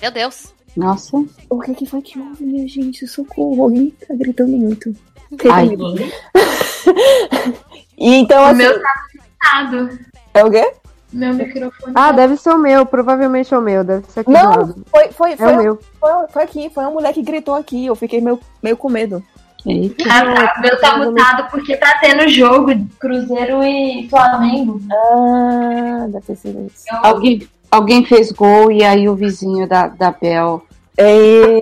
[0.00, 0.52] Meu Deus.
[0.76, 1.24] Nossa.
[1.48, 3.06] O que, que foi que houve, minha gente?
[3.06, 4.94] Socorro, alguém tá gritando muito.
[5.50, 5.68] Ai.
[7.96, 8.56] E então, O assim.
[8.58, 9.98] meu tá conectado.
[10.34, 10.72] É o quê?
[11.12, 11.92] Meu microfone.
[11.94, 14.84] Ah, deve ser o meu, provavelmente é o meu, deve ser aqui do Não, lado.
[14.90, 15.78] foi, foi, É foi, o meu.
[16.00, 17.86] foi, foi aqui, foi uma mulher que gritou aqui.
[17.86, 19.22] Eu fiquei meio, meio com medo.
[20.08, 20.54] Ah, tá.
[20.58, 24.80] O meu tá mutado porque tá tendo jogo Cruzeiro e Flamengo.
[24.92, 26.84] Ah, deve ter sido isso.
[27.02, 30.62] Alguém, alguém fez gol e aí o vizinho da, da Bel.
[30.98, 31.60] É...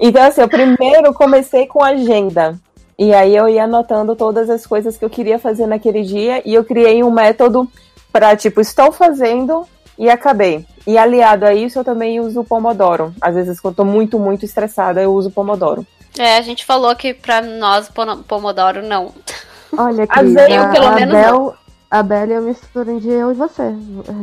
[0.00, 2.58] Então, assim, eu primeiro comecei com agenda.
[2.98, 6.42] E aí eu ia anotando todas as coisas que eu queria fazer naquele dia.
[6.44, 7.68] E eu criei um método
[8.12, 9.66] para, tipo, estou fazendo
[10.02, 10.66] e acabei.
[10.84, 13.14] E aliado a isso, eu também uso o Pomodoro.
[13.20, 15.86] Às vezes, quando eu tô muito, muito estressada, eu uso o Pomodoro.
[16.18, 17.88] É, a gente falou que pra nós,
[18.26, 19.12] Pomodoro, não.
[19.78, 21.54] Olha, Às querida, vezes, eu, pelo a menos, Bel, não.
[21.88, 23.62] a Bel é a mistura de eu e você,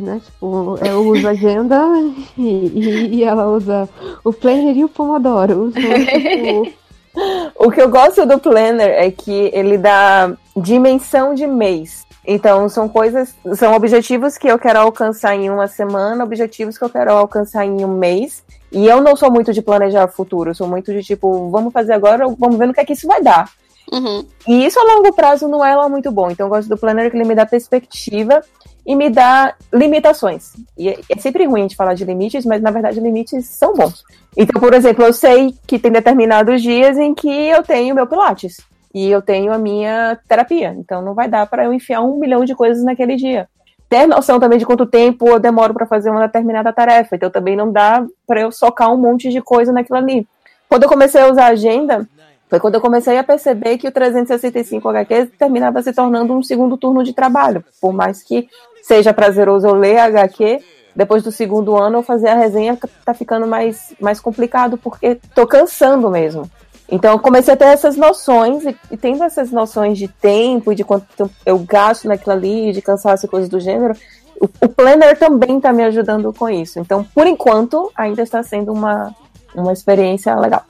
[0.02, 0.22] né?
[0.24, 1.82] Tipo, eu uso agenda
[2.38, 3.88] e, e- e ela usa
[4.24, 5.62] o planner e o Pomodoro.
[5.64, 6.78] Uso, tipo,
[7.56, 12.06] O que eu gosto do planner é que ele dá dimensão de mês.
[12.26, 16.90] Então, são coisas, são objetivos que eu quero alcançar em uma semana, objetivos que eu
[16.90, 18.44] quero alcançar em um mês.
[18.72, 22.28] E eu não sou muito de planejar futuro, sou muito de tipo, vamos fazer agora,
[22.28, 23.50] vamos ver no que é que isso vai dar.
[23.92, 24.24] Uhum.
[24.48, 26.30] E isso a longo prazo não é lá muito bom.
[26.30, 28.44] Então, eu gosto do planner que ele me dá perspectiva
[28.86, 30.54] e me dá limitações.
[30.78, 33.74] E é é sempre ruim a gente falar de limites, mas na verdade limites são
[33.74, 34.04] bons.
[34.38, 38.58] Então, por exemplo, eu sei que tem determinados dias em que eu tenho meu Pilates
[38.94, 40.76] e eu tenho a minha terapia.
[40.78, 43.48] Então, não vai dar para eu enfiar um milhão de coisas naquele dia.
[43.88, 47.16] Ter noção também de quanto tempo eu demoro para fazer uma determinada tarefa.
[47.16, 50.28] Então, também não dá para eu socar um monte de coisa naquilo ali.
[50.68, 52.08] Quando eu comecei a usar a agenda,
[52.50, 56.78] foi quando eu comecei a perceber que o 365 HQ terminava se tornando um segundo
[56.78, 57.64] turno de trabalho.
[57.80, 58.48] Por mais que
[58.82, 60.60] seja prazeroso eu ler HQ,
[60.96, 65.46] depois do segundo ano eu fazer a resenha tá ficando mais, mais complicado, porque tô
[65.46, 66.50] cansando mesmo.
[66.92, 70.76] Então eu comecei a ter essas noções, e, e tendo essas noções de tempo, e
[70.76, 73.96] de quanto tempo eu gasto naquilo ali, de cansaço e coisas do gênero,
[74.40, 76.80] o, o Planner também tá me ajudando com isso.
[76.80, 79.14] Então, por enquanto, ainda está sendo uma,
[79.54, 80.64] uma experiência legal.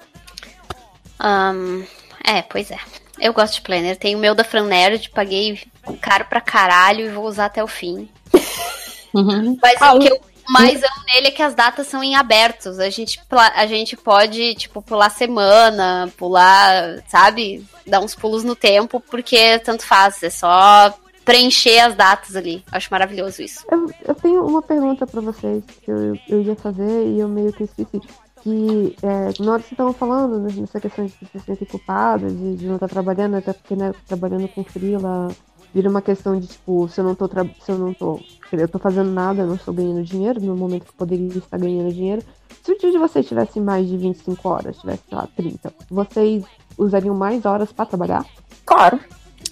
[1.20, 1.84] Ahn,
[2.24, 2.78] é, pois é.
[3.20, 3.98] Eu gosto de planner.
[3.98, 5.60] Tenho o meu da Fran Nerd, paguei
[6.02, 8.10] caro pra caralho e vou usar até o fim.
[9.14, 10.20] Mas o que eu
[10.50, 12.80] mais amo nele é que as datas são em abertos.
[12.80, 17.66] A gente, a gente pode, tipo, pular semana, pular, sabe?
[17.86, 20.22] Dar uns pulos no tempo, porque tanto faz.
[20.24, 22.64] É só preencher as datas ali.
[22.72, 23.64] Acho maravilhoso isso.
[23.72, 27.54] eu, eu tenho uma pergunta pra vocês que eu, eu ia fazer e eu meio
[27.54, 28.02] que esqueci.
[28.42, 32.26] Que é, na hora que vocês estavam falando né, nessa questão de se sentir culpado,
[32.28, 35.28] de, de não estar trabalhando, até porque né, trabalhando com freela
[35.74, 38.20] vira uma questão de tipo, se eu não tô se eu não tô.
[38.52, 41.58] Eu tô fazendo nada, eu não estou ganhando dinheiro, no momento que eu poderia estar
[41.58, 42.24] ganhando dinheiro.
[42.64, 46.44] Se o dia de vocês tivesse mais de 25 horas, tivesse, sei lá, 30, vocês
[46.78, 48.26] usariam mais horas pra trabalhar?
[48.66, 49.00] Claro.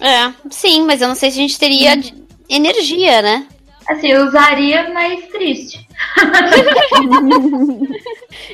[0.00, 2.14] É, sim, mas eu não sei se a gente teria de-
[2.48, 3.46] energia, né?
[3.88, 5.88] Assim, eu usaria, mas triste.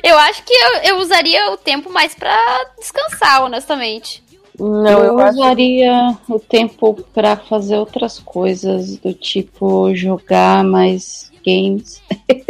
[0.03, 2.37] Eu acho que eu, eu usaria o tempo mais pra
[2.79, 4.23] descansar, honestamente.
[4.59, 11.31] Não, eu, eu acho- usaria o tempo pra fazer outras coisas, do tipo jogar mais
[11.45, 12.01] games,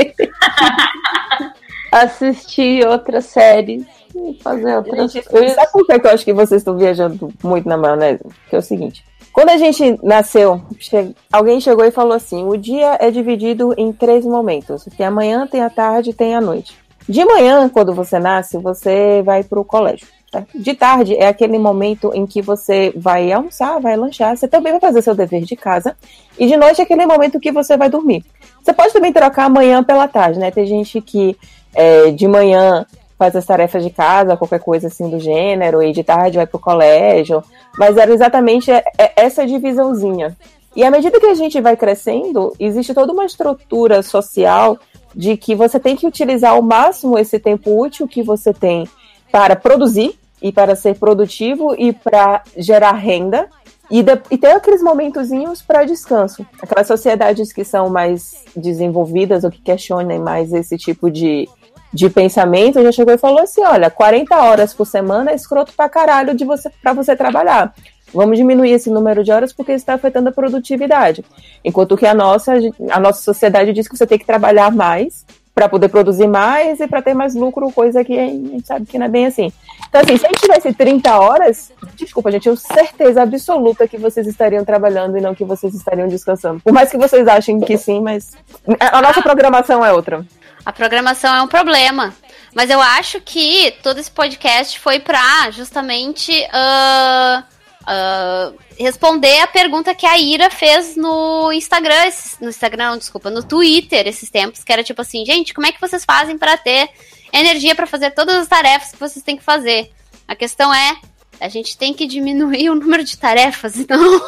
[1.92, 5.54] assistir outras séries e fazer outras Gente, coisas.
[5.56, 8.24] sabe por que eu acho que vocês estão viajando muito na maionese?
[8.50, 9.04] Que é o seguinte.
[9.34, 13.92] Quando a gente nasceu, che- alguém chegou e falou assim: o dia é dividido em
[13.92, 14.86] três momentos.
[14.98, 16.78] Tem a manhã, tem a tarde e tem a noite.
[17.08, 20.08] De manhã, quando você nasce, você vai para o colégio.
[20.36, 20.46] Tá?
[20.54, 24.82] De tarde é aquele momento em que você vai almoçar, vai lanchar, você também vai
[24.82, 25.96] fazer seu dever de casa.
[26.38, 28.24] E de noite é aquele momento que você vai dormir.
[28.62, 30.52] Você pode também trocar a manhã pela tarde, né?
[30.52, 31.38] Tem gente que
[31.74, 32.86] é, de manhã
[33.18, 36.60] faz as tarefas de casa, qualquer coisa assim do gênero, e de tarde vai pro
[36.60, 37.44] colégio.
[37.78, 40.36] Mas era exatamente é- é essa divisãozinha.
[40.76, 44.78] E à medida que a gente vai crescendo, existe toda uma estrutura social
[45.16, 48.86] de que você tem que utilizar ao máximo esse tempo útil que você tem
[49.32, 53.48] para produzir e para ser produtivo e para gerar renda
[53.90, 56.46] e, de- e ter aqueles momentozinhos para descanso.
[56.62, 61.50] Aquelas sociedades que são mais desenvolvidas ou que questionem mais esse tipo de,
[61.92, 65.90] de pensamento já chegou e falou assim: olha, 40 horas por semana é escroto pra
[65.90, 67.74] caralho de você, para você trabalhar.
[68.14, 71.26] Vamos diminuir esse número de horas porque está afetando a produtividade.
[71.64, 72.54] Enquanto que a nossa,
[72.92, 76.88] a nossa sociedade diz que você tem que trabalhar mais para poder produzir mais e
[76.88, 79.54] para ter mais lucro, coisa que a gente sabe que não é bem assim.
[79.88, 83.98] Então, assim, se a gente tivesse 30 horas, desculpa, gente, eu tenho certeza absoluta que
[83.98, 86.60] vocês estariam trabalhando e não que vocês estariam descansando.
[86.60, 88.34] Por mais que vocês achem que sim, mas
[88.80, 90.26] a nossa programação é outra.
[90.66, 92.14] A programação é um problema.
[92.54, 97.44] Mas eu acho que todo esse podcast foi pra justamente ah,
[97.86, 103.44] ah, responder a pergunta que a Ira fez no Instagram, no Instagram, não, desculpa, no
[103.44, 106.90] Twitter esses tempos, que era tipo assim, gente, como é que vocês fazem pra ter
[107.32, 109.92] energia pra fazer todas as tarefas que vocês têm que fazer?
[110.28, 110.98] A questão é,
[111.40, 114.22] a gente tem que diminuir o número de tarefas e não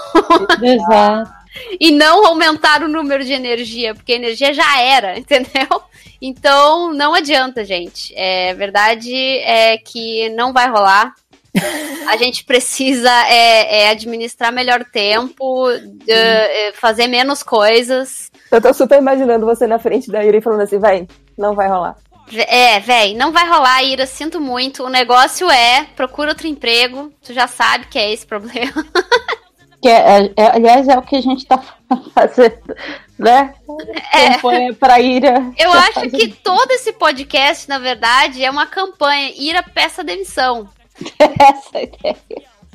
[0.63, 1.31] Exato.
[1.79, 5.81] e não aumentar o número de energia, porque a energia já era, entendeu?
[6.21, 8.13] Então não adianta, gente.
[8.15, 11.13] É verdade é que não vai rolar.
[12.07, 15.69] A gente precisa é, é, administrar melhor tempo,
[16.07, 18.31] é, é, fazer menos coisas.
[18.51, 21.67] Eu tô super imaginando você na frente da Ira e falando assim, vai, não vai
[21.67, 21.95] rolar.
[22.33, 24.83] É, véi, não vai rolar, Ira, sinto muito.
[24.83, 27.11] O negócio é, procura outro emprego.
[27.23, 28.73] Tu já sabe que é esse problema.
[29.79, 31.61] Que é- é- aliás, é o que a gente tá
[32.11, 32.75] fazendo,
[33.17, 33.53] né?
[34.11, 34.29] É.
[34.33, 35.51] Campanha pra Ira.
[35.55, 39.31] Eu acho fazendo- que todo esse podcast, na verdade, é uma campanha.
[39.37, 40.67] Ira peça demissão.
[41.19, 42.17] Essa ideia.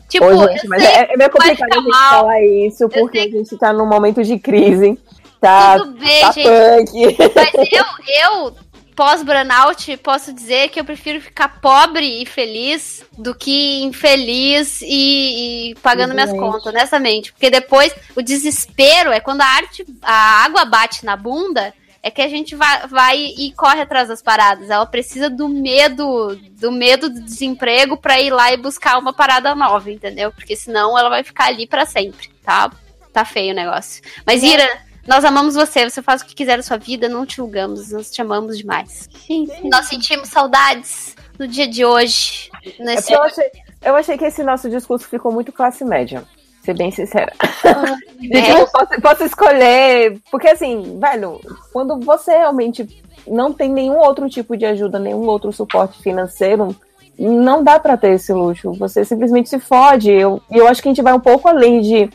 [0.09, 2.11] Tipo, Ô, gente, mas é, é meio complicado a gente mal.
[2.11, 4.99] falar isso, porque a gente tá num momento de crise.
[5.41, 6.47] Tá, Tudo bem, tá gente.
[6.47, 7.17] punk.
[7.35, 7.85] Mas eu,
[8.23, 8.55] eu
[8.95, 15.75] pós-burnout, posso dizer que eu prefiro ficar pobre e feliz do que infeliz e, e
[15.77, 16.53] pagando minhas Exatamente.
[16.53, 17.33] contas, honestamente.
[17.33, 22.21] Porque depois o desespero é quando a arte, a água bate na bunda, é que
[22.21, 24.69] a gente vai, vai e corre atrás das paradas.
[24.69, 29.55] Ela precisa do medo, do medo do desemprego pra ir lá e buscar uma parada
[29.55, 30.33] nova, entendeu?
[30.33, 32.71] Porque senão ela vai ficar ali pra sempre, tá?
[33.13, 34.03] Tá feio o negócio.
[34.27, 34.69] Mas Ira,
[35.07, 38.11] nós amamos você, você faz o que quiser da sua vida, não te julgamos, nós
[38.11, 39.09] te amamos demais.
[39.27, 42.51] Sim, Nós sentimos saudades no dia de hoje.
[42.79, 43.13] É Nesse...
[43.13, 43.51] eu, achei,
[43.83, 46.25] eu achei que esse nosso discurso ficou muito classe média.
[46.63, 47.33] Ser bem sincera.
[48.31, 48.53] É.
[48.53, 50.17] Eu posso, posso escolher.
[50.31, 51.41] Porque assim, velho,
[51.73, 52.89] quando você realmente
[53.27, 56.75] não tem nenhum outro tipo de ajuda, nenhum outro suporte financeiro,
[57.19, 58.73] não dá pra ter esse luxo.
[58.75, 60.13] Você simplesmente se fode.
[60.13, 62.09] Eu, e eu acho que a gente vai um pouco além de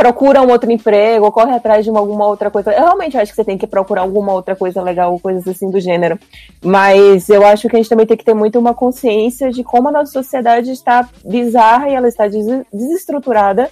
[0.00, 2.72] procura um outro emprego, ou corre atrás de uma, alguma outra coisa.
[2.72, 5.78] Eu realmente acho que você tem que procurar alguma outra coisa legal, coisas assim do
[5.78, 6.18] gênero.
[6.64, 9.88] Mas eu acho que a gente também tem que ter muito uma consciência de como
[9.88, 13.68] a nossa sociedade está bizarra e ela está des- desestruturada.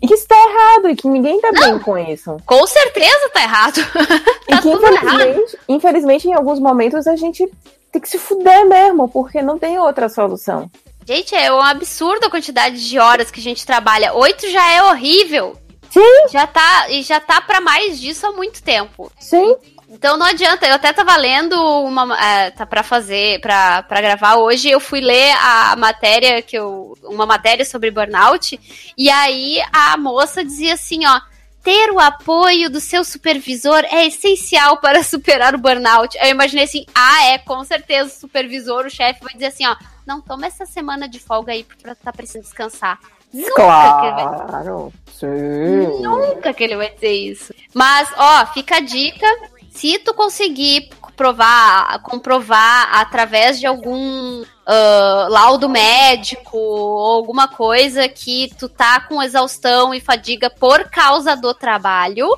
[0.00, 2.36] E que isso tá errado, e que ninguém tá bem com isso.
[2.46, 3.80] Com certeza tá errado.
[4.48, 7.48] E que, infelizmente, infelizmente, em alguns momentos, a gente
[7.90, 10.68] tem que se fuder mesmo, porque não tem outra solução.
[11.06, 14.14] Gente, é um absurdo a quantidade de horas que a gente trabalha.
[14.14, 15.56] Oito já é horrível.
[15.92, 16.28] Sim.
[16.30, 19.12] Já tá, e já tá pra mais disso há muito tempo.
[19.20, 19.56] Sim.
[19.90, 22.18] Então não adianta, eu até tava lendo uma.
[22.18, 26.96] É, tá pra fazer, pra, pra gravar hoje, eu fui ler a matéria que eu.
[27.04, 28.58] Uma matéria sobre burnout,
[28.96, 31.20] e aí a moça dizia assim, ó.
[31.62, 36.18] Ter o apoio do seu supervisor é essencial para superar o burnout.
[36.20, 39.76] Eu imaginei assim, ah, é, com certeza o supervisor, o chefe vai dizer assim, ó,
[40.04, 42.98] não, toma essa semana de folga aí porque tu tá precisando descansar.
[43.32, 44.92] Nunca Claro.
[45.12, 46.02] Sim.
[46.02, 47.54] Nunca que ele vai dizer isso.
[47.72, 49.26] Mas, ó, fica a dica.
[49.70, 58.50] Se tu conseguir provar, comprovar através de algum ah, laudo médico ou alguma coisa que
[58.58, 62.28] tu tá com exaustão e fadiga por causa do trabalho,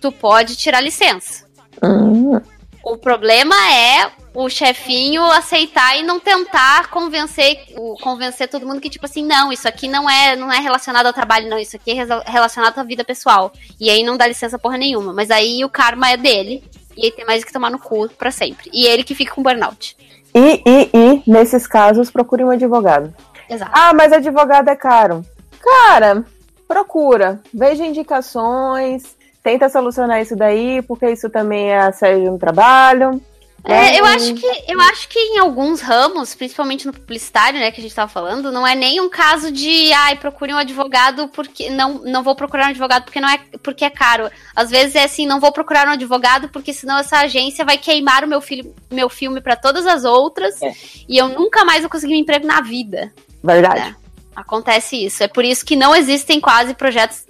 [0.00, 1.44] tu pode tirar licença.
[1.82, 2.40] Hum.
[2.84, 8.88] O problema é o chefinho aceitar e não tentar convencer, o- convencer todo mundo que,
[8.88, 11.90] tipo assim, não, isso aqui não é, não é relacionado ao trabalho, não, isso aqui
[11.90, 13.52] é relacionado à vida pessoal.
[13.78, 15.12] E aí não dá licença porra nenhuma.
[15.12, 16.62] Mas aí o karma é dele.
[16.96, 18.70] E ele tem mais que tomar no cu pra sempre.
[18.72, 19.96] E ele que fica com burnout.
[20.34, 23.14] E, e, e, nesses casos, procure um advogado.
[23.48, 23.70] Exato.
[23.74, 25.24] Ah, mas advogado é caro.
[25.60, 26.24] Cara,
[26.66, 27.40] procura.
[27.52, 29.16] Veja indicações.
[29.42, 33.20] Tenta solucionar isso daí, porque isso também é assédio no trabalho.
[33.64, 34.14] É, eu Né?
[34.14, 37.94] acho que eu acho que em alguns ramos, principalmente no publicitário, né, que a gente
[37.94, 42.24] tava falando, não é nem um caso de, ai, procure um advogado porque não não
[42.24, 44.28] vou procurar um advogado porque não é porque é caro.
[44.56, 48.24] Às vezes é assim, não vou procurar um advogado porque senão essa agência vai queimar
[48.24, 50.72] o meu filho, meu filme para todas as outras É.
[51.08, 53.12] e eu nunca mais vou conseguir um emprego na vida.
[53.44, 53.80] Verdade.
[53.80, 53.96] né?
[54.34, 55.22] Acontece isso.
[55.22, 57.24] É por isso que não existem quase projetos,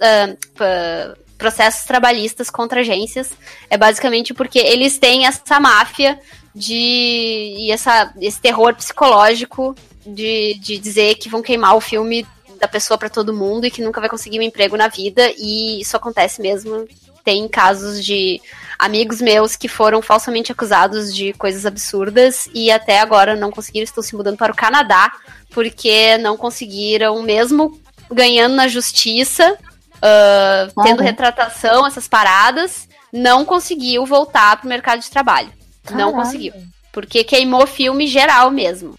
[0.55, 3.31] pa- processos trabalhistas contra agências.
[3.69, 6.17] É basicamente porque eles têm essa máfia
[6.55, 6.73] de
[7.59, 12.25] e essa, esse terror psicológico de, de dizer que vão queimar o filme
[12.61, 15.29] da pessoa para todo mundo e que nunca vai conseguir um emprego na vida.
[15.37, 16.87] E isso acontece mesmo.
[17.25, 18.41] Tem casos de
[18.79, 24.03] amigos meus que foram falsamente acusados de coisas absurdas e até agora não conseguiram, estão
[24.03, 25.11] se mudando para o Canadá
[25.51, 27.79] porque não conseguiram, mesmo
[28.11, 29.57] ganhando na justiça,
[30.05, 35.51] ah, tendo retratação, essas paradas, não conseguiu voltar pro mercado de trabalho.
[35.91, 36.13] Não Caralho.
[36.13, 36.53] conseguiu.
[36.91, 38.95] Porque queimou filme geral mesmo.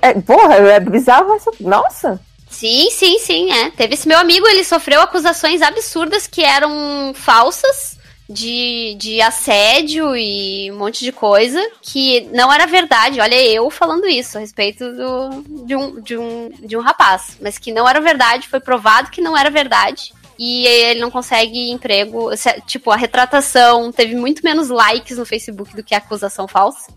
[0.00, 1.50] É, porra, é bizarro essa.
[1.60, 2.20] Nossa!
[2.48, 3.70] Sim, sim, sim, é.
[3.70, 7.98] Teve esse meu amigo, ele sofreu acusações absurdas que eram falsas
[8.28, 13.20] de, de assédio e um monte de coisa que não era verdade.
[13.20, 17.58] Olha, eu falando isso a respeito do, de, um, de, um, de um rapaz, mas
[17.58, 20.12] que não era verdade, foi provado que não era verdade.
[20.42, 22.34] E ele não consegue emprego.
[22.34, 26.90] Se- Tipo, a retratação teve muito menos likes no Facebook do que a acusação falsa.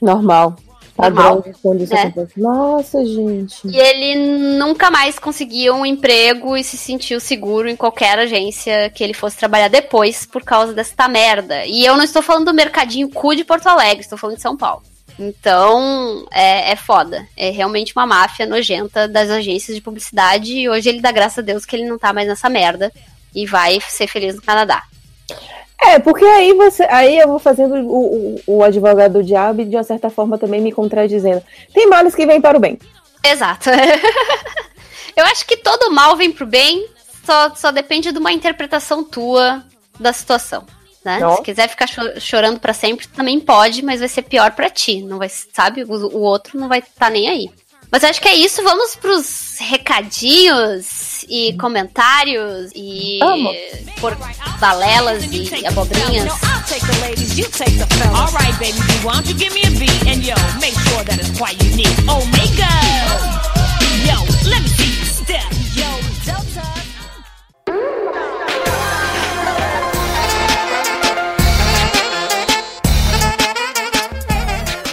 [0.00, 0.56] Normal.
[0.94, 1.42] Padrão Normal.
[1.42, 2.02] de quando isso É.
[2.02, 2.38] acontece.
[2.38, 3.66] Nossa, gente.
[3.66, 9.02] E ele nunca mais conseguiu um emprego e se sentiu seguro em qualquer agência que
[9.02, 11.64] ele fosse trabalhar depois por causa desta merda.
[11.64, 14.54] E eu não estou falando do mercadinho cu de Porto Alegre, estou falando de São
[14.54, 14.82] Paulo.
[15.18, 17.26] Então, é, é foda.
[17.36, 20.52] É realmente uma máfia nojenta das agências de publicidade.
[20.52, 22.92] E hoje ele dá graças a Deus que ele não tá mais nessa merda.
[23.34, 24.82] E vai ser feliz no Canadá.
[25.80, 26.84] É, porque aí você.
[26.84, 30.38] Aí eu vou fazendo o, o, o advogado do diabo e de uma certa forma
[30.38, 31.42] também me contradizendo.
[31.74, 32.78] Tem males que vêm para o bem.
[33.24, 33.70] Exato.
[35.16, 36.86] eu acho que todo mal vem pro bem,
[37.24, 39.64] só, só depende de uma interpretação tua
[39.98, 40.64] da situação.
[41.04, 41.18] Né?
[41.36, 45.02] Se quiser ficar cho- chorando pra sempre, também pode, mas vai ser pior pra ti.
[45.02, 45.82] Não vai, sabe?
[45.82, 47.50] O, o outro não vai estar nem aí.
[47.90, 48.62] Mas acho que é isso.
[48.62, 53.54] Vamos pros recadinhos e comentários e Vamos.
[54.00, 54.16] por
[54.58, 56.32] balelas e abobrinhas.
[58.58, 60.06] Baby, why don't you give me a beat?
[60.06, 61.88] And yo, make sure that it's quite unique.
[62.32, 62.68] Mika!
[64.06, 65.42] Yo, let me see you step.
[65.74, 65.88] Yo,
[66.24, 66.81] Delta.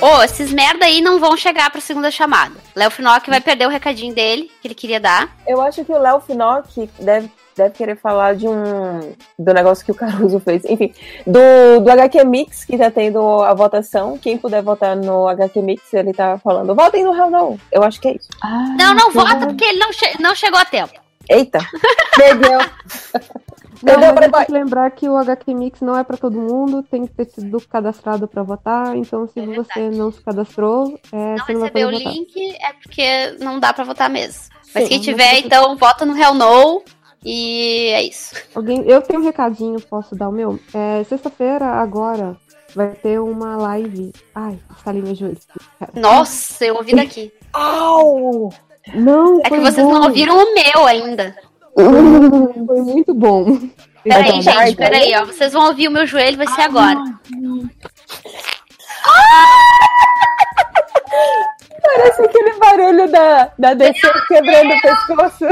[0.01, 2.55] Ô, esses merda aí não vão chegar pra segunda chamada.
[2.75, 5.29] Léo Finock vai perder o recadinho dele, que ele queria dar.
[5.45, 9.13] Eu acho que o Léo Finock deve, deve querer falar de um.
[9.37, 10.63] do negócio que o Caruso fez.
[10.63, 10.93] Enfim,
[11.27, 14.17] do, do HQ Mix, que tá tendo a votação.
[14.17, 16.73] Quem puder votar no HQ Mix, ele tá falando.
[16.73, 17.59] Votem no Real não.
[17.69, 18.29] Eu acho que é isso.
[18.77, 20.93] Não, não vota porque ele não, che- não chegou a tempo.
[21.29, 21.59] Eita!
[22.15, 22.59] Perdeu!
[23.81, 26.83] Não, mas pra tem que lembrar que o HQ Mix não é pra todo mundo,
[26.83, 31.45] tem que ter sido cadastrado pra votar, então se você não se cadastrou, é, Não
[31.45, 32.13] você não vai poder o votar.
[32.13, 34.43] link é porque não dá pra votar mesmo.
[34.73, 36.83] Mas Sim, quem mas tiver, você- então, vota no Hell No.
[37.23, 38.33] E é isso.
[38.55, 40.57] Alguém, eu tenho um recadinho, posso dar o meu?
[40.73, 42.37] É, Sexta-feira, agora,
[42.73, 44.13] vai ter uma live.
[44.33, 45.45] Ai, estalei meus joelhos.
[45.93, 47.31] Nossa, eu ouvi daqui.
[47.51, 48.53] Au!
[48.95, 49.93] Não, É que vocês bom.
[49.93, 51.35] não ouviram o meu ainda.
[51.75, 53.59] Foi muito bom.
[54.03, 55.25] Peraí, gente, peraí, ó.
[55.25, 56.99] Vocês vão ouvir o meu joelho, vai ser agora.
[61.81, 65.45] Parece aquele barulho da, da DC quebrando o pescoço.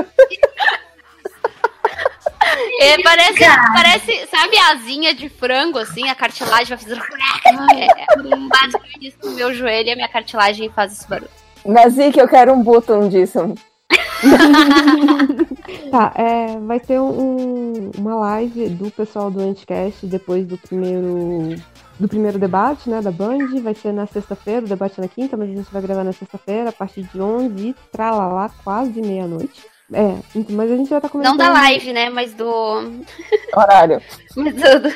[2.79, 7.01] É, parece, parece, sabe a asinha de frango, assim, a cartilagem vai fazer.
[7.47, 8.15] É,
[8.49, 11.29] basicamente isso meu joelho e a minha cartilagem faz esse barulho.
[11.65, 13.55] Nazik, eu quero um botão disso.
[15.91, 21.55] Tá, é, vai ter um- uma live do pessoal do Anticast depois do primeiro
[21.99, 23.59] do primeiro debate, né, da Band.
[23.61, 26.13] Vai ser na sexta-feira, o debate é na quinta, mas a gente vai gravar na
[26.13, 29.63] sexta-feira, a partir de 11 tralalá, quase meia-noite.
[29.91, 31.37] É, então, mas a gente já tá começando.
[31.37, 32.09] Não da live, né?
[32.09, 32.45] Mas do.
[33.55, 34.01] Horário.
[34.35, 34.89] Mas do.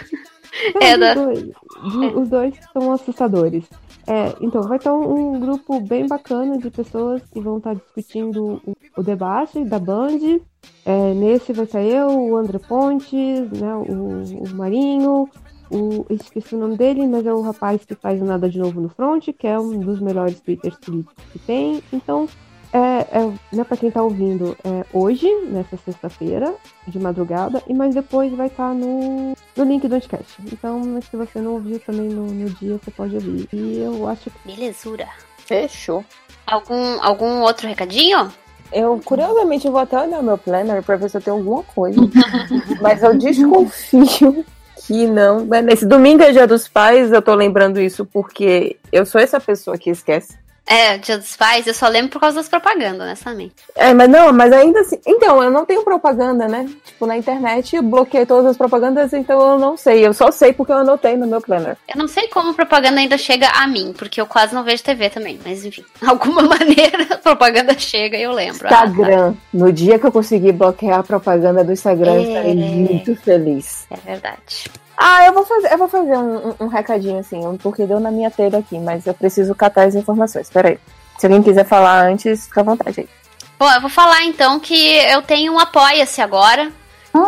[0.75, 1.39] Não, É, os da- dois.
[1.43, 3.63] De- Os dois são assustadores.
[4.11, 8.61] É, então, vai estar um, grupo bem bacana de pessoas que vão estar discutindo
[8.97, 10.41] o, debate da Band.
[10.83, 15.29] É, nesse vai estar eu, o André Pontes, né, o, o Marinho,
[15.71, 18.81] o, esqueci o nome dele, mas é o rapaz que faz o Nada de Novo
[18.81, 21.81] no Front, que é um dos melhores twitters políticos que tem.
[21.93, 22.27] Então,
[22.73, 26.53] é, é, né, para quem tá ouvindo, é hoje, nessa sexta-feira,
[26.87, 30.37] de madrugada, e mas depois vai estar no, no link do Anticast.
[30.51, 33.47] Então, se você não ouviu também no, no dia, você pode ouvir.
[33.51, 34.55] E eu acho que.
[34.55, 35.07] Belezura.
[35.39, 36.05] Fechou.
[36.47, 38.31] Algum, algum outro recadinho?
[38.71, 41.99] Eu, curiosamente, eu vou até olhar meu planner pra ver se eu tenho alguma coisa.
[42.81, 44.45] Mas eu desconfio
[44.87, 45.45] que não.
[45.45, 49.39] Mas Nesse domingo é dia dos pais, eu tô lembrando isso porque eu sou essa
[49.39, 50.40] pessoa que esquece.
[50.65, 53.55] É, Dia dos Pais, eu só lembro por causa das propagandas, honestamente.
[53.75, 54.99] É, mas não, mas ainda assim.
[55.05, 56.69] Então, eu não tenho propaganda, né?
[56.85, 60.05] Tipo, na internet eu bloqueei todas as propagandas, então eu não sei.
[60.05, 61.75] Eu só sei porque eu anotei no meu planner.
[61.93, 65.09] Eu não sei como propaganda ainda chega a mim, porque eu quase não vejo TV
[65.09, 65.39] também.
[65.43, 68.65] Mas enfim, alguma maneira a propaganda chega e eu lembro.
[68.67, 69.33] Ah, Instagram.
[69.53, 72.55] No dia que eu conseguir bloquear a propaganda do Instagram, eu estarei É.
[72.55, 73.85] muito feliz.
[73.91, 74.65] É verdade.
[75.03, 77.99] Ah, eu vou fazer, eu vou fazer um, um- um recadinho assim, um- porque deu
[77.99, 80.47] na minha telha aqui, mas eu preciso catar as informações.
[80.49, 80.77] Peraí.
[81.17, 83.09] Se alguém quiser falar antes, fica à vontade aí.
[83.57, 86.71] Bom, eu vou falar então que eu tenho um Apoia-se agora,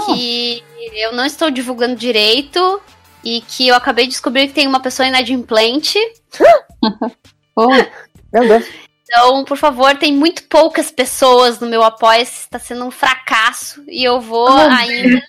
[0.06, 0.64] que
[0.96, 2.80] eu não estou divulgando direito
[3.24, 5.98] e que eu acabei de descobrir que tem uma pessoa inadimplente.
[7.58, 8.66] Meu Deus.
[9.04, 14.04] Então, por favor, tem muito poucas pessoas no meu Apoia-se, está sendo um fracasso e
[14.04, 15.22] eu vou Oh, ainda.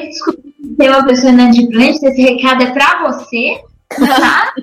[0.00, 3.60] De descobrir que tem uma pessoa inadimplente, esse recado é pra você.
[3.96, 4.52] Tá?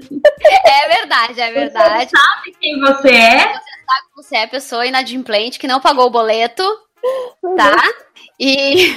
[0.68, 2.12] É verdade, é verdade.
[2.12, 3.38] Você sabe quem você é.
[3.40, 6.64] Você sabe que você é a pessoa inadimplente que não pagou o boleto,
[7.58, 7.76] tá?
[8.40, 8.96] E.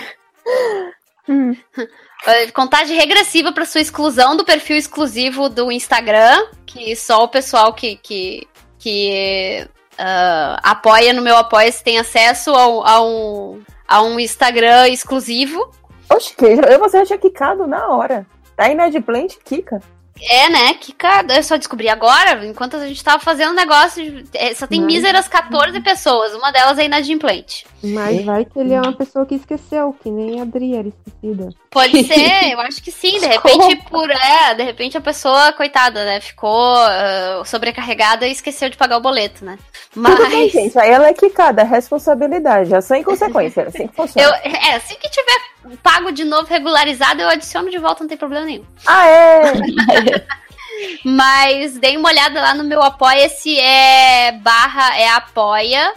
[2.52, 7.96] Contagem regressiva para sua exclusão do perfil exclusivo do Instagram, que só o pessoal que,
[7.96, 8.46] que,
[8.78, 15.72] que ah, apoia no meu apoia tem acesso ao- a, um, a um Instagram exclusivo.
[16.10, 18.26] Oxe, eu você já tinha quicado na hora.
[18.54, 19.80] Tá inadimplente, Kika.
[20.20, 20.74] É, né?
[20.74, 24.02] Que cara, eu só descobri agora, enquanto a gente tava fazendo o negócio.
[24.22, 27.66] de- é, só tem Mas- míseras 14 pessoas, uma delas é inadimplente.
[27.82, 31.50] Mas vai que ele é uma pessoa que esqueceu, que nem a Adri era esquecida.
[31.70, 33.20] Pode ser, eu acho que sim.
[33.20, 34.10] De repente, por.
[34.10, 36.20] É, de repente a pessoa, coitada, né?
[36.20, 39.56] Ficou ah, sobrecarregada e esqueceu de pagar o boleto, né?
[39.92, 40.52] Tudo bem, Mas.
[40.52, 40.78] gente.
[40.78, 42.74] Aí ela é quicada, é responsabilidade.
[42.74, 43.62] Ação em consequência.
[43.62, 44.28] é Assim que funciona.
[44.44, 45.38] Eu, é, assim que tiver
[45.76, 48.64] pago de novo regularizado, eu adiciono de volta, não tem problema nenhum.
[48.86, 49.52] Ah, é!
[51.04, 55.96] Mas dei uma olhada lá no meu apoia-se, é barra, é apoia.se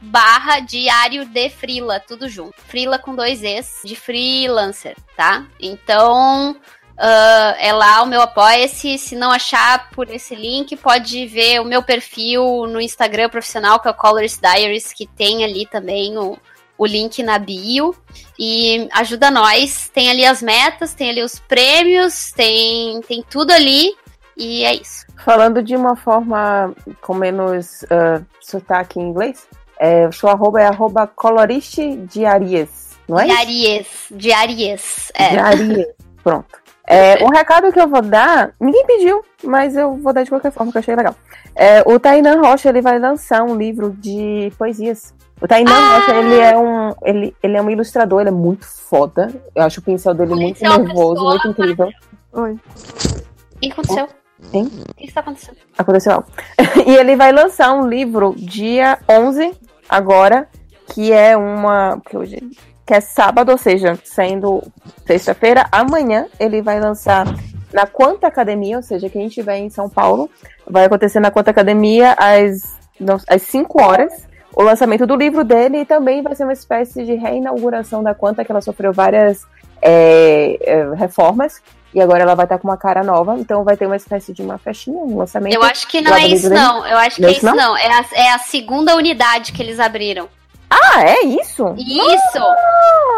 [0.00, 2.60] barra diário de frila, tudo junto.
[2.66, 5.46] Frila com dois Es, de freelancer, tá?
[5.60, 6.56] Então,
[6.98, 8.98] ah, é lá o meu apoia-se.
[8.98, 13.86] Se não achar por esse link, pode ver o meu perfil no Instagram profissional, que
[13.86, 16.36] é o Colors Diaries, que tem ali também o,
[16.78, 17.94] o link na bio.
[18.38, 19.90] E ajuda nós.
[19.92, 23.94] Tem ali as metas, tem ali os prêmios, tem, tem tudo ali.
[24.36, 25.04] E é isso.
[25.24, 30.66] Falando de uma forma com menos ah, sotaque em inglês, é, o seu arroba é
[30.66, 33.26] arroba coloriste diarias, não é?
[33.26, 33.34] isso?
[33.36, 33.86] Diarias.
[34.10, 35.12] Diarias.
[35.14, 35.28] É.
[35.30, 35.88] Diarias.
[36.22, 36.68] Pronto.
[36.90, 40.50] É, um recado que eu vou dar, ninguém pediu, mas eu vou dar de qualquer
[40.50, 41.14] forma, que eu achei legal.
[41.54, 45.14] É, o Tainan Rocha ele vai lançar um livro de poesias.
[45.40, 45.98] O Tainan Ah!
[45.98, 49.32] Rocha ele é um ele, ele é um ilustrador, ele é muito foda.
[49.54, 51.90] Eu acho o pincel dele muito é nervoso, pessoa, muito incrível.
[52.32, 52.52] Oi.
[52.52, 54.08] O que aconteceu?
[54.52, 54.70] Hein?
[54.88, 55.58] O que está acontecendo?
[55.76, 56.26] Aconteceu algo.
[56.86, 59.52] e ele vai lançar um livro dia 11,
[59.88, 60.48] agora,
[60.88, 62.00] que é uma.
[62.08, 62.38] Que, hoje,
[62.86, 64.62] que é sábado, ou seja, sendo
[65.06, 67.26] sexta-feira, amanhã ele vai lançar
[67.72, 70.30] na Quanta Academia, ou seja, quem estiver em São Paulo,
[70.66, 74.27] vai acontecer na Quanta Academia às, não, às 5 horas.
[74.58, 78.44] O lançamento do livro dele e também vai ser uma espécie de reinauguração da Quanta,
[78.44, 79.46] que ela sofreu várias
[79.80, 81.62] é, é, reformas.
[81.94, 84.42] E agora ela vai estar com uma cara nova, então vai ter uma espécie de
[84.42, 85.54] uma festinha, um lançamento.
[85.54, 86.60] Eu acho que não é isso, dele.
[86.60, 86.84] não.
[86.84, 87.76] Eu acho que Não é é isso, isso, não.
[87.76, 90.28] É a, é a segunda unidade que eles abriram.
[90.68, 91.76] Ah, é isso?
[91.78, 92.42] Isso!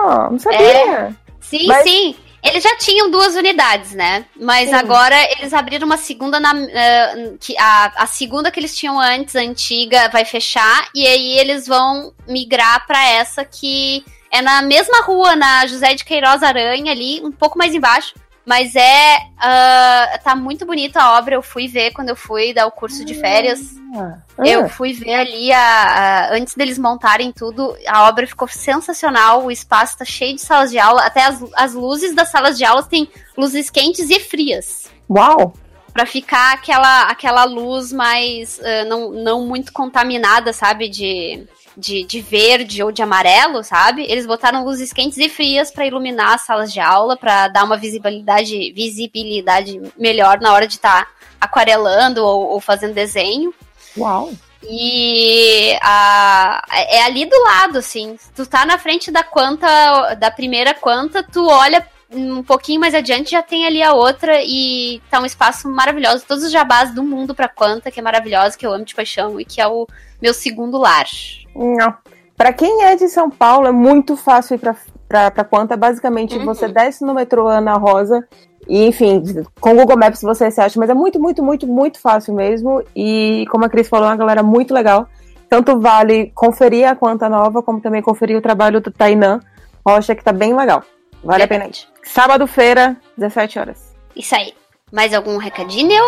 [0.05, 0.61] Ah, não sabia.
[0.61, 1.11] É.
[1.41, 2.17] Sim, Mas- sim.
[2.43, 4.25] Eles já tinham duas unidades, né?
[4.35, 4.75] Mas Sim.
[4.75, 6.53] agora eles abriram uma segunda na.
[6.57, 10.89] eh, que a, a segunda que eles tinham antes, a antiga, vai fechar.
[10.95, 16.05] E aí eles vão migrar pra essa que é na mesma rua, na José de
[16.05, 18.15] Queiroz Aranha, ali, um pouco mais embaixo.
[18.45, 19.17] Mas é.
[19.39, 21.35] ah, tá muito bonita a obra.
[21.35, 23.61] Eu fui ver quando eu fui dar o curso de férias.
[23.95, 29.45] Ah, Eu fui ver ali, a, a- antes deles montarem tudo, a obra ficou sensacional,
[29.45, 32.65] o espaço tá cheio de salas de aula, até as, as luzes das salas de
[32.65, 34.89] aulas têm luzes quentes e frias.
[35.11, 35.53] Uau!
[35.93, 41.47] Pra ficar aquela, aquela luz mais, ah, não, não muito contaminada, sabe, de,
[41.77, 44.03] de, de verde ou de amarelo, sabe?
[44.09, 47.77] Eles botaram luzes quentes e frias pra iluminar as salas de aula, pra dar uma
[47.77, 51.09] visibilidade, visibilidade melhor na hora de estar
[51.41, 53.55] aquarelando ou- ou fazendo desenho.
[53.97, 54.31] Uau!
[54.63, 58.19] E a, é ali do lado, assim.
[58.37, 63.31] Tu tá na frente da quanta, da primeira quanta, tu olha um pouquinho mais adiante,
[63.31, 66.25] já tem ali a outra e tá um espaço maravilhoso.
[66.27, 69.39] Todos os jabás do mundo pra quanta, que é maravilhosa, que eu amo de paixão
[69.41, 69.87] e que é o
[70.21, 71.07] meu segundo lar.
[71.55, 71.95] Não.
[72.37, 74.75] Pra quem é de São Paulo, é muito fácil ir pra,
[75.09, 75.77] pra, pra Quanta.
[75.77, 76.45] Basicamente, Uhum.
[76.47, 78.27] você desce no metrô Ana Rosa.
[78.69, 79.23] E, enfim,
[79.61, 82.83] com o Google Maps você se acha, mas é muito, muito, muito, muito fácil mesmo.
[82.97, 85.07] E, como a Cris falou, é uma galera muito legal.
[85.49, 89.41] Tanto vale conferir a Quanta Nova, como também conferir o trabalho do Tainan
[89.87, 90.83] Rocha, que tá bem legal.
[91.23, 91.69] Vale a pena.
[92.03, 93.97] Sábado-feira, 17 horas.
[94.17, 94.55] Isso aí.
[94.93, 96.03] Mais algum recadinho?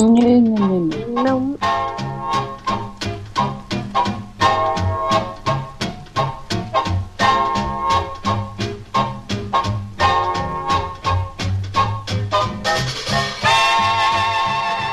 [0.00, 1.56] Não.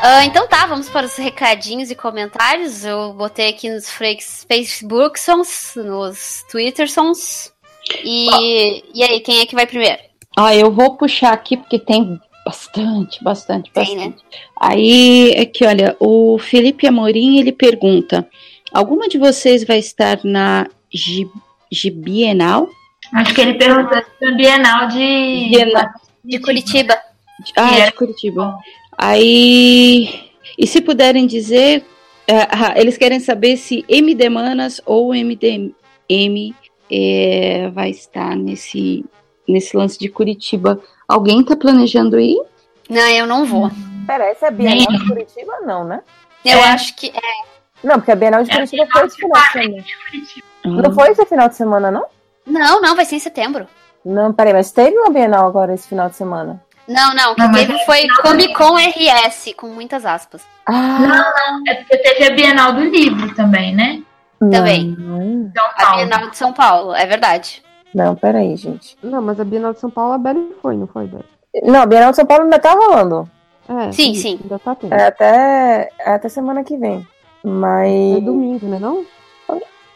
[0.04, 2.84] Ah, então tá, vamos para os recadinhos e comentários.
[2.84, 7.54] Eu botei aqui nos Freaks Facebooksons, nos Twittersons.
[8.04, 10.11] E, e aí, quem é que vai primeiro?
[10.38, 14.06] Ah, eu vou puxar aqui porque tem bastante, bastante, Tem, né?
[14.08, 14.24] bastante.
[14.60, 18.28] Aí, aqui, olha, o Felipe Amorim, ele pergunta,
[18.74, 21.30] alguma de vocês vai estar na Gi-
[21.72, 22.68] Gibienal?
[23.14, 24.98] Acho que ele perguntou se foi Bienal de.
[25.50, 25.86] Bienal.
[26.24, 26.98] De Curitiba.
[27.58, 27.86] Ah, É.
[27.88, 28.56] de Curitiba.
[28.98, 30.08] Aí,
[30.58, 31.84] e se puderem dizer,
[32.28, 35.74] é, ah, eles querem saber se MD Manas ou MDM
[36.92, 39.04] é, vai estar nesse,
[39.52, 40.80] nesse lance de Curitiba.
[41.08, 42.42] Alguém tá planejando ir?
[42.90, 43.70] Não, eu não vou.
[44.08, 45.54] Pera, essa é a Bienal de Curitiba?
[45.66, 46.02] Não, né?
[46.44, 46.70] Eu É.
[46.72, 47.22] acho que é.
[47.84, 49.84] Não, porque a Bienal de Curitiba foi esse final de semana.
[50.66, 50.82] Hum.
[50.82, 52.06] Não foi esse final de semana, não?
[52.46, 53.68] Não, não, vai ser em setembro.
[54.04, 56.62] Não, peraí, mas teve uma Bienal agora esse final de semana.
[56.88, 60.42] Não, não, o que Não, teve é foi Comic Con RS, com muitas aspas.
[60.66, 64.02] Ah, Não, não, é porque teve a Bienal do Livro também, né?
[64.40, 64.96] Também.
[64.98, 65.98] Não, São A Paulo.
[65.98, 67.61] Bienal de São Paulo, é verdade.
[67.94, 68.98] Não, peraí, gente.
[69.04, 71.26] Não, mas a Bienal de São Paulo, a Belly foi, não foi, Belly?
[71.64, 73.30] Não, a Bienal de São Paulo ainda tá rolando.
[73.68, 74.40] É, Sim, sim.
[74.42, 74.94] Ainda tá tendo.
[74.94, 77.08] É até, é até semana que vem.
[77.44, 78.18] Mas.
[78.18, 79.06] É domingo, né não?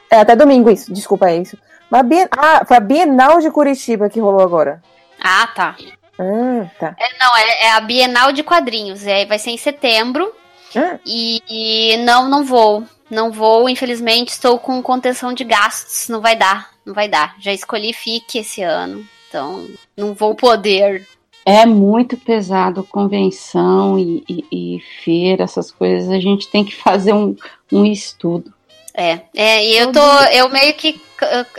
[0.09, 1.57] É até domingo isso, desculpa, é isso.
[1.89, 2.27] Mas a Bien...
[2.31, 4.81] Ah, foi a Bienal de Curitiba que rolou agora.
[5.21, 5.75] Ah, tá.
[6.19, 6.95] Ah, tá.
[6.97, 9.05] É, não, é, é a Bienal de Quadrinhos.
[9.05, 10.31] É, vai ser em setembro.
[10.75, 12.83] Ah, E, e não, não vou.
[13.09, 16.07] Não vou, infelizmente, estou com contenção de gastos.
[16.09, 17.35] Não vai dar, não vai dar.
[17.39, 19.05] Já escolhi FIC esse ano.
[19.27, 21.07] Então, não vou poder.
[21.45, 24.45] É muito pesado convenção e, e-
[24.77, 26.09] e feira, essas coisas.
[26.09, 27.35] A gente tem que fazer um,
[27.71, 28.53] um estudo.
[28.97, 29.99] É, é, e eu tô,
[30.31, 31.01] eu meio que,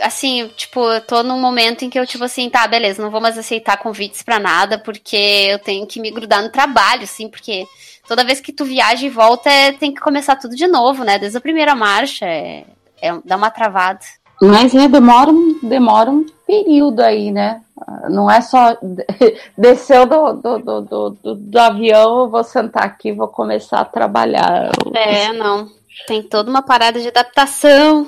[0.01, 3.21] assim, tipo, eu tô num momento em que eu, tipo assim, tá, beleza, não vou
[3.21, 7.67] mais aceitar convites pra nada, porque eu tenho que me grudar no trabalho, assim, porque
[8.07, 11.19] toda vez que tu viaja e volta, é, tem que começar tudo de novo, né,
[11.19, 12.65] desde a primeira marcha, é,
[12.99, 13.99] é, dá uma travada.
[14.41, 17.61] Mas é, demora, um- demora um período aí, né?
[18.09, 18.75] Não é só
[19.57, 23.81] desceu do, do, do, do, do- do avião, eu vou sentar aqui e vou começar
[23.81, 24.71] a trabalhar.
[24.95, 25.67] É, não,
[26.07, 28.07] tem toda uma parada de adaptação.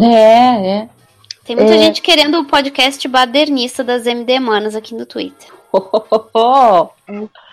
[0.00, 0.88] É, é.
[1.44, 1.78] Tem muita É.
[1.78, 5.48] gente querendo o podcast badernista das MD Manas aqui no Twitter.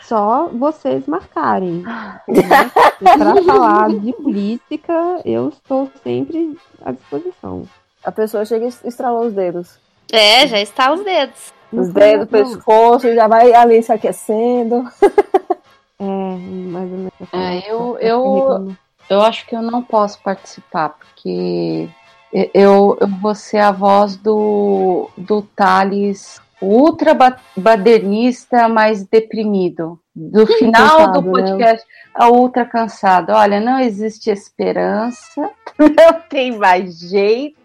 [0.04, 1.84] Só vocês marcarem.
[2.28, 2.72] né?
[3.00, 7.64] Pra falar de política, eu estou sempre à disposição.
[8.08, 9.78] A pessoa chega e estralou os dedos.
[10.14, 11.54] É, já está os dedos.
[11.74, 14.88] Os dedos, o pescoço, já vai ali se aquecendo.
[16.00, 17.12] É, mais ou menos.
[17.34, 18.76] É, eu, eu,
[19.10, 21.90] eu acho que eu não posso participar, porque
[22.32, 30.00] eu, eu vou ser a voz do, do Thales ultra ba- badernista, mais deprimido.
[30.16, 31.32] Do final Coitado, do né?
[31.32, 33.32] podcast, a ultra cansado.
[33.32, 37.57] Olha, não existe esperança, não tem mais jeito.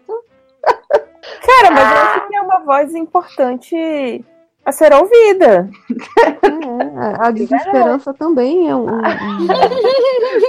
[1.41, 4.25] Cara, mas eu acho que é uma voz importante
[4.65, 5.69] a ser ouvida.
[6.41, 8.97] É, a desesperança também é um, um,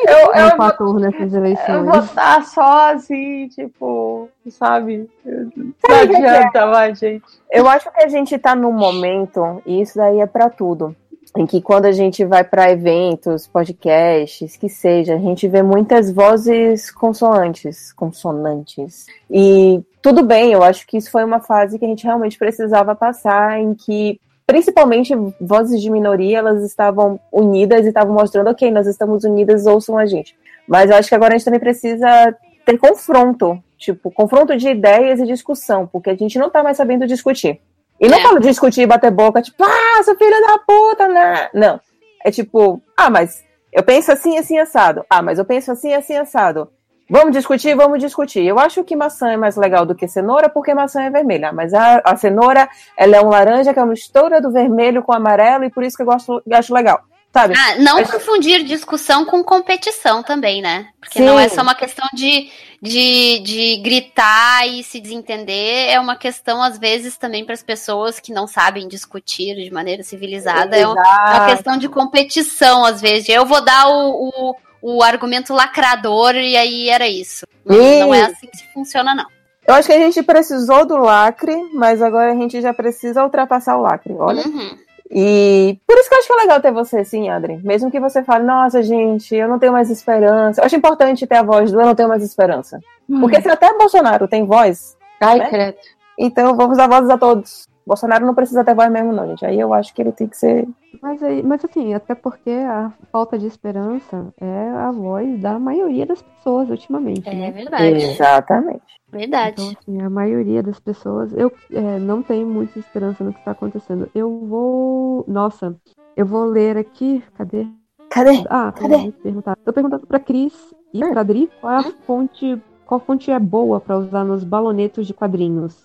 [0.06, 2.04] Eu, um eu, fator nessas eu vou eleições.
[2.04, 5.08] estar só assim, tipo, sabe?
[5.24, 7.24] Não adianta mais, gente.
[7.50, 10.94] Eu acho que a gente tá num momento, e isso daí é pra tudo,
[11.36, 16.12] em que quando a gente vai pra eventos, podcasts, que seja, a gente vê muitas
[16.12, 19.06] vozes consoantes, consonantes.
[19.28, 22.94] E tudo bem, eu acho que isso foi uma fase que a gente realmente precisava
[22.94, 28.86] passar, em que principalmente vozes de minoria, elas estavam unidas e estavam mostrando, ok, nós
[28.86, 30.36] estamos unidas, ouçam a gente.
[30.68, 35.20] Mas eu acho que agora a gente também precisa ter confronto, tipo, confronto de ideias
[35.20, 37.62] e discussão, porque a gente não tá mais sabendo discutir.
[37.98, 38.20] E não É.
[38.20, 41.48] falo discutir e bater boca, tipo, ah, seu filho da puta, né?
[41.54, 41.80] Não.
[42.22, 45.02] É tipo, ah, mas eu penso assim, assim, assado.
[45.08, 46.68] Ah, mas eu penso assim, assim, assado.
[47.08, 48.44] Vamos discutir, vamos discutir.
[48.44, 51.52] Eu acho que maçã é mais legal do que cenoura, porque maçã é vermelha.
[51.52, 55.12] Mas a, a cenoura, ela é um laranja que é uma mistura do vermelho com
[55.12, 57.00] amarelo, e por isso que eu gosto, eu acho legal.
[57.32, 57.54] Sabe?
[57.58, 60.86] Ah, não Mas- confundir discussão com competição também, né?
[61.00, 61.24] Porque Sim.
[61.24, 62.48] não é só uma questão de,
[62.80, 68.20] de, de gritar e se desentender, é uma questão, às vezes, também para as pessoas
[68.20, 70.76] que não sabem discutir de maneira civilizada.
[70.76, 71.50] É uma, é uma Exato.
[71.50, 73.28] questão de competição, às vezes.
[73.28, 74.56] Eu vou dar o, o,
[74.86, 77.46] o argumento lacrador e aí era isso.
[77.64, 78.00] Não, Ih.
[78.00, 79.24] não é assim que se funciona, não.
[79.66, 83.78] Eu acho que a gente precisou do lacre, mas agora a gente já precisa ultrapassar
[83.78, 84.46] o lacre, olha.
[84.46, 84.76] Uhum.
[85.10, 87.56] E por isso que eu acho que é legal ter você, sim, Adri.
[87.64, 90.60] Mesmo que você fale, nossa, gente, eu não tenho mais esperança.
[90.60, 92.78] Eu acho importante ter a voz do eu não tenho mais esperança.
[93.08, 95.48] Porque se até Bolsonaro tem voz, Ai, né?
[95.48, 95.78] credo.
[96.18, 97.66] então vamos dar vozes a todos.
[97.86, 99.44] Bolsonaro não precisa ter voz mesmo, não, gente.
[99.44, 100.66] Aí eu acho que ele tem que ser.
[101.02, 106.06] Mas, aí, mas assim, até porque a falta de esperança é a voz da maioria
[106.06, 107.50] das pessoas ultimamente, É né?
[107.50, 107.96] verdade.
[108.04, 108.82] Exatamente.
[109.12, 109.62] Verdade.
[109.62, 113.50] Então, assim, a maioria das pessoas, eu é, não tenho muita esperança no que está
[113.50, 114.08] acontecendo.
[114.14, 115.24] Eu vou.
[115.28, 115.76] Nossa,
[116.16, 117.22] eu vou ler aqui.
[117.36, 117.66] Cadê?
[118.10, 118.44] Cadê?
[118.48, 119.12] Ah, Cadê?
[119.22, 119.56] Perguntar.
[119.64, 120.54] Tô perguntando pra Cris
[120.92, 122.60] e pra Adri qual é a fonte.
[122.86, 125.84] Qual fonte é boa pra usar nos balonetos de quadrinhos?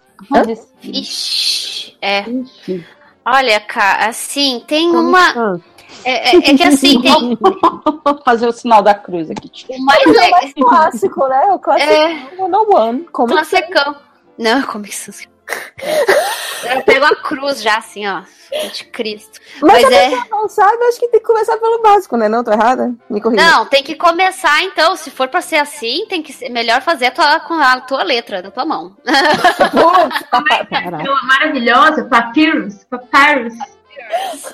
[0.83, 1.48] Ixi,
[2.01, 2.25] é.
[3.25, 5.29] Olha, cara, assim, tem uma.
[5.29, 5.57] Ah,
[6.05, 7.37] É, é- é que assim, tem.
[7.39, 9.49] Vou fazer o sinal da cruz aqui.
[9.69, 10.31] O mais É legal.
[10.31, 11.41] mais clássico, né?
[11.51, 13.03] O clássico É, no one.
[13.11, 13.95] Como classicão.
[14.37, 15.11] Não, como isso?
[16.63, 18.21] Eu pego a cruz já, assim, ó.
[18.73, 19.39] De Cristo.
[19.61, 20.29] Mas Mas se a é.
[20.29, 22.27] não sabe, acho que tem que começar pelo básico, né?
[22.27, 22.93] Não, tô errada?
[23.07, 23.43] Me corrija.
[23.43, 24.95] Não, tem que começar então.
[24.95, 28.03] Se for pra ser assim, tem que ser melhor fazer a tua, com a tua
[28.03, 28.95] letra, da tua mão.
[30.71, 33.53] Aquela maravilhosa, Papyrus, Papyrus,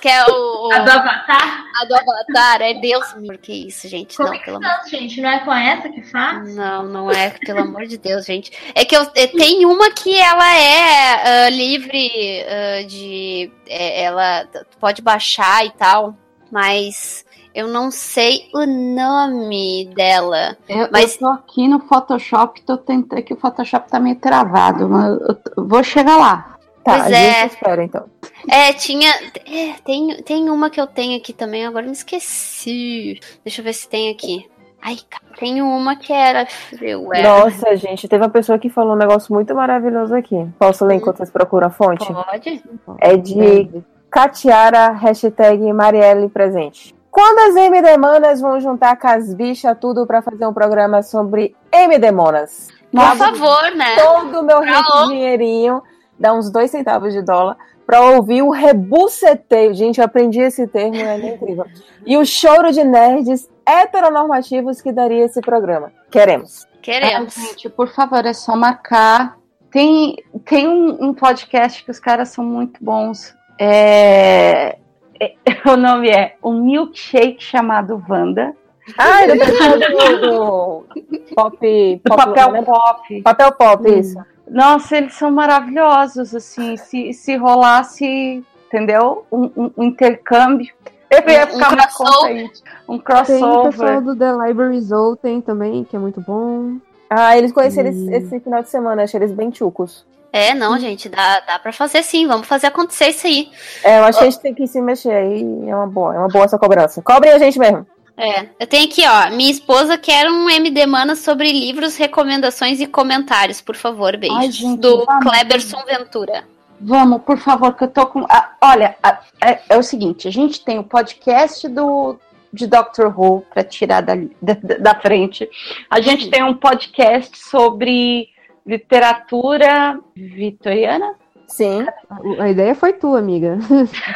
[0.01, 0.71] Que é o.
[0.71, 1.65] a do Avatar.
[1.81, 2.61] a do Avatar.
[2.61, 3.13] É Deus.
[3.13, 4.17] Por que isso, gente?
[4.17, 5.21] Como Não, é pelo amor gente?
[5.21, 6.55] Não é com essa que faz?
[6.55, 8.51] Não, não é, pelo amor de Deus, gente.
[8.73, 13.51] É que eu, é, tem uma que ela é ah, livre ah, de.
[13.67, 14.47] é, ela
[14.79, 16.15] pode baixar e tal,
[16.51, 20.57] mas eu não sei o nome dela.
[20.67, 24.89] Eu, Mas- eu tô aqui no Photoshop, tô tentando que o Photoshop tá meio travado,
[24.89, 26.54] mas eu, eu vou chegar lá.
[26.85, 27.47] Tá, Pois é.
[27.47, 28.05] espera então.
[28.47, 29.09] É, tinha.
[29.09, 33.19] é, tem, tem uma que eu tenho aqui também, agora me esqueci.
[33.43, 34.47] Deixa eu ver se tem aqui.
[34.83, 34.97] Ai,
[35.39, 36.47] tem uma que era.
[36.79, 37.27] Eu era.
[37.27, 40.47] Nossa, gente, teve uma pessoa que falou um negócio muito maravilhoso aqui.
[40.59, 42.05] Posso ler enquanto vocês procuram a fonte?
[42.05, 42.63] Pode?
[42.99, 46.93] É de Catiara, hashtag Marielle presente.
[47.09, 51.55] Quando as MD Manas vão juntar com as bichas tudo pra fazer um programa sobre
[51.71, 52.67] MD Monas?
[52.91, 53.95] Por favor, né?
[53.95, 55.81] Todo o meu rico dinheirinho,
[56.19, 59.73] dá uns dois centavos de dólar, pra ouvir o rebuceteio.
[59.73, 61.65] Gente, eu aprendi esse termo, é incrível.
[62.05, 65.91] E o choro de nerds heteronormativos que daria esse programa.
[66.11, 66.65] Queremos.
[66.81, 67.35] Queremos.
[67.37, 69.37] Ah, gente, por favor, é só marcar.
[69.71, 70.15] Tem,
[70.45, 73.35] tem um, um podcast que os caras são muito bons.
[73.59, 74.77] É,
[75.19, 75.33] é-
[75.69, 78.53] o nome é Um Milkshake chamado Wanda.
[78.97, 82.61] Ah, ele tá do, do pop, Do pop papel né?
[82.61, 83.21] pop.
[83.23, 84.17] Papel pop, isso.
[84.47, 89.26] Nossa, eles são maravilhosos, assim, se, se rolasse, entendeu?
[89.31, 90.72] Um, um- um intercâmbio,
[91.10, 92.31] eu ia Um- um ficar mais crossover.
[92.44, 92.63] contente.
[92.88, 94.01] Um Tem o pessoal crossover.
[94.01, 94.81] do The Library
[95.22, 96.78] tem também, que é muito bom.
[97.10, 98.10] Ah, eles conheceram Hum.
[98.11, 100.06] esse final de semana, achei eles bem chucos.
[100.33, 102.28] É, não, gente, dá, dá pra fazer sim.
[102.28, 103.49] Vamos fazer acontecer isso aí.
[103.83, 106.19] É, eu acho que a gente tem que se mexer aí, é uma boa, é
[106.19, 107.01] uma boa essa cobrança.
[107.01, 107.88] Cobrem a gente mesmo.
[108.17, 109.29] É, eu tenho aqui, ó.
[109.35, 114.37] Minha esposa quer um MD Mana sobre livros, recomendações e comentários, por favor, beijos.
[114.37, 115.25] Ai, gente, do vamos.
[115.25, 116.43] Kleberson Ventura.
[116.79, 118.25] Vamos, por favor, que eu tô com.
[118.29, 122.17] ah, olha, ah, é, é o seguinte: a gente tem o podcast do
[122.53, 125.49] de Doctor Who para tirar da, da, da frente.
[125.89, 126.31] A gente Uhum.
[126.31, 128.29] tem um podcast sobre
[128.65, 131.15] literatura vitoriana.
[131.47, 131.85] Sim.
[132.09, 133.57] A, a ideia foi tua, amiga.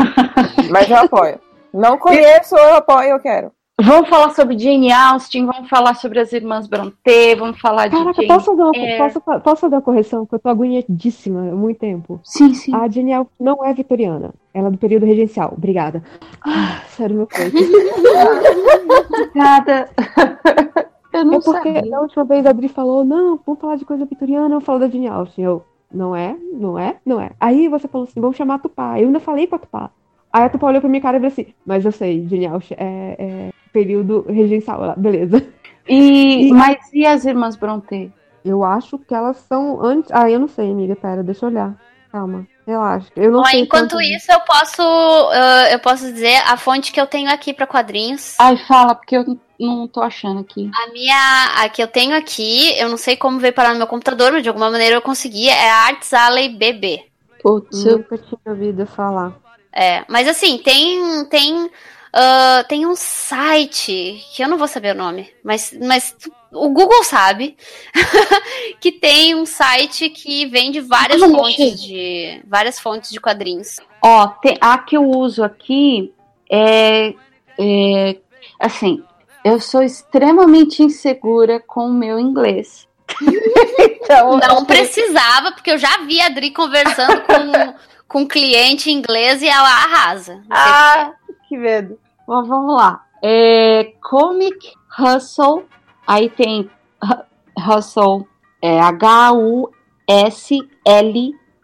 [0.71, 1.39] Mas eu apoio.
[1.73, 3.51] Não conheço, eu apoio, eu quero.
[3.81, 8.28] Vamos falar sobre Jane Austen, vamos falar sobre as irmãs Brontë, vamos falar de Caraca,
[8.28, 8.97] posso fazer, uma, Eyre.
[8.97, 10.26] posso, posso fazer uma correção?
[10.26, 12.19] Porque eu tô agoniadíssima há muito tempo.
[12.24, 12.76] Sim, sim.
[12.76, 14.33] A Jane Austen não é vitoriana.
[14.53, 15.53] Ela é do período regencial.
[15.56, 16.03] Obrigada.
[16.42, 17.56] Ah, sério, meu peito.
[19.08, 19.90] Obrigada.
[21.13, 21.90] Eu não é porque sabia.
[21.90, 24.90] da última vez a Adri falou, não, vamos falar de coisa vitoriana, eu falo da
[24.90, 25.45] Jane Austen.
[25.45, 27.31] Eu, não é, não é, não é.
[27.40, 28.99] Aí você falou assim, vamos chamar a Tupá.
[28.99, 29.92] Eu ainda falei com a Tupá.
[30.31, 33.15] Aí a Tupá olhou pra minha cara e falou assim, mas eu sei, Austen é,
[33.19, 34.83] é período regencial.
[34.83, 35.45] Ela, beleza.
[35.92, 38.12] E, mas e as irmãs Brontë?
[38.45, 40.12] Eu acho que elas são antes.
[40.13, 41.76] Ah, eu não sei, amiga, pera, deixa eu olhar.
[42.12, 43.08] Calma, relaxa.
[43.15, 46.92] Eu não Ó, sei enquanto quanto- isso, eu posso, eu, eu posso dizer a fonte
[46.92, 48.35] que eu tenho aqui pra quadrinhos.
[48.40, 50.69] Ai, fala, porque eu não tô achando aqui.
[50.76, 51.15] A minha,
[51.58, 54.44] a que eu tenho aqui, eu não sei como veio parar no meu computador, mas
[54.44, 57.01] de alguma maneira eu consegui, é a Arts Alley BB.
[57.42, 59.33] Putz, eu- Nunca tinha ouvido falar.
[59.71, 61.69] É, mas assim, tem tem
[62.11, 66.15] ah, tem um site que eu não vou saber o nome, mas mas
[66.51, 67.55] o Google sabe
[68.81, 73.77] que tem um site que vende várias fontes de várias fontes de quadrinhos.
[74.03, 76.11] Ó, tem- a que eu uso aqui
[76.49, 77.13] é,
[77.59, 78.17] é,
[78.59, 79.03] assim,
[79.45, 82.87] eu sou extremamente insegura com o meu inglês.
[83.79, 87.75] então, Não precisava, porque eu já vi a Adri conversando com
[88.09, 90.43] com cliente inglês e ela arrasa.
[90.49, 91.13] Ah,
[91.47, 91.97] que medo.
[92.27, 93.06] Mas vamos lá.
[93.24, 95.63] É, Comic Hustle.
[96.06, 96.69] Aí tem
[97.01, 97.24] Hu-
[97.77, 98.27] Hustle
[98.61, 98.81] é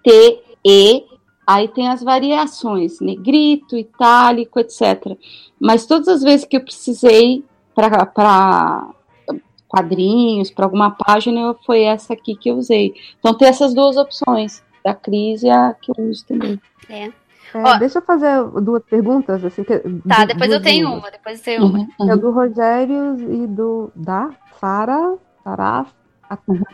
[0.05, 1.05] H-U-S-L-T-E.
[1.47, 5.15] Aí tem as variações, negrito, itálico, etc.
[5.59, 7.43] Mas todas as vezes que eu precisei
[7.75, 8.87] para
[9.67, 12.93] quadrinhos, para alguma página, foi essa aqui que eu usei.
[13.19, 16.61] Então tem essas duas opções, da Cris e a que eu uso também.
[16.89, 17.05] É.
[17.53, 17.77] É, Ó.
[17.77, 19.63] deixa eu fazer duas perguntas, assim.
[19.63, 21.79] Que, Tá, du- depois eu duas tenho uma, depois eu tenho uma.
[21.99, 23.91] Uhum, É do Rogério e do.
[23.95, 24.29] Da?
[24.59, 25.17] Sara?
[25.43, 25.89] Saraf?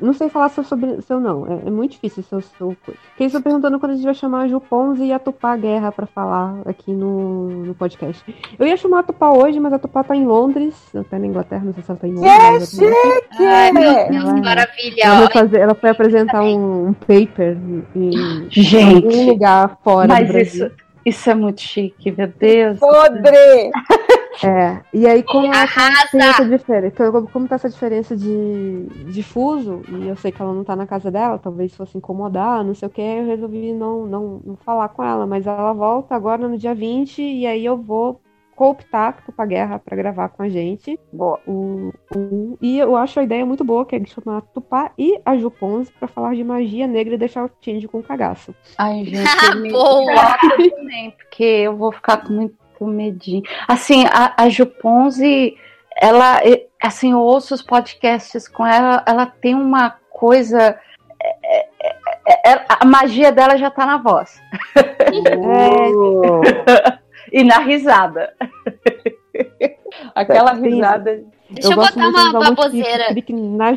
[0.01, 2.78] Não sei falar seu, sobre, seu não, é, é muito difícil seu, eles
[3.19, 6.06] estão perguntando quando a gente vai chamar a Ju Ponzi e a Tupá Guerra pra
[6.06, 8.24] falar aqui no, no podcast.
[8.58, 10.76] Eu ia chamar a Tupá hoje, mas a Tupá tá em Londres,
[11.10, 12.69] tá na Inglaterra, não sei se ela tá em Londres.
[12.69, 13.46] Que chique!
[13.46, 15.03] Ai, meu Deus, Ela- que maravilha.
[15.03, 19.78] Ela, vai Olha, fazer, ela foi apresentar um, um paper em, em Gente, algum lugar
[19.84, 20.67] fora do Mas Brasil.
[20.67, 22.80] isso, isso é muito chique, meu Deus.
[22.80, 23.72] Podre!
[24.44, 26.10] É, e aí como ela tá- Arrasa!
[26.12, 30.42] tem essa diferença, como, como tá essa diferença de, de fuso, e eu sei que
[30.42, 33.74] ela não tá na casa dela, talvez fosse incomodar, não sei o que, eu resolvi
[33.74, 37.65] não, não, não falar com ela, mas ela volta agora no dia 20, e aí
[37.65, 38.22] eu vou
[38.56, 40.99] cooptar pra guerra pra gravar com a gente.
[41.12, 41.40] Boa.
[41.47, 45.19] O, o- e eu acho a ideia muito boa, que é chamar a Tupá e
[45.26, 45.51] a Ju
[45.97, 48.53] pra falar de magia negra e deixar o Tindy com cagaço.
[48.78, 50.38] Ai, gente, eu me Boa!
[50.76, 52.56] também, porque eu vou ficar com muito
[52.88, 53.44] medinho.
[53.67, 55.58] Assim, a, a Juponze,
[55.99, 56.40] ela,
[56.81, 60.80] assim, eu ouço os podcasts com ela, ela tem uma coisa.
[61.24, 61.96] é, é,
[62.28, 64.42] é, é, a magia dela já tá na voz.
[67.31, 68.33] e na risada.
[70.15, 70.69] Aquela Sim.
[70.69, 71.24] risada.
[71.49, 73.08] Deixa eu, gosto botar uma baboseira.
[73.08, 73.72] clique- na,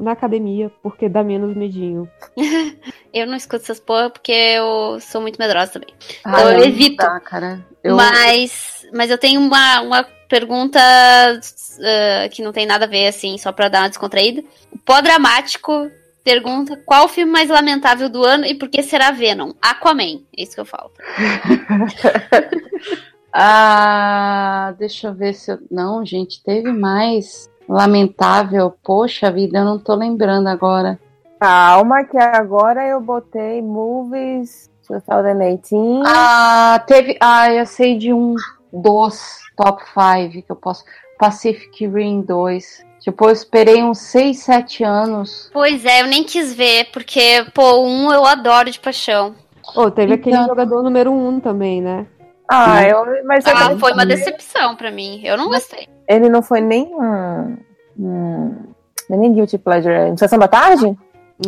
[0.00, 2.08] na academia, porque dá menos medinho.
[3.12, 5.92] Eu não escuto essas porra porque eu sou muito medrosa também.
[6.24, 6.96] Ai, eu não evito.
[6.98, 7.60] dá, cara.
[7.82, 13.08] Eu, Mas, mas eu tenho uma, uma pergunta ah, que não tem nada a ver,
[13.08, 14.44] assim, só pra dar uma descontraída.
[14.72, 15.90] O pó dramático
[16.22, 19.52] pergunta qual o filme mais lamentável do ano e por que será Venom?
[19.60, 20.92] Aquaman, é isso que eu falo.
[23.32, 25.58] Ah, deixa eu ver se eu.
[25.70, 27.48] Não, gente, teve mais.
[27.68, 28.74] Lamentável.
[28.82, 30.98] Poxa vida, eu não tô lembrando agora.
[31.38, 36.02] Calma, que agora eu botei movies 2018.
[36.04, 37.16] Ah, teve.
[37.20, 38.34] Ah, eu sei de um
[38.72, 40.84] dos top 5 que eu posso.
[41.18, 42.84] Pacific Rim 2.
[43.00, 45.48] Tipo, eu esperei uns 6, 7 anos.
[45.52, 49.34] Pois é, eu nem quis ver, porque, pô, um eu adoro de paixão.
[49.74, 52.06] Ô, teve aquele Então- jogador número um também, né?
[52.50, 55.20] Ah, eu, mas eu Ah, foi uma decepção pra mim.
[55.24, 55.88] Eu não gostei.
[56.08, 57.56] Ele não foi nem um.
[57.96, 58.72] um
[59.08, 60.18] não é nem Guilty Pleasure.
[60.18, 60.96] Sessão da tarde?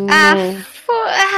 [0.09, 0.35] Ah,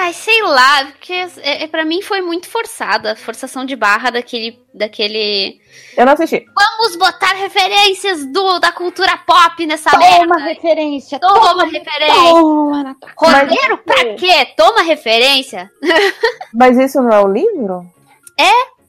[0.03, 4.11] ai, sei lá, porque é, é, pra mim foi muito forçada, a forçação de barra
[4.11, 5.61] daquele, daquele.
[5.97, 6.45] Eu não assisti.
[6.55, 10.39] Vamos botar referências do, da cultura pop nessa Toma merda.
[10.45, 11.19] referência!
[11.19, 12.15] Toma referência.
[12.15, 12.97] Toma.
[13.17, 14.47] Roteiro pra quê?
[14.57, 15.71] Toma referência.
[16.55, 17.85] Mas isso não é o livro?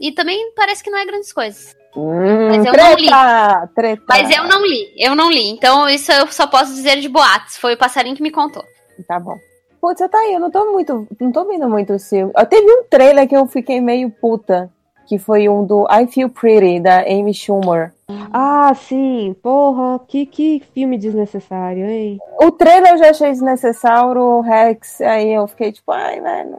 [0.05, 1.75] E também parece que não é grandes coisas.
[1.95, 3.67] Hum, Mas eu treta, não li.
[3.73, 4.03] Treta.
[4.07, 5.49] Mas eu não li, eu não li.
[5.49, 7.57] Então isso eu só posso dizer de boatos.
[7.57, 8.63] Foi o passarinho que me contou.
[9.07, 9.35] Tá bom.
[9.81, 11.07] Putz, tá aí, eu não tô muito.
[11.19, 12.31] Não tô vendo muito filme.
[12.37, 14.69] Eu teve um trailer que eu fiquei meio puta.
[15.07, 17.93] Que foi um do I Feel Pretty, da Amy Schumer.
[18.33, 19.35] Ah, sim.
[19.41, 22.17] Porra, que, que filme desnecessário, hein?
[22.41, 26.57] O trailer eu já achei desnecessário, o Rex, aí eu fiquei tipo, ai, velho.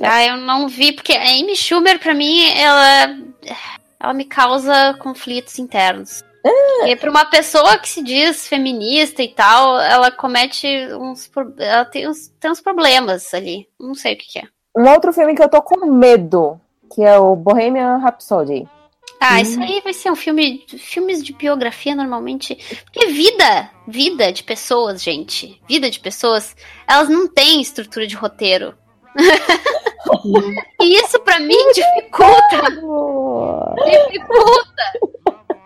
[0.00, 3.16] Ah, eu não vi, porque a Amy Schumer, pra mim, ela.
[4.00, 6.24] Ela me causa conflitos internos.
[6.86, 11.30] E pra uma pessoa que se diz feminista e tal, ela comete uns.
[11.58, 13.68] Ela tem uns, tem uns problemas ali.
[13.78, 14.42] Não sei o que, que é.
[14.76, 16.60] Um outro filme que eu tô com medo,
[16.92, 18.66] que é o Bohemian Rhapsody.
[19.20, 20.64] Ah, isso aí vai ser um filme.
[20.66, 22.56] Filmes de biografia normalmente.
[22.84, 25.60] Porque vida, vida de pessoas, gente.
[25.68, 26.56] Vida de pessoas,
[26.88, 28.74] elas não têm estrutura de roteiro
[30.80, 32.62] e isso para mim dificulta.
[33.84, 34.82] Dificulta.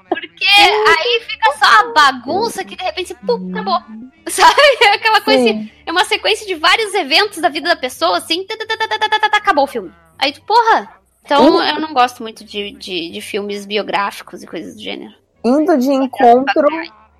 [0.08, 3.80] Porque aí fica só a bagunça que de repente, pum, acabou.
[4.28, 4.60] Sabe?
[4.94, 5.40] Aquela coisa.
[5.40, 9.36] Assim, é uma sequência de vários eventos da vida da pessoa, assim, tá, tá, tá,
[9.36, 9.92] acabou o filme.
[10.18, 10.96] Aí tu, porra.
[11.24, 15.12] Então eu não gosto muito de, de, de filmes biográficos e coisas do gênero.
[15.44, 16.68] Indo de encontro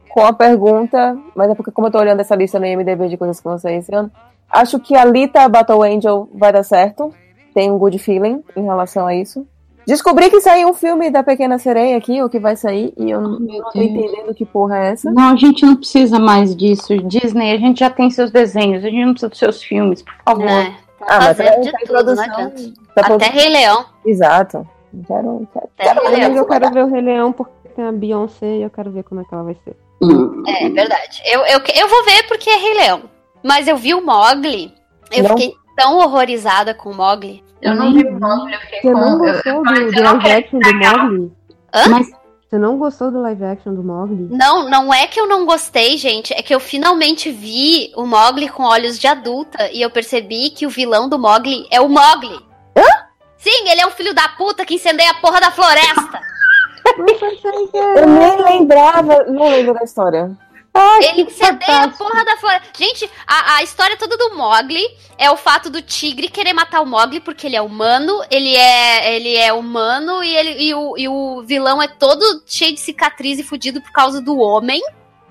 [0.08, 3.16] com a pergunta, mas é porque como eu tô olhando essa lista no IMDB de
[3.16, 4.10] coisas que vocês estão
[4.60, 7.12] acho que a Lita Battle Angel vai dar certo.
[7.54, 9.46] Tem um good feeling em relação a isso.
[9.86, 13.20] Descobri que saiu um filme da Pequena Sereia aqui, o que vai sair, e eu
[13.20, 13.76] não, não tô Deus.
[13.86, 15.10] entendendo que porra é essa.
[15.12, 16.96] Não, a gente não precisa mais disso.
[17.04, 20.12] Disney, a gente já tem seus desenhos, a gente não precisa dos seus filmes, por
[20.24, 20.48] favor.
[20.48, 20.72] É,
[21.02, 22.24] Ah, mas tá- de tá tudo, não produção.
[22.24, 22.56] adianta.
[22.96, 23.32] Tá Até produção.
[23.34, 23.84] Rei Leão.
[24.04, 24.68] Exato.
[25.06, 26.16] Quero, quero, quero Rei ver.
[26.16, 26.36] Leão.
[26.36, 29.20] Eu quero ver o Rei Leão porque tem a Beyoncé e eu quero ver como
[29.20, 29.76] é que ela vai ser.
[30.48, 31.22] É verdade.
[31.26, 33.02] Eu, eu, eu vou ver porque é Rei Leão.
[33.42, 34.74] Mas eu vi o Mogli.
[35.12, 35.30] Eu Não.
[35.30, 37.44] fiquei tão horrorizada com o Mogli.
[37.62, 39.26] Eu não vi o Mogli, eu fiquei Você não com.
[39.26, 41.32] eu- gostou eu do, do "Você não live action do Mogli?
[41.74, 41.82] Hã?
[42.48, 44.28] Você não gostou do live action do Mogli?
[44.30, 46.32] Não, não é que eu não gostei, gente.
[46.32, 50.64] É que eu finalmente vi o Mogli com olhos de adulta e eu percebi que
[50.66, 52.36] o vilão do Mogli é o Mogli.
[52.76, 52.82] Hã?
[53.36, 56.20] Sim, ele é um filho da puta que incendeia a porra da floresta.
[57.74, 60.30] Eu nem lembrava, não lembro da história.
[61.02, 62.68] Ele incendeia a porra da floresta.
[62.76, 64.84] Gente, a, a história toda do Mogli
[65.18, 69.14] é o fato do tigre querer matar o Mogli porque ele é humano, ele é,
[69.14, 73.38] ele é humano e, ele, e, o, e o vilão é todo cheio de cicatriz
[73.38, 74.82] e fudido por causa do homem.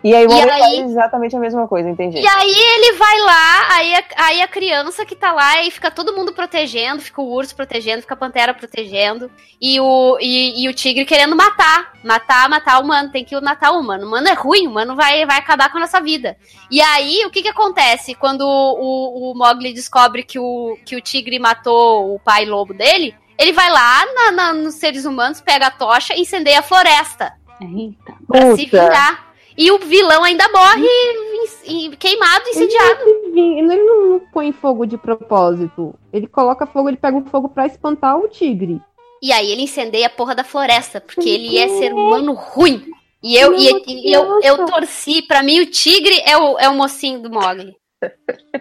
[0.06, 2.20] E aí o E homem aí- faz exatamente a mesma coisa, entendi.
[2.20, 5.90] E aí ele vai lá, aí a, aí a criança que tá lá, e fica
[5.90, 10.70] todo mundo protegendo, fica o urso protegendo, fica a pantera protegendo, e o, e, e
[10.70, 11.94] o tigre querendo matar.
[12.04, 14.04] Matar, matar o humano, tem que matar o humano.
[14.04, 16.38] O humano é ruim, o humano vai, vai acabar com a nossa vida.
[16.70, 21.02] E aí, o que que acontece quando o, o Mogli descobre que o, que o
[21.02, 23.16] tigre matou o pai lobo dele?
[23.40, 27.34] Ele vai lá na- na- nos seres humanos, pega a tocha e incendeia a floresta.
[27.60, 28.14] Eita.
[28.28, 28.84] Pra se Puta.
[28.84, 29.25] vingar.
[29.58, 33.02] E o vilão ainda morre em- em- queimado, incendiado.
[33.34, 35.96] Ele, ele não, põe fogo de propósito.
[36.12, 38.82] Ele coloca fogo, ele pega o fogo pra espantar o tigre.
[39.22, 42.84] E aí ele incendeia a porra da floresta, porque ele é ser humano ruim.
[43.24, 46.76] E eu, e, e eu, eu torci, pra mim o tigre é o, é o
[46.76, 47.74] mocinho do Mogli.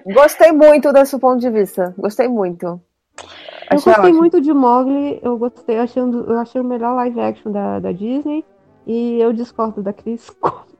[0.07, 1.94] Gostei muito desse ponto de vista.
[1.99, 2.65] Gostei muito.
[2.67, 2.81] Eu
[3.69, 4.19] Achei gostei ótimo.
[4.19, 8.44] muito de Mogli, eu gostei, achando, eu achei o melhor live action da, da Disney.
[8.87, 10.31] E eu discordo da Cris.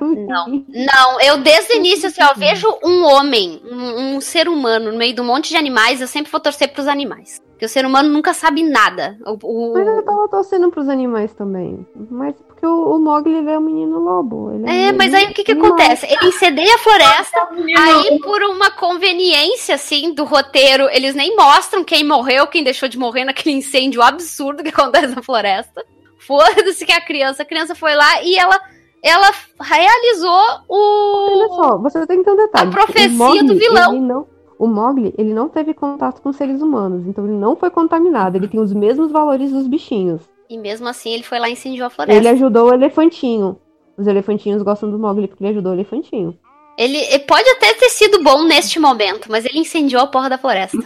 [0.00, 4.48] Não, não, eu desde o início, assim, ó, eu vejo um homem, um, um ser
[4.48, 7.40] humano no meio de um monte de animais, eu sempre vou torcer pros animais.
[7.50, 9.16] Porque o ser humano nunca sabe nada.
[9.24, 9.38] O,
[9.70, 11.86] o- Mas eu tava torcendo pros animais também.
[12.10, 14.50] Mas porque o, o Mogli ele é um menino lobo.
[14.52, 15.72] Ele É, um mas aí o que que animal.
[15.74, 16.04] acontece?
[16.06, 22.02] Ele incendeia a floresta, aí por uma conveniência, assim, do roteiro, eles nem mostram quem
[22.04, 25.84] morreu, quem deixou de morrer naquele incêndio absurdo que acontece na floresta.
[26.18, 28.58] Foda-se que a criança, a criança foi lá e ela,
[29.04, 30.30] ela realizou
[30.68, 31.54] Olha o...
[31.54, 32.68] só, você tem que ter um detalhe.
[32.70, 33.92] A profecia O Mogli, do vilão.
[33.92, 34.26] ele não-
[34.58, 38.36] o Mogli, ele não teve contato com seres humanos, então ele não foi contaminado.
[38.36, 40.22] Ele tem os mesmos valores dos bichinhos.
[40.48, 42.16] E mesmo assim ele foi lá e incendiou a floresta.
[42.18, 43.58] Ele ajudou o elefantinho.
[43.98, 46.38] Os elefantinhos gostam do Mogli porque ele ajudou o elefantinho.
[46.78, 50.38] Ele, ele pode até ter sido bom neste momento, mas ele incendiou a porra da
[50.38, 50.78] floresta.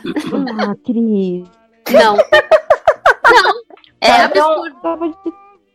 [0.61, 1.47] Ah, Cris.
[1.93, 2.17] Não.
[3.33, 3.55] Não.
[4.01, 5.17] É Tá, então- absurdo.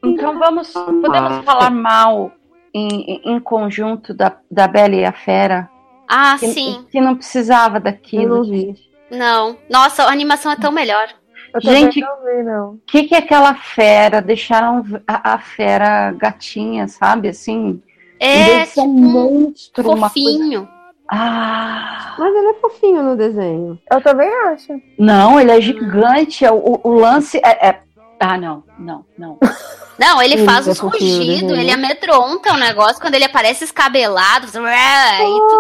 [0.04, 2.32] Então vamos, podemos falar mal
[2.74, 5.70] em, em conjunto da, da Bela e a Fera?
[6.08, 6.86] Ah, que, sim.
[6.92, 8.24] Que não precisava daquilo.
[8.24, 8.76] Eu não vi.
[9.10, 9.58] Não.
[9.70, 11.08] Nossa, a animação é tão melhor.
[11.54, 14.22] Eu também Gente, o que, que é aquela fera?
[14.22, 17.30] Deixaram a, a fera gatinha, sabe?
[17.30, 17.82] Assim.
[18.20, 20.10] É, tipo, um monstro, uma coisa.
[20.10, 20.68] fofinho.
[21.12, 22.16] Ah!
[22.18, 23.80] Mas ele é fofinho no desenho.
[23.92, 24.74] Eu também acho.
[24.98, 26.44] Não, ele é gigante.
[26.44, 27.82] é O, o lance é, é-
[28.20, 29.38] Ah, não, não, não.
[29.98, 31.62] Não, ele faz é os rugidos, né?
[31.62, 34.48] ele amedronta o negócio quando ele aparece escabelado.
[34.48, 34.60] Só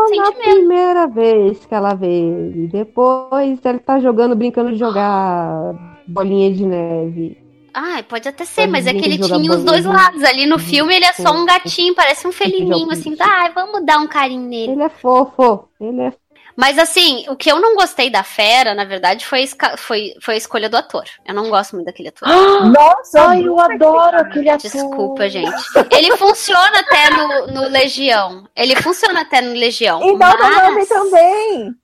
[0.08, 2.67] sente na primeira vez que ela vê ele.
[2.67, 5.74] Depois ele tá jogando, brincando de jogar
[6.08, 7.44] bolinha de neve.
[7.74, 10.24] Ai, pode até ser, mas é que ele tinha os dois lados.
[10.24, 13.16] Ali no filme ele é só um gatinho, parece um felininho, jogar assim.
[13.19, 14.74] Ai, vamos dar um carinho nele.
[14.74, 15.67] Ele é fofo.
[15.82, 16.14] Ele é
[16.55, 19.45] Mas assim, o que eu não gostei da fera, na verdade, foi,
[19.77, 21.05] foi, foi a escolha do ator.
[21.25, 22.27] Eu não gosto muito daquele ator.
[22.71, 24.69] Nossa, ai, eu adoro aquele ator.
[24.69, 25.51] Desculpa, gente.
[25.91, 28.47] Ele funciona até no, no Legião.
[28.55, 30.01] Ele funciona até no Legião.
[30.03, 30.39] E mas...
[30.39, 31.75] Nome também.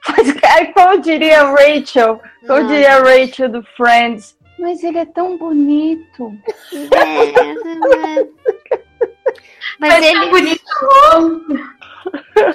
[0.43, 4.37] Aí como diria Rachel, como diria Rachel do Friends.
[4.59, 6.33] Mas ele é tão bonito.
[6.73, 8.25] É,
[9.79, 10.25] Mas, Mas ele.
[10.25, 10.63] é bonito.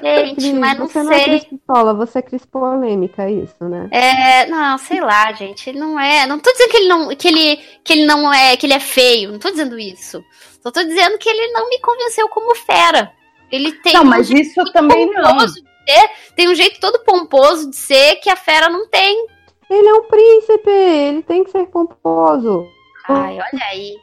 [0.02, 1.24] Gente, mas não você não é sei.
[1.24, 3.88] Cris Pistola, você é Cris Polêmica, é isso, né?
[3.90, 5.68] É, não, sei lá, gente.
[5.68, 6.26] Ele não é.
[6.26, 8.80] Não tô dizendo que ele não, que ele, que ele não é, que ele é
[8.80, 9.32] feio.
[9.32, 10.24] Não tô dizendo isso.
[10.62, 13.12] Só tô dizendo que ele não me convenceu como fera.
[13.50, 15.38] Ele tem Não, um mas jeito isso também não.
[15.48, 19.26] ser, tem um jeito todo pomposo de ser que a fera não tem.
[19.70, 22.66] Ele é um príncipe, ele tem que ser pomposo.
[23.08, 23.98] Ai, olha aí.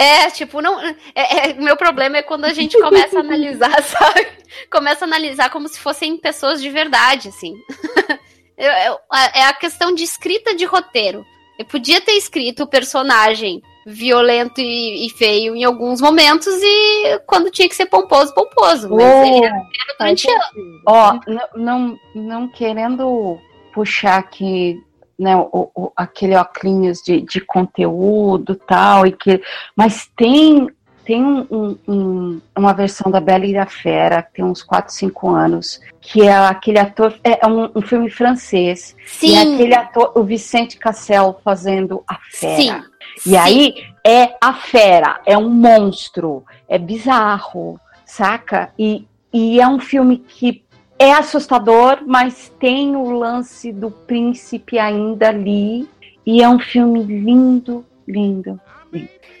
[0.00, 0.80] É, tipo, não.
[0.80, 4.26] É, é, o meu problema é quando a gente começa a analisar, sabe?
[4.70, 7.54] Começa a analisar como se fossem pessoas de verdade, assim.
[8.56, 8.98] Eu- eu-
[9.34, 11.24] é a questão de escrita de roteiro.
[11.56, 17.52] Eu podia ter escrito o personagem violento e, e feio em alguns momentos e quando
[17.52, 18.88] tinha que ser pomposo, pomposo.
[18.90, 20.82] Mas Oh, ele era fera durante anos.
[20.86, 23.38] Ó, n- não, não querendo
[23.72, 24.82] puxar aqui,
[25.18, 29.42] né, o, o- aquele óculos de, de conteúdo tal, e que,
[29.74, 30.68] mas tem,
[31.04, 34.92] tem um- um- um- uma versão da Bela e a Fera, que tem uns 4,
[34.94, 39.54] 5 anos, que é aquele ator, é um, um filme francês, e é Sim.
[39.54, 42.56] aquele ator, o Vicente Cassel fazendo a Fera.
[42.62, 42.82] Sim.
[43.26, 43.74] E aí
[44.06, 48.70] é a fera, é um monstro, é bizarro, saca?
[48.78, 50.62] E, e é um filme que
[50.98, 55.88] é assustador, mas tem o lance do príncipe ainda ali.
[56.26, 58.60] E é um filme lindo, lindo.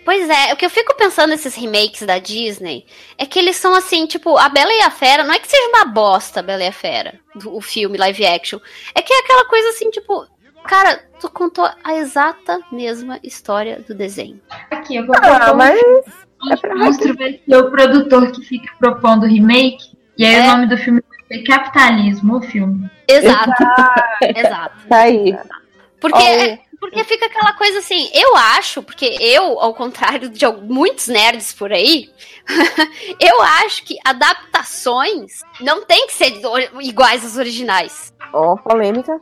[0.04, 2.86] Pois é, o que eu fico pensando nesses remakes da Disney
[3.18, 5.68] é que eles são assim, tipo, a Bela e a Fera, não é que seja
[5.68, 8.58] uma bosta a Bela e a Fera, do- o filme live action.
[8.94, 10.26] É que é aquela coisa assim, tipo,
[10.64, 14.40] cara, tu contou a exata mesma história do desenho.
[14.70, 16.02] Aqui, eu vou Ah, propor um mas filme.
[16.74, 19.92] O monstro vai ser o produtor que fica propondo o remake.
[20.16, 20.40] E aí É.
[20.42, 22.90] o nome do filme ser Capitalismo, o filme.
[23.06, 23.52] Exato.
[24.36, 24.76] Exato.
[24.88, 25.36] Tá aí.
[26.00, 31.08] Porque, é- porque fica aquela coisa assim, eu acho, porque eu, ao contrário de muitos
[31.08, 32.08] nerds por aí,
[33.20, 36.40] eu acho que adaptações não tem que ser
[36.80, 38.12] iguais às originais.
[38.32, 39.20] Ó, polêmica.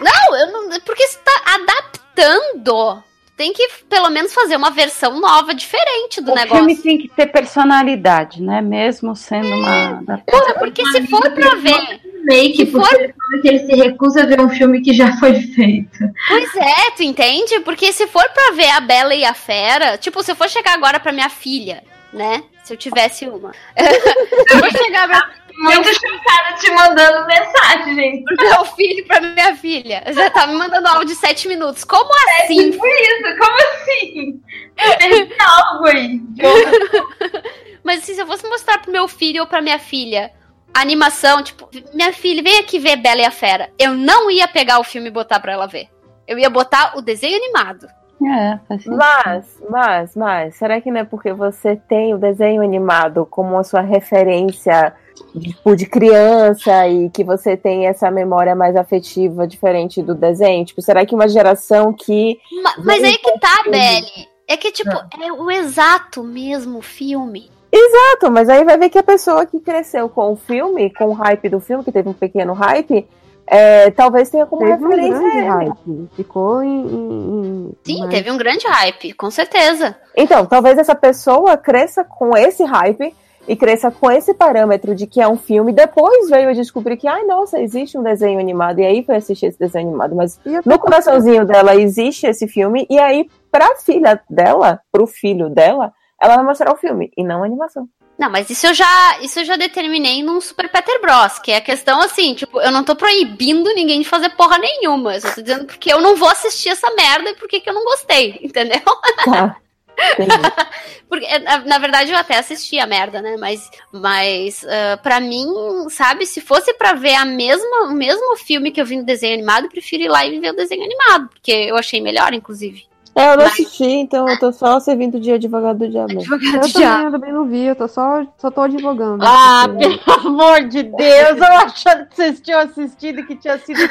[0.00, 0.80] Não, eu não.
[0.80, 3.02] Porque você tá adaptando.
[3.36, 6.56] Tem que, pelo menos, fazer uma versão nova, diferente do o negócio.
[6.64, 8.62] filme tem que ter personalidade, né?
[8.62, 10.02] Mesmo sendo uma.
[10.26, 12.00] Porra, porque se for pra ver.
[12.28, 14.92] Remake, Se porque for- ele fala que ele se recusa a ver um filme que
[14.92, 15.98] já foi feito.
[16.26, 17.60] Pois é, tu entende?
[17.60, 20.72] Porque se for pra ver a Bela e a Fera, tipo, se eu for chegar
[20.74, 22.42] agora pra minha filha, né?
[22.64, 23.52] Se eu tivesse uma.
[23.76, 28.24] eu vou chegar pra Muito chocada te mandando mensagem.
[28.36, 30.02] pro meu filho, pra minha filha.
[30.12, 31.84] Já tá me mandando áudio de 7 minutos.
[31.84, 32.10] Como
[32.42, 32.70] assim?
[32.70, 34.40] Tipo isso, como assim?
[34.76, 36.20] Eu perdi algo aí.
[37.82, 40.32] Mas assim, se eu fosse mostrar pro meu filho ou pra minha filha
[40.74, 43.70] a animação, tipo, minha filha, vem aqui ver Bela e a Fera.
[43.78, 45.88] Eu não ia pegar o filme e botar pra ela ver.
[46.28, 47.86] Eu ia botar o desenho animado.
[48.22, 48.96] É, faz sentido.
[48.96, 53.64] Mas, mas, mas, será que não é porque você tem o desenho animado como a
[53.64, 54.92] sua referência
[55.40, 60.64] tipo, de criança e que você tem essa memória mais afetiva diferente do desenho?
[60.64, 62.38] Tipo, será que uma geração que.
[62.62, 63.78] Ma- Mas aí que tá, filme.
[63.78, 64.28] Belly.
[64.48, 67.50] É que, tipo, é o exato mesmo filme.
[67.72, 71.12] Exato, mas aí vai ver que a pessoa que cresceu com o filme, com o
[71.12, 73.06] hype do filme, que teve um pequeno hype,
[73.46, 75.46] é, talvez tenha como Teve um referência grande ele.
[75.48, 76.08] hype.
[76.14, 76.68] Ficou em.
[76.86, 79.96] em- em- Sim, mas- teve um grande hype, com certeza.
[80.16, 83.14] Então, talvez essa pessoa cresça com esse hype
[83.48, 85.72] e cresça com esse parâmetro de que é um filme.
[85.72, 88.80] Depois veio a descobrir que, ai, nossa, existe um desenho animado.
[88.80, 90.14] E aí foi assistir esse desenho animado.
[90.14, 92.86] Mas no coraçãozinho dela existe esse filme.
[92.90, 97.42] E aí, pra filha dela, pro filho dela, ela vai mostrar o filme e não
[97.42, 97.88] a animação.
[98.18, 101.56] Não, mas isso eu já, isso eu já determinei num Super Peter Bros, que é
[101.56, 105.14] a questão assim, tipo, eu não tô proibindo ninguém de fazer porra nenhuma.
[105.14, 107.74] Eu só tô dizendo porque eu não vou assistir essa merda e porque que eu
[107.74, 108.80] não gostei, entendeu?
[109.24, 109.56] Tá.
[111.08, 113.36] Porque, na, na verdade, eu até assisti a merda, né?
[113.38, 115.46] Mas, mas uh, para mim,
[115.88, 119.34] sabe, se fosse pra ver a mesma, o mesmo filme que eu vi no desenho
[119.34, 122.86] animado, eu prefiro ir lá e ver o desenho animado, porque eu achei melhor, inclusive.
[123.16, 126.12] É, eu não assisti, então eu tô só servindo de advogado do diabo.
[126.18, 127.04] Advogado eu do também, diabo.
[127.06, 129.24] eu também não vi, eu tô só, só tô advogando.
[129.24, 133.56] Ah, Porque- pelo amor de Deus, eu achando que vocês tinham assistido e que tinha
[133.58, 133.78] sido.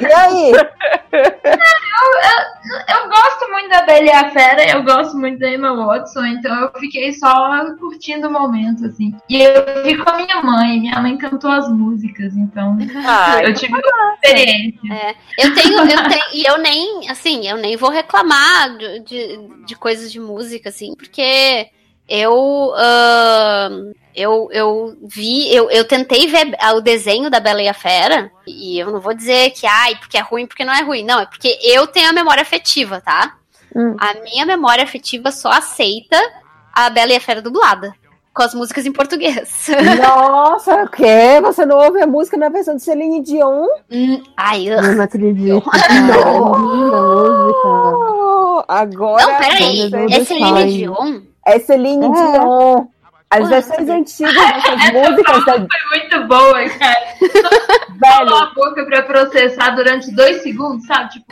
[0.00, 0.52] E aí?
[2.88, 6.54] Eu gosto muito da Bela e a Fera, eu gosto muito da Emma Watson, então
[6.62, 9.14] eu fiquei só curtindo o momento, assim.
[9.28, 13.54] E eu vi com a minha mãe, minha mãe cantou as músicas, então Ah, eu
[13.54, 14.92] tive uma experiência.
[14.92, 19.64] É, eu tenho, eu tenho, e eu nem, assim, eu nem vou reclamar de, de,
[19.64, 21.70] de coisas de música, assim, porque
[22.06, 27.72] eu, ahn, eu, eu vi, eu, eu tentei ver o desenho da Bela e a
[27.72, 31.02] Fera, e eu não vou dizer que, ai, porque é ruim, porque não é ruim,
[31.04, 33.34] não, é porque eu tenho a memória afetiva, tá?
[33.74, 33.96] Hum.
[33.98, 36.20] A minha memória afetiva só aceita
[36.70, 37.94] a Bela e a Fera dublada,
[38.36, 39.66] com as músicas em português.
[40.00, 41.40] Nossa, o quê?
[41.42, 43.66] Você não ouve a música na versão de Celine Dion?
[43.90, 45.62] Hum, ai, Eu não acredito.
[47.68, 49.26] Oh, agora.
[49.26, 50.72] Não, peraí, é Celine.
[50.76, 51.20] Dion?
[51.46, 52.08] É Celine É.
[52.10, 52.86] Dion.
[53.28, 56.96] As versões antigas dessas músicas da Foi muito boa, cara.
[58.00, 61.10] Calou a boca pra processar durante dois segundos, sabe?
[61.10, 61.26] Tipo,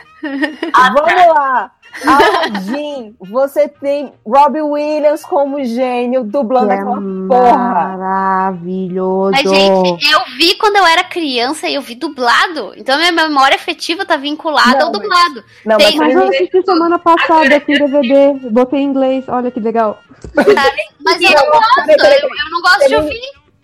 [0.73, 1.71] Vamos lá.
[2.05, 6.95] Aladdin, você tem Robbie Williams como gênio dublando É aquela
[7.27, 7.57] porra.
[7.57, 9.31] maravilhoso.
[9.31, 12.73] Mas, gente, eu vi quando eu era criança e eu vi dublado.
[12.75, 15.43] Então, minha memória afetiva tá vinculada Não, ao dublado.
[15.65, 19.59] Não, Tem- Mas eu assisti semana passada aqui no DVD, botei em inglês, olha que
[19.59, 19.99] legal.
[20.35, 23.21] Mas eu não gosto, eu, eu não gosto de ouvir.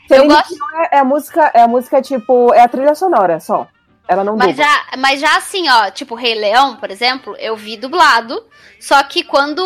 [0.08, 0.56] Celine gosto-
[0.92, 3.68] é, é a música, é a música tipo, é a trilha sonora só.
[4.12, 4.66] Ela não Mas dubla.
[4.66, 8.44] já, mas já assim, ó, tipo, Rei Leão, por exemplo, eu vi dublado.
[8.78, 9.62] Só que quando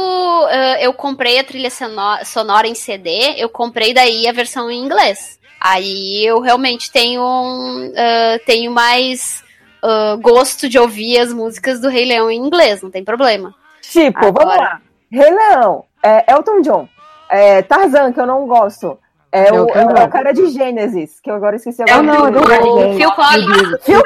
[0.52, 4.84] eh, eu comprei a trilha sono- sonora em CD, eu comprei daí a versão em
[4.84, 5.40] inglês.
[5.60, 9.44] Aí eu realmente tenho, um, eh, tenho mais
[9.84, 13.52] eh, gosto de ouvir as músicas do Rei Leão em inglês, não tem problema.
[13.82, 14.82] Tipo, vamos Agora- lá.
[15.12, 16.88] Rei Leão, é, Elton John,
[17.30, 19.00] é, Tarzan, que eu não gosto.
[19.36, 22.04] É o, é o- é cara de Gênesis, que eu agora esqueci Eu agora.
[22.04, 22.98] não, eu não Phil gosto.
[22.98, 23.84] Phil Collins.
[23.84, 24.04] Phil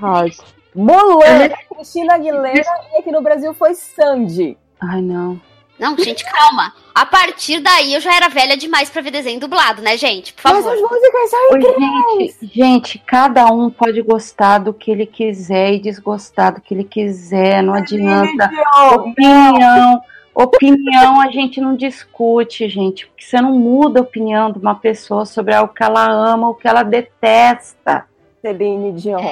[0.00, 0.38] Collins.
[0.74, 2.62] Mulan, Cristina Aguilera
[2.94, 4.58] e aqui no Brasil foi Sandy.
[4.82, 5.40] Ai, não.
[5.78, 6.72] Não, gente, calma.
[6.94, 10.32] A partir daí eu já era velha demais pra ver desenho dublado, né, gente?
[10.32, 10.72] Por Mas favor.
[10.72, 12.36] as músicas são Oi, incríveis.
[12.40, 16.84] gente, gente, cada um pode gostar do que ele quiser e desgostar do que ele
[16.84, 18.50] quiser, não adianta.
[18.94, 20.00] Opinião,
[20.44, 25.24] opinião a gente não discute, gente, porque você não muda a opinião de uma pessoa
[25.24, 28.04] sobre algo que ela ama ou que ela detesta.
[28.42, 29.24] Celine Dion.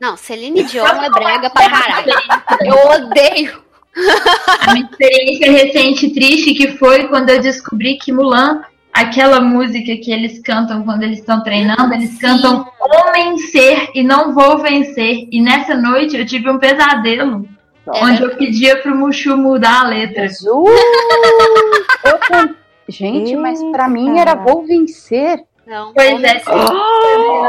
[0.00, 2.12] Não, Celine Dion é brega pra caralho.
[2.60, 3.62] Eu odeio.
[4.60, 10.12] a minha experiência recente triste que foi quando eu descobri que Mulan, aquela música que
[10.12, 15.28] eles cantam quando eles estão treinando, eles cantam Homem Ser e Não Vou Vencer.
[15.32, 17.48] E nessa noite eu tive um pesadelo.
[17.94, 20.26] Onde eu pedia pro Mushu mudar a letra.
[22.04, 22.54] Eu can-
[22.88, 25.44] Gente, mas pra mim era vou vencer.
[25.66, 25.92] Não.
[25.92, 26.40] Pois é.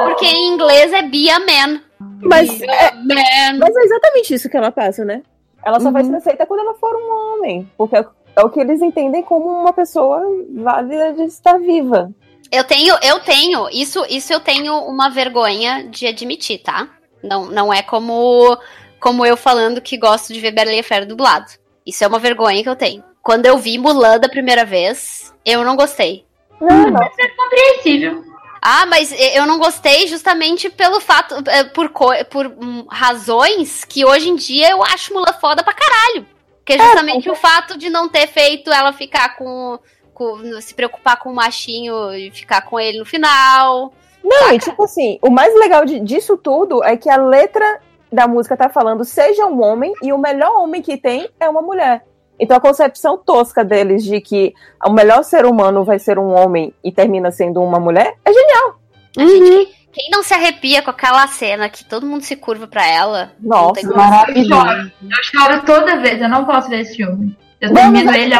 [0.05, 1.81] Porque em inglês é be a man.
[2.21, 3.57] Mas Be é, man.
[3.59, 5.21] mas é exatamente isso que ela passa, né?
[5.65, 6.09] Ela só vai Uhum.
[6.11, 7.69] ser aceita quando ela for um homem.
[7.77, 8.05] Porque é
[8.35, 10.21] é o que eles entendem como uma pessoa
[10.55, 12.09] válida de estar viva.
[12.51, 16.87] Eu tenho, eu tenho, isso, isso eu tenho uma vergonha de admitir, tá?
[17.21, 18.57] Não, não é como,
[18.99, 21.45] como eu falando que gosto de ver Bela e Fera dublado.
[21.85, 23.03] Isso é uma vergonha que eu tenho.
[23.21, 26.25] Quando eu vi Mulan da primeira vez, eu não gostei.
[26.59, 27.03] Não, não.
[27.03, 28.23] É compreensível.
[28.61, 31.89] Ah, mas eu não gostei justamente pelo fato, eh, por,
[32.29, 36.25] por hum, razões que hoje em dia eu acho Mulan foda pra caralho.
[36.65, 39.79] Que é justamente o fato de não ter feito ela ficar com,
[40.13, 43.93] com- se preocupar com o machinho e ficar com ele no final.
[44.23, 48.27] Não, e tipo assim, o mais legal de- disso tudo é que a letra da
[48.27, 52.03] música tá falando seja um homem e o melhor homem que tem é uma mulher.
[52.39, 54.53] Então a concepção tosca deles de que
[54.85, 58.79] o melhor ser humano vai ser um homem e termina sendo uma mulher é genial.
[59.17, 63.31] Gente, quem não se arrepia com aquela cena que todo mundo se curva pra ela?
[63.39, 64.49] Nossa, tem Eu Maravilhoso.
[64.49, 64.91] choro.
[65.01, 66.21] Eu choro toda vez.
[66.21, 67.35] Eu não posso ver esse filme.
[67.59, 68.35] Eu termino ele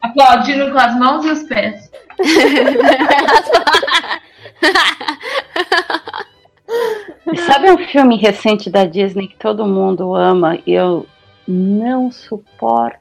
[0.00, 1.88] aplaudindo com as mãos e os pés.
[7.46, 11.06] Sabe um filme recente da Disney que todo mundo ama e eu
[11.46, 12.98] não suporto?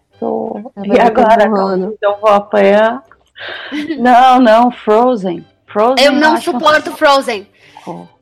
[0.76, 1.46] É E agora?
[2.02, 3.03] Eu vou apanhar?
[3.98, 5.46] Não, não, Frozen.
[5.68, 7.48] Frozen Eu não suporto Frozen.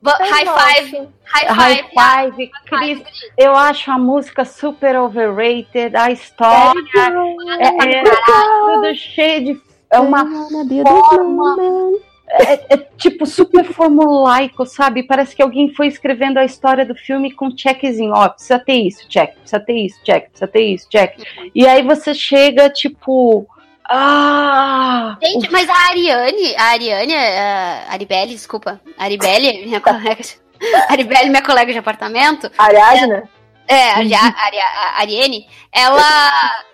[0.05, 2.35] High five, high High five.
[2.35, 3.03] Five, Cris.
[3.37, 6.79] Eu acho a música super overrated, a história
[7.59, 9.61] é, é tudo cheio de.
[9.89, 11.55] É uma forma.
[12.29, 15.03] É, é, tipo super formulaico, sabe?
[15.03, 18.13] Parece que alguém foi escrevendo a história do filme com checkzinho.
[18.13, 21.17] Ó, precisa ter isso, check, precisa ter isso, check, precisa ter isso, check.
[21.55, 23.47] E aí você chega, tipo.
[23.89, 25.17] Ah!
[25.23, 30.21] Gente, mas a Ariane, a Ariane, a Aribelle, desculpa, a Aribelle, minha colega,
[30.89, 32.51] a Aribelle, minha colega de apartamento.
[32.57, 33.23] Ariadne?
[33.69, 36.01] É, a, Ari- a Ariane, ela.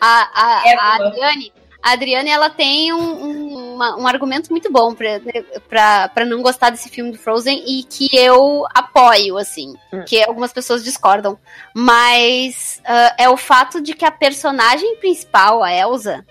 [0.00, 1.52] a, a, a Adriane,
[1.88, 5.20] a Adriane, ela tem um, um, uma- um argumento muito bom pra,
[5.68, 9.74] pra, pra não gostar desse filme do Frozen e que eu apoio, assim.
[10.04, 11.38] Que algumas pessoas discordam.
[11.74, 16.24] Mas ah, é o fato de que a personagem principal, a Elsa,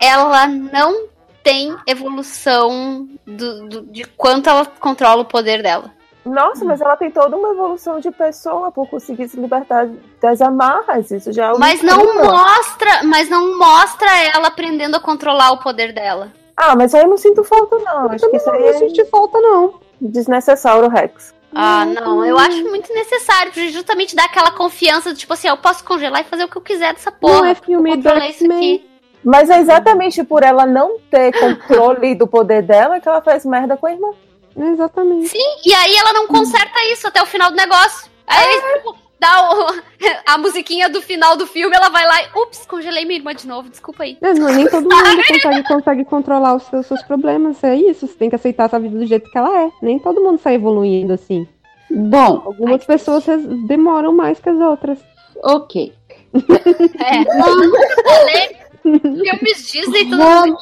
[0.00, 1.06] ela não
[1.42, 5.90] tem evolução do, do- de quanto ela controla o poder dela.
[6.28, 9.88] Nossa, mas ela tem toda uma evolução de pessoa por conseguir se libertar
[10.20, 11.10] das amarras.
[11.10, 15.58] Isso já é um Mas não mostra, mas não mostra ela aprendendo a controlar o
[15.58, 16.32] poder dela.
[16.56, 18.10] Ah, mas aí eu não sinto falta, não.
[18.10, 19.74] Acho que isso aí não senti falta, não.
[20.00, 21.34] Desnecessário, Rex.
[21.54, 25.82] Ah, não, eu acho muito necessário, pra justamente dar aquela confiança, tipo assim, eu posso
[25.82, 27.38] congelar e fazer o que eu quiser dessa porra.
[27.38, 28.88] Não é filme eu do isso aqui.
[29.24, 33.76] Mas é exatamente por ela não ter controle do poder dela que ela faz merda
[33.76, 34.10] com a irmã.
[34.58, 35.28] Exatamente.
[35.28, 38.10] Sim, e aí ela não conserta isso até o final do negócio.
[38.26, 39.82] Aí, tipo, dá o-
[40.26, 43.46] a musiquinha do final do filme, ela vai lá e, ups, congelei minha irmã de
[43.46, 44.18] novo, desculpa aí.
[44.20, 44.92] É, não, nem todo mundo
[45.28, 47.62] consegue, consegue controlar os seus, seus problemas.
[47.64, 49.70] É isso, você tem que aceitar essa vida do jeito que ela é.
[49.80, 51.46] Nem todo mundo sai evoluindo assim.
[51.90, 54.98] Bom, algumas pessoas res- demoram mais que as outras.
[55.42, 55.92] Ok.
[57.00, 58.68] É.
[58.82, 60.58] Filmes Disney, todo mundo.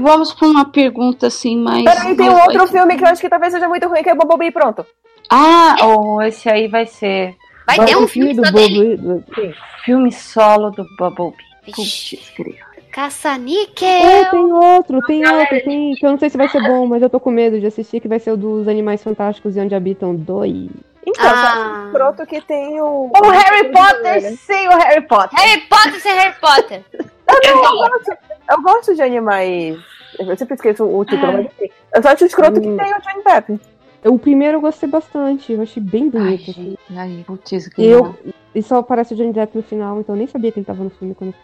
[0.00, 1.84] Vamos para uma pergunta assim mais.
[1.84, 4.14] Peraí, tem um outro filme que eu acho que talvez seja muito ruim, que é
[4.14, 4.84] Bumblebee, pronto.
[5.30, 7.36] Ah, oh, esse aí vai ser.
[7.66, 8.96] Vai ter um filme do só Bobo.
[8.96, 9.24] do-
[9.84, 11.36] Filme solo do Bumblebee.
[11.74, 12.16] Putz.
[12.90, 13.88] Caça-níquel!
[13.88, 15.94] É, tem outro, tem outro, tem.
[15.94, 18.00] Que eu não sei se vai ser bom, mas eu tô com medo de assistir,
[18.00, 20.68] que vai ser o dos Animais Fantásticos e Onde Habitam dois.
[21.06, 21.84] Então, Ah.
[21.86, 23.10] escroto que tem o.
[23.14, 25.38] O Harry Potter sem o Harry Potter.
[25.38, 26.82] Harry Potter sem Harry Potter.
[26.92, 28.12] Eu, não, eu, gosto,
[28.50, 29.78] eu gosto de animais.
[30.18, 31.70] Eu sempre esqueço o título, mas enfim.
[31.94, 32.76] Eu só acho escroto que Hum.
[32.76, 33.60] tem o Johnny Depp.
[34.04, 36.50] O primeiro eu gostei bastante, eu achei bem bonito.
[36.50, 36.76] assim.
[36.96, 38.18] Ai, putz, E, eu,
[38.54, 40.82] e só aparece o Johnny Depp no final, então eu nem sabia que ele tava
[40.82, 41.34] no filme quando.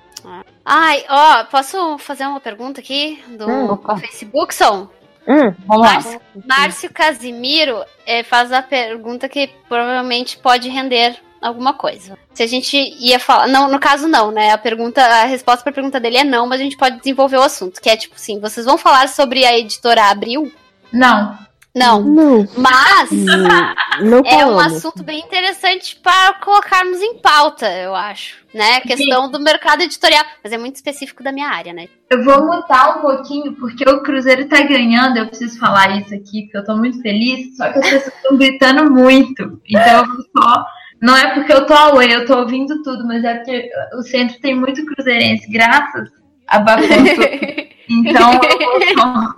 [0.64, 3.78] Ai, ó, posso fazer uma pergunta aqui do Hum.
[4.00, 4.88] Facebook, Som?
[5.28, 12.18] Hum, vamos Márcio, Márcio Casimiro eh, faz a pergunta que provavelmente pode render alguma coisa.
[12.34, 13.46] Se a gente ia falar.
[13.48, 14.52] Não, no caso, não, né?
[14.52, 17.42] A pergunta, a resposta pra pergunta dele é não, mas a gente pode desenvolver o
[17.42, 17.80] assunto.
[17.80, 20.52] Que é tipo assim, vocês vão falar sobre a editora Abril?
[20.92, 21.46] Não.
[21.76, 22.02] Não.
[22.02, 22.48] Não.
[22.56, 23.10] Mas
[24.00, 28.36] Não é um assunto bem interessante para colocarmos em pauta, eu acho.
[28.54, 28.76] Né?
[28.76, 30.24] A questão do mercado editorial.
[30.42, 31.86] Mas é muito específico da minha área, né?
[32.08, 36.44] Eu vou mutar um pouquinho, porque o Cruzeiro tá ganhando, eu preciso falar isso aqui,
[36.44, 39.60] porque eu tô muito feliz, só que as pessoas estão gritando muito.
[39.68, 40.66] Então eu vou só.
[41.00, 44.40] Não é porque eu tô away, eu tô ouvindo tudo, mas é porque o centro
[44.40, 46.10] tem muito cruzeirense, graças
[46.46, 46.86] a Baconto.
[47.88, 49.36] Então eu vou só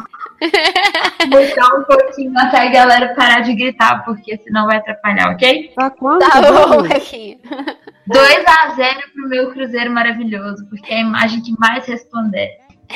[1.27, 5.73] mutar um pouquinho até a galera parar de gritar, porque senão vai atrapalhar, ok?
[5.77, 6.27] Tá quanto?
[6.27, 6.89] Tá bom, Vamos?
[6.89, 7.41] Marquinhos.
[8.09, 12.49] 2x0 pro meu Cruzeiro maravilhoso, porque é a imagem que mais responder.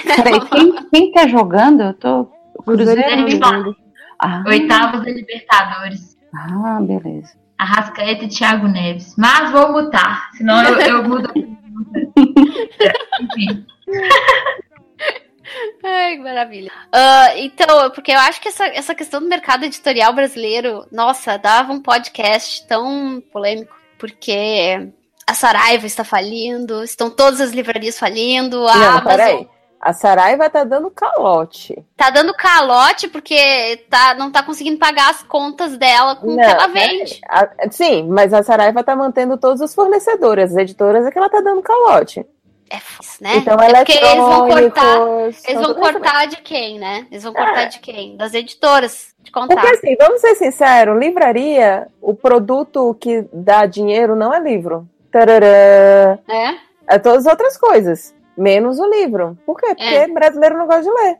[0.03, 1.83] Peraí, quem, quem tá jogando?
[1.83, 2.25] Eu tô.
[2.65, 3.77] Cruzeiro Cruzeiro.
[4.19, 6.17] Ah, Oitavos da Libertadores.
[6.35, 7.42] ah, beleza.
[7.63, 9.15] Arrascaeta e Thiago Neves.
[9.17, 11.33] Mas vou mutar, senão eu, eu mudo.
[13.21, 13.67] Enfim.
[15.85, 16.71] Ai, que maravilha.
[16.93, 21.73] Ah, então, porque eu acho que essa, essa questão do mercado editorial brasileiro, nossa, dava
[21.73, 24.89] um podcast tão polêmico, porque
[25.27, 29.49] a Saraiva está falindo, estão todas as livrarias falindo, a Não, Amazon peraí.
[29.83, 31.85] A Saraiva tá dando calote.
[31.97, 36.41] tá dando calote porque tá, não tá conseguindo pagar as contas dela com o que
[36.41, 36.99] ela peraí.
[36.99, 37.21] vende.
[37.29, 40.53] A- sim, mas a Saraiva tá mantendo todos os fornecedores.
[40.53, 42.25] As editoras é que ela tá dando calote.
[42.71, 43.37] É isso, né?
[43.37, 44.97] Então, é porque eles vão cortar.
[45.49, 47.07] Eles vão cortar de quem, né?
[47.11, 48.17] Eles vão cortar de quem?
[48.17, 49.59] Das editoras de contato.
[49.59, 54.89] Porque assim, vamos ser sinceros, livraria, o produto que dá dinheiro não é livro.
[55.11, 56.19] Tarará.
[56.29, 56.55] É?
[56.87, 59.37] É todas as outras coisas, menos o livro.
[59.47, 59.69] Por quê?
[59.69, 60.09] Porque É.
[60.09, 61.19] brasileiro não gosta de ler.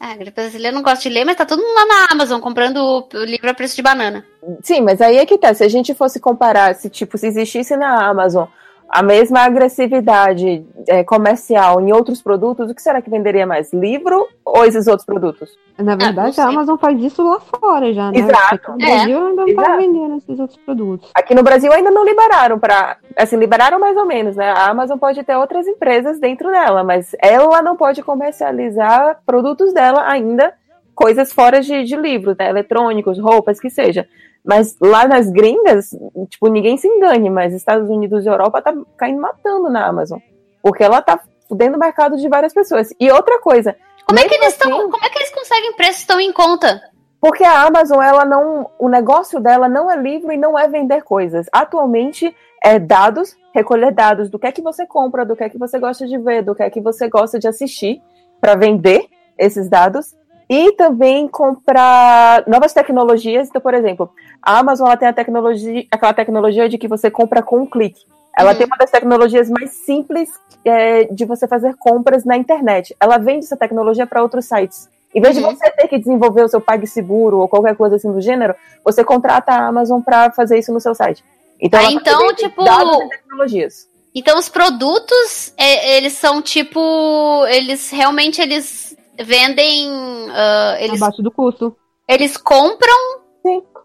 [0.00, 3.08] O brasileiro não gosta de ler, mas tá todo mundo lá na Amazon comprando o
[3.14, 4.24] o livro a preço de banana.
[4.62, 5.52] Sim, mas aí é que tá.
[5.52, 8.46] Se a gente fosse comparar, se tipo, se existisse na Amazon
[8.90, 13.72] a mesma agressividade é, comercial em outros produtos, o que será que venderia mais?
[13.72, 15.56] Livro ou esses outros produtos?
[15.78, 18.18] Na verdade, a Amazon faz isso lá fora já, né?
[18.18, 18.54] Exato.
[18.54, 19.76] Aqui no Brasil ainda não tá Exato.
[19.78, 21.10] vendendo esses outros produtos.
[21.14, 24.50] Aqui no Brasil ainda não liberaram para, assim, liberaram mais ou menos, né?
[24.50, 30.04] A Amazon pode ter outras empresas dentro dela, mas ela não pode comercializar produtos dela
[30.10, 30.52] ainda,
[30.96, 32.50] coisas fora de, de livros, né?
[32.50, 34.06] eletrônicos, roupas, que seja.
[34.44, 35.90] Mas lá nas gringas,
[36.28, 40.18] tipo, ninguém se engane, mas Estados Unidos e Europa tá caindo matando na Amazon.
[40.62, 42.88] Porque ela tá fudendo o mercado de várias pessoas.
[42.98, 43.76] E outra coisa.
[44.06, 46.80] Como é que eles assim- Como é que eles conseguem preços tão em conta?
[47.20, 48.70] Porque a Amazon, ela não.
[48.78, 51.46] O negócio dela não é livro e não é vender coisas.
[51.52, 55.58] Atualmente é dados, recolher dados do que é que você compra, do que é que
[55.58, 58.00] você gosta de ver, do que é que você gosta de assistir,
[58.40, 59.06] para vender
[59.38, 60.14] esses dados.
[60.50, 63.48] E também comprar novas tecnologias.
[63.48, 64.10] Então, por exemplo,
[64.42, 68.00] a Amazon ela tem a tecnologia, aquela tecnologia de que você compra com um clique.
[68.36, 70.28] Ela tem uma das tecnologias mais simples
[70.64, 72.96] é, de você fazer compras na internet.
[72.98, 74.88] Ela vende essa tecnologia para outros sites.
[75.14, 78.20] Em vez de você ter que desenvolver o seu PagSeguro ou qualquer coisa assim do
[78.20, 81.24] gênero, você contrata a Amazon para fazer isso no seu site.
[81.60, 82.64] Então, Ah, então, tipo-
[83.08, 83.88] tecnologias.
[84.14, 87.46] Então os produtos, é, eles são tipo.
[87.46, 88.89] Eles realmente eles
[89.24, 89.90] vendem.
[90.30, 91.76] ah, eles, Abaixo do custo.
[92.08, 93.20] eles compram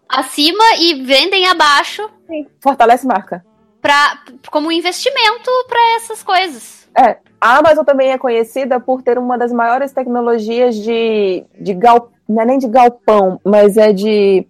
[0.08, 2.46] acima e vendem abaixo Sim.
[2.60, 3.44] Fortalece marca.
[3.80, 6.88] pra, como investimento para essas coisas.
[6.98, 12.10] É, a Amazon também é conhecida por ter uma das maiores tecnologias de, de gal,
[12.28, 14.46] não é nem de galpão, mas é de,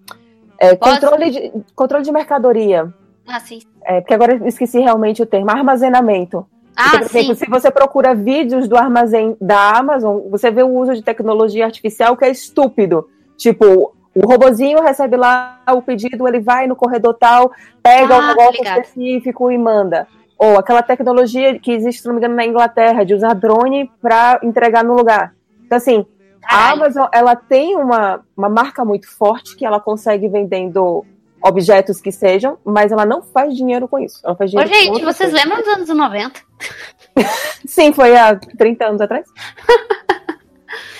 [0.58, 2.92] é, controle, de controle de mercadoria.
[3.26, 3.60] Ah, sim.
[3.84, 6.46] É, porque agora eu esqueci realmente o termo, armazenamento.
[6.76, 7.44] Ah, por exemplo, sim.
[7.44, 12.16] se você procura vídeos do armazém da Amazon, você vê o uso de tecnologia artificial
[12.16, 13.08] que é estúpido.
[13.36, 17.50] Tipo, o robozinho recebe lá o pedido, ele vai no corredor tal,
[17.82, 20.06] pega Ah, um negócio específico e manda.
[20.38, 24.38] Ou aquela tecnologia que existe, se não me engano, na Inglaterra, de usar drone para
[24.42, 25.34] entregar no lugar.
[25.64, 26.04] Então, assim,
[26.44, 31.04] a Amazon, ela tem uma, uma marca muito forte que ela consegue vendendo
[31.42, 34.20] objetos que sejam, mas ela não faz dinheiro com isso.
[34.24, 35.44] Ela faz Ô, dinheiro com gente, vocês coisa.
[35.44, 36.40] lembram dos anos 90?
[37.66, 39.26] Sim, foi há 30 anos atrás.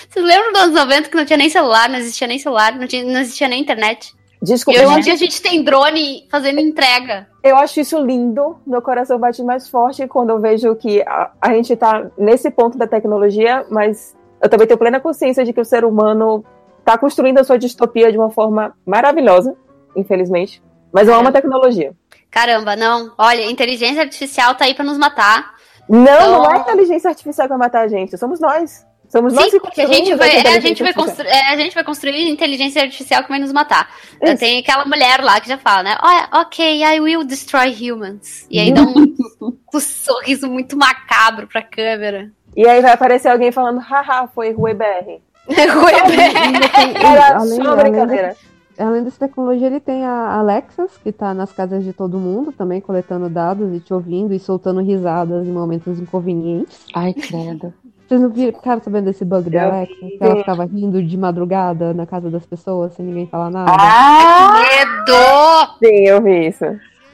[0.09, 2.87] Vocês lembram dos anos 90 que não tinha nem celular, não existia nem celular, não,
[2.87, 4.15] tinha, não existia nem internet?
[4.41, 7.27] Desculpa, e hoje em dia a gente tem drone fazendo entrega.
[7.43, 8.57] Eu acho isso lindo.
[8.65, 12.77] Meu coração bate mais forte quando eu vejo que a, a gente tá nesse ponto
[12.77, 16.43] da tecnologia, mas eu também tenho plena consciência de que o ser humano
[16.85, 19.55] tá construindo a sua distopia de uma forma maravilhosa,
[19.95, 20.61] infelizmente.
[20.91, 21.93] Mas eu amo a tecnologia.
[22.31, 23.13] Caramba, não.
[23.17, 25.53] Olha, inteligência artificial tá aí pra nos matar.
[25.89, 28.17] Não, Então- não é a inteligência artificial que vai matar a gente.
[28.17, 28.85] Somos nós.
[29.09, 31.53] Somos nós Sim, que porque a gente construímos vai, é, a gente vai construir, é,
[31.53, 33.89] a gente vai construir inteligência artificial que vai nos matar.
[34.21, 34.37] Isso.
[34.37, 35.97] tenho aquela mulher lá que já fala, né?
[36.03, 38.45] Olha, ok, I will destroy humans.
[38.51, 39.15] E aí dá um,
[39.73, 42.29] um sorriso muito macabro pra câmera.
[42.53, 45.21] E aí vai aparecer alguém falando, haha, foi Rui BR.
[45.47, 48.35] Tem- Era além, só brincadeira.
[48.79, 52.79] Além dessa tecnologia, ele tem a Alexas, que tá nas casas de todo mundo, também
[52.81, 56.85] coletando dados e te ouvindo e soltando risadas em momentos inconvenientes.
[56.93, 57.73] Ai, credo.
[58.07, 59.93] Vocês não viram, ficaram sabendo desse bug da Alexa?
[59.95, 63.71] Que ela ficava rindo de madrugada na casa das pessoas sem ninguém falar nada?
[63.77, 64.53] Ah!
[64.53, 65.77] Medo!
[65.79, 66.65] Sim, eu vi isso.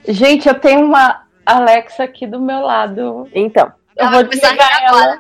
[0.08, 3.28] Gente, eu tenho uma Alexa aqui do meu lado.
[3.34, 5.02] Então, Eu Ela vou desligar ela.
[5.02, 5.20] agora.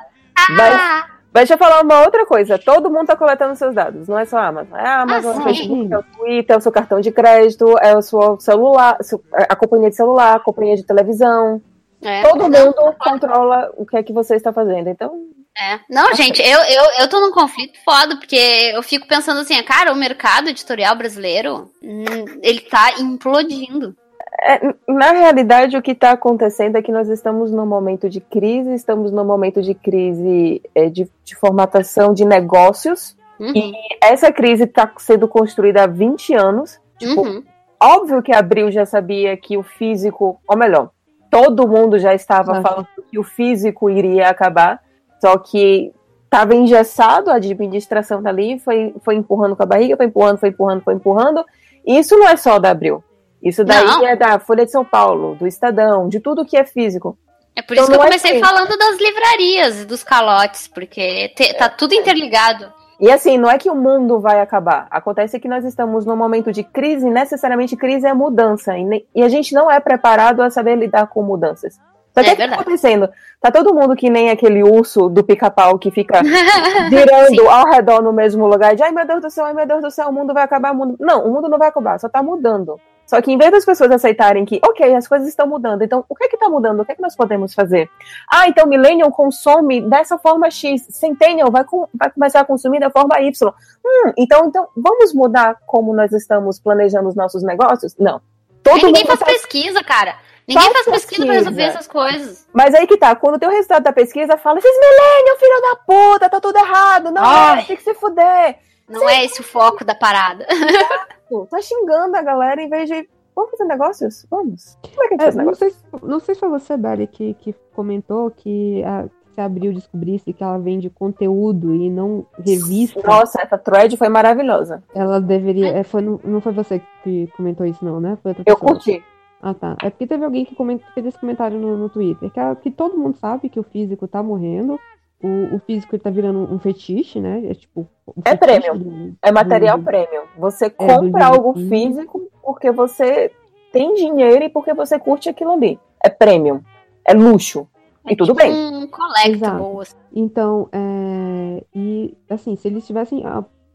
[0.58, 2.58] Mas, Ah, mas deixa eu falar uma outra coisa.
[2.60, 4.78] Todo mundo tá coletando seus dados, não é só a Amazon.
[4.78, 5.56] É a Amazon, Ah, é o sim.
[5.56, 9.22] Facebook, é o Twitter, é o seu cartão de crédito, é o seu celular, seu-
[9.34, 11.62] a companhia de celular, a companhia de televisão.
[12.06, 12.22] é.
[12.22, 14.90] Todo mundo controla o que é que você está fazendo.
[14.90, 15.12] Então,
[15.58, 15.80] É.
[15.90, 18.36] Não, gente, eu, eu, eu tô num conflito foda, porque
[18.74, 22.04] eu fico pensando assim, cara, o mercado editorial brasileiro, hum,
[22.42, 23.96] ele tá implodindo.
[24.42, 28.74] É, na realidade, o que está acontecendo é que nós estamos num momento de crise,
[28.74, 33.16] estamos num momento de crise é, de, de formatação de negócios.
[33.40, 36.80] Uhum, E essa crise está sendo construída há 20 anos.
[36.98, 37.44] Tipo, uhum.
[37.82, 40.90] Óbvio que Abril já sabia que o físico, ou melhor,
[41.30, 42.62] todo mundo já estava Ah.
[42.62, 44.82] falando que o físico iria acabar,
[45.20, 45.92] só que
[46.24, 50.82] estava engessado, a administração dali foi, foi empurrando com a barriga, foi empurrando, foi empurrando,
[50.82, 51.46] foi empurrando.
[51.86, 53.04] E isso não é só da Abril.
[53.44, 54.06] Isso daí Não.
[54.08, 57.18] é da Folha de São Paulo, do Estadão, de tudo que é físico.
[57.56, 58.40] É por Então isso que eu é comecei assim.
[58.44, 62.72] falando das livrarias e dos calotes, porque te- tá tudo interligado.
[63.00, 64.88] E assim, não é que o mundo vai acabar.
[64.90, 68.78] Acontece que nós estamos num momento de crise, e necessariamente crise é mudança.
[68.78, 71.78] E, e a gente não é preparado a saber lidar com mudanças.
[72.14, 73.10] Só que É o que tá acontecendo?
[73.42, 76.22] Tá todo mundo que nem aquele urso do pica-pau que fica
[76.90, 78.76] virando ao redor no mesmo lugar.
[78.76, 80.72] De ai meu Deus do céu, ai meu Deus do céu, o mundo vai acabar.
[80.72, 80.96] O mundo...
[81.00, 82.80] Não, o mundo não vai acabar, só tá mudando.
[83.06, 86.16] Só que em vez das pessoas aceitarem que, ok, as coisas estão mudando, então o
[86.16, 86.80] que é que está mudando?
[86.80, 87.90] O que é que nós podemos fazer?
[88.32, 92.90] Ah, então Millennium consome dessa forma X, Centennial vai, com, vai começar a consumir da
[92.90, 93.54] forma Y.
[93.86, 97.96] Hum, então, então vamos mudar como nós estamos planejando os nossos negócios?
[97.98, 98.22] Não.
[98.64, 99.26] Todo Ninguém faz tá...
[99.26, 100.16] pesquisa, cara.
[100.48, 102.48] Ninguém faz, faz pesquisa, pra resolver essas coisas.
[102.54, 105.76] Mas aí que tá, quando tem o resultado da pesquisa, fala, esses millennium, filho da
[105.76, 107.12] puta, tá tudo errado.
[107.12, 108.58] Não, é, tem que se fuder.
[108.88, 109.08] Não Sim.
[109.08, 110.46] é esse o foco da parada.
[111.34, 111.48] Exato.
[111.50, 113.08] Tá xingando a galera em vez de.
[113.36, 114.28] Vamos fazer negócios?
[114.30, 114.78] Vamos.
[114.82, 117.08] Como é que a gente é, faz não, sei, não sei se foi você, Belly,
[117.08, 123.02] que, que comentou que a, se abriu descobrisse que ela vende conteúdo e não revista.
[123.06, 124.84] Nossa, essa thread foi maravilhosa.
[124.94, 125.70] Ela deveria.
[125.70, 128.18] É, foi, não, não foi você que comentou isso, não, né?
[128.22, 129.04] Foi outra Eu curti.
[129.42, 129.76] Ah, tá.
[129.84, 132.72] É porque teve alguém que comentou, fez esse comentário no, no Twitter, que, é, que
[132.72, 134.80] todo mundo sabe que o físico tá morrendo,
[135.24, 137.42] o, o físico ele tá virando um fetiche, né?
[137.50, 137.88] É tipo.
[138.26, 138.78] É prêmio.
[138.78, 140.24] Do, é material do, premium.
[140.38, 143.32] Você é, compra algo físico porque você
[143.72, 145.80] tem dinheiro e porque você curte aquilo ali.
[146.04, 146.62] É premium.
[147.06, 147.68] É luxo.
[148.06, 148.54] É e tudo tipo bem.
[148.54, 149.82] Um collectible.
[149.82, 149.96] Assim.
[150.14, 153.24] Então, é, e assim, se eles tivessem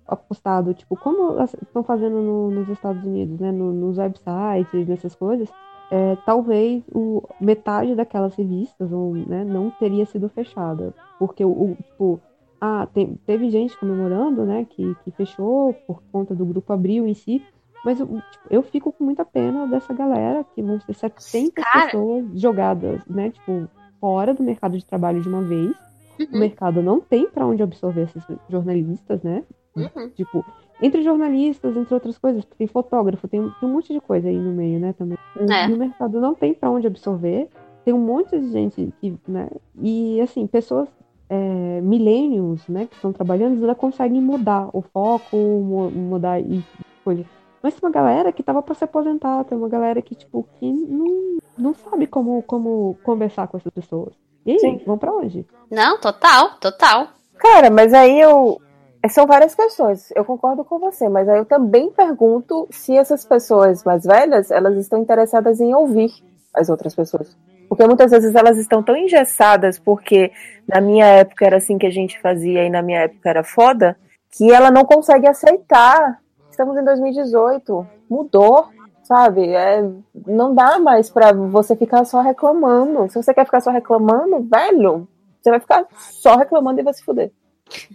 [0.07, 3.51] apostado, tipo, como estão fazendo no, nos Estados Unidos, né?
[3.51, 5.49] No, nos websites, nessas coisas,
[5.90, 10.94] é, talvez o, metade daquelas revistas ou, né, não teria sido fechada.
[11.19, 12.21] Porque o, o tipo,
[12.60, 17.15] ah, tem, teve gente comemorando, né, que, que fechou por conta do grupo Abril em
[17.15, 17.42] si,
[17.85, 21.87] mas eu, tipo, eu fico com muita pena dessa galera, que vão ser 700 Cara.
[21.87, 23.69] pessoas jogadas, né, tipo,
[24.01, 25.74] fora do mercado de trabalho de uma vez.
[26.19, 26.26] Uhum.
[26.35, 29.44] O mercado não tem para onde absorver esses jornalistas, né?
[29.76, 30.10] Uhum.
[30.10, 30.44] Tipo,
[30.81, 34.53] entre jornalistas, entre outras coisas, tem fotógrafo, tem, tem um monte de coisa aí no
[34.53, 35.19] meio, né, também.
[35.37, 35.69] É.
[35.69, 37.49] No mercado não tem para onde absorver,
[37.85, 39.49] tem um monte de gente que, né,
[39.81, 40.89] e assim, pessoas
[41.28, 46.65] é, milênios, né, que estão trabalhando, ainda conseguem mudar o foco, mudar e
[47.05, 47.25] coisa.
[47.62, 50.73] Mas tem uma galera que tava para se aposentar, tem uma galera que, tipo, que
[50.73, 54.15] não, não sabe como, como conversar com essas pessoas.
[54.47, 54.81] E aí, Sim.
[54.87, 55.44] vão para onde?
[55.71, 57.09] Não, total, total.
[57.37, 58.61] Cara, mas aí eu,
[59.09, 60.11] são várias questões.
[60.15, 64.77] Eu concordo com você, mas aí eu também pergunto se essas pessoas mais velhas, elas
[64.77, 66.11] estão interessadas em ouvir
[66.53, 67.37] as outras pessoas.
[67.69, 70.33] Porque muitas vezes elas estão tão engessadas, porque
[70.67, 73.97] na minha época era assim que a gente fazia e na minha época era foda,
[74.31, 76.21] que ela não consegue aceitar.
[76.51, 78.69] Estamos em 2018, mudou,
[79.05, 79.49] sabe?
[79.49, 79.87] É,
[80.27, 83.09] não dá mais para você ficar só reclamando.
[83.11, 85.07] Se você quer ficar só reclamando, velho,
[85.41, 87.31] você vai ficar só reclamando e vai se fuder.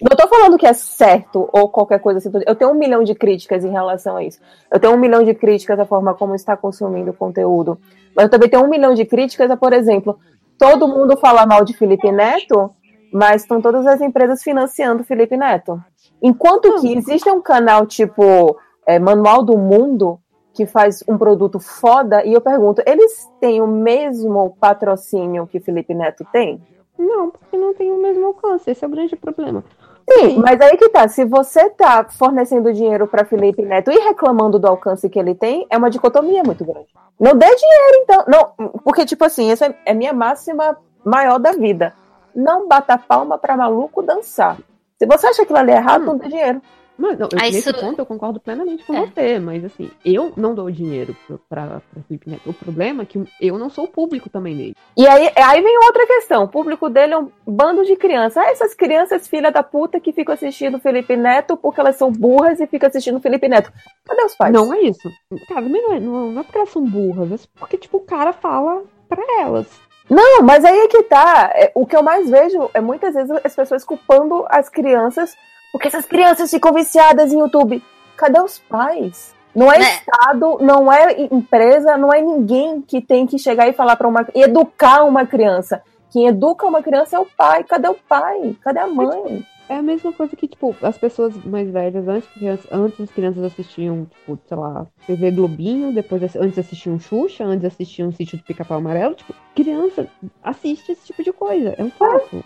[0.02, 2.30] Não tô falando que é certo ou qualquer coisa assim.
[2.46, 4.40] Eu tenho um milhão de críticas em relação a isso.
[4.72, 7.80] Eu tenho um milhão de críticas à forma como está consumindo conteúdo.
[8.16, 10.18] Mas eu também tenho um milhão de críticas a, por exemplo,
[10.58, 12.72] todo mundo fala mal de Felipe Neto,
[13.12, 15.82] mas estão todas as empresas financiando Felipe Neto.
[16.22, 18.58] Enquanto que existe um canal tipo
[18.88, 20.20] é, Manual do Mundo,
[20.54, 25.94] que faz um produto foda, e eu pergunto, eles têm o mesmo patrocínio que Felipe
[25.94, 26.62] Neto tem?
[26.97, 28.69] Não, porque não tem o mesmo alcance.
[28.69, 29.63] Esse é o grande problema.
[30.09, 31.08] Sim, mas aí que tá.
[31.08, 35.65] Se você tá fornecendo dinheiro para Felipe Neto e reclamando do alcance que ele tem,
[35.69, 36.88] é uma dicotomia muito grande.
[37.19, 38.26] Não dê dinheiro, então.
[38.27, 41.93] Não, porque, tipo assim, essa é minha máxima maior da vida.
[42.35, 44.58] Não bata palma para maluco dançar.
[44.97, 46.06] Se você acha que aquilo ali é errado, hum.
[46.06, 46.61] não dê dinheiro.
[46.97, 47.79] Mas, não, nesse isso...
[47.79, 49.06] ponto eu concordo plenamente com é.
[49.06, 51.15] você, mas assim, eu não dou dinheiro
[51.49, 52.49] pra, pra Felipe Neto.
[52.49, 54.76] O problema é que eu não sou o público também dele.
[54.95, 56.43] E aí, aí vem outra questão.
[56.43, 58.38] O público dele é um bando de crianças.
[58.38, 62.59] Ah, essas crianças, filha da puta, que ficam assistindo Felipe Neto porque elas são burras
[62.59, 63.72] e ficam assistindo Felipe Neto.
[64.06, 64.53] Cadê os pais?
[64.53, 65.11] Não é isso.
[65.47, 68.33] Cara, não é, não, não é porque elas são burras, é porque, tipo, o cara
[68.33, 69.67] fala pra elas.
[70.09, 71.51] Não, mas aí é que tá.
[71.56, 75.35] É, o que eu mais vejo é muitas vezes as pessoas culpando as crianças
[75.74, 77.84] porque essas crianças ficam viciadas em YouTube.
[78.16, 79.34] Cadê os pais?
[79.56, 79.86] Não é né?
[79.96, 84.26] Estado, não é empresa, não é ninguém que tem que chegar e falar para uma.
[84.36, 85.82] educar uma criança.
[86.12, 87.64] Quem educa uma criança é o pai.
[87.64, 88.56] Cadê o pai?
[88.62, 89.44] Cadê a mãe?
[89.68, 92.30] É a mesma coisa que, tipo, as pessoas mais velhas, antes,
[92.72, 98.12] antes as crianças assistiam, tipo, sei lá, TV Globinho, depois antes assistiam Xuxa, antes assistiam
[98.12, 100.08] Sítio do Pica-Pau Amarelo, tipo, criança
[100.44, 102.44] assiste esse tipo de coisa, é um fato.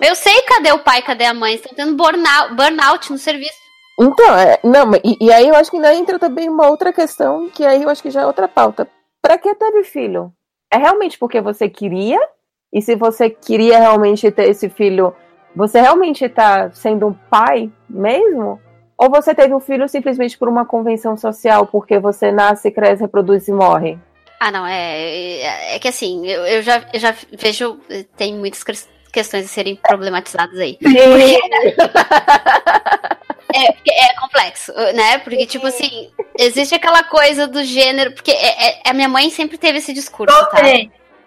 [0.00, 1.54] Eu sei cadê o pai, cadê a mãe.
[1.54, 3.64] Estão tendo burnout, burnout no serviço.
[4.00, 7.48] Então, é, não, e, e, aí eu acho que ainda entra também uma outra questão,
[7.48, 8.88] que aí eu acho que já é outra pauta.
[9.22, 10.32] Pra que teve filho?
[10.70, 12.18] É realmente porque você queria?
[12.72, 15.14] E se você queria realmente ter esse filho,
[15.54, 18.60] você realmente tá sendo um pai mesmo?
[18.98, 23.46] Ou você teve um filho simplesmente por uma convenção social, porque você nasce, cresce, reproduz
[23.46, 23.98] e morre?
[24.40, 25.00] Ah, não, é.
[25.40, 27.78] É, é que assim, eu, eu, já, eu já vejo.
[28.16, 28.62] Tem muitas
[29.14, 30.76] questões a serem problematizadas aí.
[30.78, 31.38] Porque...
[33.56, 35.18] É, porque é complexo, né?
[35.18, 38.10] Porque, tipo assim, existe aquela coisa do gênero.
[38.10, 40.60] Porque é, é- a minha mãe sempre teve esse discurso, tá?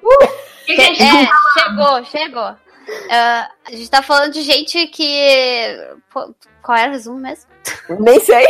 [0.03, 0.27] Uh,
[0.65, 2.05] que que a gente É, tá falando?
[2.05, 2.55] chegou, chegou.
[3.09, 5.77] Ah, a gente tá falando de gente que.
[6.11, 7.49] pô, qual era o resumo mesmo?
[7.97, 8.45] Nem sei.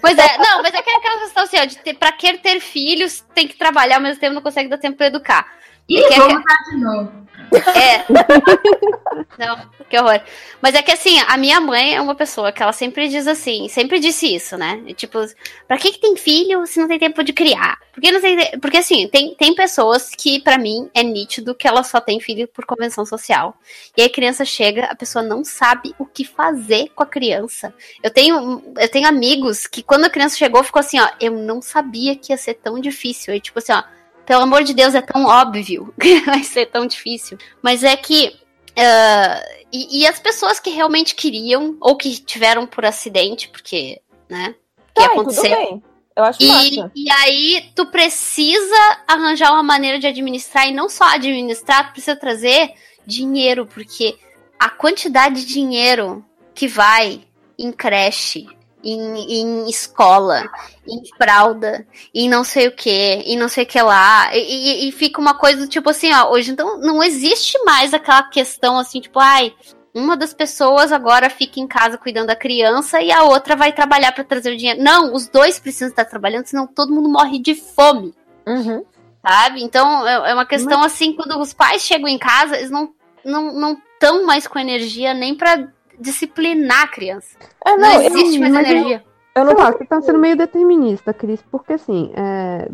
[0.00, 2.58] Pois é, não, mas é é aquela questão assim, ó, de ter, pra querer ter
[2.58, 5.46] filhos, tem que trabalhar ao mesmo tempo, não consegue dar tempo pra educar.
[5.90, 7.20] Ih, É que- vamos dar de novo.
[7.52, 8.04] É.
[9.36, 9.58] Não,
[9.88, 10.20] que horror.
[10.62, 13.68] Mas é que assim, a minha mãe é uma pessoa que ela sempre diz assim,
[13.68, 14.80] sempre disse isso, né?
[14.94, 15.18] Tipo,
[15.66, 17.76] pra que, que tem filho se não tem tempo de criar?
[17.92, 21.82] Porque não tem, porque assim, tem, tem pessoas que pra mim é nítido que ela
[21.82, 23.56] só tem filho por convenção social.
[23.96, 27.74] E aí a criança chega, a pessoa não sabe o que fazer com a criança.
[28.00, 31.60] Eu tenho, eu tenho amigos que quando a criança chegou ficou assim, ó, eu não
[31.60, 33.34] sabia que ia ser tão difícil.
[33.34, 33.82] E tipo assim, ó,
[34.26, 37.38] pelo amor de Deus, é tão óbvio que vai ser tão difícil.
[37.62, 38.36] Mas é que.
[38.76, 44.54] ah, e, e as pessoas que realmente queriam, ou que tiveram por acidente, porque, né?
[44.94, 45.56] Que Tá, e tudo aconteceu.
[45.56, 45.82] bem.
[46.16, 51.04] Eu acho E, e aí, tu precisa arranjar uma maneira de administrar, e não só
[51.04, 52.72] administrar, tu precisa trazer
[53.06, 54.18] dinheiro, porque
[54.58, 57.22] a quantidade de dinheiro que vai
[57.58, 58.46] em creche,
[58.82, 60.42] em, em escola,
[60.86, 64.88] em fralda, em não sei o que, em não sei o que lá, e, e-
[64.88, 69.00] e fica uma coisa tipo assim, ó, hoje então não existe mais aquela questão assim,
[69.00, 69.54] tipo, ai,
[69.94, 74.12] uma das pessoas agora fica em casa cuidando da criança e a outra vai trabalhar
[74.12, 74.80] pra trazer o dinheiro.
[74.80, 78.14] Não, os dois precisam estar trabalhando, senão todo mundo morre de fome.
[78.46, 78.84] Uhum.
[79.26, 79.62] Sabe?
[79.62, 83.52] Então é é uma questão assim, quando os pais chegam em casa, eles não não
[83.52, 85.68] não estão mais com energia nem pra
[86.00, 87.36] disciplinar a criança.
[87.64, 89.04] É, não, não, eu- existe mais mas eu- energia.
[89.34, 92.68] Eu não lá, você tá sendo meio determinista, Cris, porque assim, é,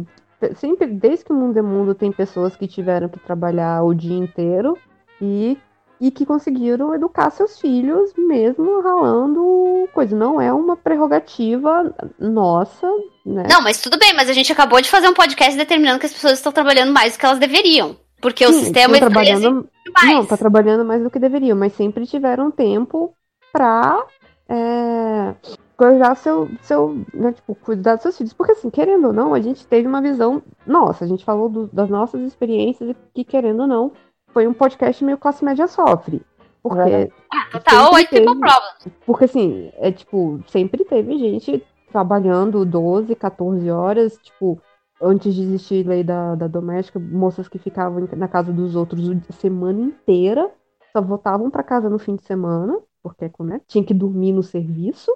[0.54, 4.16] sempre, desde que o mundo é mundo, tem pessoas que tiveram que trabalhar o dia
[4.16, 4.76] inteiro
[5.20, 5.58] e,
[6.00, 10.16] e que conseguiram educar seus filhos mesmo ralando coisa.
[10.16, 12.86] Não é uma prerrogativa nossa,
[13.24, 13.44] né?
[13.50, 16.12] Não, mas tudo bem, mas a gente acabou de fazer um podcast determinando que as
[16.14, 17.96] pessoas estão trabalhando mais do que elas deveriam.
[18.20, 19.68] Porque o Sim, sistema estão está trabalhando,
[20.04, 23.12] Não, tá trabalhando mais do que deveriam, mas sempre tiveram tempo
[23.52, 24.04] pra
[24.48, 25.34] é,
[25.76, 28.32] cuidar seu, seu né, tipo, cuidar dos seus filhos.
[28.32, 31.66] Porque assim, querendo ou não, a gente teve uma visão nossa, a gente falou do-
[31.72, 33.92] das nossas experiências e que, querendo ou não,
[34.32, 36.22] foi um podcast meio classe média sofre.
[36.62, 37.10] Porque
[37.52, 38.92] Total, sempre white people teve- problem.
[39.06, 44.60] Porque assim, é tipo, sempre teve gente trabalhando 12, 14 horas, tipo,
[45.00, 49.32] antes de existir lei da, da doméstica, moças que ficavam na casa dos outros a
[49.32, 50.50] semana inteira,
[50.92, 55.10] só voltavam pra casa no fim de semana, porque né, tinha que dormir no serviço.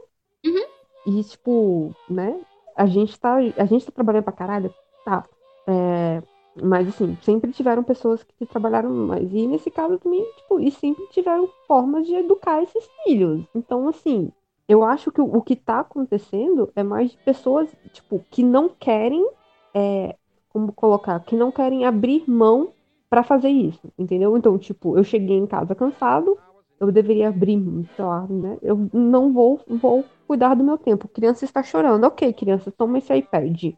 [1.06, 2.38] E, tipo, né,
[2.76, 4.72] a gente tá, a gente tá trabalhando pra caralho,
[5.04, 5.24] tá.
[5.66, 6.22] É,
[6.62, 9.32] mas, assim, sempre tiveram pessoas que trabalharam mais.
[9.32, 13.44] E nesse caso também, tipo, e sempre tiveram formas de educar esses filhos.
[13.54, 14.30] Então, assim,
[14.68, 18.68] eu acho que o, o que tá acontecendo é mais de pessoas, tipo, que não
[18.68, 19.26] querem,
[19.74, 20.14] é,
[20.52, 22.68] como colocar, que não querem abrir mão
[23.08, 24.36] pra fazer isso, entendeu?
[24.36, 26.38] Então, tipo, eu cheguei em casa cansado,
[26.78, 27.60] eu deveria abrir,
[27.96, 28.56] sei lá, né?
[28.62, 31.08] Eu não vou, vou cuidar do meu tempo.
[31.08, 32.04] Criança está chorando.
[32.04, 33.74] Ok, criança, toma esse iPad.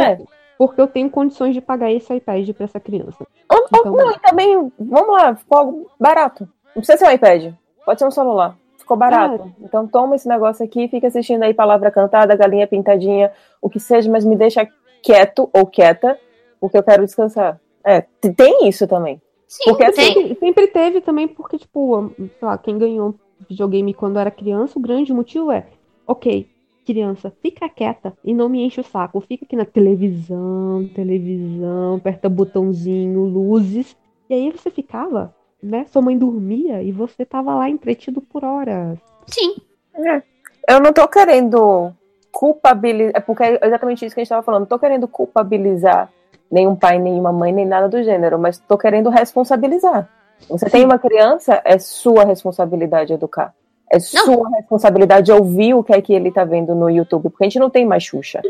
[0.00, 0.18] É.
[0.58, 3.26] Porque eu tenho condições de pagar esse iPad pra essa criança.
[3.50, 6.44] Ou- Então- não, e também, vamos lá, ficou algo barato.
[6.66, 8.56] Não precisa ser um iPad, pode ser um celular.
[8.78, 9.50] Ficou barato.
[9.60, 14.10] Então toma esse negócio aqui, fica assistindo aí palavra cantada, galinha pintadinha, o que seja,
[14.10, 14.68] mas me deixa
[15.02, 16.18] quieto ou quieta,
[16.60, 17.60] porque eu quero descansar.
[17.84, 18.00] É,
[18.36, 19.20] tem isso também.
[19.48, 23.14] Sim, Porque assim, Sempre, sempre teve também, porque, tipo, sei lá, quem ganhou
[23.48, 25.66] videogame quando era criança, o grande motivo é,
[26.06, 26.48] ok,
[26.84, 29.20] criança, fica quieta e não me enche o saco.
[29.20, 33.96] Fica aqui na televisão, televisão, aperta botãozinho, luzes.
[34.28, 35.84] E aí você ficava, né?
[35.90, 38.98] Sua mãe dormia e você tava lá entretido por horas.
[39.26, 39.56] Sim.
[39.94, 40.22] É.
[40.68, 41.92] Eu não tô querendo
[42.32, 43.12] culpabilizar.
[43.14, 44.62] É porque é exatamente isso que a gente tava falando.
[44.62, 46.10] Não tô querendo culpabilizar
[46.50, 50.08] nenhum pai, nenhuma mãe, nem nada do gênero, mas tô querendo responsabilizar.
[50.48, 53.54] Você tem uma criança, é sua responsabilidade educar.
[53.90, 57.46] É sua responsabilidade ouvir o que é que ele tá vendo no YouTube, porque a
[57.46, 58.40] gente não tem mais Xuxa,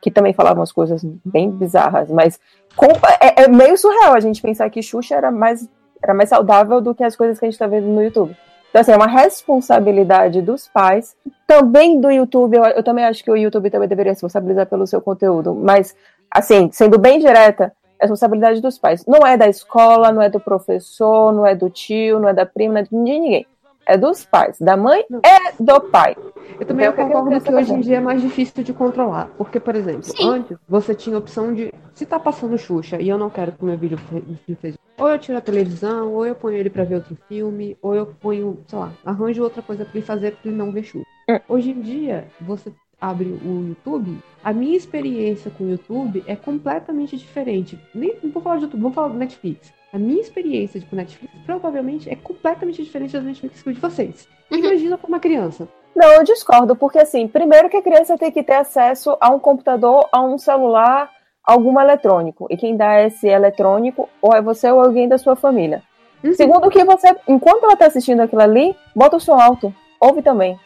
[0.00, 2.40] que também falava umas coisas bem bizarras, mas
[3.20, 5.68] é, é meio surreal a gente pensar que Xuxa era mais,
[6.02, 8.34] era mais saudável do que as coisas que a gente tá vendo no YouTube.
[8.70, 11.16] Então, assim, é uma responsabilidade dos pais,
[11.46, 12.56] também do YouTube.
[12.56, 15.96] Eu, eu também acho que o YouTube também deveria responsabilizar pelo seu conteúdo, mas,
[16.30, 19.04] assim, sendo bem direta, é responsabilidade dos pais.
[19.06, 22.44] Não é da escola, não é do professor, não é do tio, não é da
[22.44, 23.46] prima, não é de ninguém.
[23.86, 24.58] É dos pais.
[24.58, 26.16] Da mãe é do pai.
[26.58, 29.30] Eu também Então, é que concordo que hoje em dia é mais difícil de controlar.
[29.38, 30.28] Porque, por exemplo, Sim.
[30.28, 31.72] antes você tinha a opção de.
[31.94, 33.98] Se tá passando Xuxa e eu não quero que o meu vídeo
[34.60, 34.76] seja.
[34.98, 38.06] Ou eu tiro a televisão, ou eu ponho ele pra ver outro filme, ou eu
[38.06, 41.06] ponho, sei lá, arranjo outra coisa pra ele fazer pra ele não ver Xuxa.
[41.48, 47.16] Hoje em dia, você abre o YouTube, a minha experiência com o YouTube é completamente
[47.16, 47.78] diferente.
[47.94, 49.72] Nem não vou falar de YouTube, vou falar do Netflix.
[49.96, 54.28] A minha experiência com Netflix provavelmente é completamente diferente da Netflix que de vocês.
[54.50, 55.66] Imagina para uma criança.
[55.94, 59.38] Não, eu discordo, porque assim, primeiro que a criança tem que ter acesso a um
[59.38, 61.10] computador, a um celular,
[61.42, 62.46] algum eletrônico.
[62.50, 65.82] E quem dá esse eletrônico, ou é você ou alguém da sua família.
[66.34, 69.74] Segundo que você, enquanto ela tá assistindo aquilo ali, bota o som alto.
[69.98, 70.60] Ouve também.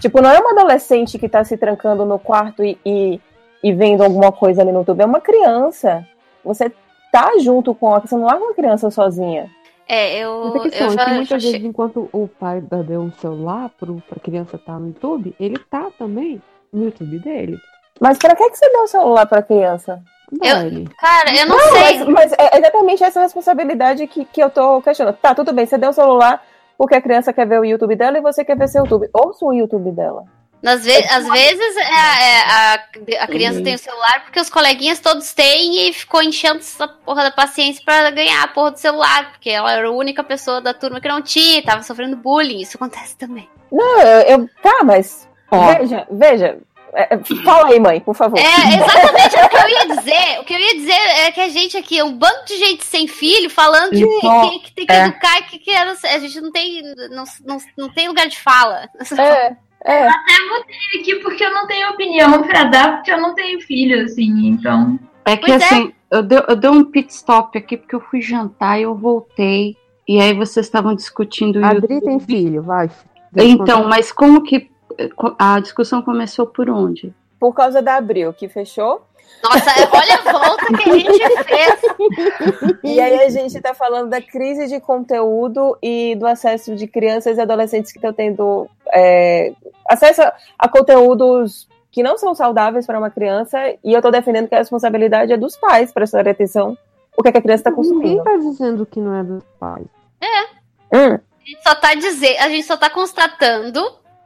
[0.00, 3.20] Tipo, não é uma adolescente que tá se trancando no quarto e, e,
[3.60, 5.00] e vendo alguma coisa ali no YouTube.
[5.00, 6.06] É uma criança.
[6.44, 6.70] Você
[7.12, 9.50] tá junto com ela, você não larga uma criança sozinha.
[9.88, 12.82] É, eu, Outra questão eu é já, que muitas já vezes, enquanto o pai dá
[12.82, 17.56] deu um celular pro, pra criança estar no YouTube, ele tá também no YouTube dele.
[18.00, 20.02] Mas pra que, que você deu o celular pra criança?
[20.32, 20.88] Dá ele.
[20.98, 21.98] Cara, eu não, Não, sei.
[21.98, 25.16] Mas, mas é exatamente essa responsabilidade que, que eu tô questionando.
[25.16, 26.42] Tá, tudo bem, você deu o celular
[26.76, 29.08] porque a criança quer ver o YouTube dela e você quer ver seu YouTube.
[29.14, 30.24] Ouça o YouTube dela.
[30.66, 32.74] Às, ve às vezes é, é, a,
[33.20, 37.22] a criança tem o celular porque os coleguinhas todos têm e ficou enchendo essa porra
[37.24, 40.74] da paciência pra ganhar a porra do celular, porque ela era a única pessoa da
[40.74, 42.60] turma que não tinha, tava sofrendo bullying.
[42.60, 43.48] Isso acontece também.
[43.70, 44.20] Não, eu.
[44.40, 45.28] eu- tá, mas.
[45.78, 46.58] Veja, veja.
[46.94, 48.38] É, é, fala aí, mãe, por favor.
[48.38, 50.40] É exatamente o que eu ia dizer.
[50.40, 50.92] O que eu ia dizer
[51.26, 54.48] é que a gente aqui é um bando de gente sem filho falando de Então,
[54.50, 55.04] que, que tem que é.
[55.04, 58.38] educar e que, que era- a gente não tem, não, não, não tem lugar de
[58.38, 58.88] fala.
[59.18, 60.08] É, é.
[60.08, 63.60] Até botei ele aqui porque eu não tenho opinião pra dar, porque eu não tenho
[63.60, 64.98] filho, assim, então.
[65.24, 65.64] É que Pois é.
[65.64, 68.94] assim, eu, dei, eu dei um pit stop aqui porque eu fui jantar e eu
[68.94, 69.76] voltei.
[70.08, 72.04] E aí vocês estavam discutindo o Adri YouTube.
[72.04, 72.88] tem filho, vai.
[73.36, 74.70] Então, mas como que
[75.38, 77.12] a discussão começou por onde?
[77.38, 79.06] Por causa da Abril, que fechou.
[79.42, 81.80] Nossa, olha a volta que a gente fez.
[82.82, 87.38] E aí a gente tá falando da crise de conteúdo e do acesso de crianças
[87.38, 89.52] e adolescentes que estão tendo é,
[89.88, 90.22] acesso
[90.58, 93.58] a, conteúdos que não são saudáveis para uma criança.
[93.84, 96.76] E eu tô defendendo que a responsabilidade é dos pais prestarem atenção
[97.16, 98.24] o que, é que a criança está Ninguém consumindo.
[98.24, 99.86] tá dizendo que não é dos pais.
[100.92, 101.14] Hum.
[101.14, 103.82] A gente só tá dizer, a gente só tá constatando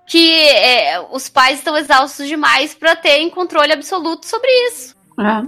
[0.06, 4.96] que é, os pais estão exaustos demais pra terem controle absoluto sobre isso.
[5.20, 5.44] É.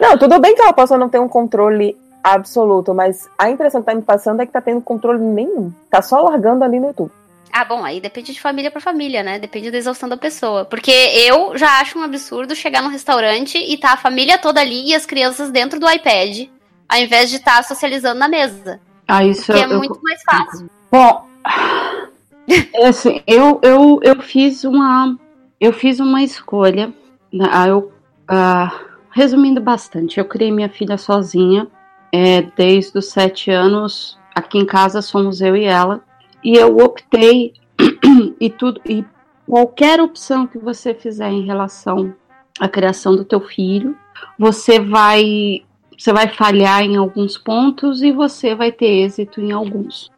[0.00, 3.86] Não, tudo bem que ela possa não ter um controle absoluto, mas a impressão que
[3.86, 5.72] tá me passando é que tá tendo controle nenhum.
[5.90, 7.10] Tá só largando ali no YouTube.
[7.52, 9.38] Ah, bom, aí depende de família pra família, né?
[9.38, 10.64] Depende da exaustão da pessoa.
[10.66, 14.88] Porque eu já acho um absurdo chegar num restaurante e tá a família toda ali
[14.90, 16.48] e as crianças dentro do iPad,
[16.88, 18.78] ao invés de estar socializando na mesa.
[19.08, 20.68] Ah, isso Que é eu- eu- muito mais fácil.
[20.90, 21.26] Bom,
[22.74, 25.16] é assim, eu, eu, eu fiz uma
[25.60, 26.92] eu fiz uma escolha.
[27.32, 27.92] né, ah, Eu,
[28.28, 28.80] ah,
[29.16, 31.66] resumindo bastante, eu criei minha filha sozinha
[32.12, 34.18] é, desde os sete anos.
[34.34, 36.02] Aqui em casa somos eu e ela.
[36.44, 37.54] E eu optei
[38.38, 39.02] e tudo e
[39.46, 42.14] qualquer opção que você fizer em relação
[42.60, 43.96] à criação do teu filho,
[44.38, 45.64] você vai
[45.98, 50.12] você vai falhar em alguns pontos e você vai ter êxito em alguns.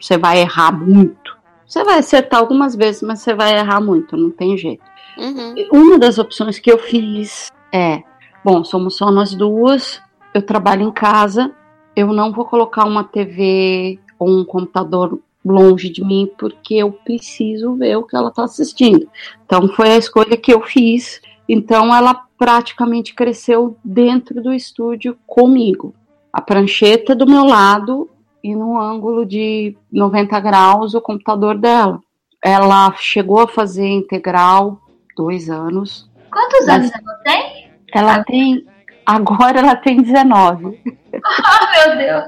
[0.00, 1.38] Você vai errar muito.
[1.64, 4.82] Você vai acertar algumas vezes, mas você vai errar muito, não tem jeito.
[5.16, 5.54] Uhum.
[5.72, 8.02] Uma das opções que eu fiz é:
[8.44, 10.02] bom, somos só nós duas,
[10.34, 11.52] eu trabalho em casa,
[11.96, 17.74] eu não vou colocar uma TV ou um computador longe de mim porque eu preciso
[17.74, 19.08] ver o que ela está assistindo.
[19.44, 21.20] Então foi a escolha que eu fiz.
[21.48, 25.94] Então ela praticamente cresceu dentro do estúdio comigo.
[26.32, 28.10] A prancheta do meu lado
[28.42, 32.00] e no ângulo de 90 graus o computador dela.
[32.42, 34.80] Ela chegou a fazer integral
[35.16, 36.10] dois anos.
[36.30, 37.53] Quantos anos ela tem?
[37.94, 38.66] Ela tem.
[39.06, 40.64] Agora ela tem 19.
[40.66, 40.70] Oh,
[41.88, 42.24] meu Deus.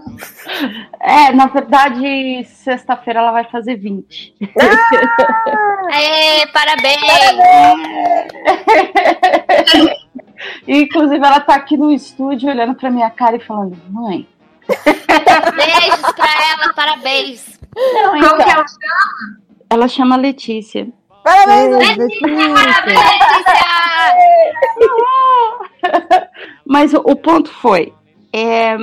[1.01, 4.35] É, na verdade, sexta-feira ela vai fazer 20.
[5.93, 7.01] Aê, parabéns!
[10.69, 14.29] Inclusive, ela tá aqui no estúdio olhando pra minha cara e falando: Mãe.
[14.69, 17.59] Beijos pra ela, parabéns!
[17.75, 19.41] Não, Como então, que ela chama?
[19.71, 20.89] ela chama Letícia.
[21.27, 22.29] Parabéns, Letícia!
[26.65, 27.93] Mas o, o ponto foi:
[28.33, 28.77] é,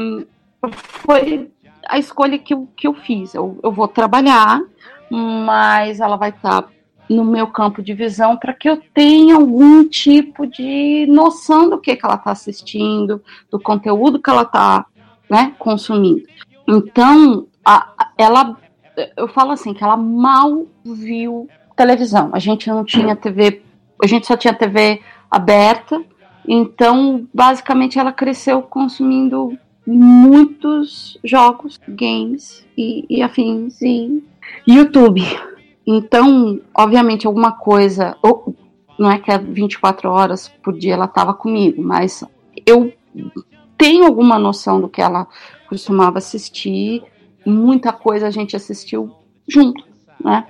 [0.73, 1.49] foi
[1.87, 3.33] a escolha que eu, que eu fiz.
[3.33, 4.61] Eu, eu vou trabalhar,
[5.09, 6.65] mas ela vai estar
[7.09, 11.95] no meu campo de visão para que eu tenha algum tipo de noção do que,
[11.95, 14.85] que ela está assistindo, do conteúdo que ela está
[15.29, 16.23] né, consumindo.
[16.67, 18.57] Então, a- ela,
[19.17, 22.29] eu falo assim, que ela mal viu televisão.
[22.33, 23.61] A gente não tinha TV,
[24.01, 26.03] a gente só tinha TV aberta,
[26.47, 34.23] então, basicamente, ela cresceu consumindo muitos jogos, games e, e afins e
[34.67, 35.21] YouTube.
[35.85, 38.17] então, obviamente, alguma coisa.
[38.21, 38.55] Ou,
[38.99, 42.23] não é que é 24 horas por dia ela estava comigo, mas
[42.65, 42.93] eu
[43.77, 45.27] tenho alguma noção do que ela
[45.67, 47.03] costumava assistir.
[47.45, 49.11] Muita coisa a gente assistiu
[49.47, 49.83] junto,
[50.23, 50.47] né?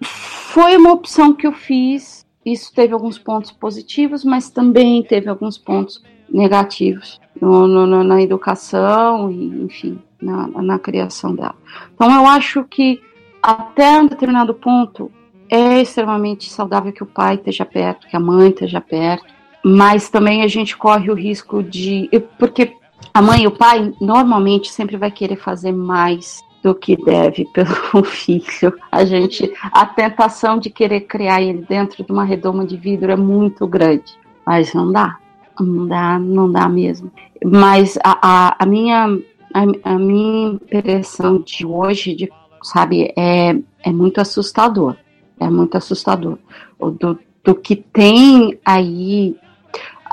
[0.00, 2.24] Foi uma opção que eu fiz.
[2.44, 9.30] Isso teve alguns pontos positivos, mas também teve alguns pontos negativos no, no, na educação
[9.30, 11.56] e, enfim, na, na criação dela.
[11.94, 13.00] Então, eu acho que
[13.42, 15.10] até um determinado ponto
[15.48, 19.26] é extremamente saudável que o pai esteja perto, que a mãe esteja perto,
[19.64, 22.08] mas também a gente corre o risco de.
[22.38, 22.72] Porque
[23.12, 28.04] a mãe e o pai normalmente sempre vai querer fazer mais do que deve pelo
[28.04, 28.74] filho.
[28.90, 33.16] A gente, a tentação de querer criar ele dentro de uma redoma de vidro é
[33.16, 34.12] muito grande,
[34.44, 35.18] mas não dá,
[35.60, 37.10] não dá, não dá mesmo.
[37.44, 39.18] Mas a, a, a minha
[39.54, 42.30] a, a minha impressão de hoje, de
[42.62, 43.12] sabe?
[43.16, 44.96] É, é muito assustador.
[45.40, 46.38] É muito assustador.
[46.78, 49.36] Do, do que tem aí.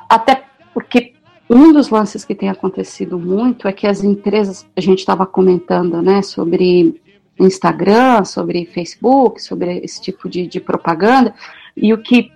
[0.10, 0.44] Até
[0.74, 1.13] porque
[1.50, 6.02] um dos lances que tem acontecido muito é que as empresas, a gente estava comentando,
[6.02, 7.02] né, sobre
[7.40, 11.34] Instagram, sobre Facebook, sobre esse tipo de, de propaganda,
[11.76, 12.32] e o que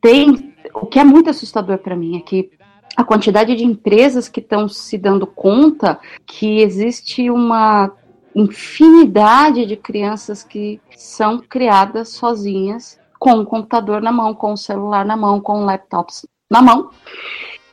[0.00, 2.50] tem, o que é muito assustador para mim é que
[2.96, 7.90] a quantidade de empresas que estão se dando conta que existe uma
[8.34, 15.04] infinidade de crianças que são criadas sozinhas, com o computador na mão, com o celular
[15.04, 16.12] na mão, com o laptop
[16.50, 16.90] na mão.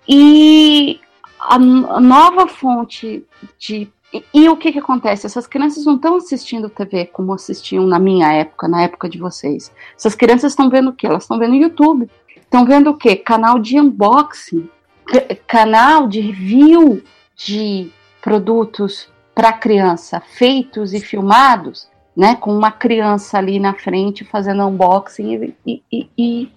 [0.07, 0.99] E
[1.39, 3.25] a, nova fonte
[3.57, 3.91] de.
[4.13, 5.25] E, e o que, que acontece?
[5.25, 9.71] Essas crianças não estão assistindo TV como assistiam na minha época, na época de vocês.
[9.95, 11.07] Essas crianças estão vendo o quê?
[11.07, 12.09] Elas estão vendo YouTube.
[12.35, 13.15] Estão vendo o quê?
[13.15, 14.69] Canal de unboxing,
[15.47, 17.01] canal de review
[17.35, 17.89] de
[18.21, 25.55] produtos para criança feitos e filmados, né, com uma criança ali na frente fazendo unboxing
[25.65, 26.51] e, e, e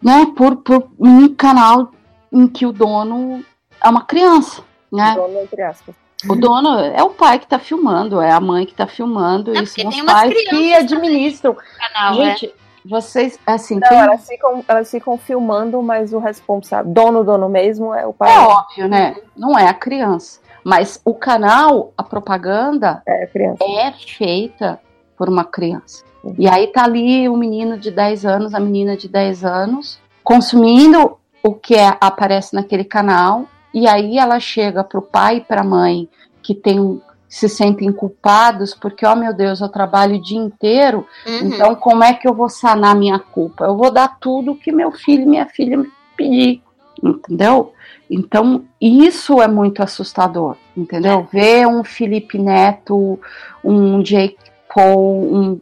[0.00, 1.90] né, por, por, um canal
[2.36, 3.42] em que o dono
[3.82, 5.12] é uma criança, né?
[5.12, 5.94] O dono, entre aspas.
[6.28, 9.62] O dono é o pai que está filmando, é a mãe que está filmando, Não,
[9.62, 11.56] e são os pais que administram.
[11.78, 12.52] Canal, Gente, é.
[12.84, 13.78] vocês, assim.
[13.78, 13.98] Não, tem...
[13.98, 18.34] elas, ficam, elas ficam filmando, mas o responsável, dono, dono mesmo, é o pai.
[18.34, 19.16] É óbvio, né?
[19.36, 20.40] Não é a criança.
[20.64, 24.80] Mas o canal, a propaganda, é, é feita
[25.16, 26.04] por uma criança.
[26.38, 31.16] E aí tá ali o menino de 10 anos, a menina de 10 anos, consumindo
[31.46, 36.08] o que é, aparece naquele canal, e aí ela chega pro pai e pra mãe
[36.42, 41.38] que tem se sentem culpados porque, oh meu Deus, eu trabalho o dia inteiro, uhum.
[41.48, 43.64] então como é que eu vou sanar minha culpa?
[43.64, 46.62] Eu vou dar tudo que meu filho e minha filha me pedir,
[47.02, 47.72] entendeu?
[48.08, 51.26] Então, isso é muito assustador, entendeu?
[51.32, 51.36] É.
[51.38, 53.18] Ver um Felipe Neto,
[53.62, 54.38] um Jake
[54.72, 55.60] Paul, um,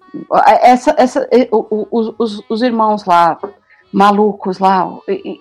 [0.60, 3.38] essa, essa, os, os, os irmãos lá,
[3.94, 4.86] malucos lá.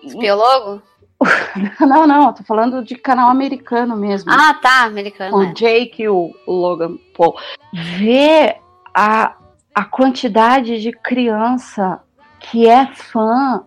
[0.04, 0.82] Espiologo?
[1.80, 4.30] Não, não, tô falando de canal americano mesmo.
[4.30, 5.38] Ah, tá, americano.
[5.38, 5.54] O é.
[5.54, 7.38] Jake e o Logan Paul.
[7.74, 8.58] Ver
[8.94, 9.38] a,
[9.74, 12.02] a quantidade de criança
[12.42, 13.64] que é fã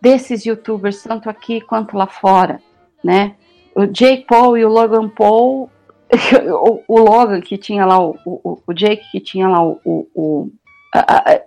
[0.00, 2.60] desses youtubers, tanto aqui quanto lá fora,
[3.02, 3.34] né?
[3.74, 5.68] O Jake Paul e o Logan Paul,
[6.62, 10.08] o, o Logan que tinha lá, o, o, o Jake que tinha lá o, o,
[10.14, 10.50] o,
[10.94, 11.40] a, a,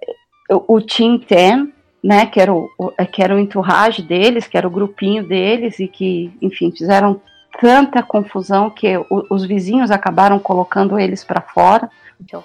[0.50, 1.73] o Team Ten,
[2.04, 2.70] né, que era o,
[3.12, 7.22] que era o entourage deles, que era o grupinho deles e que, enfim, fizeram
[7.62, 8.94] tanta confusão que
[9.30, 11.90] os vizinhos acabaram colocando eles para fora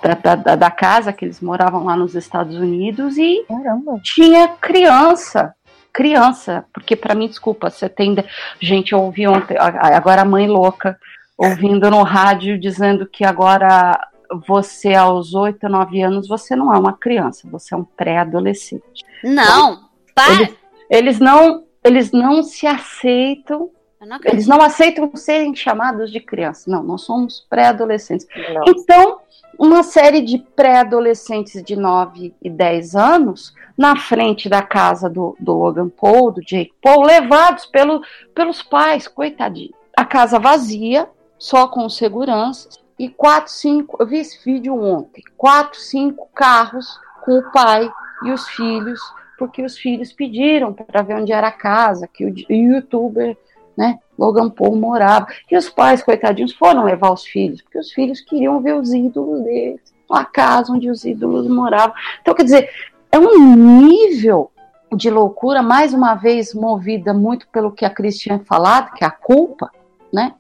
[0.03, 4.01] da, da, da, casa que eles moravam lá nos Estados Unidos e Caramba.
[4.03, 5.55] tinha criança
[5.93, 8.15] criança, porque para mim, desculpa, você tem.
[8.61, 10.97] Gente, eu ouvi ontem, agora a mãe louca,
[11.37, 13.99] ouvindo no rádio dizendo que agora
[14.47, 19.05] você, aos 8, 9 anos, você não é uma criança, você é um pré-adolescente.
[19.25, 20.33] Não, para!
[20.33, 20.57] Eles,
[20.91, 23.71] eles, não, eles não se aceitam.
[24.01, 26.71] Não eles não aceitam serem chamados de criança.
[26.71, 28.27] Não, nós somos pré-adolescentes.
[28.67, 29.19] Então,
[29.59, 35.53] uma série de pré-adolescentes de 9 e 10 anos na frente da casa do, do
[35.53, 38.01] Logan Paul, do Jake Paul, levados pelo,
[38.35, 39.75] pelos pais, coitadinho.
[39.97, 45.79] A casa vazia, só com seguranças, e quatro, cinco, eu vi esse vídeo ontem, quatro,
[45.79, 47.91] cinco carros com o pai
[48.25, 49.01] e os filhos,
[49.39, 53.37] porque os filhos pediram para ver onde era a casa, que o, youtuber
[53.79, 54.01] né?
[54.19, 55.29] Logan Paul morava.
[55.49, 59.45] E os pais, coitadinhos, foram levar os filhos, porque os filhos queriam ver os ídolos
[59.45, 61.95] deles, a casa onde os ídolos moravam.
[62.21, 62.69] Então, quer dizer,
[63.13, 64.51] é um nível
[64.93, 69.13] de loucura, mais uma vez movida muito pelo que a Cristiane falado, que é a
[69.13, 69.71] culpa,
[70.13, 70.35] né?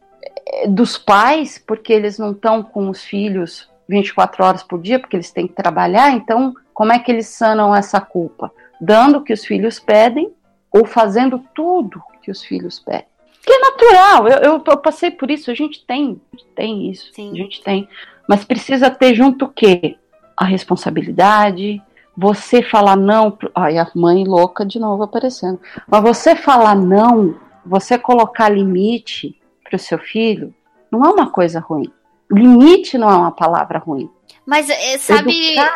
[0.68, 5.30] Dos pais, porque eles não estão com os filhos 24 horas por dia, porque eles
[5.30, 8.52] têm que trabalhar, então como é que eles sanam essa culpa?
[8.80, 10.32] Dando o que os filhos pedem
[10.70, 13.06] ou fazendo tudo que os filhos pedem.
[13.44, 16.90] Que é natural, eu, eu, eu passei por isso, a gente tem, a gente tem
[16.90, 17.32] isso, Sim.
[17.32, 17.88] a gente tem.
[18.28, 19.96] Mas precisa ter junto o quê?
[20.36, 21.82] A responsabilidade,
[22.14, 23.38] você falar não.
[23.54, 25.58] Ai, a mãe louca de novo aparecendo.
[25.86, 29.37] Mas você falar não, você colocar limite
[29.68, 30.54] para o seu filho,
[30.90, 31.90] não é uma coisa ruim.
[32.30, 34.10] Limite não é uma palavra ruim.
[34.44, 35.70] Mas é, sabe, é.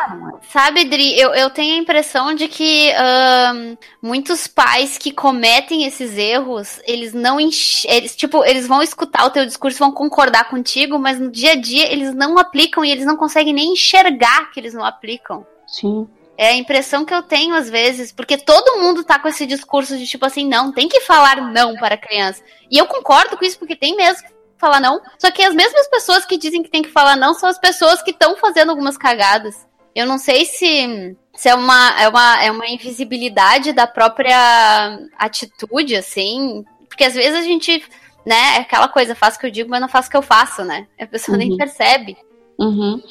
[0.49, 6.17] sabe, Dri, eu, eu tenho a impressão de que ahn, muitos pais que cometem esses
[6.17, 7.85] erros, eles não enx...
[7.85, 11.55] eles tipo, eles vão escutar o teu discurso, vão concordar contigo, mas no dia a
[11.55, 15.45] dia eles não aplicam e eles não conseguem nem enxergar que eles não aplicam.
[15.67, 16.07] Sim.
[16.37, 19.97] É a impressão que eu tenho às vezes, porque todo mundo tá com esse discurso
[19.97, 22.43] de tipo assim, não, tem que falar não para a criança.
[22.71, 25.87] E eu concordo com isso porque tem mesmo que falar não, só que as mesmas
[25.89, 28.97] pessoas que dizem que tem que falar não são as pessoas que estão fazendo algumas
[28.97, 29.67] cagadas.
[29.93, 35.95] Eu não sei se, se é, uma, é, uma, é uma invisibilidade da própria atitude,
[35.95, 37.83] assim, porque às vezes a gente,
[38.25, 40.21] né, é aquela coisa, faço o que eu digo, mas não faço o que eu
[40.23, 40.87] faço, né?
[40.99, 41.57] A pessoa nem Uhum.
[41.57, 42.17] percebe.
[42.59, 43.01] Uhum.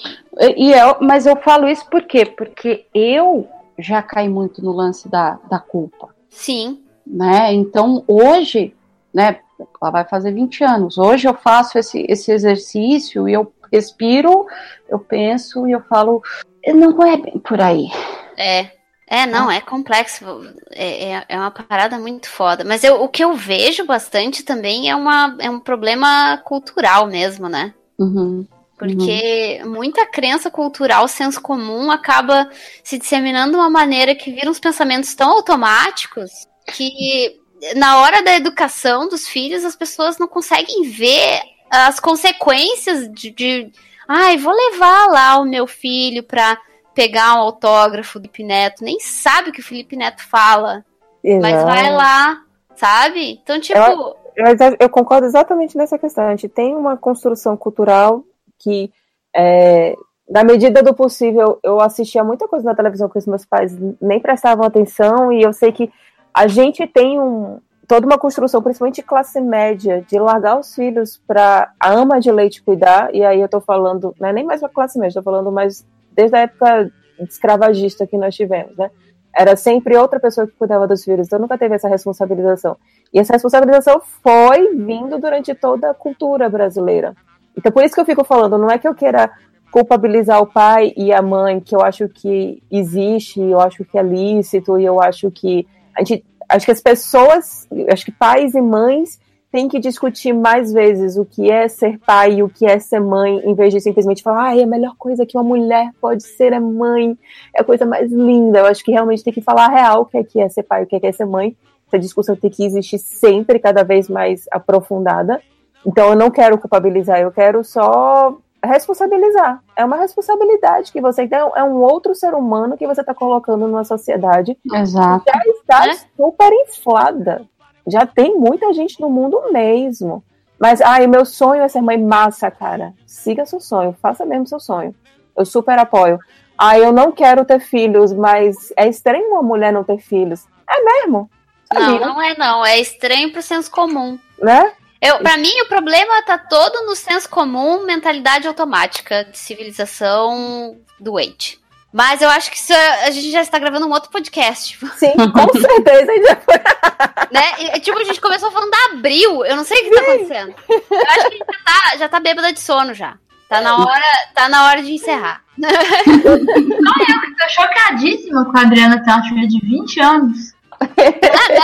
[0.56, 2.24] E eu, mas eu falo isso por quê?
[2.24, 6.14] Porque eu já caí muito no lance da, da culpa.
[6.28, 6.80] Sim.
[7.06, 7.52] Né?
[7.52, 8.74] Então hoje,
[9.12, 9.40] né,
[9.80, 10.98] ela vai fazer 20 anos.
[10.98, 14.46] Hoje eu faço esse, esse exercício e eu respiro,
[14.88, 16.22] eu penso e eu falo,
[16.66, 17.88] não é bem por aí.
[18.36, 18.82] É.
[19.12, 20.24] É, não, é complexo.
[20.70, 22.64] É, é, é uma parada muito foda.
[22.64, 27.46] Mas eu, o que eu vejo bastante também é, uma, é um problema cultural mesmo,
[27.46, 27.74] né?
[27.98, 28.46] Uhum.
[28.86, 32.50] Porque muita crença cultural, senso comum, acaba
[32.82, 36.30] se disseminando de uma maneira que vira uns pensamentos tão automáticos
[36.66, 37.40] que
[37.76, 43.70] na hora da educação dos filhos as pessoas não conseguem ver as consequências de, de
[44.08, 46.58] ai, vou levar lá o meu filho pra
[46.94, 50.84] pegar um autógrafo do Felipe Neto, nem sabe o que o Felipe Neto fala,
[51.24, 51.66] mas Exato.
[51.66, 52.42] vai lá,
[52.76, 53.40] sabe?
[53.42, 56.24] Então, tipo, Eu, eu, eu concordo exatamente nessa questão.
[56.24, 58.24] A gente tem uma construção cultural
[58.62, 58.92] que,
[59.34, 59.94] é,
[60.28, 64.20] na medida do possível, eu assistia muita coisa na televisão que os meus pais nem
[64.20, 65.90] prestavam atenção, e eu sei que
[66.32, 71.72] a gente tem um, toda uma construção, principalmente classe média, de largar os filhos para
[71.78, 74.68] a ama de leite cuidar, e aí eu tô falando, não é nem mais para
[74.68, 78.90] classe média, tô falando mais desde a época escravagista que nós tivemos, né?
[79.34, 82.76] Era sempre outra pessoa que cuidava dos filhos, então nunca teve essa responsabilização.
[83.12, 87.14] E essa responsabilização foi vindo durante toda a cultura brasileira.
[87.56, 89.30] Então por isso que eu fico falando, não é que eu queira
[89.70, 94.02] culpabilizar o pai e a mãe, que eu acho que existe, eu acho que é
[94.02, 98.60] lícito, e eu acho que a gente, acho que as pessoas, acho que pais e
[98.60, 99.18] mães
[99.50, 103.00] têm que discutir mais vezes o que é ser pai e o que é ser
[103.00, 106.52] mãe, em vez de simplesmente falar, ah, a melhor coisa que uma mulher pode ser
[106.52, 107.16] é mãe,
[107.54, 108.60] é a coisa mais linda.
[108.60, 110.82] Eu acho que realmente tem que falar real o que é, que é ser pai
[110.84, 111.54] o que é, que é ser mãe.
[111.86, 115.42] Essa discussão tem que existir sempre, cada vez mais aprofundada.
[115.86, 119.62] Então eu não quero culpabilizar, eu quero só responsabilizar.
[119.76, 123.66] É uma responsabilidade que você tem, é um outro ser humano que você está colocando
[123.66, 125.24] numa sociedade Exato.
[125.26, 127.42] já está super inflada.
[127.86, 130.22] Já tem muita gente no mundo mesmo.
[130.58, 132.94] Mas, ai, meu sonho é ser mãe massa, cara.
[133.04, 134.94] Siga seu sonho, faça mesmo seu sonho.
[135.36, 136.20] Eu super apoio.
[136.56, 140.46] Ah, eu não quero ter filhos, mas é estranho uma mulher não ter filhos.
[140.70, 141.28] É mesmo?
[141.74, 144.16] não, não é não, é estranho pro senso comum.
[144.40, 144.72] Né?
[145.02, 151.60] Eu, pra mim, o problema tá todo no senso comum, mentalidade automática de civilização doente.
[151.92, 154.78] Mas eu acho que isso é- a gente já está gravando um outro podcast.
[154.96, 156.12] Sim, com certeza.
[156.26, 157.28] Já foi.
[157.30, 157.76] né?
[157.76, 159.44] E, tipo, a gente começou falando da Abril.
[159.44, 160.54] Eu não sei o que tá acontecendo.
[160.70, 161.58] Eu acho que a gente já
[161.90, 163.16] tá, já tá bêbada de sono já.
[163.48, 164.02] Tá na hora,
[164.34, 165.42] tá na hora de encerrar.
[165.58, 170.38] Eu tô chocadíssima com a Adriana ter uma filha de 20 anos.
[170.80, 170.86] Ah,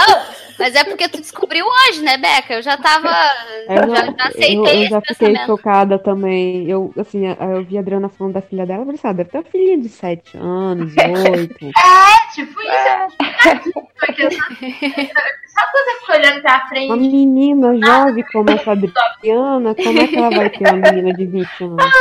[0.09, 0.48] não.
[0.59, 2.55] Mas é porque tu descobriu hoje, né, Beca?
[2.55, 3.09] Eu já tava.
[3.69, 6.69] Eu, já, já aceitei eu já esse fiquei chocada também.
[6.69, 9.31] Eu, assim, eu vi a Adriana falando da filha dela, eu falei, assim, ah, deve
[9.31, 11.67] ter uma filhinha de 7 anos, 8.
[11.67, 13.17] É, tipo isso.
[14.19, 14.31] Eu
[15.59, 16.93] só, só quando eu fico olhando pra Uma frente.
[16.93, 21.65] menina jovem como essa Adriana, como é que ela vai ter uma menina de 20
[21.65, 21.85] anos?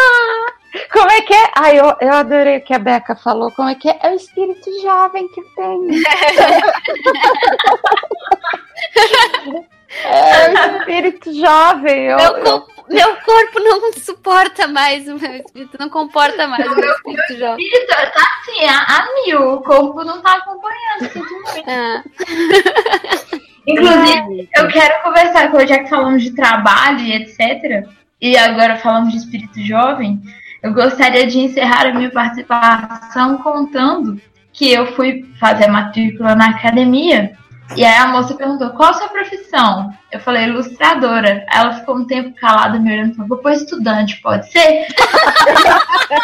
[0.92, 1.50] Como é que é?
[1.56, 3.50] Ai, eu, eu adorei o que a Beca falou.
[3.54, 3.98] Como é que é?
[4.04, 5.88] É o espírito jovem que tem.
[10.04, 12.06] é o espírito jovem.
[12.06, 16.66] Eu, Meu, eu- corpo, meu corpo não suporta mais, o meu espírito não comporta mais
[16.72, 17.66] o meu espírito jovem.
[17.66, 19.54] Espírito tá assim, a, a mil.
[19.56, 21.12] O corpo não tá acompanhando.
[21.16, 21.70] muito.
[21.70, 22.04] Ah,
[23.68, 27.86] Inclusive, eu quero conversar com já que falamos de trabalho e etc.
[28.22, 30.22] E agora falamos de espírito jovem.
[30.64, 34.20] eu gostaria de encerrar a minha participação contando
[34.54, 37.38] que eu fui fazer matrícula na academia
[37.76, 39.94] e aí a moça perguntou, qual a sua profissão?
[40.12, 41.46] Eu falei, ilustradora.
[41.52, 44.88] Ela ficou um tempo calada me olhando e falou, vou pôr estudante, pode ser?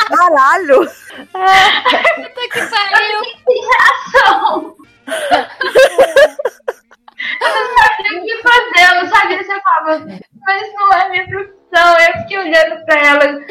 [0.08, 0.85] Caralho!
[0.85, 3.22] Puta que pariu!
[3.72, 4.76] Reação!
[7.42, 10.06] Eu não sabia o que fazer, eu não sabia se eu falava,
[10.42, 11.97] mas não é minha profissão.
[11.99, 13.45] Eu fiquei olhando pra ela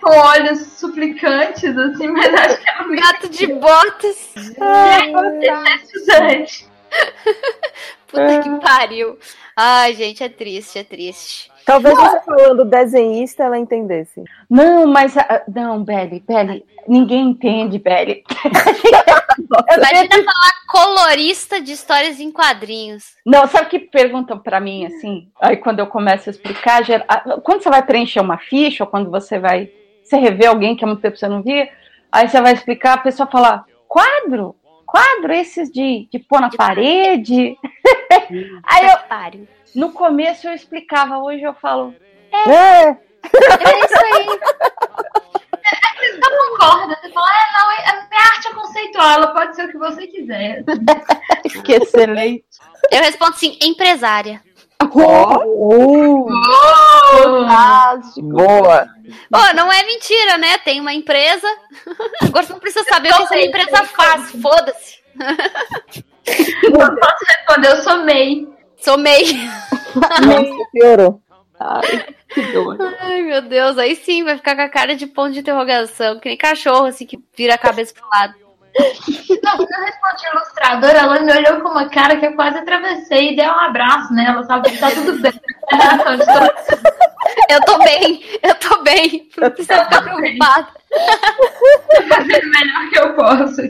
[0.00, 4.34] com olhos suplicantes, assim, mas acho que ela Um gato de botas.
[4.60, 6.71] Ai, você é estudante.
[8.06, 9.18] Puta que pariu.
[9.56, 11.50] Ai, gente, é triste, é triste.
[11.64, 14.22] Talvez você falando desenhista ela entendesse.
[14.50, 15.16] Não, mas.
[15.16, 16.64] ah, Não, Belly, Belly.
[16.86, 18.24] Ninguém entende, Belly.
[19.76, 23.14] Imagina falar colorista de histórias em quadrinhos.
[23.24, 25.28] Não, sabe o que perguntam pra mim assim?
[25.40, 29.10] Aí quando eu começo a explicar, ah, quando você vai preencher uma ficha, ou quando
[29.10, 29.70] você vai.
[30.02, 31.68] Você rever alguém que há muito tempo você não via,
[32.10, 34.56] aí você vai explicar, a pessoa fala: quadro?
[34.92, 37.56] Quadro, esses de, de pôr na parede.
[38.62, 38.98] aí eu,
[39.74, 41.94] no começo eu explicava, hoje eu falo.
[42.30, 42.50] É,
[42.90, 44.26] É isso aí.
[46.02, 49.66] Você só concorda, você fala, ah, não, a minha arte é conceitual, ela pode ser
[49.66, 50.64] o que você quiser.
[51.64, 52.44] Que excelente.
[52.90, 54.42] Eu respondo assim, empresária.
[54.84, 56.26] Uh,
[57.22, 58.28] Fantástico.
[58.28, 58.88] boa.
[59.30, 60.58] Pô, não é mentira, né?
[60.58, 61.46] Tem uma empresa.
[62.22, 64.30] Agora você não precisa saber o que essa empresa faz.
[64.40, 65.02] Foda-se.
[66.62, 68.48] Eu posso responder, eu sou MEI.
[68.78, 69.34] Sou MEI.
[69.94, 71.20] Nossa, piorou.
[71.60, 72.76] Ai, que dor.
[73.00, 73.78] Ai, meu Deus.
[73.78, 76.18] Aí sim vai ficar com a cara de ponto de interrogação.
[76.18, 78.34] Que nem cachorro, assim, que vira a cabeça pro lado.
[79.42, 83.32] Não, quando eu respondi ilustradora, ela me olhou com uma cara que eu quase atravessei
[83.32, 84.76] e dei um abraço nela, sabe?
[84.78, 85.32] Tá tudo bem.
[87.48, 88.22] Eu tô bem.
[88.42, 89.28] Eu tô bem.
[89.36, 90.68] Não precisa ficar preocupada.
[90.90, 93.60] Tô fazendo o melhor que eu posso.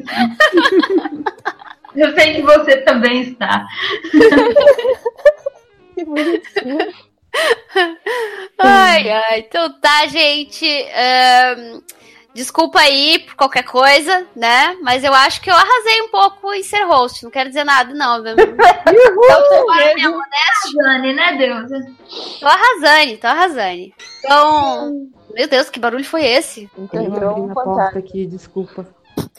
[1.95, 3.67] Eu sei que você também está.
[5.95, 6.95] Que bonitinho.
[8.59, 9.41] Ai, ai.
[9.41, 10.67] Então tá, gente.
[10.95, 11.83] Ahn,
[12.35, 14.77] desculpa aí por qualquer coisa, né?
[14.83, 17.23] Mas eu acho que eu arrasei um pouco em ser host.
[17.25, 18.23] Não quero dizer nada, não.
[18.85, 20.71] Então, bora minha modéstia.
[20.83, 21.87] Jane, né, Deusa?
[22.41, 23.93] Tô arrasando, tô arrasando.
[24.19, 25.09] Então.
[25.35, 26.71] Meu Deus, que barulho foi esse?
[26.77, 28.87] Então Eu entrou abri um na porta aqui, desculpa.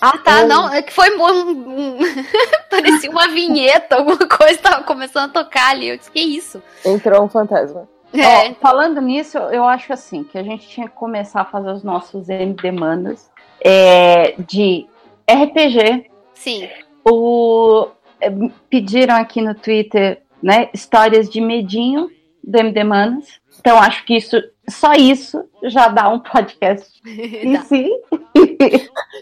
[0.02, 0.44] Ah, tá.
[0.46, 1.24] Não, é que foi um.
[1.24, 2.00] um-
[2.70, 5.90] Parecia uma vinheta, alguma coisa tava começando a tocar ali.
[5.90, 6.62] Eu disse, que isso?
[6.86, 7.88] Entrou um fantasma.
[8.14, 11.72] É, Ó, falando nisso, eu acho assim que a gente tinha que começar a fazer
[11.72, 12.28] os nossos
[12.62, 13.30] demandas
[13.60, 14.88] é, de
[15.30, 16.10] RPG.
[16.34, 16.70] sim.
[17.06, 17.88] O,
[18.22, 18.30] é,
[18.70, 22.10] pediram aqui no Twitter, né, histórias de medinho
[22.44, 23.42] do M demandas.
[23.60, 24.38] Então acho que isso,
[24.70, 27.64] só isso já dá um podcast em Tá.
[27.64, 27.90] si.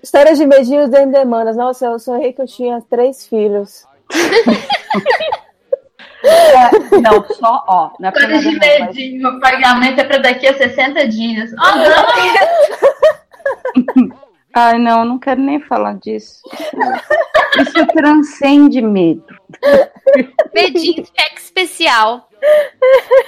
[0.03, 1.55] Histórias de medinhos de demandas.
[1.57, 3.85] Nossa, eu sonhei que eu tinha três filhos.
[6.23, 10.57] É, não, só, ó, não é História de medinho, o pagamento é pra daqui a
[10.57, 11.51] 60 dias.
[11.57, 11.75] Ah,
[13.95, 14.31] não!
[14.53, 16.41] Ai, não, não quero nem falar disso.
[17.59, 19.23] Isso transcende medo.
[20.53, 22.27] Medinho cheque especial.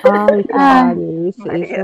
[0.03, 0.95] Ai, cara,
[1.27, 1.83] esse, esse, é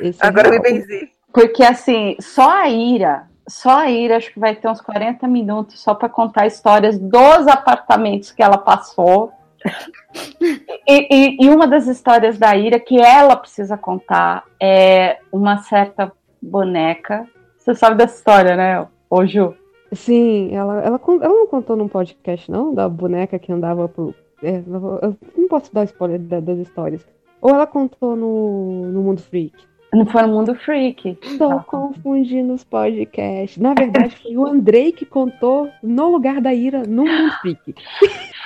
[0.00, 1.10] esse é Agora eu me benzi.
[1.32, 5.80] Porque assim, só a Ira, só a Ira acho que vai ter uns 40 minutos
[5.80, 9.32] só para contar histórias dos apartamentos que ela passou.
[10.88, 16.12] E, e- e uma das histórias da Ira que ela precisa contar é uma certa
[16.40, 17.26] boneca.
[17.58, 19.54] Você sabe dessa história, né, ô Ju?
[19.92, 22.72] Sim, ela, ela, ela não contou num podcast, não?
[22.74, 24.14] Da boneca que andava por.
[24.42, 27.06] é, eu não posso dar spoiler da- das histórias.
[27.40, 29.54] Ou ela contou no, no Mundo Freak?
[29.92, 31.16] Não foi no Mundo Freak.
[31.22, 33.56] Estou confundindo os podcasts.
[33.56, 37.74] Na verdade, foi o Andrei que contou no lugar da Ira no Mundo Freak.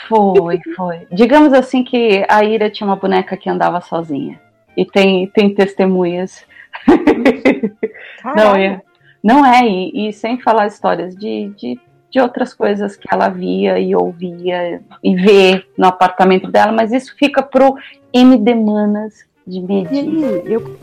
[0.08, 1.06] Foi, foi.
[1.10, 4.40] Digamos assim que a Ira tinha uma boneca que andava sozinha.
[4.76, 6.44] E tem, tem testemunhas.
[8.36, 8.82] Não, é,
[9.22, 13.78] não é, e, e sem falar histórias de, de, de outras coisas que ela via
[13.78, 17.76] e ouvia e vê no apartamento dela, mas isso fica pro
[18.12, 19.58] MD Manas de
[19.98, 20.76] aí, eu.